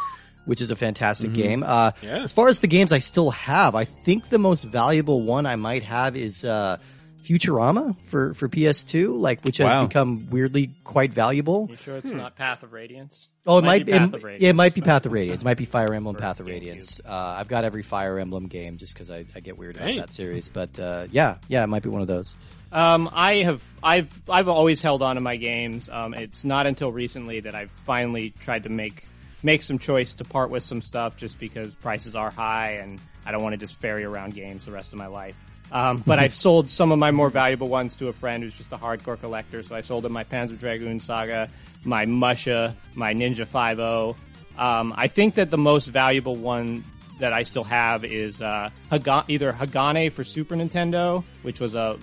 which 0.50 0.60
is 0.62 0.72
a 0.72 0.76
fantastic 0.76 1.32
game. 1.34 1.64
Uh, 1.64 1.92
Yeah. 2.02 2.24
As 2.24 2.32
far 2.34 2.48
as 2.50 2.60
the 2.60 2.68
games 2.68 2.92
I 2.92 3.00
still 3.00 3.32
have, 3.32 3.76
I 3.76 3.86
think 3.86 4.30
the 4.30 4.38
most 4.40 4.64
valuable 4.66 5.22
one 5.22 5.46
I 5.46 5.56
might 5.56 5.84
have 5.84 6.16
is 6.18 6.44
uh, 6.44 6.78
Futurama 7.24 7.96
for, 8.06 8.34
for 8.34 8.50
PS2, 8.50 9.20
like 9.20 9.44
which 9.44 9.58
has 9.58 9.74
Wow. 9.74 9.86
become 9.88 10.28
weirdly 10.32 10.72
quite 10.84 11.14
valuable. 11.14 11.68
You 11.70 11.76
sure 11.76 11.98
it's 11.98 12.12
not 12.12 12.36
Path 12.36 12.64
of 12.64 12.74
Radiance? 12.74 13.28
Oh, 13.46 13.60
it 13.60 13.64
might, 13.64 13.86
be 13.86 13.92
it, 13.92 13.98
Path 14.00 14.14
of 14.14 14.24
yeah, 14.24 14.50
it 14.50 14.56
might 14.56 14.74
be 14.74 14.82
Path 14.82 15.06
of 15.06 15.12
Radiance. 15.12 15.42
It 15.44 15.46
might 15.46 15.58
be 15.58 15.66
Fire 15.78 15.94
Emblem 15.94 16.16
For 16.16 16.22
Path 16.22 16.40
of 16.40 16.46
GameCube. 16.48 16.50
Radiance. 16.50 17.02
Uh, 17.06 17.12
I've 17.38 17.48
got 17.48 17.64
every 17.66 17.84
Fire 17.84 18.18
Emblem 18.20 18.48
game 18.48 18.78
just 18.78 18.94
because 18.94 19.12
I, 19.12 19.26
I 19.36 19.40
get 19.42 19.58
weird 19.58 19.76
about 19.76 19.86
Dang. 19.88 19.98
that 19.98 20.14
series. 20.14 20.50
But 20.50 20.80
uh, 20.80 21.08
yeah, 21.12 21.38
yeah, 21.48 21.64
it 21.64 21.68
might 21.68 21.84
be 21.84 21.90
one 21.90 22.02
of 22.02 22.08
those. 22.08 22.36
Um, 22.72 23.10
I 23.12 23.36
have, 23.38 23.64
I've, 23.84 24.22
I've 24.30 24.48
always 24.48 24.82
held 24.82 25.02
on 25.04 25.16
to 25.16 25.22
my 25.22 25.36
games. 25.38 25.90
Um, 25.90 26.14
it's 26.14 26.44
not 26.46 26.68
until 26.68 26.92
recently 26.92 27.40
that 27.42 27.56
I've 27.56 27.72
finally 27.72 28.32
tried 28.40 28.64
to 28.64 28.70
make, 28.70 29.06
make 29.44 29.61
some 29.61 29.80
choice 29.80 30.14
to 30.16 30.24
part 30.24 30.49
with 30.49 30.64
some 30.64 30.82
stuff 30.82 31.18
just 31.18 31.40
because 31.40 31.74
prices 31.76 32.16
are 32.16 32.30
high 32.30 32.72
and 32.74 32.99
I 33.26 33.32
don't 33.32 33.44
want 33.44 33.53
to 33.53 33.57
just 33.57 33.80
ferry 33.80 34.03
around 34.03 34.34
games 34.34 34.66
the 34.66 34.72
rest 34.72 34.94
of 34.94 34.99
my 34.99 35.07
life. 35.07 35.40
Um, 35.72 36.03
but 36.06 36.18
I've 36.18 36.34
sold 36.34 36.70
some 36.70 36.91
of 36.91 36.98
my 36.98 37.11
more 37.11 37.30
valuable 37.30 37.68
ones 37.68 37.95
to 37.98 38.07
a 38.07 38.14
friend 38.14 38.41
who's 38.44 38.57
just 38.57 38.72
a 38.74 38.78
hardcore 38.78 39.20
collector. 39.20 39.61
So 39.61 39.76
I 39.76 39.82
sold 39.82 40.06
him 40.06 40.11
my 40.11 40.24
Panzer 40.24 40.57
Dragoon 40.57 40.99
Saga, 40.99 41.48
my 41.84 42.06
Musha, 42.06 42.76
my 42.95 43.14
Ninja 43.14 43.48
5.0. 43.48 44.16
Um, 44.60 44.94
I 44.98 45.07
think 45.07 45.36
that 45.36 45.52
the 45.52 45.57
most 45.57 45.86
valuable 45.88 46.36
one 46.36 46.84
that 47.20 47.34
I 47.34 47.44
still 47.44 47.64
have 47.66 48.03
is 48.03 48.41
uh, 48.41 48.70
Haga- 48.90 49.26
either 49.28 49.53
Hagane 49.53 50.11
for 50.11 50.24
Super 50.24 50.56
Nintendo, 50.56 51.24
which 51.44 51.60
was 51.60 51.76
a 51.76 51.98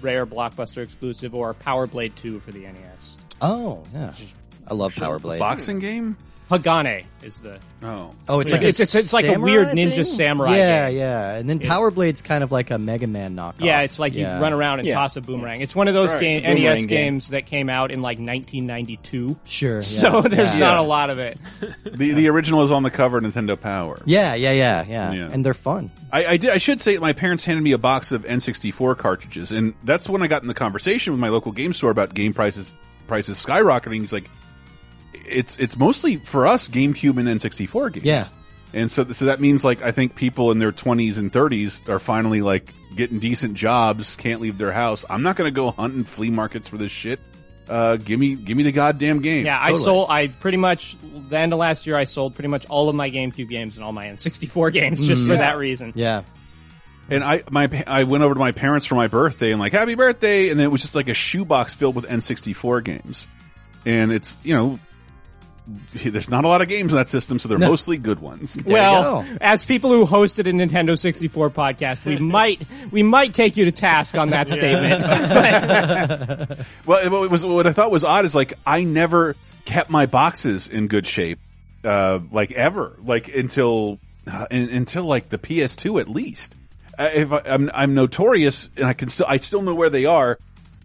rare 0.00 0.24
blockbuster 0.26 0.82
exclusive, 0.82 1.34
or 1.34 1.54
Power 1.54 1.86
Blade 1.86 2.14
2 2.16 2.40
for 2.40 2.52
the 2.52 2.60
NES. 2.60 3.18
Oh 3.40 3.82
yeah, 3.92 4.12
I 4.66 4.74
love 4.74 4.94
Power 4.94 5.18
Blade. 5.18 5.38
Boxing 5.38 5.78
game? 5.80 6.16
Hagane 6.50 7.04
is 7.22 7.40
the 7.40 7.58
Oh. 7.82 8.14
Oh, 8.28 8.40
it's 8.40 8.50
like 8.52 8.62
It's- 8.62 8.80
a 8.80 8.82
it's- 8.84 8.94
it's 8.94 9.12
like 9.12 9.26
a 9.26 9.32
samurai 9.32 9.44
weird 9.52 9.68
ninja 9.68 9.94
thing? 9.96 10.04
samurai 10.04 10.56
Yeah, 10.56 10.88
game. 10.88 10.98
yeah. 10.98 11.32
Yeah. 11.32 11.38
And 11.38 11.48
then 11.50 11.60
It- 11.60 11.68
Power 11.68 11.90
Blade's 11.90 12.22
kind 12.22 12.42
of 12.42 12.50
like 12.50 12.70
a 12.70 12.78
Mega 12.78 13.06
Man 13.06 13.36
knockoff. 13.36 13.54
Yeah, 13.60 13.82
it's 13.82 13.98
like 13.98 14.14
Yeah. 14.14 14.36
you 14.36 14.42
run 14.42 14.52
around 14.54 14.78
and 14.78 14.88
Yeah. 14.88 14.94
toss 14.94 15.16
a 15.16 15.20
boomerang. 15.20 15.60
It's 15.60 15.76
one 15.76 15.88
of 15.88 15.94
those 15.94 16.10
Right, 16.14 16.20
game, 16.20 16.36
it's 16.38 16.46
a 16.46 16.54
boomerang 16.54 16.64
NES 16.64 16.78
game. 16.86 16.88
games 16.88 17.28
that 17.28 17.46
came 17.46 17.68
out 17.68 17.90
in 17.90 18.00
like 18.02 18.18
1992. 18.18 19.36
Sure. 19.44 19.82
So 19.82 20.22
there's 20.28 20.54
yeah. 20.54 20.60
not 20.60 20.78
a 20.78 20.82
lot 20.82 21.10
of 21.10 21.18
it. 21.18 21.38
The 21.84 22.12
the 22.14 22.28
original 22.28 22.62
is 22.62 22.70
on 22.70 22.82
the 22.82 22.90
cover, 22.90 23.20
Nintendo 23.20 23.60
Power. 23.60 24.00
Yeah, 24.04 24.34
yeah, 24.34 24.52
yeah, 24.52 24.84
yeah, 24.88 25.12
Yeah. 25.12 25.28
And 25.32 25.44
they're 25.44 25.54
fun. 25.54 25.90
I, 26.12 26.26
I 26.26 26.36
did. 26.36 26.50
I 26.50 26.58
should 26.58 26.80
say 26.80 26.96
my 26.98 27.12
parents 27.12 27.44
handed 27.44 27.62
me 27.62 27.72
a 27.72 27.78
box 27.78 28.12
of 28.12 28.24
N64 28.24 28.96
cartridges, 28.96 29.52
and 29.52 29.74
that's 29.84 30.08
when 30.08 30.22
I 30.22 30.26
got 30.28 30.42
in 30.42 30.48
the 30.48 30.54
conversation 30.54 31.12
with 31.12 31.20
my 31.20 31.28
local 31.28 31.52
game 31.52 31.72
store 31.72 31.90
about 31.90 32.14
game 32.14 32.32
prices 32.32 32.72
prices 33.06 33.44
skyrocketing. 33.44 34.00
He's 34.00 34.12
like, 34.12 34.28
"It's 35.26 35.58
it's 35.58 35.76
mostly 35.76 36.16
for 36.16 36.46
us 36.46 36.68
GameCube 36.68 37.18
and 37.18 37.28
N64 37.40 37.92
games." 37.94 38.06
Yeah. 38.06 38.28
and 38.72 38.90
so 38.90 39.04
so 39.12 39.26
that 39.26 39.40
means 39.40 39.64
like 39.64 39.82
I 39.82 39.92
think 39.92 40.14
people 40.14 40.50
in 40.50 40.58
their 40.58 40.72
20s 40.72 41.18
and 41.18 41.32
30s 41.32 41.88
are 41.88 41.98
finally 41.98 42.42
like 42.42 42.72
getting 42.94 43.18
decent 43.18 43.54
jobs, 43.54 44.16
can't 44.16 44.40
leave 44.40 44.58
their 44.58 44.72
house. 44.72 45.04
I'm 45.08 45.22
not 45.22 45.36
going 45.36 45.48
to 45.52 45.54
go 45.54 45.70
hunting 45.70 46.04
flea 46.04 46.30
markets 46.30 46.68
for 46.68 46.76
this 46.78 46.92
shit. 46.92 47.20
Uh, 47.68 47.96
give 47.96 48.18
me 48.18 48.34
give 48.34 48.56
me 48.56 48.62
the 48.62 48.72
goddamn 48.72 49.20
game. 49.20 49.44
Yeah, 49.44 49.58
I 49.60 49.74
sold. 49.74 50.08
I 50.10 50.28
pretty 50.28 50.56
much 50.56 50.96
the 51.28 51.38
end 51.38 51.52
of 51.52 51.58
last 51.58 51.86
year, 51.86 51.96
I 51.96 52.04
sold 52.04 52.34
pretty 52.34 52.48
much 52.48 52.64
all 52.66 52.88
of 52.88 52.94
my 52.94 53.10
GameCube 53.10 53.48
games 53.50 53.76
and 53.76 53.84
all 53.84 53.92
my 53.92 54.06
N64 54.06 54.72
games 54.72 55.06
just 55.06 55.26
for 55.26 55.36
that 55.36 55.58
reason. 55.58 55.92
Yeah. 55.94 56.22
And 57.10 57.22
I 57.22 57.42
my 57.50 57.68
I 57.86 58.04
went 58.04 58.24
over 58.24 58.32
to 58.34 58.40
my 58.40 58.52
parents 58.52 58.86
for 58.86 58.94
my 58.94 59.08
birthday 59.08 59.50
and 59.50 59.60
like 59.60 59.72
happy 59.72 59.94
birthday, 59.96 60.48
and 60.48 60.58
then 60.58 60.64
it 60.64 60.70
was 60.70 60.80
just 60.80 60.94
like 60.94 61.08
a 61.08 61.14
shoebox 61.14 61.74
filled 61.74 61.94
with 61.94 62.06
N64 62.06 62.84
games, 62.84 63.26
and 63.86 64.12
it's 64.12 64.38
you 64.42 64.54
know. 64.54 64.78
There's 65.92 66.30
not 66.30 66.44
a 66.44 66.48
lot 66.48 66.62
of 66.62 66.68
games 66.68 66.92
in 66.92 66.96
that 66.96 67.08
system, 67.08 67.38
so 67.38 67.48
they're 67.48 67.58
mostly 67.58 67.96
good 67.98 68.20
ones. 68.20 68.56
Well, 68.64 69.26
as 69.40 69.64
people 69.64 69.90
who 69.90 70.06
hosted 70.06 70.48
a 70.48 70.52
Nintendo 70.52 70.98
64 70.98 71.50
podcast, 71.50 72.04
we 72.04 72.16
might 72.20 72.62
we 72.90 73.02
might 73.02 73.34
take 73.34 73.56
you 73.56 73.64
to 73.66 73.72
task 73.72 74.16
on 74.16 74.30
that 74.30 74.50
statement. 74.50 75.04
Well, 76.86 77.04
it- 77.04 77.10
what 77.10 77.30
was 77.30 77.44
what 77.46 77.66
I 77.66 77.72
thought 77.72 77.90
was 77.90 78.04
odd 78.04 78.24
is 78.24 78.34
like 78.34 78.54
I 78.66 78.84
never 78.84 79.36
kept 79.64 79.90
my 79.90 80.06
boxes 80.06 80.68
in 80.68 80.88
good 80.88 81.06
shape, 81.06 81.38
uh, 81.84 82.20
like 82.32 82.52
ever, 82.52 82.96
like 83.02 83.28
until 83.34 83.98
uh, 84.30 84.46
in, 84.50 84.70
until 84.70 85.04
like 85.04 85.28
the 85.28 85.38
PS2 85.38 86.00
at 86.00 86.08
least. 86.08 86.56
Uh, 86.98 87.10
if 87.12 87.32
I, 87.32 87.42
I'm 87.46 87.70
I'm 87.74 87.94
notorious, 87.94 88.68
and 88.76 88.86
I 88.86 88.92
can 88.94 89.08
still 89.08 89.26
I 89.28 89.36
still 89.38 89.62
know 89.62 89.74
where 89.74 89.90
they 89.90 90.06
are. 90.06 90.38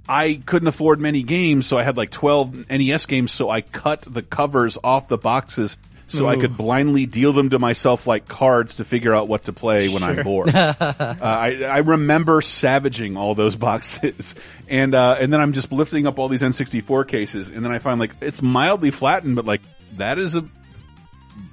I 0.08 0.42
couldn't 0.46 0.68
afford 0.68 1.00
many 1.00 1.24
games, 1.24 1.66
so 1.66 1.78
I 1.78 1.84
had 1.84 1.96
like 1.96 2.12
12 2.12 2.70
NES 2.70 3.06
games. 3.06 3.32
So 3.32 3.50
I 3.50 3.62
cut 3.62 4.02
the 4.02 4.22
covers 4.22 4.78
off 4.84 5.08
the 5.08 5.18
boxes 5.18 5.78
so 6.14 6.28
I 6.28 6.36
could 6.36 6.56
blindly 6.56 7.06
deal 7.06 7.34
them 7.34 7.50
to 7.52 7.60
myself 7.60 8.06
like 8.06 8.28
cards 8.28 8.76
to 8.76 8.86
figure 8.86 9.14
out 9.14 9.28
what 9.28 9.46
to 9.46 9.54
play 9.54 9.90
when 9.90 10.04
I'm 10.04 10.24
bored. 10.24 10.54
uh, 10.56 10.74
I, 10.80 11.64
I 11.64 11.80
remember 11.80 12.42
savaging 12.42 13.18
all 13.18 13.36
those 13.36 13.56
boxes, 13.70 14.36
and 14.70 14.94
uh, 14.94 15.18
and 15.20 15.34
then 15.34 15.42
I'm 15.42 15.54
just 15.54 15.72
lifting 15.72 16.06
up 16.06 16.20
all 16.20 16.28
these 16.28 16.42
N64 16.42 17.08
cases, 17.08 17.50
and 17.50 17.64
then 17.64 17.72
I 17.72 17.80
find 17.80 18.00
like 18.00 18.12
it's 18.22 18.42
mildly 18.42 18.92
flattened, 18.92 19.36
but 19.36 19.46
like 19.46 19.62
that 19.98 20.20
is 20.20 20.36
a 20.36 20.46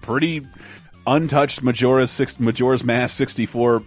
pretty 0.02 0.47
untouched 1.06 1.62
Majora's 1.62 2.10
six, 2.10 2.39
Majora's 2.39 2.85
Mask 2.85 3.16
64 3.16 3.82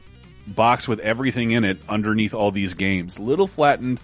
box 0.47 0.87
with 0.87 0.99
everything 0.99 1.51
in 1.51 1.63
it 1.63 1.77
underneath 1.87 2.33
all 2.33 2.51
these 2.51 2.73
games. 2.73 3.19
Little 3.19 3.47
flattened. 3.47 4.01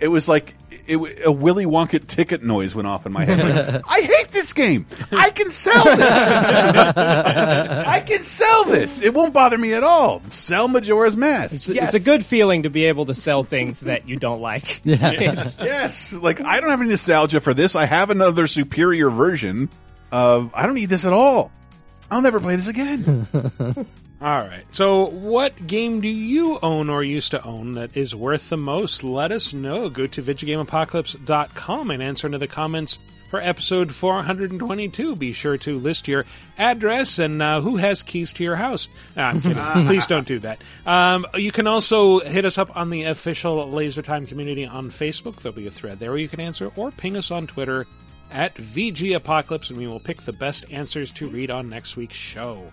It 0.00 0.08
was 0.08 0.28
like 0.28 0.54
it, 0.86 0.96
a 1.24 1.32
Willy 1.32 1.64
Wonka 1.66 2.06
ticket 2.06 2.42
noise 2.42 2.74
went 2.74 2.86
off 2.86 3.04
in 3.06 3.12
my 3.12 3.24
head. 3.24 3.38
Like, 3.74 3.82
I 3.88 4.00
hate 4.00 4.28
this 4.30 4.52
game. 4.52 4.86
I 5.12 5.30
can 5.30 5.50
sell 5.50 5.84
this. 5.84 6.00
I 6.96 8.00
can 8.06 8.22
sell 8.22 8.64
this. 8.66 9.00
It 9.00 9.12
won't 9.14 9.32
bother 9.34 9.58
me 9.58 9.74
at 9.74 9.82
all. 9.82 10.22
Sell 10.30 10.68
Majora's 10.68 11.16
Mask. 11.16 11.54
It's, 11.54 11.68
Yes. 11.68 11.84
it's 11.86 11.94
a 11.94 12.00
good 12.00 12.24
feeling 12.24 12.62
to 12.62 12.70
be 12.70 12.84
able 12.86 13.06
to 13.06 13.14
sell 13.14 13.42
things 13.44 13.80
that 13.80 14.08
you 14.08 14.16
don't 14.16 14.40
like. 14.40 14.80
It's- 14.86 15.58
yes, 15.60 16.12
like 16.12 16.40
I 16.40 16.60
don't 16.60 16.70
have 16.70 16.80
any 16.80 16.90
nostalgia 16.90 17.40
for 17.40 17.54
this. 17.54 17.74
I 17.76 17.84
have 17.86 18.10
another 18.10 18.46
superior 18.46 19.10
version 19.10 19.68
of. 20.12 20.50
I 20.54 20.66
don't 20.66 20.74
need 20.74 20.86
this 20.90 21.04
at 21.04 21.12
all. 21.12 21.50
I'll 22.10 22.22
never 22.22 22.40
play 22.40 22.56
this 22.56 22.68
again. 22.68 23.26
All 24.20 24.38
right. 24.38 24.64
So, 24.70 25.04
what 25.04 25.66
game 25.66 26.00
do 26.00 26.08
you 26.08 26.58
own 26.60 26.90
or 26.90 27.04
used 27.04 27.30
to 27.30 27.44
own 27.44 27.72
that 27.72 27.96
is 27.96 28.16
worth 28.16 28.48
the 28.48 28.56
most? 28.56 29.04
Let 29.04 29.30
us 29.30 29.52
know. 29.52 29.88
Go 29.88 30.08
to 30.08 30.22
VidjagameApocalypse.com 30.22 31.90
and 31.92 32.02
answer 32.02 32.26
into 32.26 32.38
the 32.38 32.48
comments 32.48 32.98
for 33.30 33.40
episode 33.40 33.94
422. 33.94 35.14
Be 35.14 35.32
sure 35.32 35.56
to 35.58 35.78
list 35.78 36.08
your 36.08 36.24
address 36.56 37.20
and 37.20 37.40
uh, 37.40 37.60
who 37.60 37.76
has 37.76 38.02
keys 38.02 38.32
to 38.34 38.42
your 38.42 38.56
house. 38.56 38.88
No, 39.16 39.22
I'm 39.22 39.40
kidding. 39.40 39.56
Please 39.86 40.08
don't 40.08 40.26
do 40.26 40.40
that. 40.40 40.60
Um, 40.84 41.24
you 41.34 41.52
can 41.52 41.68
also 41.68 42.18
hit 42.18 42.44
us 42.44 42.58
up 42.58 42.76
on 42.76 42.90
the 42.90 43.04
official 43.04 43.70
Laser 43.70 44.02
Time 44.02 44.26
community 44.26 44.66
on 44.66 44.90
Facebook. 44.90 45.36
There'll 45.36 45.54
be 45.54 45.68
a 45.68 45.70
thread 45.70 46.00
there 46.00 46.10
where 46.10 46.18
you 46.18 46.28
can 46.28 46.40
answer, 46.40 46.72
or 46.74 46.90
ping 46.90 47.16
us 47.16 47.30
on 47.30 47.46
Twitter 47.46 47.86
at 48.32 48.56
VG 48.56 49.14
Apocalypse, 49.14 49.70
and 49.70 49.78
we 49.78 49.86
will 49.86 50.00
pick 50.00 50.22
the 50.22 50.32
best 50.32 50.64
answers 50.72 51.12
to 51.12 51.28
read 51.28 51.52
on 51.52 51.68
next 51.68 51.96
week's 51.96 52.16
show. 52.16 52.66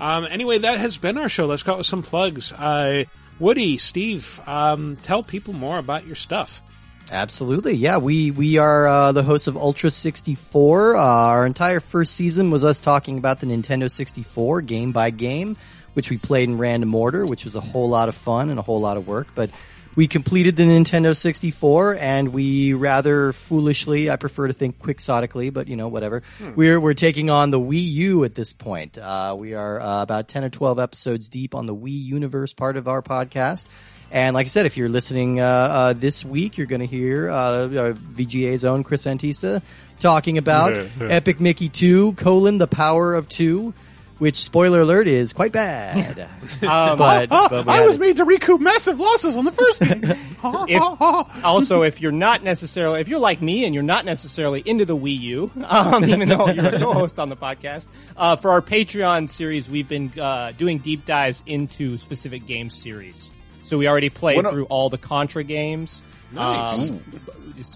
Um, 0.00 0.26
anyway, 0.28 0.58
that 0.58 0.78
has 0.78 0.96
been 0.96 1.18
our 1.18 1.28
show. 1.28 1.46
Let's 1.46 1.62
go 1.62 1.72
out 1.72 1.78
with 1.78 1.86
some 1.86 2.02
plugs. 2.02 2.52
Uh, 2.52 3.04
Woody, 3.38 3.78
Steve, 3.78 4.40
um, 4.46 4.96
tell 5.02 5.22
people 5.22 5.52
more 5.54 5.78
about 5.78 6.06
your 6.06 6.16
stuff. 6.16 6.62
Absolutely, 7.10 7.74
yeah. 7.74 7.98
We 7.98 8.30
we 8.30 8.58
are 8.58 8.86
uh, 8.86 9.12
the 9.12 9.22
hosts 9.24 9.48
of 9.48 9.56
Ultra 9.56 9.90
64. 9.90 10.96
Uh, 10.96 11.00
our 11.02 11.44
entire 11.44 11.80
first 11.80 12.14
season 12.14 12.50
was 12.50 12.64
us 12.64 12.78
talking 12.80 13.18
about 13.18 13.40
the 13.40 13.46
Nintendo 13.46 13.90
64 13.90 14.62
game 14.62 14.92
by 14.92 15.10
game. 15.10 15.56
which 15.94 16.08
we 16.08 16.18
played 16.18 16.48
in 16.48 16.56
random 16.56 16.94
order, 16.94 17.26
which 17.26 17.44
was 17.44 17.56
a 17.56 17.60
whole 17.60 17.88
lot 17.88 18.08
of 18.08 18.14
fun 18.14 18.48
and 18.48 18.58
a 18.58 18.62
whole 18.62 18.80
lot 18.80 18.96
of 18.96 19.08
work. 19.08 19.26
But 19.34 19.50
we 19.96 20.06
completed 20.06 20.56
the 20.56 20.62
Nintendo 20.62 21.16
64 21.16 21.96
and 21.96 22.32
we 22.32 22.74
rather 22.74 23.32
foolishly, 23.32 24.10
I 24.10 24.16
prefer 24.16 24.46
to 24.46 24.52
think 24.52 24.78
quixotically, 24.78 25.50
but 25.50 25.68
you 25.68 25.76
know, 25.76 25.88
whatever. 25.88 26.22
Hmm. 26.38 26.54
We're, 26.54 26.80
we're 26.80 26.94
taking 26.94 27.30
on 27.30 27.50
the 27.50 27.60
Wii 27.60 27.90
U 27.92 28.24
at 28.24 28.34
this 28.34 28.52
point. 28.52 28.98
Uh, 28.98 29.34
we 29.38 29.54
are 29.54 29.80
uh, 29.80 30.02
about 30.02 30.28
10 30.28 30.44
or 30.44 30.50
12 30.50 30.78
episodes 30.78 31.28
deep 31.28 31.54
on 31.54 31.66
the 31.66 31.74
Wii 31.74 32.04
Universe 32.04 32.52
part 32.52 32.76
of 32.76 32.88
our 32.88 33.02
podcast. 33.02 33.66
And 34.12 34.34
like 34.34 34.46
I 34.46 34.48
said, 34.48 34.66
if 34.66 34.76
you're 34.76 34.88
listening 34.88 35.40
uh, 35.40 35.44
uh, 35.44 35.92
this 35.92 36.24
week, 36.24 36.58
you're 36.58 36.66
going 36.66 36.80
to 36.80 36.86
hear 36.86 37.30
uh, 37.30 37.34
uh, 37.34 37.92
VGA's 37.92 38.64
own 38.64 38.82
Chris 38.82 39.06
Antista 39.06 39.62
talking 40.00 40.38
about 40.38 40.88
Epic 41.00 41.40
Mickey 41.40 41.68
2, 41.68 42.14
colon, 42.14 42.58
the 42.58 42.66
power 42.66 43.14
of 43.14 43.28
2, 43.28 43.72
which, 44.20 44.36
spoiler 44.36 44.82
alert, 44.82 45.08
is 45.08 45.32
quite 45.32 45.50
bad. 45.50 46.28
Um, 46.62 46.98
but, 46.98 47.28
but 47.30 47.64
we 47.66 47.72
I 47.72 47.86
was 47.86 47.96
it. 47.96 48.00
made 48.00 48.16
to 48.18 48.24
recoup 48.24 48.60
massive 48.60 49.00
losses 49.00 49.34
on 49.34 49.44
the 49.46 49.52
first 49.52 49.80
game. 49.82 50.02
if, 50.04 51.44
also, 51.44 51.82
if 51.82 52.00
you're 52.02 52.12
not 52.12 52.42
necessarily, 52.42 53.00
if 53.00 53.08
you're 53.08 53.18
like 53.20 53.40
me 53.40 53.64
and 53.64 53.72
you're 53.74 53.82
not 53.82 54.04
necessarily 54.04 54.60
into 54.64 54.84
the 54.84 54.96
Wii 54.96 55.18
U, 55.20 55.50
um, 55.66 56.04
even 56.04 56.28
though 56.28 56.48
you're 56.50 56.66
a 56.66 56.78
co-host 56.78 57.18
on 57.18 57.30
the 57.30 57.36
podcast, 57.36 57.88
uh, 58.16 58.36
for 58.36 58.50
our 58.50 58.60
Patreon 58.60 59.30
series, 59.30 59.70
we've 59.70 59.88
been 59.88 60.12
uh, 60.20 60.52
doing 60.58 60.78
deep 60.78 61.06
dives 61.06 61.42
into 61.46 61.96
specific 61.96 62.46
game 62.46 62.68
series. 62.68 63.30
So 63.64 63.78
we 63.78 63.88
already 63.88 64.10
played 64.10 64.44
a- 64.44 64.50
through 64.50 64.66
all 64.66 64.90
the 64.90 64.98
Contra 64.98 65.42
games, 65.44 66.02
Nice. 66.32 66.90
um, 66.90 67.00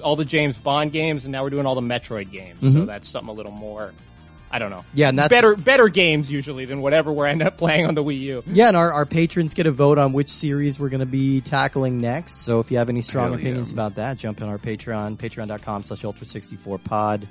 all 0.02 0.16
the 0.16 0.24
James 0.26 0.58
Bond 0.58 0.92
games, 0.92 1.24
and 1.24 1.32
now 1.32 1.42
we're 1.42 1.50
doing 1.50 1.64
all 1.64 1.74
the 1.74 1.80
Metroid 1.80 2.30
games. 2.30 2.60
So 2.60 2.80
Mhm. 2.80 2.86
that's 2.86 3.08
something 3.08 3.30
a 3.30 3.32
little 3.32 3.52
more. 3.52 3.92
I 4.54 4.58
don't 4.60 4.70
know. 4.70 4.84
Yeah, 4.94 5.08
and 5.08 5.18
that's- 5.18 5.36
better 5.36 5.56
better 5.56 5.88
games 5.88 6.30
usually 6.30 6.64
than 6.64 6.80
whatever 6.80 7.12
we 7.12 7.26
end 7.28 7.42
up 7.42 7.56
playing 7.58 7.86
on 7.86 7.94
the 7.96 8.04
Wii 8.04 8.20
U. 8.20 8.42
Yeah, 8.46 8.68
and 8.68 8.76
our, 8.76 8.92
our 8.92 9.04
patrons 9.04 9.52
get 9.52 9.66
a 9.66 9.72
vote 9.72 9.98
on 9.98 10.12
which 10.12 10.30
series 10.30 10.78
we're 10.78 10.90
going 10.90 11.00
to 11.00 11.06
be 11.06 11.40
tackling 11.40 11.98
next. 12.00 12.42
So 12.42 12.60
if 12.60 12.70
you 12.70 12.78
have 12.78 12.88
any 12.88 13.02
strong 13.02 13.30
Hell 13.30 13.40
yeah. 13.40 13.46
opinions 13.46 13.72
about 13.72 13.96
that, 13.96 14.16
jump 14.16 14.40
in 14.40 14.48
our 14.48 14.58
Patreon, 14.58 15.16
patreon.com 15.16 15.82
slash 15.82 16.02
ultra64pod. 16.02 17.26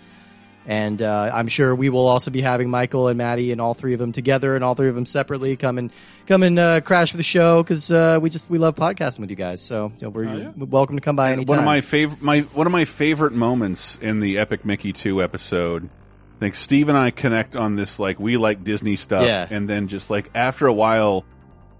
And 0.65 1.01
uh, 1.01 1.29
I'm 1.33 1.47
sure 1.49 1.73
we 1.75 1.89
will 1.89 2.07
also 2.07 2.29
be 2.31 2.39
having 2.41 2.69
Michael 2.69 3.09
and 3.09 3.17
Maddie 3.17 3.51
and 3.53 3.59
all 3.59 3.73
three 3.73 3.93
of 3.93 3.99
them 3.99 4.11
together 4.13 4.55
and 4.55 4.63
all 4.63 4.75
three 4.75 4.87
of 4.89 4.95
them 4.95 5.05
separately 5.05 5.55
come 5.57 5.77
and 5.77 5.91
come 6.25 6.41
and 6.43 6.57
uh, 6.57 6.79
crash 6.81 7.11
for 7.11 7.17
the 7.17 7.23
show 7.23 7.61
because 7.63 7.91
uh, 7.91 8.19
we 8.21 8.29
just 8.29 8.49
we 8.49 8.57
love 8.57 8.75
podcasting 8.75 9.19
with 9.19 9.29
you 9.29 9.35
guys. 9.35 9.61
So 9.61 9.91
you 9.97 10.03
know, 10.07 10.09
we're 10.09 10.27
Oh, 10.29 10.35
yeah. 10.37 10.51
you're 10.55 10.65
welcome 10.67 10.95
to 10.95 11.01
come 11.01 11.17
by 11.17 11.31
anytime. 11.33 11.47
One 11.47 11.59
of 11.59 11.65
my 11.65 11.81
favorite, 11.81 12.21
my 12.21 12.41
one 12.41 12.65
of 12.65 12.71
my 12.71 12.85
favorite 12.85 13.33
moments 13.33 13.97
in 14.01 14.19
the 14.19 14.37
Epic 14.37 14.63
Mickey 14.63 14.93
Two 14.93 15.21
episode. 15.21 15.89
Think 16.43 16.55
Steve 16.55 16.89
and 16.89 16.97
I 16.97 17.11
connect 17.11 17.55
on 17.55 17.75
this. 17.77 17.99
Like 17.99 18.19
we 18.19 18.35
like 18.38 18.63
Disney 18.63 18.97
stuff, 18.97 19.25
Yeah. 19.25 19.47
and 19.49 19.69
then 19.69 19.88
just 19.88 20.09
like 20.09 20.30
after 20.35 20.67
a 20.67 20.73
while, 20.73 21.23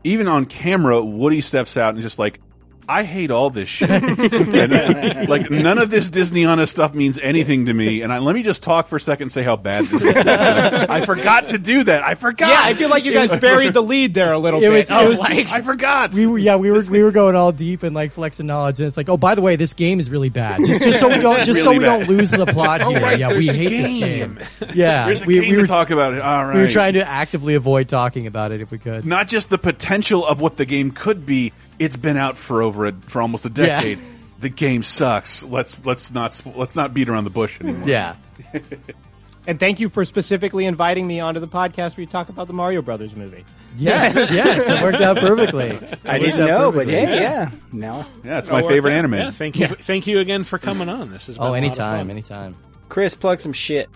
even 0.06 0.28
on 0.30 0.46
camera, 0.46 1.04
Woody 1.04 1.42
steps 1.42 1.76
out 1.78 1.94
and 1.94 2.02
just 2.02 2.18
like. 2.18 2.40
I 2.88 3.04
hate 3.04 3.32
all 3.32 3.50
this 3.50 3.70
shit. 3.70 3.90
And, 4.54 4.74
uh, 4.74 5.26
like 5.28 5.50
none 5.50 5.78
of 5.78 5.90
this 5.90 6.10
Disney 6.10 6.44
Disneyana 6.44 6.68
stuff 6.68 6.94
means 6.94 7.18
anything 7.20 7.66
to 7.68 7.74
me. 7.74 8.02
And 8.02 8.12
I, 8.12 8.20
let 8.20 8.36
me 8.36 8.44
just 8.44 8.64
talk 8.64 8.88
for 8.88 8.96
a 8.98 9.02
second 9.02 9.24
and 9.24 9.32
say 9.32 9.44
how 9.44 9.56
bad 9.56 9.86
this 9.86 10.04
is. 10.04 10.16
I 10.16 11.06
forgot 11.06 11.50
to 11.50 11.58
do 11.58 11.84
that. 11.84 12.04
I 12.04 12.16
forgot. 12.16 12.50
Yeah, 12.50 12.60
I 12.62 12.74
feel 12.74 12.90
like 12.90 13.04
you 13.06 13.14
guys 13.14 13.38
buried 13.40 13.74
the 13.74 13.82
lead 13.82 14.14
there 14.14 14.32
a 14.34 14.40
little 14.40 14.60
It 14.60 14.70
bit. 14.70 14.90
was- 14.90 14.92
it 14.92 14.96
of, 14.96 15.10
was- 15.10 15.20
like, 15.20 15.48
I 15.52 15.62
forgot. 15.62 16.14
we 16.14 16.28
were 16.28 16.38
yeah 16.38 16.56
we 16.58 16.72
were 16.72 16.82
we 16.90 17.02
were 17.04 17.12
going 17.12 17.36
all 17.36 17.52
deep 17.52 17.84
and 17.84 17.96
like 17.96 18.12
flexing 18.12 18.46
knowledge 18.48 18.80
and 18.80 18.88
it's 18.88 18.98
like 18.98 19.10
oh 19.10 19.18
by 19.18 19.36
the 19.36 19.42
way 19.42 19.56
this 19.56 19.74
game 19.74 20.00
is 20.00 20.10
really 20.10 20.30
bad 20.30 20.60
just, 20.66 20.82
just 20.82 21.00
so 21.00 21.08
we 21.10 21.20
don't 21.20 21.46
just 21.46 21.62
so 21.62 21.68
Really 21.70 21.80
we 21.80 21.86
bad. 21.86 22.08
don't 22.08 22.18
lose 22.18 22.32
the 22.32 22.46
plot 22.46 22.82
Oh, 22.84 22.90
here 22.90 23.02
right, 23.02 23.18
yeah 23.20 23.30
we 23.30 23.34
there's 23.46 23.50
a 23.50 23.54
hate 23.54 23.70
game. 23.70 24.36
this 24.36 24.60
game 24.60 24.76
yeah 24.76 25.06
There's 25.06 25.22
a 25.22 25.26
we, 25.26 25.34
game 25.40 25.50
we 25.50 25.56
to 25.56 25.62
were 25.62 25.68
talk 25.68 25.90
about 25.90 26.14
it. 26.14 26.22
All 26.22 26.46
right. 26.46 26.56
we 26.56 26.62
were 26.62 26.70
trying 26.70 26.94
to 26.94 27.08
actively 27.08 27.56
avoid 27.56 27.88
talking 27.90 28.28
about 28.28 28.52
it 28.52 28.62
if 28.62 28.72
we 28.72 28.78
could 28.78 29.06
not 29.06 29.28
just 29.28 29.50
the 29.50 29.58
potential 29.58 30.26
of 30.26 30.42
what 30.42 30.58
the 30.58 30.66
game 30.66 30.92
could 30.92 31.26
be. 31.26 31.54
It's 31.80 31.96
been 31.96 32.18
out 32.18 32.38
for 32.38 32.62
over 32.62 32.86
a, 32.86 32.92
for 32.94 33.22
almost 33.22 33.46
a 33.46 33.50
decade. 33.50 34.00
The 34.40 34.50
game 34.50 34.84
sucks. 34.84 35.44
Let's 35.44 35.84
let's 35.86 36.12
not 36.12 36.42
let's 36.56 36.76
not 36.76 36.94
beat 36.94 37.10
around 37.10 37.24
the 37.24 37.30
bush 37.30 37.60
anymore. 37.62 37.88
yeah 37.88 38.16
and 39.48 39.60
thank 39.60 39.80
you 39.80 39.90
for 39.90 40.04
specifically 40.06 40.66
inviting 40.66 41.06
me 41.08 41.20
onto 41.20 41.40
the 41.40 41.48
podcast 41.48 41.96
where 41.98 42.02
you 42.02 42.08
talk 42.08 42.30
about 42.30 42.48
the 42.48 42.54
Mario 42.54 42.82
Brothers 42.82 43.16
movie. 43.16 43.46
yes 43.78 44.32
yes 44.34 44.68
it 44.70 44.82
worked 44.82 45.02
out 45.02 45.18
perfectly 45.18 45.68
It 45.70 46.00
I 46.06 46.20
didn't 46.20 46.42
out 46.42 46.48
know, 46.48 46.72
but 46.72 46.88
perfectly. 46.88 46.94
hey, 46.94 47.22
yeah. 47.22 47.52
No. 47.72 48.06
Yeah, 48.24 48.40
it's 48.40 48.50
my 48.50 48.62
favorite 48.64 48.94
anime. 48.94 49.14
Yeah, 49.14 49.32
thank 49.32 49.58
you, 49.60 49.68
thank 49.68 50.08
you 50.08 50.20
again 50.20 50.44
for 50.44 50.58
coming 50.58 50.90
on. 50.90 51.10
This 51.12 51.30
is 51.30 51.38
been 51.38 51.38
a 51.38 51.40
oh 51.40 51.44
lot 51.44 51.50
of 51.52 51.56
anytime 51.64 52.10
anytime 52.10 52.56
Chris, 52.90 53.16
plug 53.16 53.40
some 53.40 53.54
shit. 53.54 53.90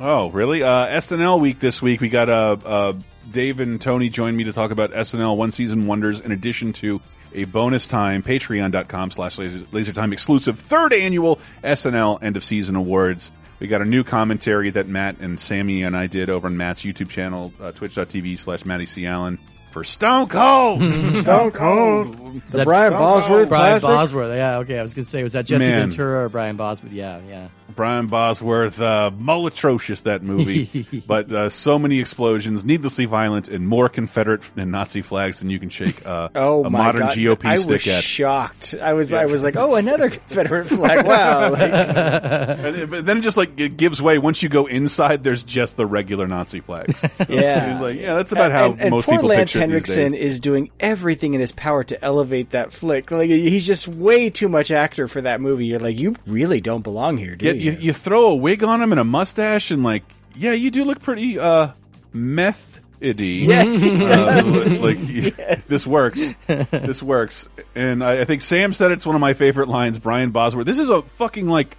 Oh, 0.00 0.30
really? 0.30 0.62
Uh, 0.62 0.86
SNL 0.86 1.40
week 1.40 1.58
this 1.58 1.82
week. 1.82 2.00
We 2.00 2.08
got 2.08 2.28
uh, 2.28 2.56
uh, 2.64 2.92
Dave 3.30 3.60
and 3.60 3.80
Tony 3.80 4.08
joined 4.08 4.36
me 4.36 4.44
to 4.44 4.52
talk 4.52 4.70
about 4.70 4.92
SNL 4.92 5.36
one 5.36 5.50
season 5.50 5.86
wonders 5.86 6.20
in 6.20 6.32
addition 6.32 6.72
to 6.74 7.00
a 7.34 7.44
bonus 7.44 7.86
time 7.86 8.22
patreon.com 8.22 9.10
slash 9.10 9.38
laser 9.38 9.64
laser 9.72 9.92
time 9.92 10.12
exclusive 10.12 10.58
third 10.58 10.92
annual 10.92 11.38
SNL 11.62 12.22
end 12.22 12.36
of 12.36 12.44
season 12.44 12.76
awards. 12.76 13.30
We 13.60 13.66
got 13.66 13.82
a 13.82 13.84
new 13.84 14.04
commentary 14.04 14.70
that 14.70 14.86
Matt 14.86 15.18
and 15.18 15.38
Sammy 15.38 15.82
and 15.82 15.96
I 15.96 16.06
did 16.06 16.30
over 16.30 16.46
on 16.46 16.56
Matt's 16.56 16.82
YouTube 16.82 17.08
channel, 17.10 17.52
uh, 17.60 17.72
twitch.tv 17.72 18.38
slash 18.38 18.64
Matty 18.64 18.86
C. 18.86 19.04
Allen 19.06 19.38
for 19.72 19.82
Stone 19.84 20.28
Cold. 20.28 20.80
Stone 21.16 21.50
Cold. 21.50 22.36
Is 22.36 22.42
The 22.44 22.58
that 22.58 22.64
Brian 22.64 22.92
Bosworth 22.92 23.48
Brian 23.48 23.80
classic? 23.80 23.88
Bosworth 23.88 24.34
yeah 24.36 24.58
okay 24.58 24.78
I 24.78 24.82
was 24.82 24.94
gonna 24.94 25.04
say 25.04 25.22
was 25.22 25.32
that 25.34 25.44
Jesse 25.44 25.66
Man. 25.66 25.90
Ventura 25.90 26.24
or 26.24 26.28
Brian 26.28 26.56
Bosworth 26.56 26.92
yeah 26.92 27.20
yeah 27.28 27.48
Brian 27.74 28.06
Bosworth, 28.06 28.80
uh, 28.80 29.10
atrocious 29.46 30.02
that 30.02 30.22
movie, 30.22 30.86
but 31.06 31.30
uh, 31.30 31.48
so 31.48 31.78
many 31.78 32.00
explosions, 32.00 32.64
needlessly 32.64 33.04
violent, 33.04 33.48
and 33.48 33.66
more 33.68 33.88
Confederate 33.88 34.48
and 34.56 34.72
Nazi 34.72 35.02
flags 35.02 35.40
than 35.40 35.50
you 35.50 35.58
can 35.58 35.68
shake 35.68 36.04
uh, 36.06 36.28
Oh 36.34 36.64
a 36.64 36.70
my 36.70 36.78
modern 36.78 37.02
God. 37.02 37.16
GOP 37.16 37.44
I 37.44 37.56
stick 37.56 37.70
was 37.70 37.88
at. 37.88 38.02
shocked. 38.04 38.74
I 38.82 38.94
was 38.94 39.12
I 39.12 39.26
was 39.26 39.42
like, 39.44 39.56
oh, 39.56 39.74
another 39.76 40.10
Confederate 40.10 40.66
flag. 40.66 41.06
Wow. 41.06 41.50
Like, 41.58 41.60
And 41.72 42.74
then- 42.74 42.90
but 42.90 43.06
then 43.06 43.18
it 43.18 43.20
just 43.22 43.36
like 43.36 43.58
it 43.60 43.76
gives 43.76 44.00
way 44.02 44.18
once 44.18 44.42
you 44.42 44.48
go 44.48 44.66
inside. 44.66 45.22
There's 45.22 45.42
just 45.42 45.76
the 45.76 45.86
regular 45.86 46.26
Nazi 46.26 46.60
flags. 46.60 47.00
yeah. 47.28 47.72
It's 47.72 47.80
like, 47.82 47.98
yeah, 48.00 48.14
that's 48.14 48.32
about 48.32 48.50
how 48.52 48.72
and, 48.72 48.80
and 48.80 48.90
most 48.90 49.04
poor 49.06 49.14
people 49.16 49.28
Lance 49.28 49.52
picture 49.52 49.58
it 49.64 49.68
these 49.70 49.86
Henriksen 49.96 50.14
is 50.14 50.40
doing 50.40 50.70
everything 50.80 51.34
in 51.34 51.40
his 51.40 51.52
power 51.52 51.84
to 51.84 52.02
elevate 52.04 52.50
that 52.50 52.72
flick. 52.72 53.10
Like 53.10 53.28
he's 53.30 53.66
just 53.66 53.88
way 53.88 54.30
too 54.30 54.48
much 54.48 54.70
actor 54.70 55.06
for 55.08 55.20
that 55.22 55.40
movie. 55.40 55.66
You're 55.66 55.80
like, 55.80 55.98
you 55.98 56.16
really 56.26 56.60
don't 56.60 56.82
belong 56.82 57.16
here, 57.16 57.36
do 57.36 57.46
Yeah, 57.46 57.52
you? 57.58 57.72
you, 57.72 57.78
you 57.78 57.92
throw 57.92 58.28
a 58.28 58.36
wig 58.36 58.62
on 58.64 58.82
him 58.82 58.92
and 58.92 59.00
a 59.00 59.04
mustache, 59.04 59.70
and 59.70 59.82
like, 59.82 60.04
yeah, 60.36 60.52
you 60.52 60.70
do 60.70 60.84
look 60.84 61.00
pretty 61.00 61.38
uh, 61.38 61.70
meth 62.12 62.80
iddy. 63.00 63.46
Yes, 63.48 63.82
he 63.82 63.96
does. 63.96 64.80
like 64.80 65.66
this 65.66 65.86
works. 65.86 66.20
This 66.46 67.02
works. 67.02 67.48
And 67.74 68.02
I, 68.02 68.22
I 68.22 68.24
think 68.24 68.42
Sam 68.42 68.72
said 68.72 68.92
it's 68.92 69.06
one 69.06 69.14
of 69.14 69.20
my 69.20 69.34
favorite 69.34 69.68
lines. 69.68 69.98
Brian 69.98 70.30
Bosworth. 70.30 70.66
This 70.66 70.78
is 70.78 70.90
a 70.90 71.02
fucking 71.02 71.48
like. 71.48 71.76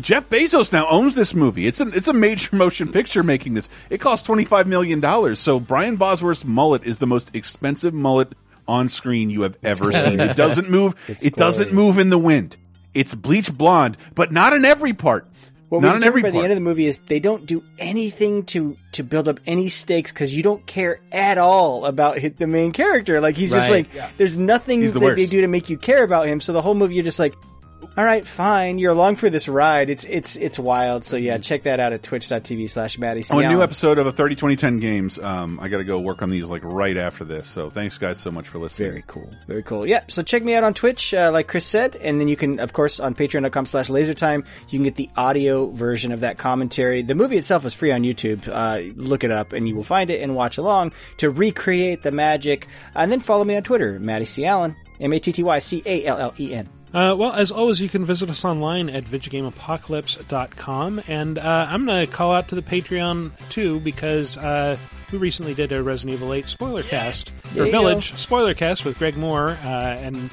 Jeff 0.00 0.28
Bezos 0.28 0.72
now 0.72 0.88
owns 0.88 1.14
this 1.14 1.34
movie. 1.34 1.66
It's 1.66 1.80
a 1.80 1.86
it's 1.88 2.08
a 2.08 2.12
major 2.12 2.56
motion 2.56 2.90
picture 2.90 3.22
making 3.22 3.54
this. 3.54 3.68
It 3.90 3.98
costs 3.98 4.26
twenty 4.26 4.44
five 4.44 4.66
million 4.66 5.00
dollars. 5.00 5.38
So 5.38 5.60
Brian 5.60 5.96
Bosworth's 5.96 6.44
mullet 6.44 6.84
is 6.84 6.98
the 6.98 7.06
most 7.06 7.36
expensive 7.36 7.94
mullet 7.94 8.32
on 8.66 8.88
screen 8.88 9.30
you 9.30 9.42
have 9.42 9.56
ever 9.62 9.92
seen. 9.92 10.20
It 10.20 10.36
doesn't 10.36 10.70
move. 10.70 10.94
It's 11.06 11.24
it 11.24 11.36
doesn't 11.36 11.72
move 11.72 11.98
in 11.98 12.10
the 12.10 12.18
wind. 12.18 12.56
It's 12.94 13.14
bleach 13.14 13.52
blonde, 13.52 13.96
but 14.14 14.32
not 14.32 14.52
in 14.52 14.64
every 14.64 14.92
part. 14.92 15.28
What 15.68 15.82
not 15.82 15.92
we 15.94 15.96
in 16.02 16.04
every 16.04 16.22
by 16.22 16.30
the 16.30 16.38
end 16.38 16.52
of 16.52 16.56
the 16.56 16.60
movie 16.60 16.86
is 16.86 16.98
they 16.98 17.18
don't 17.18 17.46
do 17.46 17.64
anything 17.78 18.44
to 18.46 18.76
to 18.92 19.02
build 19.02 19.28
up 19.28 19.40
any 19.46 19.68
stakes 19.68 20.12
because 20.12 20.36
you 20.36 20.42
don't 20.42 20.64
care 20.66 21.00
at 21.10 21.36
all 21.38 21.84
about 21.86 22.18
hit 22.18 22.36
the 22.36 22.46
main 22.46 22.70
character. 22.72 23.20
Like 23.20 23.36
he's 23.36 23.50
just 23.50 23.70
Right. 23.70 23.88
like 23.92 24.16
there's 24.16 24.36
nothing 24.36 24.82
He's 24.82 24.92
that 24.92 25.00
the 25.00 25.14
they 25.14 25.26
do 25.26 25.40
to 25.40 25.48
make 25.48 25.70
you 25.70 25.76
care 25.76 26.04
about 26.04 26.26
him. 26.26 26.40
So 26.40 26.52
the 26.52 26.62
whole 26.62 26.74
movie 26.74 26.94
you're 26.94 27.02
just 27.02 27.18
like, 27.18 27.34
all 27.96 28.04
right, 28.04 28.26
fine, 28.26 28.78
you're 28.78 28.90
along 28.92 29.16
for 29.16 29.30
this 29.30 29.46
ride. 29.46 29.88
It's 29.88 30.04
it's 30.04 30.34
it's 30.34 30.58
wild. 30.58 31.04
So 31.04 31.16
yeah, 31.16 31.38
check 31.38 31.62
that 31.62 31.78
out 31.78 31.92
at 31.92 32.02
twitch.tv 32.02 32.68
slash 32.68 32.98
Maddie. 32.98 33.22
Oh, 33.30 33.38
a 33.38 33.48
new 33.48 33.62
episode 33.62 33.98
of 33.98 34.06
a 34.06 34.12
30 34.12 34.34
20 34.34 34.56
10 34.56 34.80
games. 34.80 35.18
Um, 35.18 35.60
I 35.60 35.68
got 35.68 35.78
to 35.78 35.84
go 35.84 36.00
work 36.00 36.20
on 36.20 36.30
these 36.30 36.44
like 36.44 36.64
right 36.64 36.96
after 36.96 37.24
this. 37.24 37.46
So 37.46 37.70
thanks 37.70 37.96
guys 37.98 38.18
so 38.18 38.32
much 38.32 38.48
for 38.48 38.58
listening. 38.58 38.90
Very 38.90 39.04
cool. 39.06 39.30
Very 39.46 39.62
cool. 39.62 39.86
Yeah. 39.86 40.02
So 40.08 40.22
check 40.22 40.42
me 40.42 40.54
out 40.54 40.64
on 40.64 40.74
Twitch, 40.74 41.14
uh, 41.14 41.30
like 41.32 41.46
Chris 41.46 41.66
said, 41.66 41.94
and 41.96 42.20
then 42.20 42.26
you 42.26 42.36
can, 42.36 42.58
of 42.58 42.72
course, 42.72 42.98
on 42.98 43.14
patreon.com 43.14 43.66
slash 43.66 43.88
lasertime, 43.88 44.44
you 44.70 44.78
can 44.78 44.84
get 44.84 44.96
the 44.96 45.10
audio 45.16 45.70
version 45.70 46.10
of 46.10 46.20
that 46.20 46.36
commentary. 46.36 47.02
The 47.02 47.14
movie 47.14 47.36
itself 47.36 47.64
is 47.64 47.74
free 47.74 47.92
on 47.92 48.02
YouTube. 48.02 48.48
Uh, 48.48 48.92
look 48.96 49.22
it 49.22 49.30
up 49.30 49.52
and 49.52 49.68
you 49.68 49.76
will 49.76 49.84
find 49.84 50.10
it 50.10 50.20
and 50.20 50.34
watch 50.34 50.58
along 50.58 50.92
to 51.18 51.30
recreate 51.30 52.02
the 52.02 52.10
magic. 52.10 52.66
And 52.96 53.12
then 53.12 53.20
follow 53.20 53.44
me 53.44 53.56
on 53.56 53.62
Twitter, 53.62 54.00
Matty 54.00 54.24
C. 54.24 54.44
Allen, 54.46 54.74
M-A-T-T-Y-C-A-L-L-E-N. 55.00 56.68
Uh, 56.94 57.16
well, 57.18 57.32
as 57.32 57.50
always, 57.50 57.80
you 57.80 57.88
can 57.88 58.04
visit 58.04 58.30
us 58.30 58.44
online 58.44 58.88
at 58.88 59.02
VidjagameApocalypse.com. 59.02 61.02
And 61.08 61.38
uh, 61.38 61.66
I'm 61.68 61.86
going 61.86 62.06
to 62.06 62.12
call 62.12 62.32
out 62.32 62.48
to 62.48 62.54
the 62.54 62.62
Patreon, 62.62 63.32
too, 63.50 63.80
because 63.80 64.38
uh, 64.38 64.76
we 65.10 65.18
recently 65.18 65.54
did 65.54 65.72
a 65.72 65.82
Resident 65.82 66.14
Evil 66.14 66.32
8 66.32 66.48
spoiler 66.48 66.84
cast, 66.84 67.32
or. 67.56 67.64
Village 67.64 68.14
spoiler 68.14 68.54
cast 68.54 68.84
with 68.84 68.96
Greg 68.98 69.16
Moore. 69.16 69.58
Uh, 69.64 69.98
and 70.00 70.30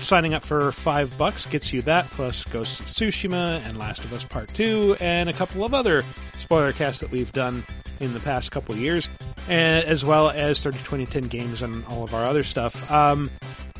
signing 0.00 0.34
up 0.34 0.44
for 0.44 0.72
five 0.72 1.16
bucks 1.18 1.46
gets 1.46 1.72
you 1.72 1.82
that, 1.82 2.06
plus 2.06 2.44
Ghost 2.44 2.80
of 2.80 2.86
Tsushima 2.86 3.64
and 3.66 3.78
Last 3.78 4.04
of 4.04 4.12
Us 4.12 4.24
Part 4.24 4.52
2, 4.54 4.96
and 5.00 5.28
a 5.28 5.32
couple 5.32 5.64
of 5.64 5.74
other 5.74 6.02
spoiler 6.38 6.72
casts 6.72 7.00
that 7.00 7.10
we've 7.10 7.32
done. 7.32 7.64
in 8.00 8.12
the 8.12 8.20
past 8.20 8.50
couple 8.50 8.76
years, 8.76 9.08
and, 9.48 9.84
as 9.86 10.04
well 10.04 10.30
as 10.30 10.62
30 10.62 10.78
2010 10.78 11.24
games 11.28 11.62
and 11.62 11.84
all 11.86 12.02
of 12.04 12.14
our 12.14 12.24
other 12.24 12.42
stuff. 12.42 12.90
Um, 12.90 13.30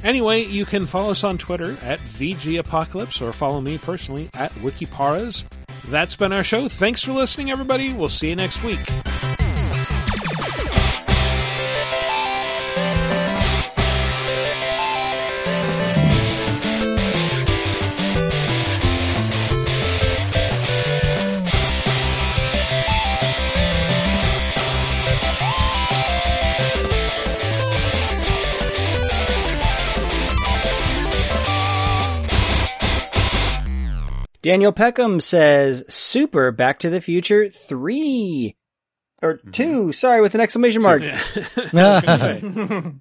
anyway, 0.03 0.45
you 0.45 0.65
can 0.65 0.87
follow 0.87 1.11
us 1.11 1.25
on 1.25 1.39
Twitter 1.39 1.77
at 1.83 2.01
VG 2.01 2.59
Apocalypse 2.59 3.21
or 3.21 3.33
follow 3.33 3.61
me 3.61 3.79
personally 3.79 4.31
at 4.35 4.53
Wikiparas. 4.55 5.45
That's 5.89 6.17
been 6.17 6.33
our 6.33 6.45
show. 6.45 6.69
Thanks 6.69 7.05
for 7.05 7.13
listening, 7.13 7.51
everybody. 7.51 7.93
We'll 7.93 8.09
see 8.09 8.31
you 8.31 8.37
next 8.37 8.63
week. 8.65 8.81
Daniel 34.47 34.71
Peckham 34.71 35.19
says, 35.19 35.85
Super 35.93 36.53
Back 36.53 36.79
to 36.79 36.89
the 36.89 37.01
Future 37.01 37.51
3. 37.51 38.55
Or 39.21 39.39
2, 39.39 39.91
sorry, 39.91 40.21
with 40.21 40.37
an 40.37 40.41
exclamation 40.41 40.83
mark. 40.83 41.03